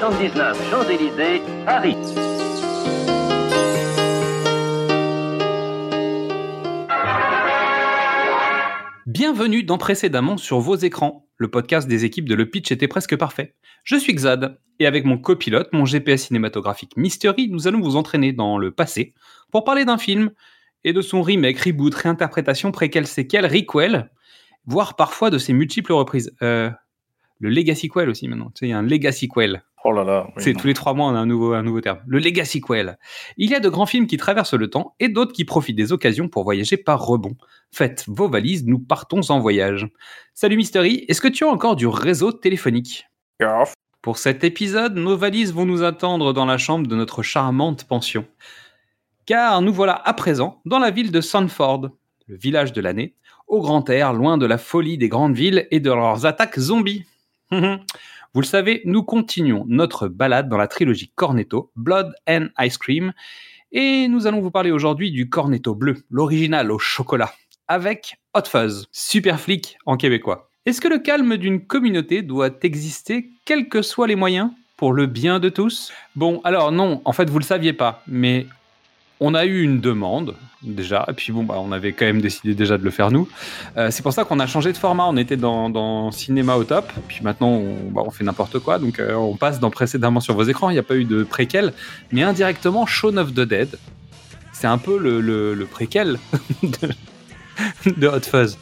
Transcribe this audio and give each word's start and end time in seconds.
79 0.00 0.70
Champs-Élysées, 0.70 1.42
Paris. 1.66 1.94
Bienvenue 9.04 9.62
dans 9.62 9.76
Précédemment 9.76 10.38
sur 10.38 10.60
vos 10.60 10.76
écrans, 10.76 11.28
le 11.36 11.50
podcast 11.50 11.86
des 11.86 12.06
équipes 12.06 12.26
de 12.26 12.34
Le 12.34 12.48
Pitch 12.48 12.72
était 12.72 12.88
presque 12.88 13.14
parfait. 13.16 13.54
Je 13.84 13.96
suis 13.96 14.14
Xad, 14.14 14.58
et 14.78 14.86
avec 14.86 15.04
mon 15.04 15.18
copilote, 15.18 15.70
mon 15.74 15.84
GPS 15.84 16.28
cinématographique 16.28 16.96
Mystery, 16.96 17.50
nous 17.50 17.68
allons 17.68 17.82
vous 17.82 17.96
entraîner 17.96 18.32
dans 18.32 18.56
le 18.56 18.70
passé 18.70 19.12
pour 19.52 19.64
parler 19.64 19.84
d'un 19.84 19.98
film 19.98 20.30
et 20.82 20.94
de 20.94 21.02
son 21.02 21.20
remake, 21.20 21.58
reboot, 21.58 21.94
réinterprétation, 21.94 22.72
préquel, 22.72 23.06
séquel, 23.06 23.44
requel, 23.44 24.10
voire 24.64 24.96
parfois 24.96 25.28
de 25.28 25.36
ses 25.36 25.52
multiples 25.52 25.92
reprises. 25.92 26.34
Euh, 26.40 26.70
le 27.38 27.50
Legacy 27.50 27.88
Quell 27.88 28.08
aussi 28.08 28.28
maintenant, 28.28 28.50
tu 28.54 28.60
sais, 28.60 28.66
il 28.68 28.70
y 28.70 28.72
a 28.72 28.78
un 28.78 28.82
Legacy 28.82 29.28
Quell. 29.28 29.62
Oh 29.84 29.92
là 29.92 30.04
là. 30.04 30.26
oui, 30.36 30.42
C'est 30.42 30.52
tous 30.52 30.66
les 30.66 30.74
trois 30.74 30.92
mois, 30.92 31.06
on 31.06 31.14
a 31.14 31.18
un 31.18 31.26
nouveau, 31.26 31.54
un 31.54 31.62
nouveau 31.62 31.80
terme. 31.80 32.00
Le 32.06 32.18
Legacy 32.18 32.60
Quell. 32.60 32.98
Il 33.38 33.50
y 33.50 33.54
a 33.54 33.60
de 33.60 33.68
grands 33.68 33.86
films 33.86 34.06
qui 34.06 34.18
traversent 34.18 34.54
le 34.54 34.68
temps 34.68 34.94
et 35.00 35.08
d'autres 35.08 35.32
qui 35.32 35.44
profitent 35.44 35.76
des 35.76 35.92
occasions 35.92 36.28
pour 36.28 36.44
voyager 36.44 36.76
par 36.76 37.04
rebond. 37.04 37.36
Faites 37.72 38.04
vos 38.06 38.28
valises, 38.28 38.66
nous 38.66 38.78
partons 38.78 39.20
en 39.30 39.40
voyage. 39.40 39.88
Salut 40.34 40.56
Mystery, 40.56 41.06
est-ce 41.08 41.20
que 41.20 41.28
tu 41.28 41.44
as 41.44 41.48
encore 41.48 41.76
du 41.76 41.86
réseau 41.86 42.30
téléphonique? 42.32 43.06
Pour 44.02 44.18
cet 44.18 44.44
épisode, 44.44 44.96
nos 44.96 45.16
valises 45.16 45.52
vont 45.52 45.66
nous 45.66 45.82
attendre 45.82 46.32
dans 46.32 46.46
la 46.46 46.58
chambre 46.58 46.86
de 46.86 46.96
notre 46.96 47.22
charmante 47.22 47.84
pension. 47.84 48.26
Car 49.24 49.62
nous 49.62 49.72
voilà 49.72 49.94
à 50.04 50.12
présent 50.12 50.60
dans 50.66 50.78
la 50.78 50.90
ville 50.90 51.12
de 51.12 51.20
Sanford, 51.20 51.90
le 52.26 52.36
village 52.36 52.72
de 52.72 52.80
l'année, 52.80 53.14
au 53.46 53.60
grand 53.60 53.88
air, 53.88 54.12
loin 54.12 54.38
de 54.38 54.46
la 54.46 54.58
folie 54.58 54.98
des 54.98 55.08
grandes 55.08 55.34
villes 55.34 55.66
et 55.70 55.80
de 55.80 55.90
leurs 55.90 56.26
attaques 56.26 56.58
zombies. 56.58 57.04
Vous 58.32 58.42
le 58.42 58.46
savez, 58.46 58.80
nous 58.84 59.02
continuons 59.02 59.64
notre 59.66 60.06
balade 60.06 60.48
dans 60.48 60.56
la 60.56 60.68
trilogie 60.68 61.10
Cornetto, 61.16 61.72
Blood 61.74 62.12
and 62.28 62.46
Ice 62.60 62.78
Cream, 62.78 63.12
et 63.72 64.06
nous 64.06 64.28
allons 64.28 64.40
vous 64.40 64.52
parler 64.52 64.70
aujourd'hui 64.70 65.10
du 65.10 65.28
Cornetto 65.28 65.74
bleu, 65.74 65.96
l'original 66.10 66.70
au 66.70 66.78
chocolat, 66.78 67.32
avec 67.66 68.18
Hot 68.34 68.44
Fuzz, 68.46 68.86
super 68.92 69.40
flic 69.40 69.78
en 69.84 69.96
québécois. 69.96 70.48
Est-ce 70.64 70.80
que 70.80 70.86
le 70.86 71.00
calme 71.00 71.38
d'une 71.38 71.66
communauté 71.66 72.22
doit 72.22 72.50
exister, 72.62 73.30
quels 73.44 73.68
que 73.68 73.82
soient 73.82 74.06
les 74.06 74.14
moyens, 74.14 74.52
pour 74.76 74.92
le 74.92 75.06
bien 75.06 75.40
de 75.40 75.48
tous? 75.48 75.92
Bon, 76.14 76.40
alors 76.44 76.70
non, 76.70 77.02
en 77.04 77.12
fait, 77.12 77.28
vous 77.28 77.40
le 77.40 77.44
saviez 77.44 77.72
pas, 77.72 78.04
mais 78.06 78.46
on 79.20 79.34
a 79.34 79.44
eu 79.44 79.62
une 79.62 79.80
demande 79.80 80.34
déjà, 80.62 81.06
et 81.08 81.12
puis 81.12 81.32
bon, 81.32 81.44
bah, 81.44 81.56
on 81.58 81.72
avait 81.72 81.92
quand 81.92 82.06
même 82.06 82.20
décidé 82.20 82.54
déjà 82.54 82.78
de 82.78 82.84
le 82.84 82.90
faire 82.90 83.10
nous. 83.10 83.28
Euh, 83.76 83.90
c'est 83.90 84.02
pour 84.02 84.12
ça 84.12 84.24
qu'on 84.24 84.40
a 84.40 84.46
changé 84.46 84.72
de 84.72 84.78
format. 84.78 85.06
On 85.06 85.16
était 85.16 85.36
dans, 85.36 85.70
dans 85.70 86.10
cinéma 86.10 86.56
au 86.56 86.64
top, 86.64 86.90
puis 87.08 87.20
maintenant 87.22 87.48
on, 87.48 87.90
bah, 87.90 88.02
on 88.04 88.10
fait 88.10 88.24
n'importe 88.24 88.58
quoi. 88.58 88.78
Donc 88.78 88.98
euh, 88.98 89.14
on 89.14 89.36
passe 89.36 89.60
dans 89.60 89.70
précédemment 89.70 90.20
sur 90.20 90.34
vos 90.34 90.44
écrans. 90.44 90.70
Il 90.70 90.74
n'y 90.74 90.78
a 90.78 90.82
pas 90.84 90.96
eu 90.96 91.04
de 91.04 91.22
préquel, 91.22 91.72
mais 92.12 92.22
indirectement 92.22 92.86
Shaun 92.86 93.16
of 93.18 93.32
the 93.32 93.40
Dead. 93.40 93.78
C'est 94.52 94.66
un 94.66 94.78
peu 94.78 94.98
le, 94.98 95.20
le, 95.20 95.54
le 95.54 95.66
préquel 95.66 96.18
de, 96.62 97.90
de 97.90 98.08
Hot 98.08 98.20
Fuzz. 98.20 98.58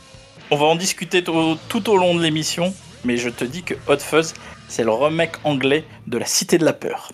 On 0.51 0.57
va 0.57 0.67
en 0.67 0.77
discuter 0.77 1.23
tout, 1.23 1.57
tout 1.69 1.91
au 1.91 1.97
long 1.97 2.15
de 2.15 2.23
l'émission, 2.23 2.73
mais 3.05 3.17
je 3.17 3.29
te 3.29 3.45
dis 3.45 3.63
que 3.63 3.75
Hot 3.87 3.99
Fuzz, 3.99 4.35
c'est 4.69 4.85
le 4.85 4.93
remake 4.93 5.37
anglais 5.45 5.85
de 6.07 6.19
La 6.19 6.27
Cité 6.27 6.59
de 6.59 6.65
la 6.65 6.73
Peur. 6.73 7.13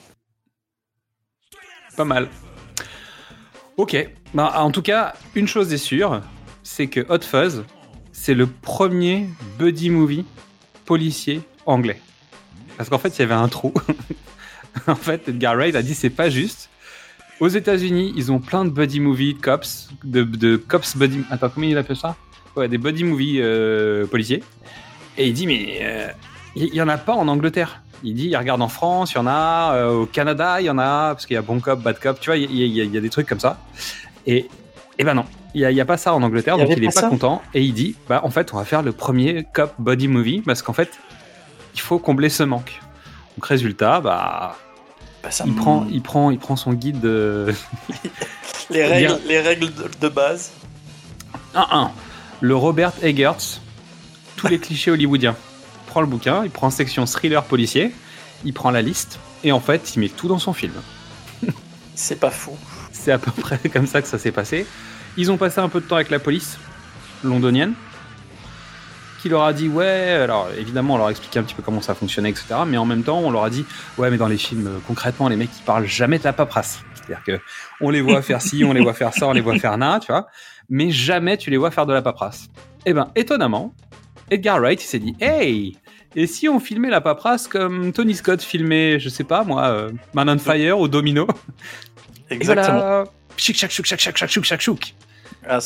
Pas 1.97 2.05
mal. 2.05 2.29
Ok. 3.77 4.09
Bah, 4.35 4.53
en 4.57 4.71
tout 4.71 4.83
cas, 4.83 5.15
une 5.35 5.49
chose 5.49 5.73
est 5.73 5.79
sûre, 5.79 6.21
c'est 6.63 6.87
que 6.87 7.01
Hot 7.09 7.23
Fuzz, 7.23 7.65
c'est 8.13 8.35
le 8.35 8.47
premier 8.47 9.29
buddy 9.59 9.91
movie 9.91 10.25
policier 10.85 11.41
anglais. 11.67 12.01
Parce 12.77 12.89
qu'en 12.89 12.99
fait, 12.99 13.19
il 13.19 13.23
y 13.23 13.25
avait 13.25 13.35
un 13.35 13.49
trou. 13.49 13.73
en 14.87 14.95
fait, 14.95 15.29
Edgar 15.29 15.57
Wright 15.57 15.75
a 15.75 15.83
dit 15.83 15.95
c'est 15.95 16.11
pas 16.11 16.31
juste. 16.31 16.71
Aux 17.41 17.49
États-Unis, 17.49 18.13
ils 18.17 18.31
ont 18.31 18.39
plein 18.39 18.65
de 18.65 18.71
buddy 18.71 19.01
movie 19.01 19.35
cops, 19.35 19.89
de, 20.05 20.57
cops 20.57 20.97
buddy. 20.97 21.23
Attends, 21.31 21.49
comment 21.51 21.67
il 21.67 21.77
appelle 21.77 21.97
ça? 21.97 22.17
Ouais, 22.57 22.69
des 22.69 22.79
buddy 22.79 23.03
movie 23.03 23.41
euh, 23.41 24.07
policiers. 24.07 24.43
Et 25.19 25.27
il 25.27 25.33
dit 25.33 25.47
mais 25.49 25.79
euh, 25.83 26.09
il 26.55 26.65
y, 26.73 26.77
y 26.77 26.83
en 26.83 26.89
a 26.89 26.97
pas 26.97 27.15
en 27.15 27.27
Angleterre. 27.27 27.83
Il 28.05 28.15
dit 28.15 28.27
il 28.29 28.37
regarde 28.37 28.61
en 28.63 28.69
France, 28.69 29.13
il 29.13 29.17
y 29.17 29.19
en 29.19 29.27
a 29.27 29.73
euh, 29.75 29.91
au 30.03 30.07
Canada, 30.07 30.61
il 30.61 30.67
y 30.67 30.71
en 30.71 30.79
a 30.79 31.15
parce 31.15 31.25
qu'il 31.27 31.35
y 31.35 31.39
a 31.39 31.43
bon 31.43 31.59
cop, 31.59 31.81
bad 31.81 31.99
cop. 31.99 32.21
Tu 32.21 32.29
vois, 32.31 32.37
il 32.37 32.55
y, 32.55 32.63
a- 32.63 32.85
il 32.85 32.95
y 32.95 32.97
a 32.97 33.01
des 33.01 33.11
trucs 33.11 33.27
comme 33.27 33.41
ça. 33.41 33.59
Et 34.27 34.47
et 34.99 35.03
ben 35.05 35.15
non, 35.15 35.25
il 35.55 35.61
y 35.63 35.81
a, 35.81 35.85
pas 35.85 35.97
ça 35.97 36.15
en 36.15 36.23
Angleterre, 36.23 36.57
donc 36.57 36.69
il 36.77 36.85
est 36.85 36.95
pas 36.95 37.09
content. 37.09 37.43
Et 37.55 37.63
il 37.63 37.73
dit 37.75 37.97
bah 38.09 38.21
en 38.23 38.31
fait 38.31 38.53
on 38.55 38.59
va 38.59 38.65
faire 38.65 38.83
le 38.83 38.93
premier 38.93 39.45
cop 39.55 39.73
body 39.79 40.07
movie 40.09 40.41
parce 40.43 40.63
qu'en 40.63 40.73
fait 40.75 40.91
il 41.75 41.81
faut 41.81 41.99
combler 41.99 42.29
ce 42.29 42.43
manque. 42.45 42.81
Donc 43.37 43.47
résultat, 43.47 44.01
bah 44.01 44.57
Bah, 45.23 45.31
ça 45.31 45.45
il 45.47 45.53
me- 45.53 45.57
prend, 45.59 45.87
il 45.91 46.03
prend, 46.03 46.31
il 46.31 46.39
prend 46.39 46.57
son 46.57 46.75
guide 46.75 47.01
de 47.01 47.53
les, 48.71 48.85
règles, 48.87 49.19
les 49.27 49.41
règles 49.41 49.73
de, 49.75 49.91
de 50.01 50.09
base. 50.09 50.53
1-1. 51.55 51.89
Le 52.41 52.55
Robert 52.57 52.93
Eggers, 53.03 53.61
tous 54.37 54.49
les 54.49 54.59
clichés 54.61 54.91
hollywoodiens. 54.91 55.37
Prend 55.95 56.01
le 56.01 56.09
bouquin, 56.09 56.43
il 56.43 56.51
prend 56.51 56.71
section 56.71 57.07
thriller 57.07 57.45
policier, 57.45 57.93
il 58.45 58.53
prend 58.53 58.73
la 58.73 58.83
liste, 58.83 59.21
et 59.45 59.53
en 59.53 59.61
fait, 59.61 59.95
il 59.95 60.01
met 60.01 60.09
tout 60.09 60.27
dans 60.27 60.41
son 60.41 60.53
film. 60.53 60.73
C'est 61.95 62.19
pas 62.19 62.33
fou. 62.33 62.59
C'est 62.91 63.13
à 63.13 63.19
peu 63.19 63.31
près 63.41 63.61
comme 63.73 63.87
ça 63.87 64.03
que 64.03 64.09
ça 64.09 64.19
s'est 64.19 64.33
passé. 64.33 64.67
Ils 65.17 65.31
ont 65.31 65.37
passé 65.37 65.61
un 65.61 65.69
peu 65.69 65.81
de 65.81 65.87
temps 65.87 65.95
avec 65.95 66.11
la 66.11 66.19
police 66.19 66.59
londonienne, 67.23 67.75
qui 69.23 69.29
leur 69.29 69.45
a 69.45 69.53
dit 69.53 69.69
ouais, 69.69 70.19
alors 70.21 70.49
évidemment 70.59 70.95
on 70.95 70.97
leur 70.97 71.07
a 71.07 71.11
expliqué 71.13 71.39
un 71.39 71.45
petit 71.45 71.55
peu 71.55 71.63
comment 71.63 71.81
ça 71.81 71.95
fonctionnait, 71.95 72.31
etc. 72.31 72.57
Mais 72.67 72.77
en 72.77 72.87
même 72.87 73.05
temps, 73.05 73.21
on 73.21 73.31
leur 73.31 73.45
a 73.45 73.51
dit 73.51 73.65
ouais, 73.97 74.11
mais 74.11 74.19
dans 74.19 74.27
les 74.27 74.37
films, 74.37 74.67
euh, 74.67 74.79
concrètement, 74.89 75.29
les 75.29 75.37
mecs 75.37 75.51
ils 75.57 75.63
parlent 75.63 75.87
jamais 75.87 76.19
de 76.19 76.25
la 76.25 76.33
paperasse. 76.33 76.81
C'est-à-dire 76.97 77.23
que 77.25 77.41
on 77.81 77.91
les 77.91 78.01
voit 78.01 78.21
faire 78.21 78.43
ci, 78.43 78.65
on 78.65 78.73
les 78.73 78.83
voit 78.83 78.95
faire 78.95 79.15
ça, 79.15 79.29
on 79.29 79.33
les 79.33 79.41
voit 79.41 79.61
faire 79.61 79.79
na, 79.79 80.01
tu 80.01 80.11
vois, 80.11 80.27
mais 80.69 80.91
jamais 80.91 81.37
tu 81.37 81.51
les 81.51 81.57
vois 81.57 81.71
faire 81.71 81.87
de 81.87 81.93
la 81.93 82.03
paperasse. 82.03 82.49
Et 82.85 82.93
ben 82.93 83.13
étonnamment, 83.15 83.73
Edgar 84.29 84.59
Wright 84.59 84.81
s'est 84.81 84.99
dit 84.99 85.15
hey, 85.21 85.79
et 86.17 86.27
si 86.27 86.49
on 86.49 86.61
filmait 86.61 86.91
la 86.91 87.01
paperasse 87.01 87.49
comme 87.49 87.93
Tony 87.93 88.15
Scott 88.15 88.43
filmait, 88.43 88.99
je 88.99 89.09
sais 89.09 89.25
pas 89.25 89.45
moi, 89.45 89.67
euh, 89.69 89.91
Man 90.15 90.29
on 90.31 90.39
Fire 90.39 90.79
ou 90.79 90.89
Domino 90.89 91.27
et 92.31 92.35
Exactement. 92.35 92.79
voilà. 92.79 93.05
Chic, 93.37 93.57
chac, 93.57 93.71
chouk, 93.71 93.87
chac, 93.87 94.01
chac, 94.01 94.17
chac, 94.17 94.31
chouk, 94.31 94.45
chac, 94.45 94.61
chouk. 94.61 94.95
Ah, 95.47 95.59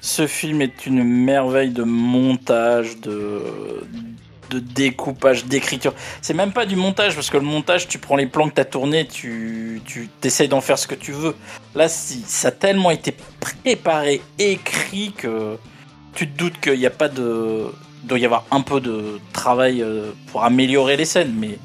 ce 0.00 0.26
film 0.26 0.62
est 0.62 0.86
une 0.86 1.02
merveille 1.02 1.70
de 1.70 1.82
montage, 1.82 2.98
de, 3.00 3.40
de 4.50 4.58
découpage, 4.58 5.44
d'écriture. 5.46 5.94
C'est 6.22 6.34
même 6.34 6.52
pas 6.52 6.66
du 6.66 6.76
montage, 6.76 7.14
parce 7.14 7.30
que 7.30 7.36
le 7.36 7.44
montage, 7.44 7.88
tu 7.88 7.98
prends 7.98 8.16
les 8.16 8.26
plans 8.26 8.48
que 8.48 8.54
tu 8.54 8.60
as 8.60 8.64
tournés, 8.64 9.06
tu, 9.06 9.80
tu 9.84 10.08
essayes 10.22 10.48
d'en 10.48 10.60
faire 10.60 10.78
ce 10.78 10.86
que 10.86 10.94
tu 10.94 11.12
veux. 11.12 11.34
Là, 11.74 11.88
si, 11.88 12.22
ça 12.26 12.48
a 12.48 12.52
tellement 12.52 12.90
été 12.90 13.14
préparé, 13.40 14.22
écrit, 14.38 15.12
que 15.16 15.56
tu 16.14 16.28
te 16.28 16.38
doutes 16.38 16.60
qu'il 16.60 16.78
n'y 16.78 16.86
a 16.86 16.90
pas 16.90 17.08
de. 17.08 17.66
Il 18.02 18.08
doit 18.08 18.18
y 18.18 18.24
avoir 18.24 18.44
un 18.50 18.60
peu 18.60 18.80
de 18.80 19.20
travail 19.32 19.82
euh, 19.82 20.12
pour 20.30 20.44
améliorer 20.44 20.96
les 20.96 21.04
scènes, 21.04 21.34
mais 21.36 21.58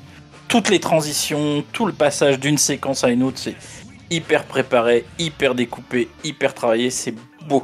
toutes 0.47 0.69
les 0.69 0.79
transitions, 0.79 1.63
tout 1.71 1.85
le 1.85 1.93
passage 1.93 2.39
d'une 2.39 2.57
séquence 2.57 3.03
à 3.03 3.09
une 3.09 3.23
autre, 3.23 3.37
c'est 3.37 3.55
hyper 4.09 4.43
préparé, 4.45 5.05
hyper 5.19 5.55
découpé, 5.55 6.09
hyper 6.23 6.53
travaillé, 6.53 6.89
c'est 6.89 7.15
beau. 7.47 7.63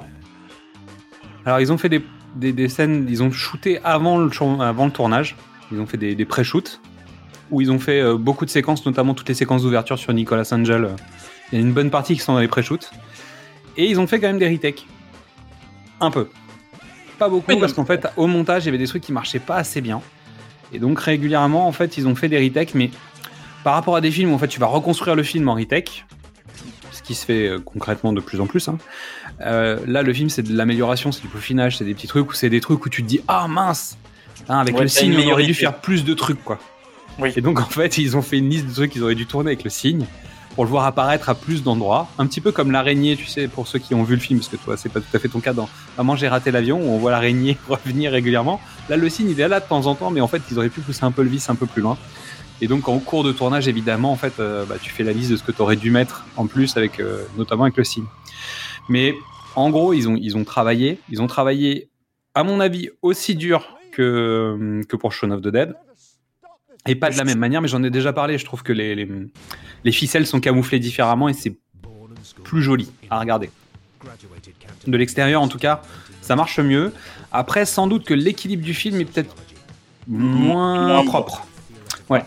Alors, 1.45 1.59
ils 1.59 1.71
ont 1.71 1.77
fait 1.77 1.89
des, 2.36 2.69
scènes, 2.69 3.07
ils 3.09 3.24
ont 3.24 3.31
shooté 3.31 3.80
avant 3.83 4.18
le, 4.18 4.30
tour- 4.30 4.62
avant 4.62 4.86
le 4.86 4.92
tournage. 4.92 5.36
Ils 5.71 5.80
ont 5.80 5.86
fait 5.86 5.97
des, 5.97 6.15
des 6.15 6.25
pré-shoots 6.25 6.80
où 7.51 7.62
ils 7.62 7.71
ont 7.71 7.80
fait 7.80 8.01
euh, 8.01 8.18
beaucoup 8.18 8.45
de 8.45 8.50
séquences, 8.50 8.86
notamment 8.86 9.13
toutes 9.13 9.30
les 9.30 9.36
séquences 9.36 9.63
d'ouverture 9.63 9.97
sur 9.97 10.13
Nicolas 10.13 10.47
Angel. 10.51 10.89
Il 11.51 11.59
y 11.59 11.62
a 11.62 11.65
une 11.65 11.71
bonne 11.74 11.89
partie 11.89 12.13
qui 12.13 12.19
sont 12.19 12.33
dans 12.33 12.39
les 12.39 12.47
pré-shoots. 12.47 12.92
Et 13.77 13.86
ils 13.86 14.00
ont 14.00 14.07
fait 14.07 14.19
quand 14.19 14.27
même 14.27 14.39
des 14.39 14.50
retakes. 14.50 14.86
Un 16.00 16.12
peu. 16.12 16.30
Pas 17.18 17.30
beaucoup, 17.30 17.52
Oui, 17.52 17.60
parce 17.60 17.74
qu'en 17.74 17.86
fait, 17.86 18.08
au 18.16 18.28
montage, 18.28 18.64
il 18.64 18.66
y 18.68 18.69
avait 18.69 18.78
des 18.78 18.88
trucs 18.88 19.04
qui 19.04 19.12
marchaient 19.12 19.40
pas 19.40 19.56
assez 19.56 19.81
bien. 19.81 20.02
Et 20.74 20.80
donc, 20.80 21.00
régulièrement, 21.00 21.68
en 21.68 21.72
fait, 21.72 21.98
ils 21.98 22.08
ont 22.08 22.16
fait 22.16 22.30
des 22.30 22.38
retakes, 22.38 22.75
mais 22.75 22.92
par 23.64 23.74
rapport 23.74 23.96
à 23.96 24.02
des 24.02 24.12
films 24.12 24.31
où 24.31 24.36
en 24.36 24.38
fait, 24.38 24.48
tu 24.48 24.60
vas 24.60 24.68
reconstruire 24.68 25.16
le 25.16 25.24
film 25.24 25.48
en 25.50 25.56
retake, 25.56 26.06
ce 26.92 27.02
qui 27.02 27.16
se 27.16 27.25
fait 27.25 27.48
euh, 27.48 27.60
concrètement 27.60 28.14
de 28.14 28.19
plus 28.22 28.40
en 28.42 28.48
plus, 28.48 28.68
hein, 28.68 28.78
euh, 29.42 29.80
là, 29.88 30.04
le 30.04 30.14
film, 30.14 30.30
c'est 30.30 30.44
de 30.44 30.56
l'amélioration, 30.56 31.12
c'est 31.12 31.22
du 31.22 31.28
peaufinage, 31.28 31.78
c'est 31.78 31.86
des 31.86 31.94
petits 31.94 32.08
trucs 32.08 32.30
où 32.30 32.34
c'est 32.34 32.50
des 32.50 32.62
trucs 32.62 32.86
où 32.86 32.90
tu 32.90 33.04
te 33.04 33.08
dis 33.08 33.22
ah 33.28 33.48
mince, 33.48 33.98
Hein, 34.50 34.60
avec 34.60 34.75
Ouais, 34.75 34.84
le 34.84 34.88
signe, 34.88 35.18
on 35.18 35.31
aurait 35.31 35.46
dû 35.46 35.54
faire 35.54 35.75
plus 35.75 36.06
de 36.06 36.14
trucs 36.14 36.44
quoi. 36.44 36.60
Oui. 37.19 37.34
Et 37.36 37.42
donc 37.42 37.60
en 37.60 37.66
fait, 37.66 37.98
ils 37.98 38.16
ont 38.16 38.22
fait 38.22 38.38
une 38.38 38.50
liste 38.50 38.68
de 38.68 38.74
trucs 38.74 38.92
qu'ils 38.92 39.04
auraient 39.04 39.16
dû 39.16 39.25
tourner 39.25 39.50
avec 39.50 39.64
le 39.64 39.69
signe 39.69 40.06
pour 40.57 40.65
le 40.65 40.71
voir 40.71 40.86
apparaître 40.86 41.30
à 41.30 41.36
plus 41.36 41.62
d'endroits, 41.62 42.07
un 42.18 42.25
petit 42.25 42.42
peu 42.42 42.51
comme 42.51 42.71
l'araignée, 42.71 43.15
tu 43.15 43.27
sais, 43.27 43.48
pour 43.48 43.68
ceux 43.68 43.77
qui 43.77 43.94
ont 43.94 44.01
vu 44.01 44.15
le 44.15 44.19
film, 44.19 44.39
parce 44.39 44.50
que 44.50 44.56
toi, 44.56 44.75
c'est 44.75 44.89
pas 44.89 45.00
tout 45.00 45.15
à 45.15 45.19
fait 45.19 45.27
ton 45.27 45.39
cas 45.39 45.54
dans 45.54 45.69
Maman, 46.00 46.15
j'ai 46.15 46.27
raté 46.27 46.50
l'avion, 46.50 46.80
où 46.80 46.89
on 46.89 46.98
voit 46.98 47.12
l'araignée 47.12 47.59
revenir 47.69 48.12
régulièrement. 48.12 48.59
Là, 48.89 48.98
le 48.98 49.07
signe, 49.07 49.30
il 49.30 49.39
est 49.39 49.48
là 49.48 49.59
de 49.59 49.68
temps 49.68 49.86
en 49.86 49.94
temps, 49.94 50.09
mais 50.09 50.19
en 50.19 50.27
fait, 50.27 50.42
ils 50.50 50.57
auraient 50.57 50.69
pu 50.69 50.81
pousser 50.81 51.04
un 51.04 51.12
peu 51.12 51.21
le 51.21 51.30
vis 51.30 51.48
un 51.51 51.54
peu 51.54 51.68
plus 51.68 51.83
loin. 51.83 51.95
Et 52.59 52.68
donc, 52.68 52.89
en 52.89 52.98
cours 52.98 53.24
de 53.24 53.31
tournage, 53.31 53.68
évidemment, 53.68 54.12
en 54.12 54.15
fait, 54.15 54.39
euh, 54.39 54.65
bah, 54.65 54.77
tu 54.81 54.89
fais 54.89 55.04
la 55.04 55.13
liste 55.13 55.30
de 55.30 55.38
ce 55.38 55.44
que 55.44 55.51
tu 55.51 55.62
aurais 55.62 55.75
dû 55.75 55.92
mettre 55.92 56.25
en 56.38 56.48
plus, 56.48 56.75
avec, 56.75 57.00
euh, 57.00 57.21
notamment 57.38 57.65
avec 57.65 57.77
le 57.77 57.83
signe. 57.83 58.06
Mais 58.89 59.13
en 59.56 59.69
gros, 59.69 59.94
ils 59.94 60.07
ont, 60.07 60.44
travaillé. 60.44 60.98
Ils 61.12 61.21
ont 61.21 61.27
travaillé, 61.27 61.88
à 62.33 62.44
mon 62.44 62.59
avis, 62.62 62.89
aussi 63.04 63.36
dur 63.36 63.77
que, 63.92 64.81
que 64.89 64.95
pour 64.95 65.13
Shaun 65.13 65.30
of 65.30 65.42
the 65.42 65.50
Dead. 65.50 65.75
Et 66.88 66.95
pas 66.95 67.10
de 67.10 67.18
la 67.18 67.24
même 67.24 67.39
manière, 67.39 67.62
mais 67.62 67.68
j'en 67.68 67.84
ai 67.84 67.89
déjà 67.89 68.13
parlé. 68.13 68.38
Je 68.38 68.45
trouve 68.45 68.63
que 68.63 68.74
les, 68.74 68.95
les, 68.95 69.07
les 69.84 69.92
ficelles 69.92 70.25
sont 70.25 70.39
camouflées 70.39 70.80
différemment 70.80 71.30
et 71.30 71.34
c'est 71.34 71.56
plus 72.44 72.62
joli 72.62 72.89
à 73.10 73.19
regarder. 73.19 73.50
De 74.86 74.98
l'extérieur, 74.98 75.42
en 75.42 75.48
tout 75.48 75.57
cas, 75.57 75.81
ça 76.22 76.36
marche 76.36 76.60
mieux. 76.60 76.94
Après, 77.31 77.66
sans 77.66 77.88
doute 77.88 78.06
que 78.06 78.13
l'équilibre 78.13 78.63
du 78.63 78.74
film 78.74 79.01
est 79.01 79.06
peut-être 79.06 79.36
moins 80.07 81.04
propre. 81.06 81.45
Ouais. 82.10 82.24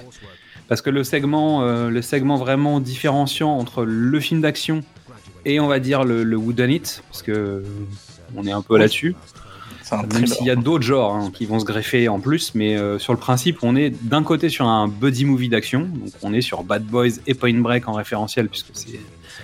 Parce 0.69 0.83
que 0.83 0.91
le 0.91 1.03
segment, 1.05 1.63
euh, 1.63 1.91
le 1.91 2.03
segment 2.03 2.37
vraiment 2.37 2.81
différenciant 2.81 3.57
entre 3.57 3.85
le 3.85 4.21
film 4.21 4.41
d'action 4.41 4.85
et 5.45 5.59
on 5.59 5.67
va 5.67 5.81
dire 5.81 6.05
le, 6.05 6.23
le 6.23 6.37
whodunit, 6.37 7.01
parce 7.09 7.23
que 7.23 7.65
on 8.37 8.47
est 8.47 8.53
un 8.53 8.63
peu 8.63 8.79
là-dessus. 8.79 9.17
Un 9.93 10.03
Même 10.15 10.27
s'il 10.27 10.47
y 10.47 10.51
a 10.51 10.57
d'autres 10.57 10.85
genres 10.85 11.15
hein, 11.15 11.31
qui 11.33 11.47
vont 11.47 11.59
se 11.59 11.65
greffer 11.65 12.09
en 12.09 12.21
plus, 12.21 12.55
mais 12.55 12.77
euh, 12.77 12.99
sur 12.99 13.13
le 13.13 13.19
principe, 13.19 13.59
on 13.63 13.75
est 13.75 13.91
d'un 13.91 14.23
côté 14.23 14.49
sur 14.49 14.67
un 14.67 14.87
buddy 14.89 15.25
movie 15.25 15.49
d'action, 15.49 15.81
donc 15.81 16.11
on 16.23 16.33
est 16.33 16.41
sur 16.43 16.63
Bad 16.63 16.85
Boys 16.85 17.19
et 17.27 17.35
Point 17.35 17.59
Break 17.59 17.89
en 17.89 17.93
référentiel, 17.93 18.49
puisque 18.49 18.71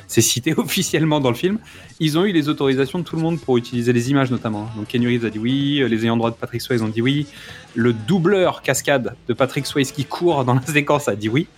c'est 0.07 0.21
cité 0.21 0.55
officiellement 0.57 1.21
dans 1.21 1.31
le 1.31 1.37
film. 1.37 1.59
Ils 1.99 2.19
ont 2.19 2.25
eu 2.25 2.33
les 2.33 2.49
autorisations 2.49 2.99
de 2.99 3.05
tout 3.05 3.17
le 3.17 3.23
monde 3.23 3.41
pour 3.41 3.57
utiliser 3.57 3.93
les 3.93 4.11
images 4.11 4.31
notamment. 4.31 4.69
Donc 4.77 4.89
Kenny 4.89 5.07
Reeves 5.07 5.25
a 5.25 5.31
dit 5.31 5.39
oui, 5.39 5.81
euh, 5.81 5.89
les 5.89 6.05
ayants 6.05 6.17
droit 6.17 6.31
de 6.31 6.37
Patrick 6.37 6.61
Swayze 6.61 6.83
ont 6.83 6.89
dit 6.89 7.03
oui, 7.03 7.27
le 7.75 7.93
doubleur 7.93 8.63
cascade 8.63 9.17
de 9.29 9.35
Patrick 9.35 9.67
Swayze 9.67 9.93
qui 9.93 10.05
court 10.05 10.45
dans 10.45 10.55
la 10.55 10.63
séquence 10.67 11.09
a 11.09 11.17
dit 11.17 11.29
oui, 11.29 11.49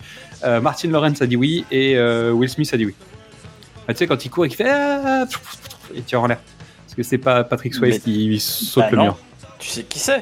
Euh, 0.43 0.61
Martin 0.61 0.89
Lawrence 0.89 1.21
a 1.21 1.27
dit 1.27 1.35
oui 1.35 1.65
et 1.69 1.97
euh, 1.97 2.31
Will 2.31 2.49
Smith 2.49 2.73
a 2.73 2.77
dit 2.77 2.85
oui. 2.85 2.95
Bah, 3.85 3.93
tu 3.93 3.97
sais 3.97 4.07
quand 4.07 4.23
il 4.23 4.29
court 4.29 4.45
et 4.45 4.47
qu'il 4.47 4.57
fait 4.57 4.69
ah, 4.69 5.25
et 5.93 6.01
tire 6.01 6.21
en 6.21 6.27
l'air. 6.27 6.39
Que 6.99 7.03
c'est 7.03 7.17
pas 7.17 7.45
Patrick 7.45 7.73
Swayze 7.73 7.93
Mais- 7.93 7.99
qui 8.13 8.39
saute 8.41 8.83
Bah 8.83 8.89
le 8.91 8.97
non. 8.97 9.03
mur. 9.05 9.17
Tu 9.57 9.69
sais 9.69 9.83
qui 9.83 9.99
c'est? 9.99 10.21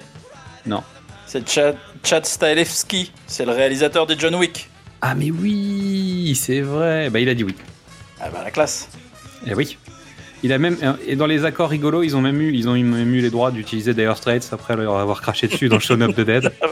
Non. 0.67 0.83
C'est 1.25 1.49
Chad, 1.49 1.75
Chad 2.03 2.23
Stahelski. 2.23 3.11
C'est 3.25 3.45
le 3.45 3.51
réalisateur 3.51 4.05
des 4.05 4.13
John 4.15 4.35
Wick. 4.35 4.69
Ah 5.01 5.15
mais 5.15 5.31
oui, 5.31 6.37
c'est 6.39 6.61
vrai. 6.61 7.09
Bah 7.09 7.19
il 7.19 7.29
a 7.29 7.33
dit 7.33 7.43
oui. 7.43 7.55
Ah 8.21 8.29
bah 8.29 8.41
la 8.43 8.51
classe. 8.51 8.89
Et 9.47 9.55
oui. 9.55 9.79
Il 10.43 10.53
a 10.53 10.59
même 10.59 10.77
et 11.07 11.15
dans 11.15 11.25
les 11.25 11.45
accords 11.45 11.71
rigolos, 11.71 12.03
ils 12.03 12.15
ont 12.15 12.21
même 12.21 12.39
eu 12.39 12.53
ils 12.53 12.69
ont 12.69 12.73
même 12.73 13.11
eu 13.15 13.21
les 13.21 13.31
droits 13.31 13.49
d'utiliser 13.49 13.95
Dire 13.95 14.15
Straits 14.15 14.47
après 14.51 14.75
leur 14.75 14.97
avoir 14.97 15.19
craché 15.23 15.47
dessus 15.47 15.69
dans 15.69 15.79
Shaun 15.79 16.01
of 16.03 16.15
the 16.15 16.21
Dead. 16.21 16.51
Ah 16.61 16.67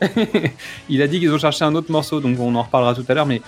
bah, 0.00 0.06
il 0.88 1.02
a 1.02 1.08
dit 1.08 1.18
qu'ils 1.18 1.32
ont 1.32 1.38
cherché 1.38 1.64
un 1.64 1.74
autre 1.74 1.90
morceau, 1.90 2.20
donc 2.20 2.38
on 2.38 2.54
en 2.54 2.62
reparlera 2.62 2.94
tout 2.94 3.04
à 3.08 3.14
l'heure, 3.14 3.26
mais 3.26 3.42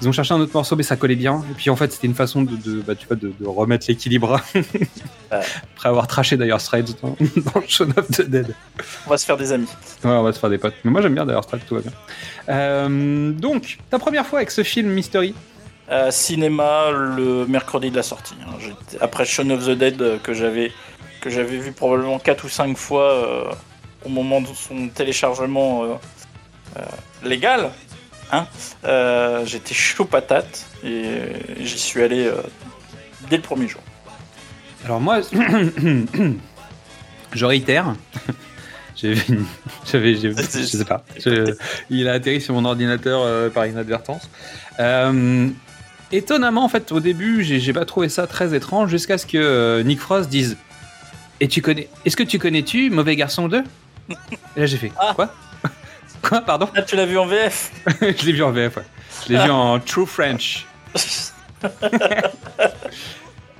ils 0.00 0.08
ont 0.08 0.12
cherché 0.12 0.32
un 0.34 0.40
autre 0.40 0.52
morceau, 0.54 0.76
mais 0.76 0.82
ça 0.82 0.96
collait 0.96 1.16
bien. 1.16 1.42
Et 1.50 1.54
puis 1.54 1.70
en 1.70 1.76
fait, 1.76 1.92
c'était 1.92 2.06
une 2.06 2.14
façon 2.14 2.42
de, 2.42 2.56
de, 2.56 2.80
bah, 2.82 2.94
tu 2.94 3.06
vois, 3.06 3.16
de, 3.16 3.32
de 3.38 3.46
remettre 3.46 3.86
l'équilibre 3.88 4.40
après 5.30 5.88
avoir 5.88 6.06
traché 6.06 6.36
Dire 6.36 6.60
Straits 6.60 6.96
dans, 7.02 7.16
dans 7.36 7.62
Shaun 7.66 7.90
of 7.96 8.08
the 8.08 8.22
Dead. 8.22 8.54
On 9.06 9.10
va 9.10 9.18
se 9.18 9.24
faire 9.26 9.36
des 9.36 9.52
amis. 9.52 9.68
Ouais, 10.04 10.10
on 10.10 10.22
va 10.22 10.32
se 10.32 10.38
faire 10.38 10.50
des 10.50 10.58
potes. 10.58 10.74
Mais 10.84 10.90
moi 10.90 11.02
j'aime 11.02 11.14
bien 11.14 11.26
Dire 11.26 11.42
Straits, 11.42 11.66
tout 11.66 11.74
va 11.74 11.80
bien. 11.80 11.92
Euh, 12.48 13.32
donc, 13.32 13.78
ta 13.90 13.98
première 13.98 14.26
fois 14.26 14.38
avec 14.40 14.50
ce 14.50 14.62
film 14.62 14.88
Mystery? 14.90 15.34
Euh, 15.90 16.10
cinéma 16.10 16.90
le 16.90 17.46
mercredi 17.46 17.90
de 17.90 17.96
la 17.96 18.02
sortie. 18.02 18.34
hein. 18.46 18.52
Après 19.00 19.24
Shaun 19.24 19.50
of 19.50 19.64
the 19.64 19.70
Dead 19.70 20.00
euh, 20.02 20.18
que 20.18 20.34
j'avais 20.34 20.70
que 21.22 21.30
j'avais 21.30 21.56
vu 21.58 21.72
probablement 21.72 22.18
4 22.18 22.44
ou 22.44 22.48
5 22.48 22.76
fois 22.76 23.10
euh, 23.12 23.44
au 24.04 24.08
moment 24.10 24.40
de 24.40 24.46
son 24.48 24.88
téléchargement 24.88 25.98
légal. 27.24 27.70
Hein 28.32 28.46
Euh, 28.84 29.44
J'étais 29.46 29.74
chaud 29.74 30.04
patate 30.04 30.66
et 30.84 31.10
j'y 31.60 31.78
suis 31.78 32.02
allé 32.02 32.26
euh, 32.26 32.34
dès 33.30 33.36
le 33.36 33.42
premier 33.42 33.68
jour. 33.68 33.80
Alors 34.84 35.00
moi, 35.00 35.20
je 37.32 37.44
réitère. 37.44 37.94
J'avais, 39.00 40.16
je 40.16 40.32
sais 40.64 40.84
pas. 40.84 41.04
Je- 41.24 41.54
il 41.88 42.08
a 42.08 42.14
atterri 42.14 42.40
sur 42.40 42.52
mon 42.54 42.64
ordinateur 42.64 43.20
euh, 43.22 43.48
par 43.48 43.64
inadvertance. 43.66 44.28
Étonnamment, 46.10 46.64
en 46.64 46.68
fait, 46.68 46.90
au 46.90 46.98
début, 47.00 47.44
j'ai, 47.44 47.72
pas 47.72 47.84
trouvé 47.84 48.08
ça 48.08 48.26
très 48.26 48.54
étrange 48.56 48.90
jusqu'à 48.90 49.16
ce 49.18 49.26
que 49.26 49.82
Nick 49.82 50.00
Frost 50.00 50.28
dise. 50.28 50.56
Et 51.40 51.46
tu 51.46 51.62
connais 51.62 51.88
Est-ce 52.04 52.16
que 52.16 52.22
tu 52.24 52.38
connais-tu 52.40 52.90
Mauvais 52.90 53.14
Garçon 53.14 53.46
2 53.46 53.62
Et 54.10 54.14
là, 54.56 54.66
j'ai 54.66 54.78
fait 54.78 54.90
Ah. 54.98 55.12
quoi? 55.14 55.32
Quoi 56.22 56.40
Pardon 56.42 56.68
Ah, 56.74 56.82
tu 56.82 56.96
l'as 56.96 57.06
vu 57.06 57.18
en 57.18 57.26
VF 57.26 57.70
Je 58.00 58.26
l'ai 58.26 58.32
vu 58.32 58.42
en 58.42 58.50
VF. 58.50 58.76
Ouais. 58.76 58.82
Je 59.26 59.32
l'ai 59.32 59.44
vu 59.44 59.50
en 59.50 59.78
True 59.80 60.06
French. 60.06 60.66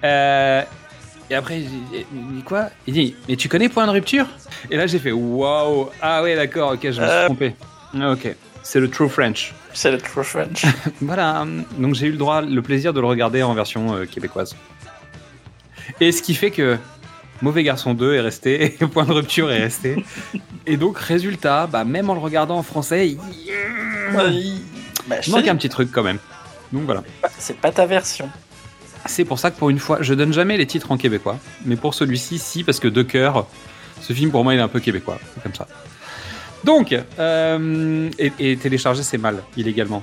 Euh, 0.05 0.62
et 1.31 1.34
après, 1.34 1.60
il 1.60 1.69
dit 2.12 2.43
quoi? 2.44 2.70
Il 2.87 2.94
dit 2.94 3.16
Mais 3.28 3.37
tu 3.37 3.49
connais 3.49 3.69
Point 3.69 3.87
de 3.87 3.90
rupture? 3.93 4.26
Et 4.70 4.76
là, 4.76 4.87
j'ai 4.87 4.99
fait 4.99 5.10
Waouh 5.12 5.88
Ah 6.00 6.22
ouais, 6.22 6.37
d'accord, 6.37 6.72
ok, 6.72 6.78
je 6.82 6.87
me 6.88 6.93
suis 6.93 7.02
Euh. 7.02 7.25
trompé. 7.26 7.55
Ah, 8.00 8.12
Ok, 8.12 8.34
c'est 8.62 8.81
le 8.81 8.88
True 8.88 9.08
French. 9.08 9.52
C'est 9.72 9.90
le 9.90 9.99
True 9.99 10.22
French. 10.25 10.64
Voilà, 11.00 11.44
donc 11.78 11.94
j'ai 11.94 12.06
eu 12.06 12.12
le 12.12 12.16
droit, 12.16 12.40
le 12.43 12.62
plaisir 12.62 12.93
de 12.93 13.00
le 13.00 13.06
regarder 13.06 13.43
en 13.43 13.54
version 13.54 13.94
euh, 13.96 14.04
québécoise. 14.06 14.54
Et 16.00 16.12
ce 16.12 16.22
qui 16.22 16.34
fait 16.34 16.50
que 16.52 16.78
Mauvais 17.40 17.62
Garçon 17.62 17.94
2 17.94 18.14
est 18.14 18.20
resté, 18.20 18.64
et 18.64 18.87
Point 18.93 19.05
de 19.05 19.12
rupture 19.12 19.50
est 19.50 19.61
resté. 19.61 20.05
Et 20.67 20.76
donc, 20.76 20.99
résultat, 20.99 21.67
bah, 21.67 21.85
même 21.85 22.11
en 22.11 22.14
le 22.14 22.20
regardant 22.20 22.58
en 22.58 22.62
français, 22.62 23.08
il 23.08 23.19
Bah, 25.06 25.20
je 25.20 25.31
manque 25.31 25.46
un 25.49 25.56
petit 25.56 25.69
truc 25.69 25.90
quand 25.93 26.02
même. 26.02 26.19
Donc 26.73 26.82
voilà. 26.82 27.02
c'est 27.38 27.56
pas 27.56 27.70
ta 27.73 27.87
version. 27.87 28.29
C'est 29.06 29.25
pour 29.25 29.38
ça 29.38 29.50
que 29.50 29.58
pour 29.58 29.70
une 29.70 29.79
fois, 29.79 29.99
je 30.00 30.12
donne 30.12 30.32
jamais 30.32 30.56
les 30.56 30.67
titres 30.67 30.90
en 30.90 30.99
québécois. 30.99 31.38
Mais 31.64 31.76
pour 31.76 31.94
celui-ci, 31.94 32.38
si, 32.38 32.64
parce 32.64 32.81
que 32.81 32.88
de 32.88 33.02
cœur, 33.02 33.46
ce 34.02 34.12
film 34.12 34.31
pour 34.31 34.44
moi 34.44 34.55
il 34.55 34.58
est 34.58 34.62
un 34.62 34.69
peu 34.69 34.81
québécois. 34.81 35.19
Comme 35.43 35.55
ça. 35.55 35.67
Donc, 36.64 36.94
euh, 37.19 38.11
et, 38.19 38.32
et 38.38 38.56
télécharger 38.56 39.02
c'est 39.02 39.17
mal, 39.17 39.43
illégalement. 39.56 40.02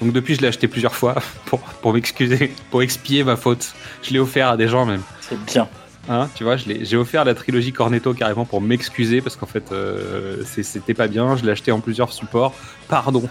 Donc 0.00 0.12
depuis, 0.12 0.34
je 0.36 0.40
l'ai 0.42 0.48
acheté 0.48 0.68
plusieurs 0.68 0.94
fois 0.94 1.16
pour, 1.46 1.60
pour 1.60 1.92
m'excuser, 1.92 2.52
pour 2.70 2.82
expier 2.82 3.24
ma 3.24 3.36
faute. 3.36 3.74
Je 4.02 4.12
l'ai 4.12 4.20
offert 4.20 4.48
à 4.50 4.56
des 4.56 4.68
gens 4.68 4.86
même. 4.86 5.02
C'est 5.20 5.42
bien. 5.44 5.68
Hein, 6.08 6.30
tu 6.34 6.44
vois, 6.44 6.56
j'ai 6.56 6.96
offert 6.96 7.24
la 7.24 7.34
trilogie 7.34 7.72
Cornetto 7.72 8.14
carrément 8.14 8.46
pour 8.46 8.62
m'excuser 8.62 9.20
parce 9.20 9.36
qu'en 9.36 9.46
fait, 9.46 9.72
euh, 9.72 10.42
c'était 10.44 10.94
pas 10.94 11.06
bien. 11.06 11.36
Je 11.36 11.44
l'ai 11.44 11.52
acheté 11.52 11.70
en 11.70 11.80
plusieurs 11.80 12.12
supports. 12.12 12.54
Pardon. 12.88 13.28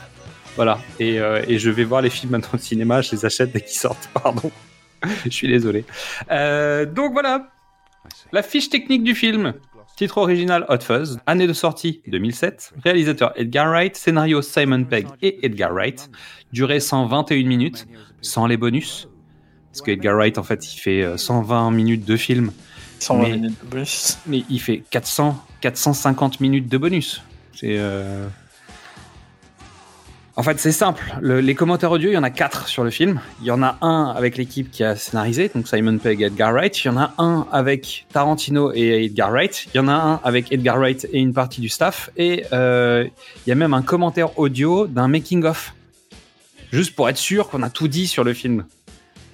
Voilà. 0.55 0.79
Et, 0.99 1.19
euh, 1.19 1.43
et 1.47 1.57
je 1.57 1.71
vais 1.71 1.83
voir 1.83 2.01
les 2.01 2.11
films 2.11 2.33
maintenant 2.33 2.51
au 2.53 2.57
cinéma. 2.57 3.01
Je 3.01 3.11
les 3.11 3.25
achète 3.25 3.51
dès 3.51 3.61
qu'ils 3.61 3.79
sortent. 3.79 4.09
Pardon. 4.13 4.51
je 5.25 5.29
suis 5.29 5.47
désolé. 5.47 5.85
Euh, 6.29 6.85
donc 6.85 7.13
voilà. 7.13 7.49
La 8.31 8.43
fiche 8.43 8.69
technique 8.69 9.03
du 9.03 9.15
film. 9.15 9.53
Titre 9.95 10.19
original 10.19 10.63
Hot 10.69 10.81
Fuzz. 10.81 11.19
Année 11.25 11.47
de 11.47 11.53
sortie 11.53 12.01
2007. 12.07 12.73
Réalisateur 12.83 13.33
Edgar 13.35 13.69
Wright. 13.69 13.95
Scénario 13.95 14.43
Simon 14.43 14.83
Pegg 14.83 15.07
et 15.23 15.43
Edgar 15.43 15.73
Wright. 15.73 16.11
Durée 16.53 16.79
121 16.79 17.47
minutes. 17.47 17.87
Sans 18.21 18.45
les 18.45 18.57
bonus. 18.57 19.07
Parce 19.77 19.85
que 19.85 19.91
Edgar 19.91 20.15
Wright, 20.15 20.37
en 20.39 20.43
fait, 20.43 20.73
il 20.73 20.77
fait 20.79 21.03
euh, 21.03 21.17
120 21.17 21.69
minutes 21.71 22.03
de 22.05 22.15
film 22.17 22.51
120 22.99 23.21
Mais- 23.23 23.31
minutes 23.35 23.59
de 23.63 23.69
plus. 23.69 24.17
mais 24.25 24.43
il 24.49 24.59
fait 24.59 24.81
400, 24.89 25.39
450 25.61 26.39
minutes 26.39 26.67
de 26.67 26.77
bonus. 26.79 27.21
C'est. 27.53 27.75
euh, 27.77 28.27
En 30.35 30.43
fait, 30.43 30.59
c'est 30.59 30.71
simple. 30.71 31.15
Le- 31.21 31.39
les 31.41 31.55
commentaires 31.55 31.91
audio, 31.91 32.09
il 32.11 32.13
y 32.13 32.17
en 32.17 32.23
a 32.23 32.29
quatre 32.29 32.67
sur 32.67 32.83
le 32.83 32.89
film. 32.91 33.19
Il 33.41 33.47
y 33.47 33.51
en 33.51 33.61
a 33.63 33.77
un 33.81 34.13
avec 34.15 34.37
l'équipe 34.37 34.69
qui 34.71 34.83
a 34.83 34.95
scénarisé, 34.95 35.49
donc 35.53 35.67
Simon 35.67 35.97
Pegg 35.97 36.21
et 36.21 36.25
Edgar 36.25 36.53
Wright. 36.53 36.83
Il 36.83 36.87
y 36.87 36.89
en 36.89 36.97
a 36.97 37.13
un 37.19 37.47
avec 37.51 38.05
Tarantino 38.13 38.71
et 38.73 39.05
Edgar 39.05 39.31
Wright. 39.31 39.67
Il 39.73 39.77
y 39.77 39.79
en 39.79 39.87
a 39.87 39.93
un 39.93 40.19
avec 40.23 40.51
Edgar 40.51 40.77
Wright 40.77 41.07
et 41.11 41.19
une 41.19 41.33
partie 41.33 41.59
du 41.61 41.69
staff. 41.69 42.09
Et 42.17 42.45
euh, 42.53 43.07
il 43.45 43.49
y 43.49 43.51
a 43.51 43.55
même 43.55 43.73
un 43.73 43.81
commentaire 43.81 44.37
audio 44.39 44.85
d'un 44.87 45.07
making-of. 45.07 45.73
Juste 46.71 46.95
pour 46.95 47.09
être 47.09 47.17
sûr 47.17 47.49
qu'on 47.49 47.63
a 47.63 47.69
tout 47.71 47.87
dit 47.87 48.05
sur 48.07 48.23
le 48.23 48.33
film. 48.33 48.65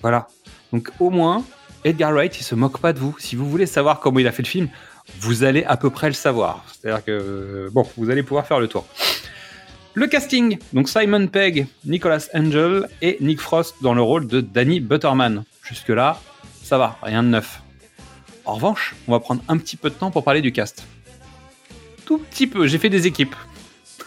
Voilà. 0.03 0.27
Donc 0.71 0.91
au 0.99 1.09
moins, 1.09 1.43
Edgar 1.83 2.11
Wright, 2.11 2.39
il 2.39 2.43
se 2.43 2.53
moque 2.53 2.79
pas 2.79 2.93
de 2.93 2.99
vous. 2.99 3.15
Si 3.17 3.35
vous 3.35 3.49
voulez 3.49 3.65
savoir 3.65 3.99
comment 3.99 4.19
il 4.19 4.27
a 4.27 4.31
fait 4.31 4.43
le 4.43 4.47
film, 4.47 4.69
vous 5.19 5.43
allez 5.43 5.63
à 5.63 5.77
peu 5.77 5.89
près 5.89 6.07
le 6.07 6.13
savoir. 6.13 6.63
C'est-à-dire 6.67 7.03
que, 7.03 7.11
euh, 7.11 7.69
bon, 7.71 7.87
vous 7.97 8.09
allez 8.09 8.21
pouvoir 8.21 8.45
faire 8.45 8.59
le 8.59 8.67
tour. 8.67 8.85
Le 9.95 10.07
casting, 10.07 10.57
donc 10.73 10.89
Simon 10.89 11.27
Pegg, 11.27 11.67
Nicholas 11.85 12.27
Angel 12.33 12.89
et 13.01 13.17
Nick 13.21 13.39
Frost 13.39 13.75
dans 13.81 13.93
le 13.93 14.01
rôle 14.01 14.27
de 14.27 14.41
Danny 14.41 14.79
Butterman. 14.79 15.43
Jusque-là, 15.63 16.19
ça 16.63 16.77
va, 16.77 16.97
rien 17.01 17.23
de 17.23 17.29
neuf. 17.29 17.61
En 18.45 18.55
revanche, 18.55 18.95
on 19.07 19.11
va 19.11 19.19
prendre 19.19 19.41
un 19.47 19.57
petit 19.57 19.77
peu 19.77 19.89
de 19.89 19.95
temps 19.95 20.11
pour 20.11 20.23
parler 20.23 20.41
du 20.41 20.51
cast. 20.51 20.83
Tout 22.05 22.17
petit 22.17 22.47
peu, 22.47 22.67
j'ai 22.67 22.77
fait 22.77 22.89
des 22.89 23.07
équipes. 23.07 23.35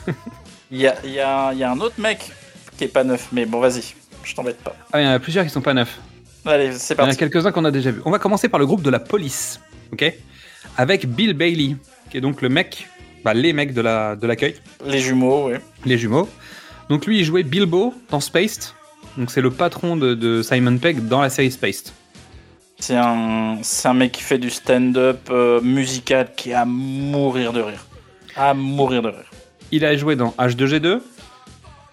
Il 0.71 0.79
y 0.79 0.89
a, 0.89 0.97
y 1.05 1.63
a 1.63 1.71
un 1.71 1.81
autre 1.81 2.01
mec 2.01 2.33
qui 2.77 2.85
est 2.85 2.89
pas 2.89 3.05
neuf, 3.05 3.29
mais 3.33 3.47
bon, 3.47 3.61
vas-y, 3.61 3.95
je 4.27 4.35
t'embête 4.35 4.59
pas. 4.63 4.77
Ah, 4.93 5.01
il 5.01 5.05
y 5.05 5.09
en 5.09 5.13
a 5.13 5.19
plusieurs 5.19 5.45
qui 5.45 5.51
sont 5.51 5.61
pas 5.63 5.75
neufs. 5.75 5.99
Allez, 6.45 6.73
c'est 6.73 6.95
Il 6.95 6.99
y 6.99 7.01
en 7.01 7.05
a 7.05 7.07
parti. 7.07 7.19
quelques-uns 7.19 7.53
qu'on 7.53 7.65
a 7.65 7.71
déjà 7.71 7.91
vus. 7.91 8.03
On 8.05 8.11
va 8.11 8.19
commencer 8.19 8.49
par 8.49 8.61
le 8.61 8.67
groupe 8.67 8.83
de 8.83 8.91
la 8.91 8.99
police, 9.01 9.61
ok? 9.93 10.13
Avec 10.77 11.07
Bill 11.07 11.33
Bailey, 11.35 11.77
qui 12.11 12.19
est 12.19 12.21
donc 12.21 12.43
le 12.43 12.49
mec, 12.49 12.89
bah, 13.25 13.35
les 13.35 13.53
mecs 13.53 13.73
de 13.73 13.81
la 13.81 14.15
de 14.17 14.27
l'accueil, 14.27 14.55
Les 14.85 14.99
jumeaux, 15.01 15.49
oui. 15.49 15.55
les 15.85 15.99
jumeaux. 15.99 16.29
Donc 16.89 17.07
lui, 17.07 17.19
il 17.21 17.25
jouait 17.25 17.43
Bilbo 17.43 17.95
dans 18.11 18.21
Spaced. 18.21 18.65
Donc 19.17 19.31
c'est 19.31 19.41
le 19.41 19.51
patron 19.51 19.97
de, 19.97 20.15
de 20.15 20.43
Simon 20.43 20.77
Pegg 20.79 21.09
dans 21.09 21.21
la 21.23 21.31
série 21.31 21.51
Spaced. 21.51 21.89
C'est 22.79 22.95
un, 22.97 23.59
c'est 23.63 23.89
un 23.89 23.95
mec 23.95 24.13
qui 24.13 24.23
fait 24.23 24.37
du 24.39 24.51
stand-up 24.51 25.19
euh, 25.31 25.61
musical 25.63 26.29
qui 26.37 26.51
est 26.51 26.55
à 26.55 26.67
mourir 26.67 27.53
de 27.55 27.61
rire. 27.63 27.87
À 28.37 28.53
mourir 28.53 29.01
de 29.03 29.09
rire. 29.09 29.25
Il 29.73 29.85
a 29.85 29.97
joué 29.97 30.15
dans 30.15 30.35
H2G2, 30.39 31.01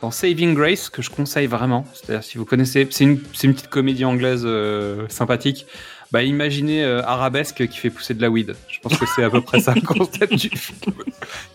dans 0.04 0.12
Saving 0.12 0.54
Grace, 0.54 0.90
que 0.90 1.02
je 1.02 1.10
conseille 1.10 1.48
vraiment. 1.48 1.86
C'est-à-dire, 1.94 2.26
si 2.26 2.38
vous 2.38 2.44
connaissez, 2.44 2.86
c'est 2.92 3.06
une, 3.06 3.20
petite 3.22 3.70
comédie 3.70 4.04
anglaise 4.04 4.44
euh, 4.44 5.08
sympathique. 5.08 5.66
Bah, 6.12 6.24
imaginez 6.24 6.84
euh, 6.84 7.02
Arabesque 7.04 7.66
qui 7.68 7.78
fait 7.78 7.90
pousser 7.90 8.14
de 8.14 8.22
la 8.22 8.30
weed. 8.30 8.54
Je 8.68 8.80
pense 8.82 8.98
que 8.98 9.06
c'est 9.16 9.24
à 9.24 9.30
peu 9.30 9.40
près 9.40 9.62
ça 9.62 9.74
le 9.76 9.80
concept 9.80 10.34
du 10.34 10.50
film. 10.50 10.94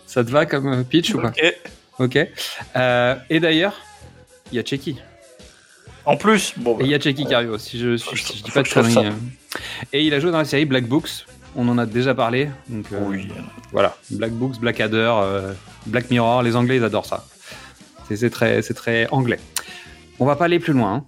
Ça 0.07 0.23
te 0.23 0.31
va 0.31 0.47
comme 0.47 0.67
euh, 0.67 0.83
pitch 0.83 1.13
ou 1.13 1.21
pas 1.21 1.27
Ok. 1.27 1.55
Ok. 1.99 2.17
Euh, 2.75 3.15
et 3.29 3.39
d'ailleurs, 3.39 3.75
il 4.51 4.55
y 4.55 4.59
a 4.59 4.63
Checky. 4.63 4.97
En 6.05 6.17
plus, 6.17 6.55
bon, 6.57 6.73
bah, 6.73 6.81
Et 6.81 6.85
il 6.87 6.89
y 6.91 6.95
a 6.95 6.99
Checky 6.99 7.27
Cario, 7.27 7.59
si 7.59 7.77
je, 7.77 7.97
si 7.97 8.15
je- 8.15 8.33
je 8.39 8.43
dis 8.43 8.51
pas 8.51 8.63
de 8.63 8.67
conneries. 8.67 8.97
euh. 8.97 9.11
Et 9.93 10.03
il 10.03 10.13
a 10.15 10.19
joué 10.19 10.31
dans 10.31 10.39
la 10.39 10.45
série 10.45 10.65
Black 10.65 10.87
Books. 10.87 11.27
On 11.55 11.67
en 11.69 11.77
a 11.77 11.85
déjà 11.85 12.15
parlé. 12.15 12.49
Donc, 12.67 12.87
oui. 13.09 13.27
Voilà, 13.71 13.95
Black 14.09 14.31
Books, 14.31 14.59
Blackadder, 14.59 15.11
euh, 15.21 15.53
Black 15.85 16.09
Mirror, 16.09 16.41
les 16.41 16.55
Anglais 16.55 16.77
ils 16.77 16.83
adorent 16.83 17.05
ça. 17.05 17.27
C'est 18.15 18.29
très, 18.29 18.61
très 18.61 19.07
anglais. 19.11 19.39
On 20.19 20.25
va 20.25 20.35
pas 20.35 20.45
aller 20.45 20.59
plus 20.59 20.73
loin. 20.73 20.93
hein. 20.95 21.03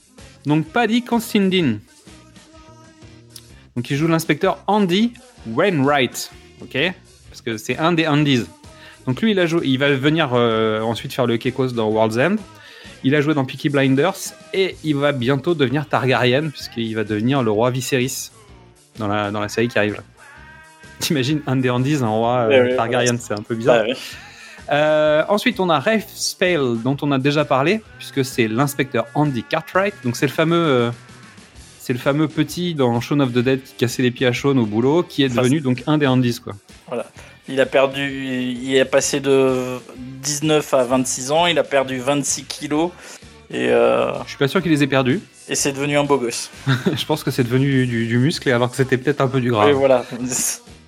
Donc 0.46 0.66
Paddy 0.68 1.04
Considine. 1.04 1.80
Donc 3.76 3.90
il 3.90 3.96
joue 3.98 4.08
l'inspecteur 4.08 4.60
Andy 4.68 5.14
Wainwright, 5.48 6.32
ok? 6.62 6.78
Parce 7.30 7.42
que 7.42 7.58
c'est 7.58 7.78
un 7.78 7.94
des 7.94 8.08
Andys. 8.08 8.46
Donc 9.08 9.22
lui 9.22 9.32
il 9.32 9.40
a 9.40 9.46
joué, 9.46 9.62
il 9.66 9.78
va 9.80 9.90
venir 9.96 10.32
euh, 10.34 10.82
ensuite 10.82 11.14
faire 11.14 11.26
le 11.26 11.38
Kekos 11.38 11.70
dans 11.72 11.90
World's 11.90 12.18
End. 12.18 12.36
Il 13.04 13.16
a 13.16 13.22
joué 13.22 13.34
dans 13.34 13.46
Peaky 13.46 13.70
Blinders 13.70 14.14
et 14.54 14.76
il 14.84 14.96
va 14.96 15.12
bientôt 15.12 15.56
devenir 15.56 15.88
Targaryen 15.88 16.50
puisqu'il 16.50 16.94
va 16.96 17.04
devenir 17.04 17.42
le 17.42 17.50
roi 17.50 17.72
Viserys 17.72 18.30
dans 19.00 19.08
la, 19.08 19.32
dans 19.32 19.40
la 19.40 19.50
série 19.50 19.68
qui 19.70 19.80
arrive. 19.80 19.94
là. 19.96 20.04
T'imagines 21.00 21.42
un 21.48 21.56
des 21.56 21.70
Andys, 21.72 22.04
un 22.04 22.10
roi 22.10 22.42
euh, 22.42 22.48
Ouais, 22.50 22.62
ouais, 22.62 22.76
Targaryen, 22.76 23.18
c'est 23.18 23.34
un 23.34 23.42
peu 23.42 23.56
bizarre. 23.56 23.86
Ouais. 23.86 23.94
Euh, 24.70 25.24
ensuite, 25.30 25.60
on 25.60 25.70
a 25.70 25.80
Rafe 25.80 26.08
Spale, 26.14 26.78
dont 26.84 26.98
on 27.02 27.12
a 27.12 27.18
déjà 27.18 27.46
parlé, 27.46 27.82
puisque 27.98 28.24
c'est 28.24 28.48
l'inspecteur 28.48 29.06
Andy 29.16 29.44
Cartwright. 29.44 29.94
Donc, 30.04 30.16
c'est 30.16 30.28
le 30.28 30.32
fameux, 30.32 30.56
euh, 30.58 30.92
c'est 31.80 31.94
le 31.94 32.00
fameux 32.00 32.28
petit 32.28 32.74
dans 32.76 33.00
Shaun 33.02 33.20
of 33.22 33.32
the 33.34 33.40
Dead 33.40 33.64
qui 33.64 33.74
cassait 33.74 34.04
les 34.04 34.12
pieds 34.12 34.28
à 34.28 34.32
Shaun 34.32 34.58
au 34.58 34.66
boulot, 34.66 35.04
qui 35.04 35.24
est 35.24 35.30
devenu 35.30 35.62
donc 35.62 35.84
un 35.88 35.98
des 35.98 36.08
Andys, 36.08 36.40
quoi. 36.40 36.54
Il 37.50 37.60
a 37.60 37.66
perdu, 37.66 38.08
il 38.62 38.76
est 38.76 38.86
passé 38.86 39.20
de 39.20 39.78
19 39.98 40.74
à 40.74 40.84
26 40.84 41.32
ans, 41.32 41.48
il 41.48 41.58
a 41.58 41.64
perdu 41.64 41.98
26 42.00 42.44
kilos 42.46 42.92
et, 43.50 43.68
euh, 43.70 44.14
Je 44.24 44.30
suis 44.30 44.38
pas 44.38 44.48
sûr 44.48 44.62
qu'il 44.62 44.72
les 44.72 44.84
ait 44.84 44.88
perdus. 44.88 45.20
et 45.50 45.56
c'est 45.56 45.74
devenu 45.74 45.98
un 45.98 46.04
beau 46.06 46.18
gosse. 46.18 46.50
Je 46.96 47.06
pense 47.06 47.24
que 47.24 47.32
c'est 47.32 47.44
devenu 47.44 47.86
du, 47.88 48.08
du 48.08 48.18
muscle, 48.20 48.50
alors 48.50 48.70
que 48.70 48.78
c'était 48.78 48.98
peut-être 48.98 49.20
un 49.20 49.28
peu 49.28 49.42
du 49.42 49.52
gras. 49.52 49.68
Et 49.68 49.74
voilà. 49.74 50.06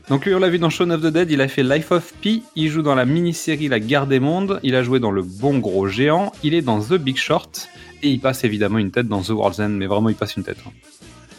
Donc 0.10 0.26
lui, 0.26 0.36
on 0.36 0.40
l'a 0.40 0.50
vu 0.50 0.60
dans 0.60 0.70
Shaun 0.70 0.92
of 0.92 1.02
the 1.02 1.08
Dead, 1.08 1.32
il 1.32 1.40
a 1.42 1.48
fait 1.48 1.64
Life 1.64 1.92
of 1.92 2.14
Pi, 2.22 2.44
il 2.56 2.70
joue 2.70 2.82
dans 2.82 2.94
la 2.96 3.06
mini-série 3.06 3.70
La 3.70 3.80
Guerre 3.80 4.06
des 4.06 4.20
Mondes, 4.20 4.60
il 4.62 4.76
a 4.76 4.84
joué 4.84 5.00
dans 5.00 5.12
Le 5.12 5.22
Bon 5.22 5.60
Gros 5.60 5.88
Géant, 5.88 6.34
il 6.44 6.54
est 6.54 6.62
dans 6.62 6.82
The 6.82 6.96
Big 6.96 7.16
Short, 7.16 7.70
et 8.02 8.10
il 8.10 8.20
passe 8.20 8.44
évidemment 8.44 8.80
une 8.80 8.92
tête 8.92 9.08
dans 9.08 9.22
The 9.22 9.30
World's 9.30 9.60
End, 9.60 9.70
mais 9.70 9.88
vraiment 9.88 10.10
il 10.10 10.16
passe 10.16 10.36
une 10.36 10.44
tête. 10.44 10.58
hein. 10.68 10.72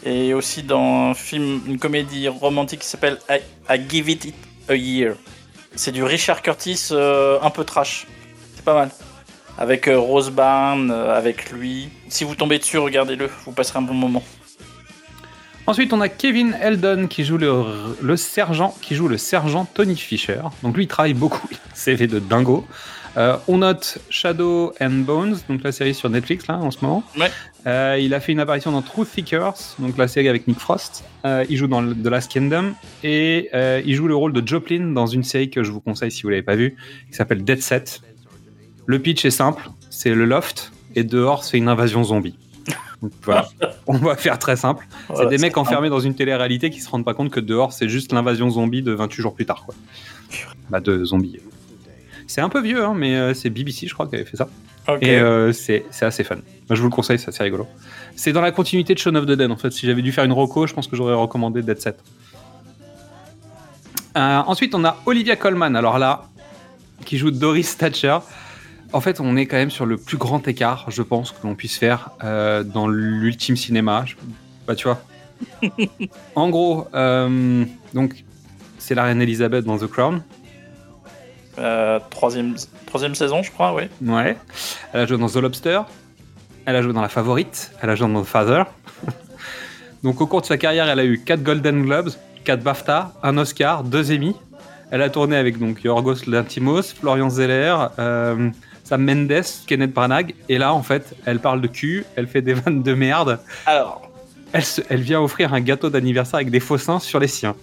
Et 0.03 0.33
aussi 0.33 0.63
dans 0.63 1.09
un 1.11 1.13
film, 1.13 1.61
une 1.67 1.77
comédie 1.79 2.27
romantique 2.27 2.79
qui 2.79 2.87
s'appelle 2.87 3.19
I, 3.29 3.39
Give 3.87 4.09
It 4.09 4.33
a 4.67 4.75
Year. 4.75 5.15
C'est 5.75 5.91
du 5.91 6.03
Richard 6.03 6.41
Curtis 6.41 6.89
euh, 6.91 7.37
un 7.41 7.49
peu 7.51 7.63
trash. 7.63 8.07
C'est 8.55 8.63
pas 8.65 8.73
mal. 8.75 8.89
Avec 9.57 9.87
euh, 9.87 9.97
Rose 9.97 10.31
Byrne, 10.31 10.91
euh, 10.91 11.15
avec 11.15 11.51
lui. 11.51 11.89
Si 12.07 12.23
vous 12.23 12.35
tombez 12.35 12.59
dessus, 12.59 12.77
regardez-le, 12.77 13.29
vous 13.45 13.51
passerez 13.51 13.79
un 13.79 13.83
bon 13.83 13.93
moment. 13.93 14.23
Ensuite, 15.67 15.93
on 15.93 16.01
a 16.01 16.09
Kevin 16.09 16.55
Eldon 16.61 17.07
qui 17.07 17.23
joue 17.23 17.37
le, 17.37 17.63
le 18.01 18.17
sergent, 18.17 18.75
qui 18.81 18.93
joue 18.93 19.07
le 19.07 19.17
sergent 19.17 19.65
Tony 19.65 19.95
Fisher. 19.95 20.41
Donc 20.61 20.75
lui, 20.75 20.83
il 20.83 20.87
travaille 20.87 21.15
beaucoup. 21.15 21.47
CV 21.73 22.07
de 22.07 22.19
dingo. 22.19 22.65
Euh, 23.17 23.37
on 23.47 23.59
note 23.59 23.97
Shadow 24.09 24.73
and 24.81 25.03
Bones, 25.05 25.37
donc 25.47 25.63
la 25.63 25.71
série 25.71 25.93
sur 25.93 26.09
Netflix 26.09 26.47
là 26.47 26.57
en 26.57 26.69
ce 26.69 26.83
moment. 26.83 27.03
Ouais. 27.17 27.31
Euh, 27.65 27.97
il 27.99 28.13
a 28.13 28.19
fait 28.19 28.33
une 28.33 28.41
apparition 28.41 28.71
dans 28.71 28.81
Truth 28.81 29.07
Seekers, 29.07 29.55
donc 29.79 29.97
la 29.97 30.07
série 30.07 30.27
avec 30.27 30.47
Nick 30.47 30.59
Frost. 30.59 31.05
Euh, 31.25 31.45
il 31.49 31.55
joue 31.55 31.67
dans 31.67 31.81
The 31.81 32.07
Last 32.07 32.31
Kingdom 32.31 32.73
et 33.03 33.49
il 33.85 33.95
joue 33.95 34.07
le 34.07 34.15
rôle 34.15 34.33
de 34.33 34.45
Joplin 34.45 34.91
dans 34.91 35.07
une 35.07 35.23
série 35.23 35.49
que 35.49 35.63
je 35.63 35.71
vous 35.71 35.79
conseille 35.79 36.11
si 36.11 36.23
vous 36.23 36.29
l'avez 36.29 36.43
pas 36.43 36.55
vue, 36.55 36.75
qui 37.09 37.15
s'appelle 37.15 37.43
Dead 37.43 37.61
Set. 37.61 38.01
Le 38.85 38.99
pitch 38.99 39.23
est 39.25 39.31
simple, 39.31 39.69
c'est 39.89 40.13
le 40.13 40.25
loft 40.25 40.71
et 40.95 41.03
dehors 41.03 41.43
c'est 41.43 41.57
une 41.57 41.69
invasion 41.69 42.03
zombie. 42.03 42.37
Voilà, 43.23 43.47
on 43.87 43.97
va 43.97 44.15
faire 44.15 44.39
très 44.39 44.55
simple. 44.55 44.87
Voilà, 45.07 45.23
c'est 45.29 45.37
des 45.37 45.41
mecs 45.41 45.57
enfermés 45.57 45.89
dans 45.89 45.99
une 45.99 46.15
télé-réalité 46.15 46.69
qui 46.69 46.81
se 46.81 46.89
rendent 46.89 47.05
pas 47.05 47.13
compte 47.13 47.31
que 47.31 47.39
dehors, 47.39 47.73
c'est 47.73 47.89
juste 47.89 48.11
l'invasion 48.11 48.49
zombie 48.49 48.81
de 48.81 48.91
28 48.91 49.21
jours 49.21 49.33
plus 49.33 49.45
tard. 49.45 49.65
Quoi. 49.65 49.75
Bah, 50.69 50.79
de 50.79 51.03
zombies. 51.03 51.39
C'est 52.27 52.41
un 52.41 52.49
peu 52.49 52.61
vieux, 52.61 52.83
hein, 52.83 52.93
mais 52.95 53.15
euh, 53.15 53.33
c'est 53.33 53.49
BBC, 53.49 53.87
je 53.87 53.93
crois, 53.93 54.07
qui 54.07 54.15
avait 54.15 54.25
fait 54.25 54.37
ça. 54.37 54.49
Et 55.01 55.17
euh, 55.17 55.51
c'est 55.51 55.85
assez 56.01 56.23
fun. 56.23 56.35
Moi, 56.35 56.75
je 56.75 56.81
vous 56.81 56.87
le 56.87 56.93
conseille, 56.93 57.17
c'est 57.19 57.29
assez 57.29 57.43
rigolo. 57.43 57.67
C'est 58.15 58.33
dans 58.33 58.41
la 58.41 58.51
continuité 58.51 58.93
de 58.93 58.99
Shaun 58.99 59.15
of 59.15 59.25
the 59.25 59.31
Dead, 59.31 59.49
en 59.51 59.57
fait. 59.57 59.71
Si 59.71 59.85
j'avais 59.85 60.01
dû 60.01 60.11
faire 60.11 60.23
une 60.23 60.33
reco, 60.33 60.67
je 60.67 60.73
pense 60.73 60.87
que 60.87 60.95
j'aurais 60.95 61.15
recommandé 61.15 61.61
Dead 61.61 61.79
Set. 61.79 61.97
Euh, 64.17 64.41
ensuite, 64.45 64.73
on 64.75 64.85
a 64.85 64.97
Olivia 65.05 65.35
Colman. 65.35 65.75
Alors 65.75 65.99
là, 65.99 66.25
qui 67.03 67.17
joue 67.17 67.31
Doris 67.31 67.77
Thatcher. 67.77 68.17
En 68.93 69.01
fait, 69.01 69.19
on 69.19 69.35
est 69.35 69.45
quand 69.45 69.57
même 69.57 69.71
sur 69.71 69.85
le 69.85 69.97
plus 69.97 70.17
grand 70.17 70.47
écart, 70.47 70.85
je 70.89 71.01
pense, 71.01 71.31
que 71.31 71.45
l'on 71.45 71.55
puisse 71.55 71.77
faire 71.77 72.11
euh, 72.23 72.63
dans 72.63 72.87
l'ultime 72.87 73.57
cinéma. 73.57 74.05
Bah, 74.67 74.75
tu 74.75 74.87
vois. 74.87 75.01
en 76.35 76.49
gros, 76.49 76.87
euh, 76.93 77.65
donc, 77.93 78.23
c'est 78.77 78.95
la 78.95 79.03
reine 79.03 79.21
Elisabeth 79.21 79.65
dans 79.65 79.77
The 79.77 79.87
Crown. 79.87 80.21
Euh, 81.57 81.99
troisième, 82.09 82.55
troisième 82.85 83.15
saison, 83.15 83.43
je 83.43 83.51
crois, 83.51 83.73
oui. 83.73 83.83
Ouais. 84.01 84.37
Elle 84.93 85.01
a 85.01 85.05
joué 85.05 85.17
dans 85.17 85.29
The 85.29 85.37
Lobster. 85.37 85.81
Elle 86.65 86.75
a 86.75 86.81
joué 86.81 86.93
dans 86.93 87.01
La 87.01 87.09
Favorite. 87.09 87.71
Elle 87.81 87.89
a 87.89 87.95
joué 87.95 88.11
dans 88.11 88.21
The 88.21 88.25
Father. 88.25 88.63
Donc 90.03 90.21
au 90.21 90.27
cours 90.27 90.41
de 90.41 90.45
sa 90.45 90.57
carrière, 90.57 90.87
elle 90.87 90.99
a 90.99 91.05
eu 91.05 91.19
4 91.19 91.41
Golden 91.41 91.83
Globes, 91.83 92.11
4 92.43 92.61
BAFTA, 92.61 93.13
un 93.23 93.37
Oscar, 93.37 93.83
2 93.83 94.13
Emmy. 94.13 94.35
Elle 94.91 95.01
a 95.01 95.09
tourné 95.09 95.35
avec 95.35 95.57
donc 95.57 95.83
Yorgos 95.83 96.27
Lanthimos, 96.27 96.93
Florian 96.93 97.29
Zeller, 97.29 97.75
Sam 98.85 99.03
Mendes, 99.03 99.43
Kenneth 99.67 99.91
Branagh. 99.91 100.33
Et 100.47 100.57
là, 100.57 100.73
en 100.73 100.83
fait, 100.83 101.13
elle 101.25 101.39
parle 101.39 101.59
de 101.59 101.67
cul, 101.67 102.05
elle 102.15 102.27
fait 102.27 102.41
des 102.41 102.53
vannes 102.53 102.81
de 102.83 102.93
merde. 102.93 103.39
Alors, 103.65 104.09
Elle, 104.53 104.63
se- 104.63 104.81
elle 104.89 105.01
vient 105.01 105.19
offrir 105.21 105.53
un 105.53 105.59
gâteau 105.59 105.89
d'anniversaire 105.89 106.35
avec 106.35 106.49
des 106.51 106.59
faux 106.61 106.77
seins 106.77 106.99
sur 106.99 107.19
les 107.19 107.27
siens. 107.27 107.55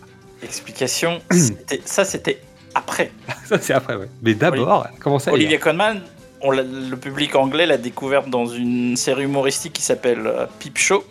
explication, 0.43 1.21
ça 1.87 2.05
c'était 2.05 2.41
après. 2.75 3.13
Ça, 3.47 3.59
c'est 3.61 3.73
après, 3.75 3.97
ouais. 3.97 4.09
Mais 4.23 4.35
d'abord, 4.35 4.87
elle 4.93 4.99
commence 4.99 5.29
à 5.29 5.33
Olivia 5.33 5.59
Colman, 5.59 6.01
on 6.41 6.51
le 6.51 6.97
public 6.97 7.35
anglais 7.37 7.67
l'a 7.67 7.77
découverte 7.79 8.29
dans 8.31 8.47
une 8.47 8.97
série 8.97 9.23
humoristique 9.25 9.75
qui 9.75 9.83
s'appelle 9.83 10.27
euh, 10.27 10.47
Peep 10.59 10.77
Show. 10.79 11.05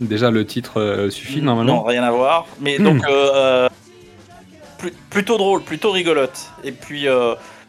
Déjà, 0.00 0.30
le 0.30 0.44
titre 0.46 0.80
euh, 0.80 1.10
suffit 1.10 1.42
normalement. 1.42 1.76
Non, 1.76 1.82
rien 1.82 2.02
à 2.04 2.10
voir. 2.10 2.46
Mais 2.60 2.78
donc, 2.78 3.02
euh, 3.08 3.30
euh, 3.34 3.68
plu- 4.78 4.92
plutôt 5.10 5.38
drôle, 5.38 5.62
plutôt 5.62 5.90
rigolote. 5.90 6.38
Et 6.62 6.72
puis, 6.72 7.08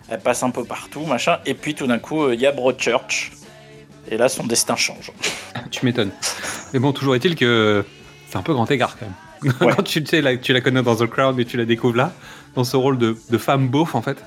elle 0.09 0.19
passe 0.19 0.43
un 0.43 0.49
peu 0.49 0.63
partout, 0.63 1.05
machin. 1.05 1.39
Et 1.45 1.53
puis, 1.53 1.75
tout 1.75 1.87
d'un 1.87 1.99
coup, 1.99 2.23
euh, 2.23 2.33
il 2.35 2.41
y 2.41 2.45
a 2.47 2.51
Broadchurch. 2.51 3.31
Et 4.09 4.17
là, 4.17 4.27
son 4.29 4.45
destin 4.45 4.75
change. 4.75 5.11
Tu 5.71 5.85
m'étonnes. 5.85 6.11
Mais 6.73 6.79
bon, 6.79 6.91
toujours 6.93 7.15
est-il 7.15 7.35
que 7.35 7.85
c'est 8.29 8.37
un 8.37 8.41
peu 8.41 8.53
grand 8.53 8.69
écart 8.71 8.97
quand 8.97 9.05
même. 9.05 9.15
Ouais. 9.61 9.73
Quand 9.73 9.83
tu, 9.83 10.05
sais, 10.05 10.21
là, 10.21 10.35
tu 10.35 10.51
la 10.51 10.59
connais 10.61 10.81
dans 10.83 10.95
The 10.97 11.05
Crown, 11.07 11.33
mais 11.35 11.45
tu 11.45 11.55
la 11.55 11.63
découvres 11.65 11.95
là, 11.95 12.11
dans 12.55 12.65
ce 12.65 12.75
rôle 12.75 12.97
de, 12.97 13.17
de 13.29 13.37
femme 13.37 13.69
beauf 13.69 13.95
en 13.95 14.01
fait. 14.01 14.17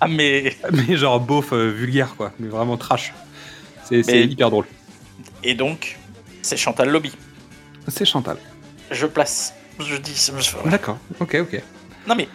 Ah, 0.00 0.08
mais. 0.08 0.56
Mais 0.72 0.96
genre 0.96 1.20
beauf 1.20 1.52
euh, 1.52 1.68
vulgaire 1.70 2.14
quoi, 2.16 2.32
mais 2.38 2.48
vraiment 2.48 2.76
trash. 2.78 3.12
C'est 3.84 4.06
Mais- 4.06 4.24
hyper 4.24 4.50
drôle. 4.50 4.64
Et 5.44 5.54
donc, 5.54 5.98
c'est 6.40 6.56
Chantal 6.56 6.88
Lobby. 6.88 7.12
C'est 7.88 8.04
Chantal. 8.06 8.38
Je 8.90 9.06
place. 9.06 9.52
Je 9.78 9.96
dis. 9.96 10.30
D'accord, 10.64 10.98
ok, 11.20 11.36
ok. 11.42 11.62
Non, 12.06 12.14
mais. 12.14 12.28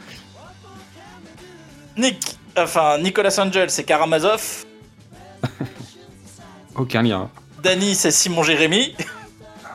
Nick. 1.97 2.37
Enfin, 2.57 2.97
Nicolas 2.99 3.35
Angel, 3.39 3.69
c'est 3.69 3.83
Karamazov. 3.83 4.65
Aucun 6.75 7.01
lien. 7.03 7.29
Danny, 7.63 7.95
c'est 7.95 8.11
Simon 8.11 8.43
Jérémy. 8.43 8.95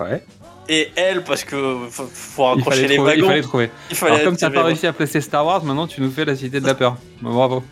Ouais. 0.01 0.25
Et 0.69 0.91
elle, 0.97 1.23
parce 1.25 1.45
que 1.45 1.77
faut, 1.91 2.09
faut 2.13 2.43
Il 2.43 2.59
raccrocher 2.59 2.89
les 2.89 2.97
trouver, 2.97 3.13
il 3.15 3.21
wagons. 3.21 3.29
fallait 3.29 3.43
trouver. 3.43 3.71
Il 3.91 3.97
fallait 3.97 4.13
Alors 4.15 4.25
comme 4.27 4.37
t'as 4.37 4.51
pas 4.51 4.63
réussi 4.63 4.87
à 4.87 4.93
placer 4.93 5.21
Star 5.21 5.45
Wars, 5.45 5.65
maintenant 5.65 5.87
tu 5.87 6.01
nous 6.01 6.11
fais 6.11 6.25
la 6.25 6.37
Cité 6.37 6.61
de 6.61 6.67
la 6.67 6.75
Peur. 6.75 6.97
Bravo. 7.21 7.63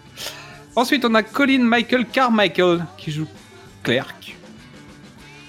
Ensuite, 0.77 1.05
on 1.05 1.15
a 1.15 1.23
Colin 1.23 1.61
Michael 1.63 2.07
Carmichael 2.07 2.85
qui 2.97 3.11
joue 3.13 3.27
Clerk. 3.83 4.37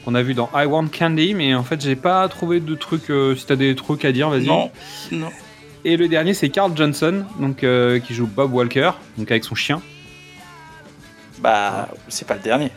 On 0.07 0.15
a 0.15 0.21
vu 0.23 0.33
dans 0.33 0.49
I 0.55 0.65
Want 0.65 0.87
Candy, 0.87 1.33
mais 1.35 1.53
en 1.53 1.63
fait, 1.63 1.79
j'ai 1.81 1.95
pas 1.95 2.27
trouvé 2.27 2.59
de 2.59 2.73
trucs. 2.75 3.09
euh, 3.11 3.35
si 3.35 3.45
t'as 3.45 3.55
des 3.55 3.75
trucs 3.75 4.03
à 4.05 4.11
dire, 4.11 4.29
vas-y. 4.29 4.45
Non, 4.47 4.71
non. 5.11 5.29
Et 5.83 5.97
le 5.97 6.07
dernier, 6.07 6.33
c'est 6.33 6.49
Carl 6.49 6.71
Johnson, 6.75 7.25
donc 7.39 7.63
euh, 7.63 7.99
qui 7.99 8.13
joue 8.13 8.27
Bob 8.27 8.53
Walker, 8.53 8.91
donc 9.17 9.31
avec 9.31 9.43
son 9.43 9.55
chien. 9.55 9.81
Bah, 11.39 11.89
c'est 12.07 12.27
pas 12.27 12.35
le 12.35 12.41
dernier. 12.41 12.71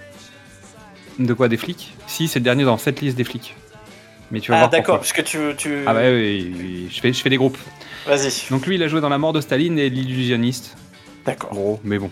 De 1.19 1.35
quoi 1.35 1.49
des 1.49 1.57
flics? 1.59 1.95
Si, 2.07 2.29
c'est 2.29 2.39
le 2.39 2.45
dernier 2.45 2.65
dans 2.65 2.79
cette 2.79 3.01
liste 3.01 3.17
des 3.17 3.25
flics. 3.25 3.55
Mais 4.31 4.41
tu 4.41 4.51
vas 4.51 4.57
Ah, 4.57 4.61
voir 4.61 4.71
d'accord, 4.71 4.97
parce 4.99 5.13
que 5.13 5.21
tu. 5.23 5.39
tu... 5.57 5.85
Ah 5.87 5.93
bah 5.93 6.01
oui, 6.05 6.51
oui, 6.51 6.57
oui, 6.59 6.89
je 6.91 7.01
fais, 7.01 7.13
je 7.13 7.21
fais 7.21 7.29
des 7.29 7.37
groupes. 7.37 7.59
Vas-y. 8.07 8.49
Donc 8.51 8.67
lui, 8.67 8.77
il 8.77 8.83
a 8.83 8.89
joué 8.89 9.01
dans 9.01 9.11
La 9.11 9.19
mort 9.19 9.33
de 9.35 9.41
Staline 9.41 9.79
et 9.79 9.91
L'illusionniste. 9.91 10.77
D'accord. 11.27 11.51
Gros, 11.51 11.81
mais 11.85 11.99
bon. 11.99 12.11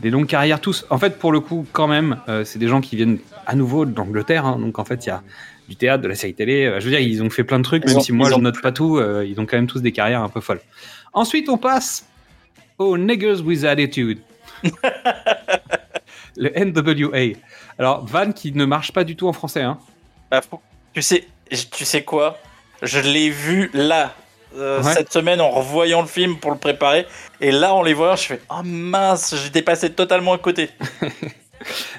Des 0.00 0.10
longues 0.10 0.26
carrières 0.26 0.60
tous. 0.60 0.84
En 0.90 0.98
fait, 0.98 1.18
pour 1.18 1.32
le 1.32 1.40
coup, 1.40 1.64
quand 1.72 1.88
même, 1.88 2.18
euh, 2.28 2.44
c'est 2.44 2.58
des 2.58 2.68
gens 2.68 2.80
qui 2.80 2.96
viennent 2.96 3.18
à 3.46 3.54
nouveau 3.54 3.84
d'Angleterre. 3.84 4.46
hein. 4.46 4.58
donc 4.60 4.78
en 4.78 4.84
fait, 4.84 5.06
il 5.06 5.08
y 5.08 5.12
a 5.12 5.22
du 5.68 5.76
théâtre, 5.76 6.02
de 6.02 6.08
la 6.08 6.14
série 6.14 6.34
télé. 6.34 6.64
euh, 6.64 6.80
je 6.80 6.84
veux 6.86 6.90
dire, 6.90 7.00
ils 7.00 7.22
ont 7.22 7.30
fait 7.30 7.44
plein 7.44 7.58
de 7.58 7.64
trucs, 7.64 7.82
Ils 7.84 7.88
même 7.88 7.98
ont- 7.98 8.00
si 8.00 8.12
moi 8.12 8.28
je 8.30 8.34
ont- 8.34 8.38
note 8.38 8.60
pas 8.60 8.72
tout. 8.72 8.96
euh, 8.98 9.24
ils 9.28 9.38
ont 9.40 9.46
quand 9.46 9.56
même 9.56 9.66
tous 9.66 9.80
des 9.82 9.92
carrières 9.92 10.22
un 10.22 10.28
peu 10.28 10.40
folles. 10.40 10.60
Ensuite, 11.12 11.48
on 11.48 11.58
passe 11.58 12.06
aux 12.78 12.96
Niggers 12.96 13.40
with 13.42 13.64
Attitude. 13.64 14.18
le 16.36 16.50
NWA. 16.56 17.36
Alors, 17.78 18.04
Van 18.06 18.32
qui 18.32 18.52
ne 18.52 18.64
marche 18.64 18.92
pas 18.92 19.04
du 19.04 19.16
tout 19.16 19.28
en 19.28 19.32
français. 19.32 19.62
Hein. 19.62 19.78
Bah, 20.30 20.40
Tu 20.94 21.02
sais, 21.02 21.26
tu 21.50 21.84
sais 21.84 22.02
quoi? 22.02 22.38
Je 22.82 22.98
l'ai 23.00 23.30
vu 23.30 23.70
là, 23.74 24.14
euh, 24.56 24.82
Ouais. 24.82 24.94
cette 24.94 25.12
semaine, 25.12 25.40
en 25.40 25.50
revoyant 25.50 26.00
le 26.00 26.06
film 26.08 26.36
pour 26.38 26.50
le 26.50 26.58
préparer. 26.58 27.06
Et 27.40 27.50
là, 27.50 27.74
en 27.74 27.82
les 27.82 27.92
voyant, 27.94 28.16
je 28.16 28.22
fais 28.24 28.40
Oh 28.50 28.60
mince, 28.64 29.34
j'étais 29.42 29.62
passé 29.62 29.90
totalement 29.92 30.32
à 30.32 30.38
côté. 30.38 30.70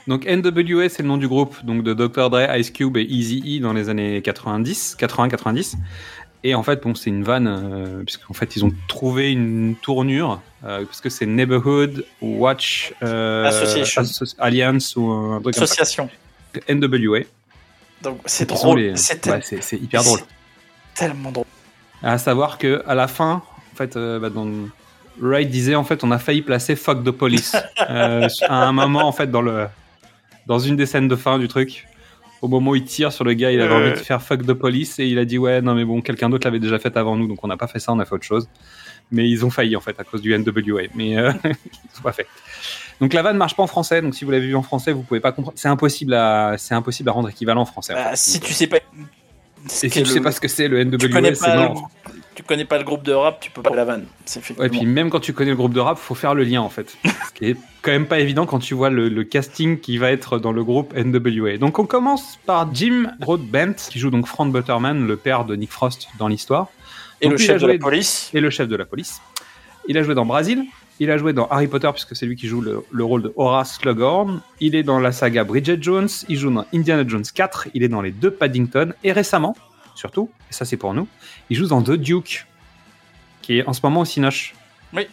Donc 0.07 0.25
NWA, 0.25 0.89
c'est 0.89 1.01
le 1.03 1.07
nom 1.07 1.17
du 1.17 1.27
groupe 1.27 1.55
donc 1.63 1.83
de 1.83 1.93
Dr. 1.93 2.29
Dre, 2.29 2.55
Ice 2.57 2.71
Cube 2.71 2.97
et 2.97 3.03
Eazy-E 3.03 3.61
dans 3.61 3.73
les 3.73 3.89
années 3.89 4.21
90, 4.21 4.97
80-90. 4.99 5.75
Et 6.45 6.55
en 6.55 6.63
fait, 6.63 6.81
bon, 6.81 6.95
c'est 6.95 7.09
une 7.09 7.23
vanne, 7.23 7.47
euh, 7.47 8.03
puisqu'en 8.05 8.33
fait, 8.33 8.55
ils 8.55 8.63
ont 8.63 8.71
trouvé 8.87 9.31
une 9.33 9.75
tournure, 9.81 10.41
euh, 10.63 10.85
parce 10.85 11.01
que 11.01 11.09
c'est 11.09 11.25
Neighborhood 11.25 12.05
Watch 12.21 12.93
euh, 13.03 13.43
Association. 13.45 14.01
Asso- 14.03 14.35
Alliance 14.39 14.95
ou 14.95 15.09
un 15.11 15.41
truc 15.41 15.55
comme 15.55 15.65
ça. 15.67 15.73
Association. 15.73 16.09
NWA. 16.69 17.19
Donc 18.01 18.21
c'est 18.25 18.47
drôle. 18.47 18.79
les- 18.79 18.95
C'est 18.95 19.27
ouais, 19.27 19.41
hyper 19.81 20.01
drôle. 20.03 20.19
tellement 20.95 21.31
drôle. 21.33 21.45
À 22.01 22.17
savoir 22.17 22.57
que 22.57 22.81
à 22.87 22.95
la 22.95 23.09
fin, 23.09 23.43
en 23.73 23.75
fait, 23.75 23.95
bah, 23.95 24.29
dans 24.29 24.47
Wright 25.21 25.49
disait 25.49 25.75
en 25.75 25.83
fait, 25.83 26.03
on 26.03 26.11
a 26.11 26.19
failli 26.19 26.41
placer 26.41 26.75
Fuck 26.75 27.03
the 27.03 27.11
Police 27.11 27.55
euh, 27.89 28.27
à 28.47 28.67
un 28.67 28.71
moment 28.71 29.07
en 29.07 29.11
fait 29.11 29.29
dans 29.29 29.41
le 29.41 29.67
dans 30.47 30.59
une 30.59 30.75
des 30.75 30.85
scènes 30.85 31.07
de 31.07 31.15
fin 31.15 31.37
du 31.39 31.47
truc. 31.47 31.85
Au 32.41 32.47
moment 32.47 32.71
où 32.71 32.75
il 32.75 32.85
tire 32.85 33.11
sur 33.11 33.25
le 33.25 33.33
gars, 33.33 33.51
il 33.51 33.59
avait 33.59 33.73
envie 33.75 33.91
de 33.91 33.95
faire 33.95 34.21
Fuck 34.21 34.45
the 34.45 34.53
Police 34.53 34.97
et 34.99 35.05
il 35.07 35.19
a 35.19 35.25
dit 35.25 35.37
ouais 35.37 35.61
non 35.61 35.75
mais 35.75 35.83
bon 35.83 36.01
quelqu'un 36.01 36.29
d'autre 36.29 36.47
l'avait 36.47 36.59
déjà 36.59 36.79
fait 36.79 36.95
avant 36.95 37.17
nous 37.17 37.27
donc 37.27 37.43
on 37.43 37.47
n'a 37.47 37.57
pas 37.57 37.67
fait 37.67 37.79
ça, 37.79 37.91
on 37.91 37.99
a 37.99 38.05
fait 38.05 38.15
autre 38.15 38.23
chose. 38.25 38.47
Mais 39.11 39.27
ils 39.29 39.43
ont 39.43 39.49
failli 39.49 39.75
en 39.75 39.81
fait 39.81 39.99
à 39.99 40.03
cause 40.03 40.21
du 40.21 40.37
NWA. 40.37 40.83
Mais 40.95 41.17
euh, 41.17 41.33
ils 41.43 41.99
ont 41.99 42.03
pas 42.03 42.13
fait. 42.13 42.27
Donc 43.01 43.13
la 43.13 43.21
vanne 43.21 43.37
marche 43.37 43.55
pas 43.55 43.63
en 43.63 43.67
français. 43.67 44.01
Donc 44.01 44.15
si 44.15 44.23
vous 44.23 44.31
l'avez 44.31 44.47
vu 44.47 44.55
en 44.55 44.61
français, 44.61 44.91
vous 44.91 45.01
pouvez 45.03 45.19
pas 45.19 45.31
comprendre. 45.31 45.57
C'est 45.57 45.67
impossible 45.67 46.13
à 46.13 46.55
c'est 46.57 46.75
impossible 46.75 47.09
à 47.09 47.11
rendre 47.11 47.29
équivalent 47.29 47.61
en 47.61 47.65
français. 47.65 47.93
en 47.93 47.97
Bah, 47.97 48.09
fait. 48.11 48.17
si 48.17 48.39
Donc, 48.39 48.47
tu 48.47 48.53
sais 48.53 48.67
pas. 48.67 48.77
et 48.77 48.81
si 49.67 49.89
tu 49.89 50.05
sais 50.05 50.21
pas 50.21 50.31
ce 50.31 50.39
que 50.39 50.47
c'est 50.47 50.67
le 50.67 50.83
NWA, 50.83 51.33
c'est 51.35 51.55
le, 51.55 51.57
mort. 51.57 51.89
Tu 52.39 52.43
connais 52.45 52.63
pas 52.63 52.77
le 52.77 52.85
groupe 52.85 53.03
de 53.03 53.11
rap, 53.11 53.41
tu 53.41 53.51
peux 53.51 53.61
pas 53.61 53.75
la 53.75 53.83
vanne. 53.83 54.05
C'est 54.23 54.57
Ouais, 54.57 54.67
et 54.67 54.69
puis 54.69 54.85
même 54.85 55.09
quand 55.09 55.19
tu 55.19 55.33
connais 55.33 55.49
le 55.49 55.57
groupe 55.57 55.73
de 55.73 55.81
rap, 55.81 55.97
faut 55.97 56.15
faire 56.15 56.33
le 56.33 56.45
lien 56.45 56.61
en 56.61 56.69
fait. 56.69 56.97
Ce 57.03 57.33
qui 57.33 57.49
est 57.49 57.57
quand 57.81 57.91
même 57.91 58.05
pas 58.05 58.19
évident 58.19 58.45
quand 58.45 58.59
tu 58.59 58.73
vois 58.75 58.89
le, 58.89 59.09
le 59.09 59.23
casting 59.25 59.77
qui 59.77 59.97
va 59.97 60.09
être 60.09 60.39
dans 60.39 60.53
le 60.53 60.63
groupe 60.63 60.95
NWA. 60.95 61.57
Donc 61.57 61.79
on 61.79 61.85
commence 61.85 62.39
par 62.45 62.73
Jim 62.73 63.11
Broadbent, 63.19 63.73
qui 63.89 63.99
joue 63.99 64.09
donc 64.09 64.25
Frank 64.25 64.53
Butterman, 64.53 65.05
le 65.05 65.17
père 65.17 65.43
de 65.43 65.57
Nick 65.57 65.69
Frost 65.69 66.07
dans 66.17 66.29
l'histoire, 66.29 66.69
Et 67.19 67.25
Donc, 67.25 67.33
le 67.33 67.37
chef 67.43 67.61
de 67.61 67.67
la 67.67 67.77
police. 67.77 68.31
et 68.33 68.39
le 68.39 68.49
chef 68.49 68.69
de 68.69 68.75
la 68.77 68.85
police. 68.85 69.21
Il 69.89 69.97
a 69.97 70.03
joué 70.03 70.15
dans 70.15 70.25
Brasil, 70.25 70.63
il 71.01 71.11
a 71.11 71.17
joué 71.17 71.33
dans 71.33 71.47
Harry 71.49 71.67
Potter 71.67 71.89
puisque 71.91 72.15
c'est 72.15 72.25
lui 72.25 72.37
qui 72.37 72.47
joue 72.47 72.61
le, 72.61 72.85
le 72.89 73.03
rôle 73.03 73.23
de 73.23 73.33
Horace 73.35 73.79
Slughorn, 73.81 74.39
il 74.61 74.75
est 74.75 74.83
dans 74.83 74.99
la 75.01 75.11
saga 75.11 75.43
Bridget 75.43 75.79
Jones, 75.81 76.07
il 76.29 76.37
joue 76.37 76.51
dans 76.51 76.65
Indiana 76.73 77.03
Jones 77.05 77.25
4, 77.35 77.67
il 77.73 77.83
est 77.83 77.89
dans 77.89 78.01
les 78.01 78.11
deux 78.11 78.31
Paddington, 78.31 78.93
et 79.03 79.11
récemment, 79.11 79.57
surtout, 79.99 80.31
et 80.49 80.53
ça 80.53 80.65
c'est 80.65 80.77
pour 80.77 80.93
nous, 80.93 81.07
il 81.49 81.57
joue 81.57 81.67
dans 81.67 81.81
The 81.81 81.91
Duke, 81.91 82.47
qui 83.41 83.59
est 83.59 83.67
en 83.67 83.73
ce 83.73 83.81
moment 83.83 84.01
au 84.01 84.05
Cinoche. 84.05 84.55
Oui. 84.93 85.07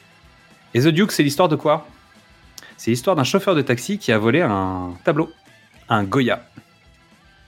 Et 0.74 0.80
The 0.80 0.88
Duke, 0.88 1.12
c'est 1.12 1.22
l'histoire 1.22 1.48
de 1.48 1.56
quoi? 1.56 1.86
C'est 2.76 2.90
l'histoire 2.90 3.16
d'un 3.16 3.24
chauffeur 3.24 3.54
de 3.54 3.62
taxi 3.62 3.98
qui 3.98 4.12
a 4.12 4.18
volé 4.18 4.42
un 4.42 4.94
tableau, 5.04 5.30
un 5.88 6.04
Goya. 6.04 6.46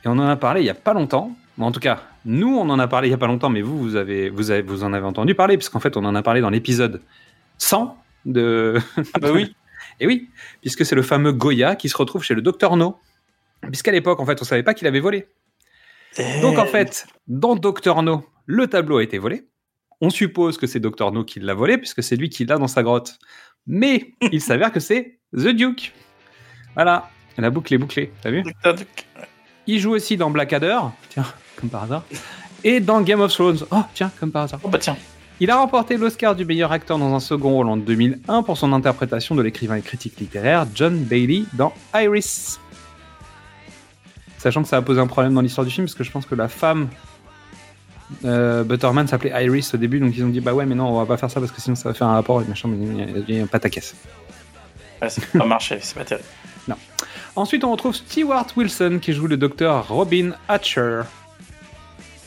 Et 0.04 0.08
on 0.08 0.12
en 0.12 0.26
a 0.26 0.36
parlé 0.36 0.62
il 0.62 0.66
y 0.66 0.70
a 0.70 0.74
pas 0.74 0.94
longtemps. 0.94 1.36
Bon, 1.56 1.66
en 1.66 1.72
tout 1.72 1.80
cas, 1.80 2.02
nous, 2.24 2.56
on 2.56 2.68
en 2.70 2.78
a 2.78 2.88
parlé 2.88 3.08
il 3.08 3.10
y 3.10 3.14
a 3.14 3.18
pas 3.18 3.26
longtemps, 3.26 3.50
mais 3.50 3.62
vous, 3.62 3.78
vous, 3.78 3.96
avez, 3.96 4.30
vous, 4.30 4.50
avez, 4.50 4.62
vous 4.62 4.84
en 4.84 4.92
avez 4.92 5.04
entendu 5.04 5.34
parler, 5.34 5.56
puisqu'en 5.56 5.80
fait, 5.80 5.96
on 5.96 6.04
en 6.04 6.14
a 6.14 6.22
parlé 6.22 6.40
dans 6.40 6.50
l'épisode 6.50 7.02
100 7.58 7.96
de. 8.26 8.78
Ah 9.14 9.18
bah 9.20 9.30
oui. 9.32 9.54
Et 10.00 10.06
oui, 10.06 10.30
puisque 10.60 10.86
c'est 10.86 10.94
le 10.94 11.02
fameux 11.02 11.32
Goya 11.32 11.74
qui 11.74 11.88
se 11.88 11.96
retrouve 11.96 12.22
chez 12.22 12.34
le 12.34 12.42
docteur 12.42 12.76
No. 12.76 12.98
Puisqu'à 13.62 13.90
l'époque, 13.90 14.20
en 14.20 14.26
fait, 14.26 14.40
on 14.40 14.44
savait 14.44 14.62
pas 14.62 14.74
qu'il 14.74 14.86
avait 14.86 15.00
volé. 15.00 15.26
Donc, 16.42 16.58
en 16.58 16.66
fait, 16.66 17.06
dans 17.26 17.56
Docteur 17.56 18.02
No, 18.02 18.24
le 18.46 18.66
tableau 18.66 18.98
a 18.98 19.02
été 19.02 19.18
volé. 19.18 19.48
On 20.00 20.10
suppose 20.10 20.58
que 20.58 20.66
c'est 20.66 20.80
Docteur 20.80 21.12
No 21.12 21.24
qui 21.24 21.40
l'a 21.40 21.54
volé, 21.54 21.78
puisque 21.78 22.02
c'est 22.02 22.16
lui 22.16 22.28
qui 22.28 22.44
l'a 22.44 22.56
dans 22.56 22.68
sa 22.68 22.82
grotte. 22.82 23.18
Mais 23.66 24.12
il 24.32 24.40
s'avère 24.40 24.72
que 24.72 24.80
c'est 24.80 25.18
The 25.34 25.48
Duke. 25.48 25.92
Voilà, 26.74 27.10
la 27.36 27.50
boucle 27.50 27.74
est 27.74 27.78
bouclée, 27.78 28.12
t'as 28.22 28.30
vu? 28.30 28.44
Il 29.66 29.78
joue 29.80 29.90
aussi 29.92 30.16
dans 30.16 30.30
Blackadder, 30.30 30.78
tiens, 31.10 31.26
comme 31.56 31.68
par 31.68 31.84
hasard, 31.84 32.04
et 32.64 32.80
dans 32.80 33.00
Game 33.00 33.20
of 33.20 33.32
Thrones. 33.32 33.58
Oh, 33.70 33.82
tiens, 33.94 34.10
comme 34.18 34.30
par 34.30 34.44
hasard. 34.44 34.60
Oh 34.62 34.68
bah 34.68 34.78
tiens. 34.78 34.96
Il 35.40 35.50
a 35.50 35.56
remporté 35.56 35.96
l'Oscar 35.96 36.34
du 36.34 36.44
meilleur 36.44 36.72
acteur 36.72 36.98
dans 36.98 37.14
un 37.14 37.20
second 37.20 37.50
rôle 37.50 37.68
en 37.68 37.76
2001 37.76 38.42
pour 38.42 38.56
son 38.56 38.72
interprétation 38.72 39.36
de 39.36 39.42
l'écrivain 39.42 39.76
et 39.76 39.82
critique 39.82 40.18
littéraire 40.18 40.66
John 40.74 40.98
Bailey 40.98 41.44
dans 41.52 41.72
Iris. 41.94 42.58
Sachant 44.38 44.62
que 44.62 44.68
ça 44.68 44.76
a 44.76 44.82
posé 44.82 45.00
un 45.00 45.06
problème 45.06 45.34
dans 45.34 45.40
l'histoire 45.40 45.66
du 45.66 45.72
film, 45.72 45.86
parce 45.86 45.94
que 45.94 46.04
je 46.04 46.10
pense 46.10 46.26
que 46.26 46.34
la 46.34 46.48
femme 46.48 46.88
euh, 48.24 48.64
Butterman 48.64 49.06
s'appelait 49.06 49.32
Iris 49.44 49.74
au 49.74 49.76
début, 49.76 50.00
donc 50.00 50.16
ils 50.16 50.24
ont 50.24 50.28
dit 50.28 50.40
bah 50.40 50.54
ouais, 50.54 50.64
mais 50.64 50.74
non, 50.74 50.88
on 50.88 50.98
va 50.98 51.06
pas 51.06 51.16
faire 51.16 51.30
ça 51.30 51.40
parce 51.40 51.52
que 51.52 51.60
sinon 51.60 51.76
ça 51.76 51.88
va 51.88 51.94
faire 51.94 52.06
un 52.06 52.14
rapport 52.14 52.36
avec 52.36 52.48
machin, 52.48 52.68
mais 52.68 53.24
il 53.28 53.34
n'y 53.34 53.40
a 53.40 53.46
pas 53.46 53.58
ta 53.58 53.68
caisse. 53.68 53.94
Ouais, 55.02 55.10
ça 55.10 55.20
pas 55.36 55.44
marché, 55.44 55.78
c'est 55.82 55.94
pas 55.94 56.04
terrible. 56.04 56.26
Ensuite, 57.36 57.62
on 57.62 57.70
retrouve 57.70 57.94
Stewart 57.94 58.46
Wilson 58.56 58.98
qui 59.00 59.12
joue 59.12 59.28
le 59.28 59.36
docteur 59.36 59.86
Robin 59.86 60.32
Hatcher. 60.48 61.02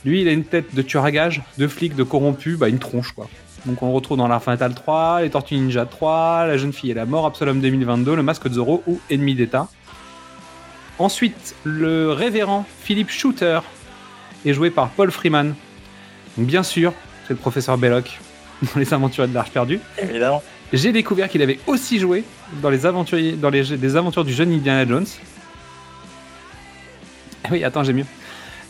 Lui, 0.05 0.21
il 0.21 0.27
a 0.29 0.31
une 0.31 0.45
tête 0.45 0.73
de 0.73 0.81
tueur 0.81 1.03
à 1.03 1.11
gage, 1.11 1.41
de 1.57 1.67
flic, 1.67 1.95
de 1.95 2.03
corrompu, 2.03 2.55
bah 2.55 2.69
une 2.69 2.79
tronche 2.79 3.11
quoi. 3.11 3.27
Donc 3.65 3.83
on 3.83 3.87
le 3.87 3.93
retrouve 3.93 4.17
dans 4.17 4.27
l'Art 4.27 4.41
Fatal 4.41 4.73
3, 4.73 5.21
les 5.21 5.29
Tortues 5.29 5.55
Ninja 5.55 5.85
3, 5.85 6.47
La 6.47 6.57
jeune 6.57 6.71
fille 6.71 6.91
et 6.91 6.93
la 6.93 7.05
mort, 7.05 7.25
Absolum 7.25 7.59
2022, 7.59 8.15
Le 8.15 8.23
Masque 8.23 8.47
de 8.47 8.53
Zorro 8.53 8.83
ou 8.87 8.99
Ennemi 9.09 9.35
d'État. 9.35 9.67
Ensuite, 11.01 11.55
le 11.63 12.11
révérend 12.11 12.63
Philip 12.83 13.09
Shooter 13.09 13.61
est 14.45 14.53
joué 14.53 14.69
par 14.69 14.89
Paul 14.89 15.09
Freeman. 15.09 15.55
Donc 16.37 16.45
bien 16.45 16.61
sûr, 16.61 16.93
c'est 17.27 17.33
le 17.33 17.39
professeur 17.39 17.75
Belloc 17.79 18.19
dans 18.61 18.79
Les 18.79 18.93
Aventures 18.93 19.27
de 19.27 19.33
l'Arche 19.33 19.49
perdue. 19.49 19.79
Évidemment. 19.97 20.43
J'ai 20.71 20.91
découvert 20.91 21.27
qu'il 21.27 21.41
avait 21.41 21.57
aussi 21.65 21.97
joué 21.97 22.23
dans 22.61 22.69
les 22.69 22.85
aventuriers, 22.85 23.31
dans 23.31 23.49
les, 23.49 23.63
les 23.63 23.95
aventures 23.95 24.23
du 24.23 24.31
jeune 24.31 24.53
Indiana 24.53 24.87
Jones. 24.87 25.07
Ah 27.45 27.49
Oui, 27.51 27.63
attends, 27.63 27.83
j'ai 27.83 27.93
mieux. 27.93 28.05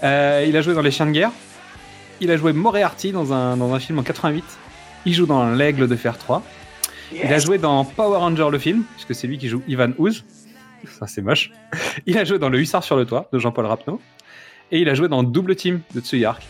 Euh, 0.02 0.46
il 0.48 0.56
a 0.56 0.62
joué 0.62 0.74
dans 0.74 0.82
Les 0.82 0.92
Chiens 0.92 1.08
de 1.08 1.12
guerre. 1.12 1.32
Il 2.22 2.32
a 2.32 2.38
joué 2.38 2.54
Moriarty 2.54 3.12
dans 3.12 3.34
un, 3.34 3.58
dans 3.58 3.74
un 3.74 3.80
film 3.80 4.00
en 4.00 4.04
88. 4.04 4.46
Il 5.06 5.14
joue 5.14 5.26
dans 5.26 5.52
L'Aigle 5.52 5.90
de 5.90 5.96
Fer 5.98 6.18
3. 6.18 6.42
Il 7.12 7.34
a 7.34 7.40
joué 7.40 7.58
dans 7.58 7.84
Power 7.84 8.20
Ranger 8.20 8.48
le 8.50 8.58
film, 8.58 8.84
puisque 8.96 9.14
c'est 9.16 9.28
lui 9.28 9.38
qui 9.38 9.50
joue 9.50 9.62
Ivan 9.68 9.92
Ooze. 9.98 10.24
Ça, 11.00 11.08
c'est 11.08 11.22
moche. 11.22 11.52
Il 12.06 12.18
a 12.18 12.24
joué 12.24 12.40
dans 12.40 12.50
Le 12.50 12.60
Hussard 12.60 12.84
sur 12.84 12.96
le 12.96 13.06
toit 13.06 13.28
de 13.32 13.40
Jean-Paul 13.40 13.66
Rapneau. 13.66 14.02
Et 14.72 14.80
il 14.80 14.90
a 14.90 14.94
joué 14.94 15.08
dans 15.08 15.24
Double 15.24 15.56
Team 15.56 15.82
de 15.94 16.00
Tsuyark. 16.02 16.42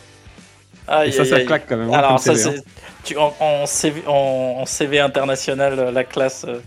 Et 1.06 1.12
ça, 1.12 1.26
ça 1.26 1.42
claque 1.42 1.66
quand 1.68 1.78
même. 1.78 1.90
hein, 1.90 1.94
Alors, 1.98 2.10
comme 2.12 2.18
ça, 2.20 2.36
CV, 2.36 2.58
hein. 2.58 2.62
c'est. 2.66 3.04
Tu, 3.04 3.18
en, 3.18 3.34
en 3.40 3.66
CV, 3.66 4.04
en, 4.08 4.12
en 4.62 4.66
CV 4.66 5.00
international, 5.00 5.80
euh, 5.80 5.92
la 5.92 6.04
classe, 6.04 6.46
euh, 6.48 6.60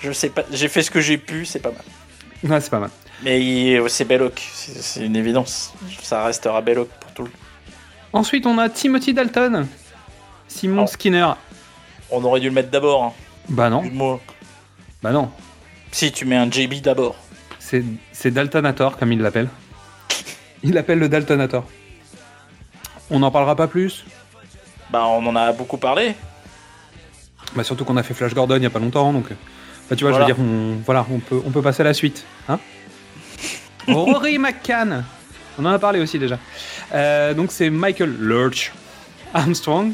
je 0.00 0.12
sais 0.12 0.28
pas, 0.28 0.42
j'ai 0.52 0.68
fait 0.68 0.82
ce 0.82 0.90
que 0.90 1.00
j'ai 1.00 1.18
pu, 1.18 1.44
c'est 1.44 1.58
pas 1.58 1.70
mal. 1.70 2.50
Ouais, 2.52 2.60
c'est 2.60 2.70
pas 2.70 2.78
mal. 2.78 2.90
Mais 3.24 3.76
euh, 3.76 3.88
c'est 3.88 4.04
Belloc, 4.04 4.40
c'est 4.52 5.04
une 5.04 5.16
évidence. 5.16 5.72
Ça 6.02 6.24
restera 6.24 6.60
Belloc 6.60 6.88
pour 7.00 7.12
tout 7.12 7.22
le 7.24 7.30
Ensuite, 8.12 8.46
on 8.46 8.58
a 8.58 8.68
Timothy 8.68 9.14
Dalton. 9.14 9.66
Simon 10.48 10.84
Oh. 10.84 10.86
Skinner. 10.86 11.28
On 12.10 12.22
aurait 12.24 12.40
dû 12.40 12.48
le 12.48 12.54
mettre 12.54 12.70
d'abord. 12.70 13.02
Hein. 13.04 13.12
Bah 13.48 13.70
non, 13.70 13.82
bah 15.02 15.10
non. 15.12 15.30
Si 15.92 16.10
tu 16.12 16.24
mets 16.24 16.36
un 16.36 16.50
JB 16.50 16.80
d'abord. 16.82 17.16
C'est 17.58 17.84
c'est 18.12 18.30
Daltonator, 18.30 18.96
comme 18.98 19.12
il 19.12 19.20
l'appelle. 19.20 19.48
Il 20.62 20.72
l'appelle 20.74 20.98
le 20.98 21.08
Daltonator. 21.08 21.64
On 23.10 23.18
n'en 23.20 23.30
parlera 23.30 23.56
pas 23.56 23.68
plus. 23.68 24.04
Bah, 24.90 25.04
on 25.06 25.24
en 25.26 25.36
a 25.36 25.52
beaucoup 25.52 25.76
parlé. 25.78 26.14
Bah 27.54 27.64
surtout 27.64 27.84
qu'on 27.84 27.96
a 27.96 28.02
fait 28.02 28.14
Flash 28.14 28.34
Gordon 28.34 28.56
il 28.56 28.62
y 28.62 28.66
a 28.66 28.70
pas 28.70 28.78
longtemps, 28.78 29.12
donc... 29.12 29.30
euh, 29.30 29.34
Bah, 29.90 29.96
tu 29.96 30.04
vois, 30.04 30.12
Voilà. 30.12 30.26
je 30.26 30.32
veux 30.32 30.42
dire, 30.42 30.44
on, 30.54 30.76
voilà, 30.84 31.04
on 31.10 31.18
peut, 31.18 31.40
on 31.44 31.50
peut 31.50 31.60
passer 31.62 31.82
à 31.82 31.84
la 31.84 31.94
suite. 31.94 32.24
Hein 32.48 32.58
Rory 33.86 34.38
McCann. 34.38 35.04
On 35.58 35.64
en 35.66 35.70
a 35.70 35.78
parlé 35.78 36.00
aussi 36.00 36.18
déjà. 36.18 36.38
Euh, 36.94 37.34
donc 37.34 37.52
c'est 37.52 37.68
Michael 37.68 38.14
Lurch 38.18 38.72
Armstrong. 39.34 39.92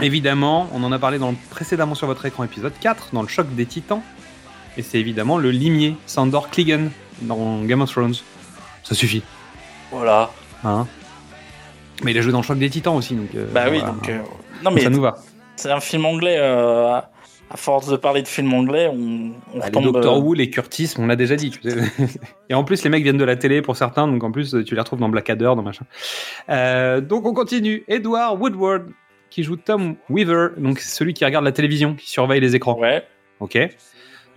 Évidemment, 0.00 0.68
on 0.72 0.82
en 0.84 0.92
a 0.92 0.98
parlé 0.98 1.18
dans 1.18 1.34
précédemment 1.50 1.94
sur 1.94 2.06
votre 2.06 2.24
écran 2.24 2.44
épisode 2.44 2.72
4, 2.80 3.08
dans 3.12 3.22
le 3.22 3.28
choc 3.28 3.52
des 3.54 3.66
titans. 3.66 4.02
Et 4.78 4.82
c'est 4.82 4.98
évidemment 4.98 5.36
le 5.38 5.50
limier, 5.50 5.96
Sandor 6.06 6.50
Clegane, 6.50 6.90
dans 7.22 7.62
Game 7.64 7.82
of 7.82 7.90
Thrones. 7.90 8.14
Ça 8.84 8.94
suffit. 8.94 9.22
Voilà. 9.90 10.30
Hein 10.64 10.86
mais 12.04 12.12
il 12.12 12.18
a 12.18 12.20
joué 12.20 12.30
dans 12.30 12.38
le 12.38 12.44
choc 12.44 12.58
des 12.58 12.70
titans 12.70 12.94
aussi. 12.94 13.14
Donc, 13.16 13.34
euh, 13.34 13.46
Bah 13.52 13.64
oui, 13.70 13.78
voilà. 13.78 13.92
donc. 13.92 14.08
euh, 14.08 14.18
Non, 14.62 14.70
Donc 14.70 14.74
mais 14.74 14.82
ça 14.82 14.90
nous 14.90 15.00
va. 15.00 15.16
c'est 15.56 15.70
un 15.72 15.80
film 15.80 16.04
anglais. 16.06 16.36
euh, 16.38 17.00
à 17.50 17.56
force 17.56 17.88
de 17.88 17.96
parler 17.96 18.22
de 18.22 18.28
film 18.28 18.52
anglais, 18.54 18.88
on, 18.92 19.32
on 19.54 19.58
Bah, 19.58 19.64
les 19.70 19.78
retombe. 19.78 19.84
Doctor 19.94 20.16
euh, 20.16 20.20
Who, 20.20 20.34
les 20.34 20.48
Curtis, 20.50 20.92
on 20.98 21.06
l'a 21.06 21.16
déjà 21.16 21.34
dit. 21.34 21.50
tu 21.50 21.68
sais. 21.68 21.78
Et 22.50 22.54
en 22.54 22.62
plus, 22.62 22.84
les 22.84 22.90
mecs 22.90 23.02
viennent 23.02 23.16
de 23.18 23.24
la 23.24 23.36
télé 23.36 23.62
pour 23.62 23.74
certains, 23.74 24.06
donc 24.06 24.22
en 24.22 24.30
plus, 24.30 24.54
tu 24.64 24.74
les 24.74 24.80
retrouves 24.80 25.00
dans 25.00 25.08
Blackadder, 25.08 25.52
dans 25.56 25.62
machin. 25.62 25.86
Donc 27.00 27.26
on 27.26 27.32
continue. 27.34 27.84
Edward 27.88 28.38
Woodward, 28.40 28.86
qui 29.30 29.42
joue 29.42 29.56
Tom 29.56 29.96
Weaver, 30.10 30.50
donc 30.58 30.78
celui 30.78 31.14
qui 31.14 31.24
regarde 31.24 31.44
la 31.44 31.52
télévision, 31.52 31.94
qui 31.94 32.08
surveille 32.10 32.40
les 32.40 32.54
écrans. 32.54 32.78
Ouais. 32.78 33.02
Ok. 33.40 33.58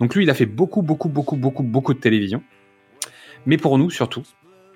Donc 0.02 0.16
lui, 0.16 0.24
il 0.24 0.30
a 0.30 0.34
fait 0.34 0.46
beaucoup, 0.46 0.82
beaucoup, 0.82 1.08
beaucoup, 1.08 1.36
beaucoup, 1.36 1.62
beaucoup 1.62 1.94
de 1.94 2.00
télévision. 2.00 2.42
Mais 3.46 3.56
pour 3.56 3.78
nous, 3.78 3.88
surtout, 3.88 4.24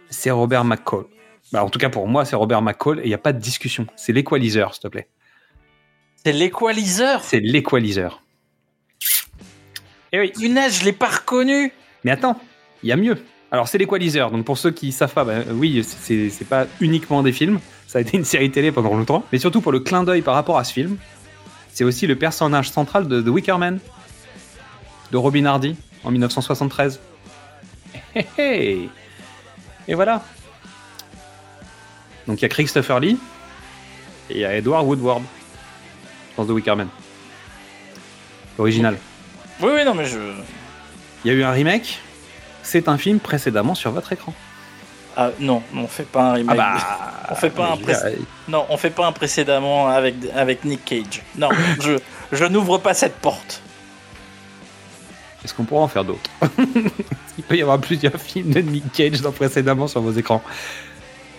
c'est 0.08 0.30
Robert 0.30 0.64
McCall. 0.64 1.06
Bah, 1.52 1.64
en 1.64 1.68
tout 1.68 1.80
cas, 1.80 1.88
pour 1.88 2.06
moi, 2.06 2.24
c'est 2.24 2.36
Robert 2.36 2.62
McCall 2.62 3.00
et 3.00 3.06
il 3.06 3.08
n'y 3.08 3.14
a 3.14 3.18
pas 3.18 3.32
de 3.32 3.40
discussion. 3.40 3.88
C'est 3.96 4.12
l'équaliseur, 4.12 4.72
s'il 4.72 4.82
te 4.82 4.86
plaît. 4.86 5.08
C'est 6.22 6.30
l'équaliseur. 6.30 7.24
C'est 7.24 7.40
l'équaliseur. 7.40 8.22
Et 10.12 10.20
oui. 10.20 10.32
Punaise, 10.32 10.78
je 10.78 10.84
l'ai 10.84 10.92
pas 10.92 11.08
reconnu. 11.08 11.72
Mais 12.04 12.12
attends, 12.12 12.40
il 12.84 12.88
y 12.88 12.92
a 12.92 12.96
mieux. 12.96 13.18
Alors 13.50 13.66
c'est 13.66 13.78
l'équaliseur, 13.78 14.30
donc 14.30 14.44
pour 14.44 14.58
ceux 14.58 14.70
qui 14.70 14.92
savent 14.92 15.12
pas, 15.12 15.24
bah, 15.24 15.38
oui, 15.52 15.82
c'est 15.84 16.30
c'est 16.30 16.44
pas 16.44 16.66
uniquement 16.80 17.22
des 17.24 17.32
films, 17.32 17.58
ça 17.86 17.98
a 17.98 18.00
été 18.00 18.16
une 18.16 18.24
série 18.24 18.50
télé 18.50 18.70
pendant 18.70 18.94
longtemps, 18.94 19.24
mais 19.32 19.38
surtout 19.38 19.60
pour 19.60 19.70
le 19.70 19.78
clin 19.80 20.02
d'œil 20.02 20.22
par 20.22 20.34
rapport 20.34 20.58
à 20.58 20.64
ce 20.64 20.72
film, 20.72 20.98
c'est 21.72 21.84
aussi 21.84 22.08
le 22.08 22.16
personnage 22.16 22.70
central 22.70 23.06
de 23.06 23.22
The 23.22 23.28
Wicker 23.28 23.56
Man, 23.56 23.78
de 25.10 25.16
Robin 25.16 25.44
Hardy, 25.44 25.76
en 26.04 26.10
1973. 26.10 27.00
Hé 28.14 28.26
hé 28.38 28.88
Et 29.88 29.94
voilà. 29.94 30.22
Donc 32.26 32.38
il 32.40 32.42
y 32.42 32.44
a 32.44 32.48
Christopher 32.48 33.00
Lee, 33.00 33.18
et 34.30 34.34
il 34.34 34.40
y 34.40 34.44
a 34.44 34.54
Edward 34.54 34.84
Woodward 34.86 35.22
dans 36.36 36.44
The 36.44 36.50
Wicker 36.50 36.76
Man. 36.76 36.88
L'original. 38.58 38.96
Oui, 39.60 39.70
oui, 39.74 39.84
non, 39.84 39.94
mais 39.94 40.06
je. 40.06 40.18
Il 41.24 41.28
y 41.28 41.34
a 41.34 41.34
eu 41.34 41.42
un 41.44 41.50
remake. 41.52 42.00
C'est 42.62 42.88
un 42.88 42.98
film 42.98 43.20
précédemment 43.20 43.74
sur 43.74 43.92
votre 43.92 44.12
écran. 44.12 44.34
Ah 45.16 45.30
non, 45.38 45.62
on 45.74 45.86
fait 45.86 46.04
pas 46.06 46.30
un 46.30 46.32
remake. 46.34 46.60
on 47.30 47.34
fait 47.36 47.50
pas 47.50 47.72
un 47.72 47.76
pré- 47.76 47.94
Non, 48.48 48.66
on 48.68 48.76
fait 48.76 48.90
pas 48.90 49.06
un 49.06 49.12
précédemment 49.12 49.88
avec, 49.88 50.14
avec 50.34 50.64
Nick 50.64 50.84
Cage. 50.84 51.22
Non, 51.36 51.48
je, 51.80 51.98
je 52.32 52.44
n'ouvre 52.44 52.78
pas 52.78 52.92
cette 52.92 53.16
porte. 53.16 53.62
Est-ce 55.46 55.54
qu'on 55.54 55.62
pourra 55.62 55.82
en 55.82 55.88
faire 55.88 56.04
d'autres 56.04 56.28
Il 57.38 57.44
peut 57.44 57.56
y 57.56 57.62
avoir 57.62 57.80
plusieurs 57.80 58.20
films 58.20 58.50
de 58.50 58.58
Nick 58.58 58.90
Cage 58.92 59.20
dans 59.20 59.30
précédemment 59.30 59.86
sur 59.86 60.00
vos 60.00 60.10
écrans. 60.10 60.42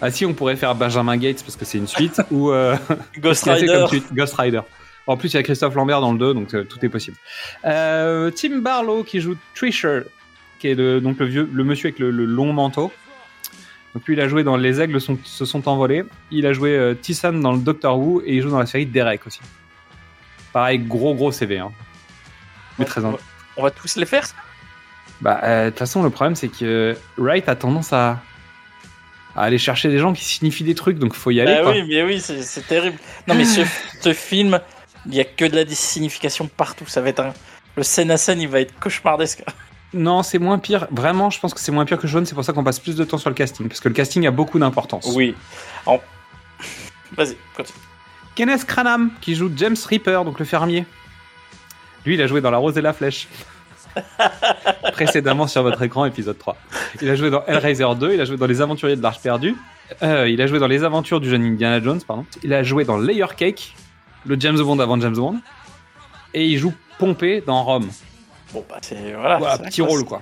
Ah 0.02 0.10
si, 0.12 0.26
on 0.26 0.34
pourrait 0.34 0.56
faire 0.56 0.74
Benjamin 0.76 1.18
Gates 1.18 1.44
parce 1.44 1.58
que 1.58 1.66
c'est 1.66 1.78
une 1.78 1.88
suite 1.88 2.22
ou 2.32 2.52
euh, 2.52 2.78
Ghost 3.20 3.44
Rider. 3.44 3.68
comme 3.68 3.88
suite, 3.90 4.14
Ghost 4.14 4.36
Rider. 4.36 4.62
En 5.08 5.18
plus, 5.18 5.34
il 5.34 5.36
y 5.36 5.40
a 5.40 5.44
Christophe 5.44 5.76
Lambert 5.76 6.00
dans 6.00 6.14
le 6.14 6.20
2, 6.20 6.34
donc 6.36 6.54
euh, 6.54 6.64
tout 6.64 6.78
est 6.86 6.88
possible. 6.90 7.18
Euh, 7.66 8.32
Tim 8.32 8.60
Barlow 8.60 9.04
qui 9.04 9.20
joue 9.20 9.36
Trisher, 9.56 10.04
qui 10.60 10.70
est 10.70 10.76
le, 10.76 11.02
donc 11.02 11.20
le 11.20 11.26
vieux, 11.26 11.50
le 11.52 11.64
monsieur 11.66 11.88
avec 11.88 12.00
le, 12.00 12.10
le 12.10 12.24
long 12.24 12.54
manteau. 12.54 12.90
Donc 13.94 14.08
lui, 14.08 14.14
il 14.16 14.22
a 14.22 14.30
joué 14.30 14.46
dans 14.46 14.56
Les 14.56 14.80
Aigles 14.80 15.02
sont- 15.02 15.20
se 15.26 15.44
sont 15.44 15.68
envolés. 15.68 16.06
Il 16.32 16.46
a 16.46 16.54
joué 16.54 16.96
Tyson 17.02 17.34
dans 17.34 17.52
le 17.52 17.60
Doctor 17.60 18.00
Who 18.00 18.22
et 18.26 18.36
il 18.36 18.42
joue 18.42 18.52
dans 18.52 18.60
la 18.60 18.66
série 18.68 18.86
Derek 18.86 19.28
aussi. 19.28 19.42
Pareil, 20.54 20.80
gros 20.80 21.14
gros 21.14 21.34
CV. 21.34 21.58
Hein. 21.58 21.72
Mais 22.80 22.86
très 22.86 23.02
va, 23.02 23.14
on 23.58 23.64
va 23.64 23.72
tous 23.72 23.96
les 23.98 24.06
faire. 24.06 24.28
Bah, 25.22 25.40
euh, 25.44 25.66
de 25.66 25.70
toute 25.72 25.80
façon, 25.80 26.04
le 26.04 26.10
problème, 26.10 26.36
c'est 26.36 26.48
que 26.48 26.96
Wright 27.18 27.50
a 27.50 27.56
tendance 27.56 27.92
à, 27.92 28.20
à 29.36 29.44
aller 29.44 29.58
chercher 29.58 29.90
des 29.90 29.98
gens 30.00 30.14
qui 30.14 30.24
signifient 30.24 30.64
des 30.64 30.76
trucs, 30.76 31.00
donc 31.00 31.14
faut 31.14 31.32
y 31.32 31.42
aller. 31.42 31.56
Ah 31.60 31.64
quoi. 31.64 31.72
oui, 31.72 31.84
mais 31.88 32.04
oui, 32.04 32.22
c'est 32.22 32.68
terrible. 32.68 32.98
Non, 33.28 33.36
mais 33.36 33.46
ce, 33.46 33.62
ce 34.02 34.14
film, 34.14 34.60
il 35.08 35.16
y 35.16 35.20
a 35.20 35.26
que 35.26 35.46
de 35.46 35.56
la 35.56 35.66
signification 35.68 36.48
partout. 36.48 36.86
Ça 36.88 37.02
va 37.02 37.10
être 37.10 37.20
un. 37.22 37.34
Le 37.76 37.84
scène 37.84 38.12
à 38.12 38.18
scène, 38.18 38.42
il 38.42 38.48
va 38.48 38.62
être 38.62 38.78
cauchemardesque. 38.80 39.44
Non, 39.94 40.22
c'est 40.22 40.38
moins 40.38 40.60
pire. 40.60 40.86
Vraiment, 40.92 41.30
je 41.30 41.40
pense 41.40 41.54
que 41.54 41.62
c'est 41.62 41.72
moins 41.72 41.86
pire 41.86 41.98
que 41.98 42.08
Jaune. 42.08 42.26
C'est 42.26 42.36
pour 42.36 42.44
ça 42.44 42.52
qu'on 42.52 42.64
passe 42.64 42.78
plus 42.78 42.98
de 42.98 43.06
temps 43.06 43.18
sur 43.18 43.30
le 43.30 43.36
casting, 43.36 43.70
parce 43.70 43.80
que 43.80 43.88
le 43.88 43.94
casting 43.94 44.28
a 44.28 44.32
beaucoup 44.32 44.60
d'importance. 44.60 45.10
Oui. 45.16 45.34
En- 45.86 46.02
Vas-y, 47.16 47.38
continue. 47.56 47.80
Kenneth 48.36 48.66
Cranham, 48.66 49.12
qui 49.22 49.34
joue 49.34 49.50
James 49.56 49.78
Reaper, 49.90 50.26
donc 50.26 50.40
le 50.40 50.46
fermier. 50.46 50.86
Lui, 52.08 52.14
il 52.14 52.22
a 52.22 52.28
joué 52.28 52.40
dans 52.40 52.52
La 52.52 52.58
Rose 52.58 52.78
et 52.78 52.82
la 52.82 52.94
Flèche. 52.94 53.28
Précédemment 54.94 55.46
sur 55.46 55.62
votre 55.62 55.82
écran, 55.82 56.06
épisode 56.06 56.38
3. 56.38 56.56
Il 57.02 57.10
a 57.10 57.16
joué 57.16 57.30
dans 57.30 57.44
Hellraiser 57.46 57.86
2, 58.00 58.14
il 58.14 58.22
a 58.22 58.24
joué 58.24 58.38
dans 58.38 58.46
Les 58.46 58.62
Aventuriers 58.62 58.96
de 58.96 59.02
l'Arche 59.02 59.20
perdue, 59.20 59.58
Euh, 60.04 60.30
il 60.30 60.42
a 60.42 60.48
joué 60.48 60.60
dans 60.60 60.68
Les 60.68 60.86
Aventures 60.86 61.20
du 61.20 61.30
jeune 61.30 61.44
Indiana 61.44 61.82
Jones, 61.84 62.00
pardon. 62.08 62.26
Il 62.44 62.54
a 62.54 62.64
joué 62.64 62.86
dans 62.86 62.98
Layer 62.98 63.26
Cake, 63.36 63.76
le 64.26 64.40
James 64.40 64.58
Bond 64.58 64.80
avant 64.80 64.98
James 65.02 65.16
Bond. 65.16 65.42
Et 66.34 66.46
il 66.46 66.58
joue 66.58 66.74
Pompée 66.98 67.44
dans 67.46 67.62
Rome. 67.64 67.90
Bon, 68.54 68.64
bah, 68.70 68.78
c'est. 68.82 69.14
Voilà. 69.14 69.40
La 69.40 69.58
petit 69.58 69.82
rôle 69.82 70.06
quoi. 70.06 70.22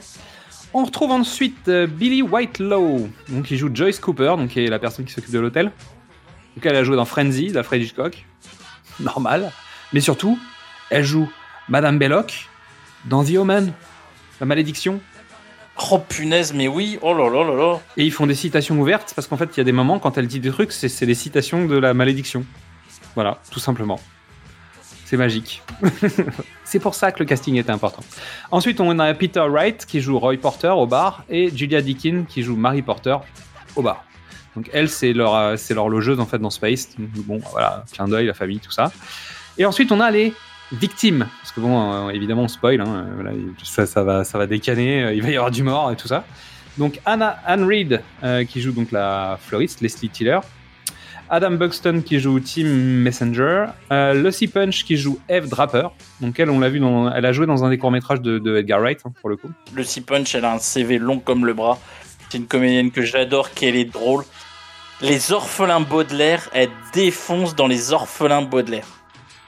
On 0.73 0.85
retrouve 0.85 1.11
ensuite 1.11 1.67
euh, 1.67 1.85
Billy 1.85 2.23
Whitelow, 2.23 3.09
donc 3.29 3.45
qui 3.45 3.57
joue 3.57 3.69
Joyce 3.71 3.99
Cooper, 3.99 4.33
donc 4.37 4.49
qui 4.49 4.65
est 4.65 4.69
la 4.69 4.79
personne 4.79 5.05
qui 5.05 5.13
s'occupe 5.13 5.31
de 5.31 5.39
l'hôtel. 5.39 5.71
Donc 6.55 6.65
elle 6.65 6.75
a 6.75 6.83
joué 6.83 6.95
dans 6.95 7.05
Frenzy, 7.05 7.51
d'Alfred 7.51 7.81
Hitchcock, 7.83 8.25
normal. 8.99 9.51
Mais 9.93 9.99
surtout, 9.99 10.39
elle 10.89 11.03
joue 11.03 11.29
Madame 11.69 11.97
Belloc 11.97 12.49
dans 13.05 13.23
The 13.23 13.35
Omen, 13.37 13.73
la 14.39 14.45
malédiction. 14.45 14.99
Oh 15.91 15.99
punaise, 15.99 16.53
mais 16.53 16.67
oui. 16.67 16.97
Oh 17.01 17.13
là 17.13 17.29
là 17.29 17.43
là 17.43 17.55
là. 17.55 17.79
Et 17.97 18.05
ils 18.05 18.11
font 18.11 18.27
des 18.27 18.35
citations 18.35 18.79
ouvertes 18.79 19.13
parce 19.15 19.27
qu'en 19.27 19.37
fait, 19.37 19.49
il 19.55 19.57
y 19.57 19.61
a 19.61 19.63
des 19.63 19.71
moments 19.71 19.99
quand 19.99 20.17
elle 20.17 20.27
dit 20.27 20.39
des 20.39 20.51
trucs, 20.51 20.71
c'est 20.71 21.05
des 21.05 21.15
citations 21.15 21.65
de 21.65 21.77
la 21.77 21.93
malédiction. 21.93 22.45
Voilà, 23.15 23.39
tout 23.51 23.59
simplement. 23.59 23.99
C'est 25.05 25.17
magique. 25.17 25.61
c'est 26.63 26.79
pour 26.79 26.95
ça 26.95 27.11
que 27.11 27.19
le 27.19 27.25
casting 27.25 27.55
était 27.57 27.71
important. 27.71 28.03
Ensuite, 28.51 28.79
on 28.79 28.97
a 28.99 29.13
Peter 29.13 29.45
Wright 29.47 29.85
qui 29.85 30.01
joue 30.01 30.17
Roy 30.17 30.37
Porter 30.37 30.69
au 30.69 30.87
bar 30.87 31.23
et 31.29 31.55
Julia 31.55 31.81
Deakin 31.81 32.23
qui 32.27 32.41
joue 32.41 32.55
Mary 32.55 32.81
Porter 32.81 33.17
au 33.75 33.81
bar. 33.81 34.03
Donc 34.55 34.69
elle, 34.73 34.89
c'est 34.89 35.13
leur, 35.13 35.35
euh, 35.35 35.57
c'est 35.57 35.73
leur 35.73 35.89
logeuse 35.89 36.19
en 36.19 36.25
fait 36.25 36.39
dans 36.39 36.49
Space. 36.49 36.95
Donc, 36.97 37.09
bon, 37.25 37.41
voilà, 37.51 37.83
clin 37.91 38.07
d'œil, 38.07 38.27
la 38.27 38.33
famille, 38.33 38.59
tout 38.59 38.71
ça. 38.71 38.91
Et 39.57 39.65
ensuite, 39.65 39.91
on 39.91 39.99
a 39.99 40.09
les 40.09 40.33
victimes. 40.71 41.27
Parce 41.41 41.51
que 41.51 41.59
bon, 41.59 42.07
euh, 42.07 42.09
évidemment, 42.09 42.43
on 42.43 42.47
spoil. 42.47 42.81
Hein, 42.81 43.05
euh, 43.25 43.85
ça, 43.85 44.03
va, 44.03 44.23
ça 44.23 44.37
va 44.37 44.47
décaner. 44.47 45.03
euh, 45.03 45.13
Il 45.13 45.21
va 45.21 45.29
y 45.29 45.35
avoir 45.35 45.51
du 45.51 45.63
mort 45.63 45.91
et 45.91 45.95
tout 45.95 46.07
ça. 46.07 46.25
Donc 46.77 46.99
Anna 47.05 47.37
Anne 47.45 47.63
Reed 47.63 48.01
qui 48.49 48.59
joue 48.59 48.73
donc 48.73 48.91
la 48.91 49.37
fleuriste 49.41 49.79
Leslie 49.79 50.09
Tiller. 50.09 50.39
Adam 51.29 51.51
Buxton 51.51 52.03
qui 52.05 52.19
joue 52.19 52.39
Tim 52.41 52.65
Messenger, 52.67 53.67
Lucy 54.13 54.47
Punch 54.47 54.83
qui 54.83 54.97
joue 54.97 55.17
Eve 55.29 55.47
Draper. 55.47 55.87
Donc 56.19 56.37
elle, 56.37 56.49
on 56.49 56.59
l'a 56.59 56.67
vu, 56.69 56.81
elle 57.15 57.25
a 57.25 57.31
joué 57.31 57.45
dans 57.45 57.63
un 57.63 57.69
des 57.69 57.77
courts 57.77 57.91
métrages 57.91 58.19
de, 58.21 58.39
de 58.39 58.57
Edgar 58.57 58.81
Wright 58.81 58.99
hein, 59.05 59.13
pour 59.21 59.29
le 59.29 59.37
coup. 59.37 59.49
Lucy 59.73 60.01
Punch, 60.01 60.35
elle 60.35 60.43
a 60.43 60.51
un 60.51 60.59
CV 60.59 60.97
long 60.99 61.19
comme 61.19 61.45
le 61.45 61.53
bras. 61.53 61.79
C'est 62.29 62.37
une 62.37 62.45
comédienne 62.45 62.91
que 62.91 63.03
j'adore, 63.03 63.51
qu'elle 63.51 63.77
est 63.77 63.85
drôle. 63.85 64.25
Les 65.01 65.31
orphelins 65.31 65.79
Baudelaire, 65.79 66.49
elle 66.53 66.69
défonce 66.93 67.55
dans 67.55 67.67
les 67.67 67.93
orphelins 67.93 68.41
Baudelaire. 68.41 68.87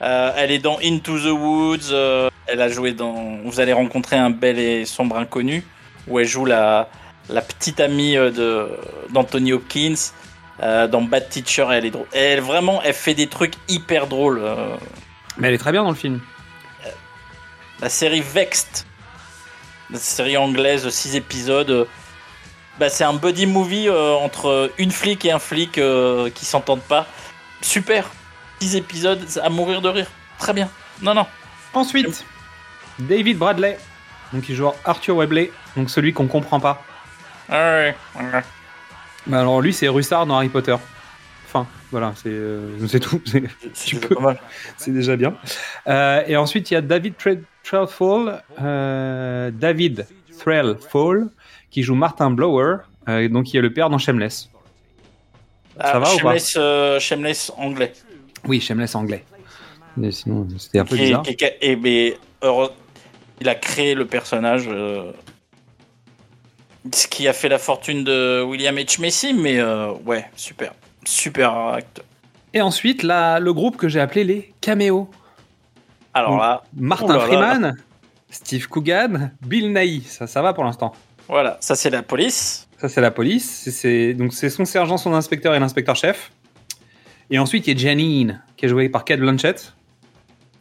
Euh, 0.02 0.32
elle 0.36 0.52
est 0.52 0.60
dans 0.60 0.78
Into 0.84 1.18
the 1.20 1.32
Woods. 1.32 1.92
euh, 1.92 2.30
elle 2.46 2.62
a 2.62 2.70
joué 2.70 2.94
dans. 2.94 3.38
Vous 3.44 3.60
allez 3.60 3.74
rencontrer 3.74 4.16
un 4.16 4.30
bel 4.30 4.60
et 4.60 4.86
sombre 4.86 5.18
inconnu, 5.18 5.64
où 6.08 6.20
elle 6.20 6.28
joue 6.28 6.46
la, 6.46 6.90
la 7.30 7.42
petite 7.42 7.80
amie 7.80 8.16
euh, 8.16 8.32
de 8.32 8.70
d'Anthony 9.12 9.54
Hopkins. 9.54 9.96
Euh, 10.62 10.88
dans 10.88 11.02
Bad 11.02 11.30
Teacher, 11.30 11.68
elle 11.72 11.86
est 11.86 11.92
drôle. 11.92 12.08
Elle 12.14 12.42
vraiment, 12.42 12.82
elle 12.84 12.94
fait 12.94 13.14
des 13.14 13.28
trucs 13.28 13.54
hyper 13.68 14.08
drôles. 14.08 14.42
Mais 15.38 15.50
elle 15.50 15.54
est 15.54 15.60
très 15.60 15.72
bien 15.72 15.84
dans 15.84 15.92
le 15.92 15.96
film. 15.96 16.20
La 17.80 17.90
série 17.90 18.22
Vexed, 18.22 18.86
la 19.92 20.00
série 20.00 20.36
anglaise, 20.36 20.90
6 20.90 21.16
épisodes. 21.16 21.88
Bah, 22.80 22.90
c'est 22.90 23.04
un 23.04 23.14
buddy 23.14 23.46
movie 23.46 23.88
entre 23.88 24.72
une 24.80 24.90
flic 24.90 25.26
et 25.26 25.32
un 25.32 25.38
flic 25.38 25.80
qui 26.34 26.46
s'entendent 26.46 26.82
pas. 26.82 27.06
Super. 27.62 28.10
6 28.60 28.76
épisodes 28.76 29.26
à 29.44 29.50
mourir 29.50 29.82
de 29.82 29.90
rire. 29.90 30.08
Très 30.40 30.54
bien. 30.54 30.70
Non, 31.02 31.14
non. 31.14 31.26
Ensuite, 31.74 32.26
David 33.00 33.38
Bradley, 33.38 33.78
donc 34.34 34.48
il 34.50 34.56
joue 34.56 34.70
Arthur 34.86 35.16
Webley, 35.18 35.52
donc 35.76 35.90
celui 35.90 36.14
qu'on 36.14 36.28
comprend 36.28 36.60
pas. 36.60 36.82
Ouais, 37.50 37.96
ouais. 38.16 38.42
Bah 39.28 39.42
alors 39.42 39.62
lui, 39.62 39.74
c'est 39.74 39.88
Russard 39.88 40.26
dans 40.26 40.36
Harry 40.38 40.50
Potter. 40.50 40.76
Enfin, 41.46 41.68
voilà, 41.92 42.14
c'est 42.16 42.30
euh, 42.30 42.78
tout. 43.02 43.22
C'est- 43.74 44.92
déjà 44.92 45.16
bien. 45.16 45.36
Euh, 45.88 46.24
et 46.28 46.36
ensuite, 46.36 46.72
il 46.72 46.74
y 46.74 46.78
a 46.78 46.82
David 46.82 47.14
Threlfall, 47.64 48.44
euh, 48.62 49.52
David 49.54 50.08
Threlfall, 50.40 51.30
qui 51.70 51.84
joue 51.84 51.96
Martin 51.96 52.32
Blower, 52.32 52.78
donc 53.30 53.46
qui 53.46 53.58
est 53.58 53.62
le 53.62 53.72
père 53.72 53.90
dans 53.90 53.98
Shameless. 53.98 54.50
Ça 55.80 55.92
Ah, 55.94 56.00
va 56.00 56.14
ou 56.16 56.20
pas 56.20 57.00
Shameless 57.00 57.52
anglais. 57.58 57.94
Oui, 58.48 58.60
Shameless 58.62 58.96
anglais. 58.96 59.24
Mais 59.98 60.12
sinon, 60.12 60.48
c'était 60.58 60.80
un 60.80 60.86
peu 60.86 60.96
bizarre. 60.96 61.24
et 61.62 61.76
mais, 61.76 62.18
heureux- 62.42 62.72
il 63.42 63.50
a 63.50 63.56
créé 63.56 63.94
le 63.96 64.06
personnage. 64.06 64.66
euh, 64.68 65.12
ce 66.94 67.08
qui 67.08 67.28
a 67.28 67.34
fait 67.34 67.50
la 67.50 67.58
fortune 67.60 68.04
de 68.04 68.42
William 68.44 68.76
H. 68.76 69.02
Macy, 69.02 69.34
mais 69.34 69.60
euh, 69.60 69.92
ouais, 70.06 70.26
super. 70.36 70.74
Super 71.06 71.56
acteur. 71.56 72.06
Et 72.54 72.62
ensuite, 72.62 73.04
là, 73.04 73.40
le 73.40 73.54
groupe 73.54 73.76
que 73.78 73.88
j'ai 73.90 74.00
appelé 74.00 74.24
les 74.24 74.54
Caméos. 74.62 75.10
Alors 76.14 76.32
Donc, 76.32 76.40
là, 76.42 76.64
Martin 76.76 77.18
là. 77.18 77.20
Freeman, 77.20 77.78
Steve 78.30 78.68
Coogan, 78.68 79.32
Bill 79.42 79.74
Nighy. 79.74 80.04
Ça, 80.04 80.28
ça 80.28 80.42
va 80.42 80.54
pour 80.54 80.64
l'instant. 80.64 80.94
voilà, 81.28 81.58
ça 81.60 81.76
c'est 81.76 81.90
la 81.90 82.04
police. 82.04 82.68
Ça, 82.80 82.88
c'est 82.90 83.02
la 83.02 83.12
police. 83.12 83.50
C'est- 83.64 83.72
C'est, 83.72 84.14
donc, 84.14 84.34
c'est 84.34 84.50
son 84.50 84.64
sergent, 84.66 84.98
son 84.98 85.14
inspecteur 85.14 85.54
et 85.56 85.60
l'inspecteur-chef. 85.60 86.32
Et 87.30 87.40
ensuite, 87.40 87.68
il 87.68 87.74
y 87.74 87.76
a 87.76 87.80
Janine, 87.90 88.42
qui 88.56 88.66
est 88.66 88.70
jouée 88.70 88.90
par 88.90 89.04
Kate 89.06 89.20
Blanchett. 89.20 89.74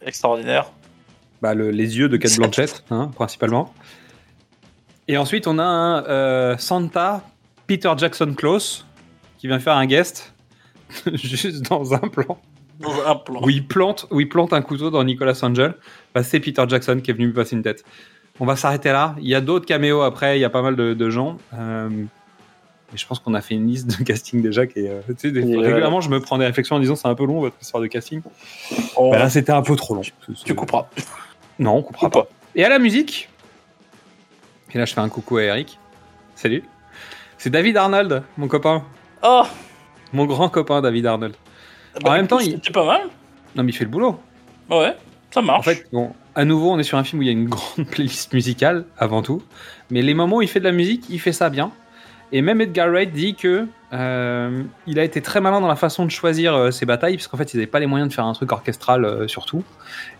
Extraordinaire. 0.05 0.71
Bah, 1.41 1.53
le- 1.53 1.71
les 1.71 1.97
yeux 1.97 2.09
de 2.09 2.17
Kate 2.17 2.35
Blanchett, 2.37 2.83
hein, 2.91 3.11
principalement. 3.15 3.73
Et 5.07 5.17
ensuite, 5.17 5.47
on 5.47 5.59
a 5.59 5.63
un 5.63 6.03
euh, 6.05 6.57
Santa 6.57 7.23
Peter 7.67 7.91
Jackson 7.97 8.33
Close, 8.35 8.85
qui 9.37 9.47
vient 9.47 9.59
faire 9.59 9.75
un 9.77 9.85
guest, 9.85 10.33
juste 11.13 11.61
dans 11.69 11.93
un 11.93 11.99
plan, 11.99 12.39
Dans 12.79 13.05
un 13.05 13.15
plan. 13.15 13.41
où 13.43 13.49
il 13.49 13.65
plante, 13.67 14.07
où 14.11 14.19
il 14.19 14.27
plante 14.29 14.51
un 14.53 14.61
couteau 14.61 14.89
dans 14.89 15.03
Nicolas 15.03 15.37
Angel. 15.43 15.75
Bah, 16.13 16.23
c'est 16.23 16.39
Peter 16.39 16.63
Jackson 16.67 16.99
qui 17.03 17.11
est 17.11 17.13
venu 17.13 17.27
lui 17.27 17.33
passer 17.33 17.55
une 17.55 17.63
tête. 17.63 17.83
On 18.39 18.45
va 18.45 18.55
s'arrêter 18.55 18.91
là. 18.91 19.15
Il 19.19 19.27
y 19.27 19.35
a 19.35 19.41
d'autres 19.41 19.65
caméos 19.65 20.01
après, 20.01 20.37
il 20.37 20.41
y 20.41 20.45
a 20.45 20.49
pas 20.49 20.61
mal 20.61 20.75
de, 20.75 20.93
de 20.93 21.09
gens. 21.09 21.37
Euh, 21.53 21.89
et 22.93 22.97
je 22.97 23.05
pense 23.05 23.19
qu'on 23.19 23.33
a 23.33 23.41
fait 23.41 23.55
une 23.55 23.67
liste 23.67 23.97
de 23.99 24.03
casting 24.03 24.41
déjà 24.41 24.65
qui 24.67 24.79
est. 24.79 24.89
euh, 24.89 25.01
tu 25.09 25.15
sais, 25.17 25.31
des- 25.31 25.41
Et, 25.41 25.55
euh, 25.55 25.59
régulièrement, 25.61 26.01
je 26.01 26.09
me 26.09 26.19
prends 26.21 26.37
des 26.37 26.45
réflexions 26.45 26.75
en 26.75 26.79
disant 26.79 26.95
c'est 26.95 27.07
un 27.07 27.15
peu 27.15 27.25
long 27.25 27.39
votre 27.41 27.55
histoire 27.61 27.81
de 27.83 27.87
casting. 27.87 28.21
On- 28.95 29.11
Bah, 29.11 29.19
là, 29.19 29.29
c'était 29.29 29.51
un 29.51 29.61
peu 29.61 29.75
trop 29.75 29.95
long. 29.95 30.01
tu 30.45 30.55
couperas. 30.55 30.87
Non, 31.59 31.75
on 31.77 31.81
coupera 31.83 32.07
Ou 32.07 32.09
pas. 32.09 32.21
pas. 32.23 32.29
Et 32.55 32.63
à 32.63 32.69
la 32.69 32.79
musique, 32.79 33.29
et 34.73 34.77
là 34.77 34.85
je 34.85 34.93
fais 34.93 35.01
un 35.01 35.09
coucou 35.09 35.37
à 35.37 35.43
Eric. 35.43 35.79
Salut. 36.35 36.63
C'est 37.37 37.49
David 37.49 37.77
Arnold, 37.77 38.23
mon 38.37 38.47
copain. 38.47 38.83
Oh 39.23 39.43
Mon 40.13 40.25
grand 40.25 40.49
copain 40.49 40.81
David 40.81 41.05
Arnold. 41.05 41.35
bah, 42.03 42.13
même 42.15 42.27
temps, 42.27 42.39
il- 42.39 42.51
C'était 42.53 42.71
pas 42.71 42.85
mal. 42.85 43.01
Non 43.55 43.63
mais 43.63 43.71
il 43.71 43.75
fait 43.75 43.83
le 43.85 43.89
boulot. 43.89 44.19
Ouais, 44.69 44.95
ça 45.31 45.41
marche. 45.41 45.59
En 45.59 45.61
fait, 45.63 45.85
bon, 45.91 46.13
à 46.35 46.45
nouveau, 46.45 46.71
on 46.71 46.79
est 46.79 46.83
sur 46.83 46.97
un 46.97 47.03
film 47.03 47.19
où 47.19 47.23
il 47.23 47.25
y 47.25 47.29
a 47.29 47.33
une 47.33 47.45
grande 47.49 47.87
playlist 47.89 48.33
musicale 48.33 48.85
avant 48.97 49.21
tout. 49.21 49.41
Mais 49.89 50.01
les 50.01 50.13
moments 50.13 50.37
où 50.37 50.41
il 50.41 50.47
fait 50.47 50.59
de 50.59 50.65
la 50.65 50.71
musique, 50.71 51.05
il 51.09 51.19
fait 51.19 51.31
ça 51.33 51.49
bien. 51.49 51.71
Et 52.31 52.41
même 52.41 52.59
Edgar 52.61 52.89
Wright 52.89 53.11
dit 53.11 53.35
que 53.35 53.67
euh, 53.93 54.63
il 54.85 54.99
a 54.99 55.03
été 55.03 55.21
très 55.21 55.39
malin 55.39 55.61
dans 55.61 55.67
la 55.67 55.77
façon 55.77 56.05
de 56.05 56.11
choisir 56.11 56.53
euh, 56.53 56.71
ses 56.71 56.85
batailles, 56.85 57.15
parce 57.15 57.27
qu'en 57.27 57.37
fait, 57.37 57.53
ils 57.53 57.57
n'avaient 57.57 57.67
pas 57.67 57.79
les 57.79 57.85
moyens 57.85 58.09
de 58.09 58.13
faire 58.13 58.25
un 58.25 58.33
truc 58.33 58.51
orchestral 58.51 59.05
euh, 59.05 59.27
surtout. 59.27 59.63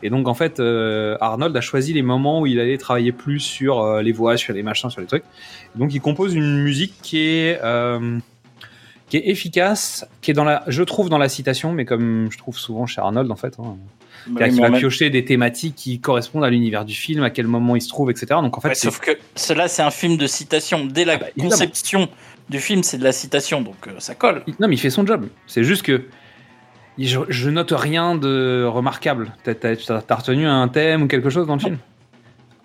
Et 0.03 0.09
donc, 0.09 0.29
en 0.29 0.33
fait, 0.33 0.59
euh, 0.59 1.17
Arnold 1.19 1.55
a 1.55 1.61
choisi 1.61 1.91
les 1.91 2.01
moments 2.01 2.41
où 2.41 2.45
il 2.47 2.61
allait 2.61 2.77
travailler 2.77 3.11
plus 3.11 3.41
sur 3.41 3.81
euh, 3.81 4.01
les 4.01 4.13
voix, 4.13 4.37
sur 4.37 4.53
les 4.53 4.63
machins, 4.63 4.89
sur 4.89 5.01
les 5.01 5.07
trucs. 5.07 5.25
Donc, 5.75 5.93
il 5.93 5.99
compose 5.99 6.33
une 6.33 6.63
musique 6.63 6.93
qui 7.01 7.27
est 7.27 7.59
qui 9.09 9.17
est 9.17 9.29
efficace, 9.29 10.05
qui 10.21 10.31
est 10.31 10.33
dans 10.33 10.43
la, 10.43 10.63
je 10.67 10.83
trouve 10.83 11.09
dans 11.09 11.17
la 11.17 11.29
citation, 11.29 11.71
mais 11.71 11.85
comme 11.85 12.29
je 12.31 12.37
trouve 12.37 12.57
souvent 12.57 12.85
chez 12.85 12.99
Arnold 13.01 13.31
en 13.31 13.35
fait. 13.35 13.55
hein, 13.59 13.77
Bah, 14.27 14.49
qu'il 14.49 14.59
va 14.59 14.69
même- 14.69 14.79
piocher 14.79 15.09
des 15.09 15.23
thématiques 15.23 15.75
qui 15.75 15.99
correspondent 16.01 16.43
à 16.43 16.49
l'univers 16.49 16.83
du 16.83 16.93
film, 16.93 17.23
à 17.23 17.29
quel 17.29 17.47
moment 17.47 17.75
il 17.77 17.81
se 17.81 17.87
trouve, 17.89 18.11
etc. 18.11 18.27
Donc 18.41 18.57
en 18.57 18.61
fait, 18.61 18.69
Ouais, 18.69 18.75
sauf 18.75 18.99
que 18.99 19.11
cela, 19.35 19.67
c'est 19.69 19.81
un 19.83 19.91
film 19.91 20.17
de 20.17 20.27
citation. 20.27 20.85
Dès 20.85 21.05
la 21.05 21.13
Ah 21.13 21.17
bah, 21.17 21.25
conception 21.39 22.09
du 22.49 22.59
film, 22.59 22.83
c'est 22.83 22.97
de 22.97 23.03
la 23.05 23.13
citation, 23.13 23.61
donc 23.61 23.87
euh, 23.87 23.91
ça 23.99 24.15
colle. 24.15 24.43
non, 24.59 24.67
mais 24.67 24.75
il 24.75 24.79
fait 24.79 24.89
son 24.89 25.05
job. 25.05 25.27
C'est 25.47 25.63
juste 25.63 25.83
que 25.83 26.05
je, 26.99 27.19
je 27.29 27.49
note 27.49 27.71
rien 27.71 28.15
de 28.15 28.65
remarquable. 28.65 29.31
T'as 29.43 30.15
retenu 30.15 30.47
un 30.47 30.67
thème 30.67 31.03
ou 31.03 31.07
quelque 31.07 31.29
chose 31.29 31.47
dans 31.47 31.53
le 31.55 31.61
film. 31.61 31.77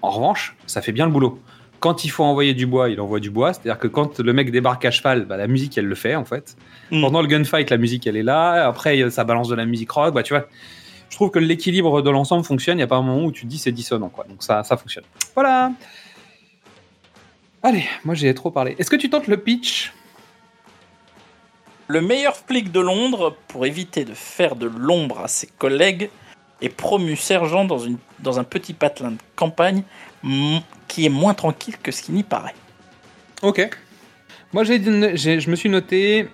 En 0.00 0.10
revanche, 0.10 0.56
ça 0.66 0.82
fait 0.82 0.90
bien 0.92 1.06
le 1.06 1.12
boulot. 1.12 1.40
Quand 1.82 2.04
il 2.04 2.10
faut 2.10 2.22
envoyer 2.22 2.54
du 2.54 2.64
bois, 2.66 2.90
il 2.90 3.00
envoie 3.00 3.18
du 3.18 3.30
bois. 3.30 3.52
C'est-à-dire 3.52 3.78
que 3.78 3.88
quand 3.88 4.20
le 4.20 4.32
mec 4.32 4.52
débarque 4.52 4.84
à 4.84 4.92
cheval, 4.92 5.24
bah, 5.24 5.36
la 5.36 5.48
musique, 5.48 5.76
elle 5.76 5.86
le 5.86 5.96
fait 5.96 6.14
en 6.14 6.24
fait. 6.24 6.56
Mm. 6.92 7.00
Pendant 7.00 7.20
le 7.20 7.26
gunfight, 7.26 7.70
la 7.70 7.76
musique, 7.76 8.06
elle 8.06 8.16
est 8.16 8.22
là. 8.22 8.68
Après, 8.68 9.10
ça 9.10 9.24
balance 9.24 9.48
de 9.48 9.56
la 9.56 9.66
musique 9.66 9.90
rock. 9.90 10.14
Bah, 10.14 10.22
tu 10.22 10.32
vois, 10.32 10.46
je 11.10 11.16
trouve 11.16 11.32
que 11.32 11.40
l'équilibre 11.40 12.00
de 12.00 12.08
l'ensemble 12.08 12.44
fonctionne. 12.44 12.76
Il 12.76 12.78
n'y 12.78 12.84
a 12.84 12.86
pas 12.86 12.96
un 12.96 13.02
moment 13.02 13.24
où 13.24 13.32
tu 13.32 13.42
te 13.42 13.46
dis 13.48 13.58
c'est 13.58 13.72
dissonant. 13.72 14.10
Quoi. 14.10 14.26
Donc 14.28 14.44
ça, 14.44 14.62
ça 14.62 14.76
fonctionne. 14.76 15.04
Voilà. 15.34 15.72
Allez, 17.64 17.84
moi 18.04 18.14
j'ai 18.14 18.32
trop 18.32 18.52
parlé. 18.52 18.76
Est-ce 18.78 18.88
que 18.88 18.96
tu 18.96 19.10
tentes 19.10 19.26
le 19.26 19.36
pitch? 19.36 19.92
Le 21.88 22.00
meilleur 22.00 22.36
flic 22.36 22.70
de 22.70 22.80
Londres, 22.80 23.36
pour 23.48 23.66
éviter 23.66 24.04
de 24.04 24.14
faire 24.14 24.54
de 24.54 24.66
l'ombre 24.66 25.20
à 25.20 25.28
ses 25.28 25.48
collègues, 25.48 26.10
est 26.60 26.68
promu 26.68 27.16
sergent 27.16 27.64
dans, 27.64 27.78
une, 27.78 27.98
dans 28.20 28.38
un 28.38 28.44
petit 28.44 28.72
patelin 28.72 29.10
de 29.10 29.18
campagne 29.36 29.82
qui 30.92 31.06
est 31.06 31.08
moins 31.08 31.32
tranquille 31.32 31.74
que 31.82 31.90
ce 31.90 32.02
qui 32.02 32.12
n'y 32.12 32.22
paraît. 32.22 32.54
Ok. 33.40 33.66
Moi, 34.52 34.62
j'ai, 34.64 34.78
j'ai- 35.16 35.40
je 35.40 35.50
me 35.50 35.56
suis 35.56 35.70
noté. 35.70 36.28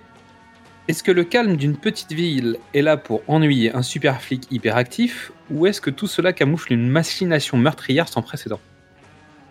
Est-ce 0.89 1.01
que 1.01 1.11
le 1.13 1.23
calme 1.23 1.55
d'une 1.55 1.77
petite 1.77 2.11
ville 2.11 2.57
est 2.73 2.81
là 2.81 2.97
pour 2.97 3.21
ennuyer 3.29 3.73
un 3.73 3.83
super 3.83 4.21
flic 4.21 4.43
hyperactif 4.51 5.31
ou 5.49 5.65
est-ce 5.65 5.79
que 5.79 5.89
tout 5.89 6.07
cela 6.07 6.33
camoufle 6.33 6.73
une 6.73 6.89
machination 6.89 7.55
meurtrière 7.57 8.09
sans 8.09 8.21
précédent? 8.21 8.59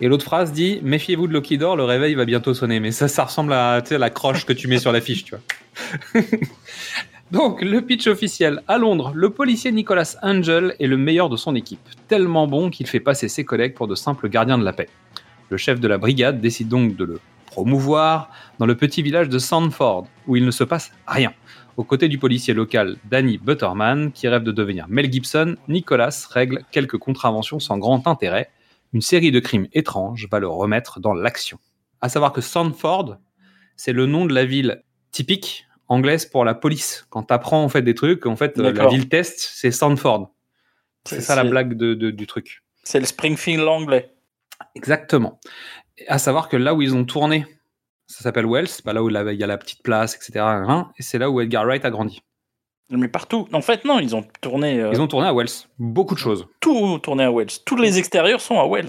Et 0.03 0.09
l'autre 0.09 0.25
phrase 0.25 0.53
dit 0.53 0.79
Méfiez-vous 0.83 1.27
de 1.27 1.33
Loki 1.33 1.57
d'or, 1.57 1.77
le 1.77 1.85
réveil 1.85 2.15
va 2.15 2.27
bientôt 2.27 2.53
sonner. 2.53 2.79
Mais 2.79 2.91
ça, 2.93 3.09
ça 3.09 3.25
ressemble 3.25 3.55
à 3.55 3.81
sais, 3.85 3.97
la 3.97 4.11
croche 4.11 4.45
que 4.45 4.53
tu 4.53 4.69
mets 4.69 4.79
sur 4.79 4.93
l'affiche, 4.93 5.25
tu 5.25 5.35
vois. 5.35 6.23
Donc, 7.31 7.61
le 7.61 7.83
pitch 7.83 8.07
officiel. 8.07 8.63
À 8.69 8.79
Londres, 8.79 9.13
le 9.15 9.29
policier 9.29 9.71
Nicholas 9.71 10.17
Angel 10.23 10.75
est 10.81 10.87
le 10.87 10.97
meilleur 10.97 11.29
de 11.29 11.37
son 11.37 11.55
équipe. 11.55 11.87
Tellement 12.09 12.47
bon 12.47 12.71
qu'il 12.71 12.87
fait 12.87 13.01
passer 13.01 13.29
ses 13.29 13.45
collègues 13.45 13.75
pour 13.75 13.87
de 13.87 13.95
simples 13.95 14.31
gardiens 14.31 14.57
de 14.57 14.65
la 14.65 14.73
paix. 14.73 14.89
Le 15.51 15.59
chef 15.59 15.79
de 15.79 15.87
la 15.89 15.99
brigade 15.99 16.41
décide 16.41 16.69
donc 16.69 16.97
de 16.97 17.05
le 17.05 17.21
promouvoir 17.45 18.31
dans 18.59 18.65
le 18.65 18.79
petit 18.79 19.03
village 19.03 19.29
de 19.29 19.39
Sandford, 19.39 20.07
où 20.27 20.37
il 20.37 20.47
ne 20.47 20.51
se 20.51 20.65
passe 20.65 20.91
rien. 21.07 21.35
Aux 21.77 21.85
côtés 21.85 22.09
du 22.09 22.17
policier 22.17 22.55
local 22.55 22.97
Danny 23.11 23.37
Butterman, 23.37 24.11
qui 24.11 24.27
rêve 24.27 24.43
de 24.43 24.53
devenir 24.53 24.87
Mel 24.89 25.13
Gibson, 25.13 25.57
Nicholas 25.69 26.29
règle 26.31 26.65
quelques 26.73 26.97
contraventions 26.97 27.61
sans 27.61 27.77
grand 27.77 28.07
intérêt. 28.07 28.49
Une 28.95 29.03
série 29.03 29.33
de 29.33 29.41
crimes 29.41 29.69
étranges 29.75 30.27
va 30.31 30.39
le 30.39 30.49
remettre 30.49 30.99
dans 30.99 31.13
l'action. 31.13 31.59
À 32.01 32.09
savoir 32.09 32.33
que 32.33 32.41
Sandford, 32.41 33.19
c'est 33.77 33.93
le 33.93 34.07
nom 34.07 34.25
de 34.25 34.33
la 34.33 34.47
ville 34.47 34.83
typique 35.11 35.68
anglaise 35.89 36.27
pour 36.27 36.45
la 36.45 36.55
police. 36.55 37.07
Quand 37.11 37.23
t'apprends 37.25 37.63
en 37.65 37.69
fait 37.69 37.83
des 37.83 37.95
trucs, 37.95 38.27
en 38.27 38.37
fait 38.37 38.59
euh, 38.59 38.73
la 38.73 38.87
ville 38.89 39.09
test, 39.09 39.39
c'est 39.41 39.71
Sandford. 39.71 40.31
C'est 41.07 41.21
ça 41.21 41.35
la 41.35 41.45
blague 41.45 41.75
de- 41.75 41.95
de- 41.95 42.11
du 42.11 42.27
truc. 42.27 42.63
C'est 42.85 43.01
le 43.01 43.07
Springfield 43.07 43.63
anglais. 43.67 44.13
Exactement. 44.75 45.39
À 46.09 46.19
savoir 46.19 46.49
que 46.49 46.57
là 46.57 46.75
où 46.75 46.83
ils 46.83 46.95
ont 46.95 47.05
tourné, 47.05 47.47
ça 48.07 48.23
s'appelle 48.23 48.47
Wells, 48.47 48.69
bah 48.85 48.93
là 48.93 49.03
où 49.03 49.09
il 49.11 49.15
y 49.39 49.45
a 49.45 49.47
la 49.47 49.59
petite 49.59 49.83
place, 49.83 50.15
etc. 50.17 50.41
hein, 50.45 50.91
Et 50.99 51.03
c'est 51.03 51.19
là 51.19 51.31
où 51.31 51.41
Edgar 51.41 51.65
Wright 51.65 51.85
a 51.85 51.91
grandi. 51.91 52.23
Mais 52.91 53.09
partout. 53.09 53.47
En 53.53 53.61
fait, 53.61 53.85
non, 53.85 53.99
ils 54.01 54.17
ont 54.17 54.25
tourné 54.41 54.81
euh, 54.81 54.91
Ils 54.93 55.01
ont 55.03 55.09
tourné 55.09 55.27
à 55.29 55.35
Wells, 55.35 55.49
beaucoup 55.79 56.15
de 56.15 56.19
choses. 56.21 56.47
tout 56.61 56.99
tourné 57.01 57.25
à 57.25 57.31
Wells. 57.33 57.51
Tous 57.67 57.77
les 57.77 57.99
extérieurs 57.99 58.41
sont 58.41 58.59
à 58.59 58.67
Wells. 58.67 58.89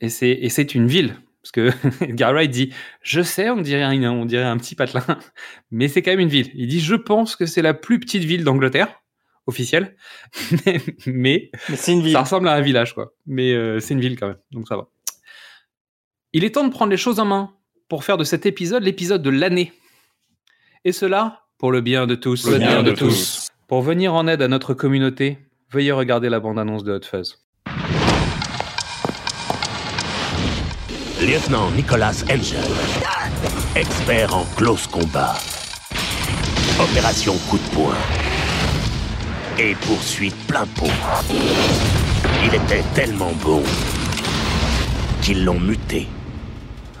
Et 0.00 0.08
c'est 0.08 0.30
et 0.30 0.48
c'est 0.48 0.74
une 0.74 0.86
ville. 0.88 1.16
Parce 1.46 1.52
que 1.52 1.70
Edgar 2.04 2.32
Wright 2.32 2.50
dit 2.50 2.72
Je 3.02 3.22
sais, 3.22 3.50
on 3.50 3.60
dirait, 3.60 3.82
un, 3.82 4.02
on 4.10 4.24
dirait 4.24 4.44
un 4.44 4.56
petit 4.56 4.74
patelin, 4.74 5.04
mais 5.70 5.88
c'est 5.88 6.02
quand 6.02 6.10
même 6.10 6.20
une 6.20 6.28
ville. 6.28 6.50
Il 6.54 6.66
dit 6.66 6.80
Je 6.80 6.94
pense 6.94 7.36
que 7.36 7.46
c'est 7.46 7.62
la 7.62 7.74
plus 7.74 8.00
petite 8.00 8.24
ville 8.24 8.42
d'Angleterre, 8.42 9.02
officielle, 9.46 9.96
mais, 10.66 10.80
mais 11.06 11.50
une 11.86 12.02
ville. 12.02 12.12
Ça 12.12 12.22
ressemble 12.22 12.48
à 12.48 12.54
un 12.54 12.60
village, 12.60 12.94
quoi. 12.94 13.12
Mais 13.26 13.52
euh, 13.52 13.78
c'est 13.78 13.94
une 13.94 14.00
ville 14.00 14.18
quand 14.18 14.28
même, 14.28 14.38
donc 14.50 14.66
ça 14.66 14.76
va. 14.76 14.88
Il 16.32 16.44
est 16.44 16.50
temps 16.50 16.66
de 16.66 16.72
prendre 16.72 16.90
les 16.90 16.96
choses 16.96 17.20
en 17.20 17.24
main 17.24 17.54
pour 17.88 18.02
faire 18.02 18.16
de 18.16 18.24
cet 18.24 18.44
épisode 18.44 18.82
l'épisode 18.82 19.22
de 19.22 19.30
l'année. 19.30 19.72
Et 20.84 20.92
cela 20.92 21.44
pour 21.58 21.70
le 21.70 21.80
bien 21.80 22.06
de 22.06 22.14
tous. 22.14 22.42
Pour 22.42 22.52
le 22.52 22.58
bien 22.58 22.82
de 22.82 22.92
tous. 22.92 23.48
Pour 23.68 23.82
venir 23.82 24.14
en 24.14 24.26
aide 24.26 24.42
à 24.42 24.48
notre 24.48 24.74
communauté, 24.74 25.38
veuillez 25.70 25.92
regarder 25.92 26.28
la 26.28 26.40
bande-annonce 26.40 26.84
de 26.84 26.92
Hot 26.92 27.02
Fuzz. 27.02 27.45
Lieutenant 31.26 31.72
Nicolas 31.72 32.22
Angel, 32.30 32.62
expert 33.74 34.32
en 34.32 34.44
close 34.54 34.86
combat. 34.86 35.34
Opération 36.78 37.34
coup 37.50 37.58
de 37.58 37.74
poing. 37.74 37.96
Et 39.58 39.74
poursuite 39.74 40.36
plein 40.46 40.66
pot. 40.66 40.86
Il 42.44 42.54
était 42.54 42.84
tellement 42.94 43.32
bon 43.42 43.64
qu'ils 45.20 45.44
l'ont 45.44 45.58
muté. 45.58 46.06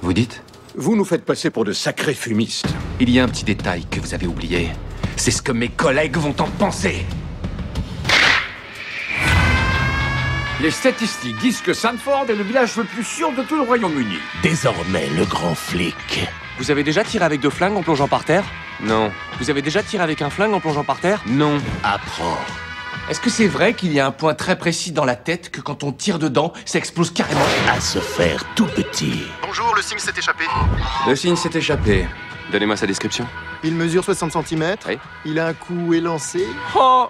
Vous 0.02 0.12
dites? 0.12 0.42
Vous 0.74 0.96
nous 0.96 1.04
faites 1.04 1.24
passer 1.24 1.50
pour 1.50 1.64
de 1.64 1.72
sacrés 1.72 2.14
fumistes. 2.14 2.66
Il 2.98 3.10
y 3.10 3.20
a 3.20 3.24
un 3.24 3.28
petit 3.28 3.44
détail 3.44 3.84
que 3.88 4.00
vous 4.00 4.12
avez 4.12 4.26
oublié. 4.26 4.70
C'est 5.14 5.30
ce 5.30 5.40
que 5.40 5.52
mes 5.52 5.68
collègues 5.68 6.16
vont 6.16 6.34
en 6.40 6.48
penser. 6.58 7.06
Les 10.66 10.72
statistiques 10.72 11.36
disent 11.38 11.60
que 11.60 11.72
Sanford 11.72 12.26
est 12.28 12.34
le 12.34 12.42
village 12.42 12.74
le 12.74 12.82
plus 12.82 13.04
sûr 13.04 13.30
de 13.30 13.42
tout 13.44 13.54
le 13.54 13.62
Royaume-Uni. 13.62 14.18
Désormais, 14.42 15.06
le 15.16 15.24
grand 15.24 15.54
flic. 15.54 16.26
Vous 16.58 16.72
avez 16.72 16.82
déjà 16.82 17.04
tiré 17.04 17.24
avec 17.24 17.40
deux 17.40 17.50
flingues 17.50 17.76
en 17.76 17.84
plongeant 17.84 18.08
par 18.08 18.24
terre? 18.24 18.42
Non. 18.80 19.12
Vous 19.38 19.48
avez 19.48 19.62
déjà 19.62 19.84
tiré 19.84 20.02
avec 20.02 20.22
un 20.22 20.28
flingue 20.28 20.52
en 20.52 20.58
plongeant 20.58 20.82
par 20.82 20.98
terre? 20.98 21.22
Non. 21.28 21.58
Apprend. 21.84 22.36
Est-ce 23.08 23.20
que 23.20 23.30
c'est 23.30 23.46
vrai 23.46 23.74
qu'il 23.74 23.92
y 23.92 24.00
a 24.00 24.08
un 24.08 24.10
point 24.10 24.34
très 24.34 24.58
précis 24.58 24.90
dans 24.90 25.04
la 25.04 25.14
tête 25.14 25.52
que 25.52 25.60
quand 25.60 25.84
on 25.84 25.92
tire 25.92 26.18
dedans, 26.18 26.52
ça 26.64 26.78
explose 26.78 27.12
carrément? 27.12 27.46
À 27.70 27.80
se 27.80 28.00
faire 28.00 28.42
tout 28.56 28.66
petit. 28.66 29.22
Bonjour, 29.46 29.72
le 29.76 29.82
signe 29.82 30.00
s'est 30.00 30.18
échappé. 30.18 30.46
Le 31.06 31.14
signe 31.14 31.36
s'est 31.36 31.56
échappé. 31.56 32.08
Donnez-moi 32.50 32.76
sa 32.76 32.88
description. 32.88 33.24
Il 33.62 33.76
mesure 33.76 34.02
60 34.02 34.32
cm. 34.44 34.74
Oui. 34.88 34.98
Il 35.26 35.38
a 35.38 35.46
un 35.46 35.54
cou 35.54 35.94
élancé. 35.94 36.44
Oh 36.74 37.06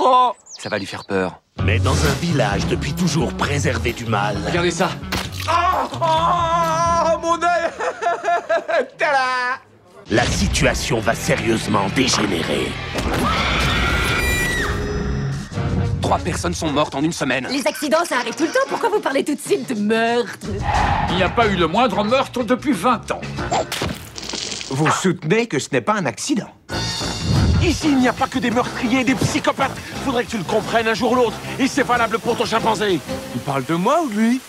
Oh 0.00 0.32
Ça 0.58 0.68
va 0.68 0.76
lui 0.76 0.86
faire 0.86 1.04
peur. 1.04 1.39
Mais 1.64 1.78
dans 1.78 1.92
un 2.06 2.12
village 2.20 2.66
depuis 2.66 2.92
toujours 2.92 3.32
préservé 3.34 3.92
du 3.92 4.06
mal, 4.06 4.36
Regardez 4.46 4.70
ça 4.70 4.90
Oh, 5.48 7.18
mon 7.22 7.34
œil 7.34 7.70
Tada 8.98 9.60
la 10.10 10.24
situation 10.24 10.98
va 10.98 11.14
sérieusement 11.14 11.86
dégénérer. 11.94 12.72
Trois 16.02 16.18
personnes 16.18 16.52
sont 16.54 16.72
mortes 16.72 16.96
en 16.96 17.02
une 17.04 17.12
semaine. 17.12 17.46
Les 17.48 17.64
accidents, 17.64 18.04
ça 18.04 18.16
arrive 18.16 18.34
tout 18.34 18.42
le 18.42 18.50
temps. 18.50 18.58
Pourquoi 18.68 18.88
vous 18.88 18.98
parlez 18.98 19.22
tout 19.22 19.36
de 19.36 19.40
suite 19.40 19.72
de 19.72 19.80
meurtre? 19.80 20.48
Il 21.10 21.14
n'y 21.14 21.22
a 21.22 21.28
pas 21.28 21.46
eu 21.46 21.54
le 21.54 21.68
moindre 21.68 22.02
meurtre 22.02 22.42
depuis 22.42 22.72
20 22.72 23.12
ans. 23.12 23.20
Vous 24.70 24.90
soutenez 24.90 25.46
que 25.46 25.60
ce 25.60 25.68
n'est 25.70 25.80
pas 25.80 25.94
un 25.94 26.06
accident 26.06 26.50
Ici, 27.70 27.86
il 27.88 27.98
n'y 27.98 28.08
a 28.08 28.12
pas 28.12 28.26
que 28.26 28.40
des 28.40 28.50
meurtriers 28.50 29.02
et 29.02 29.04
des 29.04 29.14
psychopathes. 29.14 29.78
Faudrait 30.04 30.24
que 30.24 30.30
tu 30.32 30.38
le 30.38 30.42
comprennes 30.42 30.88
un 30.88 30.94
jour 30.94 31.12
ou 31.12 31.14
l'autre. 31.14 31.36
Et 31.60 31.68
c'est 31.68 31.84
valable 31.84 32.18
pour 32.18 32.36
ton 32.36 32.44
chimpanzé. 32.44 32.98
Il 33.32 33.40
parle 33.42 33.64
de 33.64 33.74
moi 33.74 34.00
ou 34.04 34.08
de 34.10 34.14
lui? 34.14 34.40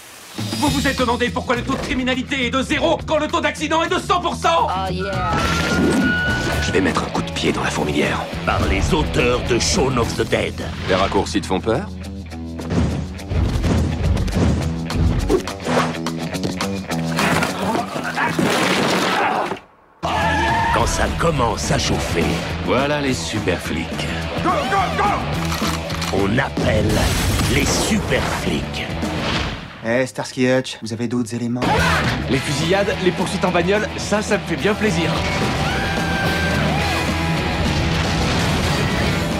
Vous 0.58 0.70
vous 0.70 0.88
êtes 0.88 0.98
demandé 0.98 1.30
pourquoi 1.30 1.56
le 1.56 1.62
taux 1.62 1.76
de 1.76 1.82
criminalité 1.82 2.48
est 2.48 2.50
de 2.50 2.64
zéro 2.64 2.98
quand 3.06 3.20
le 3.20 3.28
taux 3.28 3.40
d'accident 3.42 3.84
est 3.84 3.90
de 3.90 3.98
100% 3.98 4.48
Oh 4.56 4.92
yeah 4.92 5.32
Je 6.64 6.72
vais 6.72 6.82
mettre 6.82 7.04
un 7.04 7.10
coup 7.12 7.22
de 7.22 7.32
pied 7.32 7.52
dans 7.52 7.64
la 7.64 7.70
fourmilière. 7.70 8.20
Par 8.44 8.66
les 8.68 8.92
auteurs 8.92 9.40
de 9.48 9.60
Shaun 9.60 9.98
of 9.98 10.16
the 10.18 10.28
Dead. 10.28 10.60
Les 10.90 10.96
raccourcis 10.96 11.42
te 11.42 11.46
font 11.46 11.60
peur? 11.60 11.86
Ça 21.02 21.08
commence 21.18 21.72
à 21.72 21.80
chauffer, 21.80 22.24
Voilà 22.64 23.02
les 23.02 23.16
super 23.16 23.58
flics. 23.60 23.88
on 26.14 26.38
appelle 26.38 26.92
les 27.56 27.66
super 27.66 28.22
flics. 28.44 28.86
Eh, 29.84 30.06
Starsky 30.06 30.46
Hutch, 30.46 30.78
vous 30.84 30.94
avez 30.94 31.08
d'autres 31.08 31.34
éléments? 31.34 31.62
Les 32.30 32.38
fusillades, 32.38 32.94
les 33.04 33.10
poursuites 33.10 33.44
en 33.44 33.50
bagnole, 33.50 33.88
ça, 33.98 34.22
ça 34.22 34.38
me 34.38 34.44
fait 34.44 34.56
bien 34.56 34.76
plaisir. 34.76 35.10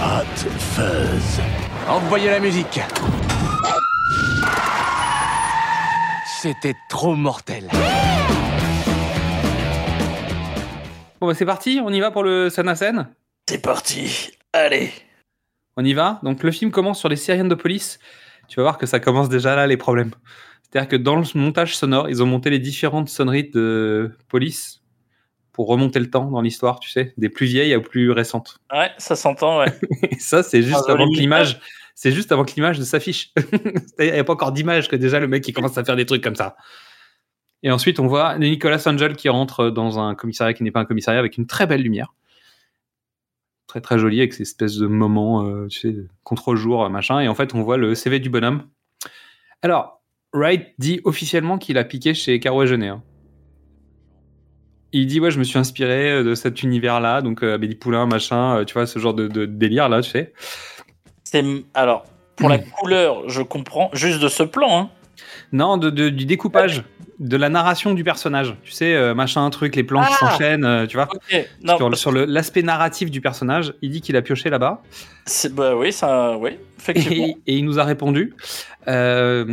Hot 0.02 0.48
Fuzz. 0.74 1.40
Envoyez 1.88 2.30
la 2.30 2.40
musique 2.40 2.80
C'était 6.40 6.74
trop 6.88 7.14
mortel. 7.14 7.68
Bon 11.22 11.28
bah 11.28 11.34
c'est 11.34 11.46
parti, 11.46 11.78
on 11.80 11.92
y 11.92 12.00
va 12.00 12.10
pour 12.10 12.24
le 12.24 12.50
scène 12.50 12.66
à 12.68 12.74
scène 12.74 13.06
C'est 13.48 13.62
parti. 13.62 14.32
Allez. 14.52 14.90
On 15.76 15.84
y 15.84 15.92
va. 15.92 16.18
Donc 16.24 16.42
le 16.42 16.50
film 16.50 16.72
commence 16.72 16.98
sur 16.98 17.08
les 17.08 17.14
sirènes 17.14 17.48
de 17.48 17.54
police. 17.54 18.00
Tu 18.48 18.56
vas 18.56 18.64
voir 18.64 18.76
que 18.76 18.86
ça 18.86 18.98
commence 18.98 19.28
déjà 19.28 19.54
là 19.54 19.68
les 19.68 19.76
problèmes. 19.76 20.10
C'est-à-dire 20.64 20.88
que 20.88 20.96
dans 20.96 21.14
le 21.14 21.22
montage 21.36 21.76
sonore, 21.76 22.10
ils 22.10 22.24
ont 22.24 22.26
monté 22.26 22.50
les 22.50 22.58
différentes 22.58 23.08
sonneries 23.08 23.50
de 23.50 24.10
police 24.26 24.82
pour 25.52 25.68
remonter 25.68 26.00
le 26.00 26.10
temps 26.10 26.28
dans 26.28 26.40
l'histoire, 26.40 26.80
tu 26.80 26.90
sais, 26.90 27.14
des 27.16 27.28
plus 27.28 27.46
vieilles 27.46 27.76
aux 27.76 27.82
plus 27.82 28.10
récentes. 28.10 28.58
Ouais, 28.72 28.90
ça 28.98 29.14
s'entend, 29.14 29.60
ouais. 29.60 29.72
Et 30.10 30.18
ça, 30.18 30.42
c'est 30.42 30.62
juste 30.62 30.86
Ah, 30.88 30.92
avant 30.94 31.06
que 31.08 31.16
l'image, 31.20 31.60
c'est 31.94 32.10
juste 32.10 32.32
avant 32.32 32.44
que 32.44 32.52
l'image 32.56 32.80
ne 32.80 32.84
s'affiche. 32.84 33.32
Il 34.00 34.10
n'y 34.10 34.18
a 34.18 34.24
pas 34.24 34.32
encore 34.32 34.50
d'image 34.50 34.88
que 34.88 34.96
déjà 34.96 35.20
le 35.20 35.28
mec 35.28 35.46
il 35.46 35.52
commence 35.52 35.78
à 35.78 35.84
faire 35.84 35.94
des 35.94 36.04
trucs 36.04 36.24
comme 36.24 36.34
ça. 36.34 36.56
Et 37.62 37.70
ensuite, 37.70 38.00
on 38.00 38.06
voit 38.06 38.38
Nicolas 38.38 38.82
Angel 38.86 39.14
qui 39.16 39.28
rentre 39.28 39.70
dans 39.70 39.98
un 40.00 40.14
commissariat 40.14 40.52
qui 40.54 40.62
n'est 40.64 40.70
pas 40.72 40.80
un 40.80 40.84
commissariat 40.84 41.20
avec 41.20 41.36
une 41.38 41.46
très 41.46 41.66
belle 41.66 41.82
lumière. 41.82 42.12
Très 43.68 43.80
très 43.80 43.98
jolie 43.98 44.18
avec 44.18 44.32
ces 44.32 44.42
espèces 44.42 44.76
de 44.76 44.86
moments, 44.86 45.44
euh, 45.46 45.66
tu 45.68 45.78
sais, 45.80 45.96
contre-jour, 46.24 46.88
machin. 46.90 47.20
Et 47.20 47.28
en 47.28 47.34
fait, 47.34 47.54
on 47.54 47.62
voit 47.62 47.76
le 47.76 47.94
CV 47.94 48.18
du 48.18 48.28
bonhomme. 48.30 48.64
Alors, 49.62 50.02
Wright 50.34 50.74
dit 50.78 51.00
officiellement 51.04 51.56
qu'il 51.58 51.78
a 51.78 51.84
piqué 51.84 52.14
chez 52.14 52.40
Caro 52.40 52.64
et 52.64 52.66
Jeunet, 52.66 52.88
hein. 52.88 53.02
Il 54.94 55.06
dit, 55.06 55.20
ouais, 55.20 55.30
je 55.30 55.38
me 55.38 55.44
suis 55.44 55.58
inspiré 55.58 56.10
euh, 56.12 56.22
de 56.22 56.34
cet 56.34 56.62
univers-là, 56.62 57.22
donc 57.22 57.42
euh, 57.42 57.54
Amélie 57.54 57.76
Poulain, 57.76 58.04
machin, 58.04 58.58
euh, 58.58 58.64
tu 58.66 58.74
vois, 58.74 58.86
ce 58.86 58.98
genre 58.98 59.14
de, 59.14 59.26
de 59.26 59.46
délire-là, 59.46 60.02
tu 60.02 60.10
sais. 60.10 60.34
C'est 61.24 61.42
alors 61.72 62.04
pour 62.36 62.50
la 62.50 62.58
couleur, 62.58 63.26
je 63.30 63.40
comprends 63.40 63.88
juste 63.94 64.20
de 64.20 64.28
ce 64.28 64.42
plan. 64.42 64.78
Hein. 64.78 64.90
Non, 65.52 65.78
de, 65.78 65.88
de- 65.88 66.10
du 66.10 66.26
découpage, 66.26 66.84
de 67.22 67.36
la 67.36 67.48
narration 67.48 67.94
du 67.94 68.04
personnage. 68.04 68.54
Tu 68.64 68.72
sais, 68.72 68.94
euh, 68.94 69.14
machin, 69.14 69.48
truc, 69.50 69.76
les 69.76 69.84
plans 69.84 70.02
qui 70.04 70.12
Ah 70.20 70.30
s'enchaînent, 70.30 70.64
euh, 70.64 70.86
tu 70.86 70.96
vois. 70.96 71.08
Ok. 71.12 71.48
Non, 71.62 71.94
sur 71.94 72.12
l'aspect 72.12 72.62
narratif 72.62 73.10
du 73.10 73.20
personnage, 73.20 73.72
il 73.80 73.90
dit 73.90 74.00
qu'il 74.00 74.16
a 74.16 74.22
pioché 74.22 74.50
là-bas. 74.50 74.82
bah 75.52 75.76
oui, 75.76 75.92
ça, 75.92 76.36
oui, 76.36 76.58
effectivement. 76.78 77.26
Et, 77.26 77.36
et 77.46 77.56
il 77.56 77.64
nous 77.64 77.78
a 77.78 77.84
répondu. 77.84 78.34
euh, 78.88 79.44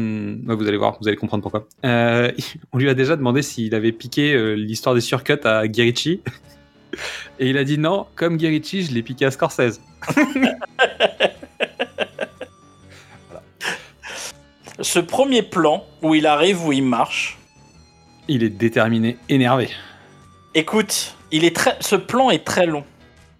bah, 0.43 0.55
vous 0.55 0.67
allez 0.67 0.77
voir, 0.77 0.97
vous 0.99 1.07
allez 1.07 1.15
comprendre 1.17 1.43
pourquoi. 1.43 1.67
Euh, 1.85 2.31
on 2.73 2.79
lui 2.79 2.89
a 2.89 2.93
déjà 2.95 3.15
demandé 3.15 3.41
s'il 3.43 3.73
avait 3.75 3.91
piqué 3.91 4.55
l'histoire 4.55 4.95
des 4.95 5.01
surcuts 5.01 5.45
à 5.45 5.67
Guerici. 5.67 6.21
Et 7.39 7.51
il 7.51 7.57
a 7.59 7.63
dit 7.63 7.77
non, 7.77 8.07
comme 8.15 8.35
Guerici, 8.37 8.83
je 8.83 8.91
l'ai 8.91 9.03
piqué 9.03 9.23
à 9.25 9.31
Scorsese. 9.31 9.79
Ce 14.81 14.99
premier 14.99 15.43
plan 15.43 15.85
où 16.01 16.15
il 16.15 16.25
arrive, 16.25 16.65
où 16.65 16.71
il 16.73 16.83
marche. 16.83 17.37
Il 18.31 18.43
est 18.43 18.49
déterminé, 18.49 19.17
énervé. 19.27 19.71
Écoute, 20.53 21.15
il 21.31 21.43
est 21.45 21.55
très, 21.55 21.75
ce 21.79 21.95
plan 21.95 22.29
est 22.29 22.45
très 22.45 22.67
long. 22.67 22.83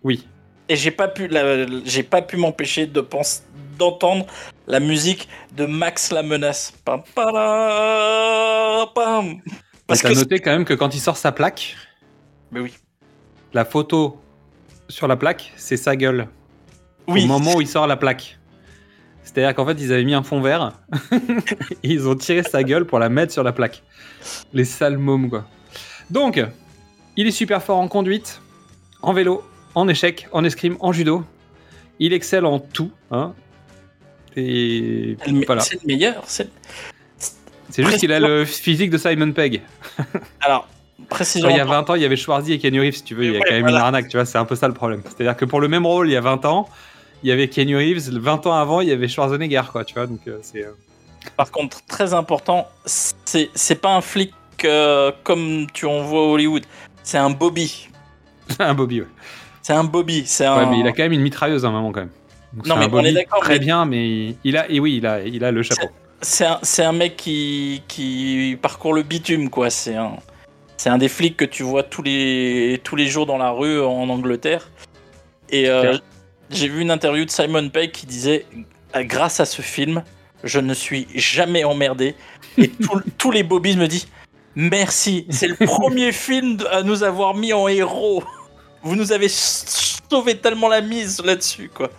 Oui. 0.04 0.28
Et 0.68 0.76
j'ai 0.76 0.90
pas 0.90 1.08
pu, 1.08 1.30
j'ai 1.86 2.02
pas 2.02 2.24
pu 2.24 2.38
m'empêcher 2.38 2.88
de 2.88 3.00
penser, 3.00 3.44
d'entendre 3.78 4.26
la 4.66 4.80
musique 4.80 5.30
de 5.56 5.68
Max 5.68 6.12
la 6.12 6.24
menace. 6.24 6.74
Pam. 6.84 7.04
Parce 9.86 10.02
que 10.02 10.16
noté 10.16 10.40
quand 10.40 10.52
même 10.52 10.66
que 10.66 10.74
quand 10.74 10.96
il 10.96 11.00
sort 11.00 11.18
sa 11.18 11.32
plaque, 11.32 11.76
Mais 12.52 12.60
oui. 12.60 12.74
la 13.54 13.66
photo 13.66 14.20
sur 14.88 15.08
la 15.08 15.18
plaque, 15.18 15.54
c'est 15.56 15.78
sa 15.78 15.96
gueule. 15.96 16.28
Oui. 17.08 17.26
Au 17.26 17.28
moment 17.28 17.54
où 17.58 17.62
il 17.62 17.68
sort 17.68 17.86
la 17.86 17.96
plaque. 17.96 18.39
C'est-à-dire 19.34 19.54
qu'en 19.54 19.66
fait, 19.66 19.74
ils 19.80 19.94
avaient 19.94 20.04
mis 20.04 20.16
un 20.16 20.24
fond 20.24 20.42
vert. 20.42 20.74
et 21.12 21.18
ils 21.84 22.08
ont 22.08 22.16
tiré 22.16 22.42
sa 22.44 22.64
gueule 22.64 22.86
pour 22.86 22.98
la 22.98 23.10
mettre 23.10 23.32
sur 23.32 23.44
la 23.44 23.52
plaque. 23.52 23.84
Les 24.54 24.66
sales 24.66 24.98
mômes, 24.98 25.30
quoi. 25.30 25.46
Donc, 26.10 26.44
il 27.16 27.28
est 27.28 27.32
super 27.32 27.62
fort 27.62 27.78
en 27.78 27.88
conduite, 27.88 28.42
en 29.04 29.14
vélo, 29.14 29.44
en 29.76 29.88
échec, 29.88 30.28
en 30.32 30.44
escrime, 30.44 30.78
en 30.80 30.92
judo. 30.92 31.24
Il 32.00 32.12
excelle 32.14 32.46
en 32.46 32.60
tout. 32.60 32.92
Hein. 33.12 33.34
Et 34.36 35.16
voilà. 35.46 35.62
c'est 35.62 35.76
le 35.82 35.86
meilleur. 35.88 36.24
c'est- 36.26 36.50
juste 37.78 38.00
qu'il 38.00 38.12
a 38.12 38.20
le 38.20 38.46
physique 38.46 38.90
de 38.90 38.98
Simon 38.98 39.32
Pegg. 39.32 39.62
Alors, 40.42 40.68
précisément. 41.10 41.50
il 41.50 41.58
y 41.58 41.60
a 41.60 41.66
20 41.66 41.88
ans, 41.90 41.96
il 41.96 42.02
y 42.02 42.06
avait 42.06 42.16
Schwarzy 42.16 42.54
et 42.54 42.80
Reeves, 42.80 42.96
si 42.96 43.04
tu 43.04 43.14
veux. 43.16 43.26
Il 43.26 43.32
y 43.34 43.36
a 43.36 43.40
Ouais, 43.40 43.46
quand 43.48 43.54
même 43.54 43.62
voilà. 43.62 43.78
une 43.78 43.84
arnaque, 43.84 44.08
tu 44.08 44.18
vois. 44.18 44.26
C'est 44.26 44.38
un 44.40 44.46
peu 44.46 44.56
ça 44.56 44.68
le 44.68 44.74
problème. 44.74 45.02
C'est-à-dire 45.06 45.38
que 45.38 45.46
pour 45.46 45.62
le 45.62 45.68
même 45.68 45.86
rôle, 45.86 46.10
il 46.10 46.14
y 46.14 46.18
a 46.18 46.22
20 46.22 46.46
ans, 46.46 46.68
il 47.24 47.30
y 47.30 47.32
avait 47.32 47.48
Keanu 47.48 47.76
Reeves. 47.78 48.10
20 48.18 48.48
ans 48.48 48.54
avant, 48.54 48.82
il 48.82 48.90
y 48.90 48.92
avait 48.92 49.08
Schwarzenegger, 49.08 49.62
quoi, 49.72 49.84
tu 49.86 49.94
vois. 49.96 50.08
Donc, 50.08 50.20
euh, 50.28 50.40
c'est. 50.42 50.64
euh, 50.66 50.72
Par 51.38 51.52
contre, 51.52 51.84
très 51.86 52.14
important, 52.14 52.68
c'est 52.86 53.82
pas 53.82 53.96
un 53.96 54.02
flic 54.02 54.34
euh, 54.66 55.12
comme 55.24 55.68
tu 55.74 55.86
en 55.86 56.02
vois 56.04 56.22
à 56.22 56.26
Hollywood. 56.26 56.64
C'est 57.04 57.18
un 57.18 57.30
Bobby. 57.30 57.90
un 58.60 58.74
Bobby, 58.74 59.02
ouais. 59.02 59.08
C'est 59.62 59.74
un 59.74 59.84
Bobby. 59.84 60.24
C'est 60.26 60.46
un. 60.46 60.58
Ouais, 60.58 60.66
mais 60.66 60.80
il 60.80 60.88
a 60.88 60.92
quand 60.92 61.04
même 61.04 61.14
une 61.14 61.22
mitrailleuse 61.22 61.66
à 61.66 61.70
un 61.70 61.72
moment, 61.72 61.92
quand 61.92 62.02
même. 62.02 62.10
Donc, 62.54 62.66
Non, 62.66 62.76
c'est 62.76 62.88
mais 62.90 62.96
un 62.98 63.00
on 63.02 63.06
est 63.06 63.14
d'accord, 63.14 63.40
Très 63.42 63.54
mais- 63.54 63.60
bien, 63.60 63.86
mais 63.86 64.36
il 64.44 64.58
a. 64.58 64.70
Et 64.70 64.80
oui, 64.80 64.98
il 64.98 65.06
a, 65.06 65.22
il 65.22 65.44
a 65.44 65.52
le 65.52 65.62
chapeau. 65.64 65.88
C'est 66.22 66.46
un, 66.46 66.60
un 66.80 66.92
mec 66.92 67.16
qui, 67.16 67.82
qui 67.88 68.58
parcourt 68.62 68.94
le 68.94 69.04
bitume, 69.04 69.50
quoi. 69.50 69.70
C'est 69.70 69.96
un, 69.96 70.14
c'est 70.76 70.90
un 70.90 70.98
des 70.98 71.08
flics 71.10 71.38
que 71.38 71.46
tu 71.46 71.64
vois 71.64 71.84
tous 71.84 72.02
les, 72.02 72.82
tous 72.84 72.96
les 72.98 73.06
jours 73.08 73.26
dans 73.26 73.38
la 73.38 73.52
rue 73.52 73.82
en 73.82 74.10
Angleterre. 74.10 74.70
Et 75.50 75.70
euh. 75.70 75.98
J'ai 76.50 76.68
vu 76.68 76.82
une 76.82 76.92
interview 76.92 77.26
de 77.26 77.30
Simon 77.32 77.70
Pegg 77.70 77.92
qui 77.92 78.06
disait 78.06 78.46
Ah, 78.94 79.04
Grâce 79.04 79.40
à 79.40 79.46
ce 79.46 79.62
film, 79.62 80.04
je 80.44 80.60
ne 80.60 80.74
suis 80.74 81.08
jamais 81.16 81.64
emmerdé. 81.64 82.16
Et 82.58 82.68
tout- 82.84 83.02
tous 83.18 83.32
les 83.32 83.44
bobbies 83.44 83.78
me 83.78 83.88
disent 83.88 84.08
Merci, 84.56 85.26
c'est 85.30 85.48
le 85.48 85.56
premier 85.66 86.12
film 86.12 86.58
à 86.72 86.82
nous 86.84 87.04
avoir 87.04 87.36
mis 87.36 87.54
en 87.54 87.68
héros. 87.68 88.24
Vous 88.82 88.96
nous 88.96 89.12
avez 89.12 89.28
sauvé 89.30 90.38
tellement 90.38 90.68
la 90.70 90.82
mise 90.82 91.22
là-dessus, 91.24 91.70
quoi. 91.74 91.90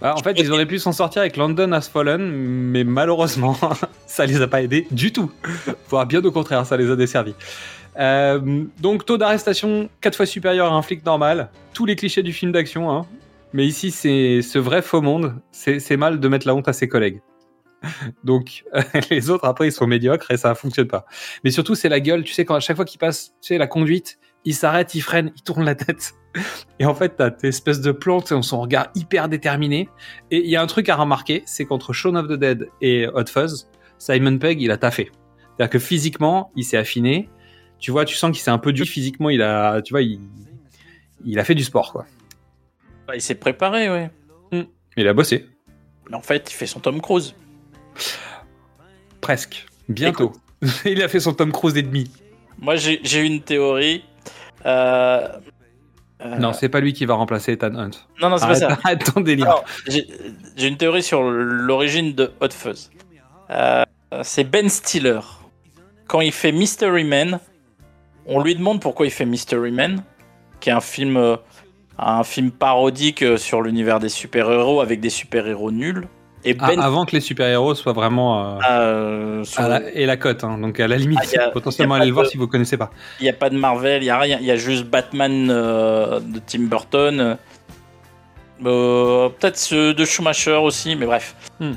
Bah, 0.00 0.14
en 0.16 0.22
fait, 0.22 0.32
ils 0.38 0.50
auraient 0.50 0.64
pu 0.66 0.78
s'en 0.78 0.92
sortir 0.92 1.20
avec 1.20 1.36
London 1.36 1.72
Has 1.72 1.82
Fallen, 1.92 2.22
mais 2.30 2.84
malheureusement, 2.84 3.56
ça 4.06 4.24
les 4.24 4.40
a 4.40 4.46
pas 4.48 4.62
aidés 4.62 4.86
du 4.90 5.12
tout. 5.12 5.30
Voire 5.90 6.06
bien 6.06 6.24
au 6.24 6.32
contraire, 6.32 6.64
ça 6.64 6.76
les 6.78 6.90
a 6.90 6.96
desservis. 6.96 7.34
Euh, 7.98 8.40
donc, 8.78 9.04
taux 9.04 9.18
d'arrestation 9.18 9.90
4 10.00 10.16
fois 10.16 10.24
supérieur 10.26 10.72
à 10.72 10.74
un 10.76 10.80
flic 10.80 11.04
normal. 11.04 11.50
Tous 11.74 11.84
les 11.84 11.96
clichés 11.96 12.22
du 12.22 12.32
film 12.32 12.50
d'action, 12.52 12.90
hein. 12.90 13.04
Mais 13.52 13.66
ici, 13.66 13.90
c'est 13.90 14.42
ce 14.42 14.58
vrai 14.58 14.82
faux 14.82 15.00
monde. 15.00 15.40
C'est 15.50 15.96
mal 15.96 16.20
de 16.20 16.28
mettre 16.28 16.46
la 16.46 16.54
honte 16.54 16.68
à 16.68 16.72
ses 16.72 16.88
collègues. 16.88 17.20
Donc, 18.24 18.64
les 19.10 19.30
autres, 19.30 19.44
après, 19.44 19.68
ils 19.68 19.72
sont 19.72 19.86
médiocres 19.86 20.30
et 20.30 20.36
ça 20.36 20.54
fonctionne 20.54 20.86
pas. 20.86 21.06
Mais 21.44 21.50
surtout, 21.50 21.74
c'est 21.74 21.88
la 21.88 22.00
gueule. 22.00 22.24
Tu 22.24 22.32
sais, 22.32 22.44
quand 22.44 22.54
à 22.54 22.60
chaque 22.60 22.76
fois 22.76 22.84
qu'il 22.84 22.98
passe, 22.98 23.32
tu 23.40 23.48
sais, 23.48 23.58
la 23.58 23.66
conduite, 23.66 24.18
il 24.44 24.54
s'arrête, 24.54 24.94
il 24.94 25.00
freine, 25.00 25.32
il 25.34 25.42
tourne 25.42 25.64
la 25.64 25.74
tête. 25.74 26.12
Et 26.78 26.86
en 26.86 26.94
fait, 26.94 27.16
t'as 27.16 27.30
tes 27.30 27.48
espèces 27.48 27.80
de 27.80 27.92
plantes 27.92 28.32
et 28.32 28.42
son 28.42 28.60
regard 28.60 28.88
hyper 28.94 29.28
déterminé. 29.28 29.88
Et 30.30 30.44
il 30.44 30.50
y 30.50 30.56
a 30.56 30.62
un 30.62 30.66
truc 30.66 30.88
à 30.88 30.96
remarquer, 30.96 31.42
c'est 31.44 31.64
qu'entre 31.64 31.92
Shaun 31.92 32.14
of 32.14 32.28
the 32.28 32.34
Dead 32.34 32.68
et 32.80 33.06
Hot 33.08 33.26
Fuzz, 33.26 33.68
Simon 33.98 34.38
Pegg, 34.38 34.62
il 34.62 34.70
a 34.70 34.76
taffé. 34.76 35.10
C'est-à-dire 35.56 35.70
que 35.70 35.78
physiquement, 35.78 36.52
il 36.56 36.64
s'est 36.64 36.76
affiné. 36.76 37.28
Tu 37.80 37.90
vois, 37.90 38.04
tu 38.04 38.14
sens 38.14 38.30
qu'il 38.30 38.40
s'est 38.40 38.50
un 38.50 38.58
peu 38.58 38.72
dur 38.72 38.86
physiquement. 38.86 39.28
Il 39.28 39.42
a, 39.42 39.82
tu 39.82 39.92
vois, 39.92 40.02
il 40.02 41.38
a 41.38 41.44
fait 41.44 41.56
du 41.56 41.64
sport, 41.64 41.92
quoi. 41.92 42.06
Bah, 43.10 43.16
il 43.16 43.22
s'est 43.22 43.34
préparé, 43.34 43.90
ouais. 43.90 44.08
Il 44.96 45.08
a 45.08 45.12
bossé. 45.12 45.44
Mais 46.08 46.14
en 46.14 46.20
fait, 46.20 46.48
il 46.48 46.54
fait 46.54 46.66
son 46.66 46.78
Tom 46.78 47.00
Cruise. 47.00 47.34
Presque. 49.20 49.66
Bientôt. 49.88 50.30
il 50.84 51.02
a 51.02 51.08
fait 51.08 51.18
son 51.18 51.34
Tom 51.34 51.50
Cruise 51.50 51.76
et 51.76 51.82
demi. 51.82 52.08
Moi, 52.60 52.76
j'ai 52.76 53.18
une 53.18 53.42
théorie. 53.42 54.04
Euh, 54.64 55.26
euh, 56.20 56.36
Non, 56.36 56.52
c'est 56.52 56.68
pas 56.68 56.78
lui 56.78 56.92
qui 56.92 57.04
va 57.04 57.14
remplacer 57.14 57.54
Ethan 57.54 57.74
Hunt. 57.74 57.90
Non, 58.22 58.30
non, 58.30 58.38
c'est 58.38 58.46
pas 58.46 58.54
ça. 58.54 58.78
Arrête 58.84 59.12
ton 59.12 59.22
délire. 59.22 59.56
J'ai 59.88 60.06
j'ai 60.54 60.68
une 60.68 60.76
théorie 60.76 61.02
sur 61.02 61.20
l'origine 61.22 62.14
de 62.14 62.30
Hot 62.40 62.50
Fuzz. 62.50 62.92
Euh, 63.50 63.82
c'est 64.22 64.44
Ben 64.44 64.68
Stiller. 64.68 65.18
Quand 66.06 66.20
il 66.20 66.30
fait 66.30 66.52
Mystery 66.52 67.02
Man, 67.02 67.40
on 68.26 68.40
lui 68.40 68.54
demande 68.54 68.80
pourquoi 68.80 69.06
il 69.06 69.10
fait 69.10 69.26
Mystery 69.26 69.72
Man, 69.72 70.04
qui 70.60 70.70
est 70.70 70.72
un 70.72 70.80
film, 70.80 71.16
euh, 71.16 71.36
un 72.00 72.24
film 72.24 72.50
parodique 72.50 73.22
euh, 73.22 73.36
sur 73.36 73.62
l'univers 73.62 74.00
des 74.00 74.08
super-héros 74.08 74.80
avec 74.80 75.00
des 75.00 75.10
super-héros 75.10 75.70
nuls. 75.70 76.06
Et 76.44 76.56
Ah, 76.58 76.68
Ben 76.68 76.80
avant 76.80 77.04
que 77.04 77.12
les 77.12 77.20
super-héros 77.20 77.74
soient 77.74 77.92
vraiment. 77.92 78.56
euh, 78.56 78.58
euh, 78.70 79.44
sur- 79.44 79.60
à 79.60 79.68
la- 79.68 79.90
et 79.92 80.06
la 80.06 80.16
cote, 80.16 80.42
hein. 80.42 80.56
donc 80.58 80.80
à 80.80 80.88
la 80.88 80.96
limite, 80.96 81.18
Ah, 81.22 81.26
y 81.30 81.36
a- 81.36 81.50
potentiellement 81.52 81.96
y 81.96 82.00
allez 82.00 82.06
le 82.08 82.14
voir 82.14 82.24
de- 82.24 82.30
si 82.30 82.38
vous 82.38 82.46
connaissez 82.48 82.78
pas. 82.78 82.90
Il 83.20 83.24
n'y 83.24 83.28
a 83.28 83.34
pas 83.34 83.50
de 83.50 83.58
Marvel, 83.58 84.00
il 84.02 84.06
n'y 84.06 84.10
a 84.10 84.18
rien. 84.18 84.38
Il 84.40 84.46
y 84.46 84.50
a 84.50 84.56
juste 84.56 84.84
Batman 84.86 85.48
euh, 85.50 86.18
de 86.20 86.40
Tim 86.46 86.60
Burton. 86.62 87.36
Euh, 88.64 89.28
Peut-être 89.30 89.56
ceux 89.58 89.94
de 89.94 90.04
Schumacher 90.04 90.56
aussi, 90.56 90.96
mais 90.96 91.06
bref. 91.06 91.34
Hmm. 91.60 91.72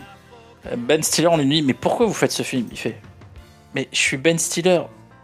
Euh, 0.67 0.75
Ben 0.77 1.01
Stiller, 1.03 1.27
on 1.27 1.37
lui 1.37 1.45
dit 1.45 1.61
Mais 1.61 1.73
pourquoi 1.73 2.05
vous 2.05 2.13
faites 2.13 2.31
ce 2.31 2.43
film? 2.43 2.67
Il 2.71 2.77
fait 2.77 2.99
Mais 3.75 3.87
je 3.91 3.97
suis 3.99 4.17
Ben 4.17 4.37
Stiller, 4.37 4.81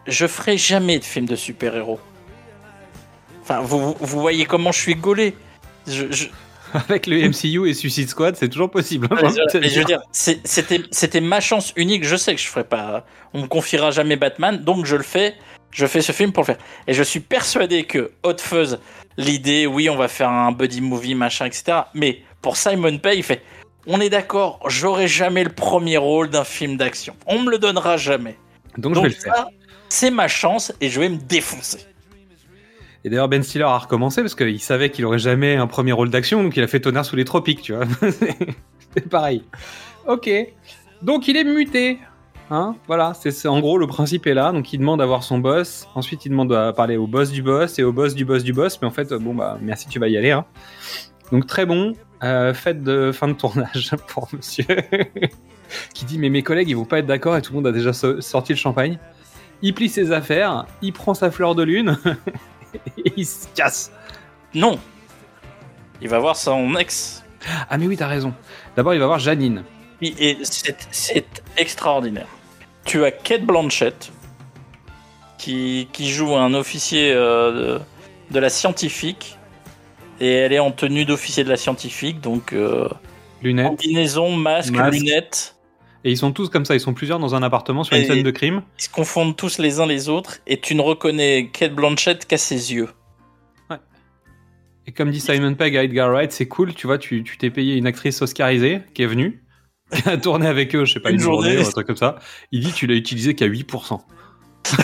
je 0.08 0.28
ferai 0.28 0.58
jamais 0.58 1.00
de 1.00 1.04
film 1.06 1.26
de 1.26 1.36
super-héros. 1.36 2.00
Enfin, 3.50 3.62
vous, 3.62 3.96
voyez 4.02 4.46
comment 4.46 4.72
je 4.72 4.80
suis 4.80 4.96
gaulé. 4.96 5.36
Je, 5.88 6.06
je- 6.12 6.28
Avec 6.88 7.08
le 7.08 7.28
MCU 7.30 7.68
et 7.68 7.74
Suicide 7.74 8.10
Squad, 8.10 8.36
c'est 8.36 8.48
toujours 8.50 8.70
possible. 8.70 9.08
hein, 9.10 9.18
mais 9.24 9.30
je, 9.30 9.58
mais 9.58 9.70
je 9.70 9.80
veux 9.80 9.86
dire. 9.86 10.02
c'était 10.12 11.22
ma 11.22 11.40
chance 11.40 11.74
unique. 11.76 12.04
Je 12.04 12.16
sais 12.16 12.36
que 12.36 12.40
je 12.42 12.48
ferai 12.48 12.64
pas. 12.64 13.06
On 13.34 13.42
me 13.42 13.48
confiera 13.48 13.90
jamais 13.90 14.18
Batman, 14.18 14.58
donc 14.58 14.86
je 14.86 14.96
le 14.96 15.02
fais. 15.04 15.34
Je 15.72 15.86
fais 15.88 16.02
ce 16.02 16.12
film 16.12 16.32
pour 16.32 16.42
le 16.44 16.46
faire. 16.46 16.58
Et 16.88 16.94
je 16.94 17.02
suis 17.02 17.20
persuadé 17.22 17.86
que 17.86 18.12
Hot 18.24 18.38
Fuzz, 18.40 18.80
l'idée, 19.18 19.66
oui, 19.66 19.90
on 19.90 19.96
va 19.96 20.08
faire 20.08 20.30
un 20.30 20.52
buddy 20.52 20.82
movie, 20.82 21.16
machin, 21.16 21.46
etc. 21.46 21.80
Mais 21.96 22.22
pour 22.42 22.56
Simon 22.58 22.98
Pegg, 23.00 23.18
il 23.18 23.24
fait 23.24 23.42
On 23.88 24.00
est 24.00 24.10
d'accord, 24.12 24.60
j'aurai 24.68 25.08
jamais 25.08 25.44
le 25.44 25.52
premier 25.52 25.98
rôle 25.98 26.30
d'un 26.30 26.44
film 26.44 26.78
d'action. 26.78 27.16
On 27.26 27.40
me 27.42 27.50
le 27.50 27.58
donnera 27.58 27.98
jamais. 27.98 28.38
Donc, 28.78 28.94
je 28.96 29.00
vais 29.02 29.08
le 29.10 29.14
faire. 29.16 29.48
C'est 29.90 30.12
ma 30.12 30.28
chance 30.28 30.72
et 30.82 30.90
je 30.90 31.00
vais 31.00 31.10
me 31.10 31.18
défoncer. 31.18 31.80
Et 33.04 33.10
d'ailleurs, 33.10 33.30
Ben 33.30 33.44
Stiller 33.44 33.64
a 33.64 33.78
recommencé 33.78 34.22
parce 34.22 34.36
qu'il 34.36 34.60
savait 34.60 34.90
qu'il 34.90 35.06
aurait 35.06 35.20
jamais 35.20 35.56
un 35.56 35.68
premier 35.68 35.94
rôle 35.94 36.10
d'action, 36.10 36.44
donc 36.44 36.58
il 36.58 36.64
a 36.64 36.68
fait 36.68 36.82
Tonnerre 36.82 37.06
sous 37.06 37.16
les 37.16 37.26
tropiques, 37.26 37.62
tu 37.62 37.74
vois. 37.74 37.86
c'est 38.94 39.10
pareil. 39.10 39.44
Ok. 40.08 40.30
Donc 41.02 41.28
il 41.28 41.38
est 41.38 41.44
muté. 41.46 42.00
Hein 42.52 42.76
voilà, 42.88 43.14
c'est 43.14 43.48
en 43.48 43.60
gros 43.60 43.78
le 43.78 43.86
principe 43.86 44.26
est 44.26 44.34
là. 44.34 44.52
Donc 44.52 44.74
il 44.74 44.80
demande 44.80 45.02
à 45.02 45.06
voir 45.06 45.24
son 45.24 45.38
boss. 45.38 45.88
Ensuite 45.96 46.26
il 46.26 46.30
demande 46.30 46.52
à 46.52 46.74
parler 46.74 46.98
au 46.98 47.08
boss 47.08 47.32
du 47.32 47.42
boss 47.44 47.78
et 47.80 47.84
au 47.84 47.94
boss 47.94 48.16
du 48.16 48.26
boss 48.26 48.44
du 48.44 48.54
boss. 48.54 48.82
Mais 48.82 48.88
en 48.88 48.92
fait, 48.92 49.14
bon 49.14 49.34
bah 49.36 49.58
merci, 49.62 49.88
tu 49.88 50.00
vas 50.00 50.08
y 50.08 50.18
aller. 50.18 50.32
Hein. 50.32 50.46
Donc 51.32 51.46
très 51.46 51.66
bon. 51.66 51.94
Euh, 52.22 52.54
fête 52.54 52.84
de 52.84 53.14
fin 53.14 53.30
de 53.30 53.34
tournage 53.34 53.92
pour 54.08 54.28
Monsieur 54.34 54.66
qui 55.94 56.04
dit 56.04 56.18
mais 56.18 56.28
mes 56.30 56.44
collègues 56.44 56.68
ils 56.68 56.76
vont 56.76 56.84
pas 56.84 57.00
être 57.00 57.06
d'accord 57.06 57.38
et 57.38 57.42
tout 57.42 57.54
le 57.54 57.58
monde 57.60 57.68
a 57.68 57.72
déjà 57.72 57.94
so- 57.94 58.20
sorti 58.20 58.52
le 58.52 58.58
champagne. 58.58 59.00
Il 59.62 59.74
plie 59.74 59.88
ses 59.88 60.12
affaires, 60.12 60.66
il 60.82 60.92
prend 60.92 61.14
sa 61.14 61.32
fleur 61.32 61.56
de 61.56 61.64
lune 61.64 61.98
et 62.98 63.14
il 63.18 63.26
se 63.26 63.48
casse. 63.56 63.92
Non. 64.54 64.80
Il 66.02 66.10
va 66.10 66.20
voir 66.20 66.36
son 66.36 66.76
ex. 66.78 67.24
Ah 67.70 67.78
mais 67.78 67.88
oui 67.88 67.98
t'as 67.98 68.08
raison. 68.08 68.34
D'abord 68.76 68.94
il 68.94 69.00
va 69.00 69.06
voir 69.08 69.20
Janine. 69.20 69.64
Et 70.02 70.38
c'est 70.44 70.88
c'est 70.92 71.44
extraordinaire. 71.58 72.28
Tu 72.86 73.04
as 73.04 73.12
Kate 73.12 73.44
Blanchett 73.44 74.12
qui, 75.38 75.88
qui 75.94 76.10
joue 76.10 76.36
un 76.36 76.54
officier 76.54 77.12
euh, 77.14 77.78
de, 77.78 77.82
de 78.32 78.40
la 78.40 78.50
scientifique 78.50 79.38
et 80.20 80.32
elle 80.34 80.54
est 80.54 80.60
en 80.60 80.72
tenue 80.72 81.06
d'officier 81.06 81.44
de 81.46 81.50
la 81.50 81.56
scientifique, 81.58 82.20
donc 82.20 82.52
euh, 82.54 82.90
Lunettes. 83.42 83.68
combinaison, 83.68 84.32
masque, 84.36 84.72
Masque. 84.74 84.94
lunettes. 85.00 85.56
Et 86.04 86.12
ils 86.12 86.18
sont 86.18 86.32
tous 86.32 86.50
comme 86.50 86.64
ça, 86.66 86.76
ils 86.76 86.80
sont 86.80 86.94
plusieurs 86.94 87.20
dans 87.20 87.36
un 87.36 87.44
appartement 87.44 87.84
sur 87.84 87.96
une 87.98 88.06
scène 88.06 88.24
de 88.24 88.32
crime. 88.32 88.62
Ils 88.80 88.84
se 88.84 88.90
confondent 88.90 89.36
tous 89.36 89.58
les 89.58 89.80
uns 89.80 89.86
les 89.86 90.08
autres 90.08 90.40
et 90.48 90.60
tu 90.60 90.76
ne 90.76 90.82
reconnais 90.82 91.50
Kate 91.52 91.74
Blanchett 91.74 92.26
qu'à 92.26 92.38
ses 92.38 92.74
yeux. 92.74 92.90
Et 94.88 94.92
comme 94.92 95.12
dit 95.12 95.20
Simon 95.20 95.54
Pegg 95.54 95.78
à 95.78 95.84
Edgar 95.84 96.10
Wright, 96.10 96.32
c'est 96.32 96.48
cool, 96.48 96.74
tu 96.74 96.88
vois, 96.88 96.98
tu 96.98 97.24
t'es 97.38 97.52
payé 97.52 97.76
une 97.76 97.86
actrice 97.86 98.24
oscarisée 98.24 98.82
qui 98.96 99.04
est 99.04 99.08
venue, 99.08 99.44
qui 99.94 100.10
a 100.10 100.18
tourné 100.18 100.48
avec 100.48 100.74
eux, 100.74 100.84
je 100.86 100.94
sais 100.94 101.00
pas, 101.00 101.10
une, 101.10 101.18
Une 101.18 101.22
journée, 101.22 101.50
journée. 101.50 101.64
ou 101.64 101.68
un 101.68 101.72
truc 101.72 101.86
comme 101.86 101.96
ça. 101.96 102.18
Il 102.52 102.62
dit 102.62 102.72
tu 102.72 102.88
l'as 102.88 102.96
utilisé 102.96 103.36
qu'à 103.36 103.48
8%. 103.48 104.00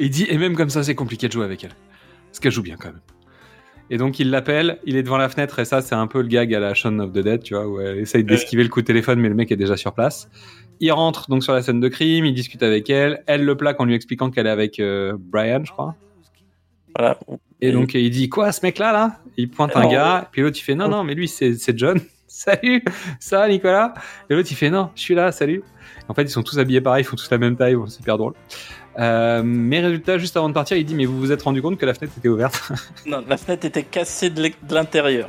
il 0.00 0.10
dit, 0.10 0.26
et 0.28 0.36
même 0.36 0.56
comme 0.56 0.70
ça, 0.70 0.82
c'est 0.82 0.96
compliqué 0.96 1.28
de 1.28 1.32
jouer 1.32 1.44
avec 1.44 1.62
elle. 1.62 1.74
Parce 2.26 2.40
qu'elle 2.40 2.50
joue 2.50 2.62
bien 2.62 2.76
quand 2.76 2.88
même. 2.88 3.00
Et 3.92 3.96
donc 3.96 4.20
il 4.20 4.30
l'appelle, 4.30 4.78
il 4.84 4.96
est 4.96 5.02
devant 5.02 5.16
la 5.16 5.28
fenêtre, 5.28 5.58
et 5.58 5.64
ça 5.64 5.82
c'est 5.82 5.96
un 5.96 6.06
peu 6.06 6.22
le 6.22 6.28
gag 6.28 6.54
à 6.54 6.60
la 6.60 6.74
Shaun 6.74 7.00
of 7.00 7.12
the 7.12 7.18
Dead, 7.18 7.42
tu 7.42 7.54
vois, 7.54 7.66
où 7.66 7.80
elle 7.80 7.98
essaye 7.98 8.22
d'esquiver 8.22 8.62
le 8.62 8.68
coup 8.68 8.80
de 8.80 8.86
téléphone, 8.86 9.18
mais 9.18 9.28
le 9.28 9.34
mec 9.34 9.50
est 9.50 9.56
déjà 9.56 9.76
sur 9.76 9.92
place. 9.92 10.28
Il 10.78 10.92
rentre 10.92 11.28
donc 11.28 11.42
sur 11.42 11.52
la 11.52 11.60
scène 11.60 11.80
de 11.80 11.88
crime, 11.88 12.24
il 12.24 12.32
discute 12.32 12.62
avec 12.62 12.88
elle, 12.88 13.22
elle 13.26 13.44
le 13.44 13.56
plaque 13.56 13.80
en 13.80 13.84
lui 13.84 13.94
expliquant 13.94 14.30
qu'elle 14.30 14.46
est 14.46 14.50
avec 14.50 14.78
euh, 14.78 15.16
Brian, 15.18 15.62
je 15.64 15.72
crois. 15.72 15.96
Voilà. 16.96 17.18
Et 17.60 17.72
donc 17.72 17.94
il 17.94 18.10
dit 18.10 18.28
quoi 18.28 18.52
ce 18.52 18.64
mec 18.64 18.78
là? 18.78 18.92
Là 18.92 19.16
Il 19.36 19.50
pointe 19.50 19.76
un 19.76 19.82
Non. 19.82 19.90
gars, 19.90 20.28
puis 20.30 20.42
l'autre 20.42 20.56
il 20.58 20.62
fait 20.62 20.74
non 20.74 20.88
non 20.88 21.02
mais 21.04 21.14
lui 21.14 21.26
c'est 21.28 21.76
John. 21.76 22.00
Salut, 22.28 22.84
ça 23.18 23.48
Nicolas? 23.48 23.92
Et 24.30 24.34
l'autre 24.34 24.48
il 24.50 24.54
fait 24.54 24.70
non, 24.70 24.90
je 24.94 25.00
suis 25.00 25.14
là, 25.16 25.32
salut. 25.32 25.62
En 26.08 26.14
fait 26.14 26.22
ils 26.22 26.30
sont 26.30 26.44
tous 26.44 26.58
habillés 26.60 26.80
pareil, 26.80 27.02
ils 27.02 27.06
font 27.06 27.16
tous 27.16 27.30
la 27.30 27.38
même 27.38 27.56
taille, 27.56 27.74
bon, 27.74 27.86
c'est 27.86 28.00
hyper 28.00 28.16
drôle. 28.18 28.34
Euh, 29.00 29.42
mais 29.44 29.80
résultat, 29.80 30.18
juste 30.18 30.36
avant 30.36 30.48
de 30.48 30.54
partir, 30.54 30.76
il 30.76 30.84
dit 30.84 30.94
mais 30.94 31.06
vous 31.06 31.18
vous 31.18 31.32
êtes 31.32 31.42
rendu 31.42 31.62
compte 31.62 31.78
que 31.78 31.86
la 31.86 31.94
fenêtre 31.94 32.14
était 32.18 32.28
ouverte 32.28 32.70
Non, 33.06 33.24
la 33.26 33.36
fenêtre 33.36 33.64
était 33.64 33.82
cassée 33.82 34.30
de 34.30 34.52
l'intérieur. 34.70 35.28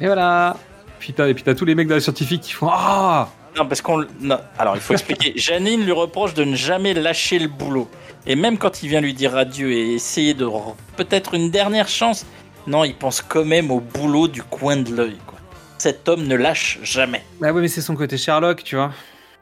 Et 0.00 0.06
voilà. 0.06 0.56
Puis 0.98 1.12
t'as 1.12 1.28
et 1.28 1.34
puis 1.34 1.44
t'as 1.44 1.54
tous 1.54 1.64
les 1.64 1.74
mecs 1.74 1.86
de 1.88 1.94
la 1.94 2.00
scientifique 2.00 2.40
qui 2.42 2.52
font 2.52 2.68
ah 2.72 3.28
Non, 3.56 3.66
parce 3.66 3.80
qu'on. 3.82 4.04
non. 4.20 4.38
Alors, 4.58 4.74
il 4.74 4.80
faut 4.80 4.94
expliquer. 4.94 5.32
Janine 5.36 5.84
lui 5.84 5.92
reproche 5.92 6.34
de 6.34 6.44
ne 6.44 6.56
jamais 6.56 6.92
lâcher 6.94 7.38
le 7.38 7.48
boulot. 7.48 7.88
Et 8.26 8.36
même 8.36 8.56
quand 8.58 8.82
il 8.82 8.88
vient 8.88 9.00
lui 9.02 9.12
dire 9.14 9.36
adieu 9.36 9.70
et 9.70 9.92
essayer 9.94 10.34
de. 10.34 10.44
re- 10.46 10.74
Peut-être 10.96 11.34
une 11.34 11.50
dernière 11.50 11.88
chance. 11.88 12.24
Non, 12.66 12.82
il 12.84 12.94
pense 12.94 13.20
quand 13.20 13.44
même 13.44 13.70
au 13.70 13.80
boulot 13.80 14.26
du 14.28 14.42
coin 14.42 14.76
de 14.78 14.94
l'œil. 14.94 15.18
quoi. 15.26 15.38
Cet 15.76 16.08
homme 16.08 16.26
ne 16.26 16.34
lâche 16.34 16.78
jamais. 16.82 17.22
Bah 17.40 17.52
ouais 17.52 17.60
mais 17.60 17.68
c'est 17.68 17.82
son 17.82 17.94
côté 17.94 18.16
Sherlock, 18.16 18.64
tu 18.64 18.76
vois. 18.76 18.90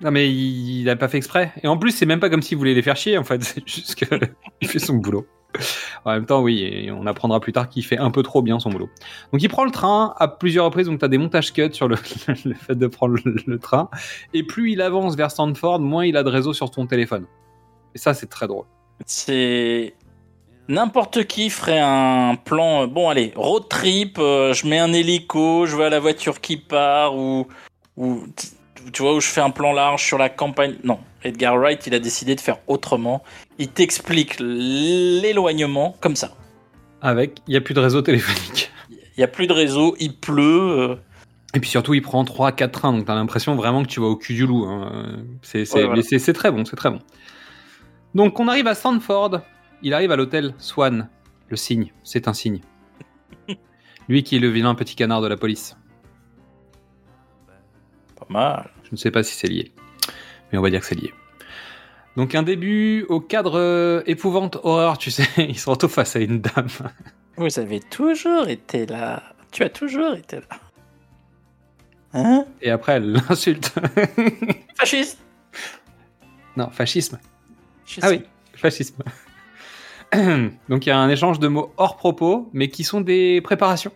Non 0.03 0.11
mais 0.11 0.31
il, 0.31 0.81
il 0.81 0.91
a 0.91 0.97
pas 0.97 1.09
fait 1.09 1.19
exprès. 1.19 1.53
Et 1.63 1.69
en 1.69 1.77
plus 1.79 1.93
c'est 1.93 2.07
même 2.07 2.21
pas 2.21 2.31
comme 2.31 2.43
s'il 2.43 2.59
voulait 2.59 2.75
les 2.75 2.83
faire 2.83 2.97
chier 2.97 3.19
en 3.19 3.25
fait, 3.25 3.43
c'est 3.45 3.67
juste 3.67 3.95
que 3.95 4.15
il 4.61 4.69
fait 4.69 4.79
son 4.79 4.95
boulot. 4.95 5.27
En 6.07 6.13
même 6.13 6.25
temps, 6.25 6.41
oui, 6.41 6.89
on 6.91 7.07
apprendra 7.07 7.39
plus 7.39 7.53
tard 7.53 7.69
qu'il 7.69 7.85
fait 7.85 7.99
un 7.99 8.11
peu 8.11 8.23
trop 8.23 8.41
bien 8.41 8.59
son 8.59 8.71
boulot. 8.71 8.89
Donc 9.33 9.43
il 9.43 9.49
prend 9.49 9.65
le 9.65 9.71
train 9.71 10.15
à 10.19 10.27
plusieurs 10.27 10.65
reprises, 10.65 10.87
donc 10.87 10.99
tu 10.99 11.05
as 11.05 11.09
des 11.09 11.19
montages 11.19 11.53
cuts 11.53 11.69
sur 11.73 11.89
le, 11.89 11.97
fait 11.97 12.75
de 12.75 12.87
prendre 12.87 13.17
le, 13.23 13.37
le 13.47 13.59
train. 13.59 13.91
Et 14.33 14.43
plus 14.45 14.73
il 14.73 14.81
avance 14.81 15.15
vers 15.15 15.31
Stanford, 15.31 15.81
moins 15.81 16.07
il 16.07 16.17
a 16.17 16.23
de 16.23 16.31
réseau 16.31 16.55
sur 16.55 16.73
son 16.73 16.87
téléphone. 16.87 17.27
Et 17.95 17.99
ça, 17.99 18.15
c'est 18.15 18.29
très 18.29 18.47
drôle. 18.47 18.65
C'est. 19.07 19.95
N'importe 20.69 21.25
qui 21.25 21.51
ferait 21.51 21.81
un 21.81 22.37
plan. 22.37 22.85
euh, 22.85 22.87
Bon, 22.87 23.09
allez, 23.09 23.33
road 23.37 23.65
trip, 23.69 24.17
euh, 24.19 24.55
je 24.55 24.67
mets 24.67 24.79
un 24.79 24.93
hélico, 24.93 25.67
je 25.67 25.77
vais 25.77 25.85
à 25.85 25.91
la 25.91 26.01
voiture 26.01 26.41
qui 26.41 26.57
part, 26.57 27.17
ou. 27.17 27.47
ou 27.97 28.23
tu 28.93 29.03
vois, 29.03 29.15
où 29.15 29.21
je 29.21 29.27
fais 29.29 29.41
un 29.41 29.51
plan 29.51 29.73
large 29.73 30.03
sur 30.05 30.19
la 30.19 30.29
campagne. 30.29 30.75
Non, 30.85 30.99
Edgar 31.23 31.57
Wright, 31.57 31.87
il 31.87 31.95
a 31.95 31.99
décidé 31.99 32.35
de 32.35 32.41
faire 32.41 32.59
autrement. 32.67 33.23
Il 33.59 33.69
t'explique 33.69 34.39
l'éloignement 34.41 35.97
comme 36.01 36.17
ça. 36.17 36.33
Avec, 37.01 37.39
il 37.49 37.53
n'y 37.53 37.57
a 37.57 37.61
plus 37.61 37.75
de 37.75 37.81
réseau 37.81 38.03
téléphonique. 38.03 38.71
Il 38.91 39.21
y 39.21 39.25
a 39.25 39.29
plus 39.29 39.47
de 39.47 39.53
réseau, 39.53 39.95
il 40.01 40.17
pleut. 40.17 40.43
euh, 40.79 40.97
Et 41.55 41.61
puis 41.61 41.69
surtout, 41.69 41.95
il 41.95 42.01
prend 42.03 42.25
3-4 42.25 42.71
trains, 42.71 42.93
donc 42.93 43.05
t'as 43.07 43.15
l'impression 43.15 43.55
vraiment 43.57 43.83
que 43.83 43.89
tu 43.89 44.01
vas 44.01 44.07
au 44.07 44.17
cul 44.17 44.35
du 44.35 44.47
loup. 44.47 44.65
hein. 44.67 45.23
C'est 45.43 45.71
Ouais, 45.75 45.85
voilà. 45.85 46.03
très 46.35 46.51
bon, 46.51 46.65
c'est 46.65 46.77
très 46.77 46.91
bon. 46.91 47.01
Donc 48.15 48.39
on 48.41 48.49
arrive 48.49 48.67
à 48.67 48.75
Stanford. 48.75 49.41
Il 49.83 49.95
arrive 49.95 50.13
à 50.13 50.17
l'hôtel 50.17 50.55
Swan. 50.59 51.09
Le 51.49 51.57
signe, 51.57 51.93
c'est 52.05 52.29
un 52.29 52.33
signe. 52.33 52.61
Lui 54.09 54.23
qui 54.23 54.37
est 54.37 54.39
le 54.39 54.49
vilain 54.49 54.75
petit 54.75 54.95
canard 54.97 55.21
de 55.21 55.29
la 55.29 55.37
police. 55.37 55.77
Mal. 58.33 58.71
Je 58.85 58.89
ne 58.93 58.97
sais 58.97 59.11
pas 59.11 59.23
si 59.23 59.35
c'est 59.35 59.47
lié, 59.47 59.73
mais 60.51 60.59
on 60.59 60.63
va 60.63 60.71
dire 60.71 60.81
que 60.81 60.87
c'est 60.87 60.95
lié. 60.95 61.13
Donc 62.17 62.35
un 62.35 62.43
début 62.43 63.05
au 63.09 63.21
cadre 63.21 63.59
euh, 63.59 64.03
épouvante 64.07 64.59
horreur, 64.63 64.99
tu 64.99 65.11
sais, 65.11 65.27
ils 65.39 65.59
se 65.59 65.69
retrouvent 65.69 65.93
face 65.93 66.17
à 66.17 66.21
une 66.21 66.41
dame. 66.41 66.69
Vous 67.37 67.59
avez 67.59 67.81
toujours 67.81 68.49
été 68.49 68.87
là. 68.87 69.23
Tu 69.51 69.63
as 69.63 69.71
toujours 69.71 70.15
été 70.15 70.37
là. 70.37 70.59
Hein? 72.15 72.45
Et 72.61 72.71
après 72.71 72.95
elle 72.95 73.13
l'insulte. 73.13 73.75
Fasciste 74.77 75.19
non, 76.57 76.71
fascisme. 76.71 77.19
Fascisme. 77.85 78.07
Ah 78.07 78.11
oui, 78.11 78.23
fascisme. 78.55 79.03
Donc 80.69 80.87
il 80.87 80.91
y 80.91 80.93
a 80.93 80.99
un 80.99 81.09
échange 81.09 81.39
de 81.39 81.49
mots 81.49 81.73
hors 81.77 81.97
propos, 81.97 82.51
mais 82.53 82.69
qui 82.69 82.85
sont 82.85 83.01
des 83.01 83.41
préparations. 83.41 83.93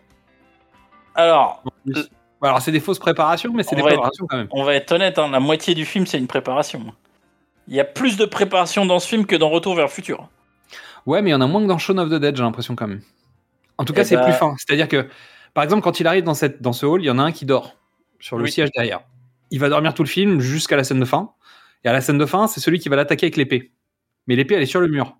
Alors, 1.15 1.63
Alors 2.41 2.61
c'est 2.61 2.71
des 2.71 2.79
fausses 2.79 2.99
préparations, 2.99 3.51
mais 3.53 3.63
c'est 3.63 3.75
des 3.75 3.81
être- 3.81 3.87
préparations 3.87 4.25
quand 4.27 4.37
même. 4.37 4.47
on 4.51 4.63
va 4.63 4.75
être 4.75 4.91
honnête, 4.91 5.17
hein, 5.17 5.29
la 5.29 5.39
moitié 5.39 5.73
du 5.73 5.85
film, 5.85 6.05
c'est 6.05 6.17
une 6.19 6.27
préparation. 6.27 6.93
Il 7.67 7.75
y 7.75 7.79
a 7.79 7.83
plus 7.85 8.15
de 8.17 8.25
préparation 8.25 8.85
dans 8.85 8.99
ce 8.99 9.07
film 9.07 9.25
que 9.25 9.35
dans 9.35 9.49
Retour 9.49 9.75
vers 9.75 9.85
le 9.85 9.91
futur. 9.91 10.29
Ouais, 11.05 11.21
mais 11.21 11.29
il 11.31 11.33
y 11.33 11.35
en 11.35 11.41
a 11.41 11.47
moins 11.47 11.61
que 11.61 11.67
dans 11.67 11.77
Shaun 11.77 11.97
of 11.97 12.09
the 12.09 12.15
Dead, 12.15 12.35
j'ai 12.35 12.43
l'impression 12.43 12.75
quand 12.75 12.87
même. 12.87 13.01
En 13.77 13.85
tout 13.85 13.93
cas, 13.93 14.01
Eh 14.01 14.05
c'est 14.05 14.15
bah- 14.15 14.23
plus 14.23 14.33
fin. 14.33 14.55
C'est-à-dire 14.57 14.87
que, 14.87 15.07
par 15.53 15.63
exemple, 15.63 15.81
quand 15.81 15.99
il 15.99 16.07
arrive 16.07 16.23
dans, 16.23 16.33
cette, 16.33 16.61
dans 16.61 16.73
ce 16.73 16.85
hall, 16.85 17.01
il 17.01 17.05
y 17.05 17.09
en 17.09 17.17
a 17.19 17.23
un 17.23 17.31
qui 17.31 17.45
dort 17.45 17.75
sur 18.19 18.37
le 18.37 18.43
Oui. 18.43 18.51
siège 18.51 18.69
derrière. 18.75 19.01
Il 19.51 19.59
va 19.59 19.69
dormir 19.69 19.93
tout 19.93 20.03
le 20.03 20.07
film 20.09 20.39
jusqu'à 20.39 20.75
la 20.75 20.83
scène 20.83 20.99
de 20.99 21.05
fin. 21.05 21.31
Et 21.83 21.89
à 21.89 21.93
la 21.93 22.01
scène 22.01 22.17
de 22.17 22.25
fin, 22.25 22.47
c'est 22.47 22.59
celui 22.59 22.79
qui 22.79 22.89
va 22.89 22.95
l'attaquer 22.95 23.25
avec 23.27 23.37
l'épée. 23.37 23.71
Mais 24.27 24.35
l'épée, 24.35 24.55
elle 24.55 24.63
est 24.63 24.65
sur 24.65 24.79
le 24.81 24.87
mur. 24.87 25.15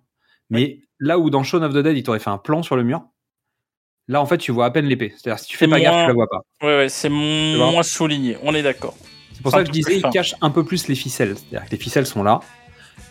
Mais 0.50 0.80
là 0.98 1.18
où 1.18 1.30
dans 1.30 1.42
Shaun 1.42 1.62
of 1.62 1.72
the 1.72 1.78
Dead, 1.78 1.96
il 1.96 2.02
t'aurait 2.02 2.18
fait 2.18 2.30
un 2.30 2.38
plan 2.38 2.62
sur 2.62 2.76
le 2.76 2.82
mur, 2.82 3.02
là, 4.08 4.20
en 4.20 4.26
fait, 4.26 4.38
tu 4.38 4.52
vois 4.52 4.66
à 4.66 4.70
peine 4.70 4.86
l'épée. 4.86 5.14
C'est-à-dire, 5.16 5.38
si 5.38 5.46
tu 5.48 5.56
fais 5.56 5.68
pas 5.68 5.78
gaffe, 5.80 5.92
moins- 5.92 6.02
tu 6.02 6.08
la 6.08 6.14
vois 6.14 6.28
pas. 6.28 6.40
Ouais, 6.62 6.76
ouais, 6.76 6.88
c'est 6.88 7.08
moins 7.08 7.82
souligné, 7.82 8.36
on 8.42 8.54
est 8.54 8.62
d'accord. 8.62 8.96
C'est 9.34 9.42
pour 9.42 9.52
ça 9.52 9.60
que 9.60 9.66
je 9.66 9.72
disais, 9.72 9.96
il 9.98 10.02
cache 10.10 10.34
un 10.40 10.50
peu 10.50 10.64
plus 10.64 10.88
les 10.88 10.94
ficelles. 10.96 11.36
C'est-à-dire 11.36 11.66
que 11.68 11.72
les 11.72 11.80
ficelles 11.80 12.06
sont 12.06 12.22
là. 12.24 12.40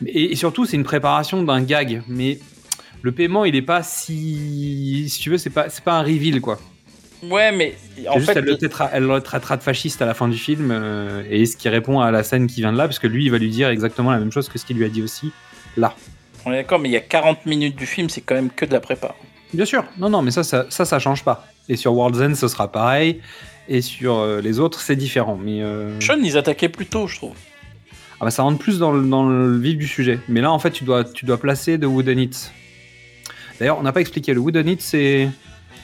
Et, 0.05 0.31
et 0.33 0.35
surtout, 0.35 0.65
c'est 0.65 0.75
une 0.75 0.83
préparation 0.83 1.41
d'un 1.43 1.61
gag. 1.61 2.03
Mais 2.07 2.39
le 3.01 3.11
paiement, 3.13 3.45
il 3.45 3.55
est 3.55 3.61
pas 3.61 3.81
si. 3.83 5.07
Si 5.09 5.19
tu 5.21 5.29
veux, 5.29 5.37
c'est 5.37 5.49
pas, 5.49 5.69
c'est 5.69 5.83
pas 5.83 5.93
un 5.93 6.01
reveal, 6.03 6.41
quoi. 6.41 6.59
Ouais, 7.23 7.51
mais 7.51 7.75
en 8.09 8.19
juste, 8.19 8.31
fait, 8.31 8.39
elle, 8.39 8.45
le 8.45 8.57
traitera, 8.57 8.89
elle 8.93 9.03
le 9.03 9.21
traitera 9.21 9.57
de 9.57 9.63
fasciste 9.63 10.01
à 10.01 10.05
la 10.05 10.13
fin 10.13 10.27
du 10.27 10.37
film. 10.37 10.69
euh, 10.71 11.23
et 11.29 11.45
ce 11.47 11.57
qui 11.57 11.67
répond 11.69 11.99
à 11.99 12.11
la 12.11 12.23
scène 12.23 12.45
qui 12.47 12.61
vient 12.61 12.71
de 12.73 12.77
là, 12.77 12.85
parce 12.87 12.99
que 12.99 13.07
lui, 13.07 13.25
il 13.25 13.31
va 13.31 13.37
lui 13.39 13.49
dire 13.49 13.69
exactement 13.69 14.11
la 14.11 14.19
même 14.19 14.31
chose 14.31 14.49
que 14.49 14.59
ce 14.59 14.65
qu'il 14.65 14.77
lui 14.77 14.85
a 14.85 14.89
dit 14.89 15.01
aussi 15.01 15.31
là. 15.77 15.95
on 16.45 16.51
est 16.53 16.57
d'accord, 16.57 16.77
mais 16.79 16.89
il 16.89 16.91
y 16.91 16.97
a 16.97 17.01
40 17.01 17.45
minutes 17.47 17.75
du 17.75 17.85
film, 17.87 18.09
c'est 18.09 18.21
quand 18.21 18.35
même 18.35 18.51
que 18.51 18.65
de 18.65 18.73
la 18.73 18.79
prépa. 18.81 19.15
Bien 19.53 19.65
sûr. 19.65 19.83
Non, 19.97 20.09
non, 20.09 20.21
mais 20.21 20.31
ça, 20.31 20.43
ça, 20.43 20.65
ça, 20.69 20.85
ça 20.85 20.99
change 20.99 21.23
pas. 21.23 21.47
Et 21.69 21.75
sur 21.75 21.93
World's 21.93 22.19
End, 22.21 22.35
ce 22.35 22.47
sera 22.47 22.71
pareil. 22.71 23.21
Et 23.69 23.81
sur 23.81 24.17
euh, 24.17 24.41
les 24.41 24.59
autres, 24.59 24.79
c'est 24.79 24.95
différent. 24.95 25.37
Mais. 25.41 25.61
euh, 25.61 25.99
Sean, 25.99 26.17
ils 26.23 26.37
attaquaient 26.37 26.69
plus 26.69 26.85
tôt, 26.85 27.07
je 27.07 27.15
trouve. 27.17 27.33
Ah 28.19 28.25
bah 28.25 28.31
ça 28.31 28.41
rentre 28.41 28.57
plus 28.57 28.79
dans 28.79 28.91
le, 28.91 29.03
dans 29.07 29.27
le 29.29 29.57
vif 29.57 29.77
du 29.77 29.87
sujet. 29.87 30.19
Mais 30.27 30.41
là, 30.41 30.51
en 30.51 30.57
fait, 30.59 30.71
tu 30.71 30.83
dois, 30.85 31.03
tu 31.03 31.25
dois 31.25 31.37
placer 31.37 31.79
The 31.79 31.83
Wooden 31.85 32.17
It. 32.17 32.51
D'ailleurs, 33.59 33.77
on 33.77 33.83
n'a 33.83 33.91
pas 33.91 34.01
expliqué. 34.01 34.33
Le 34.33 34.39
Wooden 34.39 34.67
It, 34.67 34.81
c'est 34.81 35.29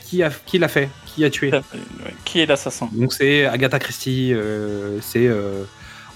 qui 0.05 0.24
a, 0.24 0.32
qui 0.45 0.57
l'a 0.57 0.68
fait, 0.68 0.89
qui 1.05 1.24
a 1.26 1.30
tué? 1.30 1.51
Qui 2.26 2.39
est 2.39 2.45
l'assassin? 2.45 2.89
Donc 2.93 3.14
c'est 3.14 3.45
Agatha 3.45 3.78
Christie. 3.80 4.32
euh, 4.34 4.99
c'est, 5.01 5.28
euh, 5.28 5.64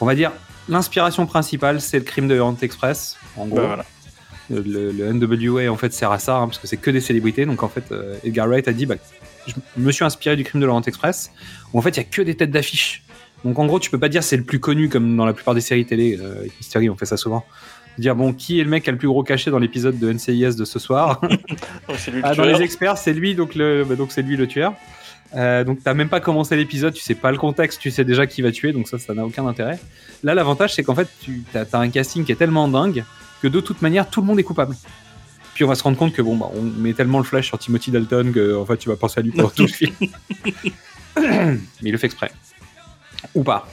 on 0.02 0.06
va 0.06 0.16
dire, 0.16 0.32
l'inspiration 0.70 1.26
principale, 1.28 1.82
c'est 1.82 2.00
le 2.00 2.04
crime 2.06 2.28
de 2.28 2.38
Orient 2.40 2.58
Express. 2.62 3.18
En 3.36 3.46
gros, 3.48 3.58
Bah, 3.58 3.68
voilà. 3.68 3.86
Le, 4.50 4.92
le 4.92 5.14
NWA 5.14 5.72
en 5.72 5.78
fait 5.78 5.94
sert 5.94 6.12
à 6.12 6.20
ça, 6.20 6.38
hein, 6.38 6.48
parce 6.48 6.60
que 6.60 6.68
c'est 6.68 6.78
que 6.78 6.92
des 6.92 7.02
célébrités. 7.02 7.46
Donc 7.46 7.64
en 7.64 7.70
fait, 7.70 7.92
euh, 7.92 8.16
Edgar 8.24 8.48
Wright 8.48 8.68
a 8.68 8.74
dit, 8.74 8.86
bah, 8.86 8.96
je 9.48 9.54
me 9.78 9.92
suis 9.92 10.06
inspiré 10.06 10.36
du 10.36 10.44
crime 10.44 10.62
de 10.62 10.66
l'Orient 10.66 10.82
Express, 10.82 11.32
où 11.74 11.80
en 11.80 11.82
fait 11.82 11.90
il 11.92 11.98
y 11.98 12.02
a 12.02 12.04
que 12.04 12.22
des 12.22 12.36
têtes 12.36 12.52
d'affiche. 12.52 13.04
Donc 13.44 13.60
en 13.60 13.66
gros, 13.66 13.80
tu 13.80 13.90
peux 13.90 14.00
pas 14.00 14.10
dire 14.10 14.24
c'est 14.24 14.38
le 14.38 14.44
plus 14.44 14.60
connu 14.60 14.90
comme 14.90 15.16
dans 15.16 15.26
la 15.26 15.34
plupart 15.34 15.54
des 15.54 15.62
séries 15.62 15.86
télé. 15.86 16.18
Euh, 16.20 16.46
Mystery, 16.58 16.90
on 16.90 16.96
fait 16.96 17.06
ça 17.06 17.18
souvent. 17.18 17.46
Dire 17.98 18.16
bon, 18.16 18.34
qui 18.34 18.60
est 18.60 18.64
le 18.64 18.70
mec 18.70 18.84
qui 18.84 18.90
a 18.90 18.92
le 18.92 18.98
plus 18.98 19.08
gros 19.08 19.24
cachet 19.24 19.50
dans 19.50 19.60
l'épisode 19.60 19.98
de 19.98 20.12
NCIS 20.12 20.56
de 20.56 20.66
ce 20.66 20.80
soir? 20.80 21.22
C'est 21.98 22.12
lui 22.12 22.22
le 22.22 22.26
Ah, 22.26 22.36
Dans 22.36 22.46
les 22.46 22.62
experts, 22.62 22.98
c'est 22.98 23.14
lui, 23.14 23.34
donc 23.34 23.56
le, 23.56 23.84
bah, 23.84 23.96
donc 23.96 24.12
c'est 24.12 24.22
lui 24.22 24.38
le 24.38 24.48
tueur. 24.48 24.74
Euh, 25.36 25.64
donc 25.64 25.80
t'as 25.84 25.94
même 25.94 26.10
pas 26.10 26.20
commencé 26.20 26.56
l'épisode, 26.56 26.94
tu 26.94 27.02
sais 27.02 27.16
pas 27.16 27.32
le 27.32 27.38
contexte, 27.38 27.82
tu 27.82 27.92
sais 27.92 28.06
déjà 28.06 28.28
qui 28.28 28.42
va 28.42 28.52
tuer, 28.52 28.72
donc 28.72 28.88
ça, 28.88 28.98
ça 28.98 29.14
n'a 29.14 29.26
aucun 29.26 29.46
intérêt. 29.46 29.80
Là, 30.24 30.34
l'avantage, 30.34 30.74
c'est 30.74 30.84
qu'en 30.84 30.96
fait, 30.96 31.08
tu 31.22 31.44
as, 31.54 31.78
un 31.78 31.90
casting 31.90 32.24
qui 32.24 32.32
est 32.32 32.36
tellement 32.36 32.68
dingue 32.68 33.04
que 33.42 33.48
de 33.48 33.60
toute 33.60 33.82
manière, 33.82 34.10
tout 34.10 34.22
le 34.22 34.28
monde 34.28 34.40
est 34.40 34.44
coupable. 34.44 34.76
Puis 35.54 35.64
on 35.64 35.68
va 35.68 35.76
se 35.76 35.84
rendre 35.84 35.98
compte 35.98 36.14
que 36.14 36.22
bon, 36.22 36.36
bah, 36.38 36.50
on 36.54 36.62
met 36.62 36.94
tellement 36.94 37.18
le 37.18 37.24
flash 37.24 37.48
sur 37.48 37.58
Timothy 37.58 37.90
Dalton 37.92 38.32
que 38.34 38.56
en 38.56 38.66
fait, 38.66 38.78
tu 38.78 38.90
vas 38.90 38.96
penser 38.96 39.20
à 39.20 39.24
lui 39.24 39.32
pour 39.32 39.52
tout 39.54 39.64
le 39.64 39.68
film. 39.70 39.96
Mais 41.18 41.58
il 41.82 41.92
le 41.92 41.98
fait 41.98 42.06
exprès. 42.08 42.32
Ou 43.34 43.44
pas. 43.44 43.68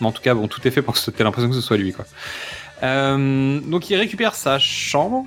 Mais 0.00 0.06
en 0.06 0.12
tout 0.12 0.22
cas, 0.22 0.34
bon, 0.34 0.48
tout 0.48 0.66
est 0.66 0.70
fait 0.70 0.80
pour 0.82 0.94
que 0.94 1.00
tu 1.00 1.10
aies 1.10 1.24
l'impression 1.24 1.48
que 1.50 1.54
ce 1.56 1.60
soit 1.60 1.76
lui, 1.76 1.92
quoi. 1.92 2.06
Euh, 2.82 3.60
donc 3.60 3.90
il 3.90 3.96
récupère 3.96 4.34
sa 4.36 4.58
chambre 4.58 5.26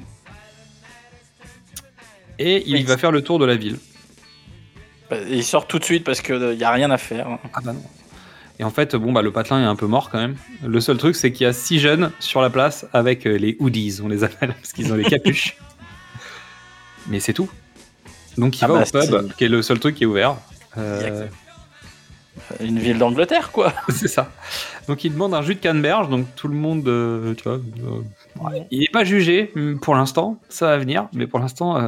et 2.40 2.64
il 2.66 2.76
Oui. 2.78 2.84
va 2.84 2.98
faire 2.98 3.12
le 3.12 3.22
tour 3.22 3.38
de 3.40 3.46
la 3.46 3.56
ville. 3.56 3.78
Bah, 5.10 5.18
Il 5.30 5.44
sort 5.44 5.68
tout 5.68 5.78
de 5.78 5.84
suite 5.84 6.04
parce 6.04 6.22
qu'il 6.22 6.40
n'y 6.58 6.64
a 6.64 6.72
rien 6.72 6.90
à 6.90 6.98
faire. 6.98 7.28
Ah 7.54 7.60
bah 7.64 7.74
non. 7.74 7.84
Et 8.62 8.64
en 8.64 8.70
fait, 8.70 8.96
bon, 8.96 9.12
bah, 9.12 9.24
le 9.24 9.32
patelin 9.32 9.60
est 9.64 9.66
un 9.66 9.76
peu 9.76 9.88
mort 9.88 10.12
quand 10.12 10.20
même. 10.20 10.36
Le 10.64 10.80
seul 10.82 10.98
truc, 10.98 11.16
c'est 11.16 11.32
qu'il 11.32 11.46
y 11.46 11.48
a 11.48 11.54
six 11.54 11.80
jeunes 11.80 12.12
sur 12.20 12.44
la 12.44 12.52
place 12.52 12.86
avec 12.94 13.26
euh, 13.26 13.36
les 13.36 13.58
hoodies, 13.60 14.00
on 14.04 14.08
les 14.08 14.24
appelle, 14.24 14.54
parce 14.62 14.72
qu'ils 14.72 14.94
ont 14.94 14.96
les 14.96 15.04
capuches. 15.04 15.58
Mais 17.08 17.20
c'est 17.20 17.34
tout. 17.34 17.50
Donc 18.38 18.60
il 18.60 18.64
Ah 18.64 18.68
va 18.68 18.84
bah, 18.94 19.00
au 19.04 19.08
pub, 19.08 19.34
qui 19.34 19.46
est 19.46 19.50
le 19.50 19.64
seul 19.64 19.80
truc 19.80 19.96
qui 19.96 20.04
est 20.04 20.06
ouvert. 20.06 20.36
Euh, 20.78 21.26
Une 22.60 22.78
ville 22.78 23.00
d'Angleterre, 23.00 23.52
quoi. 23.52 23.74
c'est 23.90 24.08
ça. 24.08 24.32
Donc 24.88 25.04
il 25.04 25.12
demande 25.12 25.34
un 25.34 25.42
jus 25.42 25.56
de 25.56 25.60
canneberge, 25.60 26.08
donc 26.10 26.28
tout 26.36 26.48
le 26.48 26.56
monde, 26.56 26.88
euh, 26.88 27.34
tu 27.34 27.44
vois, 27.44 27.54
euh, 27.54 28.60
il 28.70 28.82
n'est 28.82 28.90
pas 28.94 29.04
jugé 29.04 29.52
hum, 29.56 29.80
pour 29.80 29.96
l'instant, 29.96 30.40
ça 30.50 30.68
va 30.68 30.78
venir, 30.78 31.08
mais 31.14 31.26
pour 31.26 31.40
l'instant, 31.40 31.82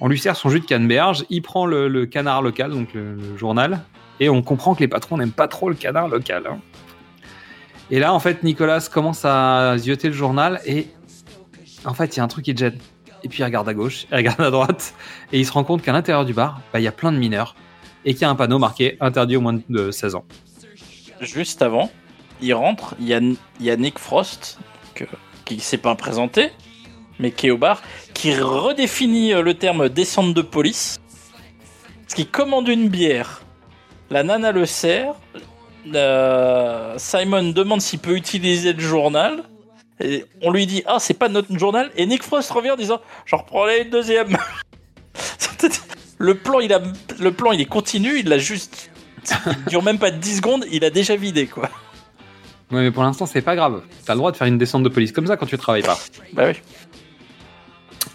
on 0.00 0.06
lui 0.06 0.18
sert 0.20 0.36
son 0.36 0.48
jus 0.48 0.60
de 0.60 0.64
canneberge, 0.64 1.24
il 1.28 1.42
prend 1.42 1.66
le, 1.66 1.88
le 1.88 2.06
canard 2.06 2.40
local, 2.40 2.70
donc 2.70 2.94
le, 2.94 3.16
le 3.16 3.36
journal, 3.36 3.80
et 4.20 4.28
on 4.28 4.42
comprend 4.42 4.74
que 4.74 4.80
les 4.80 4.88
patrons 4.88 5.16
n'aiment 5.16 5.32
pas 5.32 5.48
trop 5.48 5.68
le 5.68 5.74
canard 5.74 6.08
local. 6.08 6.44
hein. 6.48 6.58
Et 7.90 7.98
là, 7.98 8.12
en 8.12 8.20
fait, 8.20 8.42
Nicolas 8.42 8.86
commence 8.92 9.24
à 9.24 9.76
zioter 9.78 10.08
le 10.08 10.14
journal, 10.14 10.60
et 10.66 10.88
en 11.84 11.94
fait, 11.94 12.16
il 12.16 12.18
y 12.18 12.20
a 12.20 12.24
un 12.24 12.28
truc 12.28 12.44
qui 12.44 12.56
gêne. 12.56 12.78
Et 13.24 13.28
puis 13.28 13.40
il 13.40 13.44
regarde 13.44 13.68
à 13.68 13.74
gauche, 13.74 14.06
il 14.10 14.16
regarde 14.16 14.40
à 14.40 14.50
droite, 14.50 14.94
et 15.32 15.40
il 15.40 15.46
se 15.46 15.52
rend 15.52 15.64
compte 15.64 15.82
qu'à 15.82 15.92
l'intérieur 15.92 16.24
du 16.24 16.34
bar, 16.34 16.60
bah, 16.72 16.80
il 16.80 16.84
y 16.84 16.88
a 16.88 16.92
plein 16.92 17.12
de 17.12 17.18
mineurs, 17.18 17.54
et 18.04 18.12
qu'il 18.12 18.22
y 18.22 18.24
a 18.24 18.30
un 18.30 18.34
panneau 18.34 18.58
marqué 18.58 18.96
interdit 19.00 19.36
au 19.36 19.40
moins 19.40 19.58
de 19.68 19.90
16 19.90 20.14
ans. 20.14 20.24
Juste 21.20 21.62
avant, 21.62 21.90
il 22.40 22.54
rentre, 22.54 22.94
il 23.00 23.08
y 23.08 23.14
a, 23.70 23.76
Nick 23.76 23.98
Frost, 23.98 24.58
qui 25.44 25.56
ne 25.56 25.60
s'est 25.60 25.78
pas 25.78 25.94
présenté, 25.94 26.50
mais 27.18 27.32
qui 27.32 27.48
est 27.48 27.50
au 27.50 27.58
bar, 27.58 27.82
qui 28.14 28.34
redéfinit 28.34 29.32
euh, 29.32 29.42
le 29.42 29.54
terme 29.54 29.88
descente 29.88 30.34
de 30.34 30.42
police, 30.42 31.00
parce 32.02 32.14
qu'il 32.14 32.28
commande 32.28 32.68
une 32.68 32.88
bière. 32.88 33.42
La 34.10 34.22
nana 34.22 34.52
le 34.52 34.64
sert, 34.64 35.14
euh, 35.94 36.94
Simon 36.96 37.50
demande 37.50 37.80
s'il 37.80 37.98
peut 37.98 38.16
utiliser 38.16 38.72
le 38.72 38.80
journal, 38.80 39.44
et 40.00 40.24
on 40.42 40.50
lui 40.50 40.66
dit 40.66 40.82
Ah, 40.86 40.98
c'est 40.98 41.14
pas 41.14 41.28
notre 41.28 41.56
journal, 41.58 41.90
et 41.96 42.06
Nick 42.06 42.22
Frost 42.22 42.50
revient 42.50 42.70
en 42.70 42.76
disant 42.76 43.00
J'en 43.26 43.38
reprendrai 43.38 43.82
une 43.82 43.90
deuxième. 43.90 44.36
le, 46.18 46.34
plan, 46.34 46.60
il 46.60 46.72
a, 46.72 46.80
le 47.18 47.32
plan, 47.32 47.52
il 47.52 47.60
est 47.60 47.66
continu, 47.66 48.18
il 48.18 48.28
l'a 48.28 48.38
juste. 48.38 48.90
Il 49.46 49.64
dure 49.66 49.82
même 49.82 49.98
pas 49.98 50.10
10 50.10 50.36
secondes, 50.36 50.64
il 50.72 50.84
a 50.84 50.90
déjà 50.90 51.16
vidé, 51.16 51.46
quoi. 51.46 51.68
Ouais, 52.70 52.82
mais 52.82 52.90
pour 52.90 53.02
l'instant, 53.02 53.26
c'est 53.26 53.42
pas 53.42 53.56
grave. 53.56 53.82
T'as 54.04 54.14
le 54.14 54.18
droit 54.18 54.32
de 54.32 54.36
faire 54.36 54.46
une 54.46 54.58
descente 54.58 54.82
de 54.82 54.88
police 54.88 55.12
comme 55.12 55.26
ça 55.26 55.36
quand 55.36 55.46
tu 55.46 55.56
travailles 55.58 55.82
pas. 55.82 55.98
Bah 56.32 56.44
oui. 56.46 56.54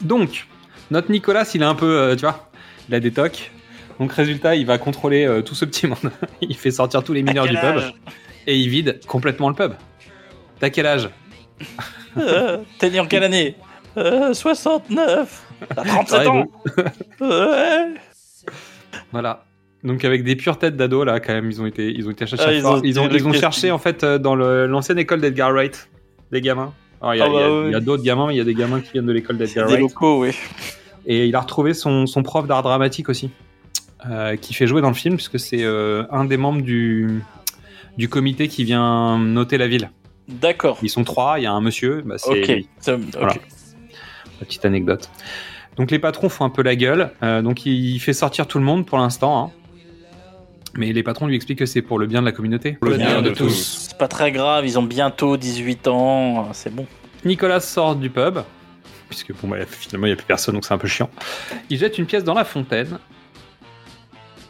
Donc, 0.01 0.47
notre 0.91 1.11
Nicolas, 1.11 1.49
il 1.53 1.61
est 1.61 1.65
un 1.65 1.75
peu, 1.75 1.85
euh, 1.85 2.15
tu 2.15 2.21
vois, 2.21 2.49
il 2.87 2.95
a 2.95 2.99
des 2.99 3.11
tocs. 3.11 3.51
Donc, 4.03 4.11
résultat, 4.11 4.55
il 4.57 4.65
va 4.65 4.77
contrôler 4.77 5.25
euh, 5.25 5.41
tout 5.41 5.55
ce 5.55 5.63
petit 5.63 5.87
monde. 5.87 6.11
il 6.41 6.55
fait 6.57 6.71
sortir 6.71 7.03
tous 7.05 7.13
les 7.13 7.23
mineurs 7.23 7.47
du 7.47 7.55
pub 7.55 7.79
et 8.47 8.57
il 8.57 8.67
vide 8.67 8.99
complètement 9.07 9.47
le 9.47 9.55
pub. 9.55 9.71
T'as 10.59 10.69
quel 10.69 10.85
âge 10.85 11.09
Euh, 12.17 12.57
T'es 12.79 12.89
né 12.89 12.99
en 12.99 13.05
quelle 13.05 13.23
année 13.23 13.55
Euh, 13.95 14.33
69 14.33 15.43
T'as 15.73 15.83
37 15.85 16.19
Ouais, 16.19 16.27
ans 16.27 16.45
Ouais 17.21 17.93
Voilà. 19.13 19.45
Donc 19.85 20.03
avec 20.03 20.25
des 20.25 20.35
pures 20.35 20.57
têtes 20.57 20.75
d'ado 20.75 21.03
là 21.05 21.19
quand 21.21 21.33
même 21.33 21.49
ils 21.49 21.61
ont 21.61 21.65
été 21.65 21.89
ils 21.89 22.05
ont 22.07 22.11
été 22.11 22.25
chercher 22.25 22.45
Ah, 22.47 22.53
ils 22.53 22.65
ont- 22.67 22.81
ils 22.83 22.99
ont, 22.99 23.09
ils 23.09 23.33
cherché 23.39 23.71
en 23.71 23.77
fait 23.77 24.03
euh, 24.03 24.17
dans 24.17 24.35
l'ancienne 24.35 24.97
école 24.99 25.21
d'Edgar 25.21 25.51
Wright 25.53 25.89
des 26.31 26.41
gamins. 26.41 26.73
Alors 27.01 27.15
il 27.15 27.17
y 27.19 27.21
a, 27.21 27.25
Ah 27.25 27.29
bah 27.29 27.61
oui. 27.67 27.75
a 27.75 27.79
d'autres 27.79 28.03
gamins 28.03 28.27
mais 28.27 28.33
il 28.35 28.37
y 28.37 28.41
a 28.41 28.45
des 28.45 28.53
gamins 28.53 28.81
qui 28.81 28.91
viennent 28.91 29.05
de 29.05 29.11
l'école 29.13 29.37
d'Edgar 29.37 29.67
Des 29.67 29.73
Wright. 29.75 29.81
locaux, 29.81 30.21
oui. 30.23 30.31
Et 31.05 31.25
il 31.27 31.35
a 31.35 31.41
retrouvé 31.41 31.73
son, 31.73 32.05
son 32.05 32.23
prof 32.23 32.47
d'art 32.47 32.63
dramatique 32.63 33.09
aussi, 33.09 33.25
euh, 33.27 33.29
qui 34.41 34.53
fait 34.53 34.67
jouer 34.67 34.81
dans 34.81 34.89
le 34.89 34.93
film, 34.95 35.15
puisque 35.15 35.39
c'est 35.39 35.63
euh, 35.63 36.03
un 36.11 36.25
des 36.25 36.37
membres 36.37 36.61
du, 36.61 37.21
du 37.97 38.09
comité 38.09 38.47
qui 38.47 38.63
vient 38.63 39.17
noter 39.17 39.57
la 39.57 39.67
ville. 39.67 39.89
D'accord. 40.27 40.77
Ils 40.81 40.89
sont 40.89 41.03
trois, 41.03 41.39
il 41.39 41.43
y 41.43 41.45
a 41.45 41.51
un 41.51 41.61
monsieur, 41.61 42.01
bah, 42.05 42.15
c'est. 42.17 42.65
Ça- 42.79 42.95
ok. 42.95 43.01
Voilà. 43.13 43.33
Petite 44.39 44.65
anecdote. 44.65 45.09
Donc 45.77 45.89
les 45.91 45.99
patrons 45.99 46.29
font 46.29 46.45
un 46.45 46.49
peu 46.49 46.61
la 46.63 46.75
gueule, 46.75 47.11
euh, 47.23 47.41
donc 47.41 47.65
il 47.65 47.99
fait 47.99 48.13
sortir 48.13 48.45
tout 48.47 48.59
le 48.59 48.63
monde 48.65 48.85
pour 48.85 48.97
l'instant. 48.99 49.45
hein. 49.45 49.51
Mais 50.75 50.91
les 50.91 51.03
patrons 51.03 51.27
lui 51.27 51.35
expliquent 51.35 51.59
que 51.59 51.65
c'est 51.65 51.81
pour 51.83 51.99
le 51.99 52.07
bien 52.07 52.21
de 52.21 52.25
la 52.25 52.31
communauté. 52.31 52.73
Pour 52.73 52.89
le 52.89 52.97
bien 52.97 53.21
de 53.21 53.29
tous. 53.29 53.87
C'est 53.89 53.97
pas 53.97 54.07
très 54.07 54.31
grave, 54.31 54.65
ils 54.65 54.77
ont 54.79 54.83
bientôt 54.83 55.37
18 55.37 55.87
ans, 55.87 56.49
c'est 56.53 56.73
bon. 56.73 56.87
Nicolas 57.25 57.59
sort 57.59 57.95
du 57.95 58.09
pub, 58.09 58.39
puisque 59.09 59.33
bon, 59.41 59.47
bah, 59.47 59.57
finalement 59.67 60.07
il 60.07 60.09
n'y 60.09 60.13
a 60.13 60.17
plus 60.17 60.25
personne, 60.25 60.55
donc 60.55 60.65
c'est 60.65 60.73
un 60.73 60.77
peu 60.79 60.87
chiant. 60.87 61.09
Il 61.69 61.77
jette 61.77 61.97
une 61.97 62.05
pièce 62.05 62.23
dans 62.23 62.33
la 62.33 62.43
fontaine. 62.45 62.97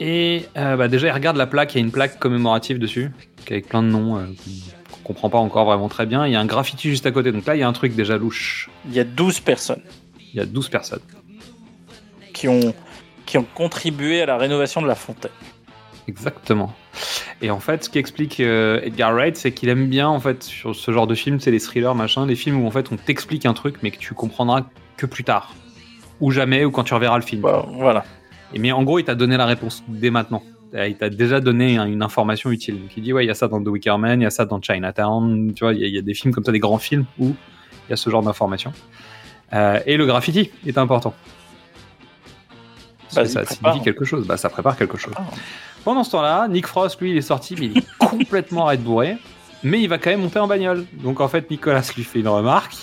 Et 0.06 0.48
euh, 0.58 0.76
bah, 0.76 0.90
déjà, 0.90 1.08
il 1.08 1.12
regarde 1.12 1.38
la 1.38 1.48
plaque, 1.48 1.76
il 1.76 1.78
y 1.78 1.82
a 1.82 1.86
une 1.86 1.92
plaque 1.92 2.20
commémorative 2.20 2.78
dessus, 2.78 3.10
avec 3.48 3.70
plein 3.70 3.82
de 3.82 3.88
noms 3.88 4.18
euh, 4.18 4.26
qu'on 4.92 5.14
comprend 5.14 5.30
pas 5.30 5.38
encore 5.38 5.64
vraiment 5.64 5.88
très 5.88 6.06
bien. 6.06 6.28
Il 6.28 6.34
y 6.34 6.36
a 6.36 6.42
un 6.42 6.46
graffiti 6.46 6.90
juste 6.90 7.06
à 7.06 7.12
côté, 7.12 7.32
donc 7.32 7.46
là 7.46 7.56
il 7.56 7.60
y 7.60 7.64
a 7.64 7.70
un 7.70 7.74
truc 7.74 7.96
déjà 7.96 8.18
louche. 8.18 8.70
Il 8.86 8.94
y 8.94 9.00
a 9.00 9.06
12 9.06 9.40
personnes 9.40 9.82
Il 10.34 10.40
y 10.40 10.42
a 10.42 10.46
12 10.46 10.68
personnes. 10.68 11.00
qui 12.34 12.50
ont, 12.50 12.74
qui 13.26 13.38
ont 13.38 13.46
contribué 13.56 14.22
à 14.22 14.26
la 14.26 14.36
rénovation 14.36 14.82
de 14.82 14.88
la 14.88 14.96
fontaine. 14.96 15.32
Exactement. 16.10 16.76
Et 17.42 17.50
en 17.50 17.62
fait, 17.62 17.86
ce 17.86 17.90
qui 17.90 17.98
explique 17.98 18.42
euh, 18.42 18.82
Edgar 18.84 19.14
Wright, 19.14 19.38
c'est 19.38 19.54
qu'il 19.54 19.70
aime 19.70 19.88
bien, 19.88 20.10
en 20.10 20.20
fait, 20.20 20.44
sur 20.44 20.76
ce 20.76 20.92
genre 20.92 21.08
de 21.08 21.16
film, 21.16 21.40
c'est 21.40 21.52
les 21.52 21.62
thrillers, 21.62 21.96
machin, 21.96 22.26
les 22.26 22.36
films 22.36 22.62
où, 22.62 22.68
en 22.68 22.72
fait, 22.72 22.92
on 22.92 22.98
t'explique 22.98 23.46
un 23.46 23.54
truc, 23.54 23.78
mais 23.84 23.92
que 23.92 24.00
tu 24.00 24.14
comprendras 24.14 24.66
que 24.98 25.06
plus 25.06 25.24
tard. 25.24 25.54
Ou 26.20 26.32
jamais, 26.32 26.66
ou 26.66 26.72
quand 26.72 26.84
tu 26.84 26.94
reverras 26.94 27.16
le 27.16 27.24
film. 27.24 27.42
Voilà. 27.78 28.04
Et 28.54 28.60
mais 28.60 28.72
en 28.72 28.84
gros, 28.84 29.00
il 29.00 29.04
t'a 29.06 29.16
donné 29.16 29.38
la 29.38 29.46
réponse 29.46 29.84
dès 29.88 30.10
maintenant. 30.10 30.44
Euh, 30.76 30.88
Il 30.88 30.96
t'a 30.96 31.10
déjà 31.10 31.40
donné 31.40 31.78
un- 31.78 31.86
une 31.86 32.02
information 32.02 32.50
utile. 32.52 32.80
Donc 32.82 32.90
il 32.98 33.04
dit, 33.04 33.14
ouais, 33.14 33.24
il 33.24 33.28
y 33.28 33.32
a 33.32 33.36
ça 33.36 33.48
dans 33.48 33.62
The 33.64 33.68
Wicker 33.68 33.98
Man, 33.98 34.22
il 34.22 34.24
y 34.24 34.28
a 34.28 34.32
ça 34.32 34.46
dans 34.46 34.60
Chinatown, 34.62 35.54
tu 35.54 35.64
vois, 35.64 35.74
il 35.74 35.80
y, 35.80 35.84
a- 35.84 35.88
il 35.88 35.94
y 35.94 35.98
a 36.00 36.02
des 36.02 36.14
films 36.16 36.34
comme 36.34 36.44
ça, 36.44 36.52
des 36.52 36.60
grands 36.60 36.78
films 36.80 37.06
où 37.20 37.28
il 37.88 37.92
y 37.92 37.94
a 37.94 37.96
ce 37.96 38.10
genre 38.10 38.24
d'informations. 38.24 38.74
Euh, 39.54 39.80
et 39.86 39.98
le 39.98 40.06
graffiti 40.08 40.50
est 40.66 40.78
important. 40.80 41.14
Bah, 43.16 43.26
ça 43.28 43.46
signifie 43.46 43.82
quelque 43.84 44.06
chose, 44.06 44.26
bah, 44.26 44.38
ça 44.38 44.50
prépare 44.50 44.76
quelque 44.76 44.98
chose. 44.98 45.14
Pendant 45.84 46.04
ce 46.04 46.12
temps-là, 46.12 46.48
Nick 46.48 46.66
Frost, 46.66 47.00
lui, 47.02 47.12
il 47.12 47.18
est 47.18 47.22
sorti, 47.22 47.56
mais 47.60 47.68
il 47.68 47.78
est 47.78 47.86
complètement 48.00 48.66
arrêté 48.66 48.82
bourré, 48.84 49.18
mais 49.62 49.80
il 49.82 49.88
va 49.88 50.00
quand 50.00 50.10
même 50.10 50.22
monter 50.22 50.40
en 50.40 50.48
bagnole. 50.48 50.86
Donc 51.04 51.22
en 51.22 51.28
fait, 51.28 51.52
Nicolas 51.52 51.84
lui 51.96 52.04
fait 52.04 52.22
une 52.22 52.28
remarque. 52.28 52.76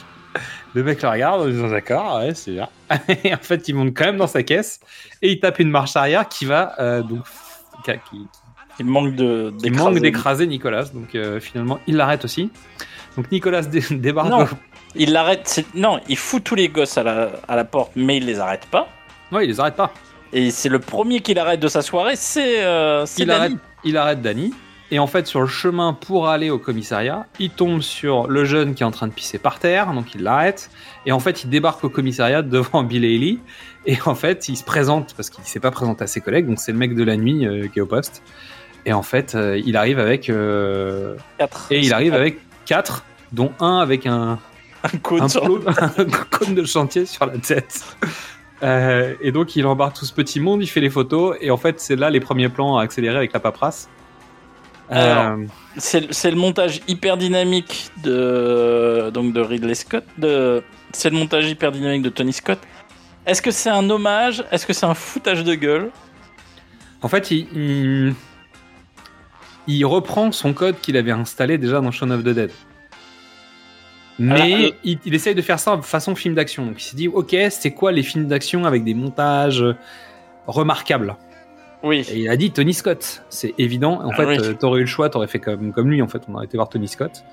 Le 0.74 0.82
mec 0.84 1.02
le 1.02 1.08
regarde 1.08 1.42
en 1.42 1.46
disant 1.48 1.68
d'accord, 1.68 2.18
ouais, 2.20 2.34
c'est 2.34 2.52
bien. 2.52 2.68
Et 3.24 3.34
en 3.34 3.38
fait, 3.38 3.66
il 3.68 3.74
monte 3.74 3.94
quand 3.96 4.04
même 4.04 4.16
dans 4.18 4.26
sa 4.28 4.42
caisse 4.42 4.80
et 5.22 5.32
il 5.32 5.40
tape 5.40 5.58
une 5.58 5.70
marche 5.70 5.96
arrière 5.96 6.28
qui 6.28 6.44
va 6.44 6.74
euh, 6.78 7.02
donc 7.02 7.24
qui, 7.84 7.92
qui- 8.10 8.26
Il 8.78 8.86
manque 8.86 9.14
de 9.16 9.52
qui 9.60 9.70
manque 9.70 9.98
d'écraser 10.00 10.46
Nicolas. 10.46 10.84
Donc 10.84 11.14
euh, 11.14 11.40
finalement, 11.40 11.78
il 11.86 11.96
l'arrête 11.96 12.24
aussi. 12.24 12.50
Donc 13.16 13.30
Nicolas 13.32 13.62
dé- 13.62 13.82
débarque. 13.90 14.28
Non, 14.30 14.46
il 14.94 15.12
l'arrête. 15.12 15.64
Non, 15.74 16.00
il 16.08 16.16
fout 16.16 16.42
tous 16.44 16.54
les 16.54 16.68
gosses 16.68 16.96
à 16.98 17.02
la, 17.02 17.30
à 17.48 17.56
la 17.56 17.64
porte, 17.64 17.92
mais 17.96 18.18
il 18.18 18.26
les 18.26 18.38
arrête 18.38 18.66
pas. 18.66 18.88
Ouais, 19.32 19.44
il 19.44 19.48
les 19.48 19.58
arrête 19.60 19.76
pas. 19.76 19.92
Et 20.32 20.50
c'est 20.52 20.68
le 20.68 20.78
premier 20.78 21.20
qu'il 21.20 21.38
arrête 21.40 21.58
de 21.58 21.66
sa 21.68 21.82
soirée, 21.82 22.14
c'est 22.14 22.64
euh, 22.64 23.04
il 23.18 23.30
arrête, 23.32 23.52
il 23.82 23.96
arrête 23.96 24.22
Danny. 24.22 24.54
Et 24.92 24.98
en 24.98 25.06
fait, 25.06 25.26
sur 25.26 25.40
le 25.40 25.46
chemin 25.46 25.92
pour 25.92 26.28
aller 26.28 26.50
au 26.50 26.58
commissariat, 26.58 27.26
il 27.38 27.50
tombe 27.50 27.80
sur 27.80 28.26
le 28.26 28.44
jeune 28.44 28.74
qui 28.74 28.82
est 28.82 28.86
en 28.86 28.90
train 28.90 29.06
de 29.06 29.12
pisser 29.12 29.38
par 29.38 29.58
terre, 29.60 29.92
donc 29.92 30.14
il 30.14 30.22
l'arrête. 30.22 30.68
Et 31.06 31.12
en 31.12 31.20
fait, 31.20 31.44
il 31.44 31.50
débarque 31.50 31.84
au 31.84 31.88
commissariat 31.88 32.42
devant 32.56 32.82
Bill 32.82 33.04
Haley. 33.04 33.38
Et 33.86 33.96
en 34.04 34.14
fait, 34.16 34.48
il 34.48 34.56
se 34.56 34.64
présente, 34.64 35.14
parce 35.16 35.30
qu'il 35.30 35.44
s'est 35.44 35.60
pas 35.60 35.70
présenté 35.70 36.04
à 36.04 36.06
ses 36.06 36.20
collègues, 36.20 36.46
donc 36.48 36.58
c'est 36.58 36.72
le 36.72 36.78
mec 36.78 36.94
de 36.96 37.04
la 37.04 37.16
nuit 37.16 37.46
euh, 37.46 37.68
qui 37.68 37.78
est 37.78 37.82
au 37.82 37.86
poste. 37.86 38.22
Et 38.84 38.92
en 38.92 39.02
fait, 39.02 39.34
euh, 39.34 39.60
il 39.64 39.76
arrive 39.76 39.98
avec. 39.98 40.28
euh, 40.28 41.14
Quatre. 41.38 41.66
Et 41.70 41.80
il 41.80 41.92
arrive 41.94 42.14
avec 42.14 42.38
quatre, 42.64 43.04
dont 43.32 43.52
un 43.60 43.78
avec 43.78 44.06
un. 44.06 44.38
Un 44.82 44.96
cône 44.96 45.28
sur 45.28 45.42
plot- 45.44 45.62
un 45.68 46.04
cône 46.30 46.54
de 46.54 46.64
chantier 46.64 47.04
sur 47.04 47.26
la 47.26 47.36
tête. 47.36 47.84
Euh, 48.62 49.14
et 49.20 49.30
donc 49.30 49.54
il 49.54 49.66
embarque 49.66 49.96
tout 49.98 50.06
ce 50.06 50.12
petit 50.14 50.40
monde, 50.40 50.62
il 50.62 50.66
fait 50.66 50.80
les 50.80 50.88
photos, 50.88 51.36
et 51.42 51.50
en 51.50 51.58
fait 51.58 51.78
c'est 51.80 51.96
là 51.96 52.08
les 52.08 52.20
premiers 52.20 52.48
plans 52.48 52.78
accélérés 52.78 53.16
avec 53.18 53.34
la 53.34 53.40
paperasse. 53.40 53.90
Alors, 54.90 55.38
Euh, 55.38 55.46
C'est 55.76 56.30
le 56.30 56.36
montage 56.36 56.80
hyper 56.88 57.16
dynamique 57.16 57.90
de 58.02 59.10
donc 59.14 59.32
de 59.32 59.40
Ridley 59.40 59.74
Scott. 59.74 60.04
De 60.18 60.62
c'est 60.92 61.10
le 61.10 61.16
montage 61.16 61.48
hyper 61.48 61.70
dynamique 61.70 62.02
de 62.02 62.08
Tony 62.08 62.32
Scott. 62.32 62.58
Est-ce 63.24 63.40
que 63.40 63.52
c'est 63.52 63.70
un 63.70 63.88
hommage? 63.88 64.42
Est-ce 64.50 64.66
que 64.66 64.72
c'est 64.72 64.86
un 64.86 64.94
foutage 64.94 65.44
de 65.44 65.54
gueule? 65.54 65.90
En 67.02 67.08
fait, 67.08 67.30
il, 67.30 67.46
il, 67.54 68.14
il 69.68 69.84
reprend 69.84 70.32
son 70.32 70.52
code 70.52 70.80
qu'il 70.80 70.96
avait 70.96 71.12
installé 71.12 71.56
déjà 71.56 71.80
dans 71.80 71.92
Shaun 71.92 72.10
of 72.10 72.24
the 72.24 72.30
Dead. 72.30 72.50
Mais 74.18 74.52
Alors, 74.52 74.58
euh, 74.66 74.70
il, 74.84 74.98
il 75.06 75.14
essaye 75.14 75.34
de 75.34 75.42
faire 75.42 75.60
ça 75.60 75.80
façon 75.82 76.14
film 76.16 76.34
d'action. 76.34 76.66
Donc 76.66 76.82
il 76.82 76.84
s'est 76.84 76.96
dit, 76.96 77.08
ok, 77.08 77.36
c'est 77.50 77.70
quoi 77.70 77.92
les 77.92 78.02
films 78.02 78.26
d'action 78.26 78.64
avec 78.64 78.82
des 78.84 78.94
montages 78.94 79.64
remarquables? 80.46 81.16
Oui. 81.82 82.06
Et 82.10 82.18
il 82.20 82.28
a 82.28 82.36
dit 82.36 82.50
Tony 82.50 82.74
Scott. 82.74 83.22
C'est 83.30 83.54
évident. 83.58 84.00
En 84.02 84.10
Ah 84.10 84.14
fait, 84.16 84.26
oui. 84.26 84.38
euh, 84.40 84.52
t'aurais 84.54 84.78
eu 84.80 84.82
le 84.82 84.86
choix, 84.86 85.08
t'aurais 85.08 85.28
fait 85.28 85.38
comme, 85.38 85.72
comme 85.72 85.90
lui. 85.90 86.02
En 86.02 86.08
fait, 86.08 86.22
on 86.28 86.34
aurait 86.34 86.44
été 86.44 86.56
voir 86.58 86.68
Tony 86.68 86.88
Scott. 86.88 87.24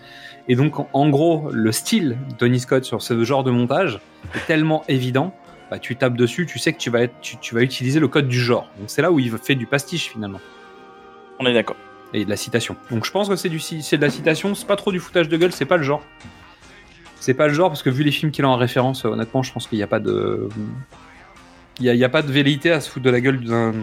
Et 0.47 0.55
donc, 0.55 0.79
en, 0.79 0.87
en 0.93 1.09
gros, 1.09 1.49
le 1.51 1.71
style 1.71 2.17
de 2.29 2.35
Tony 2.35 2.59
Scott 2.59 2.85
sur 2.85 3.01
ce 3.01 3.23
genre 3.23 3.43
de 3.43 3.51
montage 3.51 3.99
est 4.35 4.45
tellement 4.47 4.83
évident. 4.87 5.33
Bah, 5.69 5.79
tu 5.79 5.97
tapes 5.97 6.15
dessus, 6.15 6.45
tu 6.45 6.59
sais 6.59 6.71
que 6.71 6.77
tu 6.77 6.89
vas, 6.89 7.01
être, 7.01 7.13
tu, 7.21 7.35
tu 7.37 7.53
vas 7.53 7.61
utiliser 7.61 7.99
le 7.99 8.07
code 8.07 8.29
du 8.29 8.39
genre. 8.39 8.69
Donc 8.79 8.89
c'est 8.89 9.01
là 9.01 9.11
où 9.11 9.19
il 9.19 9.29
fait 9.37 9.55
du 9.55 9.65
pastiche 9.67 10.09
finalement. 10.11 10.39
On 11.39 11.45
est 11.45 11.53
d'accord. 11.53 11.75
Et 12.13 12.23
de 12.23 12.29
la 12.29 12.37
citation. 12.37 12.77
Donc 12.89 13.03
je 13.05 13.11
pense 13.11 13.27
que 13.27 13.35
c'est 13.35 13.49
du 13.49 13.59
c'est 13.59 13.97
de 13.97 14.01
la 14.01 14.09
citation, 14.09 14.55
c'est 14.55 14.65
pas 14.65 14.77
trop 14.77 14.93
du 14.93 14.99
foutage 15.01 15.27
de 15.27 15.35
gueule, 15.35 15.51
c'est 15.51 15.65
pas 15.65 15.75
le 15.75 15.83
genre. 15.83 16.01
C'est 17.19 17.33
pas 17.33 17.47
le 17.49 17.53
genre 17.53 17.67
parce 17.67 17.83
que 17.83 17.89
vu 17.89 18.03
les 18.03 18.11
films 18.11 18.31
qu'il 18.31 18.45
a 18.45 18.47
en 18.49 18.55
référence, 18.55 19.03
euh, 19.03 19.09
honnêtement, 19.09 19.43
je 19.43 19.51
pense 19.51 19.67
qu'il 19.67 19.77
n'y 19.77 19.83
a 19.83 19.87
pas 19.87 19.99
de. 19.99 20.47
Il 21.81 21.85
y 21.85 22.01
a, 22.01 22.05
a 22.05 22.09
pas 22.09 22.21
de 22.21 22.31
velléité 22.31 22.71
à 22.71 22.79
se 22.79 22.89
foutre 22.89 23.03
de 23.05 23.09
la 23.09 23.19
gueule 23.19 23.43
d'un 23.43 23.73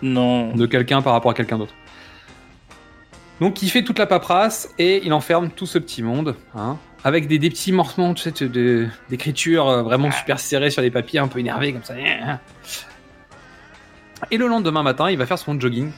Non. 0.00 0.54
de 0.54 0.66
quelqu'un 0.66 1.02
par 1.02 1.12
rapport 1.12 1.30
à 1.30 1.34
quelqu'un 1.34 1.58
d'autre. 1.58 1.74
Donc 3.40 3.62
il 3.62 3.68
fait 3.70 3.82
toute 3.82 3.98
la 3.98 4.06
paperasse 4.06 4.68
et 4.78 5.04
il 5.04 5.12
enferme 5.12 5.50
tout 5.50 5.66
ce 5.66 5.78
petit 5.78 6.02
monde, 6.02 6.36
hein, 6.54 6.78
avec 7.02 7.26
des, 7.26 7.38
des 7.38 7.50
petits 7.50 7.72
morcements 7.72 8.14
tu 8.14 8.30
sais, 8.30 8.46
de- 8.48 8.86
d'écriture 9.10 9.68
euh, 9.68 9.82
vraiment 9.82 10.10
super 10.12 10.38
serrés 10.38 10.70
sur 10.70 10.80
les 10.82 10.90
papiers, 10.92 11.18
un 11.18 11.26
peu 11.28 11.40
énervés 11.40 11.72
comme 11.72 11.82
ça. 11.82 11.94
Et 14.30 14.36
le 14.36 14.46
lendemain 14.46 14.82
matin, 14.84 15.10
il 15.10 15.18
va 15.18 15.26
faire 15.26 15.38
son 15.38 15.58
jogging. 15.58 15.90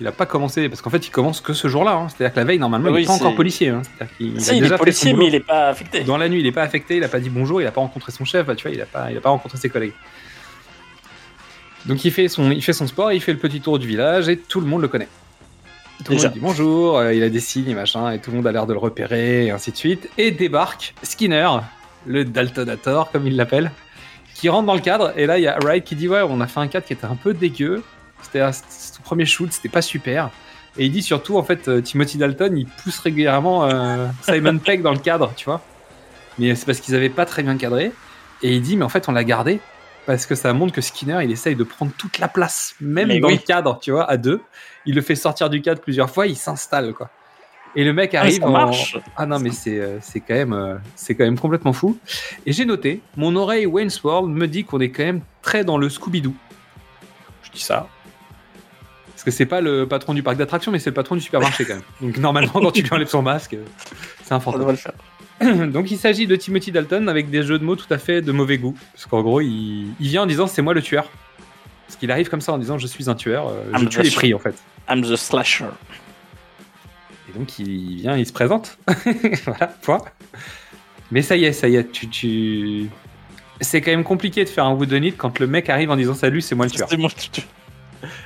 Il 0.00 0.06
a 0.06 0.12
pas 0.12 0.24
commencé, 0.24 0.70
parce 0.70 0.80
qu'en 0.80 0.88
fait 0.88 1.06
il 1.06 1.10
commence 1.10 1.42
que 1.42 1.52
ce 1.52 1.68
jour-là. 1.68 1.92
hein. 1.92 2.08
C'est-à-dire 2.08 2.32
que 2.32 2.40
la 2.40 2.46
veille, 2.46 2.58
normalement, 2.58 2.88
il 2.88 3.00
n'est 3.02 3.04
pas 3.04 3.12
encore 3.12 3.34
policier. 3.36 3.68
hein. 3.68 3.82
A 4.00 4.06
Si, 4.06 4.12
il 4.20 4.36
est 4.56 4.60
déjà 4.60 4.78
policier, 4.78 5.12
mais 5.12 5.26
il 5.26 5.34
est 5.34 5.40
pas 5.40 5.68
affecté. 5.68 6.04
Dans 6.04 6.16
la 6.16 6.30
nuit, 6.30 6.40
il 6.40 6.46
est 6.46 6.52
pas 6.52 6.62
affecté, 6.62 6.96
il 6.96 7.04
a 7.04 7.08
pas 7.08 7.20
dit 7.20 7.28
bonjour, 7.28 7.60
il 7.60 7.66
a 7.66 7.70
pas 7.70 7.82
rencontré 7.82 8.10
son 8.10 8.24
chef, 8.24 8.46
bah, 8.46 8.54
tu 8.54 8.66
vois, 8.66 8.74
il 8.74 8.80
a 8.80 8.86
pas, 8.86 9.10
il 9.10 9.18
a 9.18 9.20
pas 9.20 9.28
rencontré 9.28 9.58
ses 9.58 9.68
collègues. 9.68 9.92
Donc 11.86 12.04
il 12.04 12.12
fait 12.12 12.28
son, 12.28 12.50
il 12.50 12.62
fait 12.62 12.72
son 12.72 12.86
sport, 12.86 13.12
il 13.12 13.20
fait 13.20 13.32
le 13.32 13.38
petit 13.38 13.60
tour 13.60 13.78
du 13.78 13.86
village 13.86 14.28
et 14.28 14.36
tout 14.36 14.60
le 14.60 14.66
monde 14.66 14.82
le 14.82 14.88
connaît. 14.88 15.08
Tout 16.04 16.12
le 16.12 16.18
monde 16.18 16.32
dit 16.32 16.40
bonjour, 16.40 16.98
euh, 16.98 17.14
il 17.14 17.22
a 17.22 17.28
des 17.28 17.40
signes 17.40 17.68
et 17.68 17.74
machin, 17.74 18.10
et 18.10 18.18
tout 18.18 18.30
le 18.30 18.36
monde 18.36 18.46
a 18.46 18.52
l'air 18.52 18.66
de 18.66 18.72
le 18.72 18.78
repérer, 18.78 19.46
et 19.46 19.50
ainsi 19.50 19.70
de 19.70 19.76
suite. 19.76 20.08
Et 20.16 20.30
débarque 20.30 20.94
Skinner, 21.02 21.48
le 22.06 22.24
Daltonator, 22.24 23.10
comme 23.10 23.26
il 23.26 23.36
l'appelle, 23.36 23.70
qui 24.34 24.48
rentre 24.48 24.66
dans 24.66 24.74
le 24.74 24.80
cadre, 24.80 25.12
et 25.16 25.26
là 25.26 25.38
il 25.38 25.42
y 25.42 25.46
a 25.46 25.58
Wright 25.58 25.84
qui 25.84 25.96
dit 25.96 26.08
ouais, 26.08 26.22
on 26.26 26.40
a 26.40 26.46
fait 26.46 26.60
un 26.60 26.68
cadre 26.68 26.86
qui 26.86 26.94
était 26.94 27.04
un 27.04 27.16
peu 27.16 27.34
dégueu, 27.34 27.82
c'était 28.22 28.40
son 28.52 29.02
premier 29.02 29.26
shoot, 29.26 29.52
c'était 29.52 29.68
pas 29.68 29.82
super. 29.82 30.30
Et 30.78 30.86
il 30.86 30.92
dit 30.92 31.02
surtout, 31.02 31.36
en 31.36 31.42
fait, 31.42 31.68
euh, 31.68 31.80
Timothy 31.80 32.16
Dalton, 32.16 32.56
il 32.56 32.66
pousse 32.66 33.00
régulièrement 33.00 33.64
euh, 33.64 34.06
Simon 34.22 34.58
Pegg 34.58 34.82
dans 34.82 34.92
le 34.92 34.98
cadre, 34.98 35.32
tu 35.36 35.46
vois. 35.46 35.60
Mais 36.38 36.54
c'est 36.54 36.64
parce 36.64 36.80
qu'ils 36.80 36.94
avaient 36.94 37.10
pas 37.10 37.26
très 37.26 37.42
bien 37.42 37.56
cadré. 37.56 37.92
Et 38.42 38.54
il 38.54 38.62
dit, 38.62 38.76
mais 38.76 38.84
en 38.84 38.88
fait, 38.88 39.08
on 39.08 39.12
l'a 39.12 39.24
gardé 39.24 39.60
parce 40.14 40.26
que 40.26 40.34
ça 40.34 40.52
montre 40.52 40.72
que 40.72 40.80
Skinner, 40.80 41.20
il 41.22 41.30
essaye 41.30 41.54
de 41.54 41.62
prendre 41.62 41.92
toute 41.96 42.18
la 42.18 42.26
place, 42.26 42.74
même 42.80 43.08
Mais 43.08 43.20
dans 43.20 43.28
oui. 43.28 43.34
le 43.34 43.40
cadre, 43.46 43.78
tu 43.80 43.92
vois, 43.92 44.10
à 44.10 44.16
deux. 44.16 44.40
Il 44.86 44.94
le 44.96 45.02
fait 45.02 45.14
sortir 45.14 45.48
du 45.50 45.62
cadre 45.62 45.80
plusieurs 45.80 46.10
fois, 46.10 46.26
il 46.26 46.36
s'installe, 46.36 46.92
quoi. 46.94 47.10
Et 47.76 47.84
le 47.84 47.92
mec 47.92 48.12
Ah, 48.14 48.20
arrive 48.22 48.40
ça 48.40 48.46
en- 48.48 48.50
marche. 48.50 48.98
Ah 49.16 49.26
non, 49.26 49.38
mais 49.38 49.50
c'est 49.52 49.78
euh, 49.78 49.98
c'est 50.00 50.18
quand 50.18 50.34
même 50.34 50.52
euh, 50.52 50.74
c'est 50.96 51.14
quand 51.14 51.22
même 51.22 51.38
complètement 51.38 51.72
fou. 51.72 51.96
Et 52.44 52.52
j'ai 52.52 52.64
noté, 52.64 53.00
mon 53.16 53.36
oreille 53.36 53.66
Wayne's 53.66 54.02
World 54.02 54.28
me 54.34 54.48
dit 54.48 54.64
qu'on 54.64 54.80
est 54.80 54.90
quand 54.90 55.04
même 55.04 55.20
très 55.42 55.62
dans 55.64 55.78
le 55.78 55.88
Scooby-Doo. 55.88 56.34
Je 57.44 57.50
dis 57.52 57.60
ça. 57.62 57.86
Parce 59.12 59.22
que 59.22 59.30
c'est 59.30 59.46
pas 59.46 59.60
le 59.60 59.86
patron 59.86 60.14
du 60.14 60.22
parc 60.24 60.36
d'attractions, 60.38 60.72
mais 60.72 60.80
c'est 60.80 60.90
le 60.90 60.94
patron 60.94 61.14
du 61.14 61.20
supermarché 61.20 61.64
quand 61.64 61.74
même. 61.74 61.82
Donc 62.00 62.16
normalement, 62.16 62.50
quand 62.54 62.72
tu 62.72 62.82
lui 62.82 62.92
enlèves 62.92 63.06
son 63.08 63.22
masque, 63.22 63.54
euh, 63.54 63.64
c'est 64.24 64.32
un 64.34 64.40
fantôme. 64.40 64.66
le 64.68 64.74
faire. 64.76 64.92
Donc 65.72 65.90
il 65.90 65.98
s'agit 65.98 66.26
de 66.26 66.36
Timothy 66.36 66.72
Dalton 66.72 67.08
avec 67.08 67.30
des 67.30 67.42
jeux 67.42 67.58
de 67.58 67.64
mots 67.64 67.76
tout 67.76 67.92
à 67.92 67.98
fait 67.98 68.20
de 68.20 68.32
mauvais 68.32 68.58
goût. 68.58 68.74
Parce 68.92 69.06
qu'en 69.06 69.22
gros, 69.22 69.40
il, 69.40 69.88
il 69.98 70.08
vient 70.08 70.22
en 70.22 70.26
disant 70.26 70.46
c'est 70.46 70.62
moi 70.62 70.74
le 70.74 70.82
tueur. 70.82 71.10
Parce 71.86 71.98
qu'il 71.98 72.10
arrive 72.10 72.28
comme 72.28 72.40
ça 72.40 72.52
en 72.52 72.58
disant 72.58 72.78
je 72.78 72.86
suis 72.86 73.10
un 73.10 73.14
tueur, 73.14 73.48
euh, 73.48 73.78
je 73.78 73.84
tue 73.86 74.02
les 74.02 74.10
prix 74.10 74.34
en 74.34 74.38
fait. 74.38 74.54
I'm 74.88 75.02
the 75.02 75.16
slasher. 75.16 75.66
Et 77.28 77.38
donc 77.38 77.58
il 77.58 77.96
vient, 77.96 78.16
il 78.16 78.26
se 78.26 78.32
présente. 78.32 78.78
voilà, 79.44 79.68
point. 79.82 80.00
Mais 81.10 81.22
ça 81.22 81.36
y 81.36 81.44
est, 81.44 81.52
ça 81.52 81.68
y 81.68 81.76
est, 81.76 81.90
tu, 81.90 82.08
tu... 82.08 82.90
c'est 83.60 83.80
quand 83.80 83.90
même 83.90 84.04
compliqué 84.04 84.44
de 84.44 84.48
faire 84.48 84.66
un 84.66 84.74
whodunit 84.74 85.14
quand 85.14 85.40
le 85.40 85.46
mec 85.46 85.68
arrive 85.68 85.90
en 85.90 85.96
disant 85.96 86.14
salut, 86.14 86.40
c'est 86.40 86.54
moi 86.54 86.66
le 86.66 86.70
tueur. 86.70 86.88
C'est 86.88 86.96
moi 86.96 87.10
le 87.14 87.20
tueur. 87.20 87.46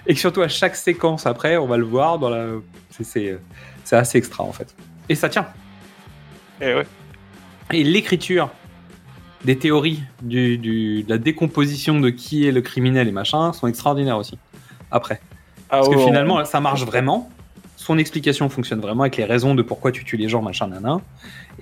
Et 0.07 0.15
que 0.15 0.21
surtout 0.21 0.43
à 0.43 0.49
chaque 0.49 0.77
séquence 0.77 1.27
après, 1.27 1.57
on 1.57 1.67
va 1.67 1.77
le 1.77 1.85
voir 1.85 2.19
dans 2.19 2.29
la. 2.29 2.47
C'est, 2.91 3.39
assez 3.93 4.19
extra 4.19 4.45
en 4.45 4.53
fait. 4.53 4.75
Et 5.09 5.15
ça 5.15 5.29
tient. 5.29 5.47
Et 6.61 6.75
ouais. 6.75 6.87
Et 7.73 7.83
l'écriture 7.85 8.51
des 9.45 9.59
théories 9.59 10.03
du, 10.23 10.57
du- 10.59 11.03
de 11.03 11.11
la 11.11 11.19
décomposition 11.19 12.01
de 12.01 12.11
qui 12.11 12.47
est 12.47 12.53
le 12.53 12.61
criminel 12.63 13.09
et 13.09 13.13
machin 13.13 13.53
sont 13.53 13.67
extraordinaires 13.67 14.19
aussi. 14.19 14.39
Après. 14.91 15.21
Ah 15.71 15.79
Parce 15.79 15.89
que 15.89 15.99
finalement, 15.99 16.45
ça 16.45 16.61
marche 16.61 16.85
vraiment. 16.85 17.31
Son 17.77 17.99
explication 17.99 18.49
fonctionne 18.49 18.81
vraiment 18.81 19.03
avec 19.03 19.17
les 19.17 19.25
raisons 19.25 19.55
de 19.55 19.63
pourquoi 19.63 19.93
tu 19.93 20.05
tues 20.05 20.17
les 20.17 20.29
gens, 20.29 20.41
machin, 20.41 20.69
nanan. 20.69 21.01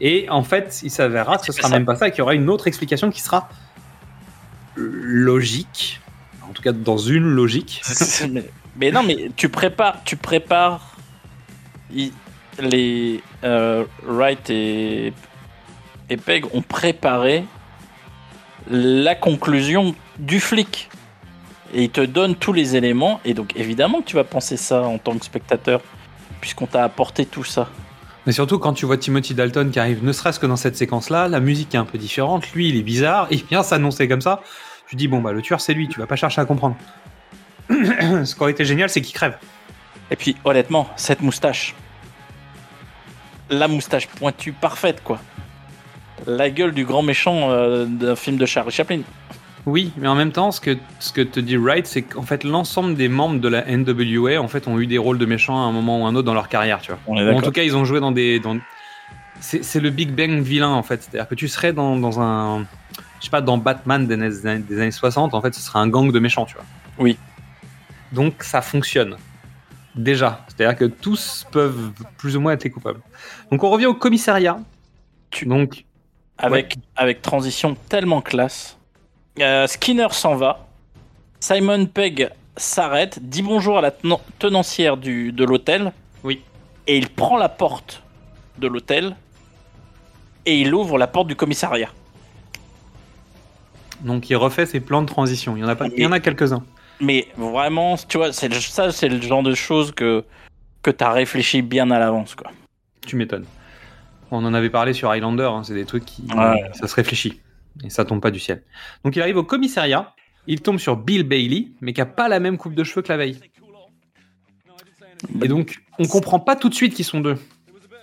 Et 0.01 0.29
en 0.29 0.43
fait, 0.45 0.81
il 0.85 0.91
s'avérera 0.91 1.39
que 1.39 1.47
ce 1.47 1.53
sera 1.53 1.69
ça. 1.69 1.75
même 1.75 1.85
pas 1.87 1.97
ça, 1.97 2.11
qu'il 2.11 2.19
y 2.19 2.23
aura 2.23 2.35
une 2.35 2.49
autre 2.51 2.67
explication 2.69 3.11
qui 3.11 3.21
sera 3.23 3.49
logique. 4.77 6.01
En 6.49 6.53
tout 6.53 6.63
cas, 6.63 6.73
dans 6.73 6.99
une 6.99 7.25
logique. 7.25 7.83
Mais, 8.31 8.45
mais 8.77 8.91
non, 8.91 9.03
mais 9.03 9.31
tu 9.37 9.49
prépares, 9.51 10.03
tu 10.05 10.17
prépares 10.17 10.97
les 12.61 13.21
euh, 13.45 13.85
Wright 14.07 14.49
et, 14.51 15.13
et 16.13 16.17
Peg 16.19 16.45
ont 16.55 16.61
préparé 16.61 17.45
la 18.71 19.15
conclusion 19.15 19.95
du 20.19 20.41
flic. 20.41 20.91
Et 21.75 21.85
ils 21.85 21.91
te 21.91 22.03
donnent 22.03 22.37
tous 22.37 22.53
les 22.53 22.77
éléments. 22.77 23.21
Et 23.25 23.33
donc, 23.33 23.57
évidemment 23.57 24.03
que 24.03 24.07
tu 24.07 24.17
vas 24.17 24.25
penser 24.25 24.59
ça 24.59 24.83
en 24.83 24.99
tant 24.99 25.17
que 25.17 25.25
spectateur, 25.25 25.81
puisqu'on 26.43 26.67
t'a 26.67 26.85
apporté 26.85 27.25
tout 27.25 27.45
ça. 27.45 27.71
Mais 28.27 28.33
surtout 28.33 28.59
quand 28.59 28.75
tu 28.75 28.85
vois 28.85 28.99
Timothy 28.99 29.35
Dalton 29.35 29.71
qui 29.71 29.81
arrive, 29.81 30.05
ne 30.05 30.13
serait-ce 30.13 30.39
que 30.39 30.47
dans 30.47 30.57
cette 30.57 30.77
séquence-là, 30.77 31.29
la 31.29 31.41
musique 31.41 31.75
est 31.75 31.79
un 31.79 31.85
peu 31.85 31.99
différente, 31.99 32.53
lui 32.53 32.69
il 32.69 32.77
est 32.77 32.83
bizarre, 32.83 33.27
il 33.31 33.43
vient 33.45 33.65
s'annoncer 33.65 34.07
comme 34.07 34.21
ça. 34.21 34.43
Tu 34.89 34.95
dis, 34.95 35.09
bon 35.09 35.21
bah 35.21 35.33
le 35.33 35.43
tueur 35.43 35.61
c'est 35.61 35.75
lui, 35.75 35.89
tu 35.89 35.99
vas 35.99 36.07
pas 36.07 36.15
chercher 36.15 36.41
à 36.41 36.45
comprendre. 36.45 36.77
Ce 37.69 38.35
qui 38.35 38.41
aurait 38.43 38.53
été 38.53 38.65
génial, 38.65 38.91
c'est 38.91 39.01
qu'il 39.01 39.15
crève. 39.15 39.39
Et 40.11 40.17
puis, 40.17 40.37
honnêtement, 40.45 40.89
cette 40.95 41.23
moustache. 41.23 41.75
La 43.51 43.67
moustache 43.67 44.07
pointue 44.07 44.53
parfaite, 44.53 45.03
quoi. 45.03 45.19
La 46.27 46.51
gueule 46.51 46.73
du 46.73 46.85
grand 46.85 47.03
méchant 47.03 47.51
euh, 47.51 47.85
d'un 47.85 48.17
film 48.17 48.37
de 48.37 48.47
Charlie 48.47 48.73
Chaplin. 48.73 49.01
Oui, 49.65 49.93
mais 49.97 50.09
en 50.09 50.17
même 50.17 50.33
temps, 50.33 50.51
ce 50.51 50.61
que, 50.61 50.77
ce 50.99 51.13
que 51.13 51.21
te 51.21 51.39
dit 51.39 51.57
Wright, 51.57 51.87
c'est 51.87 52.03
qu'en 52.03 52.23
fait 52.23 52.43
l'ensemble 52.43 52.97
des 52.97 53.09
membres 53.09 53.41
de 53.41 53.49
la 53.49 53.65
NWA 53.65 54.41
en 54.41 54.49
fait 54.49 54.67
ont 54.67 54.81
eu 54.81 54.87
des 54.87 54.99
rôles 54.99 55.19
de 55.19 55.27
méchants 55.27 55.57
à 55.57 55.69
un 55.69 55.73
moment 55.73 56.03
ou 56.03 56.07
un 56.07 56.15
autre 56.17 56.27
dans 56.27 56.35
leur 56.35 56.49
carrière, 56.49 56.81
tu 56.81 56.91
vois. 56.91 57.01
On 57.07 57.17
est 57.17 57.33
Ou 57.33 57.37
en 57.37 57.41
tout 57.41 57.53
cas, 57.53 57.63
ils 57.63 57.77
ont 57.77 57.85
joué 57.85 58.01
dans 58.01 58.11
des. 58.11 58.41
Dans... 58.41 58.59
C'est 59.41 59.63
c'est 59.63 59.79
le 59.79 59.91
Big 59.91 60.11
Bang 60.11 60.41
vilain 60.41 60.71
en 60.71 60.83
fait. 60.83 61.03
C'est-à-dire 61.03 61.29
que 61.29 61.37
tu 61.37 61.47
serais 61.47 61.73
dans, 61.73 61.97
dans 61.97 62.21
un. 62.21 62.67
Je 63.21 63.27
sais 63.27 63.31
pas, 63.31 63.41
dans 63.41 63.57
Batman 63.57 64.07
des 64.09 64.15
années, 64.15 64.59
des 64.59 64.81
années 64.81 64.91
60, 64.91 65.33
en 65.33 65.41
fait, 65.41 65.55
ce 65.55 65.61
serait 65.61 65.79
un 65.79 65.89
gang 65.89 66.11
de 66.11 66.19
méchants, 66.19 66.45
tu 66.45 66.55
vois. 66.55 66.65
Oui. 66.99 67.17
Donc 68.11 68.43
ça 68.43 68.63
fonctionne. 68.63 69.17
Déjà. 69.95 70.45
C'est-à-dire 70.49 70.77
que 70.77 70.87
tous 70.87 71.47
peuvent 71.53 71.93
plus 72.17 72.37
ou 72.37 72.41
moins 72.41 72.53
être 72.53 72.65
les 72.65 72.71
coupables. 72.71 73.01
Donc 73.53 73.63
on 73.63 73.71
revient 73.71 73.87
au 73.87 73.95
commissariat. 73.95 74.59
Donc. 75.47 75.85
Avec, 76.39 76.77
avec 76.97 77.23
transition 77.23 77.77
tellement 77.89 78.21
classe. 78.21 78.77
Euh, 79.41 79.67
Skinner 79.67 80.09
s'en 80.11 80.35
va. 80.35 80.67
Simon 81.41 81.87
Pegg 81.87 82.31
s'arrête, 82.57 83.19
dit 83.23 83.43
bonjour 83.43 83.79
à 83.79 83.81
la 83.81 83.91
tenan- 83.91 84.21
tenancière 84.39 84.97
du, 84.97 85.33
de 85.33 85.45
l'hôtel. 85.45 85.93
Oui. 86.25 86.43
Et 86.87 86.97
il 86.99 87.09
prend 87.09 87.37
la 87.37 87.49
porte 87.49 88.03
de 88.59 88.67
l'hôtel. 88.67 89.17
Et 90.45 90.61
il 90.61 90.75
ouvre 90.75 90.99
la 90.99 91.07
porte 91.07 91.29
du 91.29 91.37
commissariat. 91.37 91.91
Donc 94.01 94.29
il 94.31 94.37
refait 94.37 94.67
ses 94.67 94.81
plans 94.81 95.03
de 95.03 95.07
transition. 95.07 95.57
Il 95.57 95.61
y 95.61 95.65
en 95.65 95.69
a, 95.69 95.77
pas... 95.77 95.87
il 95.87 96.03
y 96.03 96.07
en 96.07 96.13
a 96.13 96.19
quelques-uns. 96.21 96.65
Mais 97.01 97.29
vraiment, 97.37 97.97
tu 97.97 98.17
vois, 98.19 98.33
c'est 98.33 98.49
le- 98.49 98.61
ça, 98.61 98.91
c'est 98.93 99.09
le 99.09 99.21
genre 99.21 99.43
de 99.43 99.55
choses 99.55 99.93
que, 99.93 100.25
que 100.83 100.91
tu 100.91 101.05
as 101.05 101.13
réfléchi 101.13 101.63
bien 101.63 101.91
à 101.93 101.99
l'avance. 101.99 102.35
quoi. 102.35 102.51
Tu 103.07 103.17
m'étonnes. 103.17 103.47
On 104.33 104.45
en 104.47 104.55
avait 104.55 104.71
parlé 104.71 104.95
sur 104.95 105.11
Highlander, 105.11 105.45
hein, 105.45 105.63
c'est 105.63 105.75
des 105.75 105.85
trucs 105.85 106.07
qui. 106.07 106.23
Ouais. 106.35 106.71
Ça 106.73 106.89
se 106.89 106.95
réfléchit. 106.95 107.41
Et 107.85 107.91
ça 107.91 108.05
tombe 108.05 108.21
pas 108.21 108.31
du 108.31 108.41
ciel. 108.41 108.63
Donc 109.05 109.15
il 109.15 109.21
arrive 109.21 109.37
au 109.37 109.45
commissariat, 109.45 110.15
il 110.47 110.63
tombe 110.63 110.79
sur 110.79 110.97
Bill 110.97 111.23
Bailey, 111.23 111.69
mais 111.83 111.93
qui 111.93 112.01
a 112.01 112.07
pas 112.07 112.29
la 112.29 112.41
même 112.41 112.57
coupe 112.57 112.75
de 112.75 112.83
cheveux 112.83 113.03
que 113.03 113.13
la 113.13 113.19
veille. 113.19 113.39
Et 115.43 115.49
donc, 115.49 115.83
on 115.99 116.07
comprend 116.07 116.41
pas 116.41 116.57
tout 116.57 116.69
de 116.69 116.75
suite 116.75 116.95
qu'ils 116.95 117.05
sont 117.05 117.21
deux. 117.21 117.37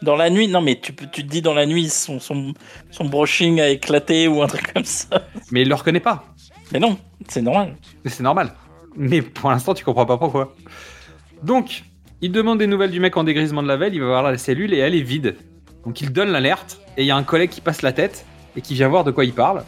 Dans 0.02 0.16
la 0.16 0.30
nuit, 0.30 0.48
non, 0.48 0.62
mais 0.62 0.80
tu, 0.80 0.96
te 0.96 1.22
dis 1.22 1.42
dans 1.42 1.54
la 1.54 1.66
nuit, 1.66 1.90
son, 1.90 2.20
son, 2.20 2.54
son 2.92 3.06
brushing 3.06 3.60
a 3.60 3.70
éclaté 3.70 4.28
ou 4.28 4.42
un 4.42 4.48
truc 4.48 4.72
comme 4.74 4.86
ça. 4.86 5.28
Mais 5.52 5.64
il 5.64 5.68
le 5.68 5.76
reconnaît 5.76 6.00
pas. 6.00 6.34
Mais 6.72 6.80
non, 6.80 6.98
c'est 7.28 7.42
normal. 7.42 7.76
Mais 8.06 8.12
c'est 8.12 8.24
normal. 8.24 8.54
Mais 8.96 9.22
pour 9.22 9.50
l'instant, 9.50 9.74
tu 9.74 9.84
comprends 9.84 10.06
pas 10.06 10.18
pourquoi. 10.18 10.56
Donc, 11.44 11.84
il 12.22 12.32
demande 12.32 12.60
des 12.60 12.68
nouvelles 12.68 12.92
du 12.92 13.00
mec 13.00 13.18
en 13.18 13.24
dégrisement 13.24 13.64
de 13.64 13.68
la 13.68 13.78
veille, 13.78 13.92
il 13.94 14.00
va 14.00 14.08
voir 14.08 14.24
la 14.24 14.38
cellule 14.38 14.74
et 14.74 14.78
elle 14.78 14.96
est 14.96 15.02
vide. 15.02 15.36
Donc 15.86 16.02
il 16.02 16.12
donne 16.12 16.30
l'alerte 16.30 16.80
et 16.98 17.04
il 17.04 17.06
y 17.06 17.12
a 17.12 17.16
un 17.16 17.24
collègue 17.24 17.50
qui 17.50 17.62
passe 17.62 17.82
la 17.82 17.92
tête 17.92 18.26
et 18.56 18.62
qui 18.62 18.74
vient 18.74 18.88
voir 18.88 19.04
de 19.04 19.12
quoi 19.12 19.26
il 19.26 19.34
parle. 19.34 19.64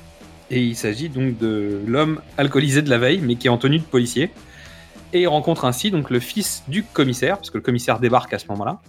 Et 0.49 0.61
il 0.61 0.75
s'agit 0.75 1.07
donc 1.09 1.37
de 1.37 1.79
l'homme 1.87 2.21
alcoolisé 2.37 2.81
de 2.81 2.89
la 2.89 2.97
veille, 2.97 3.21
mais 3.23 3.35
qui 3.35 3.47
est 3.47 3.49
en 3.49 3.57
tenue 3.57 3.79
de 3.79 3.83
policier. 3.83 4.31
Et 5.13 5.21
il 5.21 5.27
rencontre 5.27 5.65
ainsi 5.65 5.91
donc 5.91 6.09
le 6.09 6.19
fils 6.19 6.63
du 6.67 6.83
commissaire, 6.83 7.37
parce 7.37 7.49
que 7.49 7.57
le 7.57 7.63
commissaire 7.63 7.99
débarque 7.99 8.33
à 8.33 8.39
ce 8.39 8.47
moment-là. 8.49 8.81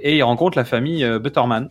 Et 0.00 0.16
il 0.16 0.22
rencontre 0.22 0.58
la 0.58 0.64
famille 0.64 1.04
euh, 1.04 1.18
Butterman. 1.20 1.70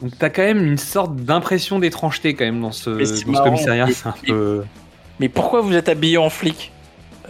Donc 0.00 0.12
t'as 0.18 0.30
quand 0.30 0.42
même 0.42 0.64
une 0.64 0.78
sorte 0.78 1.14
d'impression 1.14 1.78
d'étrangeté 1.78 2.34
quand 2.34 2.46
même 2.46 2.62
dans 2.62 2.72
ce, 2.72 2.90
dans 3.30 3.44
commissariat. 3.44 3.86
Peu... 4.26 4.64
Mais 5.18 5.28
pourquoi 5.28 5.60
vous 5.60 5.74
êtes 5.74 5.90
habillé 5.90 6.16
en 6.16 6.30
flic? 6.30 6.72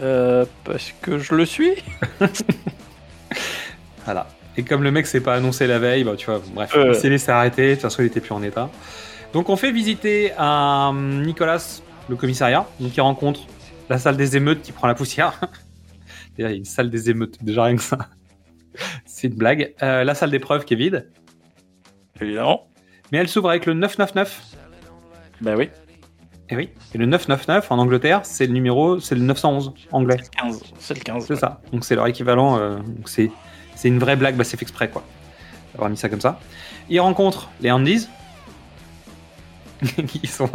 Euh, 0.01 0.45
Parce 0.63 0.93
que 1.01 1.19
je 1.19 1.35
le 1.35 1.45
suis. 1.45 1.73
Voilà. 4.05 4.27
Et 4.57 4.63
comme 4.63 4.83
le 4.83 4.91
mec 4.91 5.07
s'est 5.07 5.21
pas 5.21 5.35
annoncé 5.35 5.65
la 5.67 5.79
veille, 5.79 6.03
bah, 6.03 6.15
tu 6.17 6.25
vois, 6.25 6.41
bref, 6.53 6.73
Euh. 6.75 6.89
il 6.89 6.95
s'est 6.95 7.09
laissé 7.09 7.31
arrêter, 7.31 7.69
de 7.69 7.73
toute 7.75 7.81
façon 7.83 8.01
il 8.01 8.07
était 8.07 8.19
plus 8.19 8.33
en 8.33 8.43
état. 8.43 8.69
Donc 9.33 9.49
on 9.49 9.55
fait 9.55 9.71
visiter 9.71 10.33
à 10.37 10.89
euh, 10.89 10.93
Nicolas 10.93 11.81
le 12.09 12.15
commissariat, 12.17 12.67
donc 12.79 12.95
il 12.95 13.01
rencontre 13.01 13.41
la 13.89 13.97
salle 13.97 14.17
des 14.17 14.35
émeutes 14.35 14.61
qui 14.61 14.71
prend 14.73 14.87
la 14.87 14.93
poussière. 14.95 15.39
Déjà, 16.37 16.49
il 16.49 16.51
y 16.51 16.55
a 16.55 16.57
une 16.57 16.65
salle 16.65 16.89
des 16.89 17.09
émeutes, 17.09 17.43
déjà 17.43 17.63
rien 17.65 17.75
que 17.75 17.81
ça. 17.81 17.97
C'est 19.05 19.27
une 19.27 19.35
blague. 19.35 19.73
Euh, 19.83 20.03
la 20.05 20.15
salle 20.15 20.31
d'épreuve 20.31 20.63
qui 20.65 20.73
est 20.75 20.77
vide. 20.77 21.09
Évidemment. 22.21 22.67
Mais 23.11 23.17
elle 23.17 23.27
s'ouvre 23.27 23.49
avec 23.49 23.65
le 23.65 23.73
999. 23.73 24.41
Bah 25.41 25.55
oui. 25.57 25.69
Et 26.49 26.55
oui. 26.55 26.69
Et 26.93 26.97
le 26.97 27.05
999 27.05 27.69
en 27.71 27.79
Angleterre, 27.79 28.21
c'est 28.23 28.47
le 28.47 28.53
numéro, 28.53 28.99
c'est 28.99 29.15
le 29.15 29.21
911 29.21 29.73
anglais. 29.91 30.17
15, 30.41 30.63
c'est 30.79 30.93
le 30.97 30.99
15. 31.01 31.25
C'est 31.25 31.35
ça. 31.35 31.61
Donc 31.73 31.83
c'est 31.83 31.95
leur 31.95 32.07
équivalent. 32.07 32.57
euh, 32.59 32.77
donc 32.77 33.09
c'est 33.09 33.29
c'est 33.81 33.87
une 33.87 33.97
vraie 33.97 34.15
blague, 34.15 34.35
bah 34.35 34.43
c'est 34.43 34.57
fait 34.57 34.61
exprès 34.61 34.89
quoi. 34.89 35.03
D'avoir 35.73 35.89
mis 35.89 35.97
ça 35.97 36.07
comme 36.07 36.21
ça. 36.21 36.39
Ils 36.87 36.99
rencontrent 36.99 37.49
les 37.61 37.71
Andes. 37.71 37.89
qui 40.07 40.27
sont, 40.27 40.49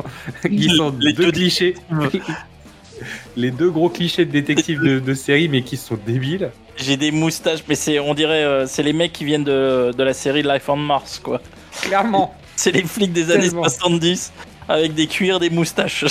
qui 0.44 0.68
sont 0.68 0.94
Les 1.00 1.12
deux 1.12 1.32
clichés. 1.32 1.74
les 3.36 3.50
deux 3.50 3.68
gros 3.68 3.88
clichés 3.88 4.24
de 4.24 4.30
détectives 4.30 4.80
de, 4.80 5.00
de 5.00 5.14
série, 5.14 5.48
mais 5.48 5.62
qui 5.62 5.76
sont 5.76 5.98
débiles. 6.06 6.52
J'ai 6.76 6.96
des 6.96 7.10
moustaches, 7.10 7.64
mais 7.68 7.74
c'est, 7.74 7.98
on 7.98 8.14
dirait, 8.14 8.44
euh, 8.44 8.66
c'est 8.68 8.84
les 8.84 8.92
mecs 8.92 9.12
qui 9.12 9.24
viennent 9.24 9.42
de, 9.42 9.90
de 9.92 10.02
la 10.04 10.14
série 10.14 10.44
Life 10.44 10.68
on 10.68 10.76
Mars, 10.76 11.18
quoi. 11.18 11.40
Clairement. 11.82 12.32
C'est 12.58 12.70
les 12.70 12.84
flics 12.84 13.12
des 13.12 13.32
années 13.32 13.48
Tellement. 13.48 13.64
70 13.64 14.32
avec 14.66 14.94
des 14.94 15.06
cuirs, 15.08 15.40
des 15.40 15.50
moustaches. 15.50 16.06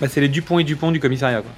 Bah, 0.00 0.06
c'est 0.08 0.22
les 0.22 0.28
Dupont 0.28 0.58
et 0.58 0.64
Dupont 0.64 0.90
du 0.90 1.00
commissariat. 1.00 1.42
Quoi. 1.42 1.50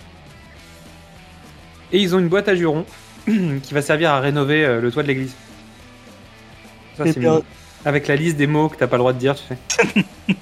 Et 1.93 2.01
ils 2.01 2.17
ont 2.17 2.19
une 2.19 2.29
boîte 2.29 2.49
à 2.49 2.57
jurons 2.57 2.85
qui 3.63 3.75
va 3.75 3.83
servir 3.83 4.11
à 4.11 4.21
rénover 4.21 4.65
euh, 4.65 4.81
le 4.81 4.91
toit 4.91 5.03
de 5.03 5.09
l'église. 5.09 5.35
Ça, 6.97 7.05
c'est 7.07 7.19
bien- 7.19 7.31
mignon. 7.31 7.45
Avec 7.85 8.09
la 8.09 8.17
liste 8.17 8.37
des 8.37 8.47
mots 8.47 8.69
que 8.69 8.77
t'as 8.77 8.87
pas 8.87 8.97
le 8.97 9.01
droit 9.01 9.13
de 9.15 9.19
dire, 9.19 9.35
tu 9.37 9.43
sais. 9.49 10.05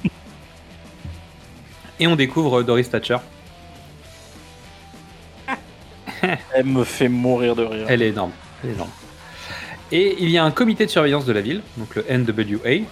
et 2.01 2.07
on 2.09 2.16
découvre 2.16 2.61
euh, 2.61 2.64
Doris 2.64 2.91
Thatcher. 2.91 3.18
Elle 6.55 6.66
me 6.66 6.84
fait 6.84 7.09
mourir 7.09 7.55
de 7.55 7.62
rire. 7.64 7.86
Elle 7.89 8.03
est 8.03 8.09
énorme. 8.09 8.32
Elle 8.64 8.70
est 8.70 8.72
énorme. 8.74 8.91
Et 9.93 10.16
il 10.20 10.30
y 10.30 10.36
a 10.39 10.45
un 10.45 10.51
comité 10.51 10.84
de 10.84 10.91
surveillance 10.91 11.24
de 11.24 11.32
la 11.32 11.41
ville, 11.41 11.62
donc 11.78 11.95
le 11.95 12.05
NWA, 12.11 12.84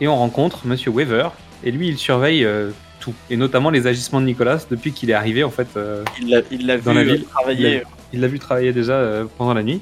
et 0.00 0.08
on 0.08 0.16
rencontre 0.16 0.66
Monsieur 0.66 0.90
Weaver, 0.90 1.28
et 1.62 1.70
lui 1.70 1.86
il 1.88 1.96
surveille 1.98 2.44
euh, 2.44 2.70
tout, 2.98 3.14
et 3.28 3.36
notamment 3.36 3.70
les 3.70 3.86
agissements 3.86 4.20
de 4.20 4.26
Nicolas 4.26 4.64
depuis 4.68 4.92
qu'il 4.92 5.10
est 5.10 5.14
arrivé 5.14 5.44
en 5.44 5.50
fait 5.50 5.68
euh, 5.76 6.02
Il 6.20 6.28
l'a, 6.30 6.40
vu 6.76 6.82
dans 6.82 6.92
la 6.92 7.04
ville. 7.04 7.24
travailler. 7.24 7.82
Il 8.12 8.20
l'a- 8.20 8.28
vu 8.28 8.38
travailler 8.38 8.72
déjà 8.72 8.92
euh, 8.94 9.24
pendant 9.38 9.54
la 9.54 9.62
nuit. 9.62 9.80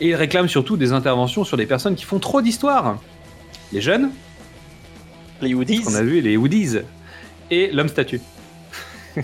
Et 0.00 0.08
il 0.08 0.14
réclame 0.14 0.48
surtout 0.48 0.76
des 0.76 0.92
interventions 0.92 1.44
sur 1.44 1.56
des 1.56 1.66
personnes 1.66 1.94
qui 1.94 2.04
font 2.04 2.18
trop 2.18 2.42
d'histoire. 2.42 2.98
Les 3.72 3.80
jeunes, 3.80 4.10
Les 5.40 5.54
Hoodies. 5.54 5.82
qu'on 5.82 5.94
a 5.94 6.02
vu, 6.02 6.20
les 6.20 6.36
Woodies, 6.36 6.78
et 7.50 7.70
l'homme 7.72 7.88
statue. 7.88 8.20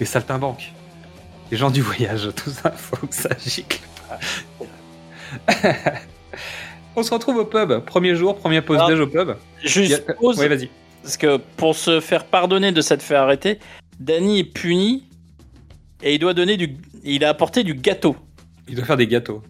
les 0.00 0.06
saltimbanques. 0.06 0.72
Les 1.50 1.56
gens 1.56 1.70
du 1.70 1.82
voyage, 1.82 2.28
tout 2.36 2.50
ça, 2.50 2.70
faut 2.70 3.06
que 3.06 3.14
ça 3.14 3.30
gicle. 3.44 3.80
On 6.96 7.02
se 7.02 7.12
retrouve 7.12 7.36
au 7.36 7.44
pub. 7.44 7.80
Premier 7.84 8.14
jour, 8.16 8.36
première 8.36 8.64
pause 8.64 8.76
Alors, 8.78 8.88
déj 8.90 9.00
au 9.00 9.06
pub. 9.06 9.32
Juste 9.62 9.76
Il 9.76 9.90
y 9.90 9.94
a- 9.94 10.14
pause. 10.14 10.38
Ouais, 10.38 10.48
vas-y. 10.48 10.68
Parce 11.02 11.16
que 11.16 11.36
pour 11.56 11.74
se 11.76 12.00
faire 12.00 12.24
pardonner 12.24 12.72
de 12.72 12.80
s'être 12.80 13.02
fait 13.02 13.14
arrêter, 13.14 13.58
Danny 14.00 14.40
est 14.40 14.44
puni 14.44 15.04
et 16.02 16.14
il 16.14 16.18
doit 16.18 16.34
donner 16.34 16.56
du. 16.56 16.76
Il 17.04 17.24
a 17.24 17.28
apporté 17.30 17.62
du 17.64 17.74
gâteau. 17.74 18.16
Il 18.68 18.74
doit 18.76 18.84
faire 18.84 18.96
des 18.96 19.06
gâteaux. 19.06 19.42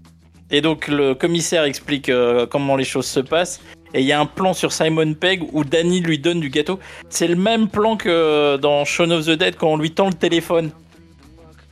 Et 0.51 0.61
donc 0.61 0.89
le 0.89 1.15
commissaire 1.15 1.65
explique 1.65 2.09
euh, 2.09 2.47
comment 2.47 2.77
les 2.77 2.85
choses 2.85 3.07
se 3.07 3.21
passent. 3.21 3.61
Et 3.95 4.01
il 4.01 4.07
y 4.07 4.13
a 4.13 4.21
un 4.21 4.27
plan 4.27 4.53
sur 4.55 4.73
Simon 4.73 5.15
Pegg 5.15 5.43
où 5.53 5.65
Danny 5.65 6.01
lui 6.01 6.19
donne 6.19 6.41
du 6.41 6.49
gâteau. 6.49 6.79
C'est 7.09 7.27
le 7.29 7.35
même 7.37 7.69
plan 7.69 7.97
que 7.97 8.57
dans 8.57 8.85
Shaun 8.85 9.11
of 9.11 9.27
the 9.27 9.31
Dead 9.31 9.57
quand 9.57 9.69
on 9.73 9.77
lui 9.77 9.91
tend 9.93 10.07
le 10.09 10.15
téléphone. 10.15 10.71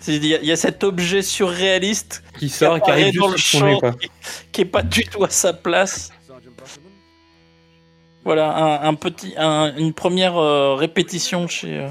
Il 0.06 0.24
y, 0.26 0.34
a- 0.34 0.38
il 0.40 0.46
y 0.46 0.52
a 0.52 0.56
cet 0.56 0.84
objet 0.84 1.22
surréaliste 1.22 2.22
Qui 2.38 2.48
sort 2.48 2.74
qui 2.76 2.82
apparaît 2.82 3.02
arrive 3.02 3.18
dans 3.20 3.32
juste 3.36 3.54
le 3.54 3.58
champ, 3.60 3.78
quoi. 3.80 3.92
qui- 3.94 4.08
qui 4.52 4.60
est 4.60 4.64
pas 4.64 4.82
du 4.82 5.02
tout 5.04 5.24
à 5.24 5.28
sa 5.30 5.52
place. 5.52 6.10
Voilà, 8.24 8.56
un, 8.56 8.88
un 8.88 8.94
petit, 8.94 9.34
un- 9.36 9.74
une 9.76 9.92
première 9.92 10.36
euh, 10.36 10.74
répétition 10.74 11.48
chez, 11.48 11.78
euh, 11.78 11.88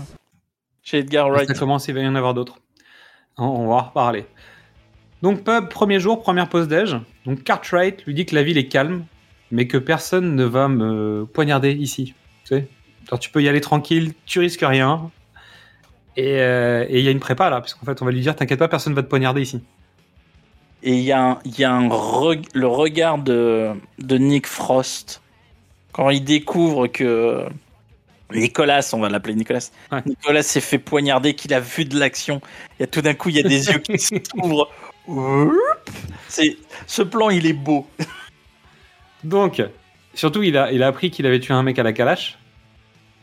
chez 0.84 1.00
Edgar 1.00 1.30
Wright. 1.30 1.48
Ça 1.48 1.54
commence, 1.54 1.88
il 1.88 1.94
va 1.96 2.02
y 2.02 2.08
en 2.08 2.16
avoir 2.16 2.34
d'autres. 2.34 2.58
On- 3.38 3.46
On 3.46 3.68
va 3.68 3.76
en 3.76 3.84
reparler. 3.84 4.26
Donc, 5.22 5.44
pub, 5.44 5.70
premier 5.70 6.00
jour, 6.00 6.22
première 6.22 6.48
pause 6.50 6.68
déj. 6.68 6.96
Donc, 7.26 7.44
Cartwright 7.44 8.06
lui 8.06 8.14
dit 8.14 8.26
que 8.26 8.36
la 8.36 8.44
ville 8.44 8.58
est 8.58 8.68
calme, 8.68 9.06
mais 9.52 9.68
que 9.68 9.78
personne 9.78 10.36
ne 10.36 10.44
va 10.44 10.68
me 10.68 11.26
poignarder 11.32 11.72
ici. 11.72 12.14
Tu 12.46 12.56
sais? 12.56 12.68
Tu 13.20 13.30
peux 13.30 13.42
y 13.42 13.48
aller 13.48 13.62
tranquille, 13.62 14.14
tu 14.26 14.40
risques 14.40 14.64
rien. 14.64 15.10
Et 16.18 16.40
euh, 16.42 16.86
et 16.90 17.00
il 17.00 17.06
y 17.06 17.08
a 17.08 17.12
une 17.12 17.20
prépa 17.20 17.50
là, 17.50 17.62
parce 17.62 17.74
qu'en 17.74 17.86
fait, 17.86 18.02
on 18.02 18.06
va 18.06 18.12
lui 18.12 18.22
dire 18.22 18.36
T'inquiète 18.36 18.60
pas, 18.60 18.68
personne 18.68 18.94
va 18.94 19.04
te 19.04 19.08
poignarder 19.08 19.42
ici. 19.42 19.62
Et 20.84 20.94
il 20.94 21.04
y 21.04 21.12
a, 21.12 21.40
un, 21.70 21.90
le 22.54 22.68
regard 22.68 23.18
de 23.18 23.74
Nick 24.00 24.46
Frost 24.46 25.22
quand 25.92 26.10
il 26.12 26.24
découvre 26.24 26.88
que 26.88 27.44
Nicolas, 28.34 28.89
on 28.93 28.99
va 28.99 29.09
l'appeler 29.09 29.36
Nicolas, 29.36 29.69
Nicolas 30.05 30.43
s'est 30.43 30.61
fait 30.61 30.80
poignarder, 30.80 31.34
qu'il 31.34 31.53
a 31.53 31.59
vu 31.59 31.86
de 31.86 31.97
l'action. 31.97 32.41
Il 32.78 32.82
y 32.82 32.84
a 32.84 32.88
tout 32.88 33.01
d'un 33.01 33.13
coup, 33.13 33.30
il 33.30 33.36
y 33.36 33.39
a 33.39 33.43
des 33.43 33.67
yeux 33.69 33.80
qui 33.80 33.97
s'ouvrent. 33.99 34.69
C'est 36.28 36.57
ce 36.86 37.01
plan, 37.01 37.30
il 37.30 37.45
est 37.45 37.53
beau. 37.53 37.88
Donc, 39.23 39.61
surtout, 40.13 40.43
il 40.43 40.57
a, 40.57 40.71
il 40.71 40.84
a 40.84 40.88
appris 40.88 41.11
qu'il 41.11 41.25
avait 41.25 41.39
tué 41.39 41.53
un 41.53 41.63
mec 41.63 41.80
à 41.80 41.84
la 41.84 41.93
calache. 41.93 42.38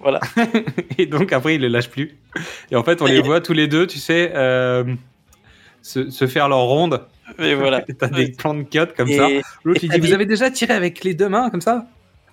Voilà. 0.00 0.20
et 0.98 1.06
donc, 1.06 1.32
après, 1.32 1.54
il 1.56 1.60
le 1.60 1.68
lâche 1.68 1.88
plus. 1.90 2.16
Et 2.70 2.76
en 2.76 2.82
fait, 2.84 3.00
on 3.02 3.06
les 3.06 3.20
voit 3.20 3.40
tous 3.40 3.52
les 3.52 3.68
deux, 3.68 3.86
tu 3.86 3.98
sais, 3.98 4.32
euh, 4.34 4.84
se, 5.82 6.10
se 6.10 6.26
faire 6.26 6.48
leur 6.48 6.60
ronde. 6.62 7.06
Et 7.38 7.54
voilà. 7.54 7.82
T'as 7.98 8.08
des 8.08 8.32
plans 8.32 8.54
de 8.54 8.62
comme 8.96 9.08
Et- 9.08 9.16
ça. 9.16 9.28
L'autre, 9.64 9.80
il 9.82 9.90
dit 9.90 10.00
Vous 10.00 10.12
avez 10.12 10.26
déjà 10.26 10.50
tiré 10.50 10.72
avec 10.72 11.04
les 11.04 11.14
deux 11.14 11.28
mains 11.28 11.50
comme 11.50 11.60
ça? 11.60 11.86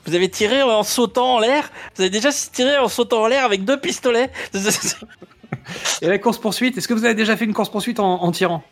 Vous 0.06 0.16
avez 0.16 0.30
tiré 0.30 0.62
en 0.62 0.84
sautant 0.84 1.36
en 1.36 1.40
l'air? 1.40 1.72
Vous 1.96 2.02
avez 2.02 2.10
déjà 2.10 2.32
tiré 2.32 2.78
en 2.78 2.88
sautant 2.88 3.24
en 3.24 3.28
l'air 3.28 3.46
avec 3.46 3.66
deux 3.66 3.80
pistolets? 3.80 4.32
Et 6.02 6.08
la 6.08 6.18
course-poursuite, 6.18 6.78
est-ce 6.78 6.88
que 6.88 6.94
vous 6.94 7.06
avez 7.06 7.14
déjà 7.14 7.38
fait 7.38 7.46
une 7.46 7.54
course-poursuite 7.54 8.00
en, 8.00 8.24
en 8.24 8.32
tirant? 8.32 8.64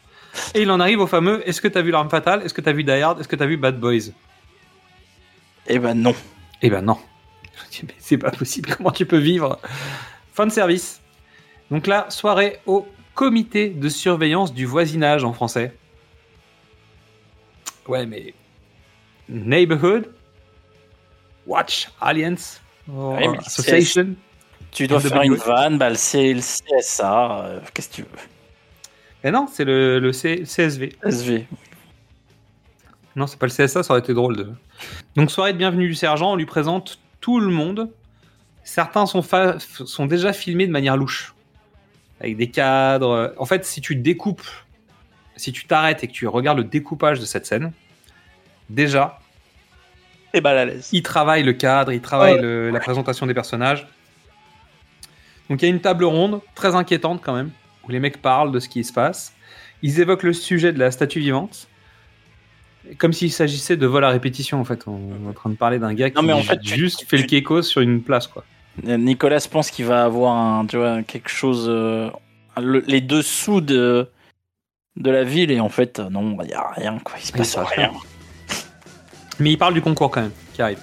Et 0.54 0.62
il 0.62 0.72
en 0.72 0.80
arrive 0.80 1.00
au 1.00 1.08
fameux 1.08 1.48
Est-ce 1.48 1.62
que 1.62 1.68
t'as 1.68 1.82
vu 1.82 1.92
l'arme 1.92 2.10
fatale? 2.10 2.44
Est-ce 2.44 2.54
que 2.54 2.62
t'as 2.62 2.72
vu 2.72 2.84
Die 2.84 2.92
Hard? 2.92 3.20
Est-ce 3.20 3.28
que 3.28 3.36
t'as 3.36 3.46
vu 3.46 3.58
Bad 3.58 3.80
Boys? 3.80 4.12
Eh 5.68 5.80
ben 5.80 5.94
non. 5.94 6.16
Eh 6.62 6.70
ben 6.70 6.82
non. 6.82 6.98
Je 7.66 7.80
dis, 7.80 7.82
mais 7.88 7.96
c'est 8.00 8.18
pas 8.18 8.32
possible, 8.32 8.74
comment 8.76 8.92
tu 8.92 9.06
peux 9.06 9.18
vivre? 9.18 9.60
Fin 10.34 10.48
de 10.48 10.52
service. 10.52 11.02
Donc 11.70 11.86
là, 11.88 12.08
soirée 12.10 12.60
au 12.66 12.88
comité 13.14 13.70
de 13.70 13.90
surveillance 13.90 14.54
du 14.54 14.66
voisinage 14.66 15.24
en 15.24 15.34
français. 15.34 15.74
Ouais, 17.88 18.06
mais. 18.06 18.34
Neighborhood? 19.28 20.10
Watch 21.50 21.90
Alliance 22.00 22.62
Ouais, 22.88 23.28
mais 23.28 23.38
Association 23.40 24.16
Tu 24.72 24.88
dois 24.88 25.00
faire 25.00 25.22
une 25.24 25.36
vanne, 25.36 25.78
bah, 25.78 25.90
le, 25.90 25.96
C- 25.96 26.34
le 26.34 26.42
CSA, 26.42 27.42
euh, 27.46 27.60
qu'est-ce 27.74 27.90
que 27.90 27.96
tu 27.96 28.02
veux 28.04 28.08
Mais 29.24 29.32
non, 29.32 29.48
c'est 29.52 29.66
le, 29.66 30.00
le 30.00 30.14
C- 30.14 30.44
CSV. 30.46 30.96
SV. 31.04 31.48
Non, 33.16 33.28
c'est 33.28 33.38
pas 33.40 33.48
le 33.48 33.52
CSA, 33.52 33.84
ça 33.84 33.92
aurait 33.94 34.00
été 34.00 34.14
drôle. 34.14 34.38
De... 34.38 34.50
Donc, 35.16 35.32
soirée 35.32 35.54
de 35.54 35.58
bienvenue 35.58 35.88
du 35.88 35.96
sergent, 35.96 36.32
on 36.34 36.36
lui 36.36 36.46
présente 36.46 37.00
tout 37.20 37.40
le 37.40 37.48
monde. 37.52 37.90
Certains 38.64 39.06
sont, 39.08 39.22
fa- 39.24 39.58
sont 39.60 40.06
déjà 40.06 40.32
filmés 40.34 40.68
de 40.68 40.72
manière 40.72 40.96
louche, 40.96 41.34
avec 42.22 42.38
des 42.38 42.50
cadres. 42.50 43.34
En 43.38 43.46
fait, 43.46 43.66
si 43.66 43.82
tu 43.82 43.96
découpes, 43.96 44.46
si 45.36 45.52
tu 45.52 45.66
t'arrêtes 45.66 46.04
et 46.04 46.08
que 46.08 46.14
tu 46.14 46.28
regardes 46.28 46.60
le 46.60 46.64
découpage 46.64 47.20
de 47.20 47.26
cette 47.26 47.46
scène, 47.46 47.72
déjà, 48.70 49.20
Et 50.34 50.42
bah, 50.42 50.52
à 50.52 50.66
l'aise. 50.66 50.90
il 50.92 51.02
travaille 51.04 51.44
le 51.44 51.54
cadre, 51.54 51.92
il 51.92 52.02
travaille 52.02 52.36
Ouais. 52.36 52.42
le- 52.42 52.70
la 52.70 52.80
présentation 52.80 53.26
des 53.26 53.34
personnages. 53.34 53.88
Donc 55.50 55.62
il 55.62 55.66
y 55.66 55.68
a 55.72 55.74
une 55.74 55.82
table 55.82 56.04
ronde, 56.06 56.42
très 56.56 56.76
inquiétante 56.76 57.22
quand 57.24 57.34
même, 57.34 57.50
où 57.88 57.92
les 57.92 58.00
mecs 58.00 58.22
parlent 58.22 58.52
de 58.52 58.60
ce 58.60 58.70
qui 58.70 58.84
se 58.84 58.94
passe. 58.94 59.34
Ils 59.82 60.00
évoquent 60.00 60.24
le 60.24 60.34
sujet 60.34 60.72
de 60.74 60.80
la 60.80 60.92
statue 60.92 61.20
vivante, 61.20 61.68
comme 62.98 63.14
s'il 63.14 63.32
s'agissait 63.32 63.78
de 63.78 63.88
vol 63.88 64.04
à 64.04 64.10
répétition 64.10 64.60
en 64.62 64.66
fait. 64.66 64.84
On 64.88 65.00
est 65.26 65.30
en 65.30 65.34
train 65.34 65.50
de 65.50 65.56
parler 65.56 65.80
d'un 65.80 65.94
gars 65.94 66.10
qui 66.10 66.16
Non, 66.18 66.22
mais 66.22 66.34
en 66.34 66.44
fait, 66.44 66.60
tu- 66.60 66.76
juste 66.76 67.06
fait 67.08 67.18
le 67.18 67.24
kéko 67.24 67.62
sur 67.64 67.82
une 67.82 68.02
place 68.04 68.28
quoi. 68.28 68.44
Nicolas 68.84 69.46
pense 69.52 69.72
qu'il 69.72 69.86
va 69.86 70.06
avoir 70.06 70.36
un, 70.36 70.66
tu 70.66 70.78
vois, 70.78 71.02
quelque 71.04 71.30
chose, 71.30 71.66
euh, 71.68 72.10
le- 72.62 72.84
les 72.88 73.02
dessous 73.02 73.60
de, 73.62 74.08
de 74.96 75.12
la 75.12 75.24
ville, 75.24 75.52
et 75.52 75.60
en 75.60 75.70
fait, 75.70 76.00
euh, 76.00 76.10
non, 76.10 76.38
il 76.44 76.48
n'y 76.48 76.54
a 76.54 76.70
rien, 76.76 77.00
quoi. 77.04 77.16
Il 77.20 77.26
se 77.26 77.32
Il 77.32 77.38
passe 77.38 77.50
se 77.52 77.56
passe 77.58 77.68
rien. 77.70 77.92
Mais 79.40 79.52
il 79.52 79.58
parle 79.58 79.74
du 79.74 79.82
concours 79.82 80.12
quand 80.12 80.22
même, 80.22 80.32
qui 80.54 80.62
arrive. 80.62 80.80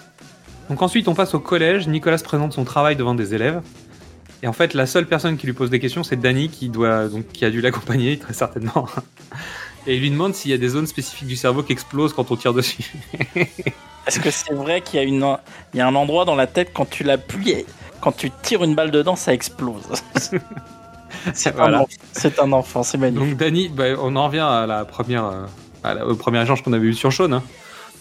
Donc 0.70 0.82
ensuite, 0.82 1.08
on 1.08 1.14
passe 1.14 1.34
au 1.34 1.40
collège. 1.40 1.86
Nicolas 1.88 2.18
présente 2.18 2.52
son 2.52 2.64
travail 2.64 2.96
devant 2.96 3.14
des 3.14 3.34
élèves. 3.34 3.60
Et 4.42 4.48
en 4.48 4.52
fait, 4.52 4.74
la 4.74 4.86
seule 4.86 5.06
personne 5.06 5.36
qui 5.36 5.46
lui 5.46 5.52
pose 5.54 5.70
des 5.70 5.80
questions, 5.80 6.02
c'est 6.02 6.16
Danny 6.16 6.48
qui, 6.48 6.68
doit, 6.68 7.08
donc, 7.08 7.26
qui 7.28 7.44
a 7.44 7.50
dû 7.50 7.60
l'accompagner, 7.62 8.18
très 8.18 8.34
certainement. 8.34 8.86
Et 9.86 9.94
il 9.96 10.00
lui 10.00 10.10
demande 10.10 10.34
s'il 10.34 10.50
y 10.50 10.54
a 10.54 10.58
des 10.58 10.68
zones 10.68 10.86
spécifiques 10.86 11.28
du 11.28 11.36
cerveau 11.36 11.62
qui 11.62 11.72
explosent 11.72 12.12
quand 12.12 12.30
on 12.30 12.36
tire 12.36 12.52
dessus. 12.52 12.92
Est-ce 14.06 14.20
que 14.20 14.30
c'est 14.30 14.52
vrai 14.52 14.80
qu'il 14.82 14.98
y, 15.00 15.02
a 15.02 15.06
une- 15.06 15.36
il 15.74 15.78
y 15.78 15.80
a 15.80 15.86
un 15.86 15.94
endroit 15.94 16.24
dans 16.24 16.34
la 16.36 16.46
tête, 16.46 16.70
quand 16.74 16.88
tu 16.88 17.02
l'appuies, 17.04 17.64
quand 18.00 18.12
tu 18.12 18.30
tires 18.42 18.62
une 18.64 18.74
balle 18.74 18.90
dedans, 18.90 19.16
ça 19.16 19.32
explose? 19.32 19.82
C'est 21.34 21.54
Voilà. 21.54 21.84
un, 22.42 22.52
enfant, 22.52 22.82
c'est 22.84 22.98
magnifique. 22.98 23.30
Donc 23.30 23.38
Danny, 23.38 23.68
bah, 23.68 23.84
on 24.00 24.14
en 24.16 24.26
revient 24.26 24.46
à 24.48 24.66
la 24.66 24.84
première, 24.84 25.24
euh, 25.24 25.46
à 25.82 25.94
la- 25.94 26.06
au 26.06 26.14
premier 26.14 26.40
échange 26.42 26.62
qu'on 26.62 26.72
avait 26.72 26.86
eu 26.86 26.94
sur 26.94 27.10
hein. 27.32 27.42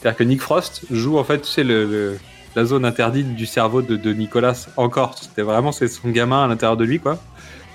C'est-à-dire 0.05 0.19
que 0.19 0.23
Nick 0.23 0.41
Frost 0.41 0.83
joue 0.91 1.17
en 1.17 1.23
fait, 1.23 1.41
tu 1.41 1.49
sais, 1.49 1.63
la 1.63 2.65
zone 2.65 2.85
interdite 2.85 3.33
du 3.33 3.47
cerveau 3.47 3.81
de, 3.81 4.13
Nicolas 4.13 4.67
encore. 4.77 5.17
C'était 5.17 5.41
vraiment 5.41 5.71
c'est 5.71 5.87
son 5.87 6.09
gamin 6.09 6.43
à 6.43 6.47
l'intérieur 6.47 6.77
de 6.77 6.85
lui, 6.85 6.99
quoi. 6.99 7.17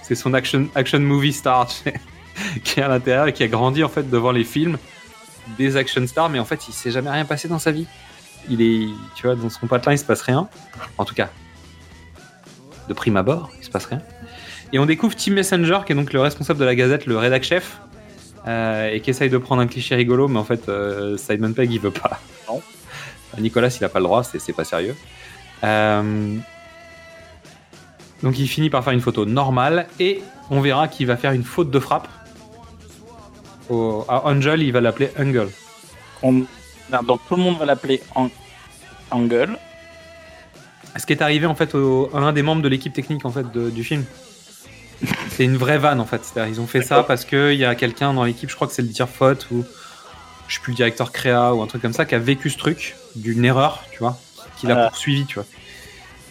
C'est 0.02 0.14
son 0.14 0.32
action, 0.32 0.68
action 0.76 1.00
movie 1.00 1.32
star 1.32 1.66
qui 2.62 2.78
est 2.78 2.84
à 2.84 2.86
l'intérieur 2.86 3.26
et 3.26 3.32
qui 3.32 3.42
a 3.42 3.48
grandi 3.48 3.82
en 3.82 3.88
fait 3.88 4.08
devant 4.08 4.30
les 4.30 4.44
films 4.44 4.78
des 5.58 5.76
action 5.76 6.06
stars, 6.06 6.30
mais 6.30 6.38
en 6.38 6.44
fait 6.44 6.68
il 6.68 6.72
s'est 6.72 6.92
jamais 6.92 7.10
rien 7.10 7.24
passé 7.24 7.48
dans 7.48 7.58
sa 7.58 7.72
vie. 7.72 7.88
Il 8.48 8.62
est, 8.62 8.86
tu 9.16 9.26
vois, 9.26 9.34
dans 9.34 9.50
son 9.50 9.66
patelin 9.66 9.94
il 9.94 9.98
se 9.98 10.04
passe 10.04 10.22
rien. 10.22 10.48
En 10.98 11.04
tout 11.04 11.16
cas, 11.16 11.30
de 12.88 12.94
prime 12.94 13.16
abord, 13.16 13.50
il 13.58 13.64
se 13.64 13.70
passe 13.70 13.86
rien. 13.86 14.02
Et 14.72 14.78
on 14.78 14.86
découvre 14.86 15.16
Tim 15.16 15.32
Messenger, 15.32 15.80
qui 15.84 15.94
est 15.94 15.96
donc 15.96 16.12
le 16.12 16.20
responsable 16.20 16.60
de 16.60 16.64
la 16.64 16.76
Gazette, 16.76 17.06
le 17.06 17.18
rédac 17.18 17.42
chef, 17.42 17.80
euh, 18.46 18.90
et 18.90 19.00
qui 19.00 19.10
essaye 19.10 19.30
de 19.30 19.38
prendre 19.38 19.62
un 19.62 19.66
cliché 19.66 19.94
rigolo, 19.94 20.28
mais 20.28 20.38
en 20.38 20.44
fait, 20.44 20.68
euh, 20.68 21.16
Simon 21.16 21.52
Pegg, 21.52 21.70
il 21.72 21.80
veut 21.80 21.90
pas. 21.90 22.20
Non. 22.48 22.60
Nicolas, 23.38 23.68
il 23.68 23.84
a 23.84 23.88
pas 23.88 23.98
le 24.00 24.04
droit, 24.04 24.22
c'est 24.24 24.52
pas 24.52 24.64
sérieux. 24.64 24.96
Euh, 25.64 26.36
donc 28.22 28.38
il 28.38 28.48
finit 28.48 28.70
par 28.70 28.82
faire 28.84 28.92
une 28.92 29.00
photo 29.00 29.24
normale, 29.26 29.86
et 29.98 30.22
on 30.50 30.60
verra 30.60 30.88
qu'il 30.88 31.06
va 31.06 31.16
faire 31.16 31.32
une 31.32 31.44
faute 31.44 31.70
de 31.70 31.78
frappe. 31.78 32.08
Au, 33.68 34.04
à 34.08 34.26
Angel, 34.26 34.62
il 34.62 34.72
va 34.72 34.80
l'appeler 34.80 35.10
Angle. 35.18 35.48
On- 36.22 36.44
Donc 37.04 37.20
tout 37.28 37.36
le 37.36 37.42
monde 37.42 37.58
va 37.58 37.66
l'appeler 37.66 38.02
Ang- 38.16 38.30
Angle. 39.10 39.56
Ce 40.98 41.06
qui 41.06 41.12
est 41.12 41.22
arrivé 41.22 41.46
en 41.46 41.54
fait 41.54 41.72
au- 41.76 42.10
à 42.12 42.18
un 42.18 42.32
des 42.32 42.42
membres 42.42 42.62
de 42.62 42.68
l'équipe 42.68 42.92
technique 42.92 43.24
en 43.24 43.30
fait 43.30 43.50
de- 43.52 43.70
du 43.70 43.84
film. 43.84 44.04
C'est 45.30 45.44
une 45.44 45.56
vraie 45.56 45.78
vanne 45.78 46.00
en 46.00 46.04
fait. 46.06 46.32
Ils 46.48 46.60
ont 46.60 46.66
fait 46.66 46.82
ça 46.82 47.02
parce 47.02 47.24
qu'il 47.24 47.54
y 47.54 47.64
a 47.64 47.74
quelqu'un 47.74 48.12
dans 48.12 48.24
l'équipe, 48.24 48.50
je 48.50 48.54
crois 48.54 48.66
que 48.68 48.74
c'est 48.74 48.82
le 48.82 48.88
dire 48.88 49.08
faute 49.08 49.46
ou 49.50 49.64
je 50.48 50.54
sais 50.56 50.60
plus 50.60 50.72
le 50.72 50.76
directeur 50.76 51.12
créa 51.12 51.54
ou 51.54 51.62
un 51.62 51.66
truc 51.66 51.80
comme 51.80 51.92
ça, 51.92 52.04
qui 52.04 52.14
a 52.14 52.18
vécu 52.18 52.50
ce 52.50 52.58
truc 52.58 52.96
d'une 53.16 53.44
erreur, 53.44 53.82
tu 53.92 53.98
vois, 54.00 54.18
qui 54.58 54.66
l'a 54.66 54.84
Ah. 54.84 54.88
poursuivi, 54.88 55.24
tu 55.26 55.36
vois. 55.36 55.46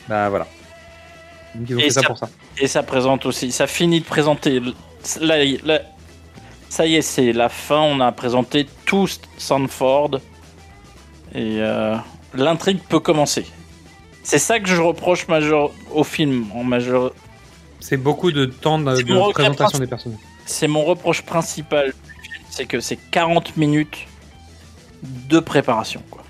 Bah 0.08 0.30
voilà. 0.30 0.46
Donc 1.56 1.70
ils 1.70 1.76
ont 1.76 1.80
Et 1.80 1.84
fait 1.84 1.90
ça 1.90 2.02
ça- 2.02 2.08
pour 2.08 2.18
ça. 2.18 2.30
Et 2.58 2.68
ça 2.68 2.84
présente 2.84 3.26
aussi, 3.26 3.52
ça 3.52 3.66
finit 3.68 4.02
de 4.02 4.06
présenter. 4.06 4.60
le- 4.60 4.74
Là, 5.22 5.38
là- 5.64 5.82
ça 6.68 6.86
y 6.86 6.96
est, 6.96 7.02
c'est 7.02 7.32
la 7.32 7.48
fin. 7.50 7.80
On 7.80 8.00
a 8.02 8.12
présenté 8.12 8.68
tout 8.86 9.08
Sanford. 9.38 10.20
Et 11.34 11.58
euh, 11.62 11.96
l'intrigue 12.34 12.80
peut 12.90 13.00
commencer. 13.00 13.46
C'est 14.24 14.38
ça 14.40 14.60
que 14.60 14.68
je 14.68 14.82
reproche 14.82 15.28
majeur 15.28 15.72
au 15.92 16.04
film 16.04 16.46
en 16.54 16.64
majeur. 16.64 17.14
C'est 17.80 17.98
beaucoup 17.98 18.32
de 18.32 18.46
temps 18.46 18.80
de, 18.80 19.32
présentation 19.32 19.80
des 19.80 19.88
personnages. 19.88 20.20
C'est 20.46 20.68
mon 20.68 20.84
reproche 20.84 21.22
principal 21.22 21.94
c'est 22.50 22.66
que 22.66 22.80
c'est 22.80 22.98
40 22.98 23.58
minutes 23.58 24.08
de 25.04 25.40
préparation. 25.40 26.04
Quoi. 26.10 26.24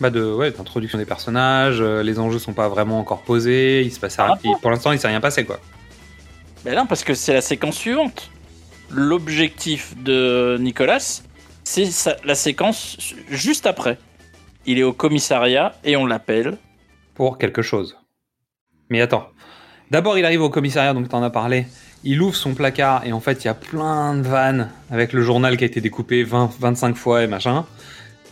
Bah 0.00 0.10
de 0.10 0.32
ouais, 0.32 0.50
d'introduction 0.50 0.98
des 0.98 1.04
personnages, 1.04 1.80
euh, 1.80 2.02
les 2.02 2.18
enjeux 2.18 2.38
sont 2.38 2.52
pas 2.52 2.68
vraiment 2.68 2.98
encore 2.98 3.22
posés, 3.22 3.82
il 3.82 3.92
se 3.92 4.00
passe 4.00 4.16
rien- 4.18 4.36
il- 4.44 4.56
pour 4.60 4.70
l'instant 4.70 4.92
il 4.92 4.98
s'est 4.98 5.08
rien 5.08 5.20
passé 5.20 5.44
quoi. 5.44 5.60
Ben 6.64 6.74
non, 6.76 6.86
parce 6.86 7.04
que 7.04 7.14
c'est 7.14 7.32
la 7.32 7.40
séquence 7.40 7.76
suivante. 7.76 8.30
L'objectif 8.90 9.94
de 10.02 10.58
Nicolas, 10.60 11.22
c'est 11.64 11.88
la 12.24 12.34
séquence 12.34 12.98
juste 13.30 13.66
après. 13.66 13.98
Il 14.66 14.78
est 14.78 14.82
au 14.82 14.92
commissariat 14.92 15.74
et 15.84 15.96
on 15.96 16.04
l'appelle. 16.04 16.58
Pour 17.14 17.38
quelque 17.38 17.62
chose. 17.62 17.96
Mais 18.90 19.00
attends. 19.00 19.28
D'abord 19.90 20.18
il 20.18 20.24
arrive 20.24 20.42
au 20.42 20.50
commissariat, 20.50 20.94
donc 20.94 21.08
t'en 21.08 21.22
as 21.22 21.30
parlé. 21.30 21.66
Il 22.04 22.22
ouvre 22.22 22.34
son 22.36 22.54
placard 22.54 23.04
et 23.06 23.12
en 23.12 23.20
fait 23.20 23.44
il 23.44 23.46
y 23.46 23.48
a 23.50 23.54
plein 23.54 24.14
de 24.14 24.22
vannes 24.22 24.70
avec 24.90 25.12
le 25.12 25.22
journal 25.22 25.56
qui 25.56 25.64
a 25.64 25.66
été 25.66 25.80
découpé 25.80 26.22
20, 26.22 26.50
25 26.58 26.96
fois 26.96 27.22
et 27.22 27.26
machin. 27.26 27.66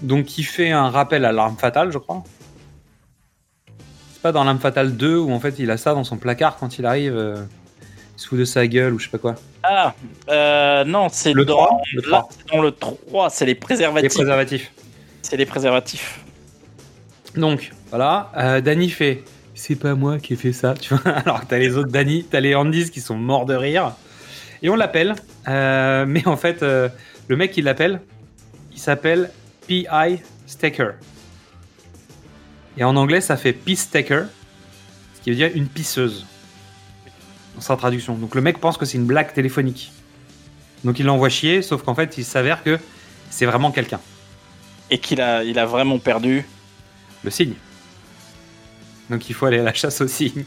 Donc 0.00 0.38
il 0.38 0.44
fait 0.44 0.70
un 0.70 0.88
rappel 0.90 1.24
à 1.24 1.32
l'arme 1.32 1.56
fatale, 1.56 1.90
je 1.92 1.98
crois. 1.98 2.22
C'est 4.12 4.22
pas 4.22 4.32
dans 4.32 4.44
l'arme 4.44 4.58
fatale 4.58 4.96
2 4.96 5.16
où 5.18 5.32
en 5.32 5.40
fait 5.40 5.58
il 5.58 5.70
a 5.70 5.76
ça 5.76 5.94
dans 5.94 6.04
son 6.04 6.16
placard 6.16 6.56
quand 6.58 6.78
il 6.78 6.86
arrive. 6.86 7.16
euh, 7.16 7.36
il 8.16 8.20
se 8.20 8.26
fout 8.28 8.38
de 8.38 8.44
sa 8.44 8.66
gueule 8.66 8.94
ou 8.94 8.98
je 8.98 9.04
sais 9.04 9.10
pas 9.12 9.18
quoi. 9.18 9.36
Ah, 9.62 9.94
euh, 10.28 10.84
non, 10.84 11.08
c'est 11.10 11.32
Le 11.32 11.44
dans, 11.44 11.54
3, 11.66 11.80
le 11.94 12.00
là, 12.10 12.18
3. 12.18 12.28
c'est 12.32 12.56
dans 12.56 12.62
le 12.62 12.72
3, 12.72 13.30
c'est 13.30 13.44
les 13.46 13.52
Les 13.52 13.58
préservatifs. 13.60 14.14
préservatifs. 14.14 14.72
C'est 15.22 15.36
les 15.36 15.46
préservatifs. 15.46 16.20
Donc, 17.36 17.70
voilà, 17.90 18.32
euh, 18.36 18.60
Danny 18.60 18.90
fait 18.90 19.22
C'est 19.58 19.74
pas 19.74 19.96
moi 19.96 20.18
qui 20.20 20.34
ai 20.34 20.36
fait 20.36 20.52
ça, 20.52 20.74
tu 20.74 20.94
vois. 20.94 21.12
Alors 21.16 21.40
que 21.40 21.46
t'as 21.46 21.58
les 21.58 21.76
autres 21.76 21.90
Danny, 21.90 22.24
t'as 22.24 22.38
les 22.38 22.54
Andys 22.54 22.90
qui 22.90 23.00
sont 23.00 23.16
morts 23.16 23.44
de 23.44 23.54
rire. 23.54 23.92
Et 24.62 24.70
on 24.70 24.76
l'appelle, 24.76 25.16
euh, 25.48 26.06
mais 26.06 26.26
en 26.28 26.36
fait, 26.36 26.62
euh, 26.62 26.88
le 27.26 27.36
mec 27.36 27.50
qui 27.50 27.60
l'appelle, 27.60 28.00
il 28.72 28.78
s'appelle 28.78 29.30
P.I. 29.66 30.20
Staker. 30.46 30.92
Et 32.76 32.84
en 32.84 32.94
anglais, 32.94 33.20
ça 33.20 33.36
fait 33.36 33.52
Peace 33.52 33.78
Staker, 33.78 34.26
ce 35.16 35.22
qui 35.22 35.30
veut 35.30 35.36
dire 35.36 35.50
une 35.52 35.66
pisseuse. 35.66 36.24
Dans 37.56 37.60
sa 37.60 37.76
traduction. 37.76 38.14
Donc 38.14 38.36
le 38.36 38.40
mec 38.40 38.58
pense 38.58 38.78
que 38.78 38.86
c'est 38.86 38.96
une 38.96 39.06
blague 39.06 39.32
téléphonique. 39.32 39.90
Donc 40.84 41.00
il 41.00 41.06
l'envoie 41.06 41.30
chier, 41.30 41.62
sauf 41.62 41.82
qu'en 41.82 41.96
fait, 41.96 42.16
il 42.16 42.24
s'avère 42.24 42.62
que 42.62 42.78
c'est 43.28 43.44
vraiment 43.44 43.72
quelqu'un. 43.72 44.00
Et 44.92 44.98
qu'il 44.98 45.20
a, 45.20 45.42
il 45.42 45.58
a 45.58 45.66
vraiment 45.66 45.98
perdu. 45.98 46.46
Le 47.24 47.30
signe. 47.30 47.54
Donc 49.10 49.28
il 49.28 49.34
faut 49.34 49.46
aller 49.46 49.58
à 49.60 49.62
la 49.62 49.74
chasse 49.74 50.00
au 50.00 50.06
signe. 50.08 50.44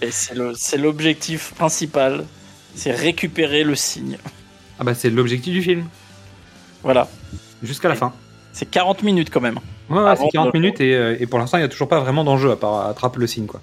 Et 0.00 0.10
c'est 0.10 0.78
l'objectif 0.78 1.52
principal. 1.54 2.24
C'est 2.74 2.90
récupérer 2.92 3.64
le 3.64 3.74
signe. 3.74 4.18
Ah 4.78 4.84
bah 4.84 4.94
c'est 4.94 5.10
l'objectif 5.10 5.52
du 5.52 5.62
film. 5.62 5.86
Voilà. 6.82 7.08
Jusqu'à 7.62 7.88
la 7.88 7.94
fin. 7.94 8.12
C'est 8.52 8.66
40 8.70 9.02
minutes 9.02 9.30
quand 9.30 9.40
même. 9.40 9.58
Ouais, 9.88 10.16
c'est 10.16 10.28
40 10.30 10.52
de- 10.54 10.58
minutes 10.58 10.80
et, 10.80 10.94
euh, 10.94 11.16
et 11.20 11.26
pour 11.26 11.38
l'instant 11.38 11.58
il 11.58 11.60
n'y 11.60 11.66
a 11.66 11.68
toujours 11.68 11.88
pas 11.88 12.00
vraiment 12.00 12.24
d'enjeu 12.24 12.50
à 12.50 12.56
part 12.56 12.86
attraper 12.86 13.18
le 13.20 13.26
signe 13.26 13.46
quoi. 13.46 13.60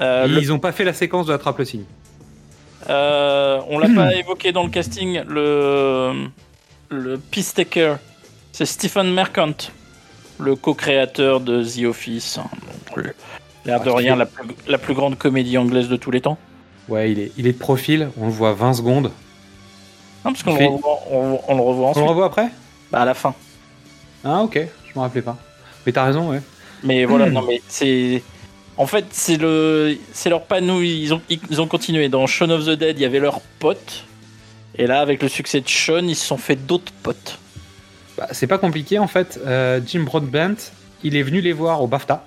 Euh, 0.00 0.26
le- 0.26 0.38
Ils 0.40 0.52
ont 0.52 0.58
pas 0.58 0.72
fait 0.72 0.84
la 0.84 0.92
séquence 0.92 1.26
de 1.26 1.32
attrape 1.32 1.58
le 1.58 1.64
signe. 1.64 1.84
Euh, 2.90 3.60
on 3.68 3.78
l'a 3.78 3.88
pas 3.88 4.14
évoqué 4.16 4.52
dans 4.52 4.62
le 4.64 4.70
casting, 4.70 5.22
le, 5.28 6.26
le 6.90 7.18
Peace 7.18 7.52
Taker, 7.54 7.94
c'est 8.52 8.66
Stephen 8.66 9.12
Merchant, 9.12 9.54
le 10.38 10.54
co-créateur 10.56 11.40
de 11.40 11.62
The 11.64 11.84
Office. 11.86 12.38
L'air 13.64 13.80
de 13.82 13.90
rien, 13.90 14.14
la 14.16 14.26
plus, 14.26 14.44
la 14.68 14.78
plus 14.78 14.94
grande 14.94 15.18
comédie 15.18 15.58
anglaise 15.58 15.88
de 15.88 15.96
tous 15.96 16.10
les 16.10 16.20
temps. 16.20 16.38
Ouais, 16.88 17.10
il 17.10 17.18
est, 17.18 17.32
il 17.36 17.46
est 17.48 17.52
de 17.52 17.58
profil, 17.58 18.10
on 18.16 18.26
le 18.26 18.30
voit 18.32 18.52
20 18.52 18.74
secondes. 18.74 19.10
Non, 20.24 20.32
parce 20.32 20.42
qu'on 20.42 20.52
le, 20.52 20.58
fait- 20.58 20.66
revoit- 20.66 21.00
on, 21.10 21.40
on 21.48 21.54
le 21.56 21.62
revoit 21.62 21.92
On 21.96 22.00
le 22.00 22.06
revoit 22.06 22.26
après? 22.26 22.48
Bah, 22.92 23.00
à 23.00 23.04
la 23.04 23.14
fin. 23.14 23.34
Ah 24.24 24.42
ok, 24.42 24.54
je 24.54 24.92
me 24.98 25.00
rappelais 25.00 25.22
pas. 25.22 25.36
Mais 25.84 25.92
t'as 25.92 26.04
raison, 26.04 26.30
ouais. 26.30 26.40
Mais 26.84 27.04
voilà, 27.04 27.28
non, 27.30 27.42
mais 27.42 27.60
c'est. 27.68 28.22
En 28.76 28.86
fait, 28.86 29.06
c'est 29.10 29.36
le, 29.38 29.96
c'est 30.12 30.28
leur 30.30 30.42
panneau. 30.42 30.82
Ils 30.82 31.12
ont, 31.14 31.22
ils 31.28 31.60
ont 31.60 31.66
continué. 31.66 32.08
Dans 32.08 32.26
Shaun 32.26 32.50
of 32.50 32.64
the 32.66 32.70
Dead, 32.70 32.98
il 32.98 33.02
y 33.02 33.04
avait 33.06 33.18
leurs 33.20 33.40
potes. 33.58 34.04
Et 34.76 34.86
là, 34.86 35.00
avec 35.00 35.22
le 35.22 35.28
succès 35.28 35.60
de 35.60 35.68
Shaun, 35.68 36.06
ils 36.08 36.14
se 36.16 36.26
sont 36.26 36.36
fait 36.36 36.56
d'autres 36.56 36.92
potes. 37.02 37.38
Bah, 38.18 38.28
c'est 38.32 38.46
pas 38.46 38.58
compliqué 38.58 38.98
en 38.98 39.06
fait. 39.08 39.40
Euh, 39.46 39.80
Jim 39.86 40.00
Broadbent, 40.04 40.56
il 41.02 41.16
est 41.16 41.22
venu 41.22 41.40
les 41.40 41.52
voir 41.52 41.82
au 41.82 41.86
BAFTA 41.86 42.24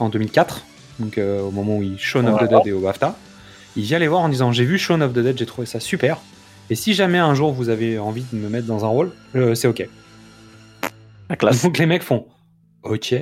en 0.00 0.08
2004, 0.08 0.64
donc 0.98 1.18
euh, 1.18 1.40
au 1.42 1.50
moment 1.50 1.76
où 1.78 1.82
il 1.82 1.98
Shaun 1.98 2.26
of 2.26 2.40
the. 2.40 2.48
Dead 2.48 2.66
est 2.66 2.72
au 2.72 2.80
BAFTA. 2.80 3.16
Il 3.76 3.84
vient 3.84 3.98
les 3.98 4.08
voir 4.08 4.22
en 4.22 4.28
disant 4.28 4.52
j'ai 4.52 4.64
vu 4.64 4.78
Shaun 4.78 5.00
of 5.00 5.12
the 5.12 5.18
Dead, 5.20 5.38
j'ai 5.38 5.46
trouvé 5.46 5.66
ça 5.66 5.80
super. 5.80 6.18
Et 6.70 6.74
si 6.74 6.94
jamais 6.94 7.18
un 7.18 7.34
jour 7.34 7.52
vous 7.52 7.68
avez 7.68 7.98
envie 7.98 8.24
de 8.32 8.36
me 8.38 8.48
mettre 8.48 8.66
dans 8.66 8.84
un 8.84 8.88
rôle, 8.88 9.12
euh, 9.36 9.54
c'est 9.54 9.68
ok. 9.68 9.88
La 11.28 11.36
classe. 11.36 11.62
Donc 11.62 11.78
les 11.78 11.86
mecs 11.86 12.02
font 12.02 12.26
ok. 12.82 13.14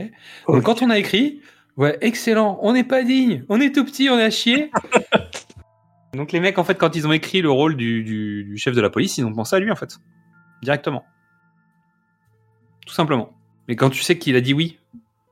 Donc 0.49 0.62
quand 0.64 0.83
on 0.83 0.91
a 0.91 0.99
écrit 0.99 1.41
ouais 1.76 1.99
excellent, 2.01 2.59
on 2.62 2.72
n'est 2.72 2.85
pas 2.85 3.03
digne, 3.05 3.45
on 3.49 3.61
est 3.61 3.74
tout 3.74 3.85
petit, 3.85 4.09
on 4.11 4.16
a 4.18 4.31
chier. 4.31 4.70
Donc 6.14 6.33
les 6.33 6.41
mecs 6.41 6.59
en 6.59 6.64
fait 6.64 6.74
quand 6.76 6.97
ils 6.97 7.07
ont 7.07 7.12
écrit 7.12 7.43
le 7.43 7.51
rôle 7.51 7.76
du, 7.76 8.03
du- 8.03 8.45
du 8.45 8.57
chef 8.57 8.74
de 8.74 8.81
la 8.81 8.89
police, 8.91 9.18
ils 9.18 9.24
ont 9.24 9.33
pensé 9.33 9.57
à 9.57 9.59
lui 9.61 9.70
en 9.70 9.76
fait 9.76 9.99
directement. 10.62 11.05
Tout 12.87 12.95
simplement. 12.95 13.31
Mais 13.68 13.76
quand 13.76 13.91
tu 13.91 14.03
sais 14.03 14.16
qu'il 14.18 14.35
a 14.37 14.41
dit 14.41 14.55
oui, 14.55 14.79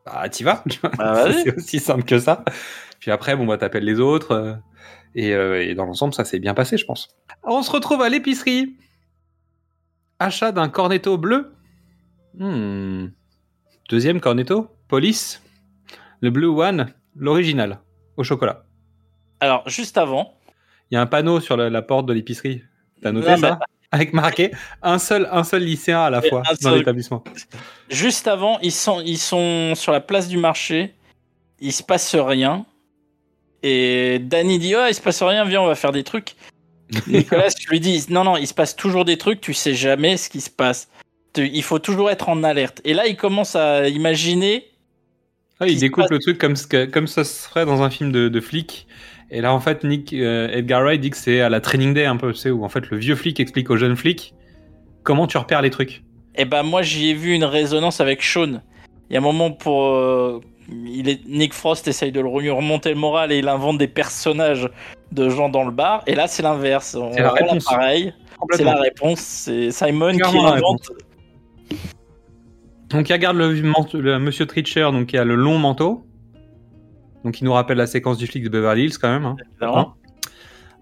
bah 0.06 0.28
t'y 0.28 0.44
vas. 0.44 0.62
Bah, 0.98 1.32
c'est 1.32 1.54
aussi 1.56 1.78
simple 1.80 2.04
que 2.04 2.18
ça. 2.18 2.44
Puis 3.00 3.10
après, 3.10 3.36
bon 3.36 3.44
bah 3.46 3.58
t'appelles 3.58 3.84
les 3.84 4.00
autres. 4.00 4.32
euh, 4.32 4.54
et, 5.14 5.32
euh, 5.34 5.62
et 5.62 5.74
dans 5.74 5.86
l'ensemble, 5.86 6.14
ça 6.14 6.24
s'est 6.24 6.38
bien 6.38 6.54
passé, 6.54 6.76
je 6.76 6.84
pense. 6.84 7.08
On 7.42 7.62
se 7.62 7.70
retrouve 7.70 8.02
à 8.02 8.08
l'épicerie. 8.08 8.76
Achat 10.18 10.52
d'un 10.52 10.68
cornetto 10.68 11.16
bleu. 11.18 11.52
Hmm. 12.34 13.08
Deuxième 13.88 14.20
cornetto, 14.20 14.68
police. 14.88 15.42
Le 16.20 16.30
Blue 16.30 16.48
One, 16.48 16.86
l'original, 17.14 17.80
au 18.16 18.24
chocolat. 18.24 18.64
Alors, 19.40 19.68
juste 19.68 19.98
avant, 19.98 20.34
Il 20.90 20.94
y 20.94 20.98
a 20.98 21.00
un 21.02 21.06
panneau 21.06 21.40
sur 21.40 21.56
la, 21.56 21.68
la 21.70 21.82
porte 21.82 22.06
de 22.06 22.12
l'épicerie. 22.12 22.62
T'as 23.02 23.12
noté 23.12 23.30
Non, 23.30 23.36
ça? 23.36 23.58
Avec 23.92 24.12
marqué 24.12 24.50
un 24.82 24.98
seul, 24.98 25.28
un 25.30 25.44
seul 25.44 25.62
lycéen 25.62 26.00
à 26.00 26.10
la 26.10 26.24
Et 26.24 26.28
fois 26.28 26.42
dans 26.60 26.70
seul. 26.70 26.78
l'établissement. 26.78 27.22
juste 27.88 28.26
avant, 28.28 28.58
ils 28.60 28.72
sont, 28.72 29.00
ils 29.00 29.18
sont 29.18 29.74
sur 29.74 29.92
la 29.92 30.00
place 30.00 30.28
du 30.28 30.38
marché. 30.38 30.94
Il 31.60 31.72
se 31.72 31.82
passe 31.82 32.14
rien. 32.14 32.66
Et 33.62 34.18
Danny 34.20 34.58
dit 34.58 34.74
Oh, 34.76 34.84
il 34.88 34.94
se 34.94 35.00
passe 35.00 35.22
rien, 35.22 35.44
viens, 35.44 35.60
on 35.62 35.66
va 35.66 35.74
faire 35.74 35.92
des 35.92 36.04
trucs. 36.04 36.34
Nicolas 37.06 37.48
je 37.58 37.68
lui 37.68 37.80
dis 37.80 38.04
Non, 38.10 38.24
non, 38.24 38.36
il 38.36 38.46
se 38.46 38.54
passe 38.54 38.76
toujours 38.76 39.04
des 39.04 39.18
trucs, 39.18 39.40
tu 39.40 39.54
sais 39.54 39.74
jamais 39.74 40.16
ce 40.16 40.28
qui 40.28 40.40
se 40.40 40.50
passe. 40.50 40.88
Il 41.36 41.62
faut 41.62 41.78
toujours 41.78 42.10
être 42.10 42.28
en 42.28 42.42
alerte. 42.44 42.80
Et 42.84 42.94
là, 42.94 43.06
il 43.06 43.16
commence 43.16 43.56
à 43.56 43.88
imaginer. 43.88 44.66
Ah, 45.60 45.66
il 45.66 45.78
découpe 45.78 46.04
passe- 46.04 46.10
le 46.10 46.18
truc 46.18 46.38
comme, 46.38 46.56
ce 46.56 46.66
que- 46.66 46.86
comme 46.86 47.06
ça 47.06 47.24
se 47.24 47.46
ferait 47.48 47.66
dans 47.66 47.82
un 47.82 47.90
film 47.90 48.10
de, 48.12 48.28
de 48.28 48.40
flic. 48.40 48.86
Et 49.30 49.40
là, 49.40 49.52
en 49.52 49.60
fait, 49.60 49.82
Nick 49.84 50.12
euh, 50.12 50.48
Edgar 50.52 50.82
Wright 50.82 51.00
dit 51.00 51.10
que 51.10 51.16
c'est 51.16 51.40
à 51.40 51.48
la 51.48 51.60
Training 51.60 51.94
Day 51.94 52.04
un 52.06 52.16
peu, 52.16 52.32
tu 52.32 52.38
sais, 52.38 52.50
où 52.50 52.64
en 52.64 52.68
fait 52.68 52.88
le 52.90 52.96
vieux 52.96 53.16
flic 53.16 53.40
explique 53.40 53.70
au 53.70 53.76
jeune 53.76 53.96
flic 53.96 54.34
comment 55.02 55.26
tu 55.26 55.36
repères 55.38 55.62
les 55.62 55.70
trucs. 55.70 56.02
Et 56.36 56.44
ben, 56.44 56.62
moi, 56.62 56.82
j'y 56.82 57.10
ai 57.10 57.14
vu 57.14 57.34
une 57.34 57.44
résonance 57.44 58.00
avec 58.00 58.22
Sean. 58.22 58.60
Il 59.08 59.14
y 59.14 59.16
a 59.16 59.18
un 59.18 59.22
moment 59.22 59.50
pour. 59.50 59.84
euh, 59.86 60.40
il 60.68 61.08
est, 61.08 61.20
Nick 61.26 61.54
Frost 61.54 61.86
essaye 61.88 62.12
de 62.12 62.20
lui 62.20 62.50
remonter 62.50 62.88
le 62.90 62.96
moral 62.96 63.30
et 63.32 63.38
il 63.38 63.48
invente 63.48 63.78
des 63.78 63.88
personnages 63.88 64.68
de 65.12 65.28
gens 65.28 65.48
dans 65.48 65.64
le 65.64 65.70
bar. 65.70 66.02
Et 66.06 66.14
là, 66.14 66.26
c'est 66.26 66.42
l'inverse. 66.42 66.94
On 66.96 67.12
C'est 67.12 67.22
la 67.22 67.32
réponse. 67.32 67.64
pareil. 67.64 68.12
C'est 68.52 68.64
la 68.64 68.74
réponse. 68.74 69.20
C'est 69.20 69.70
Simon 69.70 70.12
qui 70.12 70.18
Clairement 70.18 70.52
invente. 70.52 70.90
Donc 72.90 73.08
il 73.08 73.12
regarde 73.12 73.36
le, 73.36 73.52
le 73.52 74.18
monsieur 74.18 74.46
Treacher, 74.46 74.82
donc 74.92 75.06
qui 75.06 75.18
a 75.18 75.24
le 75.24 75.34
long 75.34 75.58
manteau. 75.58 76.05
Donc 77.26 77.40
il 77.40 77.44
nous 77.44 77.52
rappelle 77.52 77.76
la 77.76 77.88
séquence 77.88 78.18
du 78.18 78.28
flic 78.28 78.44
de 78.44 78.48
Beverly 78.48 78.84
Hills 78.84 78.98
quand 78.98 79.08
même. 79.08 79.24
hein. 79.24 79.36
évidemment. 79.50 79.96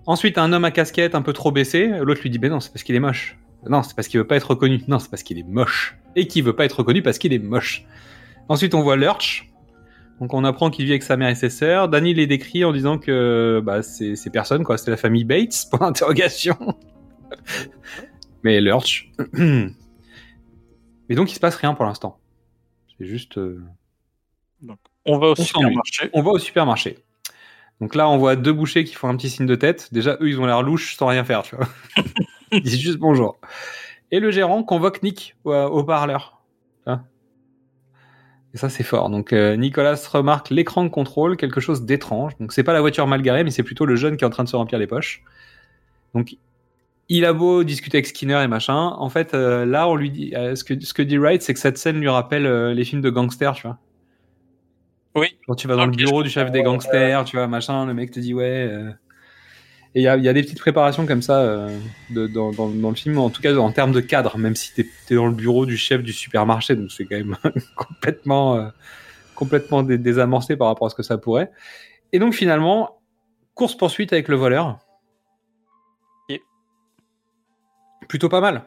Ensuite, 0.04 0.36
un 0.36 0.52
homme 0.52 0.66
à 0.66 0.70
casquette 0.70 1.14
un 1.14 1.22
peu 1.22 1.32
trop 1.32 1.50
baissé. 1.52 1.86
L'autre 2.02 2.20
lui 2.20 2.28
dit 2.28 2.38
Ben 2.38 2.50
non, 2.50 2.60
c'est 2.60 2.70
parce 2.70 2.82
qu'il 2.82 2.94
est 2.94 3.00
moche. 3.00 3.38
Non, 3.66 3.82
c'est 3.82 3.96
parce 3.96 4.08
qu'il 4.08 4.20
veut 4.20 4.26
pas 4.26 4.36
être 4.36 4.50
reconnu. 4.50 4.82
Non, 4.86 4.98
c'est 4.98 5.08
parce 5.10 5.22
qu'il 5.22 5.38
est 5.38 5.42
moche. 5.42 5.96
Et 6.16 6.26
qu'il 6.26 6.44
veut 6.44 6.54
pas 6.54 6.66
être 6.66 6.80
reconnu 6.80 7.00
parce 7.00 7.16
qu'il 7.16 7.32
est 7.32 7.38
moche. 7.38 7.86
Ensuite, 8.50 8.74
on 8.74 8.82
voit 8.82 8.96
Lurch. 8.96 9.50
Donc 10.20 10.34
on 10.34 10.44
apprend 10.44 10.68
qu'il 10.68 10.84
vit 10.84 10.90
avec 10.92 11.02
sa 11.02 11.16
mère 11.16 11.30
et 11.30 11.34
ses 11.34 11.48
sœurs. 11.48 11.88
Danny 11.88 12.12
les 12.12 12.26
décrit 12.26 12.62
en 12.62 12.72
disant 12.72 12.98
que 12.98 13.62
bah, 13.64 13.82
c'est 13.82 14.14
c'est 14.14 14.28
personne, 14.28 14.64
quoi. 14.64 14.76
C'est 14.76 14.90
la 14.90 14.98
famille 14.98 15.24
Bates, 15.24 15.64
pour 15.70 15.80
l'interrogation. 15.82 16.58
Mais 18.42 18.60
Lurch. 18.60 19.10
Mais 19.32 21.14
donc 21.16 21.30
il 21.32 21.34
se 21.34 21.40
passe 21.40 21.56
rien 21.56 21.72
pour 21.72 21.86
l'instant. 21.86 22.18
C'est 22.98 23.06
juste. 23.06 23.38
euh, 23.38 23.62
On 25.06 25.18
va 25.18 25.28
au 25.28 25.32
on 25.32 25.42
supermarché. 25.42 26.10
On 26.12 26.22
va 26.22 26.30
au 26.30 26.38
supermarché. 26.38 26.98
Donc 27.80 27.94
là, 27.94 28.08
on 28.08 28.18
voit 28.18 28.36
deux 28.36 28.52
bouchers 28.52 28.84
qui 28.84 28.94
font 28.94 29.08
un 29.08 29.16
petit 29.16 29.30
signe 29.30 29.46
de 29.46 29.54
tête. 29.54 29.92
Déjà, 29.92 30.16
eux, 30.20 30.28
ils 30.28 30.40
ont 30.40 30.46
l'air 30.46 30.62
louches 30.62 30.96
sans 30.96 31.06
rien 31.06 31.24
faire, 31.24 31.42
tu 31.42 31.56
vois. 31.56 31.68
ils 32.52 32.62
disent 32.62 32.80
juste 32.80 32.98
bonjour. 32.98 33.38
Et 34.10 34.20
le 34.20 34.30
gérant 34.30 34.62
convoque 34.62 35.02
Nick 35.02 35.34
au, 35.44 35.52
au 35.52 35.84
parleur. 35.84 36.34
Et 38.54 38.56
ça, 38.56 38.68
c'est 38.68 38.84
fort. 38.84 39.10
Donc, 39.10 39.32
euh, 39.32 39.56
Nicolas 39.56 40.00
remarque 40.12 40.50
l'écran 40.50 40.84
de 40.84 40.88
contrôle, 40.88 41.36
quelque 41.36 41.60
chose 41.60 41.84
d'étrange. 41.84 42.38
Donc, 42.38 42.52
c'est 42.52 42.62
pas 42.62 42.72
la 42.72 42.80
voiture 42.80 43.06
mal 43.08 43.20
garée, 43.20 43.42
mais 43.42 43.50
c'est 43.50 43.64
plutôt 43.64 43.84
le 43.84 43.96
jeune 43.96 44.16
qui 44.16 44.22
est 44.22 44.26
en 44.26 44.30
train 44.30 44.44
de 44.44 44.48
se 44.48 44.54
remplir 44.54 44.78
les 44.78 44.86
poches. 44.86 45.24
Donc, 46.14 46.36
il 47.08 47.24
a 47.24 47.32
beau 47.32 47.64
discuter 47.64 47.98
avec 47.98 48.06
Skinner 48.06 48.42
et 48.44 48.46
machin, 48.46 48.94
en 48.96 49.08
fait, 49.10 49.34
euh, 49.34 49.66
là, 49.66 49.88
on 49.88 49.96
lui 49.96 50.10
dit, 50.10 50.34
euh, 50.36 50.54
ce 50.54 50.62
que 50.62 50.80
ce 50.80 50.94
que 50.94 51.02
dit 51.02 51.18
Wright, 51.18 51.42
c'est 51.42 51.52
que 51.52 51.58
cette 51.58 51.78
scène 51.78 51.98
lui 51.98 52.08
rappelle 52.08 52.70
les 52.70 52.84
films 52.84 53.02
de 53.02 53.10
gangsters, 53.10 53.54
tu 53.54 53.66
vois. 53.66 53.78
Oui. 55.14 55.36
Quand 55.46 55.54
tu 55.54 55.68
vas 55.68 55.76
dans 55.76 55.86
le 55.86 55.92
bureau 55.92 56.22
du 56.22 56.30
chef 56.30 56.50
des 56.50 56.62
gangsters, 56.62 57.24
tu 57.24 57.36
vois, 57.36 57.46
machin, 57.46 57.86
le 57.86 57.94
mec 57.94 58.10
te 58.10 58.20
dit 58.20 58.34
ouais. 58.34 58.68
euh, 58.70 58.90
Et 59.94 60.00
il 60.00 60.02
y 60.02 60.08
a, 60.08 60.16
il 60.16 60.24
y 60.24 60.28
a 60.28 60.32
des 60.32 60.42
petites 60.42 60.58
préparations 60.58 61.06
comme 61.06 61.22
ça 61.22 61.40
euh, 61.40 61.78
de, 62.10 62.26
dans, 62.26 62.50
dans, 62.50 62.68
dans 62.68 62.88
le 62.90 62.96
film, 62.96 63.18
en 63.18 63.30
tout 63.30 63.40
cas 63.40 63.54
en 63.56 63.70
termes 63.70 63.92
de 63.92 64.00
cadre, 64.00 64.36
même 64.38 64.56
si 64.56 64.74
t'es 64.74 64.86
es 65.10 65.14
dans 65.14 65.26
le 65.26 65.34
bureau 65.34 65.66
du 65.66 65.76
chef 65.76 66.02
du 66.02 66.12
supermarché, 66.12 66.74
donc 66.74 66.90
c'est 66.90 67.04
quand 67.04 67.16
même 67.16 67.36
complètement, 67.76 68.56
euh, 68.56 68.68
complètement 69.36 69.82
dé- 69.84 69.98
désamorcé 69.98 70.56
par 70.56 70.68
rapport 70.68 70.86
à 70.88 70.90
ce 70.90 70.96
que 70.96 71.04
ça 71.04 71.18
pourrait. 71.18 71.52
Et 72.12 72.18
donc 72.18 72.34
finalement, 72.34 73.00
course 73.54 73.76
poursuite 73.76 74.12
avec 74.12 74.28
le 74.28 74.36
voleur. 74.36 74.78
Ok. 76.28 76.40
Plutôt 78.08 78.28
pas 78.28 78.40
mal. 78.40 78.64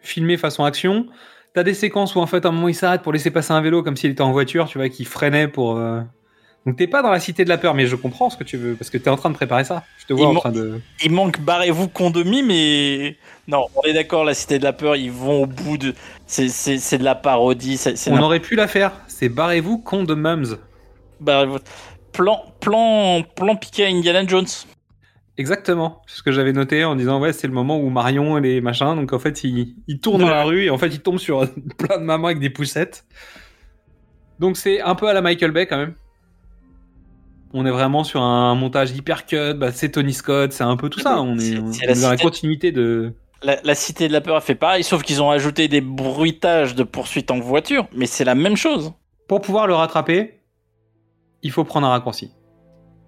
Filmé 0.00 0.36
façon 0.36 0.64
action. 0.64 1.06
T'as 1.54 1.62
des 1.62 1.74
séquences 1.74 2.14
où 2.16 2.20
en 2.20 2.26
fait 2.26 2.44
à 2.44 2.48
un 2.48 2.52
moment 2.52 2.68
il 2.68 2.74
s'arrête 2.74 3.02
pour 3.02 3.12
laisser 3.12 3.30
passer 3.30 3.52
un 3.52 3.60
vélo 3.60 3.82
comme 3.82 3.96
s'il 3.96 4.10
était 4.10 4.22
en 4.22 4.32
voiture, 4.32 4.66
tu 4.68 4.78
vois, 4.78 4.88
qui 4.88 5.04
freinait 5.04 5.46
pour. 5.48 5.76
euh, 5.76 6.00
Donc 6.66 6.76
t'es 6.76 6.88
pas 6.88 7.00
dans 7.00 7.10
la 7.12 7.20
cité 7.20 7.44
de 7.44 7.48
la 7.48 7.58
peur, 7.58 7.74
mais 7.74 7.86
je 7.86 7.94
comprends 7.94 8.28
ce 8.28 8.36
que 8.36 8.42
tu 8.44 8.56
veux 8.56 8.74
parce 8.74 8.90
que 8.90 8.98
t'es 8.98 9.08
en 9.08 9.16
train 9.16 9.30
de 9.30 9.36
préparer 9.36 9.62
ça. 9.64 9.84
Je 9.98 10.06
te 10.06 10.12
vois 10.12 10.26
Il 10.30 10.36
en 10.36 10.40
train 10.40 10.50
de. 10.52 10.80
Il 11.04 11.12
manque 11.12 11.38
barrez-vous 11.40 11.86
condomi, 11.88 12.42
mais 12.42 13.16
non, 13.46 13.66
on 13.76 13.82
est 13.82 13.92
d'accord, 13.92 14.24
la 14.24 14.34
Cité 14.34 14.58
de 14.58 14.64
la 14.64 14.72
Peur, 14.72 14.96
ils 14.96 15.12
vont 15.12 15.44
au 15.44 15.46
bout 15.46 15.78
de. 15.78 15.94
C'est, 16.26 16.48
c'est, 16.48 16.78
c'est 16.78 16.98
de 16.98 17.04
la 17.04 17.14
parodie. 17.14 17.76
C'est, 17.76 17.96
c'est 17.96 18.10
On 18.10 18.18
aurait 18.20 18.40
pu 18.40 18.56
la 18.56 18.66
faire. 18.66 18.90
C'est 19.06 19.28
barrez-vous 19.28 19.78
con 19.78 20.02
de 20.02 20.14
mums. 20.14 20.58
barrez-vous- 21.20 21.58
Plan, 22.12 22.42
plan, 22.60 23.22
plan 23.36 23.56
piqué 23.56 23.84
à 23.84 23.88
Indiana 23.88 24.24
Jones. 24.26 24.46
Exactement. 25.36 26.02
C'est 26.06 26.18
ce 26.18 26.22
que 26.22 26.30
j'avais 26.30 26.52
noté 26.52 26.84
en 26.84 26.94
disant 26.94 27.20
ouais 27.20 27.32
c'est 27.32 27.48
le 27.48 27.52
moment 27.52 27.78
où 27.78 27.88
Marion 27.90 28.38
et 28.38 28.40
les 28.40 28.60
machins 28.60 28.94
donc 28.94 29.12
en 29.12 29.18
fait 29.18 29.42
il, 29.42 29.74
il 29.88 29.98
tourne 29.98 30.20
dans 30.20 30.30
la 30.30 30.44
rue 30.44 30.64
et 30.64 30.70
en 30.70 30.78
fait 30.78 30.88
il 30.88 31.00
tombe 31.00 31.18
sur 31.18 31.48
plein 31.78 31.98
de 31.98 32.04
mamans 32.04 32.28
avec 32.28 32.38
des 32.38 32.50
poussettes. 32.50 33.04
Donc 34.38 34.56
c'est 34.56 34.80
un 34.80 34.94
peu 34.94 35.08
à 35.08 35.12
la 35.12 35.22
Michael 35.22 35.50
Bay 35.50 35.66
quand 35.66 35.78
même. 35.78 35.94
On 37.52 37.66
est 37.66 37.70
vraiment 37.70 38.02
sur 38.02 38.20
un 38.20 38.54
montage 38.56 38.90
hyper 38.90 39.26
cut, 39.26 39.54
bah, 39.54 39.70
c'est 39.72 39.90
Tony 39.90 40.12
Scott, 40.12 40.52
c'est 40.52 40.64
un 40.64 40.76
peu 40.76 40.88
tout 40.88 40.98
ça. 40.98 41.20
On 41.20 41.38
est, 41.38 41.56
on 41.58 41.72
c'est 41.72 41.84
est 41.84 41.94
la 41.94 42.00
dans 42.00 42.10
la 42.10 42.16
continuité 42.16 42.72
de. 42.72 43.12
La, 43.44 43.60
la 43.62 43.74
Cité 43.74 44.08
de 44.08 44.12
la 44.12 44.20
Peur 44.20 44.36
a 44.36 44.40
fait 44.40 44.54
pareil, 44.54 44.82
sauf 44.82 45.02
qu'ils 45.02 45.22
ont 45.22 45.30
ajouté 45.30 45.68
des 45.68 45.80
bruitages 45.80 46.74
de 46.74 46.82
poursuite 46.82 47.30
en 47.30 47.38
voiture, 47.38 47.86
mais 47.94 48.06
c'est 48.06 48.24
la 48.24 48.34
même 48.34 48.56
chose. 48.56 48.92
Pour 49.28 49.40
pouvoir 49.40 49.66
le 49.66 49.74
rattraper, 49.74 50.40
il 51.42 51.52
faut 51.52 51.62
prendre 51.62 51.86
un 51.86 51.90
raccourci. 51.90 52.32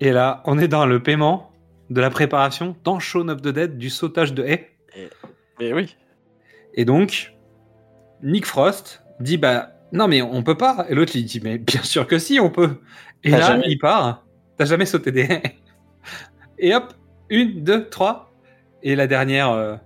Et 0.00 0.12
là, 0.12 0.42
on 0.44 0.58
est 0.58 0.68
dans 0.68 0.86
le 0.86 1.02
paiement 1.02 1.50
de 1.90 2.00
la 2.00 2.10
préparation 2.10 2.76
dans 2.84 2.98
Shaun 2.98 3.28
of 3.28 3.42
the 3.42 3.48
Dead 3.48 3.78
du 3.78 3.90
sautage 3.90 4.34
de 4.34 4.44
haies. 4.44 4.70
Mais 5.60 5.72
oui. 5.72 5.96
Et 6.74 6.84
donc, 6.84 7.34
Nick 8.22 8.46
Frost 8.46 9.02
dit 9.20 9.36
bah 9.36 9.70
non 9.92 10.08
mais 10.08 10.22
on 10.22 10.42
peut 10.42 10.56
pas. 10.56 10.86
Et 10.88 10.94
l'autre 10.94 11.16
il 11.16 11.24
dit 11.24 11.40
mais 11.42 11.58
bien 11.58 11.82
sûr 11.82 12.06
que 12.06 12.18
si 12.18 12.40
on 12.40 12.50
peut. 12.50 12.80
Et 13.24 13.30
là 13.30 13.40
jamais- 13.40 13.66
il 13.68 13.78
part. 13.78 14.24
T'as 14.56 14.64
jamais 14.64 14.86
sauté 14.86 15.12
des 15.12 15.22
haies. 15.22 15.42
Et 16.58 16.74
hop, 16.74 16.94
une, 17.28 17.62
deux, 17.62 17.88
trois. 17.88 18.32
Et 18.82 18.96
la 18.96 19.06
dernière 19.06 19.50
euh, 19.50 19.76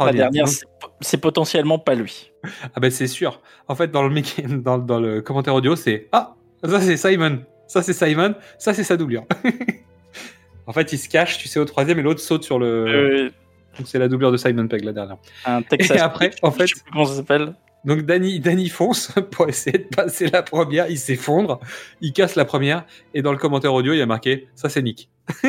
La 0.00 0.12
dernière, 0.12 0.46
c'est, 1.00 1.18
potentiellement 1.18 1.78
pas 1.78 1.94
lui. 1.94 2.32
ah 2.74 2.80
ben 2.80 2.90
c'est 2.90 3.06
sûr. 3.06 3.40
En 3.68 3.74
fait 3.74 3.88
dans 3.92 4.02
le 4.02 4.58
dans 4.58 5.00
le 5.00 5.20
commentaire 5.20 5.54
audio 5.54 5.76
c'est 5.76 6.08
ah 6.12 6.34
ça 6.64 6.80
c'est 6.80 6.96
Simon, 6.96 7.40
ça 7.66 7.82
c'est 7.82 7.92
Simon, 7.92 8.34
ça 8.58 8.74
c'est 8.74 8.84
sa 8.84 8.96
doublure. 8.96 9.24
en 10.70 10.72
fait 10.72 10.92
il 10.92 10.98
se 10.98 11.08
cache, 11.08 11.38
tu 11.38 11.48
sais 11.48 11.58
au 11.58 11.64
troisième 11.64 11.98
et 11.98 12.02
l'autre 12.02 12.20
saute 12.20 12.44
sur 12.44 12.60
le. 12.60 13.32
Donc 13.76 13.86
c'est 13.88 13.98
la 13.98 14.06
doublure 14.06 14.30
de 14.30 14.36
Simon 14.36 14.68
Pegg 14.68 14.84
la 14.84 14.92
dernière. 14.92 15.16
un 15.44 15.62
Texas. 15.62 15.96
Et 15.96 16.00
après 16.00 16.30
en 16.42 16.52
fait 16.52 16.68
je 16.68 16.76
sais 16.76 16.80
plus 16.82 16.92
comment 16.92 17.04
ça 17.06 17.14
s'appelle. 17.16 17.54
Donc 17.84 18.02
Danny, 18.02 18.38
Danny 18.38 18.68
fonce 18.68 19.10
pour 19.32 19.48
essayer 19.48 19.78
de 19.78 19.84
passer 19.96 20.28
la 20.28 20.42
première, 20.44 20.88
il 20.88 20.96
s'effondre, 20.98 21.58
il 22.00 22.12
casse 22.12 22.36
la 22.36 22.44
première, 22.44 22.84
et 23.14 23.22
dans 23.22 23.32
le 23.32 23.38
commentaire 23.38 23.74
audio, 23.74 23.92
il 23.94 23.98
y 23.98 24.02
a 24.02 24.06
marqué 24.06 24.46
«ça 24.54 24.68
c'est 24.68 24.82
Nick». 24.82 25.08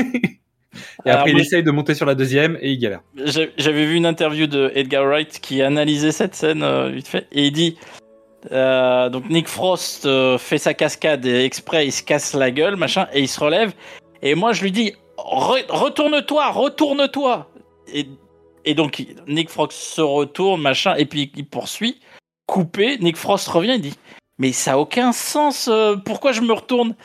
Et 1.05 1.09
Alors, 1.09 1.19
après, 1.19 1.31
il 1.31 1.39
essaye 1.41 1.61
de 1.63 1.71
monter 1.71 1.93
sur 1.93 2.05
la 2.05 2.15
deuxième, 2.15 2.57
et 2.61 2.71
il 2.71 2.77
galère. 2.79 3.01
J'a- 3.17 3.47
J'avais 3.57 3.85
vu 3.85 3.95
une 3.95 4.05
interview 4.05 4.47
de 4.47 4.71
Edgar 4.73 5.03
Wright 5.05 5.39
qui 5.41 5.61
analysait 5.61 6.13
cette 6.13 6.33
scène 6.33 6.63
euh, 6.63 6.87
vite 6.89 7.09
fait 7.09 7.27
et 7.33 7.47
il 7.47 7.51
dit 7.51 7.77
euh, 8.53 9.09
donc 9.09 9.29
Nick 9.29 9.47
Frost 9.49 10.05
euh, 10.05 10.37
fait 10.37 10.57
sa 10.57 10.73
cascade 10.73 11.25
et 11.25 11.43
exprès 11.43 11.85
il 11.85 11.91
se 11.91 12.01
casse 12.01 12.33
la 12.33 12.49
gueule 12.49 12.75
machin 12.75 13.07
et 13.13 13.19
il 13.19 13.27
se 13.27 13.39
relève 13.39 13.71
et 14.23 14.33
moi 14.33 14.51
je 14.53 14.63
lui 14.63 14.71
dis 14.71 14.93
Re- 15.25 15.65
retourne-toi 15.69 16.49
retourne-toi 16.51 17.49
et, 17.93 18.07
et 18.65 18.73
donc 18.73 19.03
Nick 19.27 19.49
Frost 19.49 19.73
se 19.73 20.01
retourne 20.01 20.61
machin 20.61 20.95
et 20.95 21.05
puis 21.05 21.31
il 21.35 21.45
poursuit 21.45 21.99
coupé 22.47 22.97
Nick 22.99 23.17
Frost 23.17 23.47
revient 23.47 23.73
il 23.75 23.81
dit 23.81 23.97
mais 24.37 24.51
ça 24.51 24.73
a 24.73 24.77
aucun 24.77 25.11
sens 25.11 25.67
euh, 25.71 25.95
pourquoi 25.95 26.31
je 26.31 26.41
me 26.41 26.53
retourne? 26.53 26.95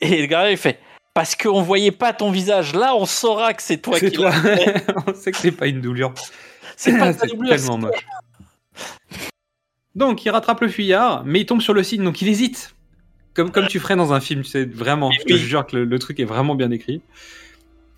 Et 0.00 0.22
Edgar 0.22 0.42
Wright 0.42 0.58
il 0.58 0.60
fait 0.60 0.78
parce 1.14 1.34
qu'on 1.36 1.62
voyait 1.62 1.90
pas 1.92 2.12
ton 2.12 2.30
visage 2.30 2.74
là 2.74 2.94
on 2.96 3.06
saura 3.06 3.52
que 3.54 3.62
c'est 3.62 3.78
toi 3.78 3.98
C'est 3.98 4.10
qui 4.10 4.16
toi. 4.16 4.30
l'as. 4.30 4.82
On 5.06 5.14
sait 5.14 5.32
que 5.32 5.38
c'est 5.38 5.52
pas 5.52 5.66
une 5.66 5.80
doublure. 5.80 6.12
C'est 6.76 6.98
pas 6.98 7.12
C'est 7.14 7.28
doublure, 7.28 7.48
tellement 7.56 7.78
moche. 7.78 8.04
Donc, 9.94 10.24
il 10.26 10.30
rattrape 10.30 10.60
le 10.60 10.68
fuyard, 10.68 11.22
mais 11.24 11.40
il 11.40 11.46
tombe 11.46 11.62
sur 11.62 11.72
le 11.72 11.82
signe, 11.82 12.04
donc 12.04 12.20
il 12.20 12.28
hésite. 12.28 12.74
Comme, 13.32 13.50
comme 13.50 13.66
tu 13.66 13.80
ferais 13.80 13.96
dans 13.96 14.12
un 14.12 14.20
film, 14.20 14.42
tu 14.42 14.50
sais, 14.50 14.64
vraiment. 14.66 15.10
Je 15.10 15.22
te 15.24 15.34
jure 15.34 15.66
que 15.66 15.76
le, 15.76 15.84
le 15.84 15.98
truc 15.98 16.20
est 16.20 16.24
vraiment 16.24 16.54
bien 16.54 16.70
écrit. 16.70 17.00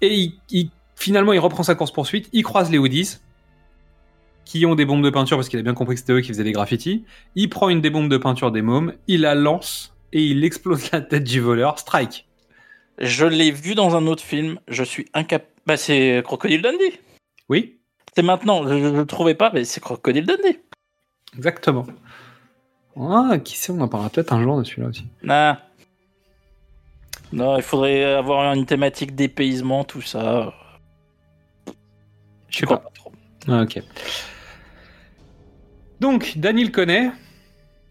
Et 0.01 0.15
il, 0.15 0.33
il- 0.51 0.71
finalement, 0.97 1.33
il 1.33 1.39
reprend 1.39 1.63
sa 1.63 1.75
course-poursuite, 1.75 2.29
il 2.33 2.43
croise 2.43 2.71
les 2.71 2.79
Woodies, 2.79 3.17
qui 4.45 4.65
ont 4.67 4.75
des 4.75 4.85
bombes 4.87 5.03
de 5.05 5.11
peinture, 5.11 5.37
parce 5.37 5.49
qu'il 5.49 5.59
a 5.59 5.63
bien 5.63 5.75
compris 5.75 5.95
que 5.95 6.01
c'était 6.01 6.13
eux 6.15 6.21
qui 6.21 6.29
faisaient 6.29 6.45
les 6.45 6.53
graffitis. 6.53 7.05
Il 7.35 7.49
prend 7.51 7.69
une 7.69 7.81
des 7.81 7.91
bombes 7.91 8.09
de 8.09 8.17
peinture 8.17 8.51
des 8.51 8.63
mômes, 8.63 8.95
il 9.07 9.21
la 9.23 9.35
lance, 9.35 9.95
et 10.13 10.23
il 10.25 10.43
explose 10.45 10.91
la 10.91 11.01
tête 11.03 11.25
du 11.25 11.41
voleur. 11.41 11.79
Strike. 11.79 12.27
Je 12.99 13.27
l'ai 13.27 13.51
vu 13.51 13.75
dans 13.75 13.95
un 13.95 14.07
autre 14.07 14.23
film, 14.25 14.59
je 14.69 14.83
suis 14.83 15.07
incapable. 15.15 15.51
Bah, 15.67 15.77
c'est 15.77 16.23
Crocodile 16.25 16.63
Dundee. 16.63 16.99
Oui, 17.51 17.79
C'est 18.17 18.23
maintenant, 18.23 18.67
je 18.67 18.75
ne 18.75 18.91
le 18.91 19.05
trouvais 19.07 19.35
pas, 19.35 19.51
mais 19.53 19.65
c'est 19.65 19.81
Crocodile 19.81 20.25
Dundee. 20.27 20.59
exactement. 21.37 21.87
Ah, 23.01 23.37
qui 23.45 23.57
sait, 23.57 23.71
on 23.71 23.81
en 23.81 23.87
parlera 23.89 24.11
peut-être 24.11 24.33
un 24.33 24.43
jour 24.43 24.59
de 24.59 24.65
celui-là 24.65 24.89
aussi. 24.89 25.05
Nah. 25.23 25.61
Non, 27.33 27.57
il 27.57 27.63
faudrait 27.63 28.05
avoir 28.05 28.53
une 28.55 28.67
thématique 28.67 29.15
dépaysement, 29.15 29.85
tout 29.85 30.01
ça. 30.01 30.53
Je 32.49 32.59
sais 32.59 32.67
pas. 32.67 32.83
Ah, 33.47 33.63
ok. 33.63 33.83
Donc, 36.01 36.35
Danny 36.37 36.65
le 36.65 36.71
connaît, 36.71 37.11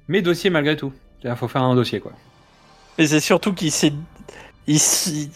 mais 0.08 0.22
dossier 0.22 0.50
malgré 0.50 0.76
tout. 0.76 0.94
Il 1.24 1.36
faut 1.36 1.48
faire 1.48 1.64
un 1.64 1.76
dossier, 1.76 2.00
quoi. 2.00 2.14
Mais 2.98 3.08
c'est 3.08 3.20
surtout 3.20 3.54
qu'ils 3.54 3.72
ils, 4.66 4.80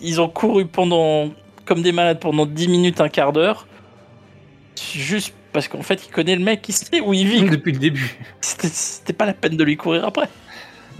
ils 0.01 0.21
ont 0.21 0.29
couru 0.29 0.65
pendant 0.65 1.29
comme 1.65 1.81
des 1.81 1.91
malades 1.91 2.19
pendant 2.19 2.45
10 2.45 2.67
minutes, 2.67 3.01
un 3.01 3.09
quart 3.09 3.33
d'heure. 3.33 3.67
Juste 4.93 5.33
parce 5.53 5.67
qu'en 5.67 5.83
fait, 5.83 6.05
il 6.05 6.11
connaît 6.11 6.35
le 6.35 6.43
mec, 6.43 6.67
il 6.67 6.73
sait 6.73 7.01
où 7.01 7.13
il 7.13 7.27
vit. 7.27 7.43
Depuis 7.49 7.71
le 7.71 7.79
début. 7.79 8.17
C'était 8.41 9.13
pas 9.13 9.25
la 9.25 9.33
peine 9.33 9.57
de 9.57 9.63
lui 9.63 9.77
courir 9.77 10.05
après. 10.05 10.29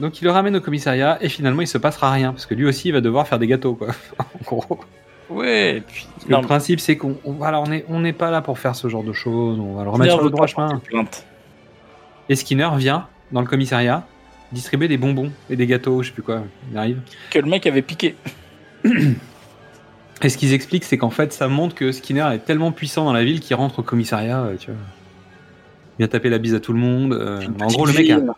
Donc, 0.02 0.20
il 0.22 0.26
le 0.26 0.32
ramène 0.32 0.56
au 0.56 0.62
commissariat, 0.62 1.18
et 1.22 1.30
finalement, 1.30 1.62
il 1.62 1.68
se 1.68 1.78
passera 1.78 2.12
rien, 2.12 2.32
parce 2.34 2.46
que 2.46 2.54
lui 2.56 2.66
aussi, 2.66 2.90
il 2.90 2.92
va 2.92 3.02
devoir 3.02 3.28
faire 3.28 3.40
des 3.40 3.48
gâteaux, 3.48 3.76
quoi. 3.76 3.90
en 4.20 4.44
gros. 4.46 4.80
Ouais, 5.30 5.78
et 5.78 5.82
puis. 5.82 6.08
Le 6.28 6.42
principe, 6.42 6.80
c'est 6.82 6.98
qu'on 6.98 7.18
on- 7.24 7.34
voilà, 7.34 7.62
on 7.62 7.72
est, 7.72 7.86
on 7.88 8.00
n'est 8.02 8.12
pas 8.12 8.32
là 8.32 8.42
pour 8.42 8.60
faire 8.60 8.76
ce 8.76 8.90
genre 8.90 9.04
de 9.04 9.14
choses, 9.14 9.60
on 9.60 9.76
va 9.76 9.84
le 9.84 9.90
remettre 9.90 10.12
sur 10.14 10.24
le 10.24 10.30
droit 10.30 10.48
chemin. 10.48 10.82
Et 12.28 12.36
Skinner 12.36 12.70
vient 12.78 13.08
dans 13.32 13.42
le 13.42 13.48
commissariat 13.48 14.06
distribuer 14.52 14.90
des 14.90 14.98
bonbons 14.98 15.32
et 15.50 15.56
des 15.56 15.66
gâteaux, 15.68 16.02
je 16.04 16.08
sais 16.10 16.14
plus 16.14 16.24
quoi. 16.24 16.44
Il 16.72 16.78
arrive. 16.78 17.00
Que 17.30 17.40
le 17.40 17.48
mec 17.50 17.66
avait 17.68 17.82
piqué. 17.82 18.16
Et 20.24 20.30
ce 20.30 20.38
qu'ils 20.38 20.54
expliquent, 20.54 20.84
c'est 20.84 20.98
qu'en 20.98 21.10
fait, 21.10 21.32
ça 21.34 21.48
montre 21.48 21.74
que 21.76 21.92
Skinner 21.92 22.28
est 22.34 22.40
tellement 22.46 22.72
puissant 22.72 23.06
dans 23.06 23.14
la 23.14 23.24
ville 23.24 23.40
qu'il 23.40 23.56
rentre 23.56 23.80
au 23.80 23.84
commissariat, 23.84 24.42
euh, 24.42 24.56
tu 24.58 24.72
vois. 24.72 24.80
Il 25.98 26.04
vient 26.04 26.08
taper 26.08 26.30
la 26.30 26.38
bise 26.38 26.54
à 26.56 26.60
tout 26.60 26.74
le 26.74 26.80
monde. 26.80 27.14
euh, 27.14 27.42
en 27.60 27.68
gros, 27.68 27.86
le 27.86 27.94
mec, 27.94 28.10
a. 28.10 28.18
Non, 28.20 28.36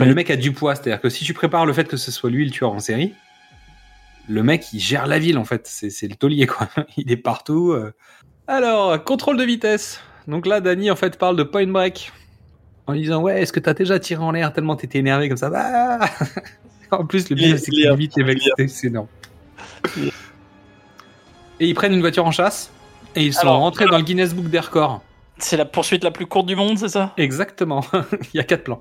mais 0.00 0.06
le 0.06 0.14
mec 0.14 0.30
a 0.30 0.36
du 0.36 0.52
poids. 0.52 0.74
C'est-à-dire 0.74 1.00
que 1.00 1.08
si 1.08 1.24
tu 1.24 1.32
prépares 1.34 1.64
le 1.66 1.72
fait 1.72 1.88
que 1.88 1.96
ce 1.96 2.10
soit 2.10 2.28
lui 2.30 2.44
le 2.44 2.50
tueur 2.50 2.72
en 2.72 2.80
série, 2.80 3.14
le 4.28 4.42
mec, 4.42 4.72
il 4.72 4.80
gère 4.80 5.06
la 5.06 5.18
ville, 5.18 5.38
en 5.38 5.44
fait. 5.44 5.66
C'est 5.66 6.08
le 6.08 6.14
taulier, 6.16 6.46
quoi. 6.46 6.68
Il 6.96 7.10
est 7.10 7.16
partout. 7.16 7.72
euh. 7.72 7.92
Alors, 8.46 9.02
contrôle 9.04 9.36
de 9.36 9.44
vitesse. 9.44 10.00
Donc 10.28 10.46
là, 10.46 10.60
Danny, 10.60 10.90
en 10.90 10.96
fait, 10.96 11.18
parle 11.18 11.36
de 11.36 11.42
point 11.42 11.66
break. 11.66 12.12
En 12.86 12.94
disant, 12.94 13.22
ouais, 13.22 13.40
est-ce 13.42 13.52
que 13.52 13.60
t'as 13.60 13.74
déjà 13.74 13.98
tiré 14.00 14.22
en 14.22 14.32
l'air 14.32 14.52
tellement 14.52 14.74
t'étais 14.76 14.98
énervé 14.98 15.28
comme 15.28 15.36
ça? 15.38 15.50
Bah 15.50 16.00
En 16.90 17.06
plus, 17.06 17.30
le 17.30 17.36
pire, 17.36 17.58
c'est 17.58 17.70
qu'il 17.70 17.90
vite 17.96 18.12
c'est- 18.14 18.68
c'est 18.68 18.86
énorme. 18.88 19.06
Et 21.60 21.68
ils 21.68 21.74
prennent 21.74 21.92
une 21.94 22.00
voiture 22.00 22.26
en 22.26 22.30
chasse 22.32 22.70
et 23.14 23.24
ils 23.24 23.32
sont 23.32 23.40
Alors, 23.42 23.58
rentrés 23.60 23.86
dans 23.86 23.96
le 23.98 24.02
Guinness 24.02 24.34
Book 24.34 24.46
des 24.50 24.58
records. 24.58 25.02
C'est 25.42 25.56
la 25.56 25.64
poursuite 25.64 26.04
la 26.04 26.10
plus 26.10 26.26
courte 26.26 26.46
du 26.46 26.56
monde, 26.56 26.78
c'est 26.78 26.88
ça? 26.88 27.12
Exactement. 27.16 27.84
Il 28.34 28.36
y 28.36 28.40
a 28.40 28.44
quatre 28.44 28.64
plans. 28.64 28.80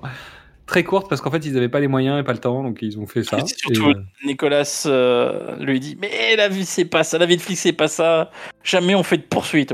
Très 0.68 0.84
courte 0.84 1.10
parce 1.10 1.20
qu'en 1.20 1.32
fait, 1.32 1.44
ils 1.46 1.54
n'avaient 1.54 1.68
pas 1.68 1.82
les 1.82 1.90
moyens 1.90 2.20
et 2.20 2.24
pas 2.24 2.32
le 2.32 2.38
temps, 2.38 2.64
donc 2.64 2.78
ils 2.82 2.98
ont 2.98 3.06
fait 3.06 3.24
ça. 3.24 3.40
C'est 3.46 3.58
Surtout, 3.58 3.90
Et, 3.90 3.94
euh, 3.94 4.04
Nicolas 4.26 4.84
euh, 4.86 5.58
lui 5.58 5.82
dit 5.82 5.98
Mais 6.00 6.36
la 6.38 6.48
vie, 6.48 6.64
c'est 6.64 6.86
pas 6.86 7.04
ça, 7.04 7.18
la 7.18 7.26
vie 7.26 7.36
de 7.36 7.42
flic, 7.42 7.58
c'est 7.58 7.74
pas 7.74 7.90
ça. 7.90 8.32
Jamais 8.64 8.96
on 8.96 9.04
fait 9.04 9.18
de 9.18 9.24
poursuite. 9.24 9.74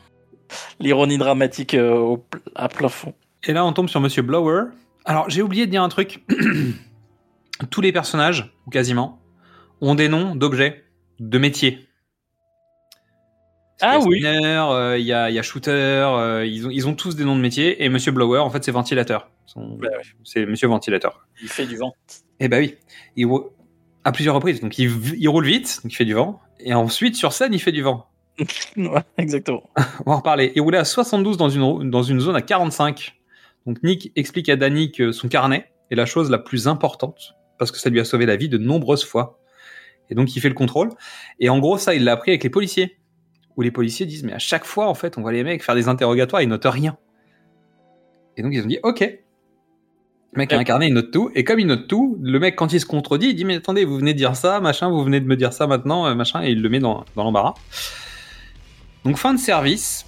L'ironie 0.80 1.18
dramatique 1.18 1.74
euh, 1.74 1.92
au 1.92 2.24
à 2.54 2.68
plein 2.68 2.88
fond. 2.88 3.12
Et 3.44 3.52
là, 3.52 3.62
on 3.66 3.74
tombe 3.74 3.90
sur 3.90 4.00
Monsieur 4.00 4.22
Blower. 4.22 4.66
Alors, 5.04 5.28
j'ai 5.28 5.42
oublié 5.42 5.66
de 5.66 5.70
dire 5.70 5.82
un 5.82 5.90
truc. 5.90 6.24
Tous 7.70 7.82
les 7.82 7.92
personnages, 7.92 8.54
ou 8.66 8.70
quasiment, 8.70 9.20
ont 9.82 9.94
des 9.94 10.08
noms 10.08 10.34
d'objets, 10.34 10.84
de 11.18 11.36
métiers. 11.36 11.89
Ah 13.82 13.98
Il 13.98 14.00
y 14.00 14.04
a 14.04 14.06
oui. 14.08 14.20
Spinner, 14.20 14.62
euh, 14.72 14.98
il 14.98 15.04
y, 15.06 15.12
a, 15.12 15.30
il 15.30 15.34
y 15.34 15.38
a 15.38 15.42
Shooter, 15.42 15.70
euh, 15.72 16.44
ils, 16.46 16.66
ont, 16.66 16.70
ils 16.70 16.86
ont 16.88 16.94
tous 16.94 17.16
des 17.16 17.24
noms 17.24 17.36
de 17.36 17.40
métiers. 17.40 17.82
Et 17.84 17.88
Monsieur 17.88 18.12
Blower, 18.12 18.38
en 18.40 18.50
fait, 18.50 18.62
c'est 18.64 18.72
ventilateur. 18.72 19.30
Son- 19.46 19.76
Bah 19.76 19.88
oui. 19.98 20.08
C'est 20.24 20.46
Monsieur 20.46 20.68
Ventilateur. 20.68 21.26
Il 21.42 21.48
fait 21.48 21.66
du 21.66 21.76
vent. 21.76 21.94
Eh 22.40 22.48
bah 22.48 22.58
oui, 22.58 22.76
il 23.16 23.26
rou- 23.26 23.50
à 24.04 24.12
plusieurs 24.12 24.34
reprises. 24.34 24.60
Donc 24.60 24.78
il, 24.78 24.90
il 25.18 25.28
roule 25.28 25.46
vite, 25.46 25.80
donc 25.82 25.92
il 25.92 25.96
fait 25.96 26.04
du 26.04 26.14
vent. 26.14 26.40
Et 26.60 26.74
ensuite, 26.74 27.16
sur 27.16 27.32
scène, 27.32 27.52
il 27.54 27.58
fait 27.60 27.72
du 27.72 27.82
vent. 27.82 28.06
Ouais, 28.76 29.02
exactement. 29.18 29.62
On 30.06 30.10
va 30.10 30.12
en 30.12 30.16
reparler. 30.18 30.52
Il 30.54 30.62
roulait 30.62 30.78
à 30.78 30.84
72 30.84 31.36
dans 31.36 31.48
une, 31.50 31.90
dans 31.90 32.02
une 32.02 32.20
zone 32.20 32.36
à 32.36 32.42
45. 32.42 33.14
Donc 33.66 33.82
Nick 33.82 34.12
explique 34.16 34.48
à 34.48 34.56
Danny 34.56 34.90
que 34.92 35.12
son 35.12 35.28
carnet 35.28 35.70
est 35.90 35.94
la 35.94 36.06
chose 36.06 36.30
la 36.30 36.38
plus 36.38 36.66
importante 36.68 37.34
parce 37.58 37.70
que 37.70 37.78
ça 37.78 37.90
lui 37.90 38.00
a 38.00 38.04
sauvé 38.04 38.24
la 38.24 38.36
vie 38.36 38.48
de 38.48 38.56
nombreuses 38.56 39.04
fois. 39.04 39.38
Et 40.08 40.14
donc 40.14 40.34
il 40.34 40.40
fait 40.40 40.48
le 40.48 40.54
contrôle. 40.54 40.88
Et 41.40 41.50
en 41.50 41.58
gros, 41.58 41.76
ça, 41.76 41.94
il 41.94 42.04
l'a 42.04 42.12
appris 42.12 42.30
avec 42.30 42.42
les 42.42 42.48
policiers. 42.50 42.96
Où 43.60 43.62
les 43.62 43.70
policiers 43.70 44.06
disent, 44.06 44.24
mais 44.24 44.32
à 44.32 44.38
chaque 44.38 44.64
fois, 44.64 44.88
en 44.88 44.94
fait, 44.94 45.18
on 45.18 45.20
voit 45.20 45.32
les 45.32 45.44
mecs 45.44 45.62
faire 45.62 45.74
des 45.74 45.86
interrogatoires, 45.86 46.40
ils 46.40 46.48
notent 46.48 46.64
rien. 46.64 46.96
Et 48.38 48.42
donc 48.42 48.54
ils 48.54 48.62
ont 48.62 48.66
dit, 48.66 48.78
ok. 48.82 49.00
Le 49.00 50.38
mec 50.38 50.50
a 50.54 50.58
un 50.58 50.64
carnet, 50.64 50.88
il 50.88 50.94
note 50.94 51.10
tout. 51.10 51.30
Et 51.34 51.44
comme 51.44 51.60
il 51.60 51.66
note 51.66 51.86
tout, 51.86 52.16
le 52.22 52.38
mec, 52.38 52.56
quand 52.56 52.72
il 52.72 52.80
se 52.80 52.86
contredit, 52.86 53.26
il 53.28 53.34
dit, 53.34 53.44
mais 53.44 53.56
attendez, 53.56 53.84
vous 53.84 53.98
venez 53.98 54.14
de 54.14 54.18
dire 54.18 54.34
ça, 54.34 54.60
machin, 54.60 54.88
vous 54.88 55.04
venez 55.04 55.20
de 55.20 55.26
me 55.26 55.36
dire 55.36 55.52
ça 55.52 55.66
maintenant, 55.66 56.06
euh, 56.06 56.14
machin, 56.14 56.42
et 56.42 56.52
il 56.52 56.62
le 56.62 56.70
met 56.70 56.78
dans, 56.78 57.04
dans 57.16 57.24
l'embarras. 57.24 57.52
Donc 59.04 59.18
fin 59.18 59.34
de 59.34 59.38
service. 59.38 60.06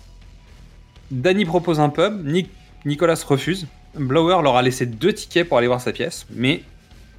Danny 1.11 1.45
propose 1.45 1.79
un 1.79 1.91
pub, 1.91 2.27
Nick- 2.27 2.49
Nicolas 2.87 3.23
refuse. 3.27 3.67
Blower 3.95 4.43
leur 4.43 4.57
a 4.57 4.63
laissé 4.63 4.87
deux 4.87 5.13
tickets 5.13 5.47
pour 5.47 5.59
aller 5.59 5.67
voir 5.67 5.83
sa 5.83 5.93
pièce, 5.93 6.27
mais 6.31 6.63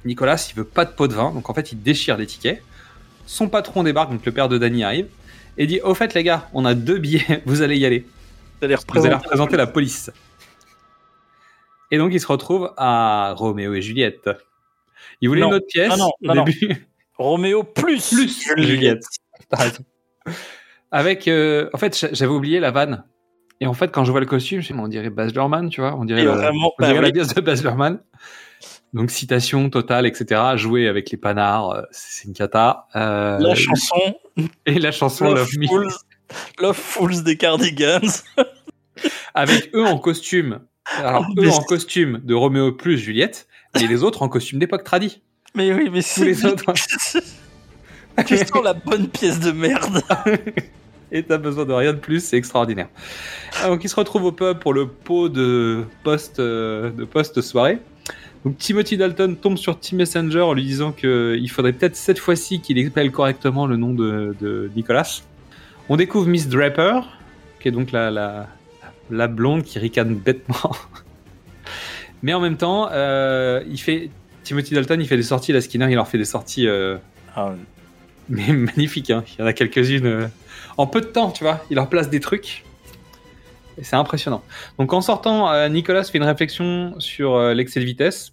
Nicolas, 0.04 0.44
il 0.50 0.56
veut 0.56 0.64
pas 0.64 0.84
de 0.84 0.90
pot 0.90 1.06
de 1.06 1.14
vin, 1.14 1.30
donc 1.30 1.48
en 1.48 1.54
fait, 1.54 1.70
il 1.70 1.80
déchire 1.80 2.16
les 2.16 2.26
tickets. 2.26 2.60
Son 3.24 3.48
patron 3.48 3.84
débarque, 3.84 4.10
donc 4.10 4.26
le 4.26 4.32
père 4.32 4.48
de 4.48 4.58
Danny 4.58 4.82
arrive, 4.82 5.06
et 5.58 5.66
dit 5.66 5.80
Au 5.82 5.94
fait, 5.94 6.14
les 6.14 6.22
gars, 6.22 6.48
on 6.52 6.64
a 6.64 6.74
deux 6.74 6.98
billets, 6.98 7.42
vous 7.46 7.62
allez 7.62 7.76
y 7.78 7.86
aller. 7.86 8.06
Vous 8.60 8.64
allez 8.66 8.76
Vous 8.76 9.04
allez 9.04 9.14
représenter. 9.14 9.56
la 9.56 9.66
police. 9.66 10.10
Et 11.90 11.98
donc, 11.98 12.12
il 12.12 12.20
se 12.20 12.26
retrouve 12.26 12.72
à 12.76 13.34
Roméo 13.36 13.74
et 13.74 13.82
Juliette. 13.82 14.28
Il 15.20 15.28
voulait 15.28 15.42
Non. 15.42 15.48
une 15.48 15.54
autre 15.54 15.66
pièce 15.68 15.90
Ah 15.92 15.96
non, 15.96 16.06
au 16.08 16.26
non, 16.26 16.34
non. 16.36 16.44
début. 16.44 16.86
Roméo 17.18 17.62
plus, 17.62 18.08
Plus 18.12 18.44
Juliette. 18.56 19.04
Raison. 19.52 19.84
Avec, 20.90 21.28
euh, 21.28 21.68
en 21.72 21.78
fait, 21.78 21.96
j'a- 21.98 22.12
j'avais 22.12 22.32
oublié 22.32 22.58
la 22.58 22.70
vanne. 22.70 23.04
Et 23.60 23.66
en 23.66 23.74
fait, 23.74 23.88
quand 23.92 24.04
je 24.04 24.10
vois 24.10 24.20
le 24.20 24.26
costume, 24.26 24.60
je 24.62 24.72
me 24.72 24.78
dis, 24.78 24.84
on 24.84 24.88
dirait 24.88 25.10
Baz 25.10 25.32
Luhrmann, 25.32 25.68
tu 25.68 25.80
vois, 25.80 25.94
on 25.94 26.04
dirait, 26.04 26.24
le- 26.24 26.30
vraiment, 26.30 26.72
on 26.78 26.82
dirait 26.82 26.94
bah 26.96 27.00
la 27.02 27.06
oui. 27.08 27.12
pièce 27.12 27.32
de 27.34 27.40
Baz 27.40 27.62
Luhrmann. 27.62 28.00
Donc, 28.94 29.10
citation 29.10 29.68
totale, 29.70 30.06
etc. 30.06 30.40
Jouer 30.56 30.88
avec 30.88 31.10
les 31.10 31.18
panards, 31.18 31.70
euh, 31.70 31.82
c'est 31.90 32.26
une 32.28 32.32
cata. 32.32 32.86
Euh, 32.96 33.38
La 33.40 33.54
chanson 33.54 34.14
et 34.66 34.78
la 34.78 34.92
chanson 34.92 35.26
Love 35.26 35.34
Love 35.36 35.58
Me. 35.58 35.66
Fools, 35.66 35.88
Love 36.60 36.76
Fools 36.76 37.22
des 37.24 37.36
Cardigans. 37.36 38.00
Avec 39.34 39.70
eux 39.74 39.84
en 39.84 39.98
costume. 39.98 40.60
Alors, 40.98 41.26
Mais 41.36 41.44
eux 41.46 41.48
en 41.50 41.60
c'est- 41.60 41.66
costume 41.66 42.20
de 42.22 42.34
Roméo 42.34 42.72
plus 42.72 42.96
Juliette, 42.98 43.48
et 43.80 43.86
les 43.88 44.02
autres 44.04 44.22
en 44.22 44.28
costume 44.28 44.60
d'époque 44.60 44.84
tradie. 44.84 45.20
Mais 45.56 45.72
oui, 45.72 45.88
mais 45.92 46.00
Tous 46.00 46.06
c'est. 46.08 46.24
les 46.24 46.46
autres. 46.46 46.72
tu 48.26 48.36
sens 48.36 48.62
la 48.62 48.74
bonne 48.74 49.08
pièce 49.08 49.40
de 49.40 49.50
merde. 49.50 50.00
et 51.10 51.22
t'as 51.24 51.38
besoin 51.38 51.64
de 51.64 51.72
rien 51.72 51.92
de 51.92 51.98
plus, 51.98 52.22
c'est 52.24 52.36
extraordinaire. 52.36 52.88
Donc 53.64 53.82
il 53.82 53.88
se 53.88 53.96
retrouve 53.96 54.24
au 54.24 54.32
pub 54.32 54.58
pour 54.60 54.72
le 54.72 54.86
pot 54.88 55.28
de 55.28 55.84
poste 56.04 56.38
euh, 56.38 56.90
de 56.90 57.04
poste 57.04 57.40
soirée. 57.40 57.78
Donc 58.44 58.58
Timothy 58.58 58.96
Dalton 58.96 59.36
tombe 59.36 59.56
sur 59.56 59.78
Tim 59.80 59.96
Messenger 59.96 60.42
en 60.42 60.52
lui 60.52 60.64
disant 60.64 60.92
qu'il 60.92 61.50
faudrait 61.50 61.72
peut-être 61.72 61.96
cette 61.96 62.18
fois-ci 62.18 62.60
qu'il 62.60 62.84
appelle 62.86 63.10
correctement 63.10 63.66
le 63.66 63.76
nom 63.76 63.94
de, 63.94 64.36
de 64.40 64.70
Nicolas. 64.76 65.22
On 65.88 65.96
découvre 65.96 66.26
Miss 66.26 66.48
Draper, 66.48 67.00
qui 67.60 67.68
est 67.68 67.70
donc 67.70 67.90
la, 67.92 68.10
la, 68.10 68.48
la 69.10 69.28
blonde 69.28 69.62
qui 69.62 69.78
ricane 69.78 70.14
bêtement. 70.14 70.72
Mais 72.22 72.34
en 72.34 72.40
même 72.40 72.56
temps, 72.56 72.88
euh, 72.92 73.62
il 73.68 73.78
fait 73.78 74.10
Timothy 74.44 74.74
Dalton, 74.74 75.00
il 75.00 75.08
fait 75.08 75.16
des 75.16 75.22
sorties, 75.22 75.52
la 75.52 75.60
Skinner, 75.60 75.86
il 75.90 75.94
leur 75.94 76.08
fait 76.08 76.18
des 76.18 76.24
sorties 76.24 76.66
euh, 76.66 76.96
Ah, 77.34 77.54
mais 78.28 78.52
magnifique, 78.52 79.10
hein. 79.10 79.24
il 79.26 79.40
y 79.40 79.44
en 79.44 79.46
a 79.46 79.52
quelques-unes 79.52 80.06
euh, 80.06 80.26
en 80.76 80.86
peu 80.86 81.00
de 81.00 81.06
temps, 81.06 81.30
tu 81.30 81.44
vois, 81.44 81.64
il 81.70 81.76
leur 81.76 81.88
place 81.88 82.08
des 82.08 82.20
trucs. 82.20 82.64
Et 83.78 83.84
c'est 83.84 83.96
impressionnant. 83.96 84.42
Donc 84.78 84.92
en 84.92 85.00
sortant, 85.00 85.50
euh, 85.50 85.68
Nicolas 85.68 86.04
fait 86.04 86.18
une 86.18 86.24
réflexion 86.24 86.94
sur 86.98 87.34
euh, 87.34 87.54
l'excès 87.54 87.80
de 87.80 87.84
vitesse. 87.84 88.32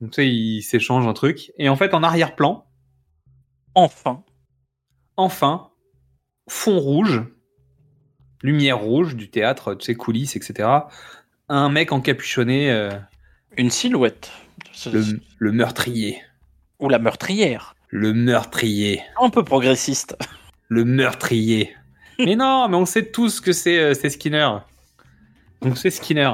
Donc 0.00 0.10
tu 0.12 0.16
sais, 0.16 0.28
il 0.28 0.62
s'échange 0.62 1.06
un 1.06 1.12
truc. 1.12 1.52
Et 1.58 1.68
en 1.68 1.76
fait, 1.76 1.94
en 1.94 2.02
arrière-plan, 2.02 2.64
Enfin. 3.74 4.24
enfin, 5.16 5.70
fond 6.48 6.78
rouge, 6.78 7.22
lumière 8.42 8.78
rouge 8.78 9.14
du 9.16 9.30
théâtre, 9.30 9.74
tu 9.74 9.84
sais, 9.86 9.94
coulisses, 9.94 10.36
etc. 10.36 10.68
Un 11.48 11.68
mec 11.68 11.92
encapuchonné, 11.92 12.70
euh, 12.70 12.90
Une 13.56 13.70
silhouette. 13.70 14.30
le, 14.86 15.20
le 15.38 15.52
meurtrier. 15.52 16.22
Ou 16.80 16.88
la 16.88 16.98
meurtrière. 16.98 17.74
Le 17.88 18.12
meurtrier. 18.12 19.02
Un 19.20 19.30
peu 19.30 19.44
progressiste. 19.44 20.16
Le 20.68 20.84
meurtrier. 20.84 21.74
mais 22.18 22.36
non, 22.36 22.68
mais 22.68 22.76
on 22.76 22.84
sait 22.86 23.10
tous 23.10 23.40
que 23.40 23.52
c'est 23.52 23.78
euh, 23.78 23.94
c'est 23.94 24.10
Skinner. 24.10 24.50
Donc 25.62 25.78
c'est 25.78 25.90
Skinner. 25.90 26.32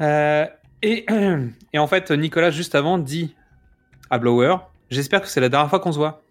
Euh, 0.00 0.46
et, 0.82 1.06
et 1.72 1.78
en 1.78 1.86
fait, 1.86 2.10
Nicolas, 2.10 2.50
juste 2.50 2.74
avant, 2.74 2.98
dit 2.98 3.34
à 4.10 4.18
Blower 4.18 4.56
J'espère 4.90 5.22
que 5.22 5.28
c'est 5.28 5.40
la 5.40 5.48
dernière 5.48 5.70
fois 5.70 5.80
qu'on 5.80 5.92
se 5.92 5.98
voit. 5.98 6.22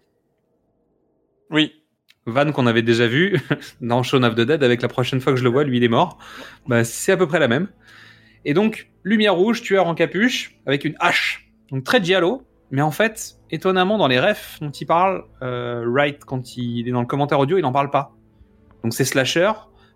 Oui. 1.50 1.72
Van 2.26 2.50
qu'on 2.52 2.66
avait 2.66 2.82
déjà 2.82 3.06
vu 3.06 3.38
dans 3.80 4.02
Shaun 4.02 4.22
of 4.22 4.34
the 4.34 4.40
Dead 4.40 4.62
avec 4.62 4.80
la 4.80 4.88
prochaine 4.88 5.20
fois 5.20 5.32
que 5.32 5.38
je 5.38 5.44
le 5.44 5.50
vois, 5.50 5.64
lui 5.64 5.76
il 5.76 5.84
est 5.84 5.88
mort. 5.88 6.18
Bah, 6.66 6.84
c'est 6.84 7.12
à 7.12 7.16
peu 7.16 7.26
près 7.26 7.38
la 7.38 7.48
même. 7.48 7.68
Et 8.44 8.54
donc, 8.54 8.90
lumière 9.02 9.34
rouge, 9.34 9.62
tueur 9.62 9.86
en 9.86 9.94
capuche, 9.94 10.56
avec 10.66 10.84
une 10.84 10.94
hache. 11.00 11.50
Donc 11.70 11.84
très 11.84 12.02
giallo, 12.02 12.42
mais 12.70 12.82
en 12.82 12.90
fait, 12.90 13.36
étonnamment, 13.50 13.98
dans 13.98 14.08
les 14.08 14.20
refs 14.20 14.58
dont 14.60 14.70
il 14.70 14.86
parle, 14.86 15.24
euh, 15.42 15.84
Wright, 15.86 16.24
quand 16.24 16.56
il 16.56 16.88
est 16.88 16.92
dans 16.92 17.00
le 17.00 17.06
commentaire 17.06 17.38
audio, 17.38 17.58
il 17.58 17.62
n'en 17.62 17.72
parle 17.72 17.90
pas. 17.90 18.12
Donc 18.82 18.94
c'est 18.94 19.04
slasher, 19.04 19.50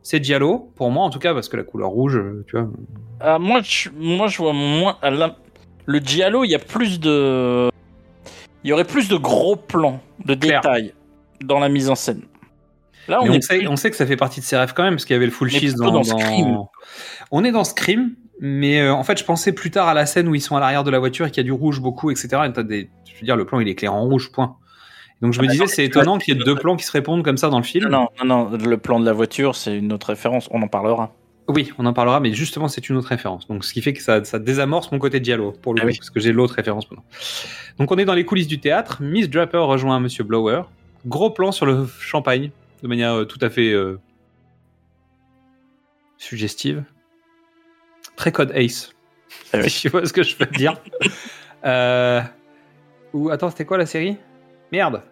c'est 0.09 0.24
giallo, 0.24 0.70
pour 0.74 0.90
moi 0.90 1.05
en 1.05 1.10
tout 1.10 1.18
cas, 1.18 1.35
parce 1.35 1.51
que 1.51 1.59
la 1.59 1.64
couleur 1.64 1.90
rouge, 1.90 2.16
euh, 2.16 2.43
tu 2.48 2.56
vois. 2.56 2.66
Ah, 3.20 3.39
moi, 3.39 3.60
je, 3.62 3.90
moi, 3.94 4.26
je 4.28 4.39
vois 4.39 4.55
moins. 4.55 4.97
la- 5.02 5.36
Le 5.85 5.98
Giallo, 5.98 6.44
il 6.44 6.48
y 6.51 6.55
a 6.55 6.59
plus 6.59 6.98
de. 6.98 7.68
Il 8.64 8.70
y 8.70 8.72
aurait 8.72 8.86
plus 8.86 9.09
de 9.10 9.16
gros 9.16 9.55
plans, 9.55 10.01
de 10.24 10.32
détails 10.32 10.94
dans 11.44 11.59
la 11.59 11.68
mise 11.68 11.90
en 11.90 11.94
scène. 11.94 12.22
Là, 13.06 13.20
on, 13.22 13.28
on, 13.30 13.40
sait, 13.43 13.66
on 13.66 13.76
sait 13.76 13.90
que 13.90 13.97
ça 13.97 14.06
fait 14.06 14.16
partie 14.16 14.40
de 14.40 14.44
ses 14.47 14.56
rêves 14.56 14.72
quand 14.74 14.82
même, 14.82 14.94
parce 14.94 15.05
qu'il 15.05 15.12
y 15.12 15.16
avait 15.16 15.26
le 15.26 15.32
full 15.32 15.51
cheese 15.51 15.74
dans, 15.74 15.90
dans 15.90 16.05
Scream. 16.05 16.56
On 17.30 17.44
est 17.44 17.52
dans 17.52 17.64
Scream, 17.64 18.14
mais 18.40 18.80
euh, 18.80 18.94
en 18.94 19.05
fait, 19.05 19.18
je 19.18 19.24
pensais 19.24 19.52
plus 19.52 19.70
tard 19.70 19.89
à 19.89 19.94
la 19.94 20.06
scène 20.06 20.26
où 20.28 20.35
ils 20.35 20.40
sont 20.40 20.56
à 20.56 20.60
l'arrière 20.60 20.85
de 20.85 20.90
la 20.90 20.98
voiture 20.98 21.26
et 21.26 21.30
qu'il 21.30 21.43
y 21.43 21.44
a 21.47 21.51
du 21.51 21.52
rouge 21.52 21.80
beaucoup, 21.82 22.10
etc. 22.10 22.28
Et 22.47 22.52
t'as 22.52 22.62
des... 22.62 22.89
Je 23.05 23.20
veux 23.20 23.24
dire, 23.26 23.36
le 23.36 23.44
plan, 23.44 23.60
il 23.60 23.68
est 23.68 23.74
clair 23.74 23.93
en 23.93 24.02
rouge, 24.05 24.32
point. 24.32 24.56
Donc 25.20 25.32
je 25.32 25.40
me 25.40 25.46
Ah, 25.48 25.50
disais, 25.52 25.66
c'est 25.66 25.84
étonnant 25.84 26.18
qu'il 26.18 26.36
y 26.36 26.40
ait 26.40 26.44
deux 26.44 26.54
plans 26.54 26.76
qui 26.76 26.84
se 26.84 26.92
répondent 26.92 27.24
comme 27.24 27.36
ça 27.36 27.48
dans 27.48 27.58
le 27.58 27.64
film. 27.64 27.88
Non, 27.88 28.08
non, 28.22 28.50
non, 28.50 28.56
le 28.56 28.78
plan 28.78 29.00
de 29.00 29.04
la 29.04 29.12
voiture, 29.12 29.56
c'est 29.56 29.76
une 29.76 29.92
autre 29.92 30.08
référence, 30.08 30.48
on 30.52 30.62
en 30.62 30.68
parlera. 30.68 31.12
Oui, 31.48 31.72
on 31.78 31.86
en 31.86 31.92
parlera, 31.94 32.20
mais 32.20 32.32
justement, 32.34 32.68
c'est 32.68 32.88
une 32.90 32.96
autre 32.96 33.08
référence. 33.08 33.48
Donc, 33.48 33.64
ce 33.64 33.72
qui 33.72 33.80
fait 33.80 33.94
que 33.94 34.02
ça, 34.02 34.22
ça 34.22 34.38
désamorce 34.38 34.92
mon 34.92 34.98
côté 34.98 35.18
Diallo, 35.18 35.52
pour 35.52 35.72
le 35.74 35.80
Ah 35.80 35.82
coup, 35.84 35.88
oui. 35.88 35.96
parce 35.98 36.10
que 36.10 36.20
j'ai 36.20 36.30
l'autre 36.30 36.54
référence 36.54 36.90
maintenant. 36.90 37.06
Donc, 37.78 37.90
on 37.90 37.96
est 37.96 38.04
dans 38.04 38.14
les 38.14 38.26
coulisses 38.26 38.46
du 38.48 38.60
théâtre. 38.60 38.98
Miss 39.00 39.30
Draper 39.30 39.56
rejoint 39.66 39.98
Monsieur 39.98 40.24
Blower. 40.24 40.62
Gros 41.06 41.30
plan 41.30 41.50
sur 41.50 41.64
le 41.64 41.86
champagne, 42.00 42.50
de 42.82 42.88
manière 42.88 43.12
euh, 43.14 43.24
tout 43.24 43.38
à 43.40 43.48
fait 43.48 43.72
euh, 43.72 43.98
suggestive. 46.18 46.84
Très 48.16 48.30
code 48.30 48.52
Ace. 48.54 48.92
Ah 49.52 49.58
oui. 49.62 49.82
Vois 49.90 50.04
ce 50.06 50.12
que 50.12 50.22
je 50.22 50.36
veux 50.36 50.46
dire? 50.46 50.74
euh... 51.64 52.20
Ou, 53.14 53.30
attends, 53.30 53.48
c'était 53.48 53.64
quoi 53.64 53.78
la 53.78 53.86
série? 53.86 54.16
Merde. 54.72 55.02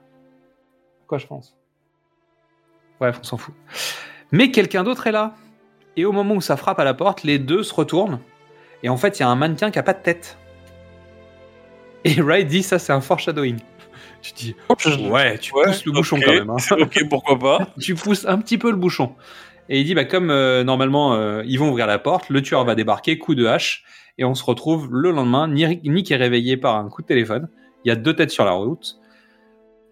Quoi, 1.06 1.18
je 1.18 1.26
pense 1.26 1.56
Bref, 3.00 3.18
on 3.20 3.24
s'en 3.24 3.36
fout. 3.36 3.54
Mais 4.32 4.50
quelqu'un 4.50 4.82
d'autre 4.84 5.06
est 5.06 5.12
là. 5.12 5.34
Et 5.96 6.04
au 6.04 6.12
moment 6.12 6.34
où 6.34 6.40
ça 6.40 6.56
frappe 6.56 6.78
à 6.78 6.84
la 6.84 6.94
porte, 6.94 7.22
les 7.22 7.38
deux 7.38 7.62
se 7.62 7.72
retournent. 7.74 8.20
Et 8.82 8.88
en 8.88 8.96
fait, 8.96 9.18
il 9.18 9.20
y 9.20 9.24
a 9.24 9.28
un 9.28 9.36
mannequin 9.36 9.70
qui 9.70 9.78
a 9.78 9.82
pas 9.82 9.92
de 9.94 10.02
tête. 10.02 10.36
Et 12.04 12.14
Wright 12.20 12.46
dit 12.46 12.62
ça, 12.62 12.78
c'est 12.78 12.92
un 12.92 13.00
foreshadowing. 13.00 13.58
Tu 14.22 14.32
dis, 14.34 14.56
ouais, 15.10 15.38
tu 15.38 15.54
Ouais, 15.54 15.64
pousses 15.66 15.84
le 15.84 15.92
bouchon 15.92 16.18
quand 16.24 16.32
même. 16.32 16.50
hein. 16.50 16.56
ok, 16.80 17.08
pourquoi 17.08 17.38
pas. 17.38 17.68
tu 17.80 17.94
pousses 17.94 18.26
un 18.26 18.38
petit 18.38 18.58
peu 18.58 18.70
le 18.70 18.76
bouchon. 18.76 19.14
Et 19.68 19.80
il 19.80 19.84
dit, 19.84 19.94
bah, 19.94 20.04
comme 20.04 20.30
euh, 20.30 20.64
normalement, 20.64 21.14
euh, 21.14 21.42
ils 21.46 21.58
vont 21.58 21.68
ouvrir 21.70 21.86
la 21.86 21.98
porte, 21.98 22.28
le 22.30 22.42
tueur 22.42 22.64
va 22.64 22.74
débarquer, 22.74 23.18
coup 23.18 23.34
de 23.34 23.46
hache, 23.46 23.84
et 24.18 24.24
on 24.24 24.34
se 24.34 24.44
retrouve 24.44 24.88
le 24.92 25.10
lendemain. 25.10 25.48
Nick 25.48 26.10
est 26.10 26.16
réveillé 26.16 26.56
par 26.56 26.76
un 26.76 26.88
coup 26.88 27.02
de 27.02 27.06
téléphone. 27.06 27.48
Il 27.84 27.88
y 27.88 27.90
a 27.90 27.96
deux 27.96 28.14
têtes 28.14 28.30
sur 28.30 28.44
la 28.44 28.52
route. 28.52 28.98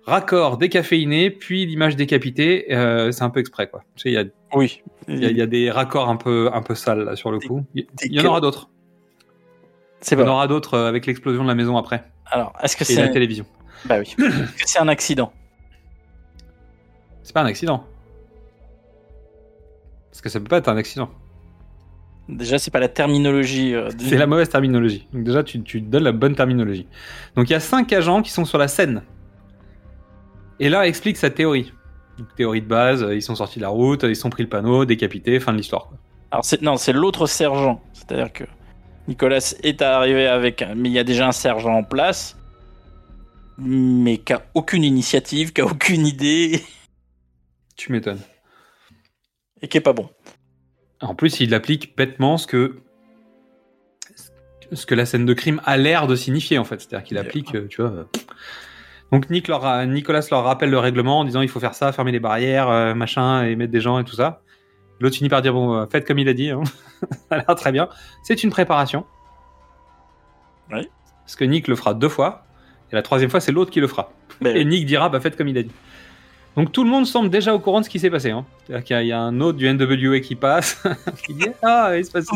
Raccord 0.06 0.58
décaféiné, 0.58 1.30
puis 1.30 1.66
l'image 1.66 1.96
décapitée. 1.96 2.66
euh, 2.74 3.10
c'est 3.12 3.22
un 3.24 3.30
peu 3.30 3.40
exprès, 3.40 3.68
quoi. 3.68 3.82
Tu 3.96 4.02
sais, 4.02 4.10
il 4.10 4.14
y 4.14 4.18
a, 4.18 4.24
Oui. 4.54 4.82
il 5.08 5.22
y 5.22 5.26
a- 5.26 5.30
il 5.30 5.36
y 5.36 5.42
a 5.42 5.46
des 5.46 5.70
raccords 5.70 6.08
un 6.08 6.16
peu, 6.16 6.50
un 6.52 6.62
peu 6.62 6.74
sales 6.74 7.04
là, 7.04 7.16
sur 7.16 7.30
le 7.30 7.38
coup. 7.40 7.64
Il 7.74 7.86
y 8.02 8.20
en 8.20 8.24
aura 8.26 8.40
d'autres. 8.40 8.68
C'est 10.00 10.16
Il 10.16 10.20
y 10.20 10.22
en 10.22 10.28
aura 10.28 10.46
d'autres 10.46 10.74
euh, 10.74 10.88
avec 10.88 11.06
l'explosion 11.06 11.42
de 11.44 11.48
la 11.48 11.54
maison 11.54 11.78
après 11.78 12.04
Alors, 12.30 12.52
est-ce 12.62 12.76
que 12.76 12.84
et 12.90 12.94
la 12.96 13.06
c'est. 13.06 13.12
télévision. 13.12 13.46
Bah 13.86 13.96
oui. 13.98 14.14
Est-ce 14.18 14.62
que 14.64 14.68
c'est 14.70 14.78
un 14.78 14.88
accident? 14.88 15.32
C'est 17.22 17.32
pas 17.32 17.40
un 17.40 17.46
accident. 17.46 17.84
Parce 20.10 20.20
que 20.20 20.28
ça 20.28 20.38
peut 20.40 20.46
pas 20.48 20.58
être 20.58 20.68
un 20.68 20.76
accident. 20.76 21.08
Déjà, 22.28 22.58
c'est 22.58 22.70
pas 22.70 22.80
la 22.80 22.88
terminologie. 22.88 23.74
euh, 23.74 23.90
de- 23.90 24.02
C'est 24.02 24.16
la 24.16 24.26
mauvaise 24.26 24.48
terminologie. 24.48 25.06
Donc 25.12 25.24
déjà, 25.24 25.42
tu, 25.42 25.62
tu 25.62 25.80
donnes 25.80 26.04
la 26.04 26.12
bonne 26.12 26.34
terminologie. 26.34 26.86
Donc 27.36 27.48
il 27.48 27.52
y 27.52 27.56
a 27.56 27.60
cinq 27.60 27.92
agents 27.92 28.22
qui 28.22 28.30
sont 28.30 28.44
sur 28.44 28.58
la 28.58 28.68
scène. 28.68 29.02
Et 30.60 30.68
là, 30.68 30.86
explique 30.86 31.16
sa 31.16 31.30
théorie. 31.30 31.72
Donc, 32.18 32.34
théorie 32.36 32.62
de 32.62 32.66
base, 32.66 33.02
euh, 33.02 33.14
ils 33.14 33.22
sont 33.22 33.34
sortis 33.34 33.58
de 33.58 33.62
la 33.64 33.68
route, 33.68 34.04
ils 34.04 34.16
sont 34.16 34.30
pris 34.30 34.42
le 34.42 34.48
panneau, 34.48 34.84
décapités, 34.84 35.40
fin 35.40 35.52
de 35.52 35.58
l'histoire. 35.58 35.90
Alors, 36.30 36.44
c'est... 36.44 36.62
non, 36.62 36.76
c'est 36.76 36.92
l'autre 36.92 37.26
sergent. 37.26 37.82
C'est-à-dire 37.92 38.32
que 38.32 38.44
Nicolas 39.08 39.54
est 39.62 39.82
arrivé 39.82 40.26
avec. 40.26 40.64
Mais 40.76 40.88
il 40.88 40.92
y 40.92 40.98
a 40.98 41.04
déjà 41.04 41.26
un 41.28 41.32
sergent 41.32 41.74
en 41.74 41.82
place. 41.82 42.36
Mais 43.58 44.18
qui 44.18 44.32
a 44.32 44.44
aucune 44.54 44.84
initiative, 44.84 45.52
qui 45.52 45.60
a 45.60 45.66
aucune 45.66 46.06
idée. 46.06 46.62
Tu 47.76 47.90
m'étonnes. 47.90 48.20
Et 49.60 49.66
qui 49.66 49.78
est 49.78 49.80
pas 49.80 49.92
bon. 49.92 50.08
En 51.00 51.16
plus, 51.16 51.40
il 51.40 51.52
applique 51.54 51.96
bêtement 51.96 52.38
ce 52.38 52.46
que 52.46 52.76
ce 54.72 54.86
que 54.86 54.94
la 54.94 55.06
scène 55.06 55.26
de 55.26 55.34
crime 55.34 55.60
a 55.64 55.76
l'air 55.76 56.06
de 56.06 56.14
signifier 56.14 56.58
en 56.58 56.64
fait. 56.64 56.80
C'est-à-dire 56.80 57.04
qu'il 57.04 57.18
applique, 57.18 57.54
euh, 57.54 57.66
tu 57.68 57.82
vois. 57.82 58.08
Donc 59.14 59.30
Nick 59.30 59.46
leur 59.46 59.86
Nicolas 59.86 60.26
leur 60.32 60.42
rappelle 60.42 60.70
le 60.70 60.78
règlement 60.80 61.20
en 61.20 61.24
disant 61.24 61.40
il 61.40 61.48
faut 61.48 61.60
faire 61.60 61.74
ça, 61.74 61.92
fermer 61.92 62.10
les 62.10 62.18
barrières, 62.18 62.68
euh, 62.68 62.94
machin, 62.94 63.44
et 63.44 63.54
mettre 63.54 63.70
des 63.70 63.80
gens 63.80 64.00
et 64.00 64.04
tout 64.04 64.16
ça. 64.16 64.40
L'autre 64.98 65.14
finit 65.14 65.28
par 65.28 65.40
dire 65.40 65.52
bon, 65.52 65.72
euh, 65.72 65.86
faites 65.86 66.04
comme 66.04 66.18
il 66.18 66.28
a 66.28 66.32
dit. 66.32 66.50
hein. 66.50 66.62
ça 67.30 67.36
a 67.36 67.36
l'air 67.36 67.54
très 67.54 67.70
bien. 67.70 67.88
C'est 68.24 68.42
une 68.42 68.50
préparation. 68.50 69.04
Oui. 70.72 70.88
Parce 71.24 71.36
que 71.36 71.44
Nick 71.44 71.68
le 71.68 71.76
fera 71.76 71.94
deux 71.94 72.08
fois, 72.08 72.44
et 72.90 72.96
la 72.96 73.02
troisième 73.02 73.30
fois 73.30 73.38
c'est 73.38 73.52
l'autre 73.52 73.70
qui 73.70 73.78
le 73.78 73.86
fera. 73.86 74.10
Mais- 74.40 74.60
Et 74.60 74.64
Nick 74.64 74.84
dira 74.84 75.08
bah 75.10 75.20
faites 75.20 75.36
comme 75.36 75.46
il 75.46 75.58
a 75.58 75.62
dit. 75.62 75.70
Donc 76.56 76.72
tout 76.72 76.82
le 76.82 76.90
monde 76.90 77.06
semble 77.06 77.30
déjà 77.30 77.54
au 77.54 77.60
courant 77.60 77.78
de 77.78 77.84
ce 77.84 77.90
qui 77.90 78.00
s'est 78.00 78.10
passé. 78.10 78.32
Hein. 78.32 78.44
C'est-à-dire 78.66 78.84
qu'il 78.84 78.96
y 78.96 78.98
a- 78.98 79.02
il 79.02 79.08
y, 79.08 79.12
a 79.12 79.20
un 79.20 79.40
autre 79.40 79.58
du 79.58 79.68
NWA 79.68 80.18
qui 80.18 80.34
passe, 80.34 80.82
qui 81.24 81.34
dit 81.34 81.46
ah 81.62 81.92
il 81.96 82.04
se 82.04 82.10
passe 82.10 82.24
ça 82.24 82.32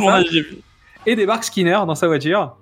et 1.07 1.17
débarque 1.17 1.43
Skinner 1.43 1.81
dans 1.89 1.97
sa 1.97 2.07
voiture. 2.07 2.57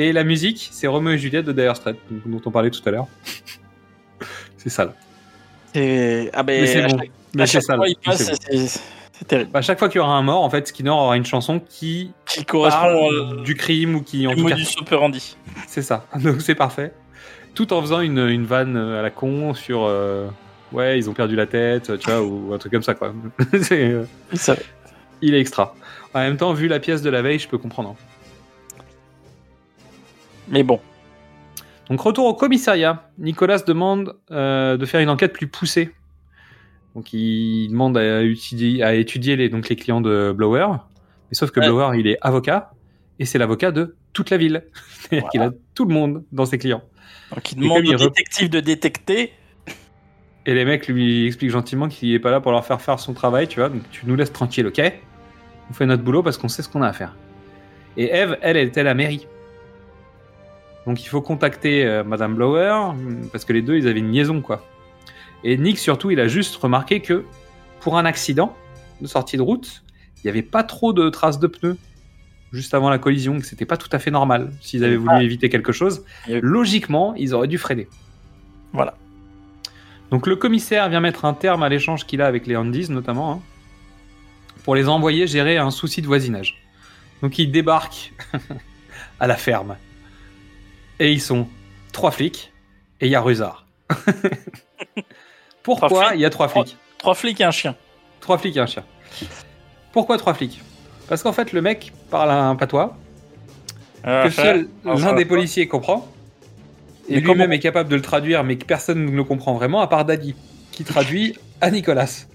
Et 0.00 0.12
la 0.12 0.22
musique, 0.22 0.68
c'est 0.70 0.86
Romeo 0.86 1.10
et 1.14 1.18
Juliette 1.18 1.44
de 1.46 1.50
Dire 1.52 1.74
Straits, 1.74 1.96
dont 2.24 2.40
on 2.46 2.50
parlait 2.52 2.70
tout 2.70 2.80
à 2.86 2.92
l'heure. 2.92 3.08
c'est 4.56 4.68
sale. 4.70 4.92
Et- 5.74 6.30
Ah 6.32 6.44
ben, 6.44 6.60
Mais 6.60 6.66
c'est 6.68 6.82
bon. 6.82 6.98
chaque- 6.98 7.10
Mais 7.34 7.46
c'est 7.46 7.60
sale. 7.60 7.80
c'est 9.12 9.24
terrible. 9.26 9.50
À 9.54 9.60
chaque 9.62 9.78
fois 9.80 9.88
qu'il 9.88 9.98
y 9.98 10.00
aura 10.00 10.14
un 10.16 10.22
mort, 10.22 10.44
en 10.44 10.50
fait, 10.50 10.68
Skinner 10.68 10.90
aura 10.90 11.16
une 11.16 11.26
chanson 11.26 11.58
qui 11.60 12.12
Qui 12.26 12.44
correspond 12.44 12.78
parle 12.80 13.42
du 13.42 13.56
crime 13.56 13.96
ou 13.96 14.02
qui, 14.02 14.26
en 14.28 14.30
tout 14.36 14.44
cas, 14.44 14.54
modus 14.54 14.68
operandi. 14.80 15.36
c'est 15.66 15.82
ça. 15.82 16.06
Donc 16.22 16.42
c'est 16.42 16.54
parfait. 16.54 16.92
Tout 17.54 17.72
en 17.72 17.80
faisant 17.80 18.00
une, 18.00 18.18
une 18.18 18.46
vanne 18.46 18.76
à 18.76 19.02
la 19.02 19.10
con 19.10 19.52
sur 19.52 19.82
euh, 19.82 20.28
ouais, 20.72 20.96
ils 20.96 21.10
ont 21.10 21.14
perdu 21.14 21.34
la 21.34 21.46
tête, 21.46 21.98
tu 21.98 22.08
vois, 22.08 22.22
ou 22.24 22.52
un 22.54 22.58
truc 22.58 22.72
comme 22.72 22.84
ça, 22.84 22.94
quoi. 22.94 23.12
C'est, 23.62 23.82
euh, 23.90 24.04
Ça- 24.34 24.54
il 25.22 25.34
est 25.34 25.40
extra. 25.40 25.74
En 26.14 26.20
même 26.20 26.36
temps, 26.36 26.52
vu 26.52 26.68
la 26.68 26.78
pièce 26.78 27.02
de 27.02 27.10
la 27.10 27.20
veille, 27.20 27.40
je 27.40 27.48
peux 27.48 27.58
comprendre. 27.58 27.96
Mais 30.50 30.62
bon. 30.62 30.80
Donc 31.90 32.00
retour 32.00 32.26
au 32.26 32.34
commissariat. 32.34 33.08
Nicolas 33.18 33.58
demande 33.58 34.16
euh, 34.30 34.76
de 34.76 34.86
faire 34.86 35.00
une 35.00 35.08
enquête 35.08 35.32
plus 35.32 35.46
poussée. 35.46 35.90
Donc 36.94 37.12
il 37.12 37.68
demande 37.68 37.96
à 37.96 38.22
étudier, 38.22 38.82
à 38.82 38.94
étudier 38.94 39.36
les, 39.36 39.48
donc 39.48 39.68
les 39.68 39.76
clients 39.76 40.00
de 40.00 40.32
Blower. 40.36 40.66
Mais 41.30 41.34
sauf 41.34 41.50
que 41.50 41.60
Ouais. 41.60 41.66
Blower, 41.66 41.98
il 41.98 42.06
est 42.06 42.18
avocat. 42.20 42.72
Et 43.18 43.24
c'est 43.24 43.38
l'avocat 43.38 43.72
de 43.72 43.96
toute 44.12 44.30
la 44.30 44.36
ville. 44.36 44.64
C'est-à-dire 45.00 45.28
qu'il 45.30 45.42
a 45.42 45.50
tout 45.74 45.84
le 45.84 45.94
monde 45.94 46.24
dans 46.32 46.46
ses 46.46 46.58
clients. 46.58 46.82
Donc, 47.34 47.52
il 47.52 47.58
demande 47.58 47.86
au 47.86 47.96
détective 47.96 48.48
de 48.48 48.60
détecter. 48.60 49.32
Et 50.46 50.54
les 50.54 50.64
mecs 50.64 50.88
lui 50.88 51.26
expliquent 51.26 51.50
gentiment 51.50 51.88
qu'il 51.88 52.12
est 52.12 52.18
pas 52.18 52.30
là 52.30 52.40
pour 52.40 52.52
leur 52.52 52.64
faire 52.64 52.80
faire 52.80 52.98
son 52.98 53.12
travail, 53.12 53.48
tu 53.48 53.60
vois. 53.60 53.68
Donc 53.68 53.82
tu 53.90 54.06
nous 54.06 54.16
laisses 54.16 54.32
tranquille, 54.32 54.66
ok? 54.66 54.80
On 55.70 55.74
fait 55.74 55.84
notre 55.84 56.02
boulot 56.02 56.22
parce 56.22 56.38
qu'on 56.38 56.48
sait 56.48 56.62
ce 56.62 56.68
qu'on 56.68 56.80
a 56.80 56.88
à 56.88 56.92
faire. 56.92 57.14
Et 57.98 58.14
Eve, 58.14 58.38
elle, 58.40 58.56
elle 58.56 58.68
était 58.68 58.80
à 58.80 58.84
la 58.84 58.94
mairie. 58.94 59.26
Donc 60.86 61.02
il 61.02 61.08
faut 61.08 61.20
contacter 61.20 61.84
euh, 61.84 62.04
Madame 62.04 62.34
Blower 62.34 62.70
hum, 62.70 63.28
parce 63.30 63.44
que 63.44 63.52
les 63.52 63.62
deux, 63.62 63.76
ils 63.76 63.88
avaient 63.88 63.98
une 64.00 64.12
liaison, 64.12 64.40
quoi. 64.40 64.64
Et 65.44 65.56
Nick, 65.56 65.78
surtout, 65.78 66.10
il 66.10 66.18
a 66.20 66.28
juste 66.28 66.56
remarqué 66.56 67.00
que 67.00 67.24
pour 67.80 67.98
un 67.98 68.04
accident 68.04 68.56
de 69.00 69.06
sortie 69.06 69.36
de 69.36 69.42
route, 69.42 69.82
il 70.16 70.20
n'y 70.26 70.30
avait 70.30 70.42
pas 70.42 70.64
trop 70.64 70.92
de 70.92 71.08
traces 71.10 71.38
de 71.38 71.46
pneus 71.46 71.76
juste 72.50 72.72
avant 72.74 72.88
la 72.88 72.98
collision, 72.98 73.38
que 73.38 73.44
c'était 73.46 73.66
pas 73.66 73.76
tout 73.76 73.90
à 73.92 73.98
fait 73.98 74.10
normal. 74.10 74.50
S'ils 74.62 74.82
avaient 74.82 74.96
voulu 74.96 75.14
Ah. 75.14 75.22
éviter 75.22 75.48
quelque 75.50 75.70
chose, 75.72 76.04
logiquement, 76.28 77.14
ils 77.16 77.34
auraient 77.34 77.46
dû 77.46 77.58
freiner. 77.58 77.88
Voilà. 78.72 78.94
Donc 80.10 80.26
le 80.26 80.34
commissaire 80.36 80.88
vient 80.88 81.00
mettre 81.00 81.26
un 81.26 81.34
terme 81.34 81.62
à 81.62 81.68
l'échange 81.68 82.06
qu'il 82.06 82.22
a 82.22 82.26
avec 82.26 82.46
les 82.46 82.56
Andys 82.56 82.90
notamment, 82.90 83.32
hein, 83.32 83.40
pour 84.64 84.74
les 84.74 84.88
envoyer 84.88 85.26
gérer 85.26 85.58
un 85.58 85.70
souci 85.70 86.00
de 86.00 86.06
voisinage. 86.06 86.62
Donc 87.22 87.38
ils 87.38 87.52
débarquent 87.52 88.12
à 89.20 89.26
la 89.26 89.36
ferme. 89.36 89.76
Et 91.00 91.12
ils 91.12 91.20
sont 91.20 91.46
trois 91.92 92.10
flics 92.10 92.52
et 93.00 93.06
il 93.06 93.10
y 93.10 93.14
a 93.14 93.20
Rusard. 93.20 93.66
Pourquoi 95.62 96.14
il 96.14 96.20
y 96.20 96.24
a 96.24 96.30
trois 96.30 96.48
flics? 96.48 96.76
Trois 96.98 97.14
flics 97.14 97.40
et 97.40 97.44
un 97.44 97.50
chien. 97.50 97.76
Trois 98.20 98.38
flics 98.38 98.56
et 98.56 98.60
un 98.60 98.66
chien. 98.66 98.84
Pourquoi 99.92 100.18
trois 100.18 100.34
flics? 100.34 100.60
Parce 101.08 101.22
qu'en 101.22 101.32
fait 101.32 101.52
le 101.52 101.62
mec 101.62 101.92
parle 102.10 102.30
un 102.30 102.56
patois 102.56 102.96
que 104.04 104.30
seul 104.30 104.68
l'un 104.84 105.14
des 105.14 105.24
policiers 105.24 105.68
comprend. 105.68 106.08
Et 107.08 107.20
lui-même 107.20 107.52
est 107.52 107.58
capable 107.58 107.88
de 107.88 107.96
le 107.96 108.02
traduire, 108.02 108.44
mais 108.44 108.56
que 108.56 108.66
personne 108.66 109.06
ne 109.06 109.10
le 109.10 109.24
comprend 109.24 109.54
vraiment, 109.54 109.80
à 109.80 109.86
part 109.86 110.04
Daddy, 110.04 110.34
qui 110.72 110.84
traduit 110.84 111.34
à 111.60 111.70
Nicolas. 111.70 112.26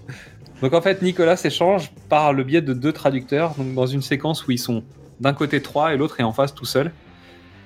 Donc 0.60 0.74
en 0.74 0.80
fait, 0.80 1.00
Nicolas 1.00 1.40
échange 1.44 1.92
par 2.08 2.32
le 2.32 2.42
biais 2.42 2.60
de 2.60 2.72
deux 2.72 2.92
traducteurs, 2.92 3.54
donc 3.54 3.74
dans 3.74 3.86
une 3.86 4.02
séquence 4.02 4.46
où 4.46 4.50
ils 4.50 4.58
sont 4.58 4.82
d'un 5.20 5.32
côté 5.32 5.62
trois 5.62 5.94
et 5.94 5.96
l'autre 5.96 6.18
est 6.18 6.24
en 6.24 6.32
face 6.32 6.54
tout 6.54 6.64
seul. 6.64 6.90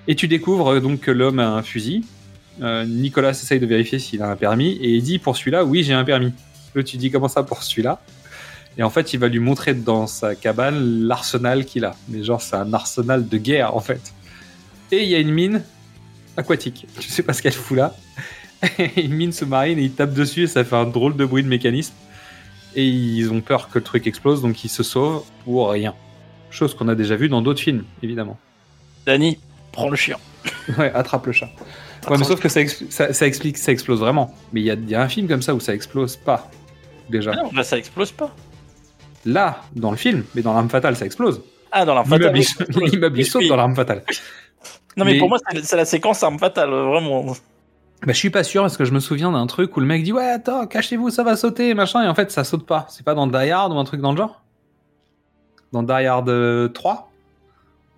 Et 0.09 0.16
tu 0.16 0.26
découvres 0.26 0.68
euh, 0.68 0.80
donc 0.80 1.01
que 1.01 1.10
l'homme 1.10 1.39
a 1.39 1.51
un 1.51 1.62
fusil. 1.62 2.05
Euh, 2.62 2.85
Nicolas 2.86 3.30
essaye 3.30 3.60
de 3.60 3.66
vérifier 3.66 4.01
s'il 4.01 4.22
a 4.22 4.30
un 4.30 4.36
permis 4.36 4.72
et 4.72 4.90
il 4.94 5.02
dit 5.02 5.18
pour 5.18 5.36
celui-là, 5.36 5.64
oui, 5.64 5.85
j'ai 5.85 5.93
un 5.93 6.05
permis. 6.05 6.32
Là, 6.74 6.82
tu 6.82 6.97
dis 6.97 7.10
comment 7.10 7.28
ça 7.28 7.44
pour 7.44 7.62
celui-là? 7.62 8.01
Et 8.78 8.82
en 8.82 8.90
fait, 8.90 9.12
il 9.12 9.20
va 9.20 9.28
lui 9.28 9.39
montrer 9.39 9.74
dans 9.74 10.06
sa 10.06 10.35
cabane 10.35 11.06
l'arsenal 11.06 11.64
qu'il 11.64 11.85
a. 11.85 11.94
Mais 12.09 12.24
genre, 12.24 12.40
c'est 12.40 12.56
un 12.56 12.72
arsenal 12.72 13.28
de 13.28 13.39
guerre 13.39 13.76
en 13.76 13.80
fait. 13.80 14.12
Et 14.90 15.02
il 15.02 15.09
y 15.09 15.14
a 15.14 15.18
une 15.18 15.30
mine 15.30 15.62
aquatique. 16.36 16.86
Je 17.01 17.06
sais 17.06 17.22
pas 17.22 17.35
ce 17.35 17.43
qu'elle 17.43 17.52
fout 17.52 17.76
là. 17.76 17.94
une 18.97 19.12
mine 19.12 19.32
sous-marine 19.32 19.78
et 19.78 19.82
ils 19.82 19.93
tapent 19.93 20.14
dessus 20.14 20.44
et 20.44 20.47
ça 20.48 20.64
fait 20.64 20.74
un 20.74 20.86
drôle 20.86 21.16
de 21.16 21.24
bruit 21.24 21.43
de 21.43 21.48
mécanisme. 21.48 21.94
Et 22.74 22.86
ils 22.86 23.30
ont 23.30 23.40
peur 23.40 23.68
que 23.68 23.78
le 23.78 23.85
truc 23.85 24.06
explose, 24.06 24.43
donc 24.43 24.64
ils 24.64 24.68
se 24.68 24.82
sauvent 24.82 25.22
pour 25.44 25.70
rien. 25.70 25.94
Chose 26.51 26.74
qu'on 26.74 26.89
a 26.89 26.94
déjà 26.94 27.16
vu 27.16 27.28
dans 27.28 27.43
d'autres 27.43 27.60
films, 27.60 27.85
évidemment. 28.02 28.39
Danny, 29.06 29.39
prends 29.73 29.89
le 29.90 29.97
chien. 29.97 30.16
Ouais, 30.78 30.90
attrape 30.95 31.27
le 31.27 31.32
chat. 31.32 31.49
Ouais, 32.09 32.16
mais 32.19 32.24
sauf 32.24 32.40
que 32.40 32.49
ça, 32.49 32.61
ex- 32.61 32.85
ça, 32.90 33.12
ça 33.12 33.27
explique, 33.27 33.59
ça 33.59 33.73
explose 33.73 34.01
vraiment. 34.01 34.35
Mais 34.53 34.61
il 34.61 34.65
y 34.66 34.70
a, 34.70 34.74
il 34.74 34.89
y 34.89 34.95
a 34.95 35.03
un 35.03 35.09
film 35.09 35.28
comme 35.28 35.43
ça 35.43 35.55
où 35.55 35.61
ça 35.61 35.74
explose 35.74 36.16
pas. 36.16 36.49
Déjà. 37.11 37.32
Ah 37.35 37.43
non, 37.43 37.51
là, 37.53 37.65
ça 37.65 37.77
explose 37.78 38.12
pas. 38.12 38.35
Là, 39.24 39.62
dans 39.74 39.90
le 39.90 39.97
film, 39.97 40.24
mais 40.35 40.43
dans 40.43 40.53
l'arme 40.55 40.69
fatale, 40.70 40.97
ça 40.97 41.05
explose. 41.07 41.43
Ah, 41.73 41.85
dans 41.85 41.95
l'arme 41.95 42.09
fatale. 42.09 42.35
L'immeuble, 42.82 43.24
saute 43.24 43.49
dans 43.49 43.57
l'arme 43.57 43.74
fatale. 43.74 44.05
Non, 44.97 45.05
mais, 45.05 45.12
Mais- 45.15 45.19
pour 45.19 45.28
moi, 45.28 45.39
c'est 45.62 45.77
la 45.77 45.85
séquence 45.85 46.23
arme 46.23 46.39
fatale, 46.39 46.70
vraiment. 46.70 47.24
Bah, 47.27 48.12
je 48.12 48.12
suis 48.12 48.31
pas 48.31 48.45
sûr 48.45 48.62
parce 48.62 48.77
que 48.77 48.85
je 48.85 48.93
me 48.93 49.01
souviens 49.01 49.32
d'un 49.32 49.47
truc 49.49 49.77
où 49.77 49.81
le 49.81 49.86
mec 49.86 50.05
dit 50.05 50.12
ouais 50.12 50.28
attends 50.28 50.69
cachez-vous 50.69 51.11
ça 51.11 51.24
va 51.24 51.35
sauter 51.35 51.74
machin 51.74 52.05
et 52.05 52.07
en 52.07 52.15
fait 52.15 52.31
ça 52.31 52.45
saute 52.45 52.65
pas. 52.65 52.86
C'est 52.90 53.05
pas 53.05 53.15
dans 53.15 53.27
Die 53.27 53.51
Hard 53.51 53.73
ou 53.73 53.77
un 53.77 53.82
truc 53.82 54.01
dans 54.01 54.12
le 54.12 54.16
genre? 54.16 54.40
Dans 55.73 55.82
Die 55.82 55.90
Hard 56.07 56.28
euh, 56.28 56.69
3 56.69 57.07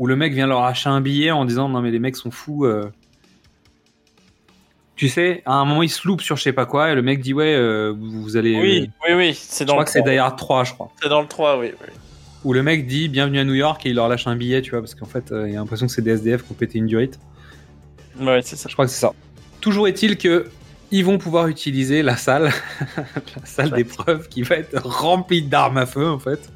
où 0.01 0.07
le 0.07 0.17
mec 0.17 0.33
vient 0.33 0.47
leur 0.49 0.65
acheter 0.65 0.89
un 0.89 1.01
billet 1.03 1.31
en 1.31 1.45
disant 1.45 1.69
non 1.69 1.81
mais 1.83 1.91
les 1.93 2.01
mecs 2.01 2.17
sont 2.17 2.31
fous. 2.33 2.65
euh. 2.65 2.91
Tu 4.97 5.09
sais 5.09 5.43
à 5.45 5.55
un 5.55 5.65
moment 5.67 5.83
il 5.83 5.91
se 5.91 6.09
loupe 6.09 6.23
sur 6.23 6.37
je 6.37 6.43
sais 6.43 6.53
pas 6.55 6.65
quoi 6.67 6.91
et 6.91 6.95
le 6.95 7.03
mec 7.03 7.21
dit 7.21 7.35
ouais 7.35 7.55
euh, 7.55 7.95
vous, 7.97 8.37
allez. 8.37 8.59
Oui, 8.59 8.91
oui, 9.07 9.15
oui, 9.15 9.35
c'est 9.39 9.65
je 9.65 9.69
dans 9.69 9.75
crois 9.75 9.83
le 9.83 9.87
que 9.87 9.93
c'est 9.93 10.01
3. 10.01 10.11
Die 10.13 10.19
Hard 10.19 10.39
3 10.39 10.65
je 10.65 10.73
crois. 10.73 10.91
C'est 11.03 11.09
dans 11.11 11.21
le 11.21 11.29
3, 11.29 11.59
oui. 11.59 11.73
oui. 11.81 11.87
Où 12.45 12.55
le 12.55 12.63
mec 12.63 12.87
dit 12.87 13.09
bienvenue 13.11 13.39
à 13.39 13.45
New 13.45 13.55
York 13.55 13.85
et 13.85 13.91
il 13.91 13.95
leur 13.97 14.09
lâche 14.09 14.27
un 14.27 14.37
billet 14.37 14.63
tu 14.63 14.71
vois 14.71 14.81
parce 14.81 14.95
qu'en 14.95 15.07
fait 15.07 15.31
euh, 15.33 15.49
il 15.49 15.55
a 15.55 15.59
l'impression 15.59 15.87
que 15.87 15.93
c'est 15.93 16.03
des 16.03 16.13
SDF 16.13 16.45
qui 16.45 16.53
ont 16.53 16.55
pété 16.57 16.79
une 16.79 16.87
durite. 16.87 17.21
Ouais, 18.19 18.41
c'est 18.43 18.57
ça. 18.57 18.69
Je 18.71 18.75
crois 18.75 18.87
que 18.87 18.91
c'est 18.91 19.01
ça. 19.01 19.13
Toujours 19.61 19.87
est-il 19.87 20.17
que 20.17 20.49
ils 20.91 21.05
vont 21.05 21.19
pouvoir 21.19 21.47
utiliser 21.47 22.03
la 22.03 22.17
salle, 22.17 22.51
la 22.97 23.45
salle 23.45 23.71
d'épreuve 23.71 24.29
qui 24.29 24.43
va 24.43 24.57
être 24.57 24.81
remplie 24.83 25.43
d'armes 25.43 25.77
à 25.77 25.85
feu 25.87 26.09
en 26.09 26.19
fait. 26.19 26.51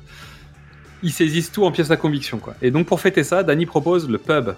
Ils 1.05 1.13
saisissent 1.13 1.53
tout 1.53 1.65
en 1.65 1.71
pièces 1.71 1.91
à 1.93 1.97
conviction 1.97 2.39
quoi. 2.39 2.55
Et 2.63 2.71
donc 2.73 2.87
pour 2.87 2.99
fêter 3.01 3.23
ça, 3.23 3.43
Danny 3.45 3.67
propose 3.67 4.09
le 4.09 4.19
pub. 4.19 4.55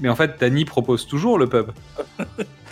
Mais 0.00 0.08
en 0.10 0.14
fait, 0.14 0.36
Danny 0.38 0.64
propose 0.66 1.06
toujours 1.06 1.38
le 1.38 1.48
pub. 1.48 1.70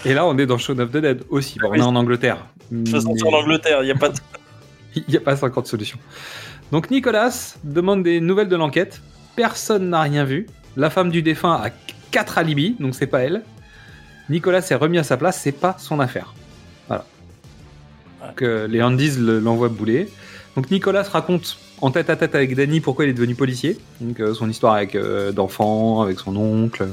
Et 0.05 0.13
là, 0.13 0.27
on 0.27 0.37
est 0.37 0.45
dans 0.45 0.59
Shaun 0.59 0.79
of 0.81 0.91
the 0.91 0.99
Dead 0.99 1.25
aussi. 1.31 1.59
Bon, 1.59 1.71
on 1.71 1.75
est 1.75 1.81
en 1.81 1.97
Angleterre. 1.97 2.45
De 2.71 2.85
toute 2.85 2.91
façon, 2.95 3.13
Mais 3.15 3.19
c'est 3.19 3.27
en 3.35 3.39
Angleterre, 3.39 3.79
il 3.81 3.87
n'y 3.87 3.93
a 3.93 3.97
pas 3.97 4.11
de. 4.11 4.15
Il 4.97 5.03
n'y 5.09 5.17
a 5.17 5.21
pas 5.21 5.35
50 5.35 5.67
solutions. 5.67 5.99
Donc 6.71 6.89
Nicolas 6.91 7.57
demande 7.65 8.05
des 8.05 8.21
nouvelles 8.21 8.49
de 8.49 8.55
l'enquête. 8.55 9.01
Personne 9.35 9.89
n'a 9.89 10.03
rien 10.03 10.25
vu. 10.25 10.47
La 10.77 10.89
femme 10.91 11.11
du 11.11 11.21
défunt 11.23 11.55
a 11.55 11.71
4 12.13 12.39
alibis, 12.39 12.77
donc 12.79 12.95
c'est 12.95 13.09
pas 13.09 13.21
elle. 13.21 13.43
Nicolas 14.31 14.59
est 14.71 14.75
remis 14.77 14.99
à 14.99 15.03
sa 15.03 15.17
place, 15.17 15.41
c'est 15.41 15.51
pas 15.53 15.75
son 15.79 15.99
affaire. 15.99 16.33
Voilà. 16.87 17.05
Donc, 18.25 18.43
euh, 18.43 18.69
les 18.69 18.83
Handys 18.83 19.17
le- 19.19 19.41
l'envoient 19.41 19.69
bouler. 19.69 20.09
Donc 20.55 20.71
Nicolas 20.71 21.03
raconte 21.03 21.57
en 21.85 21.91
tête 21.91 22.09
à 22.11 22.17
tête 22.17 22.35
avec 22.35 22.55
Danny 22.57 22.81
pourquoi 22.81 23.05
il 23.05 23.11
est 23.11 23.15
devenu 23.15 23.35
policier. 23.35 23.79
Donc 24.01 24.19
euh, 24.21 24.35
son 24.35 24.49
histoire 24.49 24.75
avec 24.75 24.95
euh, 24.95 25.33
d'enfants, 25.33 26.01
avec 26.03 26.19
son 26.19 26.35
oncle. 26.37 26.87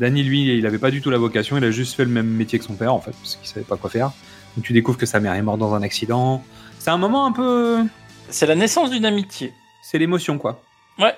Danny, 0.00 0.22
lui, 0.22 0.56
il 0.56 0.66
avait 0.66 0.78
pas 0.78 0.90
du 0.90 1.02
tout 1.02 1.10
la 1.10 1.18
vocation, 1.18 1.58
il 1.58 1.64
a 1.64 1.70
juste 1.70 1.94
fait 1.94 2.04
le 2.04 2.10
même 2.10 2.26
métier 2.28 2.58
que 2.58 2.64
son 2.64 2.72
père 2.74 2.94
en 2.94 3.00
fait, 3.00 3.10
parce 3.12 3.36
qu'il 3.36 3.46
savait 3.46 3.66
pas 3.66 3.76
quoi 3.76 3.90
faire. 3.90 4.12
Donc 4.56 4.64
tu 4.64 4.72
découvres 4.72 4.96
que 4.98 5.04
sa 5.06 5.20
mère 5.20 5.34
est 5.34 5.42
morte 5.42 5.58
dans 5.58 5.74
un 5.74 5.82
accident. 5.82 6.42
C'est 6.78 6.90
un 6.90 6.96
moment 6.98 7.26
un 7.26 7.32
peu. 7.32 7.84
C'est 8.30 8.46
la 8.46 8.54
naissance 8.54 8.90
d'une 8.90 9.04
amitié. 9.04 9.52
C'est 9.82 9.98
l'émotion 9.98 10.38
quoi. 10.38 10.62
Ouais. 10.98 11.14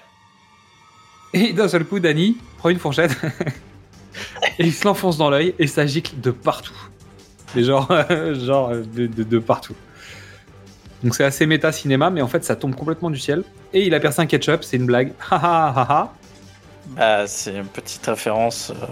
Et 1.32 1.52
d'un 1.52 1.68
seul 1.68 1.84
coup, 1.84 2.00
Danny 2.00 2.36
prend 2.58 2.68
une 2.70 2.78
fourchette 2.78 3.16
et 4.58 4.66
il 4.66 4.72
se 4.72 4.84
l'enfonce 4.84 5.16
dans 5.16 5.30
l'œil 5.30 5.54
et 5.58 5.66
ça 5.66 5.86
gicle 5.86 6.20
de 6.20 6.30
partout. 6.30 6.74
Mais 7.54 7.62
genre, 7.64 7.88
genre 8.34 8.70
de, 8.70 9.06
de- 9.06 9.22
de 9.22 9.38
partout. 9.38 9.74
Donc 11.02 11.14
c'est 11.14 11.24
assez 11.24 11.46
méta 11.46 11.72
cinéma, 11.72 12.10
mais 12.10 12.22
en 12.22 12.28
fait 12.28 12.44
ça 12.44 12.54
tombe 12.56 12.74
complètement 12.74 13.10
du 13.10 13.18
ciel. 13.18 13.42
Et 13.72 13.86
il 13.86 13.94
a 13.94 14.00
percé 14.00 14.20
un 14.22 14.26
ketchup, 14.26 14.62
c'est 14.64 14.76
une 14.76 14.86
blague. 14.86 15.12
Ha 15.30 15.36
ha 15.36 15.72
ha 15.76 15.86
ha. 15.88 16.12
Bah, 16.96 17.26
c'est 17.26 17.54
une 17.54 17.66
petite 17.66 18.04
référence 18.06 18.70
euh, 18.70 18.86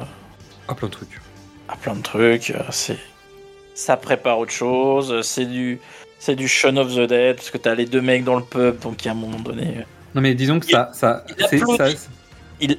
Ah, 0.68 0.74
plein 0.74 0.88
de 0.88 0.92
trucs. 0.92 1.20
à 1.68 1.76
plein 1.76 1.94
de 1.94 2.02
trucs. 2.02 2.50
euh, 2.50 2.62
C'est, 2.70 2.98
ça 3.74 3.96
prépare 3.96 4.38
autre 4.38 4.52
chose. 4.52 5.12
euh, 5.12 5.22
C'est 5.22 5.44
du, 5.46 5.80
c'est 6.18 6.34
du 6.36 6.48
Shaun 6.48 6.76
of 6.78 6.94
the 6.94 7.00
Dead 7.08 7.36
parce 7.36 7.50
que 7.50 7.58
t'as 7.58 7.74
les 7.74 7.86
deux 7.86 8.00
mecs 8.02 8.24
dans 8.24 8.36
le 8.36 8.44
pub, 8.44 8.78
donc 8.80 9.06
à 9.06 9.10
un 9.10 9.14
moment 9.14 9.38
donné, 9.40 9.84
Non 10.14 10.20
mais 10.20 10.34
disons 10.34 10.58
que 10.60 10.66
ça, 10.66 10.90
ça, 10.92 11.24
il 11.50 11.58
ça. 11.76 11.88
il, 12.60 12.78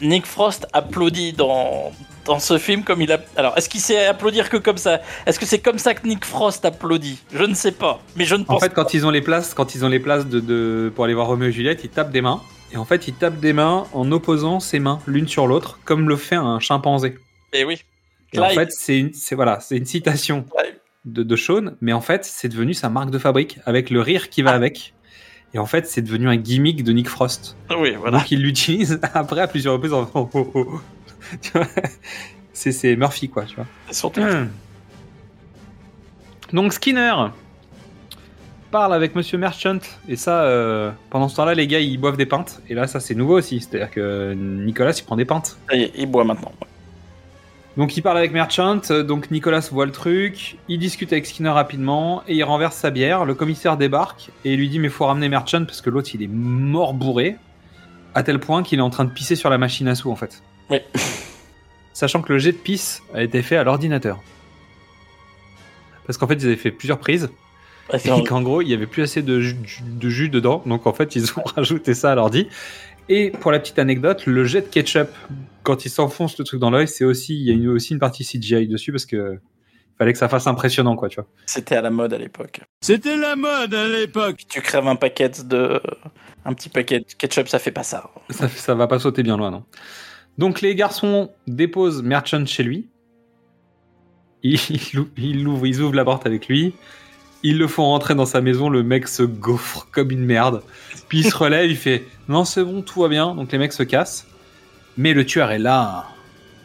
Nick 0.00 0.26
Frost 0.26 0.66
applaudit 0.72 1.32
dans 1.32 1.92
dans 2.24 2.38
ce 2.38 2.58
film 2.58 2.84
comme 2.84 3.02
il 3.02 3.10
a. 3.12 3.18
Alors, 3.36 3.56
est-ce 3.56 3.68
qu'il 3.68 3.80
sait 3.80 4.06
applaudir 4.06 4.48
que 4.48 4.56
comme 4.56 4.76
ça? 4.76 5.00
Est-ce 5.26 5.38
que 5.38 5.46
c'est 5.46 5.58
comme 5.58 5.78
ça 5.78 5.94
que 5.94 6.06
Nick 6.06 6.24
Frost 6.24 6.64
applaudit? 6.64 7.18
Je 7.34 7.44
ne 7.44 7.54
sais 7.54 7.72
pas, 7.72 8.00
mais 8.16 8.24
je 8.24 8.34
ne 8.36 8.42
En 8.42 8.44
pense 8.44 8.62
fait, 8.62 8.72
quand 8.74 8.94
ils 8.94 9.06
ont 9.06 9.10
les 9.10 9.22
places, 9.22 9.54
quand 9.54 9.74
ils 9.74 9.84
ont 9.84 9.88
les 9.88 10.00
places 10.00 10.26
de, 10.26 10.40
de- 10.40 10.92
pour 10.94 11.04
aller 11.04 11.14
voir 11.14 11.26
Roméo 11.26 11.48
et 11.48 11.52
Juliette, 11.52 11.82
ils 11.84 11.90
tapent 11.90 12.12
des 12.12 12.22
mains. 12.22 12.40
Et 12.72 12.76
en 12.76 12.84
fait, 12.84 13.06
ils 13.08 13.14
tapent 13.14 13.40
des 13.40 13.52
mains 13.52 13.84
en 13.92 14.10
opposant 14.12 14.58
ses 14.60 14.78
mains 14.78 15.00
l'une 15.06 15.28
sur 15.28 15.46
l'autre, 15.46 15.78
comme 15.84 16.08
le 16.08 16.16
fait 16.16 16.36
un 16.36 16.58
chimpanzé. 16.58 17.18
Et 17.52 17.64
oui. 17.64 17.82
Et 18.32 18.38
en 18.38 18.48
fait, 18.48 18.70
c'est 18.72 18.98
une, 18.98 19.12
c'est 19.12 19.34
voilà, 19.34 19.60
c'est 19.60 19.76
une 19.76 19.84
citation 19.84 20.46
de, 21.04 21.22
de 21.22 21.36
Sean, 21.36 21.72
mais 21.82 21.92
en 21.92 22.00
fait, 22.00 22.24
c'est 22.24 22.48
devenu 22.48 22.72
sa 22.72 22.88
marque 22.88 23.10
de 23.10 23.18
fabrique 23.18 23.58
avec 23.66 23.90
le 23.90 24.00
rire 24.00 24.30
qui 24.30 24.40
va 24.40 24.52
avec. 24.52 24.94
Et 25.52 25.58
en 25.58 25.66
fait, 25.66 25.86
c'est 25.86 26.00
devenu 26.00 26.28
un 26.28 26.36
gimmick 26.36 26.82
de 26.82 26.92
Nick 26.92 27.10
Frost. 27.10 27.58
Oui, 27.76 27.94
voilà. 28.00 28.18
Donc, 28.20 28.30
il 28.30 28.40
l'utilise 28.40 28.98
après 29.12 29.42
à 29.42 29.48
plusieurs 29.48 29.74
reprises. 29.74 29.92
En... 29.92 30.08
c'est, 32.52 32.72
c'est 32.72 32.96
Murphy, 32.96 33.28
quoi, 33.28 33.44
tu 33.44 33.56
vois. 33.56 33.66
Surtout. 33.90 34.22
Donc, 36.52 36.72
Skinner 36.72 37.14
parle 38.72 38.94
avec 38.94 39.14
Monsieur 39.14 39.38
Merchant. 39.38 39.78
Et 40.08 40.16
ça, 40.16 40.42
euh, 40.42 40.90
pendant 41.10 41.28
ce 41.28 41.36
temps-là, 41.36 41.54
les 41.54 41.66
gars, 41.66 41.78
ils 41.78 41.98
boivent 41.98 42.16
des 42.16 42.26
pintes. 42.26 42.60
Et 42.68 42.74
là, 42.74 42.88
ça, 42.88 42.98
c'est 42.98 43.14
nouveau 43.14 43.38
aussi. 43.38 43.60
C'est-à-dire 43.60 43.90
que 43.90 44.32
Nicolas, 44.34 44.92
il 44.98 45.04
prend 45.04 45.16
des 45.16 45.26
pintes. 45.26 45.58
Il 45.72 46.06
boit 46.06 46.24
maintenant. 46.24 46.52
Donc 47.76 47.96
il 47.96 48.02
parle 48.02 48.18
avec 48.18 48.32
Merchant, 48.32 48.80
donc 49.06 49.30
Nicolas 49.30 49.66
voit 49.72 49.86
le 49.86 49.92
truc, 49.92 50.58
il 50.68 50.78
discute 50.78 51.10
avec 51.10 51.24
Skinner 51.24 51.48
rapidement 51.48 52.22
et 52.28 52.34
il 52.34 52.44
renverse 52.44 52.76
sa 52.76 52.90
bière. 52.90 53.24
Le 53.24 53.34
commissaire 53.34 53.78
débarque 53.78 54.30
et 54.44 54.52
il 54.52 54.58
lui 54.58 54.68
dit 54.68 54.78
mais 54.78 54.90
faut 54.90 55.06
ramener 55.06 55.30
Merchant 55.30 55.64
parce 55.64 55.80
que 55.80 55.88
l'autre 55.88 56.10
il 56.12 56.22
est 56.22 56.28
mort 56.28 56.92
bourré 56.92 57.36
à 58.14 58.22
tel 58.22 58.40
point 58.40 58.62
qu'il 58.62 58.78
est 58.78 58.82
en 58.82 58.90
train 58.90 59.06
de 59.06 59.10
pisser 59.10 59.36
sur 59.36 59.48
la 59.48 59.56
machine 59.56 59.88
à 59.88 59.94
sous 59.94 60.10
en 60.10 60.16
fait. 60.16 60.42
Oui. 60.72 60.78
Sachant 61.92 62.22
que 62.22 62.32
le 62.32 62.38
jet 62.38 62.52
de 62.52 62.56
pisse 62.56 63.02
a 63.14 63.22
été 63.22 63.42
fait 63.42 63.56
à 63.56 63.62
l'ordinateur. 63.64 64.18
Parce 66.06 66.18
qu'en 66.18 66.26
fait 66.26 66.34
ils 66.34 66.46
avaient 66.46 66.56
fait 66.56 66.70
plusieurs 66.72 66.98
prises 66.98 67.30
et 67.92 68.24
qu'en 68.24 68.42
gros 68.42 68.62
il 68.62 68.68
y 68.68 68.74
avait 68.74 68.86
plus 68.86 69.02
assez 69.02 69.22
de 69.22 69.40
jus, 69.40 69.56
de 69.82 70.08
jus 70.08 70.28
dedans 70.28 70.62
donc 70.66 70.86
en 70.86 70.92
fait 70.92 71.14
ils 71.14 71.30
ont 71.38 71.42
rajouté 71.56 71.94
ça 71.94 72.12
à 72.12 72.14
l'ordi. 72.14 72.48
Et 73.08 73.30
pour 73.30 73.50
la 73.52 73.58
petite 73.58 73.78
anecdote, 73.78 74.26
le 74.26 74.44
jet 74.44 74.62
de 74.62 74.66
ketchup, 74.68 75.08
quand 75.64 75.84
il 75.84 75.90
s'enfonce 75.90 76.38
le 76.38 76.44
truc 76.44 76.60
dans 76.60 76.70
l'œil, 76.70 76.86
c'est 76.86 77.04
aussi, 77.04 77.34
il 77.34 77.42
y 77.46 77.50
a 77.50 77.52
une- 77.52 77.68
aussi 77.68 77.92
une 77.92 77.98
partie 77.98 78.24
CGI 78.24 78.68
dessus 78.68 78.92
parce 78.92 79.06
que 79.06 79.40
fallait 79.98 80.12
que 80.12 80.18
ça 80.20 80.28
fasse 80.28 80.46
impressionnant, 80.46 80.94
quoi, 80.94 81.08
tu 81.08 81.16
vois. 81.16 81.26
C'était 81.46 81.74
à 81.74 81.82
la 81.82 81.90
mode 81.90 82.14
à 82.14 82.18
l'époque. 82.18 82.60
C'était 82.80 83.16
la 83.16 83.34
mode 83.34 83.74
à 83.74 83.88
l'époque. 83.88 84.42
Tu 84.48 84.60
crèves 84.62 84.86
un 84.86 84.94
paquet 84.96 85.30
de. 85.44 85.80
Un 86.44 86.54
petit 86.54 86.68
paquet 86.68 87.00
de 87.00 87.04
ketchup, 87.18 87.48
ça 87.48 87.58
fait 87.58 87.72
pas 87.72 87.82
ça. 87.82 88.08
Ça, 88.30 88.48
ça 88.48 88.74
va 88.76 88.86
pas 88.86 89.00
sauter 89.00 89.24
bien 89.24 89.36
loin, 89.36 89.50
non. 89.50 89.64
Donc 90.38 90.60
les 90.60 90.74
garçons 90.74 91.30
déposent 91.46 92.02
Merchant 92.02 92.46
chez 92.46 92.62
lui. 92.62 92.88
Ils, 94.42 95.46
ouvrent 95.46 95.94
la 95.94 96.04
porte 96.04 96.26
avec 96.26 96.48
lui. 96.48 96.74
Ils 97.44 97.58
le 97.58 97.66
font 97.68 97.84
rentrer 97.84 98.14
dans 98.14 98.26
sa 98.26 98.40
maison. 98.40 98.68
Le 98.68 98.82
mec 98.82 99.08
se 99.08 99.22
gaufre 99.22 99.88
comme 99.92 100.10
une 100.10 100.24
merde. 100.24 100.62
Puis 101.08 101.18
il 101.20 101.30
se 101.30 101.36
relève, 101.36 101.70
il 101.70 101.76
fait 101.76 102.04
non 102.28 102.44
c'est 102.44 102.64
bon, 102.64 102.82
tout 102.82 103.00
va 103.02 103.08
bien. 103.08 103.34
Donc 103.34 103.52
les 103.52 103.58
mecs 103.58 103.72
se 103.72 103.82
cassent. 103.82 104.26
Mais 104.96 105.14
le 105.14 105.24
tueur 105.24 105.50
est 105.50 105.58
là, 105.58 106.06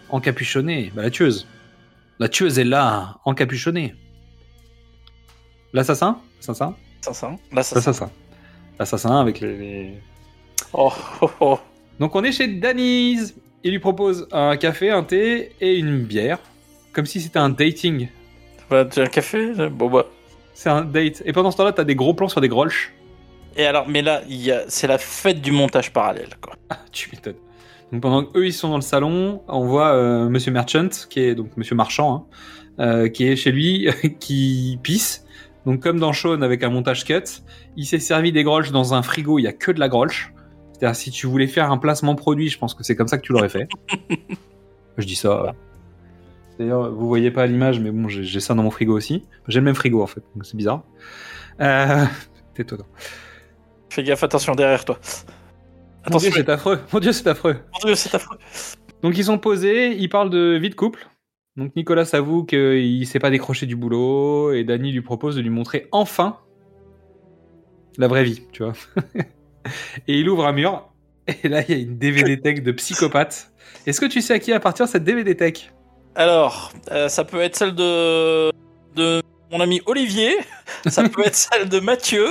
encapuchonné. 0.10 0.92
Bah 0.96 1.02
la 1.04 1.10
tueuse. 1.10 1.48
La 2.20 2.30
tueuse 2.30 2.58
est 2.58 2.64
là, 2.64 3.20
encapuchonnée. 3.26 3.94
L'assassin, 5.74 6.20
l'assassin, 6.38 6.76
L'assassin. 7.52 8.10
L'assassin. 8.80 9.20
avec 9.20 9.40
les- 9.40 9.58
les, 9.58 9.94
Oh, 10.74 10.92
oh, 11.22 11.30
oh. 11.40 11.60
donc 12.00 12.16
on 12.16 12.24
est 12.24 12.32
chez 12.32 12.48
Danny's. 12.48 13.36
Il 13.64 13.72
lui 13.72 13.80
propose 13.80 14.28
un 14.32 14.56
café, 14.58 14.92
un 14.92 15.04
thé 15.04 15.52
et 15.62 15.78
une 15.78 16.00
bière. 16.04 16.40
Comme 16.94 17.06
si 17.06 17.22
c'était 17.22 17.40
un 17.40 17.50
dating. 17.50 18.08
Bah, 18.70 18.86
tu 18.86 19.00
as 19.00 19.04
un 19.04 19.08
café 19.08 19.54
Bon, 19.70 19.90
bah. 19.90 20.06
C'est 20.54 20.70
un 20.70 20.82
date. 20.82 21.22
Et 21.26 21.34
pendant 21.34 21.52
ce 21.52 21.58
temps-là, 21.58 21.72
t'as 21.72 21.84
des 21.84 21.96
gros 21.96 22.16
plans 22.16 22.30
sur 22.30 22.42
des 22.42 22.48
grolches. 22.48 22.94
Et 23.56 23.66
alors, 23.66 23.88
mais 23.88 24.02
là, 24.02 24.22
c'est 24.68 24.88
la 24.88 24.98
fête 24.98 25.40
du 25.42 25.52
montage 25.52 25.94
parallèle, 25.94 26.30
quoi. 26.42 26.56
Tu 26.92 27.10
m'étonnes. 27.12 27.36
Donc 27.92 28.02
pendant 28.02 28.24
qu'eux 28.24 28.46
ils 28.46 28.54
sont 28.54 28.70
dans 28.70 28.78
le 28.78 28.82
salon, 28.82 29.42
on 29.48 29.66
voit 29.66 29.94
euh, 29.94 30.28
Monsieur 30.30 30.52
Merchant, 30.52 30.90
qui 31.10 31.22
est 31.22 31.36
donc 31.36 31.56
Monsieur 31.56 31.76
Marchand, 31.76 32.28
hein, 32.80 32.84
euh, 32.84 33.08
qui 33.08 33.28
est 33.28 33.36
chez 33.36 33.52
lui, 33.52 33.88
qui 34.20 34.80
pisse. 34.84 35.26
Donc 35.66 35.82
comme 35.82 36.00
dans 36.00 36.12
Shaun 36.12 36.42
avec 36.42 36.64
un 36.64 36.70
montage 36.70 37.06
cut, 37.06 37.24
il 37.78 37.86
s'est 37.86 38.00
servi 38.00 38.32
des 38.32 38.44
grolches 38.44 38.72
dans 38.72 38.94
un 38.94 39.02
frigo, 39.04 39.40
il 39.40 39.44
y 39.44 39.48
a 39.48 39.54
que 39.54 39.72
de 39.72 39.80
la 39.80 39.90
grolche. 39.90 40.34
C'est-à-dire 40.78 40.96
si 40.96 41.12
tu 41.12 41.28
voulais 41.28 41.48
faire 41.48 41.72
un 41.72 41.78
placement 41.78 42.16
produit, 42.16 42.50
je 42.50 42.58
pense 42.58 42.76
que 42.76 42.84
c'est 42.84 42.96
comme 42.96 43.08
ça 43.08 43.18
que 43.18 43.24
tu 43.24 43.34
l'aurais 43.34 43.50
fait. 43.50 43.68
je 44.98 45.06
dis 45.06 45.16
ça. 45.16 45.56
D'ailleurs, 46.60 46.92
vous 46.92 47.08
voyez 47.08 47.32
pas 47.32 47.44
à 47.44 47.48
l'image, 47.48 47.80
mais 47.80 47.92
bon, 47.92 48.08
j'ai 48.08 48.40
ça 48.40 48.54
dans 48.54 48.64
mon 48.64 48.72
frigo 48.72 48.96
aussi. 48.96 49.24
J'ai 49.48 49.60
le 49.60 49.66
même 49.66 49.76
frigo 49.76 50.02
en 50.02 50.08
fait, 50.08 50.22
donc 50.36 50.46
c'est 50.46 50.58
bizarre. 50.58 50.84
Euh... 51.62 52.06
Tais-toi. 52.54 52.80
Fais 53.90 54.04
gaffe, 54.04 54.24
attention 54.24 54.54
derrière 54.56 54.86
toi. 54.86 55.00
Mon 56.12 56.18
dieu, 56.18 56.32
c'est 56.34 56.50
affreux. 56.50 56.80
Mon 56.94 57.00
dieu, 57.00 57.12
c'est 57.12 57.28
affreux. 57.28 57.58
Mon 57.74 57.88
dieu, 57.88 57.96
c'est 57.96 58.16
affreux. 58.16 58.38
Donc 59.04 59.18
ils 59.18 59.26
sont 59.26 59.38
posés, 59.38 59.96
ils 59.96 60.10
parlent 60.10 60.30
de 60.30 60.58
vie 60.60 60.70
de 60.70 60.76
couple. 60.76 61.08
Donc 61.56 61.76
Nicolas 61.76 62.08
avoue 62.14 62.46
qu'il 62.46 63.06
s'est 63.08 63.20
pas 63.20 63.32
décroché 63.32 63.66
du 63.66 63.76
boulot 63.76 64.54
et 64.54 64.64
Danny 64.64 64.92
lui 64.92 65.02
propose 65.02 65.36
de 65.36 65.42
lui 65.42 65.50
montrer 65.50 65.88
enfin 65.92 66.38
la 67.98 68.08
vraie 68.08 68.24
vie, 68.24 68.44
tu 68.52 68.64
vois. 68.64 68.74
et 70.08 70.20
il 70.20 70.30
ouvre 70.30 70.46
un 70.46 70.52
mur 70.54 70.90
et 71.44 71.48
là 71.48 71.62
il 71.68 71.72
y 71.76 71.78
a 71.78 71.82
une 71.82 71.98
DVD 71.98 72.40
tech 72.40 72.62
de 72.64 72.72
psychopathe. 72.72 73.52
Est-ce 73.86 74.00
que 74.02 74.06
tu 74.06 74.22
sais 74.22 74.34
à 74.34 74.40
qui 74.40 74.52
appartient 74.54 74.88
cette 74.88 75.04
DVD 75.04 75.36
tech? 75.36 75.72
Alors, 76.16 76.72
euh, 76.92 77.08
ça 77.10 77.24
peut 77.24 77.42
être 77.42 77.56
celle 77.56 77.76
de. 77.76 78.52
de 78.96 79.22
mon 79.52 79.62
ami 79.62 79.82
Olivier, 79.86 80.36
ça 80.88 81.08
peut 81.08 81.26
être 81.26 81.36
celle 81.52 81.70
de 81.70 81.80
Mathieu 81.80 82.26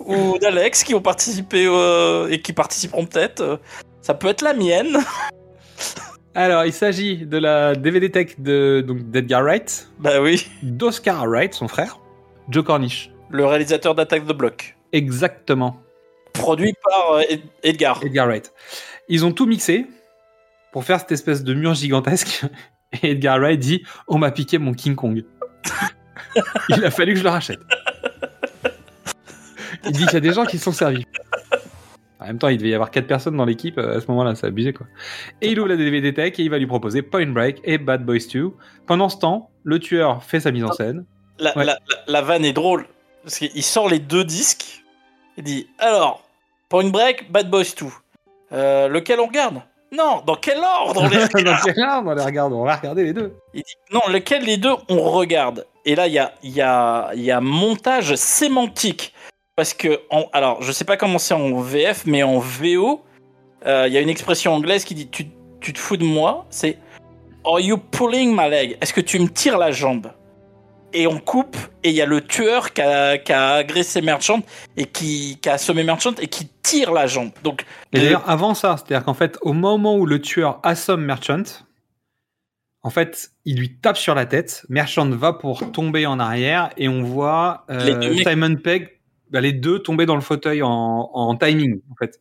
ou 0.00 0.36
d'Alex 0.38 0.82
qui 0.82 0.94
ont 0.94 1.00
participé 1.00 1.64
euh, 1.66 2.28
et 2.28 2.40
qui 2.40 2.52
participeront 2.52 3.06
peut-être. 3.06 3.60
Ça 4.00 4.14
peut 4.14 4.26
être 4.28 4.42
la 4.42 4.52
mienne. 4.54 4.98
Alors 6.34 6.64
il 6.64 6.72
s'agit 6.72 7.24
de 7.24 7.38
la 7.38 7.74
DVD 7.76 8.10
tech 8.10 8.38
de 8.38 8.84
donc 8.86 9.10
d'Edgar 9.10 9.42
Wright, 9.42 9.88
Bah 9.98 10.20
oui. 10.20 10.46
d'Oscar 10.62 11.26
Wright, 11.26 11.54
son 11.54 11.68
frère, 11.68 11.98
Joe 12.50 12.64
Cornish. 12.64 13.10
Le 13.30 13.46
réalisateur 13.46 13.94
d'Attaque 13.94 14.26
de 14.26 14.32
Bloc. 14.32 14.76
Exactement. 14.92 15.80
Produit 16.38 16.74
par 16.84 17.12
euh, 17.14 17.22
Ed- 17.28 17.42
Edgar. 17.62 18.00
Edgar 18.04 18.26
Wright. 18.26 18.52
Ils 19.08 19.24
ont 19.24 19.32
tout 19.32 19.46
mixé 19.46 19.86
pour 20.72 20.84
faire 20.84 21.00
cette 21.00 21.12
espèce 21.12 21.42
de 21.44 21.54
mur 21.54 21.74
gigantesque. 21.74 22.44
Et 23.02 23.12
Edgar 23.12 23.38
Wright 23.38 23.58
dit 23.58 23.82
On 24.08 24.18
m'a 24.18 24.30
piqué 24.30 24.58
mon 24.58 24.72
King 24.72 24.94
Kong. 24.94 25.24
Il 26.68 26.84
a 26.84 26.90
fallu 26.90 27.12
que 27.14 27.18
je 27.18 27.24
le 27.24 27.30
rachète. 27.30 27.60
Il 29.84 29.92
dit 29.92 30.04
qu'il 30.04 30.14
y 30.14 30.16
a 30.16 30.20
des 30.20 30.32
gens 30.32 30.44
qui 30.44 30.58
se 30.58 30.64
sont 30.64 30.72
servis. 30.72 31.04
En 32.18 32.26
même 32.26 32.38
temps, 32.38 32.48
il 32.48 32.56
devait 32.56 32.70
y 32.70 32.74
avoir 32.74 32.90
quatre 32.90 33.06
personnes 33.06 33.36
dans 33.36 33.44
l'équipe 33.44 33.78
euh, 33.78 33.98
à 33.98 34.00
ce 34.00 34.06
moment-là, 34.08 34.34
c'est 34.34 34.46
abusé 34.46 34.72
quoi. 34.72 34.86
Et 35.42 35.50
il 35.50 35.60
ouvre 35.60 35.68
la 35.68 35.76
DVD 35.76 36.12
Tech 36.14 36.32
et 36.38 36.42
il 36.42 36.50
va 36.50 36.58
lui 36.58 36.66
proposer 36.66 37.02
Point 37.02 37.26
Break 37.26 37.60
et 37.62 37.78
Bad 37.78 38.04
Boys 38.04 38.26
2. 38.32 38.50
Pendant 38.86 39.08
ce 39.08 39.18
temps, 39.18 39.50
le 39.64 39.78
tueur 39.78 40.24
fait 40.24 40.40
sa 40.40 40.50
mise 40.50 40.64
en 40.64 40.72
scène. 40.72 41.04
La, 41.38 41.56
Ouais. 41.56 41.64
la- 41.64 41.74
la- 41.88 42.02
la 42.12 42.22
vanne 42.22 42.44
est 42.44 42.54
drôle. 42.54 42.86
Parce 43.22 43.38
qu'il 43.38 43.62
sort 43.62 43.88
les 43.88 43.98
deux 43.98 44.24
disques. 44.24 44.82
Il 45.36 45.44
dit 45.44 45.68
Alors, 45.78 46.25
Point 46.68 46.90
Break, 46.90 47.30
Bad 47.30 47.50
Boys 47.50 47.74
2. 47.78 47.86
Euh, 48.52 48.88
lequel 48.88 49.20
on 49.20 49.26
regarde? 49.26 49.62
Non, 49.92 50.22
dans 50.26 50.34
quel 50.34 50.58
ordre 50.58 51.02
on 51.02 51.08
les 51.08 51.16
Dans 51.44 51.54
regarde 51.54 51.60
quel 51.64 51.84
ordre 51.84 52.10
on 52.10 52.14
les 52.14 52.22
regarde? 52.24 52.52
On 52.52 52.64
va 52.64 52.76
regarder 52.76 53.04
les 53.04 53.12
deux. 53.12 53.34
Il 53.54 53.62
dit 53.62 53.74
Non, 53.92 54.00
lequel 54.08 54.44
des 54.44 54.56
deux 54.56 54.74
on 54.88 55.10
regarde? 55.10 55.66
Et 55.84 55.94
là, 55.94 56.08
il 56.08 56.14
y 56.14 56.18
a, 56.18 56.32
y, 56.42 56.60
a, 56.60 57.12
y 57.14 57.30
a 57.30 57.40
montage 57.40 58.14
sémantique. 58.16 59.14
Parce 59.54 59.72
que, 59.72 60.00
en, 60.10 60.26
alors, 60.32 60.62
je 60.62 60.72
sais 60.72 60.84
pas 60.84 60.96
comment 60.96 61.18
c'est 61.18 61.34
en 61.34 61.60
VF, 61.60 62.04
mais 62.06 62.22
en 62.22 62.38
VO, 62.38 63.02
euh, 63.64 63.84
il 63.86 63.92
y 63.92 63.96
a 63.96 64.00
une 64.00 64.08
expression 64.08 64.52
anglaise 64.52 64.84
qui 64.84 64.94
dit 64.94 65.08
Tu, 65.08 65.28
tu 65.60 65.72
te 65.72 65.78
fous 65.78 65.96
de 65.96 66.04
moi 66.04 66.46
C'est 66.50 66.78
Are 67.44 67.60
you 67.60 67.78
pulling 67.78 68.34
my 68.36 68.50
leg? 68.50 68.76
Est-ce 68.80 68.92
que 68.92 69.00
tu 69.00 69.20
me 69.20 69.28
tires 69.28 69.56
la 69.56 69.70
jambe? 69.70 70.10
Et 70.98 71.06
on 71.06 71.18
coupe, 71.18 71.58
et 71.84 71.90
il 71.90 71.94
y 71.94 72.00
a 72.00 72.06
le 72.06 72.22
tueur 72.22 72.72
qui 72.72 72.80
a, 72.80 73.18
qui 73.18 73.30
a 73.30 73.52
agressé 73.56 74.00
Merchant 74.00 74.40
et 74.78 74.86
qui, 74.86 75.38
qui 75.42 75.48
a 75.50 75.52
assommé 75.52 75.84
Merchant 75.84 76.14
et 76.18 76.26
qui 76.26 76.48
tire 76.62 76.90
la 76.90 77.06
jambe. 77.06 77.32
Donc, 77.42 77.66
Et 77.92 78.00
d'ailleurs, 78.00 78.26
avant 78.26 78.54
ça, 78.54 78.76
c'est-à-dire 78.78 79.04
qu'en 79.04 79.12
fait, 79.12 79.36
au 79.42 79.52
moment 79.52 79.96
où 79.96 80.06
le 80.06 80.22
tueur 80.22 80.58
assomme 80.62 81.04
Merchant, 81.04 81.42
en 82.82 82.88
fait, 82.88 83.32
il 83.44 83.58
lui 83.58 83.76
tape 83.76 83.98
sur 83.98 84.14
la 84.14 84.24
tête. 84.24 84.64
Merchant 84.70 85.10
va 85.10 85.34
pour 85.34 85.70
tomber 85.70 86.06
en 86.06 86.18
arrière 86.18 86.70
et 86.78 86.88
on 86.88 87.02
voit 87.02 87.66
euh, 87.68 88.14
Simon 88.22 88.54
Pegg, 88.56 88.88
bah, 89.30 89.42
les 89.42 89.52
deux 89.52 89.80
tomber 89.80 90.06
dans 90.06 90.14
le 90.14 90.22
fauteuil 90.22 90.62
en, 90.62 90.70
en 91.12 91.36
timing, 91.36 91.82
en 91.90 91.94
fait. 91.96 92.20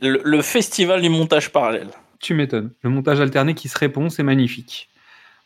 le 0.00 0.42
festival 0.42 1.00
du 1.00 1.10
montage 1.10 1.52
parallèle. 1.52 1.90
Tu 2.18 2.34
m'étonnes. 2.34 2.72
Le 2.82 2.90
montage 2.90 3.20
alterné 3.20 3.54
qui 3.54 3.68
se 3.68 3.78
répond, 3.78 4.08
c'est 4.08 4.24
magnifique. 4.24 4.88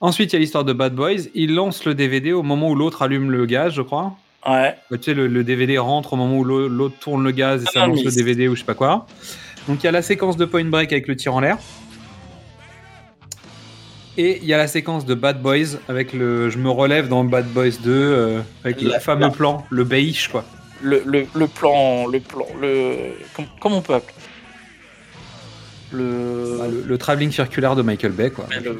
Ensuite, 0.02 0.32
il 0.32 0.36
y 0.36 0.36
a 0.36 0.40
l'histoire 0.40 0.64
de 0.64 0.72
Bad 0.74 0.94
Boys. 0.94 1.28
Il 1.34 1.54
lance 1.54 1.84
le 1.86 1.94
DVD 1.94 2.32
au 2.32 2.42
moment 2.42 2.68
où 2.70 2.74
l'autre 2.74 3.00
allume 3.02 3.30
le 3.30 3.46
gaz, 3.46 3.72
je 3.72 3.82
crois. 3.82 4.12
Ouais. 4.46 4.74
Bah, 4.90 4.98
tu 4.98 5.04
sais, 5.04 5.14
le, 5.14 5.28
le 5.28 5.44
DVD 5.44 5.78
rentre 5.78 6.12
au 6.12 6.16
moment 6.16 6.36
où 6.36 6.44
l'au- 6.44 6.68
l'autre 6.68 6.96
tourne 7.00 7.22
le 7.22 7.30
gaz 7.30 7.62
et 7.62 7.66
ça 7.66 7.84
Ah, 7.84 7.86
lance 7.86 7.98
mais 7.98 8.04
le 8.04 8.10
DVD 8.10 8.48
ou 8.48 8.54
je 8.56 8.60
sais 8.60 8.66
pas 8.66 8.74
quoi. 8.74 9.06
Donc 9.68 9.78
il 9.82 9.84
y 9.84 9.88
a 9.88 9.92
la 9.92 10.02
séquence 10.02 10.36
de 10.36 10.44
Point 10.44 10.64
Break 10.64 10.92
avec 10.92 11.06
le 11.06 11.14
tir 11.16 11.34
en 11.34 11.40
l'air. 11.40 11.56
Et 14.18 14.38
il 14.42 14.44
y 14.44 14.52
a 14.52 14.58
la 14.58 14.66
séquence 14.66 15.06
de 15.06 15.14
Bad 15.14 15.40
Boys 15.40 15.78
avec 15.88 16.12
le 16.12 16.50
je 16.50 16.58
me 16.58 16.68
relève 16.68 17.08
dans 17.08 17.24
Bad 17.24 17.46
Boys 17.52 17.78
2 17.82 17.90
euh, 17.90 18.40
avec 18.64 18.82
le 18.82 18.90
La- 18.90 19.00
fameux 19.00 19.20
la- 19.26 19.30
plan, 19.30 19.64
le 19.70 19.84
beige 19.84 20.28
quoi. 20.28 20.44
le, 20.82 21.02
le, 21.06 21.24
le 21.34 21.46
plan, 21.46 22.06
le 22.08 22.20
plan, 22.20 22.44
le 22.60 22.96
com- 23.34 23.46
comment 23.60 23.78
on 23.78 23.80
peut 23.82 23.94
appeler 23.94 24.12
le, 25.93 26.56
Bah, 26.59 26.66
le, 26.69 26.82
le 26.86 26.98
travelling 26.98 27.31
circulaire 27.31 27.74
de 27.77 27.82
Michael 27.82 28.12
Bay 28.12 28.31
quoi. 28.31 28.47
le, 28.62 28.73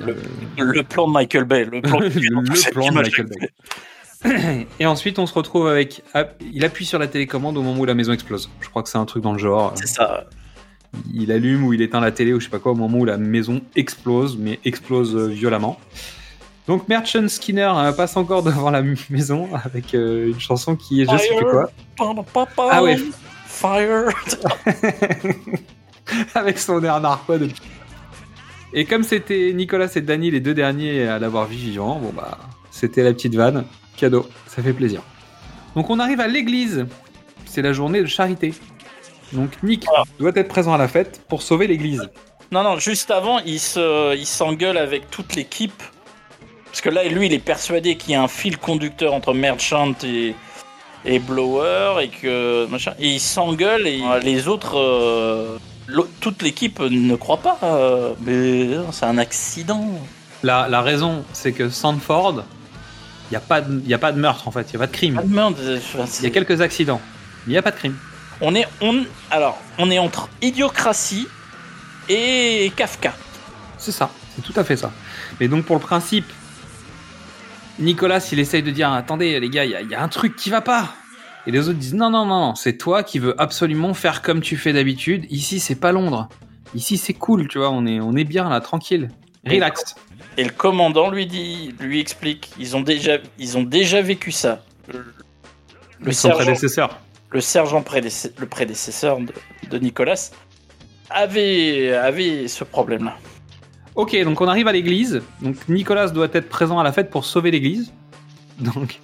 le- 0.59 0.73
le 0.73 0.83
plan 0.83 1.07
de 1.07 1.13
Michael 1.13 1.45
Bay, 1.45 1.65
le 1.65 1.81
plan, 1.83 1.99
le 2.01 2.71
plan 2.73 2.89
de 2.89 2.95
Michael 2.95 3.27
Bay. 3.27 4.67
Et 4.79 4.87
ensuite 4.87 5.19
on 5.19 5.27
se 5.27 5.35
retrouve 5.35 5.67
avec 5.69 6.03
il 6.53 6.65
appuie 6.65 6.85
sur 6.87 6.99
la 6.99 7.07
télécommande 7.09 7.57
au 7.57 7.63
moment 7.63 7.81
où 7.81 7.85
la 7.85 7.95
maison 7.95 8.13
explose. 8.13 8.51
Je 8.61 8.69
crois 8.69 8.83
que 8.83 8.89
c'est 8.89 8.99
un 8.99 9.05
truc 9.05 9.23
dans 9.23 9.33
le 9.33 9.39
genre. 9.39 9.73
C'est 9.75 9.89
ça. 9.89 10.25
Il 11.13 11.33
allume 11.33 11.65
ou 11.65 11.73
il 11.73 11.81
éteint 11.83 12.01
la 12.01 12.13
télé 12.13 12.33
ou 12.35 12.39
je 12.41 12.45
sais 12.45 12.51
pas 12.51 12.59
quoi 12.59 12.73
au 12.73 12.77
moment 12.77 12.99
où 12.99 13.05
la 13.05 13.17
maison 13.17 13.63
explose, 13.77 14.37
mais 14.39 14.61
explose 14.65 15.17
euh, 15.17 15.27
violemment. 15.27 15.81
Donc 16.69 16.87
Merchant 16.89 17.27
Skinner 17.29 17.73
euh, 17.75 17.93
passe 17.93 18.17
encore 18.17 18.43
devant 18.45 18.71
la 18.71 18.83
maison 19.11 19.49
avec 19.65 19.95
euh, 19.95 20.29
une 20.29 20.39
chanson 20.39 20.77
qui 20.77 21.03
est 21.03 21.11
je 21.11 21.17
sais 21.17 21.35
plus 21.37 21.47
quoi. 21.47 21.71
Ah 22.71 22.83
ouais. 22.85 22.97
Fire. 23.47 24.09
avec 26.35 26.59
son 26.59 26.83
air 26.83 27.01
narquois 27.01 27.39
de... 27.39 27.49
Et 28.73 28.85
comme 28.85 29.03
c'était 29.03 29.53
Nicolas 29.53 29.89
et 29.95 30.01
Danny 30.01 30.31
les 30.31 30.41
deux 30.41 30.55
derniers 30.55 31.07
à 31.07 31.19
l'avoir 31.19 31.47
vu 31.47 31.57
vivant, 31.57 31.99
bon 31.99 32.13
bah 32.15 32.39
c'était 32.71 33.03
la 33.03 33.13
petite 33.13 33.35
vanne, 33.35 33.65
cadeau, 33.97 34.27
ça 34.47 34.63
fait 34.63 34.73
plaisir. 34.73 35.03
Donc 35.77 35.91
on 35.91 35.99
arrive 36.01 36.21
à 36.21 36.27
l'église, 36.27 36.87
c'est 37.45 37.63
la 37.63 37.73
journée 37.73 38.01
de 38.01 38.07
charité. 38.07 38.55
Donc 39.33 39.51
Nick 39.63 39.87
doit 40.19 40.33
être 40.35 40.49
présent 40.49 40.73
à 40.73 40.79
la 40.79 40.89
fête 40.89 41.23
pour 41.29 41.43
sauver 41.43 41.67
l'église. 41.67 42.09
Non, 42.51 42.63
non, 42.63 42.79
juste 42.79 43.11
avant, 43.11 43.39
il 43.41 43.59
se, 43.59 44.15
il 44.15 44.27
s'engueule 44.27 44.77
avec 44.77 45.11
toute 45.11 45.35
l'équipe. 45.37 45.83
Parce 46.67 46.83
que 46.83 46.91
là, 46.91 47.05
lui, 47.05 47.27
il 47.27 47.33
est 47.33 47.39
persuadé 47.39 47.97
qu'il 47.97 48.13
y 48.13 48.15
a 48.15 48.23
un 48.23 48.29
fil 48.29 48.59
conducteur 48.59 49.15
entre 49.15 49.33
Merchant 49.33 49.95
et, 50.05 50.35
et 51.07 51.19
Blower 51.19 52.03
et 52.03 52.09
que 52.09 52.67
machin. 52.67 52.93
Et 52.99 53.09
il 53.09 53.21
s'engueule 53.21 53.87
et 53.87 54.03
les 54.23 54.49
autres, 54.49 54.79
euh, 54.79 55.59
toute 56.21 56.43
l'équipe 56.43 56.81
ne 56.81 57.15
croit 57.17 57.39
pas. 57.39 57.59
euh, 57.63 58.13
mais 58.21 58.65
non, 58.67 58.93
c'est 58.93 59.07
un 59.07 59.19
accident. 59.19 59.87
La, 60.43 60.69
la 60.69 60.83
raison, 60.83 61.25
c'est 61.33 61.53
que 61.53 61.69
Sandford, 61.69 62.45
il 63.31 63.31
n'y 63.33 63.37
a, 63.37 63.41
pas 63.41 63.61
de- 63.61 63.81
y 63.87 63.95
a 63.95 63.99
pas 63.99 64.13
de 64.13 64.19
meurtre 64.19 64.49
en 64.49 64.51
fait, 64.51 64.63
il 64.63 64.71
n'y 64.71 64.77
a 64.77 64.79
pas 64.81 64.87
de 64.89 64.93
crime. 64.93 65.19
Euh, 65.19 65.51
Il 65.61 66.05
y 66.05 66.07
c'est- 66.09 66.27
a 66.27 66.31
quelques 66.31 66.61
accidents, 66.61 67.01
mais 67.47 67.51
il 67.51 67.55
n'y 67.55 67.59
a 67.59 67.63
pas 67.63 67.71
de 67.71 67.77
crime. 67.77 67.97
On 68.41 68.55
est, 68.55 68.67
on, 68.81 69.05
alors, 69.31 69.59
on 69.79 69.91
est 69.91 69.99
entre 70.01 70.29
idiocratie 70.43 71.29
et 72.09 72.73
Kafka. 72.75 73.13
C'est 73.79 73.93
ça, 73.93 74.11
c'est 74.35 74.43
tout 74.43 74.59
à 74.59 74.65
fait 74.65 74.77
ça. 74.77 74.91
Mais 75.39 75.47
donc 75.49 75.65
pour 75.65 75.77
le 75.77 75.83
principe, 75.83 76.27
Nicolas, 77.79 78.19
il 78.33 78.39
essaye 78.39 78.63
de 78.63 78.71
dire 78.71 78.93
attendez 78.93 79.39
les 79.41 79.49
gars, 79.49 79.65
il 79.65 79.71
y, 79.71 79.75
a- 79.77 79.81
il 79.81 79.89
y 79.91 79.95
a 79.95 80.03
un 80.03 80.09
truc 80.09 80.37
qui 80.37 80.51
va 80.51 80.61
pas. 80.61 80.95
Et 81.47 81.51
les 81.51 81.69
autres 81.69 81.79
disent 81.79 81.95
non 81.95 82.11
non 82.11 82.25
non, 82.25 82.41
non, 82.41 82.55
c'est 82.55 82.77
toi 82.77 83.03
qui 83.03 83.19
veux 83.19 83.41
absolument 83.41 83.95
faire 83.95 84.23
comme 84.23 84.41
tu 84.41 84.57
fais 84.57 84.73
d'habitude. 84.73 85.27
Ici 85.31 85.61
c'est 85.61 85.75
pas 85.75 85.93
Londres. 85.93 86.29
Ici 86.75 86.97
c'est 86.97 87.15
cool, 87.15 87.49
tu 87.49 87.59
vois, 87.59 87.71
on 87.71 87.85
est 87.87 88.01
on 88.01 88.15
est 88.15 88.25
bien 88.25 88.49
là, 88.49 88.61
tranquille, 88.61 89.09
relax. 89.47 89.95
Et 90.39 90.45
le 90.45 90.51
commandant 90.51 91.11
lui 91.11 91.27
dit, 91.27 91.75
lui 91.79 92.01
explique, 92.01 92.51
ils 92.59 92.75
ont 92.77 92.81
déjà, 92.81 93.19
ils 93.39 93.59
ont 93.59 93.63
déjà 93.65 94.01
vécu 94.01 94.33
ça. 94.33 94.65
Le, 94.93 95.05
le 96.01 96.13
Son 96.13 96.31
prédécesseur. 96.31 96.99
le 97.31 97.41
sergent 97.41 97.83
prédécesseur, 97.83 98.33
le 98.39 98.47
prédécesseur 98.47 99.19
de, 99.19 99.33
de 99.69 99.79
Nicolas 99.79 100.31
avait, 101.11 101.93
avait 101.93 102.49
ce 102.49 102.65
problème-là. 102.65 103.19
Ok, 103.95 104.17
donc 104.25 104.41
on 104.41 104.49
arrive 104.49 104.69
à 104.69 104.73
l'église. 104.73 105.23
Donc 105.43 105.57
Nicolas 105.69 106.09
doit 106.09 106.29
être 106.33 106.49
présent 106.49 106.79
à 106.79 106.85
la 106.85 106.93
fête 106.93 107.11
pour 107.11 107.27
sauver 107.27 107.51
l'église. 107.51 107.93
Donc 108.59 109.01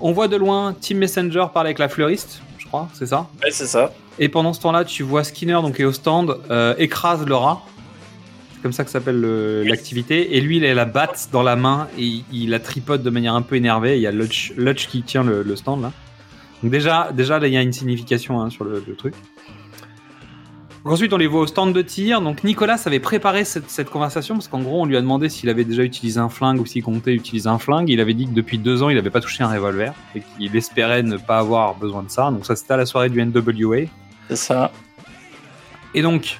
on 0.00 0.12
voit 0.12 0.28
de 0.28 0.36
loin 0.36 0.74
Tim 0.80 0.96
Messenger 0.96 1.46
parler 1.52 1.68
avec 1.68 1.78
la 1.78 1.88
fleuriste, 1.88 2.40
je 2.58 2.66
crois, 2.66 2.88
c'est 2.94 3.06
ça 3.06 3.28
Ouais, 3.42 3.50
c'est 3.50 3.66
ça. 3.66 3.92
Et 4.18 4.28
pendant 4.28 4.52
ce 4.52 4.60
temps-là, 4.60 4.84
tu 4.84 5.02
vois 5.02 5.24
Skinner, 5.24 5.54
donc 5.62 5.76
qui 5.76 5.82
est 5.82 5.86
au 5.86 5.92
stand, 5.92 6.38
euh, 6.50 6.74
écrase 6.78 7.24
le 7.26 7.34
rat. 7.34 7.62
C'est 8.54 8.62
comme 8.62 8.72
ça 8.72 8.84
que 8.84 8.90
s'appelle 8.90 9.20
le- 9.20 9.62
l'activité. 9.64 10.36
Et 10.36 10.40
lui, 10.40 10.56
il 10.56 10.64
a 10.64 10.72
la 10.74 10.86
batte 10.86 11.28
dans 11.32 11.42
la 11.42 11.54
main 11.56 11.88
et 11.98 12.02
il, 12.02 12.24
il 12.32 12.50
la 12.50 12.58
tripote 12.58 13.02
de 13.02 13.10
manière 13.10 13.34
un 13.34 13.42
peu 13.42 13.56
énervée. 13.56 13.96
Il 13.96 14.00
y 14.02 14.06
a 14.06 14.12
Lutch, 14.12 14.52
Lutch 14.56 14.86
qui 14.88 15.02
tient 15.02 15.22
le, 15.22 15.42
le 15.42 15.56
stand 15.56 15.82
là. 15.82 15.92
Donc 16.62 16.72
déjà, 16.72 17.10
déjà 17.12 17.38
là, 17.38 17.46
il 17.48 17.52
y 17.52 17.56
a 17.58 17.62
une 17.62 17.74
signification 17.74 18.40
hein, 18.40 18.48
sur 18.48 18.64
le, 18.64 18.82
le 18.86 18.94
truc. 18.96 19.14
Donc 20.86 20.92
ensuite, 20.92 21.12
on 21.12 21.16
les 21.16 21.26
voit 21.26 21.40
au 21.40 21.46
stand 21.48 21.72
de 21.72 21.82
tir. 21.82 22.20
Donc 22.20 22.44
Nicolas 22.44 22.78
avait 22.86 23.00
préparé 23.00 23.44
cette, 23.44 23.68
cette 23.68 23.90
conversation 23.90 24.36
parce 24.36 24.46
qu'en 24.46 24.60
gros, 24.60 24.82
on 24.82 24.84
lui 24.86 24.96
a 24.96 25.00
demandé 25.00 25.28
s'il 25.28 25.48
avait 25.48 25.64
déjà 25.64 25.82
utilisé 25.82 26.20
un 26.20 26.28
flingue 26.28 26.60
ou 26.60 26.64
s'il 26.66 26.84
comptait 26.84 27.12
utiliser 27.12 27.48
un 27.48 27.58
flingue. 27.58 27.88
Il 27.90 27.98
avait 27.98 28.14
dit 28.14 28.26
que 28.26 28.30
depuis 28.34 28.56
deux 28.56 28.84
ans, 28.84 28.88
il 28.88 28.94
n'avait 28.94 29.10
pas 29.10 29.20
touché 29.20 29.42
un 29.42 29.48
revolver 29.48 29.94
et 30.14 30.20
qu'il 30.38 30.54
espérait 30.54 31.02
ne 31.02 31.16
pas 31.16 31.38
avoir 31.38 31.74
besoin 31.74 32.04
de 32.04 32.08
ça. 32.08 32.30
Donc 32.30 32.46
ça, 32.46 32.54
c'était 32.54 32.74
à 32.74 32.76
la 32.76 32.86
soirée 32.86 33.10
du 33.10 33.20
NWA. 33.20 33.86
C'est 34.28 34.36
ça. 34.36 34.70
Et 35.92 36.02
donc, 36.02 36.38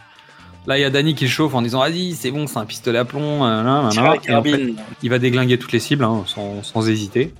là, 0.68 0.78
il 0.78 0.82
y 0.82 0.84
a 0.84 0.90
Danny 0.90 1.16
qui 1.16 1.24
le 1.24 1.30
chauffe 1.30 1.56
en 1.56 1.62
disant 1.62 1.80
Vas-y, 1.80 2.12
c'est 2.14 2.30
bon, 2.30 2.46
c'est 2.46 2.58
un 2.58 2.66
pistolet 2.66 2.98
à 3.00 3.04
plomb. 3.04 3.44
euh, 3.44 3.64
en 3.88 3.90
fait, 3.90 4.18
carabine. 4.28 4.76
il 5.02 5.10
va 5.10 5.18
déglinguer 5.18 5.58
toutes 5.58 5.72
les 5.72 5.80
cibles 5.80 6.04
hein, 6.04 6.22
sans, 6.26 6.62
sans 6.62 6.88
hésiter. 6.88 7.34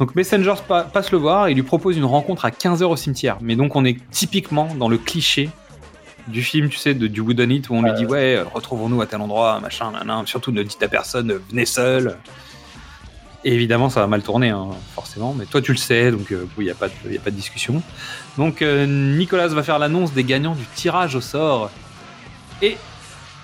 Donc, 0.00 0.16
Messenger 0.16 0.54
pa- 0.66 0.82
passe 0.82 1.12
le 1.12 1.18
voir 1.18 1.46
et 1.46 1.54
lui 1.54 1.62
propose 1.62 1.96
une 1.96 2.04
rencontre 2.04 2.44
à 2.44 2.50
15h 2.50 2.82
au 2.86 2.96
cimetière. 2.96 3.38
Mais 3.40 3.54
donc, 3.54 3.76
on 3.76 3.84
est 3.84 3.98
typiquement 4.10 4.74
dans 4.76 4.88
le 4.88 4.98
cliché 4.98 5.50
du 6.28 6.42
film, 6.42 6.68
tu 6.68 6.78
sais, 6.78 6.94
de, 6.94 7.06
du 7.06 7.20
Wooden 7.20 7.50
It 7.50 7.68
où 7.68 7.74
on 7.74 7.82
lui 7.82 7.92
dit 7.92 8.06
Ouais, 8.06 8.36
euh, 8.36 8.44
retrouvons-nous 8.52 9.00
à 9.02 9.06
tel 9.06 9.20
endroit, 9.20 9.60
machin, 9.60 9.90
nan, 9.90 10.06
nan. 10.06 10.26
Surtout, 10.26 10.52
ne 10.52 10.62
dites 10.62 10.82
à 10.82 10.88
personne, 10.88 11.30
euh, 11.32 11.42
venez 11.50 11.66
seul. 11.66 12.16
Et 13.46 13.52
évidemment, 13.52 13.90
ça 13.90 14.00
va 14.00 14.06
mal 14.06 14.22
tourner, 14.22 14.48
hein, 14.50 14.68
forcément. 14.94 15.34
Mais 15.36 15.44
toi, 15.44 15.60
tu 15.60 15.72
le 15.72 15.76
sais, 15.78 16.10
donc 16.10 16.32
euh, 16.32 16.46
il 16.58 16.64
n'y 16.64 16.70
a, 16.70 16.74
pas 16.74 16.88
de- 16.88 17.12
y 17.12 17.16
a 17.16 17.20
pas 17.20 17.30
de 17.30 17.36
discussion. 17.36 17.82
Donc, 18.38 18.62
euh, 18.62 18.86
Nicolas 18.86 19.48
va 19.48 19.62
faire 19.62 19.78
l'annonce 19.78 20.12
des 20.12 20.24
gagnants 20.24 20.54
du 20.54 20.64
tirage 20.74 21.14
au 21.14 21.20
sort. 21.20 21.70
Et 22.62 22.78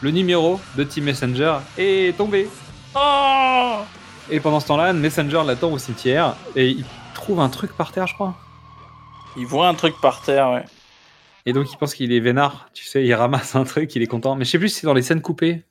le 0.01 0.11
numéro 0.11 0.59
de 0.77 0.85
Team 0.85 1.05
Messenger 1.05 1.57
est 1.77 2.17
tombé. 2.17 2.49
Oh 2.95 3.75
Et 4.31 4.41
pendant 4.41 4.59
ce 4.61 4.69
temps-là, 4.69 4.95
Messenger 4.95 5.43
l'attend 5.47 5.71
au 5.71 5.79
cimetière 5.79 6.35
et 6.57 6.69
il 6.71 6.85
trouve 7.13 7.41
un 7.41 7.51
truc 7.51 7.77
par 7.77 7.93
terre, 7.93 8.07
je 8.07 8.15
crois. 8.15 8.35
Il 9.37 9.45
voit 9.47 9.69
un 9.69 9.75
truc 9.75 9.95
par 10.01 10.23
terre, 10.23 10.51
ouais. 10.51 10.65
Et 11.47 11.53
donc 11.53 11.73
il 11.73 11.77
pense 11.77 11.95
qu'il 11.95 12.13
est 12.13 12.21
vénard, 12.21 12.69
tu 12.75 12.85
sais, 12.85 13.05
il 13.05 13.15
ramasse 13.15 13.55
un 13.57 13.65
truc, 13.65 13.95
il 13.97 14.03
est 14.03 14.07
content. 14.07 14.37
Mais 14.37 14.45
je 14.45 14.51
sais 14.51 14.59
plus 14.59 14.69
si 14.69 14.81
c'est 14.81 14.87
dans 14.87 14.95
les 14.95 15.03
scènes 15.03 15.23
coupées. 15.23 15.63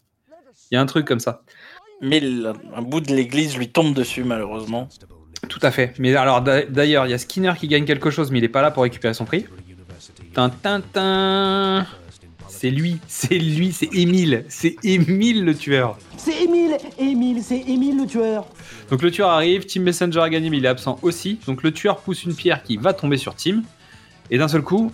Il 0.72 0.76
y 0.76 0.78
a 0.78 0.82
un 0.82 0.86
truc 0.86 1.06
comme 1.06 1.20
ça. 1.20 1.44
Mais 2.02 2.22
un 2.76 2.82
bout 2.82 3.02
de 3.02 3.14
l'église 3.14 3.58
lui 3.58 3.70
tombe 3.70 3.94
dessus, 3.94 4.24
malheureusement. 4.24 4.88
Tout 5.48 5.60
à 5.62 5.72
fait. 5.72 5.94
Mais 6.00 6.16
alors 6.16 6.42
d'a- 6.42 6.66
d'ailleurs, 6.66 7.06
il 7.08 7.12
y 7.12 7.14
a 7.14 7.18
Skinner 7.18 7.54
qui 7.60 7.68
gagne 7.68 7.86
quelque 7.86 8.10
chose, 8.10 8.32
mais 8.32 8.38
il 8.40 8.44
est 8.44 8.50
pas 8.50 8.62
là 8.62 8.72
pour 8.72 8.84
récupérer 8.84 9.14
son 9.14 9.26
prix. 9.26 9.46
Tintin. 10.34 11.86
C'est 12.48 12.70
lui, 12.72 12.98
c'est 13.08 13.38
lui, 13.38 13.72
c'est 13.72 13.90
Émile, 13.94 14.44
c'est 14.50 14.76
Émile 14.84 15.46
le 15.46 15.56
tueur. 15.56 15.98
C'est 16.18 16.44
Émile, 16.44 16.76
Émile, 16.98 17.42
c'est 17.42 17.60
Émile 17.62 17.98
le 17.98 18.06
tueur. 18.06 18.48
Donc 18.90 19.02
le 19.02 19.12
tueur 19.12 19.30
arrive, 19.30 19.66
Team 19.66 19.84
Messenger 19.84 20.20
a 20.20 20.30
gagné 20.30 20.50
mais 20.50 20.58
il 20.58 20.66
est 20.66 20.70
absent 20.70 21.00
aussi. 21.02 21.40
Donc 21.48 21.64
le 21.64 21.72
tueur 21.72 22.02
pousse 22.02 22.24
une 22.26 22.36
pierre 22.36 22.62
qui 22.64 22.76
va 22.76 22.94
tomber 22.94 23.16
sur 23.18 23.34
Tim. 23.36 23.62
Et 24.30 24.38
d'un 24.38 24.50
seul 24.50 24.62
coup, 24.62 24.92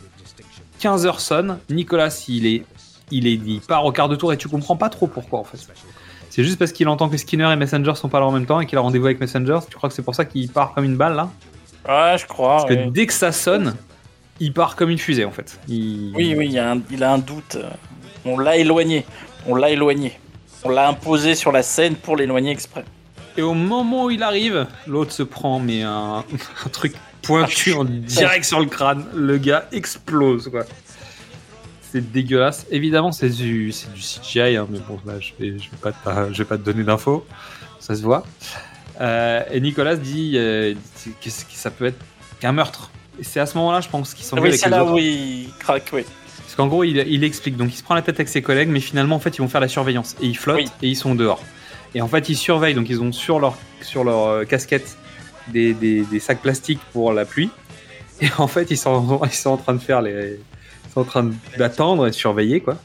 15 0.80 1.06
heures 1.06 1.20
sonnent, 1.20 1.60
Nicolas 1.70 2.10
il 2.28 2.46
est, 2.46 2.64
il 3.12 3.28
est, 3.28 3.34
il 3.46 3.62
part 3.62 3.86
au 3.86 3.92
quart 3.92 4.10
de 4.10 4.16
tour 4.16 4.34
et 4.34 4.38
tu 4.38 4.48
comprends 4.48 4.76
pas 4.76 4.90
trop 4.90 5.08
pourquoi 5.08 5.40
en 5.40 5.44
fait. 5.44 5.58
C'est 6.30 6.44
juste 6.44 6.60
parce 6.60 6.72
qu'il 6.72 6.88
entend 6.90 7.08
que 7.08 7.18
Skinner 7.18 7.52
et 7.52 7.56
Messenger 7.56 7.96
sont 7.96 8.10
pas 8.10 8.20
là 8.20 8.26
en 8.26 8.32
même 8.32 8.46
temps 8.46 8.60
et 8.60 8.66
qu'il 8.66 8.78
a 8.78 8.82
rendez-vous 8.82 9.06
avec 9.06 9.20
Messenger. 9.22 9.60
Tu 9.70 9.78
crois 9.78 9.90
que 9.90 9.96
c'est 9.96 10.02
pour 10.02 10.16
ça 10.16 10.26
qu'il 10.26 10.50
part 10.50 10.74
comme 10.74 10.84
une 10.84 10.98
balle 10.98 11.16
là? 11.16 11.30
Ouais, 11.88 12.18
je 12.18 12.26
crois. 12.26 12.58
Parce 12.58 12.66
que 12.70 12.90
dès 12.90 13.06
que 13.06 13.14
ça 13.14 13.32
sonne, 13.32 13.76
il 14.40 14.52
part 14.52 14.76
comme 14.76 14.90
une 14.90 14.98
fusée 14.98 15.24
en 15.26 15.32
fait. 15.32 15.60
Il- 15.68 16.12
Oui, 16.16 16.34
oui, 16.38 16.50
il, 16.52 16.60
a 16.60 16.72
un, 16.74 16.82
il 16.92 17.04
a 17.04 17.14
un 17.14 17.20
doute. 17.20 17.58
On 18.26 18.38
l'a 18.38 18.58
éloigné. 18.58 19.06
On 19.48 19.56
l'a 19.56 19.70
éloigné. 19.70 20.20
On 20.64 20.70
l'a 20.70 20.90
imposé 20.90 21.36
sur 21.36 21.52
la 21.52 21.62
scène 21.64 21.96
pour 21.96 22.18
l'éloigner 22.18 22.52
exprès. 22.52 22.84
Et 23.38 23.42
au 23.42 23.54
moment 23.54 24.06
où 24.06 24.12
il 24.12 24.24
arrive, 24.24 24.66
l'autre 24.88 25.12
se 25.12 25.22
prend 25.24 25.60
mais 25.60 25.84
un, 25.84 26.24
un 26.66 26.70
truc 26.70 26.96
pointu 27.26 27.74
en 27.74 27.84
direct 27.86 28.46
sur 28.46 28.60
le 28.60 28.66
crâne. 28.68 29.06
Le 29.16 29.38
gars 29.38 29.68
explose 29.72 30.50
quoi. 30.50 30.64
C'est 31.92 32.12
dégueulasse. 32.12 32.66
Évidemment, 32.72 33.12
c'est 33.12 33.30
du, 33.30 33.72
c'est 33.72 33.92
du 33.94 34.02
CGI, 34.02 34.58
hein, 34.58 34.68
mais 34.70 34.80
bon, 34.80 35.00
là, 35.06 35.14
je 35.20 35.32
vais, 35.40 35.58
je 35.58 35.70
vais 35.70 35.78
pas, 35.82 35.92
te- 35.92 36.32
je 36.34 36.38
vais 36.40 36.46
pas 36.46 36.58
te 36.58 36.64
donner 36.64 36.84
d'infos. 36.84 37.26
Ça 37.80 37.96
se 37.96 38.02
voit. 38.02 38.26
Euh, 39.00 39.42
et 39.52 39.62
Nicolas 39.62 39.96
dit, 39.96 40.34
euh, 40.36 40.74
dit 41.06 41.12
que 41.24 41.30
ça 41.30 41.72
peut 41.72 41.86
être 41.86 42.00
qu'un 42.42 42.52
meurtre. 42.52 42.90
Et 43.20 43.24
c'est 43.24 43.40
à 43.40 43.46
ce 43.46 43.58
moment-là, 43.58 43.80
je 43.82 43.88
pense, 43.90 44.14
qu'il 44.14 44.26
s'engueule 44.26 44.44
Oui, 44.44 44.50
avec 44.50 44.60
c'est 44.60 44.66
les 44.66 44.72
là 44.76 44.84
autres. 44.84 44.94
où 44.94 44.98
il 44.98 45.48
craque, 45.60 45.90
oui. 45.94 46.04
Parce 46.40 46.56
qu'en 46.56 46.68
gros, 46.68 46.84
il, 46.84 46.98
il 46.98 47.24
explique. 47.24 47.56
Donc, 47.56 47.74
il 47.74 47.78
se 47.78 47.84
prend 47.84 47.96
la 47.96 48.02
tête 48.02 48.16
avec 48.16 48.28
ses 48.30 48.42
collègues, 48.42 48.70
mais 48.70 48.80
finalement, 48.82 49.16
en 49.16 49.20
fait, 49.20 49.38
ils 49.38 49.42
vont 49.42 49.48
faire 49.48 49.62
la 49.62 49.68
surveillance. 49.70 50.16
Et 50.22 50.26
ils 50.28 50.38
flottent 50.38 50.68
et 50.82 50.88
ils 50.90 50.96
sont 50.98 51.16
dehors. 51.16 51.42
Et 51.94 52.02
en 52.02 52.08
fait, 52.10 52.28
ils 52.28 52.36
surveillent. 52.36 52.74
Donc, 52.76 52.90
ils 52.90 53.02
ont 53.02 53.12
sur 53.14 53.40
leur, 53.40 53.58
sur 53.82 54.04
leur 54.04 54.28
euh, 54.28 54.44
casquette 54.44 54.98
des, 55.48 55.74
des- 55.74 56.02
des 56.04 56.20
sacs 56.20 56.42
plastiques 56.42 56.80
pour 56.94 57.14
la 57.14 57.26
pluie. 57.26 57.50
Et 58.22 58.28
en 58.38 58.48
fait, 58.48 58.72
ils 58.72 58.78
sont, 58.78 59.22
ils 59.26 59.32
sont 59.32 59.52
en 59.52 59.58
train 59.58 59.74
de 59.74 59.80
faire 59.82 60.02
les. 60.02 60.40
Ils 60.88 60.92
sont 60.94 61.02
en 61.02 61.06
train 61.06 61.30
d'attendre 61.58 62.08
et 62.08 62.12
de 62.12 62.16
surveiller, 62.16 62.62
quoi. 62.62 62.78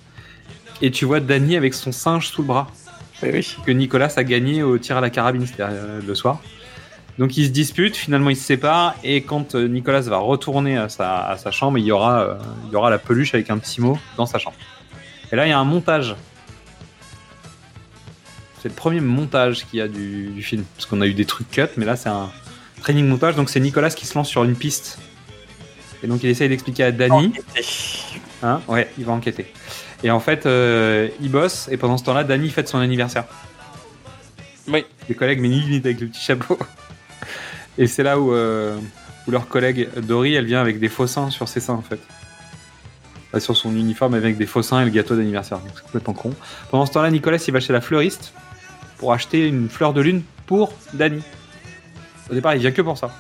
Et 0.83 0.91
tu 0.91 1.05
vois 1.05 1.21
Danny 1.21 1.57
avec 1.57 1.75
son 1.75 1.93
singe 1.93 2.29
sous 2.29 2.43
le 2.43 2.49
bras. 2.49 2.69
Que 3.67 3.71
Nicolas 3.71 4.11
a 4.17 4.25
gagné 4.25 4.63
au 4.63 4.79
tir 4.79 4.97
à 4.97 5.01
la 5.03 5.11
carabine 5.11 5.47
c'était, 5.47 5.63
euh, 5.65 6.01
le 6.05 6.15
soir. 6.15 6.41
Donc 7.19 7.37
ils 7.37 7.45
se 7.45 7.51
disputent, 7.51 7.97
finalement 7.97 8.31
ils 8.31 8.37
se 8.37 8.45
séparent, 8.45 8.95
et 9.05 9.21
quand 9.23 9.55
euh, 9.55 9.69
Nicolas 9.69 10.01
va 10.01 10.17
retourner 10.17 10.79
à 10.79 10.89
sa, 10.89 11.27
à 11.27 11.37
sa 11.37 11.51
chambre, 11.51 11.77
il 11.77 11.85
y, 11.85 11.93
aura, 11.93 12.21
euh, 12.23 12.35
il 12.67 12.73
y 12.73 12.77
aura 12.77 12.89
la 12.89 12.97
peluche 12.99 13.35
avec 13.35 13.51
un 13.51 13.59
petit 13.59 13.83
mot 13.83 13.99
dans 14.17 14.25
sa 14.25 14.39
chambre. 14.39 14.57
Et 15.31 15.37
là 15.37 15.47
il 15.47 15.51
y 15.51 15.53
a 15.53 15.59
un 15.59 15.65
montage. 15.65 16.17
C'est 18.63 18.69
le 18.71 18.75
premier 18.75 19.01
montage 19.01 19.67
qu'il 19.67 19.79
y 19.79 19.83
a 19.83 19.89
du, 19.89 20.29
du 20.29 20.43
film. 20.43 20.65
Parce 20.77 20.87
qu'on 20.87 21.03
a 21.03 21.07
eu 21.07 21.13
des 21.15 21.27
trucs 21.27 21.51
cut, 21.51 21.63
mais 21.77 21.85
là 21.85 21.97
c'est 21.97 22.09
un 22.09 22.31
training 22.81 23.07
montage, 23.07 23.37
donc 23.37 23.51
c'est 23.51 23.61
Nicolas 23.61 23.91
qui 23.91 24.07
se 24.07 24.15
lance 24.15 24.29
sur 24.29 24.45
une 24.45 24.57
piste. 24.57 24.99
Et 26.03 26.07
donc 26.07 26.23
il 26.23 26.31
essaye 26.31 26.49
d'expliquer 26.49 26.85
à 26.85 26.93
Danny. 26.93 27.33
Hein 28.43 28.61
ouais, 28.69 28.91
il 28.99 29.05
va 29.05 29.13
enquêter. 29.13 29.53
Et 30.03 30.11
en 30.11 30.21
fait, 30.21 30.47
euh, 30.47 31.09
il 31.21 31.31
bosse, 31.31 31.69
et 31.71 31.77
pendant 31.77 31.99
ce 31.99 32.05
temps-là, 32.05 32.25
Danny 32.25 32.49
fête 32.49 32.69
son 32.69 32.79
anniversaire. 32.79 33.25
Oui. 34.69 34.85
Les 35.09 35.15
collègues, 35.15 35.41
mais 35.41 35.49
limite 35.49 35.85
avec 35.85 36.01
le 36.01 36.07
petit 36.07 36.21
chapeau. 36.21 36.59
Et 37.79 37.87
c'est 37.87 38.03
là 38.03 38.19
où, 38.19 38.33
euh, 38.33 38.79
où 39.27 39.31
leur 39.31 39.49
collègue 39.49 39.89
Dory, 39.99 40.35
elle 40.35 40.47
vient 40.47 40.61
avec 40.61 40.79
des 40.79 40.89
faux 40.89 41.07
seins 41.07 41.31
sur 41.31 41.49
ses 41.49 41.61
seins, 41.61 41.75
en 41.75 41.83
fait. 41.83 42.01
Enfin, 43.29 43.41
sur 43.41 43.57
son 43.57 43.77
uniforme 43.77 44.15
avec 44.15 44.37
des 44.37 44.47
faux 44.47 44.63
seins 44.63 44.81
et 44.81 44.85
le 44.85 44.91
gâteau 44.91 45.17
d'anniversaire. 45.17 45.59
Donc 45.59 45.71
c'est 45.75 45.85
complètement 45.85 46.15
con. 46.15 46.35
Pendant 46.71 46.87
ce 46.87 46.93
temps-là, 46.93 47.11
Nicolas, 47.11 47.37
il 47.37 47.53
va 47.53 47.61
chez 47.61 47.73
la 47.73 47.81
fleuriste 47.81 48.33
pour 48.99 49.13
acheter 49.13 49.47
une 49.47 49.69
fleur 49.69 49.93
de 49.93 50.01
lune 50.01 50.23
pour 50.47 50.73
Danny. 50.95 51.23
Au 52.31 52.35
départ, 52.35 52.55
il 52.55 52.61
vient 52.61 52.71
que 52.71 52.83
pour 52.83 52.97
ça. 52.97 53.11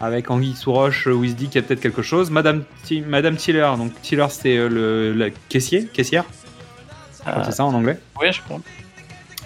Avec 0.00 0.30
Anguille 0.30 0.56
sous 0.56 0.72
roche 0.72 1.06
où 1.06 1.22
il 1.22 1.30
se 1.30 1.34
dit 1.36 1.46
qu'il 1.46 1.60
y 1.60 1.64
a 1.64 1.66
peut-être 1.66 1.80
quelque 1.80 2.02
chose. 2.02 2.30
Madame, 2.30 2.64
Ti- 2.82 3.02
Madame 3.02 3.36
Tiller, 3.36 3.70
donc 3.76 3.92
Tiller 4.02 4.26
c'est 4.30 4.56
euh, 4.56 4.68
le, 4.68 5.12
la 5.12 5.30
caissier, 5.48 5.86
caissière. 5.86 6.24
C'est 7.44 7.52
ça 7.52 7.64
en 7.64 7.72
anglais. 7.72 8.00
Oui, 8.20 8.32
je 8.32 8.40
crois. 8.40 8.58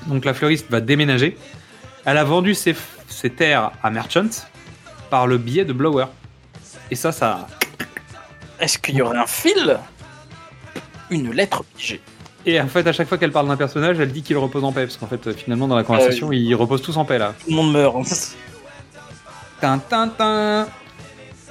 Donc 0.06 0.24
la 0.24 0.32
fleuriste 0.32 0.70
va 0.70 0.80
déménager. 0.80 1.36
Elle 2.06 2.16
a 2.16 2.24
vendu 2.24 2.54
ses, 2.54 2.74
ses 3.08 3.28
terres 3.28 3.72
à 3.82 3.90
Merchant 3.90 4.30
par 5.10 5.26
le 5.26 5.36
biais 5.36 5.66
de 5.66 5.74
Blower. 5.74 6.06
Et 6.90 6.94
ça, 6.94 7.12
ça. 7.12 7.48
Est-ce 8.60 8.78
qu'il 8.78 8.94
y 8.94 9.02
aurait 9.02 9.18
un 9.18 9.26
fil? 9.26 9.78
Une 11.10 11.32
lettre 11.32 11.64
piégée. 11.76 12.00
Et 12.48 12.60
en 12.60 12.68
fait, 12.68 12.86
à 12.86 12.92
chaque 12.92 13.08
fois 13.08 13.18
qu'elle 13.18 13.32
parle 13.32 13.48
d'un 13.48 13.56
personnage, 13.56 13.98
elle 13.98 14.12
dit 14.12 14.22
qu'il 14.22 14.36
repose 14.38 14.62
en 14.62 14.70
paix. 14.72 14.84
Parce 14.84 14.96
qu'en 14.96 15.08
fait, 15.08 15.32
finalement, 15.32 15.66
dans 15.66 15.74
la 15.74 15.82
conversation, 15.82 16.30
ils 16.30 16.54
reposent 16.54 16.82
tous 16.82 16.96
en 16.96 17.04
paix 17.04 17.18
là. 17.18 17.34
Tout 17.40 17.50
le 17.50 17.56
monde 17.56 17.72
meurt. 17.72 17.96
Tin, 19.60 19.78
tin, 19.78 20.08
tin. 20.08 20.68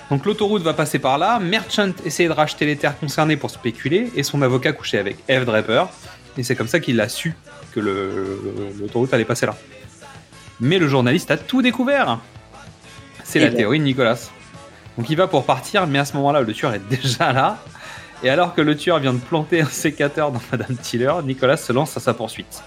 Donc 0.10 0.26
l'autoroute 0.26 0.62
va 0.62 0.74
passer 0.74 1.00
par 1.00 1.18
là. 1.18 1.40
Merchant 1.40 1.92
essaye 2.06 2.28
de 2.28 2.32
racheter 2.32 2.66
les 2.66 2.78
terres 2.78 2.98
concernées 2.98 3.36
pour 3.36 3.50
spéculer. 3.50 4.10
Et 4.16 4.24
son 4.24 4.42
avocat 4.42 4.72
couchait 4.72 5.00
avec 5.00 5.18
Eve 5.28 5.44
Draper. 5.44 5.86
Et 6.38 6.44
c'est 6.44 6.56
comme 6.56 6.68
ça 6.68 6.80
qu'il 6.80 7.00
a 7.02 7.10
su 7.10 7.36
que 7.74 7.82
l'autoroute 7.82 9.14
allait 9.14 9.26
passer 9.26 9.46
là. 9.46 9.56
Mais 10.62 10.78
le 10.78 10.88
journaliste 10.88 11.30
a 11.30 11.38
tout 11.38 11.62
découvert. 11.62 12.20
C'est 13.26 13.40
la 13.40 13.50
bon. 13.50 13.58
théorie 13.58 13.80
de 13.80 13.84
Nicolas. 13.84 14.18
Donc 14.98 15.10
il 15.10 15.18
va 15.18 15.28
pour 15.28 15.44
partir, 15.46 15.88
mais 15.88 16.00
à 16.00 16.06
ce 16.06 16.16
moment-là, 16.16 16.40
le 16.40 16.54
tueur 16.54 16.74
est 16.74 16.88
déjà 16.90 17.34
là. 17.34 17.58
Et 18.26 18.30
alors 18.30 18.56
que 18.56 18.62
le 18.62 18.76
tueur 18.76 18.98
vient 18.98 19.14
de 19.14 19.20
planter 19.20 19.62
un 19.62 19.68
sécateur 19.68 20.32
dans 20.32 20.42
Madame 20.52 20.76
Tiller, 20.78 21.14
Nicolas 21.24 21.58
se 21.58 21.72
lance 21.72 21.96
à 21.96 22.00
sa 22.00 22.16
poursuite. 22.16 22.64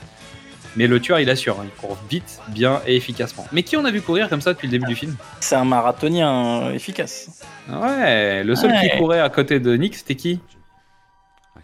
Mais 0.76 0.86
le 0.86 1.00
tueur, 1.00 1.18
il 1.18 1.28
assure, 1.30 1.58
hein, 1.58 1.64
il 1.64 1.70
court 1.80 1.98
vite, 2.08 2.38
bien 2.50 2.80
et 2.86 2.94
efficacement. 2.94 3.44
Mais 3.50 3.64
qui 3.64 3.76
on 3.76 3.84
a 3.84 3.90
vu 3.90 4.00
courir 4.00 4.28
comme 4.28 4.40
ça 4.40 4.52
depuis 4.52 4.68
le 4.68 4.70
début 4.70 4.86
du 4.86 4.94
film? 4.94 5.16
C'est 5.40 5.56
un 5.56 5.64
marathonien 5.64 6.62
euh, 6.62 6.72
efficace. 6.74 7.42
Ouais, 7.68 8.44
le 8.44 8.54
seul 8.54 8.70
Ouais. 8.70 8.88
qui 8.88 8.98
courait 8.98 9.18
à 9.18 9.28
côté 9.30 9.58
de 9.58 9.74
Nick, 9.76 9.96
c'était 9.96 10.14
qui? 10.14 10.38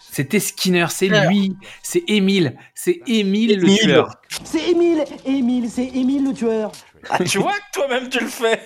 C'était 0.00 0.40
Skinner, 0.40 0.86
c'est 0.90 1.06
lui, 1.06 1.56
c'est 1.80 2.02
Émile, 2.08 2.56
c'est 2.74 3.00
Émile 3.06 3.60
le 3.60 3.76
tueur. 3.76 4.10
C'est 4.42 4.70
Émile, 4.70 5.04
Émile, 5.24 5.70
c'est 5.70 5.86
Émile 5.86 6.24
le 6.24 6.32
tueur. 6.34 6.72
Ah, 7.10 7.22
tu 7.22 7.38
vois 7.38 7.52
que 7.52 7.78
toi-même 7.78 8.08
tu 8.08 8.18
le 8.18 8.26
fais. 8.26 8.60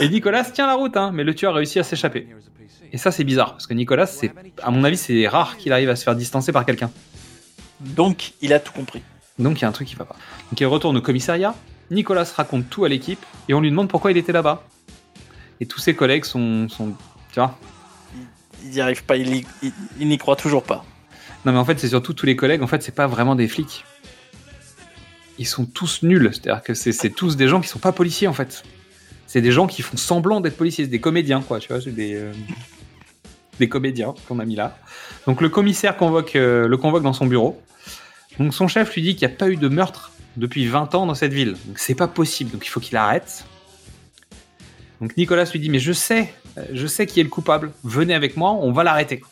Et 0.00 0.08
Nicolas 0.08 0.44
tient 0.44 0.66
la 0.66 0.74
route, 0.74 0.96
hein, 0.96 1.10
mais 1.12 1.24
le 1.24 1.34
tueur 1.34 1.54
réussit 1.54 1.78
à 1.78 1.82
s'échapper. 1.84 2.26
Et 2.92 2.98
ça, 2.98 3.10
c'est 3.10 3.24
bizarre, 3.24 3.52
parce 3.52 3.66
que 3.66 3.74
Nicolas, 3.74 4.06
c'est, 4.06 4.32
à 4.62 4.70
mon 4.70 4.84
avis, 4.84 4.96
c'est 4.96 5.26
rare 5.28 5.56
qu'il 5.56 5.72
arrive 5.72 5.88
à 5.90 5.96
se 5.96 6.04
faire 6.04 6.14
distancer 6.16 6.52
par 6.52 6.64
quelqu'un. 6.66 6.90
Donc, 7.80 8.32
il 8.40 8.52
a 8.52 8.60
tout 8.60 8.72
compris. 8.72 9.02
Donc, 9.38 9.58
il 9.58 9.62
y 9.62 9.64
a 9.64 9.68
un 9.68 9.72
truc 9.72 9.88
qui 9.88 9.94
va 9.94 10.04
pas. 10.04 10.16
Donc, 10.50 10.60
il 10.60 10.66
retourne 10.66 10.96
au 10.96 11.02
commissariat. 11.02 11.54
Nicolas 11.90 12.24
raconte 12.36 12.68
tout 12.68 12.84
à 12.84 12.88
l'équipe 12.88 13.24
et 13.48 13.54
on 13.54 13.60
lui 13.60 13.70
demande 13.70 13.88
pourquoi 13.88 14.10
il 14.10 14.16
était 14.16 14.32
là-bas. 14.32 14.62
Et 15.60 15.66
tous 15.66 15.78
ses 15.80 15.94
collègues 15.94 16.24
sont, 16.24 16.68
sont 16.68 16.88
tu 17.32 17.40
vois. 17.40 17.58
Il 18.64 18.70
n'y 18.70 18.80
arrive 18.80 19.04
pas, 19.04 19.16
il, 19.16 19.36
y- 19.36 19.46
il- 20.00 20.08
n'y 20.08 20.18
croit 20.18 20.36
toujours 20.36 20.64
pas. 20.64 20.84
Non, 21.44 21.52
mais 21.52 21.58
en 21.58 21.64
fait, 21.64 21.78
c'est 21.78 21.88
surtout 21.88 22.12
tous 22.12 22.26
les 22.26 22.36
collègues. 22.36 22.62
En 22.62 22.66
fait, 22.66 22.82
c'est 22.82 22.94
pas 22.94 23.06
vraiment 23.06 23.36
des 23.36 23.48
flics. 23.48 23.84
Ils 25.38 25.46
sont 25.46 25.64
tous 25.64 26.02
nuls. 26.02 26.30
C'est-à-dire 26.32 26.62
que 26.62 26.74
c'est, 26.74 26.92
c'est 26.92 27.10
tous 27.10 27.36
des 27.36 27.48
gens 27.48 27.60
qui 27.60 27.68
sont 27.68 27.78
pas 27.78 27.92
policiers, 27.92 28.28
en 28.28 28.32
fait. 28.32 28.64
C'est 29.28 29.40
des 29.40 29.52
gens 29.52 29.68
qui 29.68 29.82
font 29.82 29.96
semblant 29.96 30.40
d'être 30.40 30.56
policiers. 30.56 30.84
C'est 30.84 30.90
des 30.90 31.00
comédiens, 31.00 31.40
quoi. 31.40 31.60
Tu 31.60 31.68
vois, 31.68 31.80
c'est 31.80 31.94
des, 31.94 32.16
euh, 32.16 32.32
des 33.60 33.68
comédiens 33.68 34.14
qu'on 34.26 34.40
a 34.40 34.44
mis 34.44 34.56
là. 34.56 34.76
Donc, 35.26 35.40
le 35.40 35.48
commissaire 35.48 35.96
convoque, 35.96 36.34
euh, 36.34 36.66
le 36.66 36.76
convoque 36.76 37.04
dans 37.04 37.12
son 37.12 37.26
bureau. 37.26 37.62
Donc, 38.40 38.52
son 38.52 38.66
chef 38.66 38.92
lui 38.94 39.02
dit 39.02 39.14
qu'il 39.14 39.28
n'y 39.28 39.34
a 39.34 39.36
pas 39.36 39.48
eu 39.48 39.56
de 39.56 39.68
meurtre 39.68 40.10
depuis 40.36 40.66
20 40.66 40.96
ans 40.96 41.06
dans 41.06 41.14
cette 41.14 41.32
ville. 41.32 41.56
Donc, 41.66 41.78
c'est 41.78 41.94
pas 41.94 42.08
possible. 42.08 42.50
Donc, 42.50 42.66
il 42.66 42.70
faut 42.70 42.80
qu'il 42.80 42.96
arrête. 42.96 43.44
Donc, 45.00 45.16
Nicolas 45.16 45.44
lui 45.44 45.60
dit 45.60 45.70
Mais 45.70 45.78
je 45.78 45.92
sais, 45.92 46.32
euh, 46.56 46.64
je 46.72 46.88
sais 46.88 47.06
qui 47.06 47.20
est 47.20 47.24
le 47.24 47.28
coupable. 47.28 47.70
Venez 47.84 48.14
avec 48.14 48.36
moi, 48.36 48.50
on 48.52 48.72
va 48.72 48.82
l'arrêter. 48.82 49.22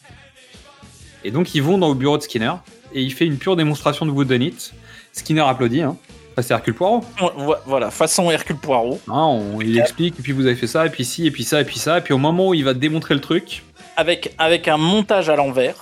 Et 1.27 1.33
donc 1.33 1.57
ils 1.57 1.63
vont 1.63 1.77
dans 1.77 1.89
le 1.89 1.97
bureau 1.97 2.19
de 2.19 2.23
Skinner 2.23 2.53
et 2.95 3.03
il 3.03 3.13
fait 3.13 3.27
une 3.27 3.37
pure 3.37 3.57
démonstration 3.57 4.07
de 4.07 4.13
Woodenite. 4.13 4.73
Skinner 5.13 5.41
applaudit, 5.41 5.83
hein. 5.83 5.97
C'est 6.43 6.53
Hercule 6.53 6.75
Poirot. 6.75 7.03
Vo- 7.37 7.55
Voilà, 7.67 7.91
façon 7.91 8.31
Hercule 8.31 8.57
Poirot. 8.57 9.01
On- 9.09 9.61
il 9.61 9.79
explique, 9.79 10.19
et 10.19 10.23
puis 10.23 10.33
vous 10.33 10.47
avez 10.47 10.55
fait 10.57 10.67
ça, 10.67 10.85
et 10.87 10.91
puis 10.91 11.05
ci, 11.05 11.27
et 11.27 11.31
puis 11.31 11.45
ça, 11.45 11.61
et 11.61 11.65
puis 11.65 11.79
ça, 11.79 11.99
et 11.99 12.01
puis 12.03 12.13
au 12.13 12.19
moment 12.19 12.49
où 12.49 12.55
il 12.55 12.65
va 12.65 12.75
démontrer 12.75 13.15
le 13.15 13.21
truc, 13.21 13.63
Avec, 13.97 14.35
avec 14.39 14.69
un 14.69 14.77
montage 14.77 15.31
à 15.31 15.37
l'envers. 15.37 15.77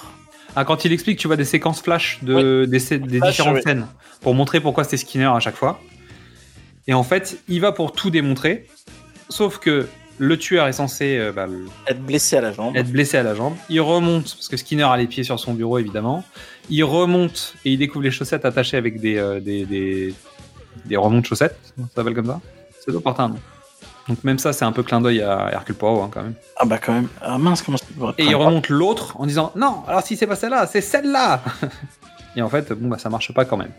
ah, 0.55 0.65
quand 0.65 0.85
il 0.85 0.93
explique, 0.93 1.19
tu 1.19 1.27
vois 1.27 1.37
des 1.37 1.45
séquences 1.45 1.83
flash 1.83 2.19
de, 2.23 2.67
des, 2.67 2.79
scè- 2.79 3.01
des 3.05 3.19
Flash, 3.19 3.31
différentes 3.33 3.57
oui. 3.57 3.63
scènes 3.63 3.87
pour 4.21 4.35
montrer 4.35 4.61
pourquoi 4.61 4.85
c'était 4.85 4.97
Skinner 4.99 5.27
à 5.35 5.41
chaque 5.41 5.57
fois. 5.57 5.81
Et 6.87 6.95
en 6.95 7.03
fait, 7.03 7.39
il 7.49 7.61
va 7.61 7.73
pour 7.73 7.93
tout 7.93 8.11
démontrer, 8.11 8.67
sauf 9.29 9.59
que 9.59 9.89
le 10.19 10.39
tueur 10.39 10.69
est 10.69 10.73
censé 10.75 11.17
euh, 11.19 11.33
bah, 11.33 11.47
le- 11.47 11.67
Être 11.89 12.01
blessé 12.01 12.37
à 12.37 12.41
la 12.43 12.53
jambe. 12.53 12.77
être 12.77 12.91
blessé 12.93 13.17
à 13.17 13.25
la 13.25 13.35
jambe. 13.35 13.55
Il 13.69 13.81
remonte, 13.81 14.35
parce 14.37 14.47
que 14.49 14.57
Skinner 14.57 14.85
a 14.85 14.97
les 14.97 15.09
pieds 15.09 15.25
sur 15.25 15.41
son 15.41 15.55
bureau 15.55 15.79
évidemment. 15.79 16.23
Il 16.71 16.85
remonte 16.85 17.55
et 17.65 17.73
il 17.73 17.79
découvre 17.79 18.05
les 18.05 18.13
chaussettes 18.13 18.45
attachées 18.45 18.77
avec 18.77 19.01
des, 19.01 19.17
euh, 19.17 19.41
des, 19.41 19.65
des, 19.67 20.15
des 20.85 20.97
remontes 20.97 21.27
chaussettes. 21.27 21.59
Ça 21.77 21.85
s'appelle 21.97 22.15
comme 22.15 22.27
ça 22.27 22.41
Ça 22.85 22.93
doit 22.93 23.01
porter 23.01 23.23
un 23.23 23.29
nom. 23.29 23.39
Donc 24.09 24.23
même 24.23 24.39
ça, 24.39 24.53
c'est 24.53 24.65
un 24.65 24.73
peu 24.73 24.83
clin 24.83 25.01
d'œil 25.01 25.23
à 25.23 25.51
Hercule 25.53 25.75
Poirot 25.75 26.03
hein, 26.03 26.11
quand 26.13 26.23
même. 26.23 26.35
Ah 26.57 26.67
bah 26.67 26.79
quand 26.79 26.93
même. 26.93 27.09
Ah 27.23 27.39
mince, 27.39 27.63
comment 27.63 27.79
ça 27.79 27.87
Et 28.19 28.25
il 28.25 28.35
remonte 28.35 28.69
l'autre 28.69 29.19
en 29.19 29.27
disant 29.27 29.53
non, 29.57 29.83
alors 29.87 30.03
si 30.03 30.17
c'est 30.17 30.27
pas 30.27 30.37
celle-là, 30.37 30.67
c'est 30.67 30.83
celle-là. 30.83 31.43
Et 32.37 32.43
en 32.43 32.49
fait, 32.49 32.73
bon 32.73 32.89
bah 32.89 32.99
ça 32.99 33.09
marche 33.09 33.33
pas 33.33 33.45
quand 33.45 33.57
même. 33.57 33.73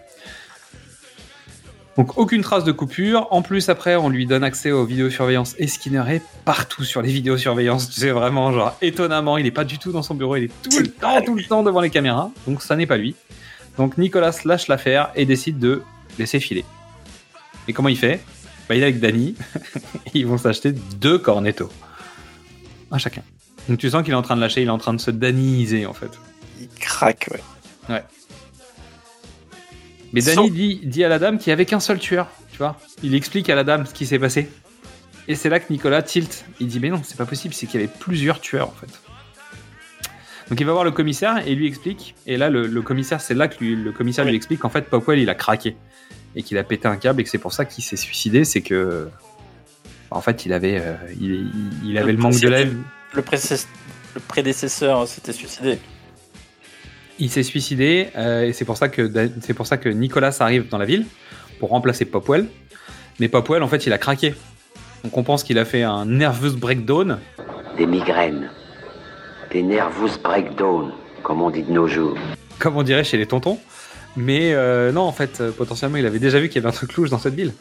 Donc 1.97 2.17
aucune 2.17 2.41
trace 2.41 2.63
de 2.63 2.71
coupure. 2.71 3.27
En 3.31 3.41
plus 3.41 3.69
après, 3.69 3.95
on 3.95 4.09
lui 4.09 4.25
donne 4.25 4.43
accès 4.43 4.71
aux 4.71 4.85
vidéosurveillances 4.85 5.55
et 5.59 5.67
Skinner 5.67 6.03
est 6.09 6.21
partout 6.43 6.83
sur 6.83 7.01
les 7.01 7.09
vidéosurveillances. 7.09 7.89
Tu 7.89 8.01
sais 8.01 8.11
vraiment 8.11 8.51
genre 8.51 8.75
étonnamment, 8.81 9.37
il 9.37 9.45
est 9.45 9.51
pas 9.51 9.63
du 9.63 9.77
tout 9.77 9.91
dans 9.91 10.03
son 10.03 10.15
bureau, 10.15 10.35
il 10.35 10.45
est 10.45 10.61
tout 10.61 10.79
le 10.79 10.87
temps, 10.87 11.21
tout 11.21 11.35
le 11.35 11.43
temps 11.43 11.63
devant 11.63 11.81
les 11.81 11.89
caméras. 11.89 12.31
Donc 12.47 12.61
ça 12.61 12.75
n'est 12.75 12.87
pas 12.87 12.97
lui. 12.97 13.15
Donc 13.77 13.97
Nicolas 13.97 14.33
lâche 14.43 14.67
l'affaire 14.67 15.11
et 15.15 15.25
décide 15.25 15.59
de 15.59 15.83
laisser 16.17 16.39
filer. 16.39 16.65
Et 17.67 17.73
comment 17.73 17.89
il 17.89 17.97
fait? 17.97 18.19
Bah, 18.69 18.75
Il 18.75 18.81
est 18.81 18.85
avec 18.85 18.99
Danny. 18.99 19.35
Ils 20.13 20.25
vont 20.25 20.37
s'acheter 20.37 20.71
deux 20.71 21.17
cornettos. 21.17 21.71
Un 22.91 22.97
chacun. 22.97 23.21
Donc 23.69 23.79
tu 23.79 23.89
sens 23.89 24.03
qu'il 24.03 24.13
est 24.13 24.17
en 24.17 24.21
train 24.21 24.35
de 24.35 24.41
lâcher, 24.41 24.61
il 24.61 24.67
est 24.67 24.71
en 24.71 24.77
train 24.77 24.93
de 24.93 25.01
se 25.01 25.09
daniser 25.11 25.85
en 25.87 25.93
fait. 25.93 26.11
Il 26.61 26.67
craque, 26.79 27.29
ouais. 27.31 27.41
Ouais. 27.89 28.03
Mais 30.13 30.21
Danny 30.21 30.51
dit, 30.51 30.81
dit 30.83 31.03
à 31.03 31.09
la 31.09 31.19
dame 31.19 31.37
qu'il 31.39 31.49
n'y 31.49 31.53
avait 31.53 31.65
qu'un 31.65 31.79
seul 31.79 31.99
tueur, 31.99 32.27
tu 32.51 32.57
vois. 32.59 32.77
Il 33.03 33.15
explique 33.15 33.49
à 33.49 33.55
la 33.55 33.63
dame 33.63 33.85
ce 33.85 33.93
qui 33.93 34.05
s'est 34.05 34.19
passé. 34.19 34.49
Et 35.27 35.33
c'est 35.35 35.49
là 35.49 35.59
que 35.59 35.73
Nicolas 35.73 36.03
tilt. 36.03 36.45
Il 36.59 36.67
dit 36.67 36.79
mais 36.79 36.89
non, 36.89 37.01
c'est 37.03 37.17
pas 37.17 37.25
possible, 37.25 37.53
c'est 37.53 37.65
qu'il 37.65 37.81
y 37.81 37.83
avait 37.83 37.91
plusieurs 37.99 38.39
tueurs 38.39 38.69
en 38.69 38.73
fait. 38.73 38.99
Donc 40.49 40.59
il 40.59 40.65
va 40.65 40.73
voir 40.73 40.83
le 40.85 40.91
commissaire 40.91 41.39
et 41.47 41.51
il 41.53 41.57
lui 41.57 41.67
explique. 41.67 42.13
Et 42.27 42.37
là, 42.37 42.49
le, 42.51 42.67
le 42.67 42.81
commissaire, 42.83 43.19
c'est 43.19 43.33
là 43.33 43.47
que 43.47 43.57
lui- 43.63 43.75
le 43.75 43.91
commissaire 43.91 44.25
lui 44.25 44.35
explique 44.35 44.59
qu'en 44.59 44.69
fait, 44.69 44.83
Popwell, 44.83 45.17
il 45.19 45.29
a 45.29 45.35
craqué. 45.35 45.75
Et 46.35 46.43
qu'il 46.43 46.57
a 46.57 46.63
pété 46.63 46.87
un 46.87 46.97
câble 46.97 47.21
et 47.21 47.23
que 47.23 47.29
c'est 47.29 47.37
pour 47.37 47.53
ça 47.53 47.65
qu'il 47.65 47.83
s'est 47.83 47.95
suicidé. 47.95 48.45
C'est 48.45 48.61
que. 48.61 49.09
En 50.11 50.21
fait, 50.21 50.45
il 50.45 50.53
avait, 50.53 50.79
euh, 50.79 50.93
il, 51.19 51.97
avait 51.97 52.11
le 52.11 52.17
manque 52.17 52.39
de 52.39 52.47
lèvres. 52.47 52.75
Le, 53.13 53.23
prédécesseur 54.27 55.07
s'était 55.07 55.33
suicidé. 55.33 55.79
Il 57.17 57.29
s'est 57.29 57.43
suicidé 57.43 58.09
euh, 58.15 58.43
et 58.43 58.53
c'est 58.53 58.65
pour 58.65 58.77
ça 58.77 58.87
que 58.87 59.11
c'est 59.41 59.53
pour 59.53 59.67
ça 59.67 59.77
que 59.77 59.89
Nicolas 59.89 60.35
arrive 60.39 60.69
dans 60.69 60.77
la 60.77 60.85
ville 60.85 61.05
pour 61.59 61.69
remplacer 61.69 62.05
Popwell. 62.05 62.47
Mais 63.19 63.29
Popwell, 63.29 63.63
en 63.63 63.67
fait, 63.67 63.85
il 63.85 63.93
a 63.93 63.97
craqué. 63.97 64.35
Donc 65.03 65.17
on 65.17 65.23
pense 65.23 65.43
qu'il 65.43 65.59
a 65.59 65.65
fait 65.65 65.83
un 65.83 66.05
nervous 66.05 66.57
breakdown. 66.57 67.19
Des 67.77 67.85
migraines. 67.85 68.49
Des 69.51 69.61
nervous 69.61 70.17
breakdown, 70.23 70.91
comme 71.23 71.41
on 71.41 71.49
dit 71.49 71.63
de 71.63 71.71
nos 71.71 71.87
jours. 71.87 72.17
comme 72.59 72.75
on 72.77 72.83
dirait 72.83 73.03
chez 73.03 73.17
les 73.17 73.27
tontons. 73.27 73.59
Mais 74.17 74.53
euh, 74.53 74.91
non, 74.91 75.01
en 75.01 75.11
fait, 75.11 75.41
euh, 75.41 75.51
potentiellement, 75.51 75.97
il 75.97 76.05
avait 76.05 76.19
déjà 76.19 76.39
vu 76.39 76.47
qu'il 76.47 76.55
y 76.61 76.65
avait 76.65 76.73
un 76.73 76.77
truc 76.77 76.93
louche 76.95 77.09
dans 77.09 77.19
cette 77.19 77.35
ville. 77.35 77.53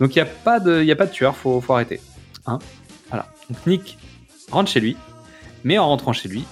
Donc 0.00 0.14
il 0.14 0.18
n'y 0.22 0.28
a, 0.28 0.32
pas 0.32 0.58
de- 0.60 0.80
il 0.80 0.86
y 0.86 0.92
a 0.92 0.96
pas 0.96 1.06
de 1.06 1.12
tueur, 1.12 1.36
faut, 1.36 1.60
faut 1.60 1.72
arrêter. 1.74 2.00
Hein? 2.46 2.58
Voilà. 3.08 3.26
Donc 3.48 3.66
Nick 3.66 3.98
rentre 4.50 4.70
chez 4.70 4.80
lui, 4.80 4.96
mais 5.64 5.78
en 5.78 5.86
rentrant 5.86 6.12
chez 6.12 6.28
lui, 6.28 6.44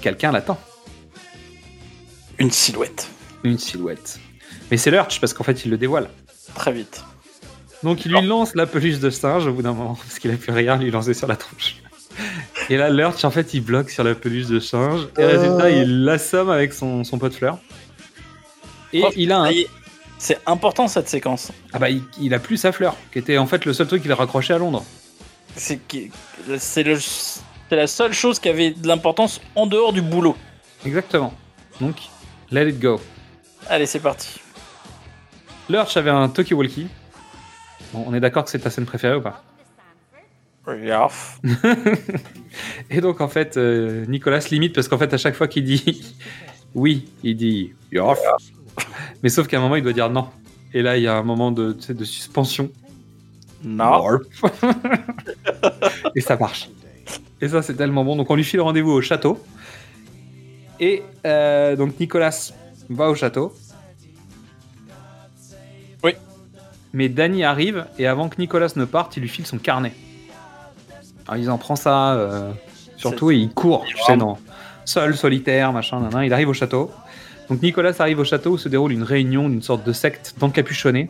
quelqu'un 0.00 0.32
l'attend. 0.32 0.58
Une 2.38 2.50
silhouette. 2.50 3.08
Une 3.44 3.58
silhouette. 3.58 4.18
Mais 4.70 4.76
c'est 4.76 4.90
Lurch, 4.90 5.20
parce 5.20 5.32
qu'en 5.34 5.44
fait, 5.44 5.64
il 5.64 5.70
le 5.70 5.78
dévoile. 5.78 6.08
Très 6.54 6.72
vite. 6.72 7.04
Donc 7.82 8.04
il 8.04 8.12
lui 8.12 8.20
lance 8.22 8.54
la 8.54 8.66
peluche 8.66 8.98
de 8.98 9.10
singe 9.10 9.46
au 9.46 9.52
bout 9.52 9.62
d'un 9.62 9.72
moment, 9.72 9.94
parce 10.02 10.18
qu'il 10.18 10.30
a 10.30 10.34
plus 10.36 10.52
rien 10.52 10.74
à 10.74 10.76
lui 10.78 10.90
lancer 10.90 11.14
sur 11.14 11.26
la 11.28 11.36
tronche. 11.36 11.76
Et 12.68 12.76
là, 12.76 12.90
Lurch, 12.90 13.24
en 13.24 13.30
fait, 13.30 13.54
il 13.54 13.62
bloque 13.62 13.90
sur 13.90 14.04
la 14.04 14.14
peluche 14.14 14.46
de 14.46 14.60
singe. 14.60 15.08
Et 15.18 15.22
Euh. 15.22 15.38
résultat, 15.38 15.70
il 15.70 16.04
l'assomme 16.04 16.50
avec 16.50 16.72
son, 16.74 17.04
son 17.04 17.18
pot 17.18 17.28
de 17.28 17.34
fleurs. 17.34 17.58
Et 18.92 19.02
Oh, 19.04 19.10
il 19.16 19.32
a 19.32 19.40
un. 19.40 19.50
C'est 20.18 20.38
important 20.46 20.86
cette 20.88 21.08
séquence. 21.08 21.50
Ah 21.72 21.78
bah 21.78 21.88
il, 21.88 22.02
il 22.20 22.34
a 22.34 22.38
plus 22.38 22.58
sa 22.58 22.72
fleur, 22.72 22.94
qui 23.12 23.18
était 23.18 23.38
en 23.38 23.46
fait 23.46 23.64
le 23.64 23.72
seul 23.72 23.86
truc 23.86 24.02
qu'il 24.02 24.12
a 24.12 24.16
raccroché 24.16 24.52
à 24.52 24.58
Londres. 24.58 24.84
C'est 25.56 26.84
la 27.70 27.86
seule 27.86 28.12
chose 28.12 28.38
qui 28.38 28.48
avait 28.48 28.72
de 28.72 28.86
l'importance 28.86 29.40
en 29.54 29.66
dehors 29.66 29.92
du 29.92 30.02
boulot. 30.02 30.36
Exactement. 30.84 31.32
Donc, 31.80 31.96
let 32.50 32.68
it 32.68 32.78
go. 32.78 33.00
Allez, 33.68 33.86
c'est 33.86 34.00
parti. 34.00 34.40
Lurch 35.68 35.96
avait 35.96 36.10
un 36.10 36.28
talkie-walkie. 36.28 36.88
Bon, 37.92 38.04
on 38.06 38.14
est 38.14 38.20
d'accord 38.20 38.44
que 38.44 38.50
c'est 38.50 38.58
ta 38.58 38.70
scène 38.70 38.86
préférée 38.86 39.16
ou 39.16 39.22
pas. 39.22 39.42
Et 42.90 43.00
donc 43.00 43.20
en 43.20 43.28
fait, 43.28 43.56
euh, 43.56 44.04
Nicolas 44.06 44.46
limite 44.50 44.74
parce 44.74 44.88
qu'en 44.88 44.98
fait 44.98 45.12
à 45.14 45.18
chaque 45.18 45.34
fois 45.34 45.48
qu'il 45.48 45.64
dit 45.64 46.14
oui, 46.74 47.08
il 47.22 47.36
dit 47.36 47.72
Yarf. 47.92 48.18
Mais 49.22 49.28
sauf 49.28 49.46
qu'à 49.46 49.58
un 49.58 49.60
moment 49.60 49.76
il 49.76 49.82
doit 49.82 49.92
dire 49.92 50.10
non. 50.10 50.28
Et 50.72 50.82
là 50.82 50.96
il 50.96 51.02
y 51.02 51.06
a 51.06 51.16
un 51.16 51.22
moment 51.22 51.52
de, 51.52 51.76
suspension. 52.04 52.70
Non. 53.62 54.18
Et 56.16 56.20
ça 56.20 56.36
marche. 56.36 56.70
Et 57.40 57.48
ça 57.48 57.62
c'est 57.62 57.74
tellement 57.74 58.04
bon. 58.04 58.16
Donc 58.16 58.30
on 58.30 58.34
lui 58.34 58.44
file 58.44 58.60
rendez-vous 58.60 58.92
au 58.92 59.02
château. 59.02 59.38
Et 60.78 61.02
euh, 61.26 61.76
donc 61.76 61.98
Nicolas 62.00 62.52
va 62.88 63.10
au 63.10 63.14
château. 63.14 63.54
Oui. 66.02 66.12
Mais 66.92 67.08
Danny 67.08 67.44
arrive 67.44 67.86
et 67.98 68.06
avant 68.06 68.28
que 68.28 68.40
Nicolas 68.40 68.72
ne 68.76 68.84
parte, 68.84 69.16
il 69.16 69.20
lui 69.20 69.28
file 69.28 69.46
son 69.46 69.58
carnet. 69.58 69.92
Alors 71.28 71.42
il 71.42 71.50
en 71.50 71.58
prend 71.58 71.76
ça 71.76 72.14
euh, 72.14 72.50
surtout 72.96 73.30
et 73.30 73.36
il 73.36 73.50
court, 73.50 73.84
tu 73.86 73.96
sais, 74.04 74.16
dans 74.16 74.38
seul, 74.84 75.16
solitaire, 75.16 75.72
machin, 75.72 76.00
nan, 76.00 76.10
nan. 76.10 76.24
Il 76.24 76.32
arrive 76.32 76.48
au 76.48 76.54
château. 76.54 76.90
Donc 77.50 77.62
Nicolas 77.62 77.92
arrive 77.98 78.20
au 78.20 78.24
château 78.24 78.52
où 78.52 78.58
se 78.58 78.68
déroule 78.68 78.92
une 78.92 79.02
réunion 79.02 79.48
d'une 79.48 79.60
sorte 79.62 79.84
de 79.84 79.92
secte 79.92 80.34
d'encapuchonnés. 80.38 81.08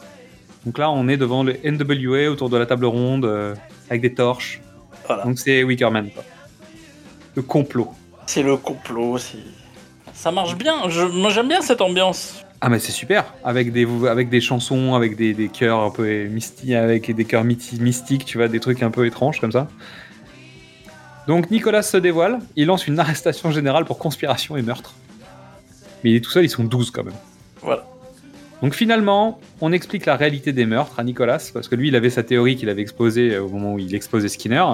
Donc 0.67 0.79
là, 0.79 0.91
on 0.91 1.07
est 1.09 1.17
devant 1.17 1.43
le 1.43 1.57
NWA 1.65 2.31
autour 2.31 2.49
de 2.51 2.57
la 2.57 2.67
table 2.67 2.87
ronde 2.87 3.25
euh, 3.27 3.55
avec 3.91 4.01
des 4.03 4.15
torches. 4.15 4.61
Voilà. 5.07 5.25
Donc 5.25 5.39
c'est 5.39 5.62
Wickerman. 5.62 6.11
quoi. 6.11 6.25
Le 7.37 7.43
complot. 7.43 7.91
C'est 8.27 8.43
le 8.43 8.57
complot. 8.57 9.19
Ça 10.15 10.33
marche 10.33 10.57
bien. 10.57 10.89
Je- 10.89 11.03
Moi, 11.05 11.31
j'aime 11.31 11.49
bien 11.49 11.61
cette 11.61 11.81
ambiance. 11.81 12.43
Ah 12.62 12.69
mais 12.69 12.79
c'est 12.79 12.93
super, 12.93 13.33
avec 13.43 13.73
des, 13.73 13.87
avec 14.07 14.29
des 14.29 14.43
chansons, 14.43 14.95
avec 14.95 15.17
des, 15.17 15.33
des 15.33 15.49
chœurs 15.49 15.81
un 15.81 15.91
peu 15.91 16.25
mystiques, 16.25 16.73
avec 16.73 17.11
des 17.15 17.25
chœurs 17.25 17.43
mystiques, 17.45 18.27
tu 18.27 18.37
vois, 18.37 18.49
des 18.49 18.61
trucs 18.61 18.83
un 18.83 18.91
peu 18.91 19.07
étranges 19.07 19.41
comme 19.41 19.53
ça. 19.53 19.67
Donc 21.27 21.51
Nicolas 21.51 21.83
se 21.83 21.97
dévoile, 21.97 22.39
il 22.57 22.67
lance 22.67 22.87
une 22.87 22.99
arrestation 22.99 23.51
générale 23.51 23.87
pour 23.87 23.99
conspiration 23.99 24.59
et 24.59 24.62
meurtre. 24.62 24.93
Mais 26.05 26.10
il 26.10 26.16
est 26.16 26.20
tout 26.20 26.31
seul, 26.31 26.44
ils 26.44 26.51
sont 26.51 26.64
12 26.64 26.90
quand 26.90 27.05
même. 27.05 27.14
Voilà. 27.62 27.86
Donc 28.62 28.74
finalement, 28.74 29.40
on 29.60 29.72
explique 29.72 30.06
la 30.06 30.16
réalité 30.16 30.52
des 30.52 30.66
meurtres 30.66 30.98
à 31.01 31.05
Nicolas, 31.05 31.39
parce 31.55 31.68
que 31.68 31.74
lui, 31.74 31.89
il 31.89 31.97
avait 31.97 32.10
sa 32.10 32.22
théorie 32.22 32.56
qu'il 32.56 32.68
avait 32.68 32.82
exposée 32.82 33.39
au 33.39 33.48
moment 33.48 33.74
où 33.74 33.78
il 33.78 33.94
exposait 33.94 34.28
Skinner. 34.28 34.64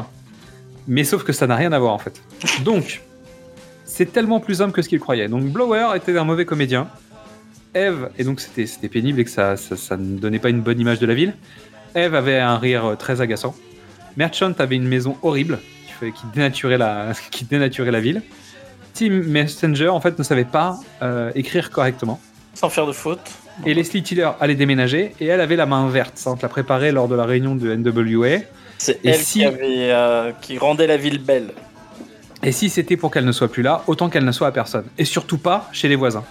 Mais 0.89 1.05
sauf 1.05 1.25
que 1.25 1.33
ça 1.33 1.47
n'a 1.47 1.57
rien 1.57 1.73
à 1.73 1.79
voir 1.79 1.93
en 1.95 1.99
fait. 1.99 2.21
Donc, 2.65 3.03
c'est 3.85 4.13
tellement 4.13 4.41
plus 4.41 4.61
homme 4.61 4.73
que 4.73 4.83
ce 4.83 4.89
qu'il 4.89 5.01
croyait. 5.01 5.29
Donc 5.29 5.45
Blower 5.45 5.97
était 5.97 6.17
un 6.19 6.25
mauvais 6.25 6.45
comédien. 6.45 6.89
Eve, 7.75 8.09
et 8.19 8.25
donc 8.25 8.41
c'était 8.41 8.89
pénible 8.89 9.21
et 9.21 9.25
que 9.25 9.31
ça, 9.31 9.57
ça, 9.57 9.77
ça 9.77 9.97
ne 9.99 10.19
donnait 10.19 10.39
pas 10.39 10.49
une 10.49 10.63
bonne 10.63 10.81
image 10.81 10.99
de 10.99 11.07
la 11.07 11.15
ville. 11.15 11.35
Eve 11.95 12.15
avait 12.15 12.39
un 12.39 12.57
rire 12.59 12.85
euh, 12.87 12.95
très 12.95 13.21
agaçant. 13.21 13.55
Merchant 14.17 14.53
avait 14.59 14.77
une 14.77 14.89
maison 14.89 15.17
horrible 15.23 15.59
qui, 15.87 15.93
fait- 15.93 16.13
qui, 16.13 16.23
dénaturait, 16.35 16.79
la, 16.79 17.13
qui 17.31 17.45
dénaturait 17.45 17.91
la 17.91 18.01
ville. 18.01 18.23
Tim 18.97 19.11
Messenger, 19.27 19.89
en 19.89 20.01
fait, 20.01 20.19
ne 20.19 20.25
savait 20.25 20.45
pas 20.45 20.79
euh, 21.03 21.31
écrire 21.35 21.71
correctement. 21.71 22.19
Sans 22.55 22.71
faire 22.71 22.87
de 22.87 22.93
faute. 22.93 23.21
Et 23.67 23.75
Leslie 23.75 24.03
Tiller 24.03 24.31
allait 24.41 24.55
déménager 24.55 25.15
et 25.21 25.27
elle 25.27 25.41
avait 25.41 25.57
la 25.57 25.67
main 25.67 25.89
verte. 25.89 26.13
Ça, 26.17 26.31
on 26.31 26.37
te 26.37 26.43
l'a 26.43 26.49
préparé 26.49 26.93
lors 26.93 27.09
de 27.09 27.15
la 27.15 27.25
réunion 27.25 27.55
de 27.55 27.75
NWA. 27.75 28.39
C'est 28.79 28.99
elle 29.05 29.15
si- 29.17 29.41
qui, 29.41 29.45
avait, 29.45 29.91
euh, 29.93 30.33
qui 30.41 30.59
rendait 30.59 30.87
la 30.87 30.97
ville 30.97 31.19
belle. 31.19 31.53
Et 32.43 32.53
si 32.53 32.69
c'était 32.71 32.97
pour 32.97 33.11
qu'elle 33.11 33.25
ne 33.25 33.33
soit 33.33 33.49
plus 33.49 33.63
là, 33.63 33.83
autant 33.87 34.09
qu'elle 34.11 34.25
ne 34.25 34.33
soit 34.33 34.47
à 34.49 34.53
personne. 34.53 34.85
Et 34.99 35.05
surtout 35.05 35.39
pas 35.39 35.69
chez 35.73 35.89
les 35.89 35.97
voisins. 35.97 36.25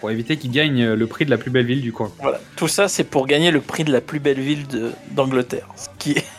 Pour 0.00 0.10
éviter 0.10 0.36
qu'ils 0.36 0.50
gagnent 0.50 0.92
le 0.92 1.06
prix 1.06 1.24
de 1.24 1.30
la 1.30 1.38
plus 1.38 1.50
belle 1.50 1.66
ville 1.66 1.80
du 1.80 1.92
coin. 1.92 2.10
Voilà. 2.20 2.38
Tout 2.56 2.68
ça, 2.68 2.88
c'est 2.88 3.04
pour 3.04 3.26
gagner 3.26 3.50
le 3.50 3.60
prix 3.60 3.84
de 3.84 3.92
la 3.92 4.00
plus 4.02 4.18
belle 4.20 4.40
ville 4.40 4.66
de- 4.66 4.92
d'Angleterre. 5.12 5.68
Ce 5.76 5.86
qui 5.98 6.12
est. 6.12 6.24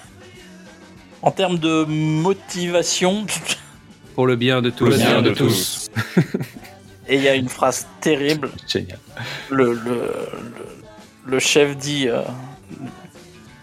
En 1.24 1.32
termes 1.32 1.58
de 1.58 1.84
motivation. 1.86 3.26
Pour 4.18 4.26
le 4.26 4.36
bien 4.36 4.64
de 4.64 4.72
tous. 4.72 4.86
le 4.90 4.98
bien 4.98 5.22
de 5.22 5.30
tous. 5.30 5.92
Et 7.08 7.18
il 7.18 7.22
y 7.22 7.28
a 7.28 7.36
une 7.36 7.50
phrase 7.50 7.86
terrible. 8.02 8.50
Génial. 8.68 8.98
Le, 9.52 9.74
le, 9.74 9.76
le, 9.76 10.12
le 11.28 11.40
chef 11.40 11.78
dit 11.78 12.08
euh, 12.10 12.22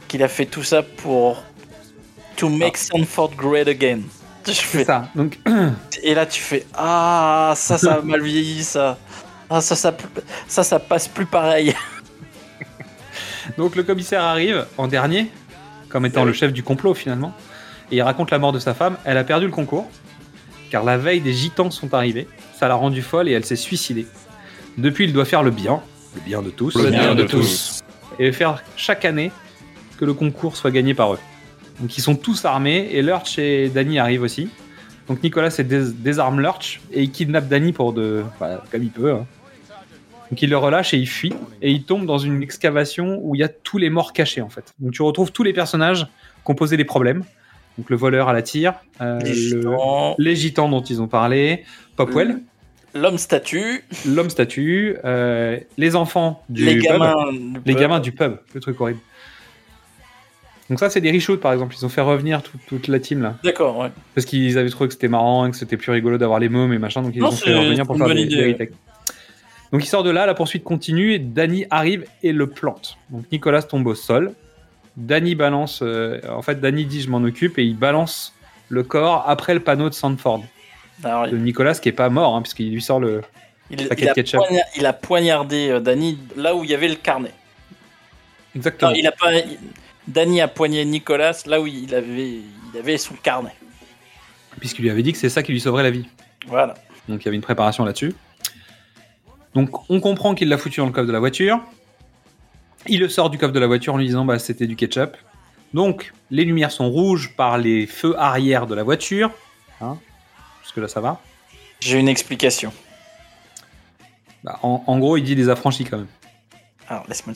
qu'il 0.07 0.23
a 0.23 0.29
fait 0.29 0.47
tout 0.47 0.63
ça 0.63 0.85
pour. 0.85 1.43
To 2.37 2.49
make 2.49 2.77
Sanford 2.77 3.33
great 3.37 3.67
again. 3.67 4.03
Je 4.47 4.53
fais- 4.53 4.79
C'est 4.79 4.85
ça. 4.85 5.09
Donc, 5.17 5.41
Et 6.05 6.15
là, 6.15 6.25
tu 6.25 6.41
fais 6.41 6.65
Ah, 6.73 7.55
ça, 7.57 7.77
ça 7.77 7.95
a 7.95 8.01
mal 8.01 8.23
vieilli, 8.23 8.63
ça. 8.63 8.97
Ah, 9.51 9.61
ça, 9.61 9.75
ça, 9.75 9.93
ça, 10.47 10.63
ça 10.63 10.79
passe 10.79 11.09
plus 11.09 11.27
pareil. 11.27 11.75
donc 13.59 13.75
le 13.75 13.83
commissaire 13.83 14.23
arrive 14.23 14.67
en 14.79 14.87
dernier, 14.87 15.33
comme 15.89 16.07
étant 16.07 16.25
le 16.25 16.33
chef 16.33 16.53
du 16.53 16.63
complot 16.63 16.95
finalement. 16.95 17.33
Et 17.91 17.97
il 17.97 18.03
raconte 18.03 18.31
la 18.31 18.39
mort 18.39 18.53
de 18.53 18.61
sa 18.61 18.73
femme. 18.73 18.97
Elle 19.05 19.19
a 19.19 19.25
perdu 19.25 19.47
le 19.47 19.53
concours. 19.53 19.91
Car 20.75 20.83
la 20.83 20.99
veille, 20.99 21.21
des 21.21 21.33
gitans 21.33 21.71
sont 21.71 21.95
arrivés. 21.95 22.27
Ça 22.59 22.67
l'a 22.67 22.75
rendue 22.75 23.01
folle 23.01 23.29
et 23.29 23.31
elle 23.31 23.45
s'est 23.45 23.55
suicidée. 23.55 24.09
Depuis, 24.77 25.05
il 25.05 25.13
doit 25.13 25.25
faire 25.25 25.45
le 25.45 25.53
bien. 25.53 25.81
Le 26.17 26.21
bien 26.23 26.43
de 26.43 26.51
tous. 26.51 26.75
Le 26.75 26.91
bien 26.91 27.15
de 27.15 27.23
tous. 27.23 27.79
Et 28.19 28.33
faire 28.33 28.61
chaque 28.77 29.05
année 29.05 29.31
que 30.01 30.05
le 30.05 30.15
concours 30.15 30.57
soit 30.57 30.73
gagné 30.73 30.93
par 30.93 31.15
eux. 31.15 31.21
Donc 31.79 31.97
ils 31.97 32.01
sont 32.01 32.17
tous 32.17 32.45
armés 32.45 32.89
et 32.91 33.03
Lurch 33.03 33.39
et 33.39 33.69
Danny 33.69 34.01
arrivent 34.01 34.23
aussi. 34.23 34.49
Donc 35.07 35.23
Nicolas 35.23 35.51
dés- 35.51 35.93
désarme 35.93 36.41
Lurch 36.41 36.81
et 36.91 37.05
il 37.05 37.13
kidnappe 37.13 37.47
Danny 37.47 37.73
pour 37.73 37.93
de. 37.93 38.25
Enfin, 38.35 38.59
comme 38.73 38.83
il 38.83 38.91
peut. 38.91 39.13
hein. 39.13 39.27
Donc 40.29 40.43
il 40.43 40.51
le 40.51 40.57
relâche 40.57 40.93
et 40.93 40.97
il 40.99 41.07
fuit. 41.07 41.35
Et 41.63 41.71
il 41.71 41.85
tombe 41.85 42.05
dans 42.05 42.19
une 42.19 42.43
excavation 42.43 43.21
où 43.23 43.37
il 43.37 43.39
y 43.39 43.45
a 43.45 43.49
tous 43.49 43.79
les 43.79 43.91
morts 43.91 44.13
cachés 44.13 44.41
en 44.43 44.49
fait. 44.49 44.75
Donc 44.81 44.91
tu 44.91 45.03
retrouves 45.03 45.31
tous 45.31 45.45
les 45.45 45.53
personnages 45.53 46.09
qui 46.45 46.51
ont 46.51 46.57
posé 46.57 46.77
des 46.77 46.85
problèmes. 46.85 47.23
Donc 47.79 47.91
le 47.91 47.97
voleur 47.97 48.29
à 48.29 48.33
la 48.33 48.43
tire, 48.43 48.75
euh, 49.01 49.19
Les 49.21 49.31
le- 49.31 49.35
gitans. 49.61 50.15
les 50.19 50.37
gitans 50.37 50.69
dont 50.69 50.83
ils 50.83 51.03
ont 51.03 51.09
parlé, 51.09 51.65
Popwell, 51.97 52.41
L'homme 52.97 53.19
statue, 53.19 53.83
l'homme 54.07 54.31
statue, 54.31 54.95
euh, 55.05 55.59
les 55.79 55.97
enfants 55.97 56.45
du 56.49 56.65
les 56.65 56.75
pub. 56.77 56.85
gamins. 56.85 57.33
du 57.33 57.39
Les 57.67 57.73
pub. 57.73 57.77
gamins 57.81 57.99
du 58.01 58.13
pub, 58.13 58.37
le 58.55 58.61
truc 58.61 58.81
horrible. 58.81 59.01
Donc 60.71 60.79
ça, 60.79 60.89
c'est 60.89 61.01
des 61.01 61.11
reshoots, 61.11 61.41
par 61.41 61.53
exemple. 61.53 61.75
Ils 61.79 61.85
ont 61.85 61.89
fait 61.91 62.01
revenir 62.01 62.43
tout- 62.43 62.57
toute 62.69 62.87
la 62.89 62.99
team, 63.01 63.21
là. 63.21 63.37
D'accord, 63.43 63.77
ouais. 63.79 63.89
Parce 64.15 64.25
qu'ils 64.25 64.57
avaient 64.59 64.71
trouvé 64.71 64.89
que 64.89 64.95
c'était 64.95 65.09
marrant 65.09 65.45
et 65.47 65.51
que 65.51 65.57
c'était 65.57 65.77
plus 65.77 65.91
rigolo 65.93 66.17
d'avoir 66.19 66.39
les 66.39 66.49
mômes 66.49 66.73
et 66.73 66.79
machin, 66.79 67.03
donc 67.03 67.13
ils 67.15 67.21
Non, 67.21 67.29
ont 67.29 67.33
fait 67.33 67.53
revenir 67.53 67.85
pour 67.85 67.99
faire 67.99 68.09
des, 68.15 68.23
idée. 68.23 68.71
Donc 69.73 69.85
il 69.85 69.89
sort 69.89 70.05
de 70.05 70.11
là, 70.11 70.25
la 70.25 70.35
poursuite 70.35 70.63
continue, 70.63 71.13
et 71.15 71.19
Danny 71.19 71.67
arrive 71.71 72.07
et 72.23 72.33
le 72.33 72.47
plante. 72.47 72.97
Donc 73.11 73.25
Nicolas 73.33 73.63
tombe 73.63 73.87
au 73.89 73.95
sol. 73.97 74.33
Danny 74.97 75.35
balance... 75.35 75.81
euh, 75.83 76.21
en 76.29 76.43
fait, 76.43 76.61
Danny 76.61 76.85
dit 76.85 77.01
«je 77.03 77.11
m'en 77.11 77.19
occupe» 77.23 77.59
et 77.59 77.65
il 77.65 77.77
balance 77.77 78.33
le 78.69 78.83
corps 78.83 79.25
après 79.29 79.55
le 79.55 79.61
panneau 79.61 79.89
de 79.89 79.95
Sandford. 79.95 80.45
Alors, 81.03 81.29
De 81.29 81.37
Nicolas, 81.37 81.75
qui 81.75 81.89
est 81.89 81.93
pas 81.93 82.09
mort, 82.09 82.37
hein, 82.37 82.43
puisqu'il 82.43 82.73
lui 82.73 82.81
sort 82.83 83.01
le... 83.01 83.23
il, 83.71 83.89
paquet 83.89 84.03
il 84.03 84.07
de 84.07 84.11
a 84.11 84.15
ketchup. 84.15 84.41
il 84.77 84.87
a 84.87 84.93
poignardé 84.93 85.69
euh, 85.71 85.81
Danny 85.81 86.19
là 86.37 86.55
où 86.55 86.65
il 86.65 86.71
y 86.71 86.75
avait 86.75 86.89
le 86.89 86.95
carnet. 86.95 87.33
Exactement. 88.55 88.93
Non, 88.93 88.97
il 88.97 89.07
a 89.07 89.13
pas. 89.13 89.35
il- 89.35 89.59
Danny 90.07 90.41
a 90.41 90.49
poigné 90.49 90.85
Nicolas 90.85 91.43
là 91.47 91.61
où 91.61 91.67
il 91.67 91.95
avait, 91.95 92.35
il 92.73 92.79
avait 92.79 92.99
son 92.99 93.15
carnet. 93.15 93.55
Puisqu'il 94.61 94.83
lui 94.83 94.91
avait 94.91 95.03
dit 95.03 95.13
que 95.13 95.19
c'est 95.19 95.29
ça 95.31 95.43
qui 95.43 95.51
lui 95.51 95.61
sauverait 95.61 95.83
la 95.83 95.91
vie. 95.91 96.07
Voilà. 96.47 96.75
Donc 97.09 97.23
il 97.23 97.25
y 97.25 97.29
avait 97.29 97.37
une 97.37 97.43
préparation 97.43 97.85
là-dessus. 97.85 98.15
Donc 99.55 99.91
on 99.91 100.01
comprend 100.01 100.35
qu'il 100.35 100.49
l'a 100.49 100.59
foutu 100.59 100.81
dans 100.81 100.87
le 100.87 100.93
coffre 100.93 101.07
de 101.07 101.13
la 101.13 101.21
voiture. 101.21 101.61
Il 102.87 103.01
le 103.01 103.09
sort 103.09 103.31
du 103.31 103.39
coffre 103.39 103.53
de 103.53 103.61
la 103.61 103.67
voiture 103.67 103.95
en 103.95 103.97
lui 103.97 104.07
disant 104.07 104.25
bah 104.25 104.39
c'était 104.39 104.67
du 104.67 104.77
ketchup. 104.77 105.17
Donc 105.73 106.13
les 106.31 106.45
lumières 106.45 106.71
sont 106.71 106.91
rouges 106.91 107.35
par 107.37 107.59
les 107.59 107.87
feux 107.87 108.15
arrière 108.19 108.67
de 108.67 108.75
la 108.75 108.83
voiture. 108.83 109.31
Hein 109.81 109.99
Jusque 110.63 110.77
là 110.77 110.89
ça 110.89 111.01
va. 111.01 111.21
J'ai 111.81 111.99
une 111.99 112.09
explication. 112.09 112.73
Bah, 114.43 114.59
en, 114.63 114.85
en 114.87 114.99
gros 114.99 115.17
il 115.17 115.23
dit 115.23 115.35
des 115.35 115.49
affranchis 115.49 115.85
quand 115.85 115.99
même. 115.99 116.07
Alors, 116.89 117.05
laisse-moi. 117.09 117.35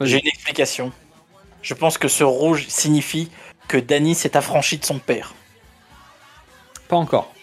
J'ai 0.00 0.18
une 0.18 0.26
explication. 0.26 0.92
Je 1.62 1.74
pense 1.74 1.98
que 1.98 2.08
ce 2.08 2.24
rouge 2.24 2.66
signifie 2.68 3.30
que 3.68 3.76
Danny 3.76 4.14
s'est 4.14 4.36
affranchi 4.36 4.78
de 4.78 4.84
son 4.84 4.98
père. 4.98 5.34
Pas 6.88 6.96
encore. 6.96 7.34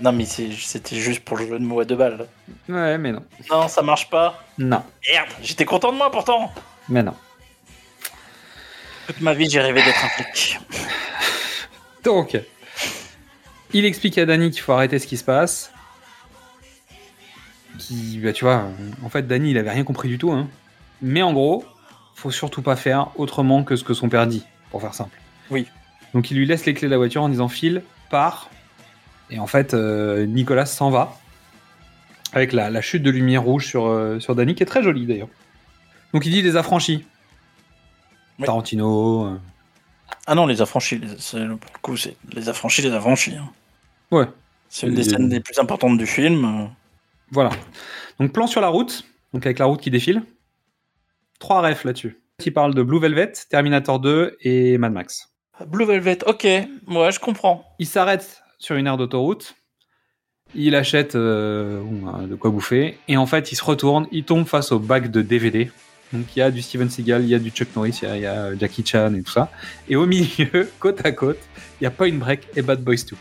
Non, 0.00 0.12
mais 0.12 0.24
c'était 0.24 0.96
juste 0.96 1.20
pour 1.20 1.36
le 1.36 1.46
jeu 1.46 1.58
de 1.58 1.64
mots 1.64 1.80
à 1.80 1.84
deux 1.84 1.96
balles. 1.96 2.26
Ouais 2.68 2.98
mais 2.98 3.12
non. 3.12 3.22
Non, 3.50 3.68
ça 3.68 3.82
marche 3.82 4.08
pas. 4.08 4.42
Non. 4.58 4.82
Merde, 5.08 5.28
j'étais 5.42 5.64
content 5.64 5.92
de 5.92 5.98
moi 5.98 6.10
pourtant. 6.10 6.52
Mais 6.88 7.02
non. 7.02 7.14
Toute 9.06 9.20
ma 9.20 9.34
vie, 9.34 9.50
j'ai 9.50 9.60
rêvé 9.60 9.82
d'être 9.82 10.04
un 10.04 10.08
flic. 10.08 10.58
Donc 12.04 12.40
il 13.74 13.84
explique 13.86 14.18
à 14.18 14.26
Danny 14.26 14.50
qu'il 14.50 14.60
faut 14.60 14.72
arrêter 14.72 14.98
ce 14.98 15.06
qui 15.06 15.16
se 15.16 15.24
passe. 15.24 15.72
Qui, 17.78 18.20
bah, 18.22 18.32
tu 18.32 18.44
vois, 18.44 18.68
en 19.02 19.08
fait, 19.08 19.26
Danny, 19.26 19.50
il 19.50 19.58
avait 19.58 19.70
rien 19.70 19.84
compris 19.84 20.08
du 20.08 20.18
tout. 20.18 20.30
Hein. 20.30 20.48
Mais 21.00 21.22
en 21.22 21.32
gros, 21.32 21.64
faut 22.14 22.30
surtout 22.30 22.62
pas 22.62 22.76
faire 22.76 23.08
autrement 23.16 23.64
que 23.64 23.76
ce 23.76 23.84
que 23.84 23.94
son 23.94 24.08
père 24.08 24.26
dit, 24.26 24.44
pour 24.70 24.82
faire 24.82 24.94
simple. 24.94 25.18
Oui. 25.50 25.66
Donc 26.12 26.30
il 26.30 26.36
lui 26.36 26.46
laisse 26.46 26.66
les 26.66 26.74
clés 26.74 26.86
de 26.86 26.90
la 26.90 26.98
voiture 26.98 27.22
en 27.22 27.28
disant 27.28 27.48
file, 27.48 27.82
pars. 28.10 28.50
Et 29.32 29.38
en 29.38 29.46
fait, 29.46 29.72
euh, 29.74 30.26
Nicolas 30.26 30.66
s'en 30.66 30.90
va. 30.90 31.16
Avec 32.34 32.52
la, 32.52 32.70
la 32.70 32.80
chute 32.80 33.02
de 33.02 33.10
lumière 33.10 33.42
rouge 33.42 33.66
sur, 33.66 33.86
euh, 33.86 34.18
sur 34.20 34.34
Danny, 34.34 34.54
qui 34.54 34.62
est 34.62 34.66
très 34.66 34.82
jolie 34.82 35.06
d'ailleurs. 35.06 35.28
Donc 36.14 36.24
il 36.26 36.30
dit 36.32 36.42
des 36.42 36.56
affranchis. 36.56 37.04
Oui. 38.38 38.46
Tarantino. 38.46 39.26
euh, 39.26 39.38
Ah 40.26 40.34
non, 40.34 40.46
les 40.46 40.62
affranchis, 40.62 40.98
les- 40.98 41.08
c'est- 41.18 41.38
pour 41.46 41.70
le 41.74 41.78
coup, 41.82 41.96
c'est 41.96 42.16
les 42.32 42.48
affranchis, 42.48 42.82
les 42.82 42.92
affranchis. 42.92 43.34
hein. 43.36 43.50
Ouais. 44.10 44.26
C'est 44.68 44.86
une 44.86 44.94
des 44.94 45.02
Les- 45.02 45.10
scènes 45.10 45.28
les 45.28 45.40
plus 45.40 45.58
importantes 45.58 45.98
du 45.98 46.06
film. 46.06 46.70
Voilà. 47.30 47.50
Donc 48.18 48.32
plan 48.32 48.46
sur 48.46 48.60
la 48.60 48.68
route, 48.68 49.04
donc 49.34 49.44
avec 49.46 49.58
la 49.58 49.66
route 49.66 49.80
qui 49.80 49.90
défile. 49.90 50.22
Trois 51.38 51.60
refs 51.60 51.84
là-dessus. 51.84 52.18
Qui 52.38 52.50
parlent 52.50 52.74
de 52.74 52.82
Blue 52.82 52.98
Velvet, 53.00 53.32
Terminator 53.50 54.00
2 54.00 54.36
et 54.40 54.78
Mad 54.78 54.92
Max. 54.92 55.30
Blue 55.66 55.84
Velvet, 55.84 56.18
ok, 56.26 56.44
ouais, 56.44 57.12
je 57.12 57.20
comprends. 57.20 57.64
Il 57.78 57.86
s'arrête 57.86 58.41
sur 58.62 58.76
une 58.76 58.86
aire 58.86 58.96
d'autoroute. 58.96 59.56
Il 60.54 60.74
achète 60.74 61.16
euh, 61.16 61.82
euh, 61.82 62.26
de 62.26 62.34
quoi 62.36 62.50
bouffer. 62.50 62.98
Et 63.08 63.16
en 63.16 63.26
fait, 63.26 63.52
il 63.52 63.56
se 63.56 63.64
retourne. 63.64 64.06
Il 64.12 64.24
tombe 64.24 64.46
face 64.46 64.70
au 64.70 64.78
bac 64.78 65.10
de 65.10 65.20
DVD. 65.20 65.70
Donc 66.12 66.36
il 66.36 66.40
y 66.40 66.42
a 66.42 66.50
du 66.50 66.60
Steven 66.62 66.90
Seagal, 66.90 67.22
il 67.22 67.30
y 67.30 67.34
a 67.34 67.38
du 67.38 67.50
Chuck 67.50 67.74
Norris, 67.74 68.00
il 68.02 68.20
y 68.20 68.26
a, 68.26 68.54
Jackie 68.56 68.84
Chan 68.86 69.14
et 69.14 69.22
tout 69.22 69.32
ça. 69.32 69.50
Et 69.88 69.96
au 69.96 70.06
milieu, 70.06 70.70
côte 70.78 71.04
à 71.04 71.12
côte, 71.12 71.38
il 71.80 71.84
y 71.84 71.86
a 71.86 71.90
Point 71.90 72.12
Break 72.14 72.48
et 72.54 72.62
Bad 72.62 72.84
Boys 72.84 72.96
2. 73.10 73.16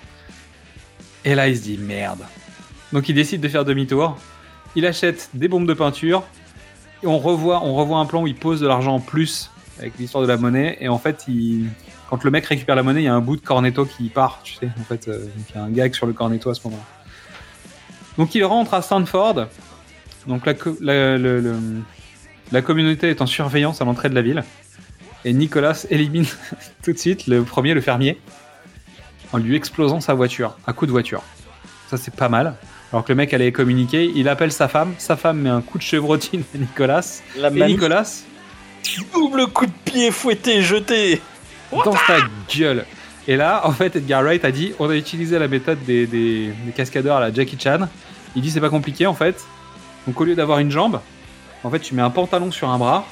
Et 1.24 1.34
là, 1.34 1.48
il 1.48 1.58
se 1.58 1.64
dit 1.64 1.78
merde. 1.78 2.24
Donc 2.92 3.08
il 3.08 3.16
décide 3.16 3.40
de 3.40 3.48
faire 3.48 3.64
demi-tour. 3.64 4.18
Il 4.76 4.86
achète 4.86 5.30
des 5.34 5.48
bombes 5.48 5.68
de 5.68 5.74
peinture. 5.74 6.24
On 7.04 7.18
revoit, 7.18 7.64
on 7.64 7.74
revoit 7.76 7.98
un 7.98 8.06
plan 8.06 8.24
où 8.24 8.28
il 8.28 8.36
pose 8.36 8.60
de 8.60 8.68
l'argent 8.68 8.96
en 8.96 9.00
plus 9.00 9.50
avec 9.80 9.98
l'histoire 9.98 10.22
de 10.22 10.28
la 10.28 10.36
monnaie. 10.36 10.78
Et 10.82 10.90
en 10.90 11.00
fait, 11.00 11.24
il, 11.30 11.70
quand 12.12 12.24
le 12.24 12.30
mec 12.30 12.46
récupère 12.46 12.76
la 12.76 12.84
monnaie, 12.84 13.02
il 13.02 13.06
y 13.06 13.08
a 13.08 13.14
un 13.16 13.22
bout 13.22 13.38
de 13.38 13.42
cornetto 13.42 13.86
qui 13.86 14.10
part, 14.10 14.42
tu 14.44 14.54
sais. 14.54 14.70
En 14.80 14.84
fait, 14.84 15.08
euh, 15.08 15.18
donc 15.24 15.46
il 15.50 15.56
y 15.56 15.58
a 15.60 15.64
un 15.64 15.70
gag 15.72 15.96
sur 15.96 16.06
le 16.06 16.14
cornetto 16.14 16.50
à 16.52 16.54
ce 16.54 16.62
moment-là. 16.66 16.84
Donc 18.18 18.36
il 18.36 18.44
rentre 18.46 18.74
à 18.76 18.82
Stanford. 18.84 19.48
Donc 20.28 20.46
la, 20.46 20.54
co- 20.54 20.78
la, 20.82 21.18
le- 21.18 21.40
le- 21.40 21.56
la 22.52 22.62
communauté 22.62 23.10
est 23.10 23.22
en 23.22 23.26
surveillance 23.26 23.82
à 23.82 23.86
l'entrée 23.86 24.10
de 24.10 24.14
la 24.16 24.22
ville. 24.22 24.44
Et 25.26 25.34
Nicolas 25.34 25.86
élimine 25.90 26.26
tout 26.84 26.92
de 26.94 26.98
suite 26.98 27.26
le 27.28 27.44
premier, 27.44 27.74
le 27.74 27.82
fermier, 27.82 28.20
en 29.34 29.38
lui 29.38 29.56
explosant 29.56 30.02
sa 30.02 30.14
voiture, 30.14 30.58
à 30.68 30.74
coup 30.74 30.86
de 30.86 30.92
voiture. 30.92 31.24
Ça 31.90 31.98
c'est 31.98 32.14
pas 32.14 32.30
mal. 32.30 32.56
Alors 32.92 33.06
que 33.06 33.12
le 33.14 33.16
mec 33.16 33.34
allait 33.34 33.54
communiquer, 33.54 34.12
il 34.14 34.28
appelle 34.28 34.52
sa 34.52 34.68
femme, 34.68 34.94
sa 34.98 35.16
femme 35.16 35.40
met 35.40 35.50
un 35.50 35.62
coup 35.62 35.78
de 35.78 35.84
chevrotine 35.84 36.44
à 36.54 36.58
Nicolas. 36.58 37.22
La 37.38 37.48
et 37.48 37.68
Nicolas, 37.68 38.04
Double 39.14 39.48
coup 39.48 39.66
de 39.68 39.72
pied 39.86 40.12
fouetté, 40.12 40.62
jeté. 40.62 41.22
Dans 41.72 41.94
ta 41.94 42.18
gueule. 42.56 42.86
Et 43.28 43.36
là, 43.36 43.62
en 43.66 43.72
fait, 43.72 43.96
Edgar 43.96 44.24
Wright 44.24 44.44
a 44.46 44.52
dit 44.52 44.74
on 44.80 44.90
a 44.90 44.96
utilisé 44.96 45.38
la 45.40 45.48
méthode 45.48 45.84
des, 45.86 46.08
des- 46.08 46.48
des 46.66 46.72
cascadeurs 46.76 47.18
à 47.18 47.20
la 47.20 47.34
Jackie 47.34 47.58
Chan. 47.60 47.88
Il 48.36 48.42
dit 48.42 48.50
c'est 48.52 48.62
pas 48.62 48.70
compliqué 48.70 49.06
en 49.08 49.14
fait. 49.14 49.44
Donc 50.08 50.20
au 50.20 50.24
lieu 50.26 50.36
d'avoir 50.36 50.60
une 50.60 50.72
jambe, 50.72 51.00
en 51.64 51.70
fait, 51.70 51.80
tu 51.80 51.94
mets 51.94 52.02
un 52.02 52.10
pantalon 52.10 52.52
sur 52.52 52.70
un 52.70 52.78
bras 52.80 53.06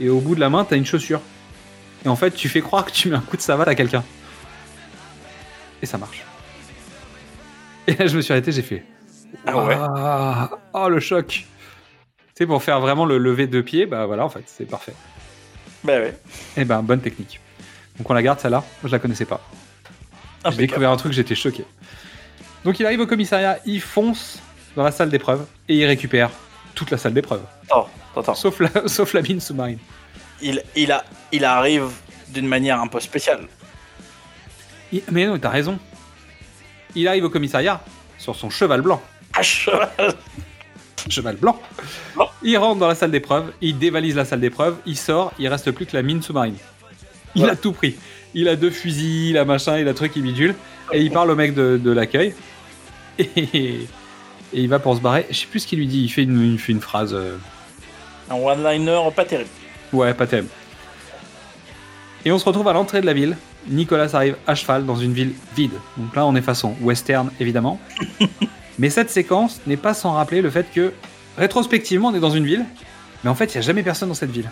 et 0.00 0.08
au 0.08 0.20
bout 0.20 0.34
de 0.36 0.40
la 0.40 0.48
main, 0.50 0.64
t'as 0.64 0.76
une 0.76 0.86
chaussure. 0.86 1.20
Et 2.04 2.08
en 2.08 2.14
fait, 2.16 2.30
tu 2.30 2.48
fais 2.48 2.60
croire 2.60 2.84
que 2.84 2.92
tu 2.92 3.08
mets 3.08 3.16
un 3.16 3.20
coup 3.20 3.36
de 3.36 3.42
savate 3.42 3.66
à 3.66 3.74
quelqu'un. 3.74 4.04
Et 5.82 5.86
ça 5.86 5.98
marche. 5.98 6.22
Et 7.88 7.94
là, 7.96 8.06
je 8.06 8.16
me 8.16 8.20
suis 8.22 8.32
arrêté, 8.32 8.52
j'ai 8.52 8.62
fait. 8.62 8.84
Ah 9.46 9.56
ouais. 9.56 9.76
Oh 10.74 10.88
le 10.88 11.00
choc 11.00 11.26
Tu 11.26 11.44
sais, 12.34 12.46
pour 12.46 12.62
faire 12.62 12.80
vraiment 12.80 13.04
le 13.06 13.18
lever 13.18 13.46
de 13.48 13.60
pied, 13.60 13.86
bah 13.86 14.06
voilà, 14.06 14.24
en 14.24 14.28
fait, 14.28 14.44
c'est 14.46 14.64
parfait. 14.68 14.94
Bah 15.82 15.98
ouais. 15.98 16.16
Eh 16.56 16.64
ben, 16.64 16.82
bonne 16.82 17.00
technique. 17.00 17.40
Donc 17.98 18.08
on 18.10 18.14
la 18.14 18.22
garde 18.22 18.38
celle-là. 18.40 18.64
Je 18.84 18.88
la 18.88 18.98
connaissais 18.98 19.24
pas. 19.24 19.40
J'ai 20.50 20.56
découvert 20.56 20.90
un 20.90 20.96
truc, 20.96 21.12
j'étais 21.12 21.34
choqué. 21.34 21.64
Donc 22.64 22.78
il 22.80 22.86
arrive 22.86 23.00
au 23.00 23.06
commissariat, 23.06 23.58
il 23.66 23.80
fonce 23.80 24.38
dans 24.76 24.82
la 24.84 24.92
salle 24.92 25.10
d'épreuve 25.10 25.46
et 25.68 25.76
il 25.76 25.84
récupère 25.84 26.30
toute 26.74 26.90
la 26.90 26.98
salle 26.98 27.12
d'épreuve. 27.14 27.42
Attends, 27.64 27.88
attends. 28.16 28.34
Sauf 28.34 28.60
la, 28.60 28.70
sauf 28.86 29.12
la 29.14 29.22
mine 29.22 29.40
sous-marine. 29.40 29.78
Il, 30.40 30.62
il, 30.76 30.92
a, 30.92 31.04
il 31.32 31.44
arrive 31.44 31.88
d'une 32.28 32.46
manière 32.46 32.80
un 32.80 32.86
peu 32.86 33.00
spéciale. 33.00 33.46
Il- 34.92 35.02
Mais 35.10 35.26
non, 35.26 35.38
t'as 35.38 35.48
raison. 35.50 35.78
Il 36.94 37.08
arrive 37.08 37.24
au 37.24 37.30
commissariat 37.30 37.80
sur 38.18 38.36
son 38.36 38.48
cheval 38.50 38.80
blanc. 38.82 39.02
À 39.34 39.42
cheval. 39.42 40.14
Cheval 41.08 41.36
blanc. 41.36 41.60
Il 42.42 42.56
rentre 42.58 42.78
dans 42.78 42.88
la 42.88 42.94
salle 42.94 43.10
d'épreuve, 43.10 43.52
il 43.60 43.78
dévalise 43.78 44.14
la 44.16 44.24
salle 44.24 44.40
d'épreuve, 44.40 44.76
il 44.86 44.96
sort, 44.96 45.32
il 45.38 45.48
reste 45.48 45.70
plus 45.72 45.86
que 45.86 45.96
la 45.96 46.02
mine 46.02 46.22
sous-marine. 46.22 46.56
Il 47.44 47.48
a 47.50 47.56
tout 47.56 47.72
pris. 47.72 47.96
Il 48.34 48.48
a 48.48 48.56
deux 48.56 48.70
fusils, 48.70 49.30
il 49.30 49.38
a 49.38 49.44
machin, 49.44 49.78
il 49.78 49.88
a 49.88 49.94
truc, 49.94 50.12
il 50.16 50.22
bidule. 50.22 50.54
Et 50.92 51.00
il 51.02 51.10
parle 51.10 51.30
au 51.30 51.36
mec 51.36 51.54
de, 51.54 51.80
de 51.82 51.90
l'accueil. 51.90 52.34
Et, 53.18 53.26
et 53.52 53.86
il 54.52 54.68
va 54.68 54.78
pour 54.78 54.94
se 54.96 55.00
barrer. 55.00 55.26
Je 55.30 55.36
sais 55.36 55.46
plus 55.46 55.60
ce 55.60 55.66
qu'il 55.66 55.78
lui 55.78 55.86
dit. 55.86 56.02
Il 56.04 56.08
fait 56.08 56.22
une, 56.22 56.52
il 56.52 56.58
fait 56.58 56.72
une 56.72 56.80
phrase. 56.80 57.12
euh, 57.14 57.36
Un 58.30 58.36
one-liner 58.36 59.00
pas 59.14 59.24
terrible. 59.24 59.50
Ouais, 59.92 60.14
pas 60.14 60.26
terrible. 60.26 60.48
Et 62.24 62.32
on 62.32 62.38
se 62.38 62.44
retrouve 62.44 62.68
à 62.68 62.72
l'entrée 62.72 63.00
de 63.00 63.06
la 63.06 63.12
ville. 63.12 63.36
Nicolas 63.68 64.08
arrive 64.14 64.36
à 64.46 64.54
cheval 64.54 64.86
dans 64.86 64.96
une 64.96 65.12
ville 65.12 65.32
vide. 65.56 65.72
Donc 65.96 66.14
là, 66.16 66.26
on 66.26 66.34
est 66.36 66.42
façon 66.42 66.74
western, 66.80 67.30
évidemment. 67.40 67.80
mais 68.78 68.90
cette 68.90 69.10
séquence 69.10 69.60
n'est 69.66 69.76
pas 69.76 69.94
sans 69.94 70.12
rappeler 70.12 70.40
le 70.42 70.50
fait 70.50 70.66
que, 70.72 70.92
rétrospectivement, 71.36 72.08
on 72.08 72.14
est 72.14 72.20
dans 72.20 72.30
une 72.30 72.44
ville, 72.46 72.64
mais 73.24 73.30
en 73.30 73.34
fait, 73.34 73.46
il 73.46 73.58
n'y 73.58 73.58
a 73.58 73.62
jamais 73.62 73.82
personne 73.82 74.08
dans 74.08 74.14
cette 74.14 74.30
ville. 74.30 74.50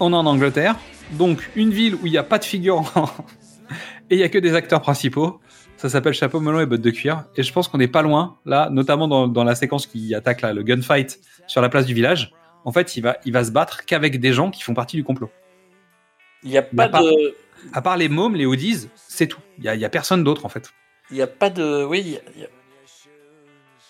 On 0.00 0.12
est 0.12 0.16
en 0.16 0.26
Angleterre, 0.26 0.76
Donc, 1.12 1.50
une 1.56 1.70
ville 1.70 1.94
où 1.96 2.06
il 2.06 2.10
n'y 2.12 2.18
a 2.18 2.22
pas 2.22 2.38
de 2.38 2.44
figurants 2.44 2.86
et 4.10 4.14
il 4.14 4.18
n'y 4.18 4.24
a 4.24 4.28
que 4.28 4.38
des 4.38 4.54
acteurs 4.54 4.80
principaux. 4.80 5.40
Ça 5.76 5.88
s'appelle 5.88 6.14
Chapeau 6.14 6.38
melon 6.40 6.60
et 6.60 6.66
bottes 6.66 6.80
de 6.80 6.90
cuir. 6.90 7.24
Et 7.36 7.42
je 7.42 7.52
pense 7.52 7.66
qu'on 7.68 7.78
n'est 7.78 7.88
pas 7.88 8.02
loin, 8.02 8.38
là, 8.44 8.68
notamment 8.70 9.08
dans, 9.08 9.26
dans 9.26 9.42
la 9.44 9.54
séquence 9.56 9.86
qui 9.86 10.14
attaque 10.14 10.40
là, 10.42 10.52
le 10.52 10.62
gunfight 10.62 11.18
sur 11.48 11.60
la 11.60 11.68
place 11.68 11.86
du 11.86 11.94
village. 11.94 12.32
En 12.64 12.70
fait, 12.72 12.96
il 12.96 13.00
va, 13.02 13.16
il 13.24 13.32
va 13.32 13.44
se 13.44 13.50
battre 13.50 13.84
qu'avec 13.84 14.20
des 14.20 14.32
gens 14.32 14.50
qui 14.50 14.62
font 14.62 14.74
partie 14.74 14.96
du 14.96 15.02
complot. 15.02 15.30
Il 16.44 16.50
n'y 16.50 16.58
a 16.58 16.62
pas 16.62 16.84
à 16.84 16.88
part, 16.88 17.02
de. 17.02 17.34
À 17.72 17.82
part 17.82 17.96
les 17.96 18.08
mômes, 18.08 18.36
les 18.36 18.46
Hoodies, 18.46 18.88
c'est 18.94 19.26
tout. 19.26 19.40
Il 19.58 19.62
n'y 19.64 19.68
a, 19.68 19.74
y 19.74 19.84
a 19.84 19.88
personne 19.88 20.22
d'autre, 20.22 20.46
en 20.46 20.48
fait. 20.48 20.72
Il 21.10 21.16
n'y 21.16 21.22
a 21.22 21.26
pas 21.26 21.50
de. 21.50 21.84
Oui, 21.84 22.18
a- 22.24 22.44
a- 22.44 22.46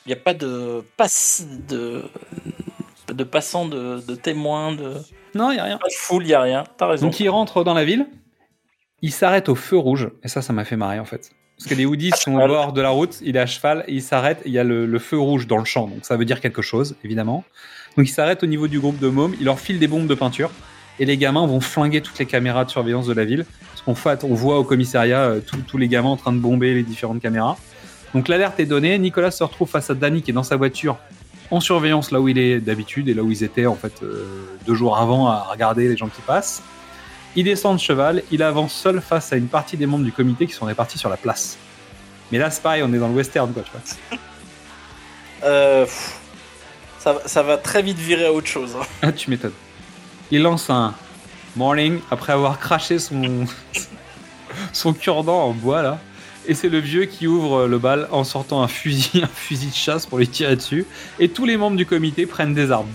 il 0.07 0.09
n'y 0.09 0.13
a 0.15 0.17
pas 0.17 0.35
de 0.35 0.83
passe 0.97 1.47
de 1.69 2.03
de 3.13 3.25
passants, 3.25 3.67
de, 3.67 4.01
de 4.01 4.15
témoins, 4.15 4.75
de 4.75 4.95
Non, 5.35 5.51
il 5.51 5.55
n'y 5.55 5.61
a 5.61 5.65
rien. 5.65 5.79
pas 5.79 5.89
de 5.89 5.95
foule, 5.95 6.25
il 6.25 6.29
n'y 6.29 6.35
a 6.35 6.41
rien. 6.41 6.65
T'as 6.77 6.87
raison. 6.87 7.07
Donc, 7.07 7.19
il 7.21 7.29
rentre 7.29 7.65
dans 7.65 7.75
la 7.75 7.85
ville. 7.85 8.07
Il 9.01 9.13
s'arrête 9.13 9.49
au 9.49 9.55
feu 9.55 9.77
rouge. 9.77 10.11
Et 10.23 10.29
ça, 10.29 10.43
ça 10.43 10.53
m'a 10.53 10.65
fait 10.65 10.77
marrer, 10.77 10.99
en 10.99 11.05
fait. 11.05 11.31
Parce 11.59 11.69
que 11.69 11.75
les 11.75 11.85
Hoodies 11.87 12.11
sont 12.17 12.35
au 12.35 12.47
bord 12.47 12.73
de 12.73 12.81
la 12.81 12.91
route. 12.91 13.19
Il 13.23 13.37
est 13.37 13.41
à 13.41 13.47
cheval. 13.47 13.85
Et 13.89 13.95
il 13.95 14.03
s'arrête. 14.03 14.41
Il 14.45 14.53
y 14.53 14.59
a 14.59 14.65
le, 14.65 14.87
le 14.87 14.99
feu 14.99 15.19
rouge 15.19 15.47
dans 15.47 15.59
le 15.59 15.65
champ. 15.65 15.87
Donc, 15.89 16.05
ça 16.05 16.17
veut 16.17 16.25
dire 16.25 16.41
quelque 16.41 16.63
chose, 16.63 16.97
évidemment. 17.05 17.45
Donc, 17.97 18.07
il 18.07 18.13
s'arrête 18.13 18.43
au 18.43 18.47
niveau 18.47 18.69
du 18.69 18.79
groupe 18.81 18.99
de 18.99 19.09
mômes. 19.09 19.35
Il 19.39 19.45
leur 19.47 19.59
file 19.61 19.79
des 19.79 19.89
bombes 19.89 20.07
de 20.07 20.15
peinture. 20.15 20.51
Et 20.99 21.05
les 21.07 21.17
gamins 21.17 21.47
vont 21.47 21.61
flinguer 21.61 22.01
toutes 22.03 22.19
les 22.19 22.27
caméras 22.27 22.65
de 22.65 22.71
surveillance 22.71 23.07
de 23.07 23.15
la 23.15 23.25
ville. 23.25 23.47
Parce 23.71 23.83
qu'en 23.83 23.95
fait, 23.95 24.25
on 24.25 24.35
voit 24.35 24.59
au 24.59 24.65
commissariat 24.65 25.21
euh, 25.23 25.41
tous- 25.41 25.63
tous 25.63 25.79
les 25.79 25.89
gamins 25.89 26.11
en 26.11 26.17
train 26.17 26.33
de 26.33 26.39
bomber 26.39 26.75
les 26.75 26.83
différentes 26.83 27.21
caméras. 27.21 27.57
Donc 28.15 28.29
l'alerte 28.29 28.61
est 28.61 28.67
donnée. 28.67 28.99
Nicolas 28.99 29.31
se 29.31 29.43
retrouve 29.43 29.69
face 29.71 29.89
à 29.89 29.95
Danny 29.95 30.21
qui 30.21 30.31
est 30.33 30.35
dans 30.35 30.43
sa 30.43 30.57
voiture 30.57 30.99
en 31.53 31.61
surveillance 31.61 32.11
là 32.11 32.21
où 32.21 32.29
il 32.29 32.39
est 32.39 32.59
d'habitude 32.61 33.09
et 33.09 33.15
là 33.15 33.23
où 33.23 33.31
ils 33.31 33.45
étaient 33.45 33.67
en 33.67 33.77
fait 33.77 34.03
euh, 34.03 34.25
deux 34.67 34.75
jours 34.75 34.97
avant 34.99 35.29
à 35.29 35.43
regarder 35.51 35.87
les 35.89 35.97
gens 35.97 36.09
qui 36.09 36.23
passent. 36.23 36.63
Il 37.37 37.45
descend 37.45 37.77
de 37.77 37.81
cheval. 37.81 38.23
Il 38.31 38.43
avance 38.43 38.73
seul 38.75 39.01
face 39.01 39.33
à 39.33 39.37
une 39.37 39.49
partie 39.49 39.77
des 39.77 39.87
membres 39.87 40.05
du 40.05 40.13
comité 40.13 40.47
qui 40.47 40.53
sont 40.53 40.67
répartis 40.67 40.99
sur 40.99 41.09
la 41.09 41.17
place. 41.17 41.57
Mais 42.31 42.39
là, 42.39 42.51
c'est 42.51 42.63
pareil, 42.63 42.83
on 42.83 42.93
est 42.93 42.99
dans 42.99 43.09
le 43.09 43.15
western 43.15 43.53
quoi, 43.53 43.63
tu 43.63 43.71
vois. 43.71 44.19
Euh, 45.45 45.85
pff, 45.87 46.21
ça, 47.01 47.15
va- 47.15 47.23
ça 47.27 47.43
va 47.43 47.57
très 47.57 47.83
vite 47.83 47.99
virer 47.99 48.27
à 48.27 48.33
autre 48.33 48.47
chose. 48.47 48.77
hein. 48.81 48.85
Ah, 49.03 49.11
tu 49.13 49.29
m'étonnes. 49.29 49.51
Il 50.31 50.43
lance 50.43 50.71
un 50.71 50.95
morning 51.57 51.99
après 52.13 52.33
avoir 52.33 52.61
craché 52.61 52.99
son 53.01 53.45
son 54.73 54.93
cure-dent 54.93 55.43
en 55.49 55.51
bois 55.53 55.83
là. 55.83 55.99
Et 56.47 56.55
c'est 56.55 56.69
le 56.69 56.79
vieux 56.79 57.05
qui 57.05 57.27
ouvre 57.27 57.67
le 57.67 57.79
bal 57.79 58.09
en 58.11 58.25
sortant 58.25 58.63
un 58.63 58.69
fusil, 58.69 59.21
un 59.23 59.27
fusil 59.29 59.69
de 59.69 59.75
chasse 59.75 60.07
pour 60.07 60.19
lui 60.19 60.29
tirer 60.29 60.57
dessus. 60.57 60.85
Et 61.19 61.29
tous 61.29 61.45
les 61.47 61.57
membres 61.57 61.77
du 61.77 61.87
comité 61.87 62.27
prennent 62.27 62.55
des 62.55 62.71
armes. 62.71 62.91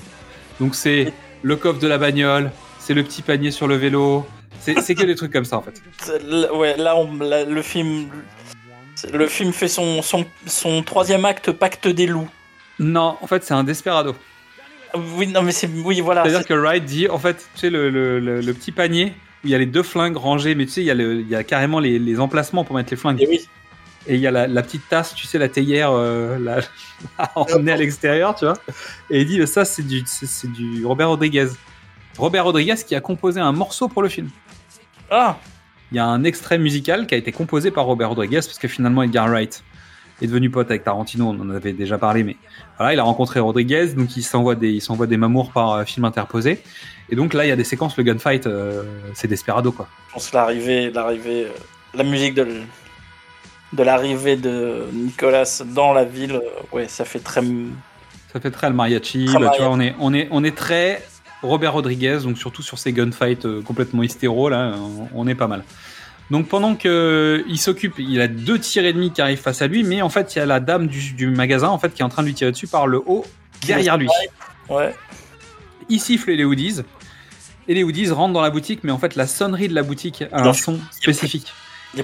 Donc 0.60 0.76
c'est 0.76 1.14
le 1.44 1.56
coffre 1.56 1.80
de 1.80 1.88
la 1.88 1.98
bagnole, 1.98 2.52
c'est 2.80 2.94
le 2.94 3.04
petit 3.04 3.22
panier 3.22 3.52
sur 3.52 3.68
le 3.68 3.76
vélo. 3.76 4.26
C'est 4.60 4.96
que 4.96 5.04
des 5.06 5.16
trucs 5.16 5.32
comme 5.32 5.46
ça 5.46 5.58
en 5.58 5.62
fait. 5.62 5.82
Ouais, 6.54 6.76
là, 6.78 6.98
on- 6.98 7.14
là, 7.24 7.46
le 7.46 7.62
film, 7.62 8.08
le 9.14 9.28
film 9.28 9.54
fait 9.54 9.68
son, 9.70 10.02
son, 10.02 10.26
son 10.46 10.84
troisième 10.84 11.24
acte, 11.26 11.52
Pacte 11.52 11.88
des 11.88 12.08
loups. 12.08 12.28
Non, 12.80 13.18
en 13.22 13.28
fait 13.28 13.44
c'est 13.44 13.54
un 13.54 13.64
desperado. 13.64 14.16
Oui, 15.16 15.28
non, 15.28 15.42
mais 15.42 15.52
c'est, 15.52 15.70
oui, 15.86 16.02
voilà. 16.02 16.24
C'est-à-dire 16.24 16.40
c'est- 16.42 16.48
que 16.48 16.54
Wright 16.54 16.84
dit, 16.84 17.08
en 17.08 17.20
fait, 17.20 17.36
tu 17.54 17.60
sais, 17.62 17.70
le, 17.70 17.90
le- 17.90 18.20
le- 18.20 18.42
le 18.42 18.54
petit 18.54 18.72
panier 18.72 19.14
où 19.48 19.50
il 19.50 19.52
y 19.52 19.56
a 19.56 19.58
les 19.58 19.66
deux 19.66 19.84
flingues 19.84 20.18
rangées, 20.18 20.56
mais 20.56 20.66
tu 20.66 20.72
sais, 20.74 20.82
il 20.82 20.86
y 20.88 20.92
a, 20.92 20.94
le- 20.94 21.22
il 21.22 21.28
y 21.30 21.36
a 21.36 21.44
carrément 21.44 21.80
les, 21.80 21.98
les 22.00 22.20
emplacements 22.20 22.64
pour 22.64 22.76
mettre 22.76 22.92
les 22.92 22.98
flingues. 22.98 23.22
Et 23.22 23.28
oui. 23.28 23.48
Et 24.10 24.16
il 24.16 24.22
y 24.22 24.28
a 24.28 24.32
la, 24.32 24.48
la 24.48 24.64
petite 24.64 24.88
tasse, 24.88 25.14
tu 25.16 25.28
sais, 25.28 25.38
la 25.38 25.50
théière 25.50 25.92
euh, 25.92 26.38
la, 26.40 26.60
à 27.18 27.32
emmener 27.40 27.74
à 27.74 27.78
l'extérieur, 27.78 28.36
tu 28.36 28.46
vois. 28.46 28.56
Et 29.10 29.22
il 29.22 29.28
dit, 29.28 29.46
ça, 29.48 29.66
c'est 29.66 29.84
du, 29.86 30.04
c'est, 30.06 30.52
du 30.52 30.86
Robert 30.86 31.10
Rodriguez. 31.10 31.48
Robert 32.18 32.46
Rodriguez 32.46 32.76
qui 32.86 32.96
a 32.96 33.02
composé 33.02 33.40
un 33.42 33.52
morceau 33.52 33.88
pour 33.90 34.02
le 34.02 34.10
film. 34.10 34.30
Ah, 35.12 35.38
Il 35.92 35.98
y 35.98 36.00
a 36.00 36.06
un 36.06 36.24
extrait 36.24 36.58
musical 36.58 37.06
qui 37.08 37.16
a 37.16 37.18
été 37.18 37.32
composé 37.32 37.70
par 37.72 37.86
Robert 37.86 38.10
Rodriguez 38.10 38.38
parce 38.40 38.58
que 38.60 38.68
finalement 38.68 39.04
Edgar 39.04 39.28
Wright 39.30 39.64
est 40.22 40.28
devenu 40.28 40.50
pote 40.50 40.70
avec 40.72 40.84
Tarantino, 40.84 41.28
on 41.28 41.40
en 41.42 41.50
avait 41.52 41.74
déjà 41.74 41.98
parlé, 42.00 42.24
mais 42.24 42.38
voilà, 42.78 42.94
il 42.94 43.00
a 43.00 43.04
rencontré 43.04 43.40
Rodriguez, 43.40 43.88
donc 43.96 44.18
il 44.18 44.24
s'envoie 44.24 44.56
des, 44.56 44.70
il 44.72 44.82
s'envoie 44.82 45.06
des 45.06 45.16
mamours 45.18 45.52
par 45.52 45.74
euh, 45.74 45.86
film 45.86 46.06
interposé. 46.06 46.64
Et 47.10 47.16
donc 47.16 47.34
là, 47.34 47.46
il 47.46 47.50
y 47.50 47.52
a 47.52 47.56
des 47.56 47.64
séquences, 47.64 47.98
le 47.98 48.04
gunfight, 48.04 48.48
euh, 48.48 48.84
c'est 49.14 49.28
Desperado 49.28 49.72
quoi. 49.72 49.88
je 50.10 50.14
pense 50.14 50.30
que 50.30 50.36
l'arrivée, 50.36 50.92
l'arrivée, 50.92 51.46
euh, 51.46 51.50
la 51.94 52.04
musique 52.04 52.34
de, 52.34 52.48
de 53.74 53.84
l'arrivée 53.84 54.36
de 54.36 54.86
Nicolas 54.94 55.64
dans 55.66 55.94
la 55.94 56.04
ville, 56.04 56.34
euh, 56.34 56.76
ouais, 56.76 56.88
ça 56.88 57.06
fait 57.06 57.20
très. 57.20 57.42
Ça 58.34 58.42
fait 58.42 58.52
très 58.52 58.70
le 58.70 58.76
mariachi, 58.76 59.26
Très 59.26 59.40
bah, 59.40 59.52
tu 59.56 59.62
vois, 59.62 59.72
on 59.72 59.80
est, 59.80 59.96
on 60.00 60.14
est, 60.14 60.28
on 60.32 60.44
est 60.44 60.56
très 60.56 61.02
Robert 61.42 61.74
Rodriguez, 61.74 62.20
donc 62.24 62.38
surtout 62.38 62.62
sur 62.62 62.78
ces 62.78 62.92
gunfights 62.92 63.48
complètement 63.64 64.04
hystéro, 64.04 64.50
là, 64.50 64.74
on, 64.76 65.08
on 65.14 65.28
est 65.28 65.36
pas 65.36 65.48
mal. 65.48 65.64
Donc 66.30 66.48
pendant 66.50 66.76
que 66.76 67.46
il 67.48 67.58
s'occupe, 67.58 68.00
il 68.00 68.20
a 68.20 68.28
deux 68.28 68.60
tirs 68.60 68.86
ennemis 68.86 69.12
qui 69.12 69.22
arrivent 69.22 69.40
face 69.40 69.62
à 69.62 69.68
lui, 69.68 69.84
mais 69.84 70.02
en 70.02 70.10
fait 70.10 70.36
il 70.36 70.40
y 70.40 70.42
a 70.42 70.46
la 70.46 70.60
dame 70.60 70.88
du, 70.88 71.14
du 71.14 71.28
magasin 71.30 71.70
en 71.70 71.80
fait 71.80 71.94
qui 71.94 72.02
est 72.02 72.06
en 72.06 72.10
train 72.10 72.22
de 72.22 72.28
lui 72.28 72.34
tirer 72.34 72.52
dessus 72.52 72.68
par 72.68 72.86
le 72.86 72.98
haut 73.06 73.26
derrière 73.66 73.98
lui. 73.98 74.10
Ouais. 74.70 74.94
Il 75.88 76.02
siffle 76.02 76.32
les 76.32 76.44
hoodies 76.44 76.82
et 77.68 77.74
les 77.74 77.84
hoodies 77.84 78.10
rentrent 78.10 78.34
dans 78.34 78.42
la 78.42 78.50
boutique, 78.50 78.82
mais 78.84 78.92
en 78.92 78.98
fait 78.98 79.16
la 79.16 79.28
sonnerie 79.28 79.68
de 79.68 79.74
la 79.76 79.84
boutique 79.84 80.24
a 80.32 80.42
un 80.42 80.54
son 80.54 80.80
spécifique. 80.92 81.52
Il 81.94 81.98
y 81.98 82.02
a 82.02 82.04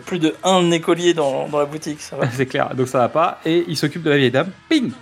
plus, 0.00 0.18
de- 0.18 0.34
un 0.44 0.70
écolier 0.70 1.14
dans, 1.14 1.48
dans 1.48 1.58
la 1.58 1.64
boutique, 1.64 2.00
ça 2.00 2.16
va. 2.16 2.28
C'est 2.32 2.46
clair, 2.46 2.74
donc 2.74 2.88
ça 2.88 2.98
va 2.98 3.08
pas. 3.08 3.40
Et 3.46 3.64
il 3.68 3.76
s'occupe 3.76 4.02
de 4.02 4.10
la 4.10 4.18
vieille 4.18 4.30
dame. 4.30 4.50
Ping 4.68 4.92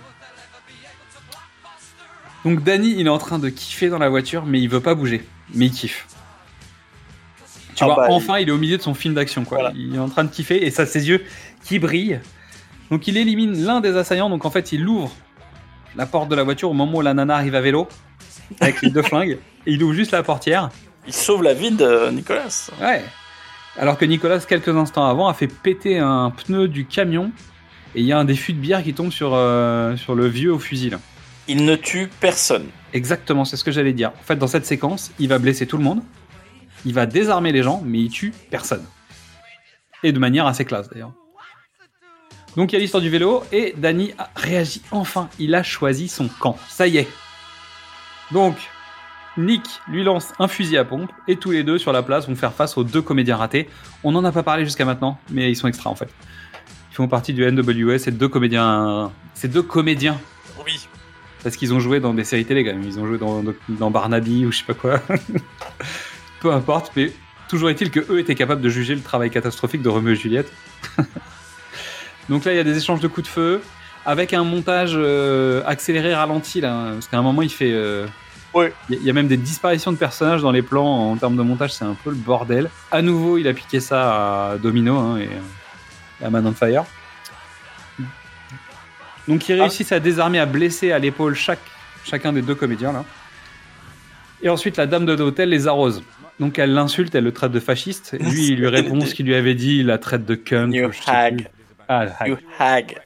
Donc 2.45 2.63
Danny, 2.63 2.95
il 2.97 3.05
est 3.05 3.09
en 3.09 3.17
train 3.17 3.39
de 3.39 3.49
kiffer 3.49 3.89
dans 3.89 3.97
la 3.99 4.09
voiture, 4.09 4.45
mais 4.45 4.61
il 4.61 4.69
veut 4.69 4.79
pas 4.79 4.95
bouger. 4.95 5.27
Mais 5.53 5.65
il 5.65 5.71
kiffe. 5.71 6.07
Tu 7.75 7.83
Ah 7.83 7.87
vois, 7.87 7.95
bah, 7.95 8.05
enfin, 8.09 8.39
il 8.39 8.47
est 8.47 8.51
au 8.51 8.57
milieu 8.57 8.77
de 8.77 8.81
son 8.81 8.93
film 8.93 9.13
d'action, 9.13 9.43
quoi. 9.43 9.71
Il 9.75 9.95
est 9.95 9.99
en 9.99 10.09
train 10.09 10.23
de 10.23 10.29
kiffer, 10.31 10.65
et 10.65 10.71
ça, 10.71 10.85
ses 10.85 11.07
yeux 11.09 11.23
qui 11.63 11.79
brillent. 11.79 12.19
Donc 12.89 13.07
il 13.07 13.17
élimine 13.17 13.61
l'un 13.65 13.81
des 13.81 13.95
assaillants, 13.97 14.29
donc 14.29 14.45
en 14.45 14.49
fait, 14.51 14.71
il 14.71 14.87
ouvre 14.87 15.11
la 15.95 16.05
porte 16.05 16.29
de 16.29 16.35
la 16.35 16.43
voiture 16.43 16.69
au 16.69 16.73
moment 16.73 16.99
où 16.99 17.01
la 17.01 17.13
nana 17.13 17.35
arrive 17.35 17.55
à 17.55 17.61
vélo, 17.61 17.87
avec 18.59 18.81
les 18.81 18.89
deux 18.89 19.01
flingues, 19.01 19.37
et 19.65 19.71
il 19.71 19.83
ouvre 19.83 19.93
juste 19.93 20.11
la 20.11 20.23
portière. 20.23 20.69
Il 21.07 21.13
sauve 21.13 21.43
la 21.43 21.53
vie 21.53 21.71
de 21.71 22.09
Nicolas. 22.11 22.69
Ouais. 22.81 23.03
Alors 23.77 23.97
que 23.97 24.05
Nicolas, 24.05 24.39
quelques 24.39 24.75
instants 24.75 25.05
avant, 25.05 25.27
a 25.27 25.33
fait 25.33 25.47
péter 25.47 25.99
un 25.99 26.31
pneu 26.31 26.67
du 26.67 26.85
camion 26.85 27.31
et 27.95 28.01
il 28.01 28.05
y 28.05 28.11
a 28.11 28.17
un 28.17 28.25
des 28.25 28.35
fûts 28.35 28.53
de 28.53 28.59
bière 28.59 28.83
qui 28.83 28.93
tombe 28.93 29.11
sur, 29.11 29.31
euh, 29.33 29.95
sur 29.95 30.15
le 30.15 30.27
vieux 30.27 30.51
au 30.51 30.59
fusil. 30.59 30.89
là. 30.89 30.99
Il 31.47 31.63
ne 31.63 31.75
tue 31.75 32.09
personne. 32.19 32.65
Exactement, 32.93 33.45
c'est 33.45 33.55
ce 33.55 33.63
que 33.63 33.71
j'allais 33.71 33.93
dire. 33.93 34.09
En 34.09 34.23
fait, 34.23 34.35
dans 34.35 34.47
cette 34.47 34.65
séquence, 34.65 35.11
il 35.19 35.29
va 35.29 35.39
blesser 35.39 35.65
tout 35.65 35.77
le 35.77 35.83
monde, 35.83 36.01
il 36.85 36.93
va 36.93 37.05
désarmer 37.05 37.51
les 37.51 37.63
gens, 37.63 37.81
mais 37.85 37.99
il 37.99 38.09
tue 38.09 38.33
personne. 38.49 38.83
Et 40.03 40.11
de 40.11 40.19
manière 40.19 40.45
assez 40.45 40.65
classe 40.65 40.89
d'ailleurs. 40.89 41.13
Donc 42.55 42.71
il 42.71 42.75
y 42.75 42.77
a 42.77 42.79
l'histoire 42.79 43.01
du 43.01 43.09
vélo 43.09 43.43
et 43.51 43.73
Danny 43.77 44.13
a 44.17 44.29
réagi 44.35 44.81
enfin. 44.91 45.29
Il 45.37 45.53
a 45.53 45.63
choisi 45.63 46.07
son 46.07 46.27
camp. 46.27 46.57
Ça 46.67 46.87
y 46.87 46.97
est. 46.97 47.07
Donc 48.31 48.57
Nick 49.37 49.81
lui 49.87 50.03
lance 50.03 50.33
un 50.39 50.47
fusil 50.47 50.77
à 50.77 50.85
pompe 50.85 51.11
et 51.27 51.37
tous 51.37 51.51
les 51.51 51.63
deux 51.63 51.77
sur 51.77 51.91
la 51.91 52.03
place 52.03 52.27
vont 52.27 52.35
faire 52.35 52.53
face 52.53 52.77
aux 52.77 52.83
deux 52.83 53.01
comédiens 53.01 53.37
ratés. 53.37 53.69
On 54.03 54.11
n'en 54.11 54.23
a 54.23 54.31
pas 54.31 54.43
parlé 54.43 54.65
jusqu'à 54.65 54.85
maintenant, 54.85 55.19
mais 55.29 55.51
ils 55.51 55.55
sont 55.55 55.67
extra 55.67 55.89
en 55.89 55.95
fait. 55.95 56.09
Ils 56.91 56.95
font 56.95 57.07
partie 57.07 57.33
du 57.33 57.49
NWS, 57.49 57.99
c'est 57.99 58.17
deux 58.17 58.27
comédiens. 58.27 59.11
C'est 59.33 59.47
deux 59.47 59.61
comédiens. 59.61 60.19
Oui. 60.65 60.87
Parce 61.43 61.55
qu'ils 61.55 61.73
ont 61.73 61.79
joué 61.79 61.99
dans 61.99 62.13
des 62.13 62.23
séries 62.23 62.45
télé 62.45 62.63
quand 62.65 62.71
même. 62.71 62.83
Ils 62.83 62.99
ont 62.99 63.05
joué 63.05 63.19
dans, 63.19 63.43
dans 63.69 63.91
Barnaby 63.91 64.45
ou 64.45 64.51
je 64.51 64.57
sais 64.57 64.63
pas 64.63 64.73
quoi. 64.73 64.99
Peu 66.39 66.51
importe, 66.51 66.91
mais 66.95 67.13
toujours 67.47 67.69
est-il 67.69 67.91
que 67.91 67.99
eux 68.11 68.19
étaient 68.19 68.35
capables 68.35 68.61
de 68.61 68.69
juger 68.69 68.95
le 68.95 69.01
travail 69.01 69.29
catastrophique 69.29 69.81
de 69.83 69.89
Romeo 69.89 70.09
et 70.09 70.15
Juliette. 70.15 70.51
Donc 72.29 72.43
là, 72.43 72.53
il 72.53 72.57
y 72.57 72.59
a 72.59 72.63
des 72.63 72.77
échanges 72.77 72.99
de 72.99 73.07
coups 73.07 73.27
de 73.27 73.31
feu 73.31 73.61
avec 74.07 74.33
un 74.33 74.43
montage 74.43 74.93
euh, 74.95 75.61
accéléré 75.67 76.15
ralenti 76.15 76.61
là, 76.61 76.91
parce 76.93 77.07
qu'à 77.07 77.17
un 77.17 77.21
moment 77.21 77.43
il 77.43 77.49
fait. 77.51 77.71
euh, 77.71 78.07
Ouais. 78.53 78.73
Il 78.89 79.03
y 79.03 79.09
a- 79.09 79.13
même 79.13 79.27
des 79.27 79.37
disparitions 79.37 79.91
de 79.91 79.97
personnages 79.97 80.41
dans 80.41 80.51
les 80.51 80.63
plans 80.63 81.11
en 81.11 81.15
termes 81.17 81.35
de 81.37 81.43
montage, 81.43 81.73
c'est 81.73 81.83
un 81.85 81.95
peu 82.03 82.09
le 82.09 82.15
bordel. 82.15 82.69
À 82.89 83.03
nouveau, 83.03 83.37
il 83.37 83.47
a 83.47 83.53
piqué 83.53 83.79
ça 83.79 84.51
à 84.53 84.57
Domino 84.57 84.97
hein, 84.97 85.17
et 85.19 85.25
euh, 85.27 86.25
à 86.25 86.29
Man 86.31 86.47
on 86.47 86.53
Fire. 86.53 86.85
Donc 89.27 89.47
ils 89.49 89.59
réussissent 89.59 89.91
à 89.91 89.99
désarmer, 89.99 90.39
à 90.39 90.45
blesser 90.45 90.91
à 90.91 90.99
l'épaule 90.99 91.35
chaque, 91.35 91.59
chacun 92.05 92.31
des 92.33 92.41
deux 92.41 92.55
comédiens 92.55 92.93
là. 92.93 93.03
Et 94.41 94.49
ensuite, 94.49 94.77
la 94.77 94.85
dame 94.85 95.05
de 95.05 95.13
l'hôtel 95.13 95.49
les 95.49 95.67
arrose. 95.67 96.01
Donc 96.39 96.57
elle 96.59 96.73
l'insulte, 96.73 97.13
elle 97.15 97.23
le 97.25 97.33
traite 97.33 97.51
de 97.51 97.59
fasciste. 97.59 98.15
Lui, 98.19 98.47
il 98.49 98.55
lui 98.59 98.67
répond 98.77 99.01
ce 99.01 99.13
qu'il 99.13 99.25
lui 99.25 99.35
avait 99.35 99.55
dit, 99.55 99.79
il 99.79 99.87
la 99.87 99.97
traite 99.97 100.25
de 100.25 100.35
cunt. 100.35 100.71
You 100.71 100.89
hag. 101.07 101.49
Ah, 101.89 102.05
hag. 102.19 102.27
You 102.29 102.37
hag. 102.59 102.97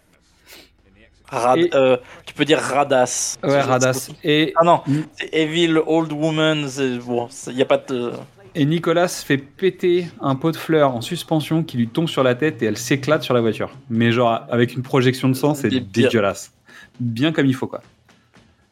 Rad- 1.31 1.57
Et- 1.59 1.69
euh, 1.73 1.97
tu 2.25 2.33
peux 2.33 2.45
dire 2.45 2.59
radass. 2.59 3.39
Ouais, 3.43 3.61
radass. 3.61 4.11
Et, 4.23 4.53
Ah 4.57 4.63
non, 4.65 4.81
c'est 5.13 5.33
Evil 5.33 5.77
Old 5.85 6.11
Woman. 6.11 6.67
Bon, 7.05 7.27
il 7.47 7.55
n'y 7.55 7.61
a 7.61 7.65
pas 7.65 7.77
de. 7.77 8.11
et 8.53 8.65
Nicolas 8.65 9.07
fait 9.07 9.37
péter 9.37 10.07
un 10.19 10.35
pot 10.35 10.51
de 10.51 10.57
fleurs 10.57 10.93
en 10.95 10.99
suspension 11.01 11.63
qui 11.63 11.77
lui 11.77 11.87
tombe 11.87 12.09
sur 12.09 12.21
la 12.23 12.35
tête 12.35 12.61
et 12.61 12.65
elle 12.65 12.77
s'éclate 12.77 13.23
sur 13.23 13.33
la 13.33 13.39
voiture. 13.41 13.71
Mais 13.89 14.11
genre, 14.11 14.41
avec 14.49 14.73
une 14.75 14.81
projection 14.83 15.29
de 15.29 15.33
sang, 15.33 15.53
c'est 15.55 15.69
dégueulasse. 15.69 16.51
Bien 16.99 17.31
comme 17.31 17.45
il 17.45 17.55
faut, 17.55 17.67
quoi. 17.67 17.81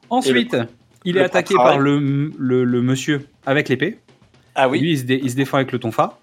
Ensuite, 0.10 0.56
Il 1.06 1.16
Le 1.16 1.22
est 1.22 1.24
attaqué 1.26 1.56
par 1.56 1.80
le, 1.80 1.98
le, 2.38 2.66
le 2.66 2.82
monsieur 2.82 3.28
avec 3.46 3.70
l'épée. 3.70 4.00
Ah 4.56 4.68
oui. 4.68 4.82
Lui, 4.82 4.92
il 4.92 4.98
se, 5.00 5.04
dé- 5.06 5.20
il 5.24 5.32
se 5.32 5.36
défend 5.38 5.58
avec 5.58 5.72
le 5.72 5.80
tonfa. 5.80 6.18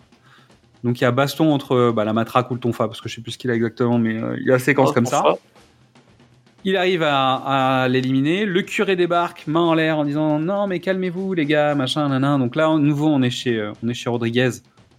Donc 0.84 1.00
il 1.00 1.04
y 1.04 1.06
a 1.06 1.10
baston 1.12 1.50
entre 1.52 1.92
bah, 1.92 2.04
la 2.04 2.12
matraque 2.12 2.50
ou 2.50 2.54
le 2.54 2.60
tonfa, 2.60 2.86
parce 2.86 3.00
que 3.00 3.08
je 3.08 3.14
sais 3.14 3.22
plus 3.22 3.32
ce 3.32 3.38
qu'il 3.38 3.50
a 3.50 3.54
exactement, 3.54 3.98
mais 3.98 4.16
euh, 4.22 4.36
il 4.38 4.46
y 4.46 4.52
a 4.52 4.58
séquence 4.58 4.90
Oh, 4.90 4.92
comme 4.92 5.06
ça. 5.06 5.22
Il 6.68 6.76
arrive 6.76 7.02
à, 7.04 7.82
à 7.84 7.88
l'éliminer. 7.88 8.44
Le 8.44 8.60
curé 8.62 8.96
débarque, 8.96 9.46
main 9.46 9.60
en 9.60 9.74
l'air, 9.74 9.98
en 9.98 10.04
disant 10.04 10.40
non 10.40 10.66
mais 10.66 10.80
calmez-vous 10.80 11.32
les 11.34 11.46
gars, 11.46 11.74
machin, 11.76 12.08
nanan. 12.08 12.40
Donc 12.40 12.56
là, 12.56 12.66
à 12.66 12.76
nouveau, 12.76 13.06
on 13.06 13.22
est 13.22 13.30
chez, 13.30 13.56
euh, 13.56 13.72
on 13.84 13.88
est 13.88 13.94
chez 13.94 14.10
Rodriguez, 14.10 14.50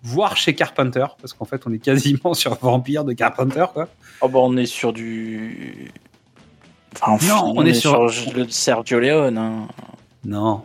voire 0.02 0.38
chez 0.38 0.56
Carpenter, 0.56 1.06
parce 1.20 1.34
qu'en 1.34 1.44
fait, 1.44 1.62
on 1.68 1.74
est 1.74 1.80
quasiment 1.80 2.34
sur 2.34 2.56
Vampire 2.56 3.04
de 3.04 3.12
Carpenter, 3.12 3.66
quoi. 3.74 3.90
Oh 4.22 4.30
bah 4.30 4.40
on 4.42 4.56
est 4.56 4.66
sur 4.66 4.94
du. 4.94 5.92
Enfin, 7.02 7.18
Non, 7.28 7.54
on 7.56 7.66
est 7.66 7.74
sur- 7.74 8.06
le 8.34 8.48
Sergio 8.48 9.00
Leone. 9.02 9.38
hein. 9.38 9.68
Non, 10.24 10.64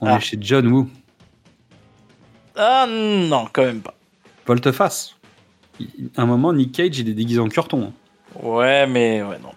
on 0.00 0.06
Ah. 0.08 0.16
est 0.16 0.20
chez 0.20 0.36
John 0.40 0.66
Woo, 0.66 0.88
Ah 2.56 2.86
non, 2.88 3.46
quand 3.52 3.62
même 3.64 3.80
pas. 3.82 3.94
volte-face. 4.46 5.14
À 6.16 6.22
un 6.22 6.26
moment, 6.26 6.52
Nick 6.52 6.72
Cage, 6.72 6.98
il 6.98 7.08
est 7.08 7.14
déguisé 7.14 7.38
en 7.40 7.48
curton. 7.48 7.92
Ouais, 8.42 8.86
mais 8.88 9.22
ouais, 9.22 9.38
non. 9.42 9.50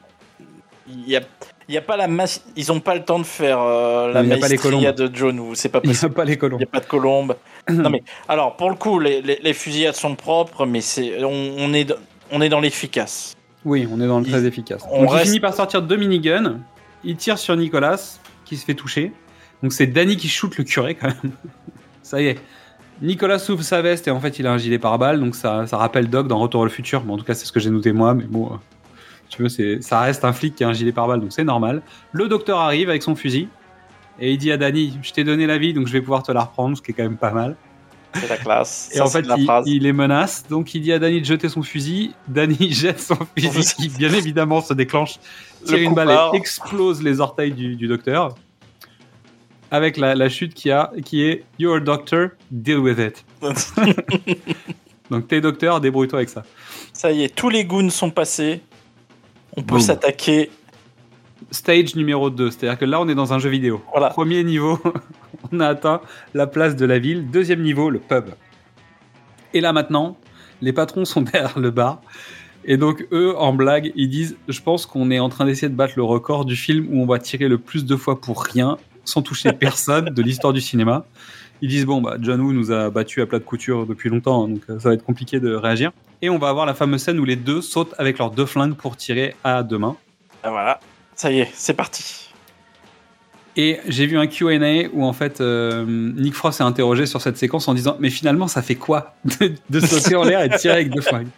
Il 0.90 1.10
y 1.10 1.16
a, 1.18 1.22
il 1.68 1.76
y 1.76 1.78
a 1.78 1.82
pas 1.82 1.98
la 1.98 2.08
masse. 2.08 2.44
Ils 2.56 2.72
ont 2.72 2.80
pas 2.80 2.96
le 2.96 3.04
temps 3.04 3.20
de 3.20 3.26
faire 3.26 3.60
euh, 3.62 4.12
la 4.14 4.24
maestria 4.24 4.58
colombes. 4.58 4.96
de 4.96 5.10
John 5.14 5.40
Woo. 5.40 5.56
C'est 5.56 5.70
pas 5.70 5.80
Il 5.84 5.90
n'y 5.90 5.94
possible. 5.96 6.12
a 6.12 6.16
pas 6.16 6.26
les 6.26 6.38
colons. 6.38 6.58
Il 6.58 6.60
n'y 6.60 6.64
a 6.66 6.68
pas 6.68 6.80
de 6.80 6.86
colombe. 6.86 7.36
non 7.70 7.90
mais 7.90 8.04
alors 8.30 8.56
pour 8.56 8.70
le 8.70 8.76
coup, 8.76 9.00
les, 9.00 9.22
les, 9.22 9.40
les 9.44 9.54
fusillades 9.54 9.96
sont 9.96 10.16
propres, 10.16 10.66
mais 10.66 10.82
c'est 10.82 11.24
on, 11.24 11.56
on 11.58 11.74
est 11.74 11.84
dans- 11.86 11.96
on 12.32 12.42
est 12.42 12.50
dans 12.50 12.60
l'efficace. 12.60 13.36
Oui, 13.66 13.88
on 13.92 14.00
est 14.02 14.08
dans 14.08 14.20
le 14.20 14.26
très 14.26 14.46
efficace. 14.46 14.84
on 14.92 15.02
Donc 15.02 15.12
reste- 15.12 15.26
il 15.26 15.28
finit 15.30 15.40
par 15.42 15.54
sortir 15.54 15.82
deux 15.82 15.98
miniguns. 15.98 16.60
Il 17.04 17.16
tire 17.18 17.38
sur 17.38 17.56
Nicolas, 17.56 18.18
qui 18.46 18.56
se 18.58 18.66
fait 18.66 18.74
toucher. 18.74 19.12
Donc 19.64 19.74
c'est 19.74 19.88
Danny 19.88 20.16
qui 20.18 20.28
shoot 20.30 20.56
le 20.58 20.64
curé 20.64 20.96
quand 20.96 21.08
même. 21.08 21.32
ça 22.04 22.22
y 22.22 22.28
est. 22.28 22.40
Nicolas 23.02 23.38
ouvre 23.50 23.62
sa 23.62 23.82
veste 23.82 24.08
et 24.08 24.12
en 24.12 24.20
fait 24.20 24.40
il 24.40 24.48
a 24.48 24.52
un 24.54 24.58
gilet 24.58 24.80
pare-balles, 24.80 25.20
donc 25.20 25.36
ça, 25.36 25.68
ça 25.68 25.78
rappelle 25.78 26.10
Doc 26.10 26.28
dans 26.28 26.40
Retour 26.40 26.62
au 26.62 26.70
futur. 26.70 27.02
Bon, 27.02 27.14
en 27.14 27.18
tout 27.18 27.24
cas 27.26 27.34
c'est 27.36 27.46
ce 27.46 27.52
que 27.52 27.60
j'ai 27.60 27.70
noté 27.70 27.92
moi, 27.92 28.14
mais 28.16 28.24
bon, 28.24 28.48
euh, 28.48 28.56
tu 29.30 29.42
veux, 29.42 29.50
c'est, 29.50 29.82
ça 29.82 30.02
reste 30.02 30.24
un 30.26 30.34
flic 30.34 30.56
qui 30.56 30.64
a 30.64 30.68
un 30.68 30.74
gilet 30.74 30.92
pare-balles, 30.92 31.22
donc 31.22 31.34
c'est 31.34 31.44
normal. 31.44 31.82
Le 32.12 32.28
docteur 32.28 32.60
arrive 32.60 32.90
avec 32.90 33.04
son 33.04 33.16
fusil 33.16 33.48
et 34.20 34.32
il 34.32 34.38
dit 34.38 34.52
à 34.52 34.58
Danny, 34.58 34.98
je 35.02 35.12
t'ai 35.12 35.24
donné 35.24 35.46
la 35.46 35.58
vie, 35.58 35.74
donc 35.74 35.88
je 35.88 35.94
vais 35.94 36.02
pouvoir 36.02 36.24
te 36.24 36.32
la 36.32 36.42
reprendre, 36.42 36.78
ce 36.78 36.82
qui 36.82 36.92
est 36.92 36.94
quand 36.94 37.04
même 37.04 37.18
pas 37.18 37.32
mal. 37.32 37.56
C'est 38.14 38.30
la 38.30 38.38
classe. 38.38 38.90
Et 38.94 38.98
Ça, 38.98 39.06
en 39.06 39.10
fait, 39.10 39.26
il, 39.38 39.48
il 39.66 39.84
les 39.84 39.94
menace. 39.94 40.46
Donc, 40.50 40.74
il 40.74 40.82
dit 40.82 40.92
à 40.92 41.00
Danny 41.00 41.22
de 41.22 41.26
jeter 41.26 41.50
son 41.50 41.62
fusil. 41.62 42.14
Danny 42.28 42.58
jette 42.72 43.00
son 43.00 43.18
fusil, 43.38 43.76
qui 43.78 43.90
bien 43.90 44.12
évidemment 44.14 44.62
se 44.62 44.74
déclenche, 44.74 45.20
tire 45.66 45.78
une 45.78 45.94
balle 45.94 46.10
et 46.34 46.38
explose 46.38 47.04
les 47.04 47.20
orteils 47.20 47.52
du, 47.52 47.76
du 47.76 47.88
docteur. 47.88 48.36
Avec 49.70 49.98
la, 49.98 50.16
la 50.16 50.30
chute 50.30 50.54
qui, 50.54 50.72
a, 50.72 50.92
qui 51.04 51.24
est 51.24 51.44
You're 51.60 51.78
a 51.78 51.80
doctor, 51.82 52.30
deal 52.50 52.78
with 52.78 53.00
it. 53.00 53.26
Donc, 55.12 55.28
t'es 55.28 55.42
docteur, 55.42 55.82
débrouille-toi 55.82 56.20
avec 56.20 56.30
ça. 56.30 56.44
Ça 56.94 57.12
y 57.12 57.24
est, 57.24 57.36
tous 57.36 57.50
les 57.50 57.66
goons 57.66 57.90
sont 57.90 58.10
passés. 58.10 58.62
On 59.58 59.64
peut 59.64 59.80
s'attaquer. 59.80 60.52
Stage 61.52 61.96
numéro 61.96 62.30
2, 62.30 62.52
c'est-à-dire 62.52 62.78
que 62.78 62.86
là, 62.86 63.00
on 63.00 63.08
est 63.08 63.16
dans 63.16 63.34
un 63.34 63.40
jeu 63.40 63.50
vidéo. 63.50 63.82
Premier 64.12 64.44
niveau, 64.44 64.80
on 65.52 65.60
a 65.60 65.68
atteint 65.68 66.02
la 66.34 66.46
place 66.46 66.76
de 66.76 66.86
la 66.86 67.00
ville. 67.00 67.30
Deuxième 67.30 67.62
niveau, 67.62 67.90
le 67.90 68.00
pub. 68.00 68.26
Et 69.54 69.62
là 69.62 69.74
maintenant, 69.74 70.18
les 70.62 70.74
patrons 70.74 71.06
sont 71.06 71.22
derrière 71.34 71.58
le 71.58 71.72
bar. 71.72 72.02
Et 72.66 72.78
donc, 72.78 73.08
eux, 73.12 73.36
en 73.38 73.54
blague, 73.54 73.92
ils 73.96 74.10
disent 74.10 74.38
Je 74.48 74.62
pense 74.62 74.86
qu'on 74.86 75.10
est 75.10 75.20
en 75.20 75.30
train 75.30 75.46
d'essayer 75.46 75.70
de 75.70 75.76
battre 75.76 75.94
le 75.96 76.04
record 76.04 76.46
du 76.46 76.56
film 76.56 76.88
où 76.92 77.02
on 77.02 77.06
va 77.06 77.18
tirer 77.18 77.48
le 77.48 77.58
plus 77.58 77.86
de 77.86 77.96
fois 77.96 78.20
pour 78.20 78.44
rien, 78.44 78.78
sans 79.06 79.22
toucher 79.22 79.54
personne 79.54 80.06
de 80.06 80.22
l'histoire 80.22 80.54
du 80.54 80.62
cinéma. 80.62 81.06
Ils 81.62 81.70
disent 81.70 81.86
Bon, 81.86 82.02
bah, 82.02 82.18
John 82.20 82.42
Woo 82.42 82.54
nous 82.54 82.72
a 82.72 82.90
battu 82.90 83.22
à 83.22 83.26
plat 83.26 83.40
de 83.40 83.44
couture 83.44 83.86
depuis 83.86 84.10
longtemps, 84.10 84.46
hein, 84.46 84.50
donc 84.50 84.62
euh, 84.70 84.80
ça 84.80 84.90
va 84.90 84.96
être 84.96 85.04
compliqué 85.04 85.40
de 85.40 85.54
réagir. 85.54 85.92
Et 86.22 86.30
on 86.30 86.38
va 86.38 86.50
avoir 86.50 86.66
la 86.66 86.74
fameuse 86.74 87.02
scène 87.02 87.20
où 87.20 87.26
les 87.26 87.36
deux 87.36 87.62
sautent 87.62 87.94
avec 87.98 88.18
leurs 88.18 88.32
deux 88.32 88.46
flingues 88.46 88.76
pour 88.76 88.96
tirer 88.96 89.36
à 89.44 89.64
deux 89.64 89.78
mains. 89.78 89.98
Ah, 90.44 90.52
voilà, 90.52 90.80
ça 91.16 91.32
y 91.32 91.40
est, 91.40 91.50
c'est 91.54 91.74
parti. 91.74 92.28
Et 93.60 93.80
j'ai 93.88 94.06
vu 94.06 94.20
un 94.20 94.28
Q&A 94.28 94.88
où 94.94 95.04
en 95.04 95.14
fait 95.14 95.42
euh, 95.42 95.84
Nick 95.88 96.36
Frost 96.36 96.62
est 96.62 96.64
interrogé 96.64 97.08
sur 97.08 97.22
cette 97.22 97.38
séquence 97.38 97.68
en 97.68 97.74
disant 97.74 97.98
mais 98.00 98.12
finalement 98.12 98.48
ça 98.48 98.62
fait 98.62 98.76
quoi 98.76 99.16
de, 99.40 99.56
de 99.72 99.80
sauter 99.80 100.16
en 100.16 100.24
l'air 100.24 100.44
et 100.44 100.50
de 100.50 100.56
tirer 100.58 100.76
avec 100.76 100.92
deux 100.92 101.02
flingues? 101.02 101.30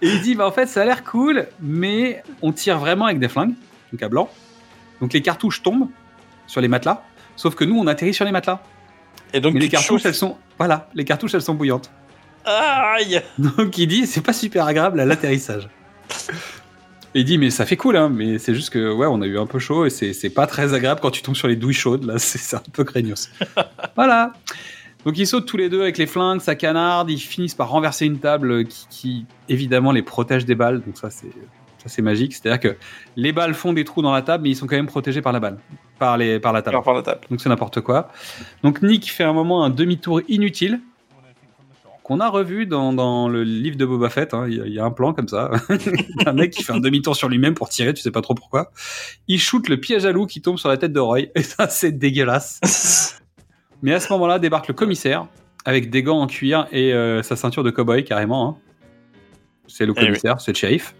Et 0.00 0.08
il 0.08 0.22
dit 0.22 0.34
bah 0.34 0.46
en 0.46 0.52
fait 0.52 0.66
ça 0.66 0.80
a 0.80 0.84
l'air 0.86 1.04
cool 1.04 1.46
mais 1.60 2.22
on 2.40 2.52
tire 2.52 2.78
vraiment 2.78 3.04
avec 3.04 3.18
des 3.18 3.28
flingues 3.28 3.52
donc 3.92 4.02
à 4.02 4.08
blanc 4.08 4.30
donc 5.02 5.12
les 5.12 5.20
cartouches 5.20 5.62
tombent 5.62 5.88
sur 6.46 6.62
les 6.62 6.68
matelas 6.68 7.04
sauf 7.36 7.54
que 7.54 7.64
nous 7.64 7.78
on 7.78 7.86
atterrit 7.86 8.14
sur 8.14 8.24
les 8.24 8.32
matelas 8.32 8.62
et 9.32 9.40
donc 9.40 9.54
mais 9.54 9.60
les 9.60 9.68
cartouches 9.68 10.02
chauffes. 10.02 10.06
elles 10.06 10.14
sont 10.14 10.36
voilà 10.58 10.88
les 10.94 11.04
cartouches 11.04 11.34
elles 11.34 11.42
sont 11.42 11.54
bouillantes. 11.54 11.90
Aïe. 12.44 13.20
Donc 13.38 13.76
il 13.78 13.86
dit 13.86 14.06
c'est 14.06 14.22
pas 14.22 14.32
super 14.32 14.66
agréable 14.66 15.00
à 15.00 15.04
l'atterrissage. 15.04 15.68
Il 17.14 17.24
dit 17.24 17.38
mais 17.38 17.50
ça 17.50 17.66
fait 17.66 17.76
cool 17.76 17.96
hein 17.96 18.08
mais 18.08 18.38
c'est 18.38 18.54
juste 18.54 18.70
que 18.70 18.92
ouais 18.92 19.06
on 19.06 19.20
a 19.22 19.26
eu 19.26 19.38
un 19.38 19.46
peu 19.46 19.58
chaud 19.58 19.86
et 19.86 19.90
c'est 19.90 20.30
pas 20.30 20.46
très 20.46 20.74
agréable 20.74 21.00
quand 21.00 21.10
tu 21.10 21.22
tombes 21.22 21.36
sur 21.36 21.48
les 21.48 21.56
douilles 21.56 21.74
chaudes 21.74 22.04
là 22.04 22.14
c'est 22.18 22.56
un 22.56 22.62
peu 22.72 22.84
craignos. 22.84 23.30
Voilà. 23.96 24.32
Donc 25.04 25.16
ils 25.16 25.26
sautent 25.26 25.46
tous 25.46 25.56
les 25.56 25.68
deux 25.68 25.82
avec 25.82 25.98
les 25.98 26.06
flingues 26.06 26.40
ça 26.40 26.54
canarde 26.54 27.10
ils 27.10 27.18
finissent 27.18 27.54
par 27.54 27.70
renverser 27.70 28.06
une 28.06 28.18
table 28.18 28.64
qui, 28.64 28.86
qui, 28.90 29.26
évidemment 29.48 29.92
les 29.92 30.02
protège 30.02 30.44
des 30.44 30.54
balles. 30.54 30.82
Donc 30.84 30.96
ça 30.98 31.10
c'est 31.10 31.32
ça 31.78 31.88
c'est 31.88 32.02
magique. 32.02 32.34
C'est 32.34 32.46
à 32.46 32.58
dire 32.58 32.60
que 32.60 32.76
les 33.16 33.32
balles 33.32 33.54
font 33.54 33.72
des 33.72 33.84
trous 33.84 34.02
dans 34.02 34.12
la 34.12 34.22
table 34.22 34.44
mais 34.44 34.50
ils 34.50 34.56
sont 34.56 34.66
quand 34.66 34.76
même 34.76 34.86
protégés 34.86 35.22
par 35.22 35.32
la 35.32 35.40
balle 35.40 35.58
par 36.00 36.16
les 36.18 36.40
par 36.40 36.52
la 36.52 36.62
table 36.62 36.74
Alors, 36.74 36.82
par 36.84 36.94
la 36.94 37.02
table. 37.02 37.20
donc 37.30 37.40
c'est 37.40 37.48
n'importe 37.48 37.80
quoi 37.80 38.10
donc 38.64 38.82
Nick 38.82 39.12
fait 39.12 39.22
un 39.22 39.32
moment 39.32 39.62
un 39.62 39.70
demi-tour 39.70 40.20
inutile 40.28 40.80
qu'on 42.02 42.18
a 42.18 42.28
revu 42.28 42.66
dans, 42.66 42.92
dans 42.92 43.28
le 43.28 43.44
livre 43.44 43.76
de 43.76 43.84
Boba 43.86 44.10
Fett. 44.10 44.34
hein. 44.34 44.46
Il 44.48 44.56
y, 44.56 44.60
a- 44.60 44.66
il 44.66 44.72
y 44.72 44.80
a 44.80 44.84
un 44.84 44.90
plan 44.90 45.12
comme 45.12 45.28
ça. 45.28 45.48
un 46.26 46.32
mec 46.32 46.50
qui 46.50 46.64
fait 46.64 46.72
un 46.72 46.80
demi-tour 46.80 47.14
sur 47.14 47.28
lui-même 47.28 47.54
pour 47.54 47.68
tirer, 47.68 47.94
tu 47.94 48.02
sais 48.02 48.10
pas 48.10 48.20
trop 48.20 48.34
pourquoi. 48.34 48.72
Il 49.28 49.38
shoot 49.38 49.68
le 49.68 49.76
piège 49.78 50.04
à 50.06 50.10
loup 50.10 50.26
qui 50.26 50.42
tombe 50.42 50.58
sur 50.58 50.68
la 50.68 50.76
tête 50.76 50.92
de 50.92 50.98
Roy. 50.98 51.26
Et 51.36 51.42
ça, 51.44 51.68
c'est 51.68 51.92
dégueulasse. 51.92 53.20
Mais 53.82 53.94
à 53.94 54.00
ce 54.00 54.12
moment-là, 54.12 54.40
débarque 54.40 54.66
le 54.66 54.74
commissaire 54.74 55.28
avec 55.64 55.88
des 55.88 56.02
gants 56.02 56.20
en 56.20 56.26
cuir 56.26 56.66
et 56.72 56.92
euh, 56.92 57.22
sa 57.22 57.36
ceinture 57.36 57.62
de 57.62 57.70
cow-boy 57.70 58.02
carrément. 58.02 58.48
hein. 58.48 58.56
C'est 59.68 59.86
le 59.86 59.92
Eh 59.96 60.00
oui. 60.00 60.06
commissaire, 60.06 60.40
c'est 60.40 60.50
le 60.50 60.56
shérif. 60.56 60.96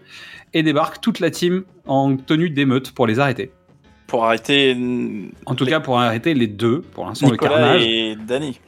Et 0.53 0.63
débarque 0.63 1.01
toute 1.01 1.19
la 1.19 1.29
team 1.29 1.65
en 1.87 2.15
tenue 2.15 2.49
d'émeute 2.51 2.91
pour 2.93 3.05
les 3.05 3.19
arrêter. 3.19 3.51
Pour 4.11 4.25
arrêter 4.25 4.77
En 5.45 5.55
tout 5.55 5.65
cas, 5.65 5.79
pour 5.79 5.97
arrêter 5.97 6.33
les 6.33 6.47
deux, 6.47 6.81
pour 6.81 7.05
l'instant, 7.05 7.29
le 7.29 7.37
carnage. 7.37 7.81
et 7.85 8.17
Danny. 8.27 8.59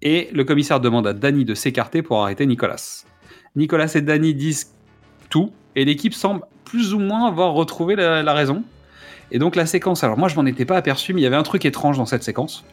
Et 0.00 0.28
le 0.32 0.44
commissaire 0.44 0.78
demande 0.78 1.08
à 1.08 1.12
Danny 1.12 1.44
de 1.44 1.54
s'écarter 1.54 2.02
pour 2.02 2.22
arrêter 2.22 2.46
Nicolas. 2.46 3.04
Nicolas 3.56 3.92
et 3.96 4.00
Danny 4.00 4.32
disent 4.32 4.72
tout, 5.28 5.50
et 5.74 5.84
l'équipe 5.84 6.14
semble 6.14 6.42
plus 6.64 6.94
ou 6.94 7.00
moins 7.00 7.26
avoir 7.26 7.52
retrouvé 7.52 7.96
la, 7.96 8.22
la 8.22 8.32
raison. 8.32 8.62
Et 9.32 9.40
donc 9.40 9.56
la 9.56 9.66
séquence, 9.66 10.04
alors 10.04 10.16
moi 10.16 10.28
je 10.28 10.36
m'en 10.36 10.46
étais 10.46 10.64
pas 10.64 10.76
aperçu, 10.76 11.14
mais 11.14 11.20
il 11.20 11.24
y 11.24 11.26
avait 11.26 11.36
un 11.36 11.42
truc 11.42 11.64
étrange 11.64 11.96
dans 11.98 12.06
cette 12.06 12.22
séquence. 12.22 12.64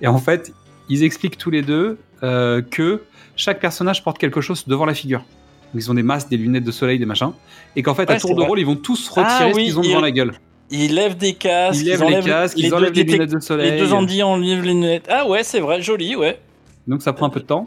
Et 0.00 0.08
en 0.08 0.18
fait, 0.18 0.52
ils 0.88 1.04
expliquent 1.04 1.38
tous 1.38 1.50
les 1.50 1.62
deux 1.62 1.98
euh, 2.24 2.60
que 2.60 3.02
chaque 3.36 3.60
personnage 3.60 4.02
porte 4.02 4.18
quelque 4.18 4.40
chose 4.40 4.66
devant 4.66 4.84
la 4.84 4.94
figure. 4.94 5.20
Donc, 5.20 5.82
ils 5.82 5.90
ont 5.90 5.94
des 5.94 6.02
masques, 6.02 6.28
des 6.28 6.38
lunettes 6.38 6.64
de 6.64 6.72
soleil, 6.72 6.98
des 6.98 7.06
machins. 7.06 7.32
Et 7.76 7.82
qu'en 7.82 7.94
fait, 7.94 8.10
à 8.10 8.18
tour 8.18 8.30
de 8.30 8.36
vrai. 8.40 8.46
rôle, 8.46 8.58
ils 8.58 8.66
vont 8.66 8.74
tous 8.76 9.08
retirer 9.10 9.26
Ah 9.28 9.50
ce 9.52 9.56
oui, 9.56 9.64
qu'ils 9.66 9.78
ont 9.78 9.82
devant 9.82 10.00
la 10.00 10.10
gueule. 10.10 10.32
Ils 10.70 10.94
lèvent 10.94 11.16
des 11.16 11.34
casques. 11.34 11.80
Ils 11.80 11.86
les 11.86 12.02
enlèvent 12.02 12.24
casques, 12.24 12.58
ils 12.58 12.68
deux 12.68 12.76
enlèvent 12.76 12.92
les 12.92 13.04
lunettes 13.04 13.30
de 13.30 13.40
soleil. 13.40 13.70
Les 13.70 13.78
deux 13.78 13.92
Andy 13.92 14.22
enlèvent 14.22 14.62
les 14.62 14.72
lunettes. 14.72 15.06
Ah 15.08 15.26
ouais, 15.26 15.42
c'est 15.42 15.60
vrai, 15.60 15.80
joli, 15.80 16.16
ouais. 16.16 16.38
Donc 16.86 17.02
ça 17.02 17.12
prend 17.12 17.26
un 17.26 17.30
peu 17.30 17.40
de 17.40 17.46
temps. 17.46 17.66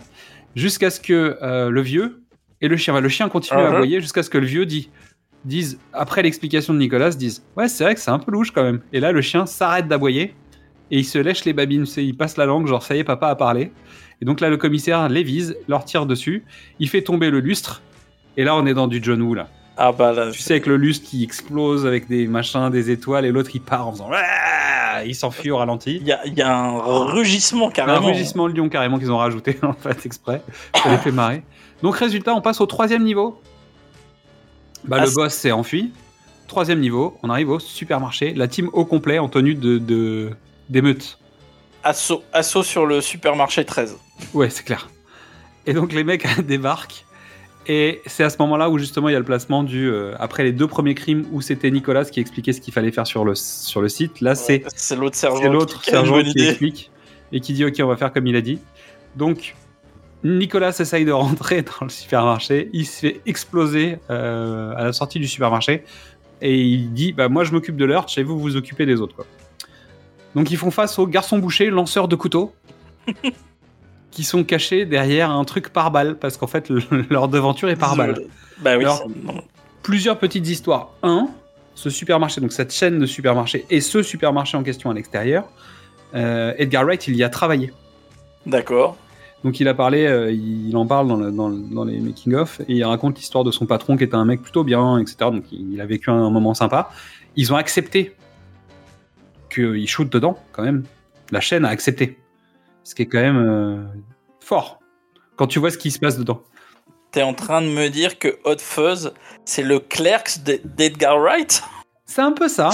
Jusqu'à 0.55 0.89
ce 0.89 0.99
que 0.99 1.37
euh, 1.41 1.69
le 1.69 1.81
vieux 1.81 2.23
et 2.59 2.67
le 2.67 2.77
chien, 2.77 2.99
le 2.99 3.09
chien 3.09 3.29
continue 3.29 3.59
à 3.59 3.69
aboyer 3.69 4.01
jusqu'à 4.01 4.23
ce 4.23 4.29
que 4.29 4.37
le 4.37 4.45
vieux 4.45 4.65
dit, 4.65 4.89
dise, 5.45 5.79
après 5.93 6.21
l'explication 6.21 6.73
de 6.73 6.79
Nicolas, 6.79 7.11
dise 7.11 7.43
Ouais, 7.55 7.67
c'est 7.67 7.83
vrai 7.83 7.95
que 7.95 8.01
c'est 8.01 8.11
un 8.11 8.19
peu 8.19 8.31
louche 8.31 8.51
quand 8.51 8.63
même. 8.63 8.81
Et 8.93 8.99
là, 8.99 9.11
le 9.11 9.21
chien 9.21 9.45
s'arrête 9.45 9.87
d'aboyer 9.87 10.35
et 10.91 10.99
il 10.99 11.05
se 11.05 11.17
lèche 11.17 11.45
les 11.45 11.53
babines. 11.53 11.85
Il 11.97 12.17
passe 12.17 12.37
la 12.37 12.45
langue, 12.45 12.67
genre 12.67 12.83
ça 12.83 12.95
y 12.95 12.99
est, 12.99 13.03
papa 13.03 13.29
a 13.29 13.35
parlé. 13.35 13.71
Et 14.21 14.25
donc 14.25 14.39
là, 14.39 14.49
le 14.49 14.57
commissaire 14.57 15.09
les 15.09 15.23
vise, 15.23 15.57
leur 15.67 15.85
tire 15.85 16.05
dessus, 16.05 16.43
il 16.79 16.89
fait 16.89 17.01
tomber 17.01 17.29
le 17.31 17.39
lustre. 17.39 17.81
Et 18.37 18.43
là, 18.43 18.55
on 18.55 18.65
est 18.65 18.73
dans 18.73 18.87
du 18.87 18.99
John 19.01 19.21
Woo 19.21 19.33
là. 19.33 19.49
Ah 19.83 19.91
bah 19.91 20.11
là. 20.13 20.29
Tu 20.31 20.39
sais, 20.41 20.53
avec 20.53 20.67
le 20.67 20.77
lustre 20.77 21.09
qui 21.09 21.23
explose 21.23 21.87
avec 21.87 22.07
des 22.07 22.27
machins, 22.27 22.69
des 22.69 22.91
étoiles, 22.91 23.25
et 23.25 23.31
l'autre 23.31 23.49
il 23.53 23.61
part 23.61 23.87
en 23.87 23.91
faisant 23.93 24.09
Ah 24.13 25.03
Il 25.05 25.15
s'enfuit 25.15 25.49
au 25.49 25.57
ralenti. 25.57 25.97
Il 25.99 26.07
y 26.07 26.11
a, 26.11 26.23
il 26.27 26.33
y 26.35 26.41
a 26.43 26.55
un 26.55 26.77
rugissement 27.05 27.69
Un 27.69 27.71
carrément. 27.71 28.05
rugissement 28.07 28.47
de 28.47 28.53
lion 28.55 28.69
carrément 28.69 28.99
qu'ils 28.99 29.11
ont 29.11 29.17
rajouté 29.17 29.57
en 29.63 29.73
fait 29.73 30.05
exprès. 30.05 30.41
Ça 30.75 30.89
les 30.91 30.97
fait 30.97 31.11
marrer. 31.11 31.41
Donc 31.81 31.95
résultat, 31.97 32.35
on 32.35 32.41
passe 32.41 32.61
au 32.61 32.67
troisième 32.67 33.03
niveau. 33.03 33.41
Bah, 34.83 34.97
Ah, 34.99 35.05
le 35.05 35.11
boss 35.11 35.33
s'est 35.33 35.51
enfui. 35.51 35.91
Troisième 36.47 36.79
niveau, 36.79 37.17
on 37.23 37.29
arrive 37.29 37.49
au 37.49 37.59
supermarché. 37.59 38.33
La 38.35 38.47
team 38.47 38.69
au 38.73 38.85
complet 38.85 39.17
en 39.19 39.29
tenue 39.29 39.55
de 39.55 39.77
de- 39.79 40.29
d'émeute. 40.69 41.17
Assaut, 41.83 42.23
assaut 42.33 42.61
sur 42.61 42.85
le 42.85 43.01
supermarché 43.01 43.65
13. 43.65 43.97
Ouais, 44.35 44.49
c'est 44.51 44.63
clair. 44.63 44.89
Et 45.65 45.73
donc 45.73 45.91
les 45.93 46.03
mecs 46.03 46.27
débarquent 46.45 47.05
Et 47.67 48.01
c'est 48.07 48.23
à 48.23 48.29
ce 48.29 48.37
moment-là 48.39 48.69
où 48.69 48.79
justement 48.79 49.07
il 49.09 49.13
y 49.13 49.15
a 49.15 49.19
le 49.19 49.25
placement 49.25 49.63
du 49.63 49.87
euh, 49.89 50.13
après 50.19 50.43
les 50.43 50.51
deux 50.51 50.67
premiers 50.67 50.95
crimes 50.95 51.25
où 51.31 51.41
c'était 51.41 51.69
Nicolas 51.69 52.05
qui 52.05 52.19
expliquait 52.19 52.53
ce 52.53 52.61
qu'il 52.61 52.73
fallait 52.73 52.91
faire 52.91 53.05
sur 53.05 53.23
le 53.23 53.35
sur 53.35 53.81
le 53.81 53.89
site. 53.89 54.19
Là 54.21 54.33
c'est 54.33 54.63
C'est 54.75 54.95
l'autre 54.95 55.15
sergent. 55.15 55.41
c'est 55.41 55.49
l'autre 55.49 55.81
qui 55.81 55.91
sergent 55.91 56.23
qui 56.23 56.47
explique 56.47 56.91
et 57.31 57.39
qui 57.39 57.53
dit 57.53 57.63
ok 57.63 57.75
on 57.81 57.87
va 57.87 57.97
faire 57.97 58.11
comme 58.11 58.25
il 58.25 58.35
a 58.35 58.41
dit. 58.41 58.59
Donc 59.15 59.55
Nicolas 60.23 60.75
essaye 60.79 61.05
de 61.05 61.11
rentrer 61.11 61.61
dans 61.79 61.85
le 61.85 61.89
supermarché, 61.89 62.69
il 62.73 62.85
se 62.87 62.99
fait 62.99 63.21
exploser 63.27 63.99
euh, 64.09 64.73
à 64.75 64.83
la 64.83 64.93
sortie 64.93 65.19
du 65.19 65.27
supermarché 65.27 65.83
et 66.41 66.59
il 66.59 66.91
dit 66.93 67.13
bah 67.13 67.29
moi 67.29 67.43
je 67.43 67.51
m'occupe 67.51 67.77
de 67.77 67.85
l'Urch 67.85 68.17
et 68.17 68.23
vous 68.23 68.39
vous 68.39 68.55
occupez 68.55 68.87
des 68.87 68.99
autres 69.01 69.15
quoi. 69.15 69.25
Donc 70.33 70.49
ils 70.49 70.57
font 70.57 70.71
face 70.71 70.97
aux 70.97 71.05
garçons 71.05 71.37
bouchers 71.37 71.69
lanceurs 71.69 72.07
de 72.07 72.15
couteaux 72.15 72.53
qui 74.11 74.23
sont 74.23 74.43
cachés 74.43 74.85
derrière 74.85 75.31
un 75.31 75.43
truc 75.45 75.69
par 75.69 75.89
balle 75.91 76.17
parce 76.19 76.37
qu'en 76.37 76.47
fait 76.47 76.69
le- 76.69 76.81
leur 77.09 77.27
devanture 77.27 77.69
est 77.69 77.75
par 77.75 77.95
balle. 77.95 78.21
Bah 78.59 78.77
oui. 78.77 78.83
Alors, 78.83 79.07
plusieurs 79.81 80.19
petites 80.19 80.47
histoires. 80.47 80.91
Un, 81.01 81.29
ce 81.75 81.89
supermarché, 81.89 82.41
donc 82.41 82.51
cette 82.51 82.73
chaîne 82.73 82.99
de 82.99 83.05
supermarchés 83.05 83.65
et 83.69 83.81
ce 83.81 84.03
supermarché 84.03 84.57
en 84.57 84.63
question 84.63 84.89
à 84.91 84.93
l'extérieur, 84.93 85.45
euh, 86.13 86.53
Edgar 86.57 86.83
Wright, 86.85 87.07
il 87.07 87.15
y 87.15 87.23
a 87.23 87.29
travaillé. 87.29 87.71
D'accord. 88.45 88.97
Donc 89.43 89.59
il 89.59 89.67
a 89.67 89.73
parlé, 89.73 90.05
euh, 90.05 90.31
il 90.31 90.75
en 90.77 90.85
parle 90.85 91.07
dans, 91.07 91.15
le- 91.15 91.31
dans 91.31 91.47
le- 91.47 91.57
dans 91.73 91.83
les 91.85 91.99
making-of 91.99 92.59
et 92.67 92.73
il 92.75 92.83
raconte 92.83 93.17
l'histoire 93.17 93.43
de 93.43 93.51
son 93.51 93.65
patron 93.65 93.97
qui 93.97 94.03
était 94.03 94.15
un 94.15 94.25
mec 94.25 94.41
plutôt 94.41 94.63
bien, 94.63 94.99
etc. 94.99 95.15
Donc 95.31 95.45
il, 95.51 95.73
il 95.73 95.81
a 95.81 95.85
vécu 95.85 96.09
un, 96.11 96.15
un 96.25 96.29
moment 96.29 96.53
sympa. 96.53 96.91
Ils 97.37 97.51
ont 97.51 97.55
accepté 97.55 98.13
qu'il 99.49 99.87
shoot 99.87 100.09
dedans, 100.11 100.37
quand 100.51 100.63
même. 100.63 100.83
La 101.31 101.39
chaîne 101.39 101.65
a 101.65 101.69
accepté. 101.69 102.17
Ce 102.83 102.95
qui 102.95 103.03
est 103.03 103.05
quand 103.07 103.21
même 103.21 103.37
euh, 103.37 103.83
fort. 104.39 104.79
Quand 105.35 105.47
tu 105.47 105.59
vois 105.59 105.71
ce 105.71 105.77
qui 105.77 105.91
se 105.91 105.99
passe 105.99 106.17
dedans. 106.17 106.41
T'es 107.11 107.23
en 107.23 107.33
train 107.33 107.61
de 107.61 107.67
me 107.67 107.89
dire 107.89 108.19
que 108.19 108.39
Hot 108.45 108.57
Fuzz, 108.59 109.13
c'est 109.45 109.63
le 109.63 109.79
Clerks 109.79 110.43
d'E- 110.45 110.61
d'Edgar 110.63 111.19
Wright? 111.19 111.63
C'est 112.05 112.21
un 112.21 112.31
peu 112.31 112.47
ça. 112.47 112.69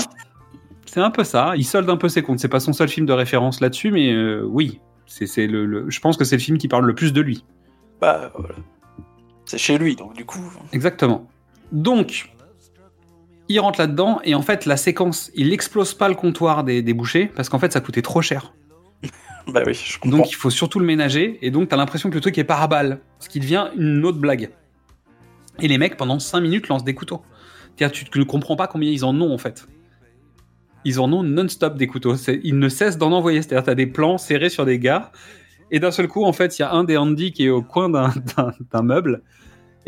C'est 0.86 1.02
un 1.02 1.12
peu 1.12 1.24
ça. 1.24 1.54
Il 1.56 1.66
solde 1.66 1.90
un 1.90 1.98
peu 1.98 2.08
ses 2.10 2.22
comptes. 2.22 2.40
C'est 2.40 2.48
pas 2.48 2.60
son 2.60 2.74
seul 2.74 2.88
film 2.88 3.06
de 3.06 3.14
référence 3.14 3.62
là-dessus, 3.62 3.92
mais 3.92 4.12
euh, 4.14 4.44
oui. 4.48 4.80
C'est, 5.06 5.26
c'est 5.26 5.48
le, 5.48 5.66
le- 5.66 5.90
je 5.90 6.00
pense 6.00 6.18
que 6.18 6.24
c'est 6.26 6.36
le 6.36 6.42
film 6.42 6.58
qui 6.58 6.68
parle 6.68 6.86
le 6.86 6.94
plus 6.96 7.14
de 7.14 7.22
lui. 7.22 7.46
Bah 8.02 8.32
voilà. 8.38 8.56
C'est 9.46 9.58
chez 9.58 9.78
lui, 9.78 9.96
donc 9.96 10.14
du 10.14 10.26
coup. 10.26 10.40
Exactement. 10.74 11.28
Donc, 11.72 12.30
il 13.50 13.60
rentre 13.60 13.80
là-dedans 13.80 14.20
et 14.24 14.36
en 14.36 14.42
fait, 14.42 14.66
la 14.66 14.78
séquence, 14.78 15.32
il 15.36 15.54
explose 15.54 15.94
pas 15.94 16.10
le 16.10 16.16
comptoir 16.16 16.64
des, 16.64 16.82
des 16.82 16.94
bouchers 16.94 17.28
parce 17.34 17.48
qu'en 17.50 17.60
fait, 17.60 17.72
ça 17.72 17.80
coûtait 17.82 18.02
trop 18.02 18.22
cher. 18.22 18.54
Bah. 19.48 19.64
Donc, 20.06 20.30
il 20.30 20.36
faut 20.36 20.50
surtout 20.50 20.80
le 20.80 20.86
ménager 20.86 21.40
et 21.42 21.52
donc, 21.52 21.70
t'as 21.70 21.78
l'impression 21.78 22.10
que 22.10 22.16
le 22.16 22.22
truc 22.22 22.38
est 22.38 22.44
par 22.44 22.68
balle, 22.68 23.00
ce 23.20 23.30
qui 23.30 23.40
devient 23.40 23.68
une 23.78 24.04
autre 24.06 24.20
blague. 24.20 24.50
Et 25.60 25.68
les 25.68 25.78
mecs, 25.78 25.98
pendant 25.98 26.20
5 26.20 26.42
minutes, 26.42 26.68
lancent 26.68 26.84
des 26.84 26.94
couteaux. 26.94 27.22
Tu 27.78 27.86
ne 28.16 28.24
comprends 28.24 28.56
pas 28.56 28.68
combien 28.68 28.92
ils 28.92 29.06
en 29.06 29.20
ont 29.22 29.34
en 29.34 29.38
fait. 29.38 29.68
Ils 30.86 31.00
en 31.00 31.12
ont 31.12 31.24
non-stop 31.24 31.78
des 31.78 31.88
couteaux. 31.88 32.16
Ils 32.16 32.58
ne 32.58 32.70
cessent 32.70 32.98
d'en 32.98 33.12
envoyer. 33.12 33.42
C'est-à-dire, 33.42 33.64
t'as 33.64 33.76
des 33.76 33.88
plans 33.88 34.18
serrés 34.18 34.50
sur 34.50 34.66
des 34.66 34.80
gars. 34.80 35.12
Et 35.70 35.80
d'un 35.80 35.92
seul 35.92 36.08
coup, 36.08 36.24
en 36.24 36.34
fait, 36.34 36.58
il 36.58 36.62
y 36.62 36.66
a 36.66 36.72
un 36.72 36.84
des 36.84 36.98
Andy 36.98 37.32
qui 37.32 37.46
est 37.46 37.50
au 37.50 37.62
coin 37.62 37.90
d'un 37.90 38.82
meuble. 38.82 39.22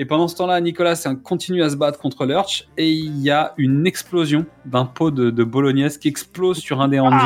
Et 0.02 0.06
pendant 0.06 0.30
ce 0.30 0.36
temps-là, 0.38 0.62
Nicolas 0.62 0.96
continue 1.26 1.62
à 1.62 1.70
se 1.70 1.76
battre 1.76 2.00
contre 2.00 2.26
Lurch. 2.26 2.68
Et 2.78 2.90
il 2.90 3.20
y 3.20 3.30
a 3.30 3.54
une 3.58 3.86
explosion 3.86 4.46
d'un 4.66 4.86
pot 4.86 5.12
de, 5.12 5.30
de 5.30 5.44
bolognaise 5.44 5.98
qui 5.98 6.08
explose 6.08 6.58
sur 6.60 6.80
un 6.80 6.88
des 6.88 7.02
Andy. 7.02 7.26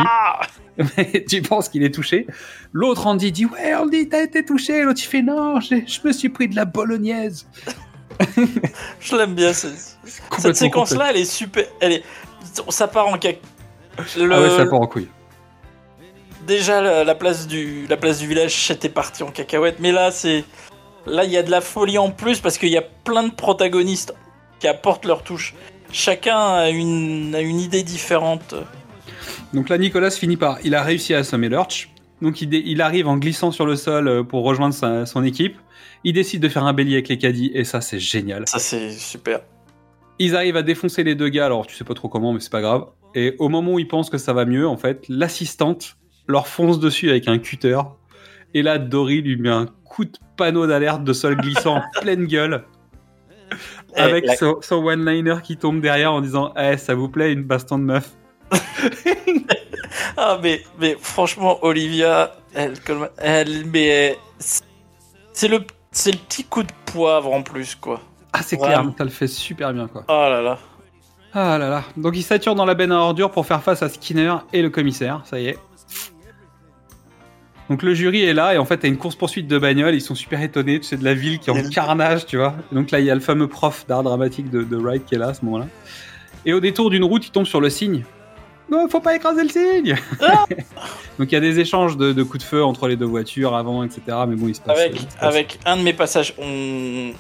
Mais 0.97 1.23
tu 1.29 1.43
penses 1.43 1.69
qu'il 1.69 1.83
est 1.83 1.93
touché. 1.93 2.25
L'autre 2.71 3.05
Andy 3.05 3.31
dit 3.31 3.45
Ouais, 3.45 3.75
Andy, 3.75 4.09
t'as 4.09 4.23
été 4.23 4.43
touché. 4.43 4.81
L'autre, 4.81 4.99
il 5.03 5.07
fait 5.07 5.21
Non, 5.21 5.59
je 5.59 5.75
me 6.03 6.11
suis 6.11 6.29
pris 6.29 6.47
de 6.47 6.55
la 6.55 6.65
bolognaise. 6.65 7.47
Je 8.99 9.15
l'aime 9.15 9.35
bien. 9.35 9.53
Cette 9.53 10.55
séquence-là, 10.55 11.11
elle 11.11 11.17
est 11.17 11.25
super. 11.25 11.65
Elle 11.79 11.93
est... 11.93 12.03
Ça 12.69 12.87
part 12.87 13.07
en 13.07 13.19
cac. 13.19 13.39
Le- 14.17 14.31
Ah 14.33 14.41
ouais, 14.41 14.49
ça 14.49 14.65
part 14.65 14.81
en 14.81 14.87
couille. 14.87 15.09
Déjà, 16.47 16.81
la, 16.81 17.03
la 17.03 17.15
place 17.15 17.47
du, 17.47 17.85
la 17.87 17.97
place 17.97 18.17
du 18.19 18.27
village, 18.27 18.65
c'était 18.67 18.89
parti 18.89 19.21
en 19.23 19.29
cacahuète. 19.31 19.77
Mais 19.79 19.91
là, 19.91 20.09
c'est. 20.11 20.43
Là, 21.05 21.25
il 21.25 21.31
y 21.31 21.37
a 21.37 21.43
de 21.43 21.51
la 21.51 21.61
folie 21.61 21.97
en 21.97 22.11
plus 22.11 22.39
parce 22.39 22.57
qu'il 22.57 22.69
y 22.69 22.77
a 22.77 22.81
plein 22.81 23.23
de 23.27 23.33
protagonistes 23.33 24.13
qui 24.59 24.67
apportent 24.67 25.05
leur 25.05 25.23
touche. 25.23 25.53
Chacun 25.91 26.37
a 26.37 26.69
une, 26.69 27.35
a 27.35 27.41
une 27.41 27.59
idée 27.59 27.83
différente. 27.83 28.55
Donc 29.53 29.69
là, 29.69 29.77
Nicolas 29.77 30.11
finit 30.11 30.37
par. 30.37 30.57
Il 30.63 30.75
a 30.75 30.81
réussi 30.83 31.13
à 31.13 31.19
assommer 31.19 31.49
Lurch. 31.49 31.89
Donc 32.21 32.41
il, 32.41 32.53
il 32.53 32.81
arrive 32.81 33.07
en 33.07 33.17
glissant 33.17 33.51
sur 33.51 33.65
le 33.65 33.75
sol 33.75 34.07
euh, 34.07 34.23
pour 34.23 34.43
rejoindre 34.43 34.73
sa- 34.73 35.05
son 35.05 35.23
équipe. 35.23 35.57
Il 36.05 36.13
décide 36.13 36.41
de 36.41 36.49
faire 36.49 36.63
un 36.63 36.73
bélier 36.73 36.93
avec 36.95 37.09
les 37.09 37.17
caddies 37.17 37.51
et 37.53 37.63
ça, 37.63 37.81
c'est 37.81 37.99
génial. 37.99 38.47
Ça, 38.47 38.59
c'est 38.59 38.91
super. 38.91 39.41
Ils 40.19 40.35
arrivent 40.35 40.57
à 40.57 40.61
défoncer 40.63 41.03
les 41.03 41.15
deux 41.15 41.29
gars, 41.29 41.45
alors 41.45 41.65
tu 41.67 41.75
sais 41.75 41.83
pas 41.83 41.93
trop 41.93 42.07
comment, 42.07 42.33
mais 42.33 42.39
c'est 42.39 42.51
pas 42.51 42.61
grave. 42.61 42.85
Et 43.15 43.35
au 43.39 43.49
moment 43.49 43.73
où 43.73 43.79
ils 43.79 43.87
pensent 43.87 44.09
que 44.09 44.17
ça 44.17 44.31
va 44.33 44.45
mieux, 44.45 44.67
en 44.67 44.77
fait, 44.77 45.05
l'assistante 45.09 45.97
leur 46.27 46.47
fonce 46.47 46.79
dessus 46.79 47.09
avec 47.09 47.27
un 47.27 47.37
cutter. 47.39 47.79
Et 48.53 48.61
là, 48.61 48.77
Dory 48.77 49.21
lui 49.21 49.37
met 49.37 49.49
un 49.49 49.67
coup 49.93 50.05
de 50.05 50.17
panneau 50.37 50.65
d'alerte 50.65 51.03
de 51.03 51.13
sol 51.13 51.35
glissant 51.37 51.77
en 51.77 51.83
pleine 52.01 52.25
gueule. 52.25 52.63
Avec 53.95 54.25
la- 54.25 54.35
son, 54.35 54.57
son 54.61 54.77
one-liner 54.83 55.35
qui 55.43 55.57
tombe 55.57 55.79
derrière 55.81 56.11
en 56.13 56.21
disant 56.21 56.51
Eh, 56.57 56.77
ça 56.77 56.95
vous 56.95 57.09
plaît, 57.09 57.31
une 57.31 57.43
baston 57.43 57.77
de 57.77 57.83
meuf 57.83 58.09
Ah, 60.17 60.39
mais, 60.41 60.61
mais 60.79 60.95
franchement, 60.99 61.59
Olivia, 61.63 62.35
elle, 62.53 62.73
elle, 63.17 63.65
mais 63.67 64.17
c'est 65.33 65.47
le, 65.47 65.59
c'est 65.91 66.11
le 66.11 66.17
petit 66.17 66.43
coup 66.43 66.63
de 66.63 66.71
poivre 66.85 67.31
en 67.33 67.41
plus, 67.43 67.75
quoi. 67.75 67.99
Ah, 68.31 68.41
c'est 68.41 68.57
clair, 68.57 68.83
ça 68.97 69.03
le 69.03 69.09
fait 69.09 69.27
super 69.27 69.73
bien, 69.73 69.87
quoi. 69.87 70.03
Oh 70.07 70.11
là 70.29 70.41
là. 70.41 70.57
Ah 71.33 71.57
là 71.57 71.69
là. 71.69 71.83
Donc 71.97 72.15
il 72.15 72.21
sature 72.23 72.53
dans 72.55 72.65
la 72.65 72.75
benne 72.75 72.91
à 72.91 72.97
ordures 72.97 73.31
pour 73.31 73.45
faire 73.45 73.61
face 73.63 73.81
à 73.81 73.89
Skinner 73.89 74.35
et 74.53 74.61
le 74.61 74.69
commissaire, 74.69 75.21
ça 75.25 75.39
y 75.39 75.47
est. 75.47 75.57
Donc 77.69 77.81
le 77.81 77.93
jury 77.93 78.23
est 78.23 78.33
là 78.33 78.53
et 78.53 78.57
en 78.57 78.65
fait 78.65 78.77
t'as 78.77 78.87
une 78.89 78.97
course 78.97 79.15
poursuite 79.15 79.47
de 79.47 79.57
bagnole, 79.57 79.95
ils 79.95 80.01
sont 80.01 80.15
super 80.15 80.41
étonnés, 80.41 80.79
tu 80.79 80.85
sais, 80.87 80.97
de 80.97 81.03
la 81.03 81.13
ville 81.13 81.39
qui 81.39 81.49
est 81.49 81.53
en 81.53 81.69
carnage, 81.69 82.25
tu 82.25 82.37
vois. 82.37 82.55
Et 82.71 82.75
donc 82.75 82.91
là 82.91 82.99
il 82.99 83.05
y 83.05 83.11
a 83.11 83.15
le 83.15 83.21
fameux 83.21 83.47
prof 83.47 83.85
d'art 83.87 84.03
dramatique 84.03 84.49
de, 84.49 84.63
de 84.63 84.75
Wright 84.77 85.05
qui 85.05 85.15
est 85.15 85.17
là 85.17 85.27
à 85.29 85.33
ce 85.33 85.43
moment-là. 85.45 85.67
Et 86.45 86.51
au 86.53 86.59
détour 86.59 86.89
d'une 86.89 87.05
route, 87.05 87.25
il 87.25 87.31
tombe 87.31 87.45
sur 87.45 87.61
le 87.61 87.69
signe. 87.69 88.03
Non, 88.69 88.87
faut 88.89 88.99
pas 88.99 89.15
écraser 89.15 89.43
le 89.43 89.49
signe 89.49 89.95
Donc 91.19 91.31
il 91.31 91.33
y 91.33 91.35
a 91.35 91.39
des 91.39 91.59
échanges 91.59 91.95
de, 91.95 92.11
de 92.11 92.23
coups 92.23 92.43
de 92.43 92.47
feu 92.47 92.63
entre 92.63 92.87
les 92.87 92.95
deux 92.95 93.05
voitures 93.05 93.55
avant, 93.55 93.83
etc. 93.83 94.01
Mais 94.27 94.35
bon, 94.35 94.47
il 94.47 94.55
se 94.55 94.61
passe. 94.61 94.77
Avec, 94.79 94.97
se 94.97 95.03
passe- 95.05 95.15
avec 95.21 95.59
un 95.65 95.77
de 95.77 95.83
mes 95.83 95.93
passages, 95.93 96.33
on- 96.39 97.11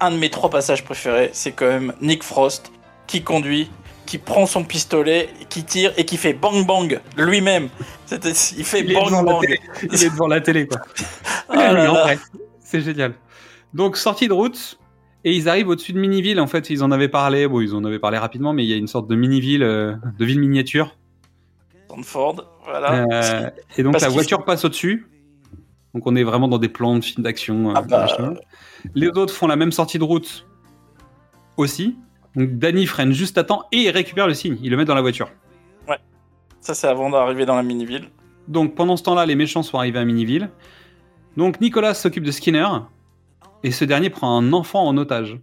un 0.00 0.10
de 0.12 0.16
mes 0.16 0.30
trois 0.30 0.50
passages 0.50 0.84
préférés, 0.84 1.30
c'est 1.32 1.52
quand 1.52 1.66
même 1.66 1.92
Nick 2.00 2.22
Frost 2.22 2.70
qui 3.08 3.22
conduit, 3.22 3.70
qui 4.08 4.16
prend 4.16 4.46
son 4.46 4.64
pistolet, 4.64 5.28
qui 5.50 5.64
tire 5.64 5.92
et 5.98 6.06
qui 6.06 6.16
fait 6.16 6.32
bang 6.32 6.66
bang 6.66 6.98
lui-même. 7.18 7.68
Il 8.10 8.64
fait 8.64 8.80
Il 8.80 8.94
bang 8.94 9.04
devant 9.04 9.22
la 9.22 9.32
bang. 9.34 9.40
télé. 9.42 9.60
Il 9.92 10.02
est 10.02 10.10
devant 10.10 10.26
la 10.26 10.40
télé, 10.40 10.66
quoi. 10.66 10.80
Ah. 11.50 12.14
C'est 12.60 12.80
génial. 12.80 13.12
Donc, 13.74 13.96
sortie 13.98 14.26
de 14.28 14.32
route, 14.32 14.78
et 15.24 15.32
ils 15.34 15.48
arrivent 15.48 15.68
au-dessus 15.68 15.92
de 15.92 15.98
Miniville. 15.98 16.40
En 16.40 16.46
fait, 16.46 16.70
ils 16.70 16.82
en 16.82 16.90
avaient 16.90 17.08
parlé. 17.08 17.46
Bon, 17.46 17.60
ils 17.60 17.74
en 17.74 17.84
avaient 17.84 17.98
parlé 17.98 18.16
rapidement, 18.16 18.52
mais 18.54 18.64
il 18.64 18.70
y 18.70 18.72
a 18.72 18.76
une 18.76 18.86
sorte 18.86 19.08
de 19.08 19.14
mini-ville, 19.14 19.62
euh, 19.62 19.94
de 20.18 20.24
ville 20.24 20.40
miniature. 20.40 20.96
Stanford, 21.86 22.44
voilà. 22.64 23.04
Euh, 23.12 23.50
et 23.76 23.82
donc, 23.82 23.92
Parce 23.92 24.04
la 24.04 24.10
voiture 24.10 24.44
passe 24.44 24.64
au-dessus. 24.64 25.06
Donc, 25.94 26.06
on 26.06 26.16
est 26.16 26.22
vraiment 26.24 26.48
dans 26.48 26.58
des 26.58 26.68
plans 26.70 26.96
de 26.96 27.04
films 27.04 27.24
d'action. 27.24 27.70
euh, 27.70 27.74
Ah 27.76 27.82
bah. 27.82 28.06
Les 28.94 29.08
autres 29.08 29.34
font 29.34 29.46
la 29.48 29.56
même 29.56 29.72
sortie 29.72 29.98
de 29.98 30.04
route 30.04 30.46
aussi. 31.58 31.96
Donc, 32.38 32.58
Danny 32.58 32.86
freine 32.86 33.12
juste 33.12 33.36
à 33.38 33.44
temps 33.44 33.64
et 33.72 33.78
il 33.78 33.90
récupère 33.90 34.26
le 34.26 34.34
signe. 34.34 34.58
Il 34.62 34.70
le 34.70 34.76
met 34.76 34.84
dans 34.84 34.94
la 34.94 35.00
voiture. 35.02 35.28
Ouais. 35.88 35.98
Ça, 36.60 36.74
c'est 36.74 36.86
avant 36.86 37.10
d'arriver 37.10 37.44
dans 37.46 37.56
la 37.56 37.62
mini-ville. 37.62 38.08
Donc 38.46 38.74
pendant 38.74 38.96
ce 38.96 39.02
temps-là, 39.02 39.26
les 39.26 39.34
méchants 39.34 39.62
sont 39.62 39.76
arrivés 39.76 39.98
à 39.98 40.04
Miniville. 40.06 40.48
Donc 41.36 41.60
Nicolas 41.60 41.92
s'occupe 41.92 42.24
de 42.24 42.30
Skinner 42.30 42.66
et 43.62 43.70
ce 43.72 43.84
dernier 43.84 44.08
prend 44.08 44.38
un 44.38 44.52
enfant 44.54 44.86
en 44.86 44.96
otage. 44.96 45.38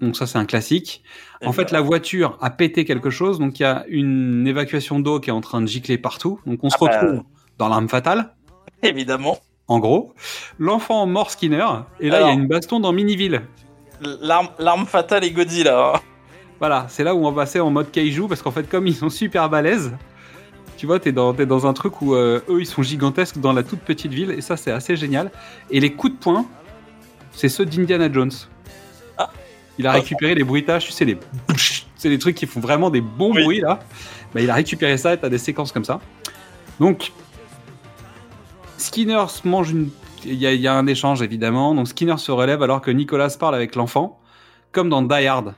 Donc 0.00 0.16
ça 0.16 0.26
c'est 0.26 0.38
un 0.38 0.46
classique. 0.46 1.02
En 1.44 1.52
fait, 1.52 1.70
la 1.72 1.80
voiture 1.82 2.38
a 2.40 2.48
pété 2.50 2.84
quelque 2.86 3.10
chose, 3.10 3.38
donc 3.38 3.60
il 3.60 3.64
y 3.64 3.66
a 3.66 3.84
une 3.88 4.46
évacuation 4.46 4.98
d'eau 4.98 5.20
qui 5.20 5.28
est 5.28 5.32
en 5.32 5.42
train 5.42 5.60
de 5.60 5.66
gicler 5.66 5.98
partout. 5.98 6.40
Donc 6.46 6.60
on 6.64 6.70
se 6.70 6.76
Ah 6.80 6.86
bah. 6.86 7.00
retrouve 7.00 7.22
dans 7.58 7.68
l'arme 7.68 7.88
fatale, 7.88 8.34
Évidemment. 8.82 9.38
en 9.68 9.78
gros. 9.78 10.14
L'enfant 10.58 11.04
mord 11.06 11.30
Skinner 11.30 11.66
et 12.00 12.08
là 12.08 12.22
il 12.22 12.26
y 12.26 12.30
a 12.30 12.32
une 12.32 12.46
baston 12.48 12.80
dans 12.80 12.92
Miniville. 12.92 13.42
L'arme 14.00 14.48
l'arme 14.58 14.86
fatale 14.86 15.24
et 15.24 15.32
Godzilla. 15.32 16.00
Voilà, 16.62 16.86
c'est 16.88 17.02
là 17.02 17.12
où 17.12 17.26
on 17.26 17.32
va 17.32 17.42
passer 17.42 17.58
en 17.58 17.70
mode 17.70 17.90
kaiju 17.90 18.28
parce 18.28 18.40
qu'en 18.40 18.52
fait 18.52 18.68
comme 18.68 18.86
ils 18.86 18.94
sont 18.94 19.10
super 19.10 19.50
balèzes, 19.50 19.96
tu 20.76 20.86
vois, 20.86 21.00
t'es 21.00 21.10
dans, 21.10 21.32
dans 21.32 21.66
un 21.66 21.72
truc 21.72 22.00
où 22.00 22.14
euh, 22.14 22.40
eux 22.48 22.60
ils 22.60 22.66
sont 22.66 22.84
gigantesques 22.84 23.38
dans 23.38 23.52
la 23.52 23.64
toute 23.64 23.80
petite 23.80 24.12
ville 24.12 24.30
et 24.30 24.40
ça 24.42 24.56
c'est 24.56 24.70
assez 24.70 24.94
génial. 24.94 25.32
Et 25.72 25.80
les 25.80 25.92
coups 25.92 26.12
de 26.12 26.18
poing, 26.20 26.46
c'est 27.32 27.48
ceux 27.48 27.66
d'Indiana 27.66 28.12
Jones. 28.12 28.30
Il 29.76 29.88
a 29.88 29.90
récupéré 29.90 30.36
les 30.36 30.44
bruitages, 30.44 30.86
tu 30.86 30.92
sais, 30.92 31.04
les 31.04 31.18
c'est 31.96 32.08
les 32.08 32.18
trucs 32.20 32.36
qui 32.36 32.46
font 32.46 32.60
vraiment 32.60 32.90
des 32.90 33.00
bons 33.00 33.34
bruits 33.34 33.60
là. 33.60 33.80
Bah, 34.32 34.40
il 34.40 34.48
a 34.48 34.54
récupéré 34.54 34.96
ça 34.98 35.14
et 35.14 35.18
t'as 35.18 35.30
des 35.30 35.38
séquences 35.38 35.72
comme 35.72 35.84
ça. 35.84 35.98
Donc, 36.78 37.10
Skinner 38.78 39.24
se 39.26 39.48
mange 39.48 39.72
une 39.72 39.90
il 40.24 40.34
y, 40.34 40.46
y 40.46 40.68
a 40.68 40.74
un 40.74 40.86
échange 40.86 41.22
évidemment. 41.22 41.74
Donc 41.74 41.88
Skinner 41.88 42.18
se 42.18 42.30
relève 42.30 42.62
alors 42.62 42.80
que 42.80 42.92
Nicolas 42.92 43.34
parle 43.36 43.56
avec 43.56 43.74
l'enfant, 43.74 44.20
comme 44.70 44.88
dans 44.88 45.02
Die 45.02 45.26
Hard. 45.26 45.56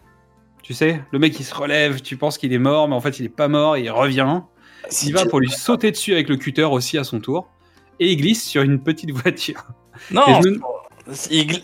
Tu 0.64 0.72
sais, 0.72 1.02
le 1.12 1.18
mec 1.18 1.38
il 1.38 1.44
se 1.44 1.54
relève, 1.54 2.00
tu 2.00 2.16
penses 2.16 2.38
qu'il 2.38 2.50
est 2.54 2.58
mort, 2.58 2.88
mais 2.88 2.94
en 2.94 3.00
fait 3.02 3.18
il 3.20 3.26
est 3.26 3.28
pas 3.28 3.48
mort, 3.48 3.76
et 3.76 3.82
il 3.82 3.90
revient. 3.90 4.40
Il 5.02 5.12
va 5.12 5.26
pour 5.26 5.38
lui 5.38 5.50
sauter 5.50 5.90
dessus 5.90 6.14
avec 6.14 6.28
le 6.30 6.36
cutter 6.36 6.64
aussi 6.64 6.96
à 6.96 7.04
son 7.04 7.20
tour, 7.20 7.48
et 8.00 8.10
il 8.10 8.16
glisse 8.16 8.42
sur 8.44 8.62
une 8.62 8.82
petite 8.82 9.10
voiture. 9.22 9.62
Non, 10.10 10.22
me- 10.40 10.60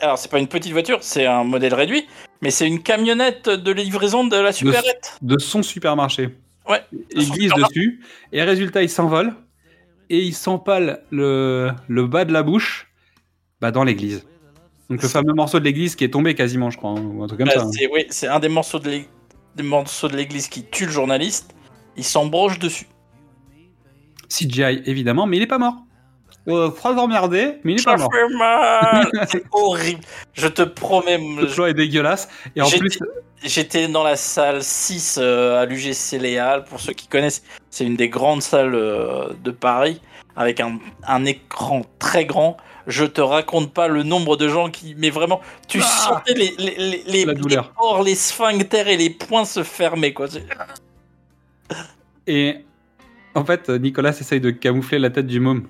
alors 0.02 0.18
c'est 0.18 0.30
pas 0.30 0.38
une 0.38 0.48
petite 0.48 0.72
voiture, 0.72 0.98
c'est 1.00 1.24
un 1.24 1.44
modèle 1.44 1.72
réduit, 1.72 2.06
mais 2.42 2.50
c'est 2.50 2.66
une 2.66 2.82
camionnette 2.82 3.48
de 3.48 3.72
livraison 3.72 4.24
de 4.24 4.36
la 4.36 4.52
supérette. 4.52 5.16
de 5.22 5.38
son 5.38 5.62
supermarché. 5.62 6.36
Ouais. 6.68 6.82
Il 7.12 7.30
glisse 7.30 7.52
dessus, 7.54 8.02
et 8.32 8.42
résultat, 8.42 8.82
il 8.82 8.90
s'envole, 8.90 9.32
et 10.10 10.18
il 10.20 10.34
s'empale 10.34 11.04
le, 11.10 11.70
le 11.88 12.06
bas 12.06 12.26
de 12.26 12.34
la 12.34 12.42
bouche 12.42 12.90
bah, 13.62 13.70
dans 13.70 13.82
l'église. 13.82 14.26
Donc 14.90 15.02
le 15.02 15.08
fameux 15.08 15.32
morceau 15.32 15.60
de 15.60 15.64
l'église 15.64 15.94
qui 15.96 16.04
est 16.04 16.08
tombé 16.10 16.34
quasiment, 16.34 16.68
je 16.70 16.76
crois, 16.76 16.90
hein, 16.90 17.02
ou 17.14 17.22
un 17.22 17.26
truc 17.28 17.38
comme 17.38 17.48
Bah, 17.48 17.54
ça. 17.54 17.62
hein. 17.62 17.70
c'est 17.72 17.88
oui, 17.92 18.06
c'est 18.10 18.26
un 18.26 18.40
des 18.40 18.48
morceaux 18.48 18.78
de 18.80 18.88
l'église 20.16 20.48
qui 20.48 20.64
tue 20.64 20.86
le 20.86 20.92
journaliste. 20.92 21.54
Il 21.96 22.04
s'embroche 22.04 22.58
dessus. 22.58 22.86
CGI, 24.28 24.82
évidemment, 24.86 25.26
mais 25.26 25.36
il 25.36 25.42
est 25.42 25.46
pas 25.48 25.58
mort. 25.58 25.76
Euh, 26.48 26.70
phrase 26.70 26.96
emmerdée, 26.98 27.58
mais 27.64 27.72
il 27.74 27.80
est 27.80 27.84
pas 27.84 27.98
Ça 27.98 28.02
mort. 28.04 28.10
fait 28.12 28.34
mal. 28.36 29.10
c'est 29.30 29.44
horrible. 29.52 30.00
Je 30.32 30.48
te 30.48 30.62
promets. 30.62 31.18
Le 31.18 31.46
choix 31.48 31.68
est 31.70 31.74
dégueulasse. 31.74 32.28
Et 32.56 32.62
en 32.62 32.66
J'étais- 32.66 32.78
plus, 32.80 32.98
J'étais 33.42 33.88
dans 33.88 34.02
la 34.02 34.16
salle 34.16 34.62
6 34.62 35.18
euh, 35.20 35.62
à 35.62 35.64
l'UGC 35.66 36.18
Léal. 36.18 36.64
Pour 36.64 36.78
ceux 36.80 36.92
qui 36.92 37.06
connaissent, 37.08 37.42
c'est 37.70 37.84
une 37.86 37.96
des 37.96 38.08
grandes 38.10 38.42
salles 38.42 38.74
euh, 38.74 39.28
de 39.42 39.50
Paris 39.50 40.00
avec 40.36 40.60
un, 40.60 40.78
un 41.06 41.24
écran 41.24 41.82
très 41.98 42.26
grand. 42.26 42.56
Je 42.86 43.04
te 43.04 43.20
raconte 43.20 43.72
pas 43.72 43.88
le 43.88 44.02
nombre 44.02 44.36
de 44.36 44.48
gens 44.48 44.70
qui. 44.70 44.94
Mais 44.98 45.10
vraiment, 45.10 45.40
tu 45.68 45.80
sentais 45.80 46.34
les, 46.34 46.54
les, 46.58 46.74
les, 46.76 47.02
les, 47.06 47.24
La 47.24 47.32
les 47.34 47.56
pores, 47.76 48.02
les 48.02 48.14
sphincters 48.14 48.88
et 48.88 48.96
les 48.96 49.10
poings 49.10 49.44
se 49.44 49.62
fermer. 49.62 50.12
Quoi. 50.14 50.26
Et 52.26 52.56
en 53.34 53.44
fait, 53.44 53.68
Nicolas 53.68 54.10
essaye 54.10 54.40
de 54.40 54.50
camoufler 54.50 54.98
la 54.98 55.10
tête 55.10 55.26
du 55.26 55.40
môme. 55.40 55.66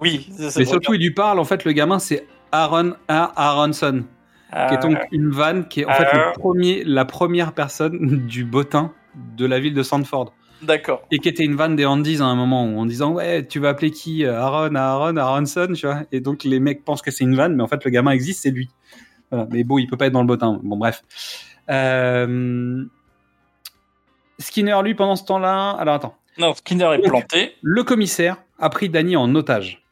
Oui, 0.00 0.28
c'est- 0.36 0.50
c'est 0.50 0.60
Mais 0.60 0.66
surtout, 0.66 0.94
il 0.94 1.00
lui 1.00 1.10
parle. 1.12 1.38
En 1.38 1.44
fait, 1.44 1.64
le 1.64 1.72
gamin, 1.72 1.98
c'est 1.98 2.26
Aaron 2.52 2.94
A. 3.08 3.32
Aronson, 3.36 4.04
qui 4.68 4.74
est 4.74 4.78
donc 4.82 4.96
Euh, 4.96 5.04
une 5.12 5.30
vanne 5.30 5.68
qui 5.68 5.80
est 5.82 5.84
en 5.84 5.92
fait 5.92 6.04
le 6.12 6.32
premier, 6.38 6.82
la 6.84 7.04
première 7.04 7.52
personne 7.52 7.98
du 8.26 8.44
bottin 8.44 8.92
de 9.36 9.46
la 9.46 9.60
ville 9.60 9.74
de 9.74 9.82
Sandford. 9.82 10.32
D'accord. 10.62 11.06
Et 11.10 11.18
qui 11.18 11.28
était 11.28 11.44
une 11.44 11.56
vanne 11.56 11.76
des 11.76 11.86
Handies 11.86 12.18
à 12.20 12.24
un 12.24 12.34
moment 12.34 12.66
où 12.66 12.78
en 12.78 12.86
disant 12.86 13.12
ouais 13.12 13.46
tu 13.46 13.58
vas 13.60 13.70
appeler 13.70 13.90
qui 13.90 14.24
Aaron 14.26 14.74
Aaron 14.74 15.16
Aronson 15.16 15.68
tu 15.74 15.86
vois. 15.86 16.02
Et 16.12 16.20
donc 16.20 16.44
les 16.44 16.60
mecs 16.60 16.84
pensent 16.84 17.02
que 17.02 17.10
c'est 17.10 17.24
une 17.24 17.34
vanne 17.34 17.56
mais 17.56 17.62
en 17.62 17.66
fait 17.68 17.84
le 17.84 17.90
gamin 17.90 18.10
existe 18.10 18.42
c'est 18.42 18.50
lui. 18.50 18.68
Voilà. 19.30 19.46
mais 19.50 19.64
bon 19.64 19.78
il 19.78 19.86
peut 19.86 19.96
pas 19.96 20.06
être 20.06 20.12
dans 20.12 20.20
le 20.20 20.26
bottin. 20.26 20.60
Bon 20.62 20.76
bref. 20.76 21.02
Euh, 21.70 22.84
Skinner 24.38 24.76
lui 24.82 24.94
pendant 24.94 25.16
ce 25.16 25.24
temps-là 25.24 25.70
alors 25.72 25.94
attends. 25.94 26.16
Non, 26.38 26.54
Skinner 26.54 26.90
est 26.94 27.08
planté. 27.08 27.54
le 27.62 27.82
commissaire 27.82 28.36
a 28.58 28.70
pris 28.70 28.88
Danny 28.88 29.16
en 29.16 29.34
otage. 29.34 29.82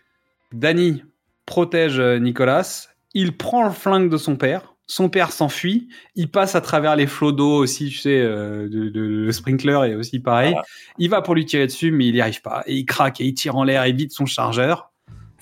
Danny 0.53 1.03
protège 1.47 1.99
euh, 1.99 2.19
Nicolas. 2.19 2.89
Il 3.15 3.36
prend 3.36 3.65
le 3.65 3.70
flingue 3.70 4.11
de 4.11 4.16
son 4.16 4.36
père 4.36 4.74
son 4.90 5.10
père 5.10 5.32
s'enfuit, 5.32 5.89
il 6.16 6.31
passe 6.31 6.55
à 6.55 6.62
travers 6.62 6.97
les 6.97 7.06
flots 7.06 7.31
d'eau 7.31 7.52
aussi, 7.52 7.90
tu 7.90 7.98
sais, 7.98 8.19
euh, 8.20 8.69
de, 8.69 8.89
de- 8.89 9.01
le 9.01 9.32
sprinkler 9.32 9.90
est 9.90 9.94
aussi 9.94 10.19
pareil. 10.19 10.55
Il 10.98 11.10
va 11.10 11.20
pour 11.20 11.35
lui 11.35 11.44
tirer 11.44 11.66
dessus, 11.66 11.93
mais 11.93 12.06
il 12.06 12.15
n'y 12.15 12.23
arrive 12.23 12.40
pas. 12.40 12.65
Et 12.66 12.74
il 12.74 12.86
craque 12.86 13.20
et 13.20 13.24
il 13.27 13.35
tire 13.35 13.55
en 13.56 13.65
l'air, 13.65 13.86
il 13.86 13.94
vide 13.94 14.10
son 14.10 14.24
chargeur. 14.24 14.90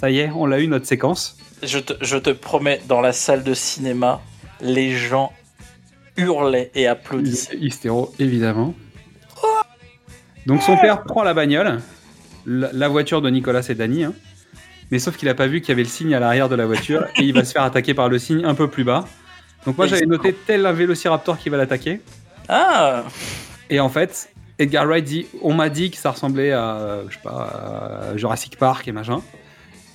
Ça 0.00 0.10
y 0.10 0.18
est, 0.18 0.30
on 0.30 0.46
l'a 0.46 0.58
eu 0.60 0.66
notre 0.66 0.84
séquence. 0.84 1.38
Je 1.62 1.78
te, 1.78 1.92
je 2.02 2.18
te 2.18 2.30
promets, 2.30 2.82
dans 2.88 3.00
la 3.00 3.12
salle 3.12 3.44
de 3.44 3.54
cinéma, 3.54 4.20
les 4.60 4.90
gens 4.90 5.32
hurlaient 6.16 6.72
et 6.74 6.88
applaudissaient. 6.88 7.56
Hystéro, 7.56 8.12
évidemment. 8.18 8.74
Donc 10.46 10.62
son 10.62 10.76
père 10.76 11.04
prend 11.04 11.22
la 11.22 11.34
bagnole, 11.34 11.80
la, 12.46 12.88
voiture 12.88 13.22
de 13.22 13.30
Nicolas 13.30 13.66
et 13.68 13.74
Danny, 13.74 14.04
hein. 14.04 14.12
mais 14.90 14.98
sauf 14.98 15.16
qu'il 15.16 15.28
a 15.28 15.34
pas 15.34 15.46
vu 15.46 15.60
qu'il 15.60 15.70
y 15.70 15.72
avait 15.72 15.82
le 15.82 15.88
signe 15.88 16.14
à 16.14 16.20
l'arrière 16.20 16.48
de 16.48 16.54
la 16.54 16.66
voiture 16.66 17.06
et 17.16 17.22
il 17.22 17.32
va 17.32 17.44
se 17.44 17.52
faire 17.52 17.62
attaquer 17.62 17.94
par 17.94 18.08
le 18.08 18.18
signe 18.18 18.44
un 18.44 18.54
peu 18.54 18.68
plus 18.68 18.84
bas. 18.84 19.06
Donc 19.66 19.76
moi 19.76 19.86
j'avais 19.86 20.06
noté 20.06 20.32
tel 20.32 20.64
un 20.64 20.72
vélociraptor 20.72 21.38
qui 21.38 21.50
va 21.50 21.56
l'attaquer. 21.56 22.00
Ah 22.48 23.04
Et 23.68 23.80
en 23.80 23.88
fait, 23.88 24.30
Edgar 24.58 24.86
Wright 24.86 25.04
dit 25.04 25.26
on 25.42 25.52
m'a 25.52 25.68
dit 25.68 25.90
que 25.90 25.96
ça 25.96 26.12
ressemblait 26.12 26.52
à 26.52 27.00
je 27.08 27.14
sais 27.14 27.20
pas 27.22 28.10
à 28.12 28.16
Jurassic 28.16 28.56
Park 28.56 28.86
et 28.88 28.92
machin. 28.92 29.20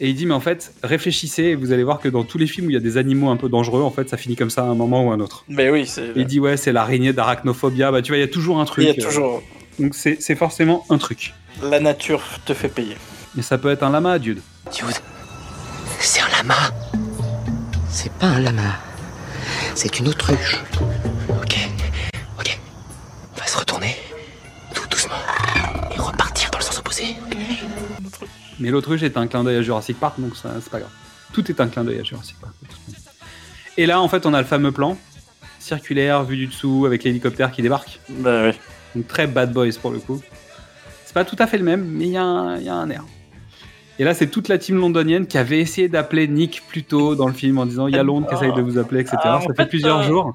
Et 0.01 0.09
il 0.09 0.15
dit 0.15 0.25
mais 0.25 0.33
en 0.33 0.39
fait 0.41 0.73
réfléchissez 0.83 1.43
et 1.43 1.55
vous 1.55 1.71
allez 1.71 1.83
voir 1.83 1.99
que 1.99 2.09
dans 2.09 2.23
tous 2.23 2.37
les 2.37 2.47
films 2.47 2.67
où 2.67 2.69
il 2.69 2.73
y 2.73 2.77
a 2.77 2.81
des 2.81 2.97
animaux 2.97 3.29
un 3.29 3.37
peu 3.37 3.47
dangereux 3.47 3.81
en 3.81 3.91
fait 3.91 4.09
ça 4.09 4.17
finit 4.17 4.35
comme 4.35 4.49
ça 4.49 4.63
à 4.63 4.65
un 4.65 4.75
moment 4.75 5.07
ou 5.07 5.11
à 5.11 5.13
un 5.13 5.19
autre. 5.21 5.45
Mais 5.47 5.69
oui, 5.69 5.87
c'est. 5.87 6.11
Il 6.15 6.25
dit 6.25 6.39
ouais 6.39 6.57
c'est 6.57 6.73
l'araignée 6.73 7.13
d'arachnophobia 7.13 7.91
bah 7.91 8.01
tu 8.01 8.11
vois 8.11 8.17
il 8.17 8.21
y 8.21 8.23
a 8.23 8.27
toujours 8.27 8.59
un 8.59 8.65
truc. 8.65 8.83
Il 8.83 8.87
y 8.87 9.01
a 9.01 9.05
euh, 9.05 9.07
toujours. 9.07 9.41
donc 9.79 9.95
c'est 9.95 10.21
c'est 10.21 10.35
forcément 10.35 10.85
un 10.89 10.97
truc. 10.97 11.33
La 11.63 11.79
nature 11.79 12.23
te 12.45 12.53
fait 12.53 12.69
payer. 12.69 12.97
Mais 13.35 13.41
ça 13.41 13.57
peut 13.57 13.69
être 13.69 13.83
un 13.83 13.91
lama, 13.91 14.19
Dude. 14.19 14.41
Dude, 14.73 14.95
c'est 15.99 16.21
un 16.21 16.29
lama. 16.37 16.55
C'est 17.89 18.11
pas 18.13 18.27
un 18.27 18.39
lama. 18.39 18.90
C'est 19.75 19.99
une 19.99 20.07
autruche. 20.09 20.57
Ok, 21.29 21.57
ok. 22.39 22.59
On 23.35 23.39
va 23.39 23.47
se 23.47 23.57
retourner, 23.57 23.95
tout 24.73 24.87
doucement, 24.89 25.15
et 25.95 25.99
repartir 25.99 26.49
dans 26.51 26.59
le 26.59 26.63
sens 26.63 26.77
opposé. 26.79 27.15
Mais 28.59 28.69
l'autruche 28.69 29.01
est 29.03 29.17
un 29.17 29.27
clin 29.27 29.43
d'œil 29.43 29.57
à 29.57 29.61
Jurassic 29.61 29.99
Park, 29.99 30.19
donc 30.19 30.35
ça, 30.35 30.51
c'est 30.61 30.69
pas 30.69 30.79
grave. 30.79 30.91
Tout 31.33 31.49
est 31.49 31.59
un 31.61 31.67
clin 31.67 31.83
d'œil 31.83 31.99
à 31.99 32.03
Jurassic 32.03 32.35
Park. 32.39 32.53
Et 33.77 33.85
là, 33.85 34.01
en 34.01 34.07
fait, 34.09 34.25
on 34.25 34.33
a 34.33 34.39
le 34.41 34.47
fameux 34.47 34.71
plan 34.71 34.97
circulaire, 35.59 36.23
vu 36.23 36.37
du 36.37 36.47
dessous, 36.47 36.85
avec 36.85 37.03
l'hélicoptère 37.03 37.51
qui 37.51 37.61
débarque. 37.61 37.99
Bah 38.09 38.47
oui. 38.49 38.51
Donc 38.95 39.07
très 39.07 39.27
bad 39.27 39.53
boys 39.53 39.69
pour 39.81 39.91
le 39.91 39.99
coup. 39.99 40.21
C'est 41.05 41.13
pas 41.13 41.23
tout 41.25 41.35
à 41.39 41.47
fait 41.47 41.57
le 41.57 41.63
même, 41.63 41.83
mais 41.85 42.05
il 42.05 42.11
y, 42.11 42.17
a 42.17 42.23
un- 42.23 42.57
il 42.57 42.63
y 42.63 42.69
a 42.69 42.73
un 42.75 42.89
air. 42.89 43.03
Et 44.01 44.03
là, 44.03 44.15
c'est 44.15 44.25
toute 44.25 44.47
la 44.47 44.57
team 44.57 44.77
londonienne 44.77 45.27
qui 45.27 45.37
avait 45.37 45.59
essayé 45.59 45.87
d'appeler 45.87 46.27
Nick 46.27 46.63
plus 46.67 46.81
tôt 46.81 47.13
dans 47.13 47.27
le 47.27 47.33
film 47.33 47.59
en 47.59 47.67
disant 47.67 47.85
il 47.85 47.93
y 47.93 47.99
a 47.99 48.01
Londres 48.01 48.27
qui 48.27 48.33
essaye 48.33 48.51
de 48.51 48.61
vous 48.63 48.79
appeler, 48.79 49.01
etc. 49.01 49.15
Ah, 49.21 49.39
ça 49.39 49.49
fait 49.49 49.61
fait, 49.61 49.69
plusieurs 49.69 49.99
euh, 49.99 50.07
jours. 50.07 50.33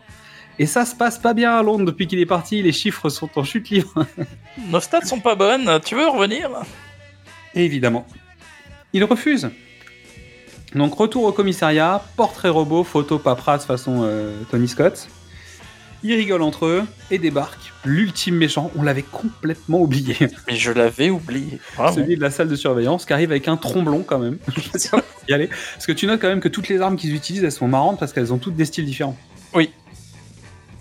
Et 0.60 0.66
ça 0.66 0.84
se 0.84 0.94
passe 0.94 1.18
pas 1.18 1.34
bien 1.34 1.52
à 1.52 1.64
Londres 1.64 1.84
depuis 1.84 2.06
qu'il 2.06 2.20
est 2.20 2.26
parti. 2.26 2.62
Les 2.62 2.70
chiffres 2.70 3.08
sont 3.08 3.28
en 3.34 3.42
chute 3.42 3.70
libre. 3.70 4.06
Nos 4.70 4.78
stats 4.78 5.00
sont 5.00 5.18
pas 5.18 5.34
bonnes. 5.34 5.80
Tu 5.84 5.96
veux 5.96 6.06
revenir? 6.06 6.48
Évidemment, 7.56 8.06
il 8.92 9.02
refuse. 9.02 9.50
Donc 10.76 10.94
retour 10.94 11.24
au 11.24 11.32
commissariat, 11.32 12.04
portrait 12.16 12.50
robot, 12.50 12.84
photo 12.84 13.18
paperasse 13.18 13.66
façon 13.66 14.02
euh, 14.04 14.42
Tony 14.48 14.68
Scott. 14.68 15.08
Ils 16.02 16.14
rigolent 16.14 16.42
entre 16.42 16.66
eux 16.66 16.82
et 17.10 17.18
débarquent 17.18 17.72
l'ultime 17.84 18.36
méchant. 18.36 18.70
On 18.76 18.82
l'avait 18.82 19.02
complètement 19.02 19.80
oublié. 19.80 20.16
Mais 20.46 20.54
je 20.56 20.70
l'avais 20.72 21.10
oublié. 21.10 21.58
Vraiment. 21.76 21.92
Celui 21.92 22.16
de 22.16 22.20
la 22.20 22.30
salle 22.30 22.48
de 22.48 22.54
surveillance 22.56 23.04
qui 23.06 23.12
arrive 23.12 23.30
avec 23.30 23.48
un 23.48 23.56
tromblon 23.56 24.02
quand 24.06 24.18
même. 24.18 24.38
Y 25.28 25.32
aller. 25.32 25.48
Parce 25.74 25.86
que 25.86 25.92
tu 25.92 26.06
notes 26.06 26.20
quand 26.20 26.28
même 26.28 26.40
que 26.40 26.48
toutes 26.48 26.68
les 26.68 26.80
armes 26.80 26.96
qu'ils 26.96 27.14
utilisent, 27.14 27.42
elles 27.42 27.50
sont 27.52 27.66
marrantes 27.66 27.98
parce 27.98 28.12
qu'elles 28.12 28.32
ont 28.32 28.38
toutes 28.38 28.54
des 28.56 28.64
styles 28.64 28.84
différents. 28.84 29.16
Oui. 29.54 29.70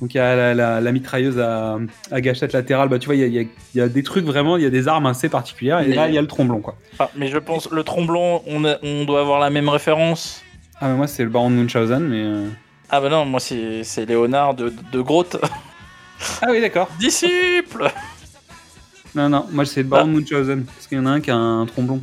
Donc 0.02 0.14
il 0.14 0.18
y 0.18 0.20
a 0.20 0.36
la, 0.36 0.54
la- 0.54 0.82
la 0.82 0.92
mitrailleuse 0.92 1.40
à, 1.40 1.80
à 2.12 2.22
gâchette 2.22 2.52
latérale, 2.54 2.90
bah 2.90 3.00
tu 3.00 3.06
vois, 3.06 3.16
il 3.16 3.22
y 3.34 3.40
a, 3.40 3.42
y 3.42 3.50
y 3.74 3.90
des 3.90 4.04
trucs 4.04 4.26
vraiment, 4.26 4.58
il 4.58 4.64
y 4.64 4.66
a 4.66 4.70
des 4.70 4.88
armes 4.90 5.06
assez 5.06 5.30
particulières, 5.30 5.80
et 5.80 5.88
Mais- 5.88 5.96
là 5.96 6.10
il 6.10 6.14
y 6.14 6.18
a 6.18 6.22
le 6.22 6.28
tromblon 6.28 6.60
quoi. 6.60 6.76
Ah, 7.00 7.10
mais 7.16 7.28
je 7.30 7.38
pense 7.38 7.72
le 7.72 7.82
tromblon, 7.84 8.44
on, 8.46 8.66
a- 8.66 8.78
on 8.84 9.06
doit 9.06 9.22
avoir 9.22 9.40
la 9.40 9.50
même 9.50 9.70
référence. 9.70 10.44
Ah 10.82 10.90
mais 10.90 10.96
moi 10.96 11.08
c'est 11.08 11.24
le 11.24 11.30
baron 11.30 11.50
de 11.50 11.56
Munchausen, 11.56 12.04
mais... 12.04 12.50
Ah 12.96 13.02
bah 13.02 13.10
non, 13.10 13.26
moi 13.26 13.42
c'est 13.42 13.84
c'est 13.84 14.06
Léonard 14.06 14.54
de, 14.54 14.72
de 14.92 15.02
Grotte. 15.02 15.38
Ah 16.42 16.48
oui 16.50 16.62
d'accord. 16.62 16.88
Disciple 16.98 17.92
Non 19.14 19.28
non, 19.28 19.46
moi 19.52 19.66
c'est 19.66 19.84
le 19.84 19.90
baron 19.90 20.08
Munchausen, 20.08 20.64
parce 20.64 20.88
qu'il 20.88 20.98
y 20.98 21.02
en 21.02 21.06
a 21.06 21.10
un 21.10 21.20
qui 21.20 21.30
a 21.30 21.36
un 21.36 21.66
tromblon. 21.66 22.02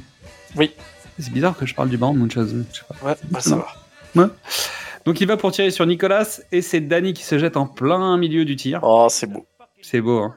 Oui. 0.54 0.70
C'est 1.18 1.32
bizarre 1.32 1.56
que 1.56 1.64
je 1.64 1.74
parle 1.74 1.88
du 1.88 1.96
baron 1.96 2.12
Munchausen, 2.12 2.66
je 2.70 2.80
sais 2.80 2.84
pas. 2.86 3.06
Ouais, 3.06 3.14
bah 3.30 3.40
ça 3.40 3.56
va. 3.56 3.68
Ouais. 4.14 4.30
Donc 5.06 5.22
il 5.22 5.26
va 5.26 5.38
pour 5.38 5.50
tirer 5.50 5.70
sur 5.70 5.86
Nicolas, 5.86 6.40
et 6.52 6.60
c'est 6.60 6.80
Danny 6.80 7.14
qui 7.14 7.24
se 7.24 7.38
jette 7.38 7.56
en 7.56 7.66
plein 7.66 8.18
milieu 8.18 8.44
du 8.44 8.54
tir. 8.54 8.80
Oh, 8.82 9.06
c'est 9.08 9.26
beau. 9.26 9.46
C'est 9.80 10.02
beau, 10.02 10.18
hein. 10.18 10.36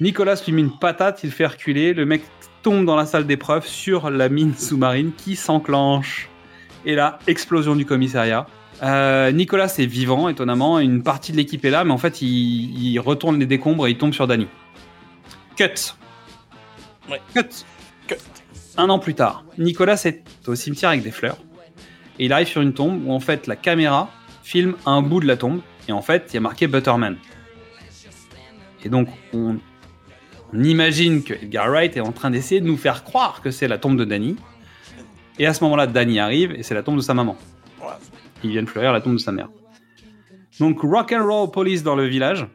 Nicolas 0.00 0.40
lui 0.46 0.52
met 0.52 0.60
une 0.60 0.78
patate, 0.78 1.24
il 1.24 1.32
fait 1.32 1.46
reculer, 1.46 1.94
le 1.94 2.06
mec 2.06 2.22
tombe 2.62 2.84
dans 2.84 2.94
la 2.94 3.06
salle 3.06 3.26
d'épreuve 3.26 3.66
sur 3.66 4.08
la 4.08 4.28
mine 4.28 4.54
sous-marine 4.54 5.10
qui 5.16 5.34
s'enclenche. 5.34 6.28
Et 6.86 6.94
là, 6.94 7.18
explosion 7.26 7.74
du 7.74 7.84
commissariat. 7.84 8.46
Euh, 8.82 9.32
Nicolas 9.32 9.74
est 9.78 9.86
vivant, 9.86 10.28
étonnamment, 10.28 10.78
une 10.78 11.02
partie 11.02 11.32
de 11.32 11.36
l'équipe 11.36 11.64
est 11.64 11.70
là, 11.70 11.84
mais 11.84 11.92
en 11.92 11.98
fait, 11.98 12.22
il, 12.22 12.92
il 12.92 12.98
retourne 13.00 13.38
les 13.38 13.46
décombres 13.46 13.86
et 13.86 13.90
il 13.90 13.98
tombe 13.98 14.12
sur 14.12 14.26
Danny. 14.26 14.46
Cut. 15.56 15.94
Ouais. 17.10 17.20
Cut. 17.34 17.64
Cut. 18.06 18.16
Un 18.76 18.90
an 18.90 19.00
plus 19.00 19.14
tard, 19.14 19.44
Nicolas 19.58 20.00
est 20.04 20.22
au 20.46 20.54
cimetière 20.54 20.90
avec 20.90 21.02
des 21.02 21.10
fleurs. 21.10 21.38
Et 22.20 22.26
il 22.26 22.32
arrive 22.32 22.46
sur 22.46 22.60
une 22.60 22.74
tombe 22.74 23.04
où 23.04 23.12
en 23.12 23.20
fait 23.20 23.46
la 23.46 23.56
caméra 23.56 24.08
filme 24.44 24.76
un 24.86 25.02
bout 25.02 25.20
de 25.20 25.26
la 25.26 25.36
tombe. 25.36 25.60
Et 25.88 25.92
en 25.92 26.02
fait, 26.02 26.26
il 26.30 26.34
y 26.34 26.36
a 26.36 26.40
marqué 26.40 26.66
Butterman. 26.66 27.16
Et 28.84 28.88
donc, 28.88 29.08
on, 29.32 29.56
on 30.52 30.62
imagine 30.62 31.22
que 31.22 31.34
Edgar 31.34 31.68
Wright 31.70 31.96
est 31.96 32.00
en 32.00 32.12
train 32.12 32.30
d'essayer 32.30 32.60
de 32.60 32.66
nous 32.66 32.76
faire 32.76 33.04
croire 33.04 33.40
que 33.42 33.50
c'est 33.50 33.68
la 33.68 33.78
tombe 33.78 33.96
de 33.96 34.04
Danny. 34.04 34.36
Et 35.38 35.46
à 35.46 35.54
ce 35.54 35.64
moment-là, 35.64 35.86
Danny 35.86 36.20
arrive 36.20 36.52
et 36.52 36.62
c'est 36.62 36.74
la 36.74 36.82
tombe 36.82 36.96
de 36.96 37.02
sa 37.02 37.14
maman. 37.14 37.36
Ils 38.44 38.50
viennent 38.50 38.66
fleurir 38.66 38.92
la 38.92 39.00
tombe 39.00 39.14
de 39.14 39.18
sa 39.18 39.32
mère. 39.32 39.48
Donc 40.60 40.80
rock 40.82 41.12
and 41.12 41.26
roll 41.26 41.50
police 41.50 41.82
dans 41.82 41.96
le 41.96 42.06
village. 42.06 42.46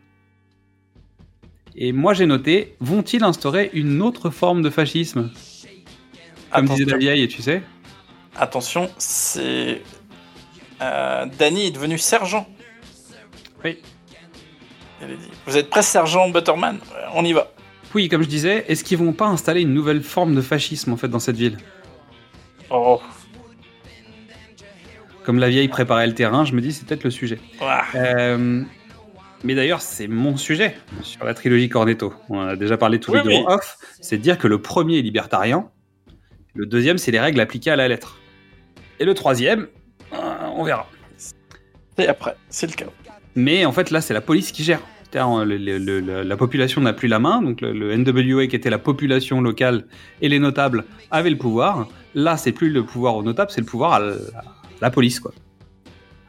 Et 1.76 1.92
moi 1.92 2.14
j'ai 2.14 2.26
noté, 2.26 2.76
vont-ils 2.80 3.24
instaurer 3.24 3.70
une 3.74 4.02
autre 4.02 4.30
forme 4.30 4.62
de 4.62 4.70
fascisme? 4.70 5.32
Comme 6.52 6.68
disait 6.68 6.86
la 6.86 6.98
vieille, 6.98 7.28
tu 7.28 7.42
sais? 7.42 7.64
Attention, 8.36 8.90
c'est. 8.98 9.82
Euh, 10.82 11.26
Danny 11.38 11.68
est 11.68 11.72
devenu 11.72 11.98
sergent. 11.98 12.48
Oui. 13.64 13.80
Vous 15.46 15.58
êtes 15.58 15.70
prêt, 15.70 15.82
sergent 15.82 16.30
Butterman? 16.30 16.80
On 17.16 17.26
y 17.26 17.34
va. 17.34 17.52
Oui, 17.96 18.10
comme 18.10 18.24
je 18.24 18.28
disais, 18.28 18.66
est-ce 18.68 18.84
qu'ils 18.84 18.98
vont 18.98 19.14
pas 19.14 19.28
installer 19.28 19.62
une 19.62 19.74
nouvelle 19.74 20.02
forme 20.02 20.36
de 20.36 20.42
fascisme 20.42 20.94
en 20.94 20.98
fait 20.98 21.08
dans 21.08 21.20
cette 21.20 21.36
ville? 21.36 21.58
Oh. 22.70 23.02
Comme 25.24 25.40
la 25.40 25.50
vieille 25.50 25.68
préparait 25.70 26.08
le 26.08 26.14
terrain, 26.14 26.44
je 26.46 26.54
me 26.54 26.62
dis 26.62 26.72
c'est 26.74 26.86
peut-être 26.86 27.04
le 27.04 27.10
sujet. 27.12 27.40
Euh, 27.96 28.62
mais 29.44 29.56
d'ailleurs, 29.56 29.82
c'est 29.82 30.08
mon 30.08 30.36
sujet 30.38 30.76
sur 31.02 31.24
la 31.26 31.34
trilogie 31.34 31.70
Cornetto. 31.70 32.14
On 32.30 32.40
en 32.40 32.48
a 32.48 32.56
déjà 32.56 32.78
parlé 32.78 33.00
tous 33.00 33.12
Oui, 33.12 33.18
les 33.20 33.24
deux 33.24 33.30
oui. 33.30 33.44
en 33.48 33.54
off. 33.56 33.78
C'est 34.02 34.18
de 34.18 34.22
dire 34.22 34.38
que 34.38 34.48
le 34.48 34.62
premier 34.62 35.00
est 35.00 35.02
libertarien, 35.02 35.70
le 36.56 36.66
deuxième, 36.66 36.98
c'est 36.98 37.12
les 37.12 37.20
règles 37.20 37.40
appliquées 37.40 37.72
à 37.72 37.76
la 37.76 37.88
lettre. 37.88 38.20
Et 39.00 39.06
le 39.06 39.14
troisième, 39.14 39.68
euh, 40.14 40.18
on 40.56 40.64
verra. 40.64 40.88
Et 41.98 42.08
après, 42.08 42.36
c'est 42.50 42.68
le 42.68 42.74
chaos. 42.74 42.92
Mais 43.36 43.66
en 43.66 43.72
fait, 43.72 43.92
là, 43.92 44.02
c'est 44.02 44.14
la 44.14 44.22
police 44.22 44.52
qui 44.52 44.64
gère. 44.64 44.82
C'est-à-dire, 45.12 45.46
le- 45.46 45.58
le- 45.58 45.78
le- 45.78 46.00
le- 46.00 46.24
la 46.24 46.38
population 46.38 46.82
n'a 46.82 46.92
plus 46.94 47.08
la 47.08 47.20
main, 47.20 47.42
donc 47.42 47.62
le, 47.62 47.72
le 47.72 47.92
NWA, 47.98 48.48
qui 48.48 48.56
était 48.56 48.70
la 48.72 48.80
population 48.80 49.42
locale, 49.42 49.86
et 50.22 50.30
les 50.30 50.40
notables 50.40 50.86
avaient 51.12 51.30
le 51.30 51.38
pouvoir. 51.38 51.88
Là, 52.16 52.36
c'est 52.38 52.52
plus 52.52 52.70
le 52.72 52.84
pouvoir 52.84 53.16
aux 53.16 53.24
notables, 53.24 53.52
c'est 53.52 53.62
le 53.62 53.66
pouvoir 53.68 53.94
à 53.94 54.00
la, 54.84 54.92
police, 54.92 55.20
quoi. 55.20 55.32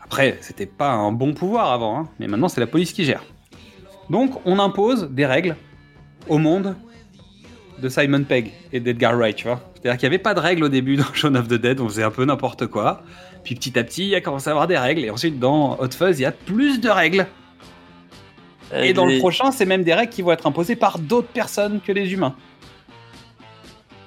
Après, 0.03 0.39
c'était 0.41 0.67
pas 0.67 0.91
un 0.91 1.13
bon 1.13 1.35
pouvoir 1.35 1.73
avant, 1.73 1.99
hein, 1.99 2.09
mais 2.19 2.27
maintenant, 2.27 2.49
c'est 2.49 2.61
la 2.61 2.67
police 2.67 2.93
qui 2.93 3.05
gère. 3.05 3.25
Donc, 4.11 4.41
on 4.45 4.59
impose 4.59 5.09
des 5.11 5.27
règles 5.27 5.57
au 6.29 6.39
monde 6.39 6.77
de 7.81 7.89
Simon 7.89 8.25
Pegg 8.25 8.53
et 8.73 8.81
d'Edgar 8.81 9.17
Wright, 9.17 9.37
tu 9.37 9.49
vois. 9.49 9.61
C'est-à-dire 9.75 9.99
qu'il 9.99 10.09
n'y 10.09 10.15
avait 10.15 10.23
pas 10.23 10.35
de 10.35 10.41
règles 10.41 10.65
au 10.65 10.69
début 10.69 10.97
dans 10.97 11.05
Shaun 11.15 11.35
of 11.35 11.49
the 11.49 11.55
Dead, 11.55 11.81
on 11.81 11.89
faisait 11.89 12.03
un 12.03 12.11
peu 12.11 12.25
n'importe 12.25 12.67
quoi. 12.67 13.03
Puis 13.43 13.55
petit 13.55 13.79
à 13.79 13.85
petit, 13.85 14.09
il 14.09 14.15
a 14.15 14.21
commencé 14.21 14.49
à 14.49 14.53
avoir 14.53 14.67
des 14.67 14.79
règles. 14.79 15.05
Et 15.05 15.11
ensuite, 15.11 15.39
dans 15.39 15.79
Hot 15.79 15.91
Fuzz, 15.91 16.19
il 16.19 16.23
y 16.23 16.27
a 16.27 16.33
plus 16.33 16.81
de 16.81 16.89
règles. 16.89 17.27
Et 18.73 18.93
dans 18.93 19.07
le 19.07 19.19
prochain, 19.19 19.51
c'est 19.51 19.67
même 19.67 19.85
des 19.85 19.95
règles 19.95 20.11
qui 20.11 20.23
vont 20.23 20.33
être 20.33 20.47
imposées 20.47 20.77
par 20.77 20.99
d'autres 20.99 21.29
personnes 21.29 21.81
que 21.81 21.93
les 21.93 22.13
humains. 22.13 22.35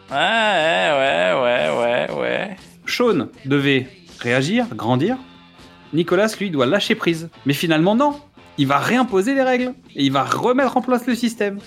Ouais, 0.09 0.17
ouais, 0.17 1.33
ouais, 1.41 1.69
ouais, 1.79 2.19
ouais. 2.19 2.55
Sean 2.85 3.27
devait 3.45 3.87
réagir, 4.19 4.67
grandir. 4.75 5.17
Nicolas, 5.93 6.27
lui, 6.39 6.49
doit 6.49 6.65
lâcher 6.65 6.95
prise. 6.95 7.29
Mais 7.45 7.53
finalement, 7.53 7.95
non. 7.95 8.19
Il 8.57 8.67
va 8.67 8.79
réimposer 8.79 9.35
les 9.35 9.43
règles. 9.43 9.73
Et 9.95 10.05
il 10.05 10.11
va 10.11 10.23
remettre 10.23 10.77
en 10.77 10.81
place 10.81 11.05
le 11.05 11.15
système. 11.15 11.59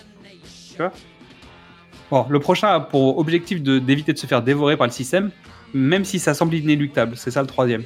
Tu 0.70 0.76
vois? 0.76 0.92
Bon, 2.10 2.26
le 2.28 2.40
prochain 2.40 2.68
a 2.68 2.80
pour 2.80 3.18
objectif 3.18 3.62
de- 3.62 3.78
d'éviter 3.78 4.12
de, 4.12 4.18
se 4.18 4.26
faire 4.26 4.42
dévorer 4.42 4.76
par 4.76 4.86
le 4.86 4.92
système, 4.92 5.30
même 5.72 6.04
si 6.04 6.18
ça 6.18 6.34
semble 6.34 6.54
inéluctable. 6.54 7.16
C'est 7.16 7.30
ça 7.30 7.40
le 7.40 7.46
troisième. 7.46 7.84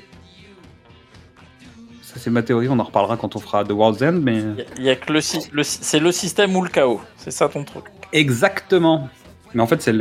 Ça, 2.00 2.14
c'est 2.18 2.30
ma 2.30 2.42
théorie. 2.42 2.68
On 2.68 2.78
en 2.78 2.84
reparlera 2.84 3.16
quand 3.18 3.36
on 3.36 3.38
fera 3.40 3.64
The 3.64 3.72
World's 3.72 4.00
End, 4.02 4.20
mais. 4.22 4.42
Il 4.78 4.84
y 4.84 4.88
a 4.90 4.96
que 4.96 5.12
le, 5.12 5.20
c'est 5.20 6.00
le 6.00 6.12
système 6.12 6.56
ou 6.56 6.62
le 6.62 6.70
chaos. 6.70 7.00
C'est 7.16 7.30
ça 7.30 7.48
ton 7.48 7.64
truc. 7.64 7.84
Exactement. 8.12 9.08
Mais 9.52 9.62
en 9.62 9.66
fait, 9.66 9.82
c'est 9.82 9.94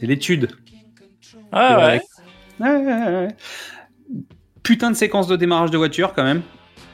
l'étude. 0.00 0.48
Ah. 1.52 1.78
Ouais, 1.86 2.00
ouais, 2.60 2.76
ouais. 2.76 3.28
Putain 4.62 4.90
de 4.90 4.96
séquence 4.96 5.26
de 5.26 5.36
démarrage 5.36 5.70
de 5.70 5.78
voiture 5.78 6.12
quand 6.14 6.24
même. 6.24 6.42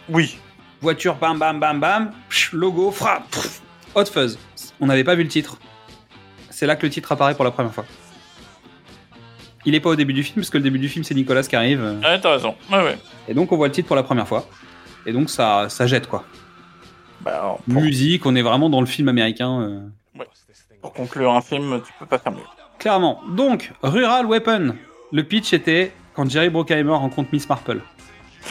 Oui. 0.09 0.39
Voiture, 0.80 1.16
bam, 1.16 1.39
bam, 1.39 1.60
bam, 1.60 1.80
bam. 1.80 2.12
Pff, 2.28 2.52
logo, 2.52 2.90
frappe. 2.90 3.28
pff, 3.30 3.60
Hot 3.94 4.06
Fuzz. 4.06 4.39
On 4.80 4.86
n'avait 4.86 5.05
pas 5.05 5.14
vu 5.14 5.22
le 5.22 5.28
titre. 5.28 5.59
C'est 6.51 6.66
là 6.66 6.76
que 6.76 6.86
le 6.86 6.90
titre 6.90 7.12
apparaît 7.12 7.35
pour 7.35 7.44
la 7.44 7.51
première 7.51 7.72
fois. 7.74 7.85
Il 9.64 9.74
est 9.74 9.80
pas 9.80 9.90
au 9.90 9.97
début 9.97 10.12
du 10.14 10.22
film, 10.22 10.36
parce 10.36 10.51
que 10.51 10.56
le 10.56 10.62
début 10.64 10.78
du 10.78 10.89
film, 10.89 11.05
c'est 11.05 11.14
Nicolas 11.14 11.43
qui 11.43 11.56
arrive. 11.56 11.82
Ouais, 12.02 12.20
t'as 12.20 12.32
raison. 12.32 12.55
Ouais, 12.70 12.82
ouais. 12.82 12.98
Et 13.28 13.35
donc, 13.35 13.52
on 13.52 13.56
voit 13.56 13.66
le 13.66 13.72
titre 13.72 13.86
pour 13.89 13.97
la 13.97 14.02
première 14.02 14.26
fois. 14.26 14.48
Et 15.05 15.12
donc, 15.12 15.28
ça, 15.30 15.68
ça 15.68 15.86
jette, 15.86 16.06
quoi. 16.06 16.24
Bah, 17.20 17.32
alors, 17.39 17.59
pour, 17.59 17.82
Musique, 17.82 18.24
on 18.24 18.35
est 18.35 18.43
vraiment 18.43 18.70
dans 18.70 18.80
le 18.80 18.86
film 18.86 19.09
américain. 19.09 19.60
euh, 19.60 20.24
pour 20.80 20.93
conclure 20.93 21.32
un 21.32 21.43
film, 21.43 21.82
tu 21.85 21.93
peux 21.98 22.06
pas 22.06 22.18
faire 22.18 22.32
mieux. 22.32 22.39
Clairement. 22.78 23.20
Donc, 23.28 23.72
Rural 23.82 24.26
Weapon. 24.26 24.76
Le 25.12 25.22
pitch 25.24 25.52
était 25.52 25.93
quand 26.19 26.28
Jerry 26.28 26.51
Bruckheimer 26.51 26.90
rencontre 26.90 27.28
Miss 27.32 27.49
Marple. 27.49 27.81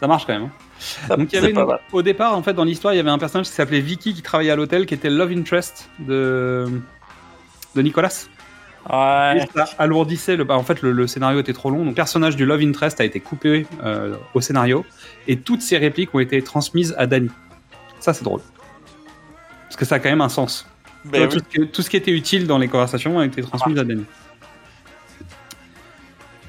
Ça 0.00 0.06
marche 0.06 0.24
quand 0.26 0.34
même. 0.34 0.44
hein. 0.44 0.50
Ça- 0.78 1.16
Donc, 1.16 1.32
il 1.32 1.34
y 1.34 1.38
avait 1.38 1.50
une- 1.50 1.66
au 1.92 2.02
départ, 2.02 2.36
en 2.36 2.42
fait, 2.44 2.52
dans 2.54 2.62
l'histoire, 2.62 2.94
il 2.94 2.98
y 2.98 3.00
avait 3.00 3.10
un 3.10 3.18
personnage 3.18 3.46
qui 3.48 3.52
s'appelait 3.52 3.80
Vicky 3.80 4.14
qui 4.14 4.22
travaillait 4.22 4.52
à 4.52 4.56
l'hôtel, 4.56 4.86
qui 4.86 4.94
était 4.94 5.10
le 5.10 5.16
love 5.16 5.32
interest 5.32 5.90
de, 5.98 6.66
de 7.74 7.82
Nicolas. 7.82 8.26
Ouais. 8.88 9.38
Et 9.42 9.46
ça 9.58 9.66
alourdissait 9.78 10.36
le. 10.36 10.44
bah, 10.44 10.56
en 10.56 10.62
fait, 10.62 10.80
le, 10.82 10.92
le 10.92 11.06
scénario 11.08 11.40
était 11.40 11.52
trop 11.52 11.70
long. 11.70 11.78
Donc, 11.78 11.88
le 11.88 11.94
personnage 11.94 12.36
du 12.36 12.46
love 12.46 12.60
interest 12.60 13.00
a 13.00 13.04
été 13.04 13.18
coupé 13.18 13.66
euh, 13.82 14.14
au 14.34 14.40
scénario 14.40 14.86
et 15.26 15.36
toutes 15.40 15.62
ses 15.62 15.78
répliques 15.78 16.14
ont 16.14 16.20
été 16.20 16.40
transmises 16.42 16.94
à 16.96 17.08
Danny. 17.08 17.30
Ça, 17.98 18.14
c'est 18.14 18.22
drôle. 18.24 18.40
Parce 19.64 19.76
que 19.76 19.84
ça 19.84 19.96
a 19.96 19.98
quand 19.98 20.08
même 20.10 20.20
un 20.20 20.28
sens. 20.28 20.64
Ben 21.04 21.28
tout, 21.28 21.36
oui. 21.38 21.42
ce 21.52 21.58
que- 21.58 21.64
tout 21.64 21.82
ce 21.82 21.90
qui 21.90 21.96
était 21.96 22.10
utile 22.10 22.46
dans 22.46 22.58
les 22.58 22.68
conversations 22.68 23.18
a 23.18 23.24
été 23.26 23.42
transmis 23.42 23.78
à 23.78 23.84
Danny. 23.84 24.04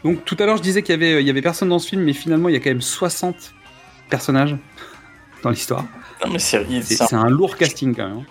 Donc 0.04 0.24
tout 0.26 0.38
à 0.40 0.46
l'heure 0.46 0.58
je 0.58 0.62
disais 0.62 0.82
qu'il 0.82 0.94
y 0.94 0.98
avait, 0.98 1.22
il 1.22 1.28
y 1.28 1.30
avait 1.30 1.42
personne 1.42 1.70
dans 1.70 1.80
ce 1.80 1.90
film, 1.90 2.04
mais 2.04 2.14
finalement 2.14 2.50
il 2.50 2.54
y 2.54 2.56
a 2.56 2.60
quand 2.60 2.70
même 2.70 2.82
60 2.82 3.54
personnages 4.10 4.56
dans 5.44 5.50
l'histoire. 5.50 5.86
Non, 6.26 6.32
mais 6.32 6.40
c'est 6.40 7.14
un- 7.14 7.30
lourd 7.30 7.58
casting 7.58 7.96
quand 7.96 8.08
même. 8.08 8.18
hein. 8.20 8.24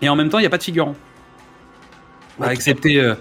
Et 0.00 0.08
en 0.08 0.16
même 0.16 0.28
temps 0.28 0.38
il 0.38 0.42
n'y 0.42 0.46
a 0.46 0.50
pas 0.50 0.58
de 0.58 0.62
figurant. 0.64 0.94
Bah, 2.38 2.46
Ouais, 2.48 2.54
excepté, 2.54 2.98
euh, 2.98 3.14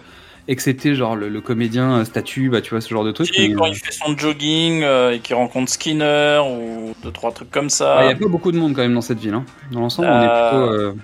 excepté 0.48 0.96
genre 0.96 1.16
le, 1.16 1.30
le 1.30 1.42
comédien 1.42 1.98
euh, 1.98 2.06
statue, 2.06 2.50
bah, 2.50 2.62
tu 2.62 2.72
vois 2.72 2.82
ce 2.82 2.90
genre 2.90 3.04
de 3.04 3.12
truc. 3.12 3.30
Mais, 3.38 3.52
quand 3.54 3.66
euh, 3.66 3.70
il 3.70 3.76
fait 3.76 3.92
son 3.92 4.18
jogging 4.18 4.82
euh, 4.84 5.12
et 5.12 5.20
qu'il 5.20 5.36
rencontre 5.36 5.72
Skinner 5.72 6.42
ou 6.44 6.96
deux 7.04 7.12
trois 7.12 7.32
trucs 7.32 7.52
comme 7.52 7.66
bah, 7.66 7.70
ça. 7.70 7.98
Il 8.04 8.08
n'y 8.08 8.14
a 8.14 8.16
pas 8.16 8.28
beaucoup 8.28 8.52
de 8.52 8.58
monde 8.58 8.74
quand 8.74 8.82
même 8.82 8.94
dans 8.96 9.02
cette 9.02 9.20
ville. 9.20 9.34
hein. 9.36 9.46
Dans 9.72 9.82
l'ensemble 9.82 10.08
on 10.08 10.22
est 10.22 10.28
Euh, 10.28 10.50
plutôt 10.50 10.74
euh, 10.74 10.96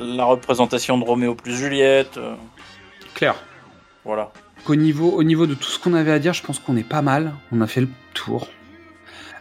La 0.00 0.24
représentation 0.24 0.98
de 0.98 1.04
Roméo 1.04 1.34
plus 1.34 1.56
Juliette. 1.56 2.16
euh, 2.18 2.34
clair. 3.14 3.34
voilà. 4.04 4.30
qu'au 4.64 4.74
niveau, 4.74 5.10
au 5.10 5.22
niveau 5.22 5.46
de 5.46 5.54
tout 5.54 5.68
ce 5.70 5.78
qu'on 5.78 5.94
avait 5.94 6.12
à 6.12 6.18
dire, 6.18 6.32
je 6.34 6.42
pense 6.42 6.58
qu'on 6.58 6.76
est 6.76 6.88
pas 6.88 7.02
mal. 7.02 7.32
On 7.52 7.60
a 7.60 7.66
fait 7.66 7.80
le 7.80 7.88
tour. 8.14 8.48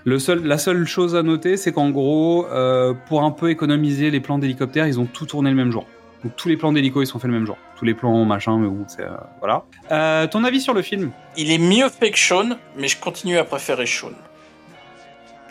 Le 0.04 0.20
seul, 0.20 0.44
la 0.46 0.58
seule 0.60 0.86
chose 0.86 1.16
à 1.16 1.24
noter, 1.24 1.58
c'est 1.58 1.72
qu'en 1.72 1.90
gros, 1.90 2.46
euh, 2.48 2.94
pour 3.08 3.24
un 3.24 3.32
peu 3.32 3.50
économiser 3.50 4.12
les 4.12 4.20
plans 4.20 4.38
d'hélicoptère, 4.38 4.86
ils 4.88 5.00
ont 5.00 5.06
tout 5.06 5.26
tourné 5.26 5.50
le 5.50 5.56
même 5.56 5.72
jour. 5.72 5.88
Donc 6.24 6.36
tous 6.36 6.48
les 6.48 6.58
plans 6.58 6.72
d'hélico, 6.72 7.02
ils 7.02 7.08
sont 7.08 7.18
faits 7.20 7.30
le 7.30 7.36
même 7.36 7.46
jour. 7.48 7.58
Tous 7.78 7.86
les 7.86 7.94
plans, 7.96 8.24
machin, 8.24 8.58
mais 8.60 8.68
bon, 8.68 8.86
c'est... 8.88 9.02
euh, 9.02 9.10
voilà. 9.40 9.64
Euh, 9.92 10.28
ton 10.28 10.44
avis 10.44 10.62
sur 10.62 10.74
le 10.76 10.82
film? 10.84 11.12
Il 11.38 11.52
est 11.52 11.58
mieux 11.58 11.90
fait 11.90 12.12
que 12.12 12.20
Sean, 12.20 12.58
mais 12.78 12.88
je 12.88 12.98
continue 13.00 13.38
à 13.38 13.44
préférer 13.44 13.86
Sean. 13.88 14.12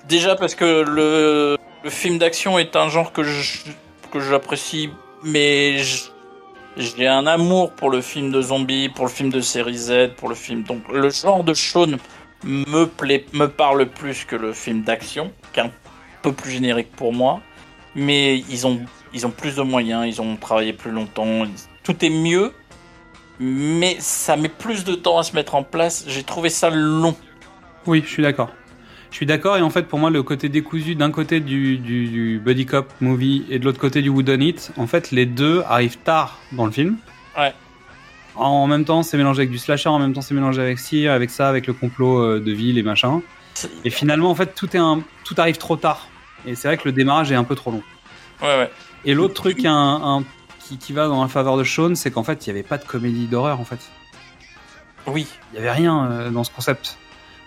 Déjà 0.08 0.36
parce 0.36 0.54
que 0.54 0.82
le, 0.82 1.56
le 1.82 1.90
film 1.90 2.18
d'action 2.18 2.58
est 2.58 2.76
un 2.76 2.88
genre 2.88 3.12
que 3.12 3.22
je- 3.24 3.58
que 4.14 4.20
j'apprécie, 4.20 4.90
mais 5.24 5.78
j'ai 6.76 7.08
un 7.08 7.26
amour 7.26 7.72
pour 7.72 7.90
le 7.90 8.00
film 8.00 8.30
de 8.30 8.40
zombies, 8.40 8.88
pour 8.88 9.06
le 9.06 9.10
film 9.10 9.30
de 9.30 9.40
série 9.40 9.76
Z, 9.76 10.10
pour 10.16 10.28
le 10.28 10.36
film. 10.36 10.62
Donc 10.62 10.82
le 10.88 11.10
genre 11.10 11.42
de 11.42 11.52
Sean 11.52 11.96
me 12.44 12.84
plaît, 12.84 13.26
me 13.32 13.46
parle 13.46 13.86
plus 13.86 14.24
que 14.24 14.36
le 14.36 14.52
film 14.52 14.82
d'action, 14.82 15.32
qui 15.52 15.58
est 15.58 15.64
un 15.64 15.72
peu 16.22 16.32
plus 16.32 16.52
générique 16.52 16.92
pour 16.92 17.12
moi. 17.12 17.40
Mais 17.96 18.38
ils 18.38 18.68
ont, 18.68 18.80
ils 19.12 19.26
ont 19.26 19.32
plus 19.32 19.56
de 19.56 19.62
moyens, 19.62 20.06
ils 20.06 20.22
ont 20.22 20.36
travaillé 20.36 20.72
plus 20.72 20.92
longtemps, 20.92 21.44
tout 21.82 22.04
est 22.04 22.10
mieux, 22.10 22.52
mais 23.40 23.96
ça 23.98 24.36
met 24.36 24.48
plus 24.48 24.84
de 24.84 24.94
temps 24.94 25.18
à 25.18 25.24
se 25.24 25.34
mettre 25.34 25.56
en 25.56 25.64
place. 25.64 26.04
J'ai 26.06 26.22
trouvé 26.22 26.50
ça 26.50 26.70
long. 26.70 27.16
Oui, 27.84 28.00
je 28.04 28.10
suis 28.10 28.22
d'accord. 28.22 28.50
Je 29.14 29.18
suis 29.18 29.26
d'accord, 29.26 29.56
et 29.56 29.62
en 29.62 29.70
fait, 29.70 29.84
pour 29.86 30.00
moi, 30.00 30.10
le 30.10 30.24
côté 30.24 30.48
décousu 30.48 30.96
d'un 30.96 31.12
côté 31.12 31.38
du, 31.38 31.78
du, 31.78 32.08
du 32.08 32.40
Buddy 32.44 32.66
Cop 32.66 32.92
movie 33.00 33.44
et 33.48 33.60
de 33.60 33.64
l'autre 33.64 33.78
côté 33.78 34.02
du 34.02 34.08
Wooden 34.08 34.42
It, 34.42 34.72
en 34.76 34.88
fait, 34.88 35.12
les 35.12 35.24
deux 35.24 35.62
arrivent 35.68 35.98
tard 35.98 36.40
dans 36.50 36.66
le 36.66 36.72
film. 36.72 36.96
Ouais. 37.38 37.54
En 38.34 38.66
même 38.66 38.84
temps, 38.84 39.04
c'est 39.04 39.16
mélangé 39.16 39.42
avec 39.42 39.52
du 39.52 39.58
slasher, 39.58 39.88
en 39.88 40.00
même 40.00 40.14
temps, 40.14 40.20
c'est 40.20 40.34
mélangé 40.34 40.60
avec 40.60 40.80
ci, 40.80 41.06
avec 41.06 41.30
ça, 41.30 41.48
avec 41.48 41.68
le 41.68 41.74
complot 41.74 42.18
euh, 42.24 42.40
de 42.40 42.50
ville 42.50 42.76
et 42.76 42.82
machin. 42.82 43.22
Et 43.84 43.90
finalement, 43.90 44.32
en 44.32 44.34
fait, 44.34 44.52
tout, 44.56 44.74
est 44.74 44.80
un, 44.80 45.00
tout 45.22 45.36
arrive 45.38 45.58
trop 45.58 45.76
tard. 45.76 46.08
Et 46.44 46.56
c'est 46.56 46.66
vrai 46.66 46.76
que 46.76 46.82
le 46.86 46.90
démarrage 46.90 47.30
est 47.30 47.36
un 47.36 47.44
peu 47.44 47.54
trop 47.54 47.70
long. 47.70 47.84
Ouais, 48.42 48.48
ouais. 48.58 48.70
Et 49.04 49.14
l'autre 49.14 49.34
truc 49.34 49.64
un, 49.64 49.72
un- 49.72 50.24
qui, 50.58 50.76
qui 50.76 50.92
va 50.92 51.06
dans 51.06 51.22
la 51.22 51.28
faveur 51.28 51.56
de 51.56 51.62
Sean, 51.62 51.94
c'est 51.94 52.10
qu'en 52.10 52.24
fait, 52.24 52.44
il 52.44 52.52
n'y 52.52 52.58
avait 52.58 52.66
pas 52.68 52.78
de 52.78 52.84
comédie 52.84 53.28
d'horreur, 53.28 53.60
en 53.60 53.64
fait. 53.64 53.78
Oui. 55.06 55.28
Il 55.52 55.60
n'y 55.60 55.60
avait 55.60 55.70
rien 55.70 56.04
euh, 56.10 56.30
dans 56.30 56.42
ce 56.42 56.50
concept. 56.50 56.98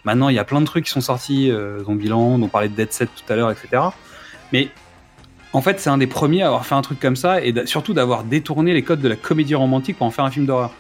Maintenant, 0.08 0.30
il 0.30 0.36
y 0.36 0.40
a 0.40 0.46
plein 0.46 0.62
de 0.62 0.66
trucs 0.66 0.86
qui 0.86 0.92
sont 0.92 1.02
sortis, 1.02 1.52
euh, 1.52 1.84
Zombieland, 1.84 2.42
on 2.42 2.48
parlait 2.48 2.70
de 2.70 2.76
Dead 2.76 2.94
Set 2.94 3.10
tout 3.14 3.34
à 3.34 3.36
l'heure, 3.36 3.52
etc. 3.52 3.84
Mais 4.54 4.70
En 5.52 5.62
fait, 5.62 5.82
c'est 5.82 5.90
un 5.90 5.98
des 5.98 6.08
premiers 6.08 6.44
à 6.44 6.48
avoir 6.48 6.66
fait 6.66 6.76
un 6.76 6.82
truc 6.82 6.98
comme 6.98 7.18
ça 7.18 7.44
et 7.44 7.54
surtout 7.66 7.94
d'avoir 7.94 8.24
détourné 8.24 8.74
les 8.74 8.84
codes 8.84 9.02
de 9.02 9.10
la 9.10 9.18
comédie 9.18 9.54
romantique 9.54 9.98
pour 9.98 10.08
en 10.08 10.12
faire 10.12 10.24
un 10.24 10.32
film 10.32 10.46
d'horreur. 10.46 10.72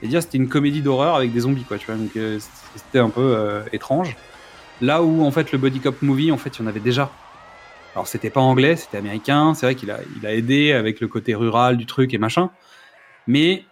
Et 0.00 0.08
dire 0.08 0.22
c'était 0.22 0.38
une 0.38 0.48
comédie 0.48 0.80
d'horreur 0.80 1.16
avec 1.16 1.34
des 1.34 1.40
zombies, 1.40 1.64
quoi, 1.64 1.76
tu 1.76 1.84
vois. 1.84 1.96
Donc 1.96 2.16
euh, 2.16 2.38
c'était 2.74 2.98
un 2.98 3.10
peu 3.10 3.36
euh, 3.36 3.60
étrange. 3.74 4.16
Là 4.80 5.02
où 5.02 5.22
en 5.22 5.30
fait 5.30 5.52
le 5.52 5.58
body 5.58 5.80
cop 5.80 6.00
movie, 6.00 6.32
en 6.32 6.38
fait, 6.38 6.56
il 6.56 6.62
y 6.62 6.64
en 6.64 6.66
avait 6.66 6.80
déjà. 6.80 7.10
Alors 7.94 8.08
c'était 8.08 8.30
pas 8.30 8.40
anglais, 8.40 8.76
c'était 8.76 8.96
américain. 8.96 9.52
C'est 9.52 9.66
vrai 9.66 9.74
qu'il 9.74 9.90
a, 9.90 9.98
a 10.24 10.32
aidé 10.32 10.72
avec 10.72 11.00
le 11.00 11.08
côté 11.08 11.34
rural 11.34 11.76
du 11.76 11.84
truc 11.84 12.14
et 12.14 12.18
machin. 12.18 12.48
Mais 13.26 13.64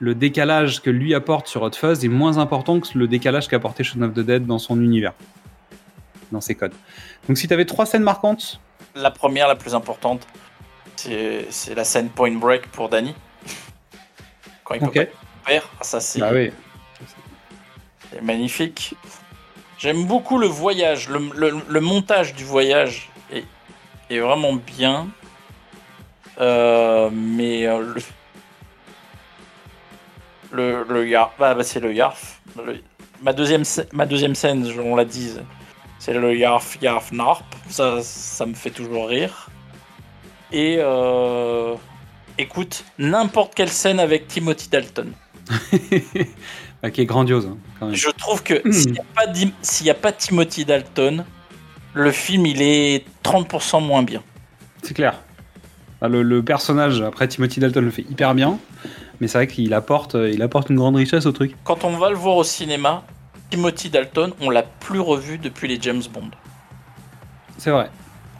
le 0.00 0.14
décalage 0.14 0.80
que 0.80 0.90
lui 0.90 1.14
apporte 1.14 1.48
sur 1.48 1.62
Hot 1.62 1.72
Fuzz 1.72 2.04
est 2.04 2.08
moins 2.08 2.38
important 2.38 2.78
que 2.80 2.96
le 2.96 3.08
décalage 3.08 3.48
qu'a 3.48 3.56
apporté 3.56 3.82
Shaun 3.84 4.02
of 4.02 4.14
the 4.14 4.20
Dead 4.20 4.46
dans 4.46 4.58
son 4.58 4.80
univers, 4.80 5.12
dans 6.32 6.40
ses 6.40 6.54
codes. 6.54 6.74
Donc 7.28 7.36
si 7.36 7.48
tu 7.48 7.54
avais 7.54 7.64
trois 7.64 7.84
scènes 7.86 8.02
marquantes, 8.04 8.60
La 8.94 9.10
première, 9.10 9.48
la 9.48 9.56
plus 9.56 9.74
importante, 9.74 10.26
c'est 10.96 11.74
la 11.74 11.84
scène 11.84 12.08
Point 12.10 12.32
Break 12.36 12.68
pour 12.68 12.88
Danny. 12.88 13.14
Quand 14.64 14.74
il 14.74 14.84
Ok. 14.84 14.94
peut 14.94 15.06
pas 15.44 15.50
faire, 15.50 15.68
ça 15.80 16.00
c'est 16.00 16.20
bah 16.20 16.30
oui, 16.32 16.50
c'est 18.12 18.22
magnifique. 18.22 18.94
J'aime 19.78 20.04
beaucoup 20.06 20.38
le 20.38 20.46
voyage, 20.48 21.08
le, 21.08 21.30
le- 21.34 21.60
le 21.68 21.80
montage 21.80 22.34
du 22.34 22.44
voyage 22.44 23.08
est, 23.32 23.44
est 24.10 24.18
vraiment 24.18 24.54
bien. 24.54 25.08
Euh, 26.40 27.10
mais 27.12 27.66
euh, 27.66 27.94
le, 27.94 28.00
le, 30.52 30.84
le 30.88 31.08
Yarf, 31.08 31.32
bah, 31.38 31.54
bah, 31.54 31.62
c'est 31.64 31.80
le 31.80 31.92
Yarf. 31.92 32.40
Le- 32.64 32.80
ma, 33.22 33.32
deuxième, 33.32 33.62
ma 33.92 34.06
deuxième 34.06 34.34
scène, 34.34 34.68
je- 34.70 34.80
on 34.80 34.96
l'a 34.96 35.04
dit, 35.04 35.32
c'est 35.98 36.14
le 36.14 36.34
Yarf, 36.36 36.78
Yarf, 36.80 37.12
Narp. 37.12 37.44
Ça, 37.68 37.98
ça 38.02 38.46
me 38.46 38.54
fait 38.54 38.70
toujours 38.70 39.08
rire. 39.08 39.48
Et 40.52 40.76
euh, 40.78 41.74
écoute, 42.38 42.84
n'importe 42.98 43.54
quelle 43.54 43.68
scène 43.68 44.00
avec 44.00 44.28
Timothy 44.28 44.68
Dalton. 44.68 45.12
Bah, 46.80 46.92
qui 46.92 47.00
est 47.00 47.06
grandiose. 47.06 47.46
hein, 47.46 47.56
quand 47.80 47.86
même. 47.86 47.94
Je 47.96 48.08
trouve 48.10 48.44
que 48.44 48.62
s'il 48.70 48.92
n'y 48.92 48.98
a, 49.00 49.92
a 49.92 49.94
pas 49.94 50.12
Timothy 50.12 50.64
Dalton, 50.64 51.24
le 51.92 52.12
film 52.12 52.46
il 52.46 52.62
est 52.62 53.04
30% 53.24 53.84
moins 53.84 54.04
bien. 54.04 54.22
C'est 54.84 54.94
clair. 54.94 55.20
Le, 56.02 56.22
le 56.22 56.42
personnage, 56.44 57.00
après 57.02 57.26
Timothy 57.26 57.58
Dalton 57.60 57.84
le 57.84 57.90
fait 57.90 58.02
hyper 58.08 58.34
bien, 58.34 58.58
mais 59.20 59.26
c'est 59.26 59.38
vrai 59.38 59.46
qu'il 59.48 59.74
apporte, 59.74 60.14
euh, 60.14 60.30
il 60.30 60.42
apporte 60.42 60.70
une 60.70 60.76
grande 60.76 60.94
richesse 60.96 61.26
au 61.26 61.32
truc. 61.32 61.56
Quand 61.64 61.82
on 61.84 61.96
va 61.96 62.10
le 62.10 62.16
voir 62.16 62.36
au 62.36 62.44
cinéma, 62.44 63.02
Timothy 63.50 63.90
Dalton, 63.90 64.32
on 64.40 64.50
l'a 64.50 64.62
plus 64.62 65.00
revu 65.00 65.38
depuis 65.38 65.66
les 65.66 65.78
James 65.80 66.02
Bond. 66.12 66.30
C'est 67.56 67.70
vrai. 67.72 67.90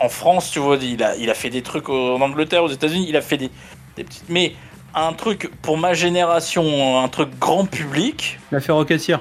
En 0.01 0.09
France, 0.09 0.53
tu 0.53 0.61
vois, 0.61 0.77
il 0.77 1.03
a, 1.03 1.17
il 1.17 1.29
a 1.31 1.35
fait 1.35 1.51
des 1.51 1.63
trucs 1.63 1.89
en 1.89 2.21
Angleterre, 2.21 2.63
aux 2.63 2.69
États-Unis, 2.69 3.07
il 3.09 3.17
a 3.17 3.23
fait 3.23 3.37
des, 3.39 3.51
des 3.97 4.05
petites. 4.05 4.29
Mais 4.29 4.55
un 4.95 5.13
truc 5.13 5.51
pour 5.61 5.77
ma 5.79 5.95
génération, 5.95 7.03
un 7.03 7.09
truc 7.09 7.31
grand 7.41 7.65
public, 7.65 8.39
Il 8.53 8.57
a 8.57 8.61
fait 8.61 8.71
Rocketeer. 8.71 9.19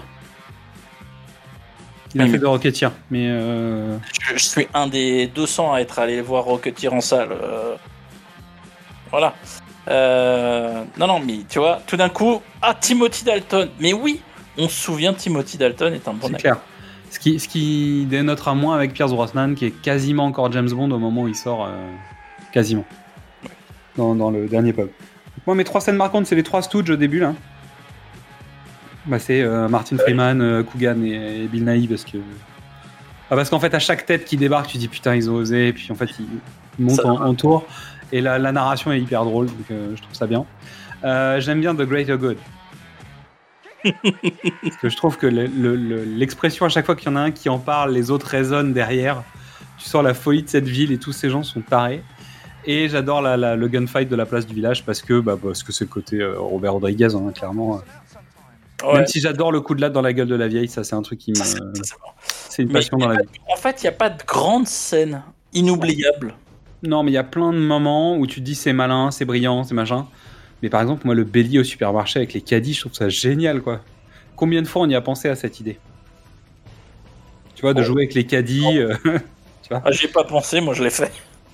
Il 2.14 2.22
a 2.22 2.26
Oui, 2.26 2.32
fait 2.32 2.38
de 2.38 2.46
Rocketeer, 2.46 2.92
mais 3.10 3.28
euh, 3.30 3.98
je, 4.22 4.38
je 4.38 4.44
suis 4.46 4.68
un 4.76 4.88
des 4.88 5.28
200 5.28 5.74
à 5.74 5.80
être 5.80 5.98
allé 6.00 6.22
voir 6.22 6.44
Rocketeer 6.46 6.94
en 6.94 7.02
salle. 7.02 7.30
euh, 7.32 7.76
Voilà. 9.12 9.34
Euh, 9.90 10.84
Non, 10.98 11.08
non, 11.08 11.20
mais 11.20 11.40
tu 11.48 11.60
vois, 11.60 11.82
tout 11.88 11.98
d'un 11.98 12.10
coup, 12.10 12.42
ah, 12.62 12.76
Timothy 12.80 13.24
Dalton. 13.24 13.70
Mais 13.80 13.94
oui, 13.94 14.22
on 14.58 14.68
se 14.68 14.76
souvient, 14.76 15.14
Timothy 15.14 15.58
Dalton 15.58 15.94
est 15.94 16.08
un 16.08 16.14
bon 16.14 16.28
c'est 16.28 16.36
acteur. 16.36 16.40
clair. 16.40 16.58
Ce 17.10 17.20
qui, 17.20 17.40
ce 17.40 17.48
qui 17.48 18.06
dénotera 18.10 18.54
moins 18.54 18.76
avec 18.76 18.94
Pierce 18.94 19.12
Brosnan, 19.14 19.56
qui 19.56 19.66
est 19.66 19.72
quasiment 19.72 20.26
encore 20.26 20.52
James 20.52 20.70
Bond 20.70 20.92
au 20.92 21.00
moment 21.00 21.24
où 21.24 21.28
il 21.30 21.36
sort, 21.36 21.66
euh, 21.66 21.70
quasiment, 22.52 22.86
dans, 23.96 24.14
dans 24.14 24.30
le 24.30 24.48
dernier 24.48 24.74
pub. 24.74 24.90
Moi, 25.46 25.56
mes 25.56 25.64
trois 25.64 25.80
scènes 25.80 25.96
marquantes, 25.96 26.26
c'est 26.26 26.36
les 26.36 26.44
trois 26.44 26.62
Stooges 26.62 26.90
au 26.90 26.98
début, 26.98 27.20
là. 27.20 27.34
Bah, 29.06 29.20
c'est 29.20 29.42
euh, 29.42 29.70
Martin 29.70 29.98
Freeman, 29.98 30.42
euh, 30.42 30.64
Coogan 30.64 31.02
et, 31.02 31.44
et 31.44 31.48
Bill 31.48 31.64
Nighy, 31.64 31.88
parce 31.88 32.04
que... 32.04 32.18
Ah, 33.30 33.36
parce 33.36 33.50
qu'en 33.50 33.60
fait, 33.60 33.74
à 33.74 33.80
chaque 33.80 34.06
tête 34.06 34.26
qui 34.26 34.36
débarque, 34.36 34.68
tu 34.68 34.78
dis 34.78 34.90
putain, 34.90 35.16
ils 35.16 35.30
ont 35.30 35.36
osé, 35.36 35.70
et 35.70 35.74
puis 35.74 35.88
en 35.92 35.96
fait, 35.96 36.10
ils, 36.20 36.84
montent 36.84 37.06
en 37.06 37.34
tour, 37.36 37.66
et 38.12 38.22
la, 38.22 38.40
la 38.40 38.52
narration 38.52 38.92
est 38.92 39.00
hyper 39.00 39.24
drôle, 39.26 39.48
donc 39.48 39.72
euh, 39.72 39.96
je 39.96 40.02
trouve 40.02 40.14
ça 40.16 40.28
bien. 40.28 40.46
Euh, 41.04 41.40
J'aime 41.40 41.62
bien 41.62 41.76
The 41.76 41.82
Greater 41.84 42.18
Good. 42.18 42.38
Parce 43.84 44.78
que 44.82 44.90
je 44.90 44.96
trouve 44.98 45.18
que 45.18 45.28
le- 45.28 45.46
le- 45.48 45.76
le- 45.76 46.04
l'expression 46.04 46.66
à 46.66 46.70
chaque 46.70 46.86
fois 46.86 46.96
qu'il 46.96 47.10
y 47.10 47.14
en 47.14 47.16
a 47.16 47.22
un 47.22 47.32
qui 47.32 47.50
en 47.50 47.60
parle, 47.60 47.94
les 47.94 48.10
autres 48.12 48.28
résonnent 48.28 48.74
derrière. 48.74 49.24
Tu 49.78 49.86
sens 49.88 50.04
la 50.04 50.14
folie 50.14 50.44
de 50.44 50.50
cette 50.50 50.68
ville 50.68 50.92
et 50.92 50.98
tous 50.98 51.12
ces 51.14 51.30
gens 51.30 51.44
sont 51.44 51.62
tarés. 51.62 52.04
Et 52.66 52.90
j'adore 52.90 53.22
le 53.22 53.68
gunfight 53.68 54.10
de 54.10 54.16
la 54.16 54.26
place 54.26 54.46
du 54.46 54.54
village 54.54 54.84
parce 54.84 55.02
que 55.02 55.20
bah, 55.22 55.38
parce 55.42 55.64
que 55.64 55.72
c'est 55.72 55.86
le 55.86 55.90
côté 55.90 56.20
euh, 56.20 56.38
Robert 56.38 56.74
Rodriguez, 56.74 57.10
hein, 57.16 57.32
clairement. 57.34 57.82
Ouais. 58.84 58.94
Même 58.94 59.08
si 59.08 59.22
j'adore 59.22 59.52
le 59.52 59.62
coup 59.62 59.74
de 59.74 59.82
latte 59.82 59.94
dans 59.94 60.02
la 60.02 60.12
gueule 60.14 60.28
de 60.28 60.36
la 60.36 60.48
vieille, 60.48 60.68
ça 60.68 60.84
c'est 60.84 60.96
un 60.96 61.02
truc 61.02 61.20
qui 61.20 61.32
me. 61.32 61.38
C'est 62.50 62.64
une 62.64 62.72
passion 62.72 62.98
dans 62.98 63.08
la 63.08 63.22
vie. 63.22 63.28
En 63.52 63.56
fait, 63.56 63.82
il 63.82 63.86
n'y 63.86 63.90
a 63.90 63.94
pas 63.94 64.10
de 64.10 64.22
grande 64.24 64.68
scène 64.68 65.24
inoubliable. 65.54 66.34
Non, 66.84 67.04
mais 67.04 67.12
il 67.12 67.16
y 67.16 67.18
a 67.20 67.24
plein 67.24 67.52
de 67.54 67.58
moments 67.58 68.18
où 68.18 68.28
tu 68.28 68.40
te 68.40 68.46
dis 68.46 68.56
c'est 68.56 68.74
malin, 68.74 69.12
c'est 69.12 69.26
brillant, 69.26 69.64
c'est 69.64 69.74
machin. 69.74 70.08
Mais 70.62 70.70
par 70.70 70.82
exemple, 70.82 71.06
moi, 71.06 71.16
le 71.16 71.24
bélier 71.24 71.60
au 71.60 71.64
supermarché 71.64 72.20
avec 72.20 72.34
les 72.34 72.42
caddies, 72.42 72.74
je 72.74 72.82
trouve 72.82 72.94
ça 72.94 73.10
génial, 73.10 73.62
quoi. 73.62 73.82
Combien 74.36 74.62
de 74.62 74.68
fois 74.68 74.84
on 74.84 74.90
y 74.90 74.96
a 74.96 75.02
pensé 75.02 75.30
à 75.30 75.36
cette 75.36 75.60
idée? 75.60 75.80
Tu 77.56 77.62
vois, 77.62 77.74
de 77.74 77.82
jouer 77.82 78.04
avec 78.04 78.14
les 78.14 78.26
caddies. 78.26 78.78
euh, 78.78 78.96
tu 79.64 79.70
vois 79.70 79.82
Ah, 79.84 79.92
J'y 79.92 80.06
ai 80.06 80.10
pas 80.10 80.24
pensé, 80.24 80.62
moi 80.62 80.74
je 80.74 80.84
l'ai 80.84 80.90
fait. 80.92 81.12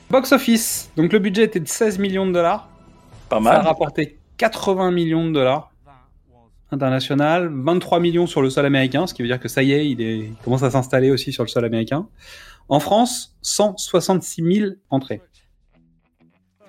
Box 0.09 0.31
office. 0.33 0.89
Donc 0.97 1.13
le 1.13 1.19
budget 1.19 1.43
était 1.43 1.59
de 1.61 1.67
16 1.67 1.99
millions 1.99 2.25
de 2.27 2.33
dollars. 2.33 2.67
Pas 3.29 3.37
Ça 3.41 3.49
a 3.51 3.53
mal. 3.57 3.61
rapporté 3.65 4.17
80 4.37 4.91
millions 4.91 5.25
de 5.27 5.31
dollars 5.33 5.69
international, 6.71 7.51
23 7.53 7.99
millions 7.99 8.25
sur 8.25 8.41
le 8.41 8.49
sol 8.49 8.65
américain, 8.65 9.05
ce 9.05 9.13
qui 9.13 9.21
veut 9.21 9.27
dire 9.27 9.39
que 9.39 9.47
ça 9.47 9.61
y 9.61 9.73
est, 9.73 9.87
il, 9.87 10.01
est, 10.01 10.17
il 10.17 10.33
commence 10.43 10.63
à 10.63 10.71
s'installer 10.71 11.11
aussi 11.11 11.31
sur 11.31 11.43
le 11.43 11.47
sol 11.47 11.63
américain. 11.65 12.07
En 12.69 12.79
France, 12.79 13.35
166 13.41 14.41
000 14.59 14.71
entrées. 14.89 15.21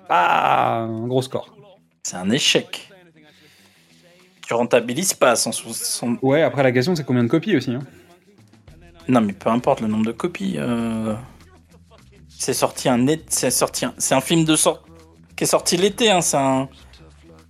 Ah, 0.09 0.81
un 0.81 1.07
gros 1.07 1.21
score. 1.21 1.55
C'est 2.03 2.17
un 2.17 2.29
échec. 2.29 2.91
Tu 4.47 4.53
rentabilises 4.53 5.13
pas 5.15 5.35
160. 5.35 6.19
Ouais, 6.21 6.43
après 6.43 6.61
la 6.61 6.71
question 6.71 6.95
c'est 6.95 7.03
combien 7.03 7.23
de 7.23 7.29
copies 7.29 7.55
aussi. 7.57 7.71
hein. 7.71 7.79
Non, 9.07 9.21
mais 9.21 9.33
peu 9.33 9.49
importe 9.49 9.81
le 9.81 9.87
nombre 9.87 10.05
de 10.05 10.11
copies. 10.11 10.55
euh, 10.57 11.15
C'est 12.29 12.53
sorti 12.53 12.87
un 12.89 12.99
net, 12.99 13.23
c'est 13.29 13.49
sorti 13.51 13.85
un... 13.85 13.93
c'est 13.97 14.13
un 14.15 14.21
film 14.21 14.45
de 14.45 14.55
sort 14.55 14.83
qui 15.35 15.43
est 15.45 15.47
sorti 15.47 15.77
l'été. 15.77 16.11
Hein. 16.11 16.21
C'est 16.21 16.37
un, 16.37 16.69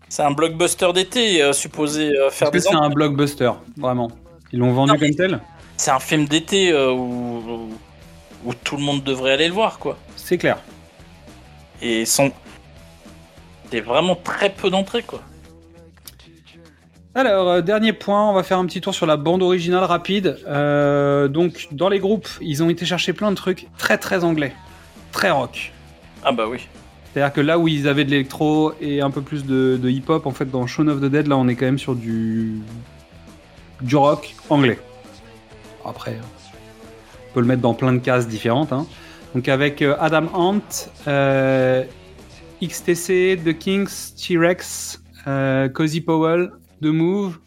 c'est 0.08 0.24
un 0.24 0.32
blockbuster 0.32 0.94
d'été 0.94 1.42
euh, 1.42 1.52
supposé 1.52 2.10
euh, 2.18 2.30
faire 2.30 2.48
Est-ce 2.54 2.66
que 2.66 2.72
c'est 2.72 2.76
un 2.76 2.90
blockbuster, 2.90 3.52
vraiment? 3.78 4.10
Ils 4.54 4.60
l'ont 4.60 4.72
vendu 4.74 4.94
Non, 4.94 4.98
comme 5.00 5.16
tel? 5.16 5.42
C'est 5.76 5.92
un 5.92 6.00
film 6.00 6.26
d'été 6.26 6.74
où... 6.74 7.70
où 8.46 8.54
tout 8.54 8.78
le 8.78 8.84
monde 8.84 9.04
devrait 9.04 9.34
aller 9.34 9.48
le 9.48 9.54
voir, 9.54 9.80
quoi. 9.80 9.98
C'est 10.16 10.38
clair. 10.38 10.58
Et 11.82 12.06
son, 12.06 12.32
c'est 13.72 13.82
vraiment 13.82 14.16
très 14.16 14.50
peu 14.50 14.70
d'entrées, 14.70 15.04
quoi. 15.04 15.22
Alors, 17.16 17.50
euh, 17.50 17.62
dernier 17.62 17.94
point, 17.94 18.30
on 18.30 18.34
va 18.34 18.44
faire 18.44 18.58
un 18.60 18.66
petit 18.66 18.82
tour 18.82 18.94
sur 18.94 19.06
la 19.06 19.18
bande 19.18 19.42
originale 19.42 19.86
rapide. 19.86 20.38
Euh, 20.48 21.28
donc, 21.28 21.70
dans 21.72 21.90
les 21.90 22.00
groupes, 22.00 22.28
ils 22.42 22.62
ont 22.62 22.70
été 22.70 22.86
chercher 22.86 23.14
plein 23.14 23.32
de 23.32 23.36
trucs 23.36 23.68
très 23.78 23.98
très 23.98 24.24
anglais, 24.24 24.54
très 25.12 25.32
rock. 25.32 25.72
Ah 26.24 26.32
bah 26.32 26.46
oui. 26.50 26.68
C'est-à-dire 27.14 27.32
que 27.32 27.40
là 27.40 27.58
où 27.58 27.70
ils 27.70 27.88
avaient 27.88 28.04
de 28.04 28.12
l'électro 28.12 28.74
et 28.82 29.00
un 29.00 29.12
peu 29.12 29.22
plus 29.22 29.46
de, 29.46 29.80
de 29.82 29.90
hip-hop, 29.90 30.26
en 30.26 30.32
fait, 30.32 30.52
dans 30.52 30.68
Shaun 30.68 30.90
of 30.90 31.00
the 31.00 31.06
Dead, 31.06 31.28
là, 31.28 31.38
on 31.38 31.48
est 31.48 31.56
quand 31.56 31.66
même 31.66 31.80
sur 31.80 31.96
du 31.96 32.60
du 33.82 33.96
rock 33.96 34.36
anglais. 34.50 34.80
Après, 35.86 36.18
on 37.36 37.40
peut 37.40 37.42
le 37.42 37.48
mettre 37.48 37.62
dans 37.62 37.74
plein 37.74 37.92
de 37.92 38.00
cases 38.00 38.30
différentes. 38.30 38.72
hein. 38.72 38.86
Donc 39.34 39.50
avec 39.50 39.82
euh, 39.82 39.98
Adam 40.00 40.28
Ant, 40.34 40.62
euh, 41.10 41.84
XTC, 42.64 43.38
The 43.46 43.58
Kings, 43.58 43.90
T-Rex, 44.16 45.04
euh, 45.28 45.68
Cozy 45.68 46.00
Powell, 46.00 46.52
The 46.82 46.86
Move, 46.86 47.40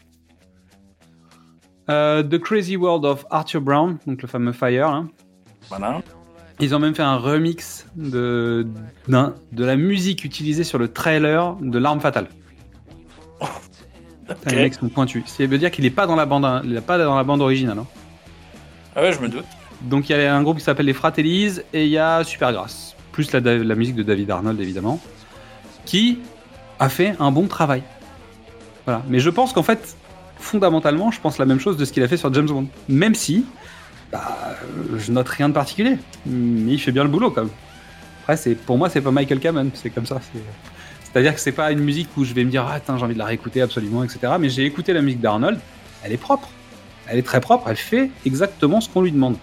euh, 1.89 2.21
The 2.21 2.37
Crazy 2.37 2.77
World 2.77 3.03
of 3.05 3.25
Arthur 3.31 3.61
Brown, 3.61 3.97
donc 4.05 4.21
le 4.21 4.27
fameux 4.27 4.51
Fire. 4.51 4.89
hein. 4.89 5.09
Voilà. 5.69 6.01
Ils 6.59 6.75
ont 6.75 6.79
même 6.79 6.93
fait 6.93 7.01
un 7.01 7.17
remix 7.17 7.87
de, 7.95 8.67
de 9.07 9.65
la 9.65 9.75
musique 9.75 10.23
utilisée 10.23 10.63
sur 10.63 10.77
le 10.77 10.89
trailer 10.89 11.55
de 11.61 11.79
L'Arme 11.79 11.99
Fatale. 12.01 12.27
Putain, 14.27 14.51
Les 14.51 14.55
mecs 14.57 14.73
sont 14.75 14.89
pointus. 14.89 15.23
Ça 15.25 15.43
veut 15.47 15.57
dire 15.57 15.71
qu'il 15.71 15.85
n'est 15.85 15.89
pas 15.89 16.05
dans 16.05 16.15
la 16.15 16.27
bande, 16.27 16.45
hein. 16.45 16.61
il 16.63 16.75
est 16.77 16.81
pas 16.81 16.99
dans 16.99 17.15
la 17.15 17.23
bande 17.23 17.41
originale. 17.41 17.79
hein. 17.79 17.87
Ah 18.95 19.01
ouais, 19.01 19.11
je 19.13 19.19
me 19.19 19.27
doute. 19.29 19.45
Donc 19.81 20.09
il 20.09 20.15
y 20.17 20.21
a 20.21 20.35
un 20.35 20.43
groupe 20.43 20.57
qui 20.57 20.63
s'appelle 20.63 20.85
les 20.85 20.93
Fratellis 20.93 21.59
et 21.73 21.85
il 21.85 21.89
y 21.91 21.97
a 21.97 22.23
Supergrass, 22.23 22.95
plus 23.11 23.31
la, 23.31 23.39
la 23.39 23.75
musique 23.75 23.95
de 23.95 24.03
David 24.03 24.29
Arnold 24.31 24.59
évidemment, 24.59 24.99
qui 25.85 26.19
a 26.79 26.89
fait 26.89 27.15
un 27.19 27.31
bon 27.31 27.47
travail. 27.47 27.83
Voilà. 28.85 29.03
Mais 29.07 29.19
je 29.19 29.29
pense 29.29 29.53
qu'en 29.53 29.63
fait, 29.63 29.95
fondamentalement, 30.37 31.11
je 31.11 31.19
pense 31.21 31.37
la 31.37 31.45
même 31.45 31.59
chose 31.59 31.77
de 31.77 31.85
ce 31.85 31.93
qu'il 31.93 32.03
a 32.03 32.07
fait 32.07 32.17
sur 32.17 32.33
James 32.33 32.47
Bond. 32.47 32.67
Même 32.87 33.15
si, 33.15 33.45
bah, 34.11 34.55
je 34.97 35.11
note 35.11 35.27
rien 35.29 35.49
de 35.49 35.53
particulier. 35.53 35.97
Mais 36.25 36.73
il 36.73 36.79
fait 36.79 36.91
bien 36.91 37.03
le 37.03 37.09
boulot 37.09 37.31
quand 37.31 37.41
même. 37.43 37.51
Après, 38.27 38.55
pour 38.55 38.77
moi, 38.77 38.89
c'est 38.89 39.01
pas 39.01 39.11
Michael 39.11 39.39
Kamen, 39.39 39.69
c'est 39.73 39.89
comme 39.89 40.05
ça. 40.05 40.19
c'est- 40.33 40.39
C'est-à-dire 41.11 41.33
que 41.33 41.39
c'est 41.41 41.51
pas 41.51 41.71
une 41.71 41.79
musique 41.79 42.09
où 42.17 42.23
je 42.23 42.33
vais 42.35 42.43
me 42.43 42.51
dire 42.51 42.65
ah 42.69 42.79
j'ai 42.85 43.03
envie 43.03 43.15
de 43.15 43.19
la 43.19 43.25
réécouter 43.25 43.61
absolument, 43.63 44.03
etc. 44.03 44.33
Mais 44.39 44.49
j'ai 44.49 44.65
écouté 44.65 44.93
la 44.93 45.01
musique 45.01 45.19
d'Arnold, 45.21 45.59
elle 46.03 46.11
est 46.13 46.17
propre, 46.17 46.49
elle 47.07 47.17
est 47.17 47.23
très 47.23 47.41
propre, 47.41 47.67
elle 47.67 47.77
fait 47.77 48.11
exactement 48.27 48.79
ce 48.79 48.87
qu'on 48.89 49.01
lui 49.01 49.11
demande. 49.11 49.35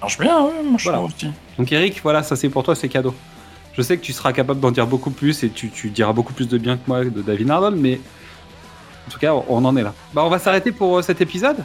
Marche 0.00 0.18
bien, 0.18 0.40
ouais, 0.44 0.62
moi 0.64 0.76
je 0.78 0.84
Voilà. 0.84 0.98
trouve 0.98 1.12
aussi. 1.14 1.28
Donc 1.58 1.70
Eric, 1.72 2.00
voilà, 2.02 2.22
ça 2.22 2.36
c'est 2.36 2.48
pour 2.48 2.62
toi, 2.62 2.74
c'est 2.74 2.88
cadeau. 2.88 3.14
Je 3.76 3.82
sais 3.82 3.96
que 3.96 4.02
tu 4.02 4.12
seras 4.12 4.32
capable 4.32 4.60
d'en 4.60 4.70
dire 4.70 4.86
beaucoup 4.86 5.10
plus 5.10 5.42
et 5.44 5.50
tu, 5.50 5.70
tu 5.70 5.90
diras 5.90 6.12
beaucoup 6.12 6.32
plus 6.32 6.48
de 6.48 6.58
bien 6.58 6.76
que 6.76 6.82
moi 6.86 7.04
de 7.04 7.22
David 7.22 7.50
Arnold, 7.50 7.76
mais 7.76 8.00
en 9.06 9.10
tout 9.10 9.18
cas, 9.18 9.32
on 9.48 9.64
en 9.64 9.76
est 9.76 9.82
là. 9.82 9.94
Bah, 10.12 10.22
on 10.24 10.28
va 10.28 10.38
s'arrêter 10.38 10.72
pour 10.72 10.98
euh, 10.98 11.02
cet 11.02 11.20
épisode. 11.20 11.64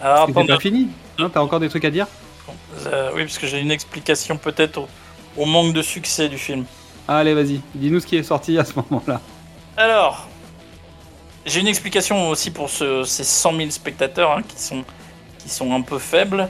Alors, 0.00 0.26
pendant- 0.32 0.54
pas 0.54 0.60
fini. 0.60 0.88
Non, 1.18 1.28
t'as 1.28 1.40
encore 1.40 1.60
des 1.60 1.68
trucs 1.68 1.84
à 1.84 1.90
dire? 1.90 2.06
Euh, 2.86 3.10
oui, 3.14 3.22
parce 3.24 3.38
que 3.38 3.46
j'ai 3.46 3.60
une 3.60 3.70
explication 3.70 4.36
peut-être 4.36 4.78
au, 4.78 4.88
au 5.36 5.46
manque 5.46 5.72
de 5.74 5.82
succès 5.82 6.28
du 6.28 6.38
film. 6.38 6.64
Allez, 7.08 7.34
vas-y, 7.34 7.60
dis-nous 7.74 8.00
ce 8.00 8.06
qui 8.06 8.16
est 8.16 8.22
sorti 8.22 8.58
à 8.58 8.64
ce 8.64 8.72
moment-là. 8.76 9.20
Alors, 9.76 10.28
j'ai 11.44 11.60
une 11.60 11.66
explication 11.68 12.28
aussi 12.30 12.50
pour 12.50 12.70
ce- 12.70 13.04
ces 13.04 13.24
100 13.24 13.56
000 13.56 13.70
spectateurs 13.70 14.32
hein, 14.32 14.42
qui, 14.46 14.60
sont, 14.62 14.84
qui 15.38 15.48
sont 15.48 15.72
un 15.74 15.82
peu 15.82 15.98
faibles. 15.98 16.48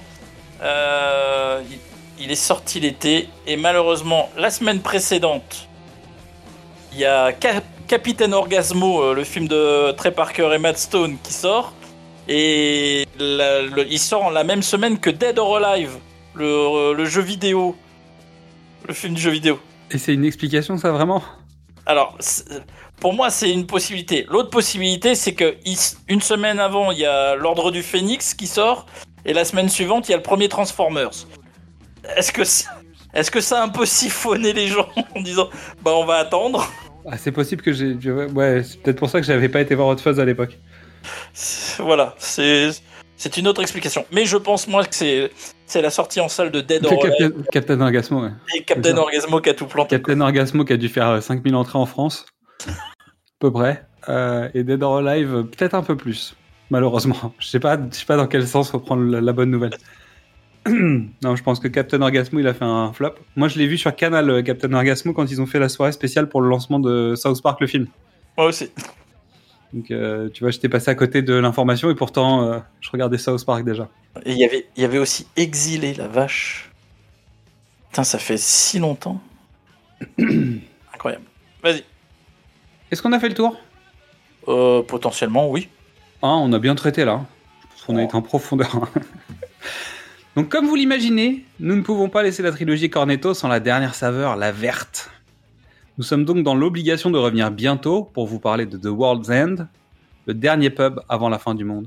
Euh, 0.62 1.60
il, 1.70 2.24
il 2.24 2.30
est 2.30 2.36
sorti 2.36 2.78
l'été 2.80 3.28
et 3.46 3.56
malheureusement, 3.56 4.30
la 4.36 4.50
semaine 4.50 4.80
précédente, 4.80 5.68
il 6.92 7.00
y 7.00 7.04
a 7.04 7.32
Cap- 7.32 7.64
Capitaine 7.88 8.32
Orgasmo, 8.32 9.02
euh, 9.02 9.14
le 9.14 9.24
film 9.24 9.48
de 9.48 9.90
Trey 9.92 10.12
Parker 10.12 10.50
et 10.54 10.58
Matt 10.58 10.78
Stone, 10.78 11.16
qui 11.22 11.32
sort. 11.32 11.72
Et 12.28 13.06
la- 13.18 13.62
le- 13.62 13.86
il 13.90 13.98
sort 13.98 14.24
en 14.24 14.30
la 14.30 14.44
même 14.44 14.62
semaine 14.62 14.98
que 15.00 15.10
Dead 15.10 15.38
or 15.38 15.56
Alive, 15.56 15.96
le, 16.34 16.94
le 16.94 17.04
jeu 17.04 17.22
vidéo. 17.22 17.76
Le 18.86 18.94
film 18.94 19.14
du 19.14 19.20
jeu 19.20 19.30
vidéo. 19.30 19.60
Et 19.90 19.98
c'est 19.98 20.14
une 20.14 20.24
explication, 20.24 20.76
ça 20.76 20.90
vraiment? 20.92 21.22
Alors, 21.86 22.16
pour 23.00 23.12
moi, 23.12 23.30
c'est 23.30 23.50
une 23.50 23.66
possibilité. 23.66 24.26
L'autre 24.28 24.50
possibilité, 24.50 25.14
c'est 25.14 25.34
que 25.34 25.56
une 26.08 26.20
semaine 26.20 26.60
avant, 26.60 26.92
il 26.92 26.98
y 26.98 27.06
a 27.06 27.34
l'Ordre 27.34 27.70
du 27.72 27.82
Phénix 27.82 28.34
qui 28.34 28.46
sort, 28.46 28.86
et 29.24 29.32
la 29.32 29.44
semaine 29.44 29.68
suivante, 29.68 30.08
il 30.08 30.12
y 30.12 30.14
a 30.14 30.18
le 30.18 30.22
premier 30.22 30.48
Transformers. 30.48 31.10
Est-ce 32.16 32.32
que 32.32 32.44
ça, 32.44 32.70
est-ce 33.14 33.30
que 33.30 33.40
ça 33.40 33.60
a 33.60 33.64
un 33.64 33.68
peu 33.68 33.86
siphonné 33.86 34.52
les 34.52 34.68
gens 34.68 34.88
en 35.16 35.20
disant, 35.20 35.48
bah 35.82 35.92
on 35.94 36.04
va 36.04 36.16
attendre? 36.16 36.68
Ah, 37.06 37.16
C'est 37.16 37.32
possible 37.32 37.62
que 37.62 37.72
j'ai. 37.72 37.94
Ouais, 37.94 38.62
c'est 38.62 38.80
peut-être 38.82 38.98
pour 38.98 39.10
ça 39.10 39.20
que 39.20 39.26
j'avais 39.26 39.48
pas 39.48 39.60
été 39.60 39.74
voir 39.74 39.88
Hot 39.88 39.98
Fuzz 39.98 40.20
à 40.20 40.24
l'époque. 40.24 40.58
Voilà, 41.78 42.14
c'est 42.18 42.70
c'est 43.16 43.36
une 43.36 43.48
autre 43.48 43.62
explication. 43.62 44.04
Mais 44.12 44.24
je 44.24 44.36
pense 44.36 44.68
moi 44.68 44.84
que 44.84 44.94
c'est 44.94 45.30
c'est 45.66 45.82
la 45.82 45.90
sortie 45.90 46.20
en 46.20 46.28
salle 46.28 46.50
de 46.50 46.60
Dead 46.60 46.84
or 46.84 46.90
Captain, 46.90 47.24
Alive 47.26 47.44
Captain 47.50 47.80
Orgasmo, 47.80 48.22
ouais. 48.22 48.30
et 48.54 48.62
Captain. 48.62 48.96
Orgasmo 48.96 49.40
qui 49.40 49.48
a 49.48 49.54
tout 49.54 49.66
planté. 49.66 49.96
Captain 49.96 50.20
Orgasmo 50.20 50.64
qui 50.64 50.72
a 50.72 50.76
dû 50.76 50.88
faire 50.88 51.08
euh, 51.08 51.20
5000 51.20 51.54
entrées 51.54 51.78
en 51.78 51.86
France. 51.86 52.26
à 52.68 52.72
peu 53.38 53.50
près. 53.50 53.84
Euh, 54.08 54.48
et 54.54 54.64
Dead 54.64 54.82
or 54.82 54.98
Alive, 54.98 55.34
euh, 55.34 55.42
peut-être 55.44 55.74
un 55.74 55.82
peu 55.82 55.96
plus. 55.96 56.34
Malheureusement. 56.72 57.34
Je 57.38 57.48
sais 57.48 57.60
pas, 57.60 57.76
je 57.76 57.94
sais 57.94 58.06
pas 58.06 58.16
dans 58.16 58.26
quel 58.26 58.48
sens 58.48 58.70
reprendre 58.70 59.02
la, 59.02 59.20
la 59.20 59.32
bonne 59.34 59.50
nouvelle. 59.50 59.76
non, 60.66 61.36
je 61.36 61.42
pense 61.42 61.60
que 61.60 61.68
Captain 61.68 62.00
Orgasmo, 62.00 62.40
il 62.40 62.46
a 62.46 62.54
fait 62.54 62.64
un 62.64 62.92
flop. 62.94 63.14
Moi, 63.36 63.48
je 63.48 63.58
l'ai 63.58 63.66
vu 63.66 63.76
sur 63.76 63.94
Canal, 63.94 64.30
euh, 64.30 64.42
Captain 64.42 64.72
Orgasmo, 64.72 65.12
quand 65.12 65.30
ils 65.30 65.42
ont 65.42 65.46
fait 65.46 65.58
la 65.58 65.68
soirée 65.68 65.92
spéciale 65.92 66.30
pour 66.30 66.40
le 66.40 66.48
lancement 66.48 66.80
de 66.80 67.14
South 67.14 67.42
Park, 67.42 67.60
le 67.60 67.66
film. 67.66 67.88
Moi 68.38 68.46
aussi. 68.46 68.70
Donc, 69.74 69.90
euh, 69.90 70.30
tu 70.30 70.44
vois, 70.44 70.50
j'étais 70.50 70.70
passé 70.70 70.90
à 70.90 70.94
côté 70.94 71.20
de 71.20 71.34
l'information 71.34 71.90
et 71.90 71.94
pourtant, 71.94 72.44
euh, 72.44 72.58
je 72.80 72.90
regardais 72.90 73.18
South 73.18 73.44
Park 73.44 73.64
déjà. 73.64 73.90
Et 74.24 74.32
il 74.32 74.38
y 74.38 74.44
avait 74.44 74.66
il 74.76 74.82
y 74.82 74.86
avait 74.86 74.98
aussi 74.98 75.26
Exilé 75.36 75.92
la 75.92 76.08
vache. 76.08 76.70
Putain, 77.90 78.04
ça 78.04 78.18
fait 78.18 78.38
si 78.38 78.78
longtemps. 78.78 79.20
Incroyable. 80.94 81.24
Vas-y. 81.62 81.84
Est-ce 82.90 83.02
qu'on 83.02 83.12
a 83.12 83.20
fait 83.20 83.28
le 83.28 83.34
tour? 83.34 83.60
Euh, 84.48 84.82
potentiellement, 84.82 85.50
oui. 85.50 85.68
Ah, 86.22 86.36
on 86.36 86.52
a 86.52 86.58
bien 86.58 86.74
traité 86.74 87.04
là. 87.04 87.24
Je 87.62 87.68
pense 87.68 87.82
qu'on 87.82 87.96
a 87.96 88.02
été 88.02 88.14
en 88.14 88.22
profondeur. 88.22 88.88
Donc, 90.36 90.48
comme 90.48 90.66
vous 90.66 90.76
l'imaginez, 90.76 91.44
nous 91.60 91.76
ne 91.76 91.82
pouvons 91.82 92.08
pas 92.08 92.22
laisser 92.22 92.42
la 92.42 92.52
trilogie 92.52 92.88
Cornetto 92.88 93.34
sans 93.34 93.48
la 93.48 93.60
dernière 93.60 93.94
saveur, 93.94 94.36
la 94.36 94.50
verte. 94.50 95.10
Nous 95.98 96.04
sommes 96.04 96.24
donc 96.24 96.42
dans 96.42 96.54
l'obligation 96.54 97.10
de 97.10 97.18
revenir 97.18 97.50
bientôt 97.50 98.04
pour 98.14 98.26
vous 98.26 98.38
parler 98.38 98.64
de 98.64 98.78
The 98.78 98.86
World's 98.86 99.28
End, 99.28 99.66
le 100.24 100.32
dernier 100.32 100.70
pub 100.70 101.00
avant 101.10 101.28
la 101.28 101.38
fin 101.38 101.54
du 101.54 101.64
monde. 101.64 101.86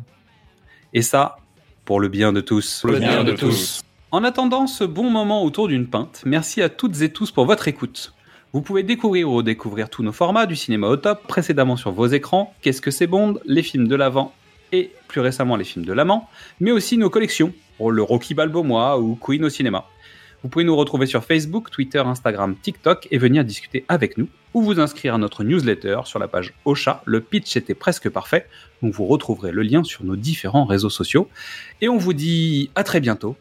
Et 0.94 1.02
ça, 1.02 1.38
pour 1.86 2.00
le 2.00 2.08
bien 2.08 2.32
de 2.32 2.42
tous. 2.42 2.82
Pour 2.82 2.92
le 2.92 3.00
bien 3.00 3.24
de 3.24 3.32
tous. 3.32 3.82
En 4.12 4.24
attendant 4.24 4.68
ce 4.68 4.84
bon 4.84 5.10
moment 5.10 5.44
autour 5.44 5.68
d'une 5.68 5.88
pinte, 5.88 6.22
merci 6.24 6.62
à 6.62 6.70
toutes 6.70 7.02
et 7.02 7.12
tous 7.12 7.32
pour 7.32 7.48
votre 7.48 7.68
écoute. 7.68 8.14
Vous 8.56 8.62
pouvez 8.62 8.84
découvrir 8.84 9.30
ou 9.30 9.36
redécouvrir 9.36 9.90
tous 9.90 10.02
nos 10.02 10.14
formats 10.14 10.46
du 10.46 10.56
cinéma 10.56 10.88
au 10.88 10.96
top 10.96 11.28
précédemment 11.28 11.76
sur 11.76 11.92
vos 11.92 12.08
écrans, 12.08 12.56
Qu'est-ce 12.62 12.80
que 12.80 12.90
c'est 12.90 13.06
Bond, 13.06 13.38
les 13.44 13.62
films 13.62 13.90
de 13.90 13.98
l'avant 13.98 14.34
et 14.72 14.92
plus 15.10 15.20
récemment 15.20 15.58
les 15.58 15.66
films 15.66 15.84
de 15.84 15.92
l'amant, 15.92 16.30
mais 16.62 16.72
aussi 16.72 16.98
nos 16.98 17.10
collections, 17.10 17.52
le 17.82 18.02
Rocky 18.02 18.34
Balboa 18.34 18.98
ou 18.98 19.16
Queen 19.16 19.44
au 19.44 19.50
cinéma. 19.50 19.84
Vous 20.42 20.48
pouvez 20.48 20.64
nous 20.64 20.78
retrouver 20.78 21.06
sur 21.06 21.26
Facebook, 21.26 21.70
Twitter, 21.70 22.00
Instagram, 22.00 22.56
TikTok 22.56 23.10
et 23.12 23.18
venir 23.18 23.44
discuter 23.44 23.84
avec 23.90 24.18
nous 24.18 24.30
ou 24.54 24.62
vous 24.62 24.80
inscrire 24.80 25.16
à 25.16 25.18
notre 25.18 25.44
newsletter 25.44 26.04
sur 26.06 26.20
la 26.20 26.30
page 26.30 26.54
Ocha. 26.64 27.02
Le 27.04 27.20
pitch 27.20 27.58
était 27.58 27.74
presque 27.74 28.10
parfait, 28.10 28.48
donc 28.82 28.94
vous 28.94 29.06
retrouverez 29.06 29.52
le 29.52 29.64
lien 29.64 29.84
sur 29.84 30.06
nos 30.06 30.16
différents 30.16 30.64
réseaux 30.64 30.90
sociaux. 30.90 31.28
Et 31.82 31.90
on 31.90 31.98
vous 31.98 32.14
dit 32.14 32.70
à 32.76 32.86
très 32.86 33.02
bientôt, 33.02 33.36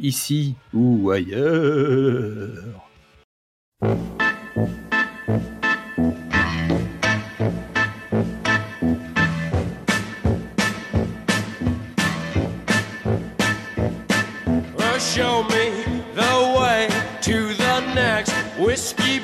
ici 0.00 0.56
ou 0.74 1.12
ailleurs. 1.12 2.64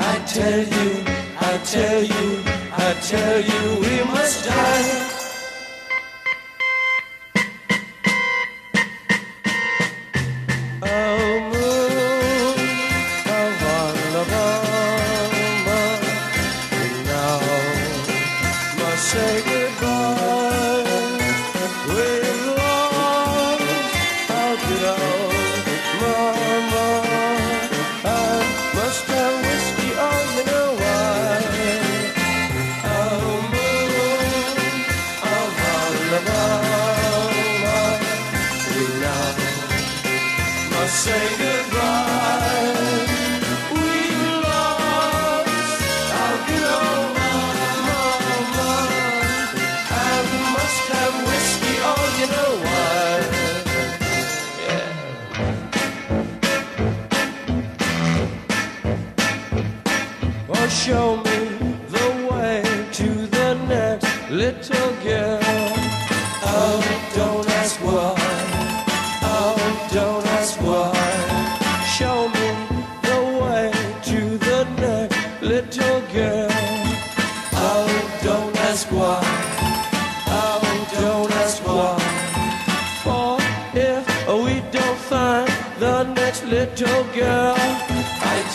I 0.00 0.18
tell 0.26 0.60
you, 0.60 1.04
I 1.40 1.58
tell 1.64 2.02
you, 2.02 2.42
I 2.72 2.94
tell 3.02 3.40
you 3.40 3.80
we 3.80 4.04
must 4.04 4.44
die. 4.44 5.07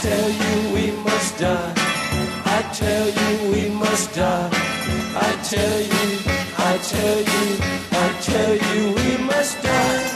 Tell 0.03 0.29
you 0.29 0.73
we 0.75 0.91
must 1.03 1.37
die. 1.37 1.73
I 2.57 2.59
tell 2.73 3.07
you 3.19 3.51
we 3.53 3.69
must 3.69 4.13
die. 4.13 4.49
I 5.29 5.31
tell 5.51 5.79
you, 5.93 6.07
I 6.57 6.77
tell 6.93 7.19
you, 7.33 7.45
I 8.03 8.07
tell 8.29 8.53
you 8.67 8.81
we 8.95 9.23
must 9.23 9.63
die. 9.63 10.12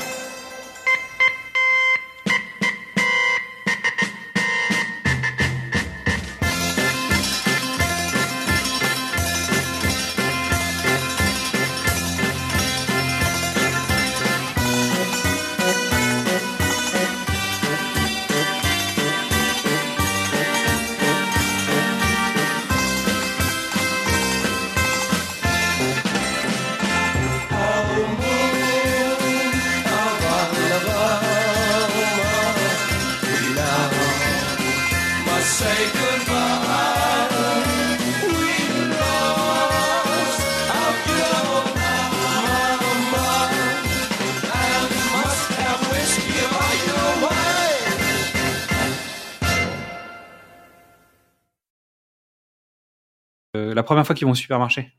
Première 53.88 54.06
fois 54.06 54.14
qu'ils 54.16 54.26
vont 54.28 54.34
au 54.34 54.36
supermarché. 54.36 54.92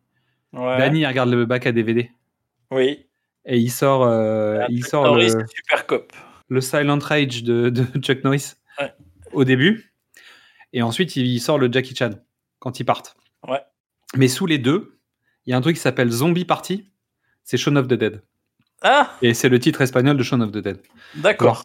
Ouais. 0.55 0.78
Danny 0.78 1.00
il 1.00 1.07
regarde 1.07 1.28
le 1.31 1.44
bac 1.44 1.67
à 1.67 1.73
DVD. 1.73 2.10
Oui. 2.70 3.07
Et 3.44 3.58
il 3.58 3.70
sort, 3.70 4.02
euh, 4.05 4.65
il 4.70 4.84
sort 4.84 5.05
le, 5.05 5.10
Norris, 5.10 5.31
c'est 5.31 5.47
Super 5.57 5.86
Cop. 5.86 6.12
le 6.49 6.60
Silent 6.60 6.99
Rage 6.99 7.42
de, 7.44 7.68
de 7.68 7.84
Chuck 8.00 8.25
Norris 8.25 8.55
Ouais. 8.81 8.92
au 9.33 9.44
début. 9.44 9.92
Et 10.73 10.83
ensuite, 10.83 11.17
il 11.17 11.39
sort 11.41 11.58
le 11.58 11.70
Jackie 11.70 11.94
Chan 11.94 12.10
quand 12.60 12.81
ils 12.81 12.84
partent. 12.84 13.17
Ouais. 13.47 13.60
Mais 14.17 14.28
sous 14.28 14.47
les 14.47 14.58
deux, 14.58 14.99
il 15.47 15.50
y 15.50 15.52
a 15.52 15.57
un 15.57 15.60
truc 15.60 15.76
qui 15.76 15.83
s'appelle 15.83 16.10
Zombie 16.10 16.44
Party. 16.44 16.91
C'est 17.44 17.57
Shaun 17.57 17.76
of 17.76 17.89
the 17.89 17.94
Dead. 17.94 18.23
Ah 18.83 19.10
Et 19.23 19.34
c'est 19.34 19.49
le 19.49 19.58
titre 19.58 19.81
espagnol 19.83 20.17
de 20.17 20.23
Shaun 20.23 20.41
of 20.41 20.50
the 20.52 20.58
Dead. 20.58 20.81
D'accord. 21.17 21.65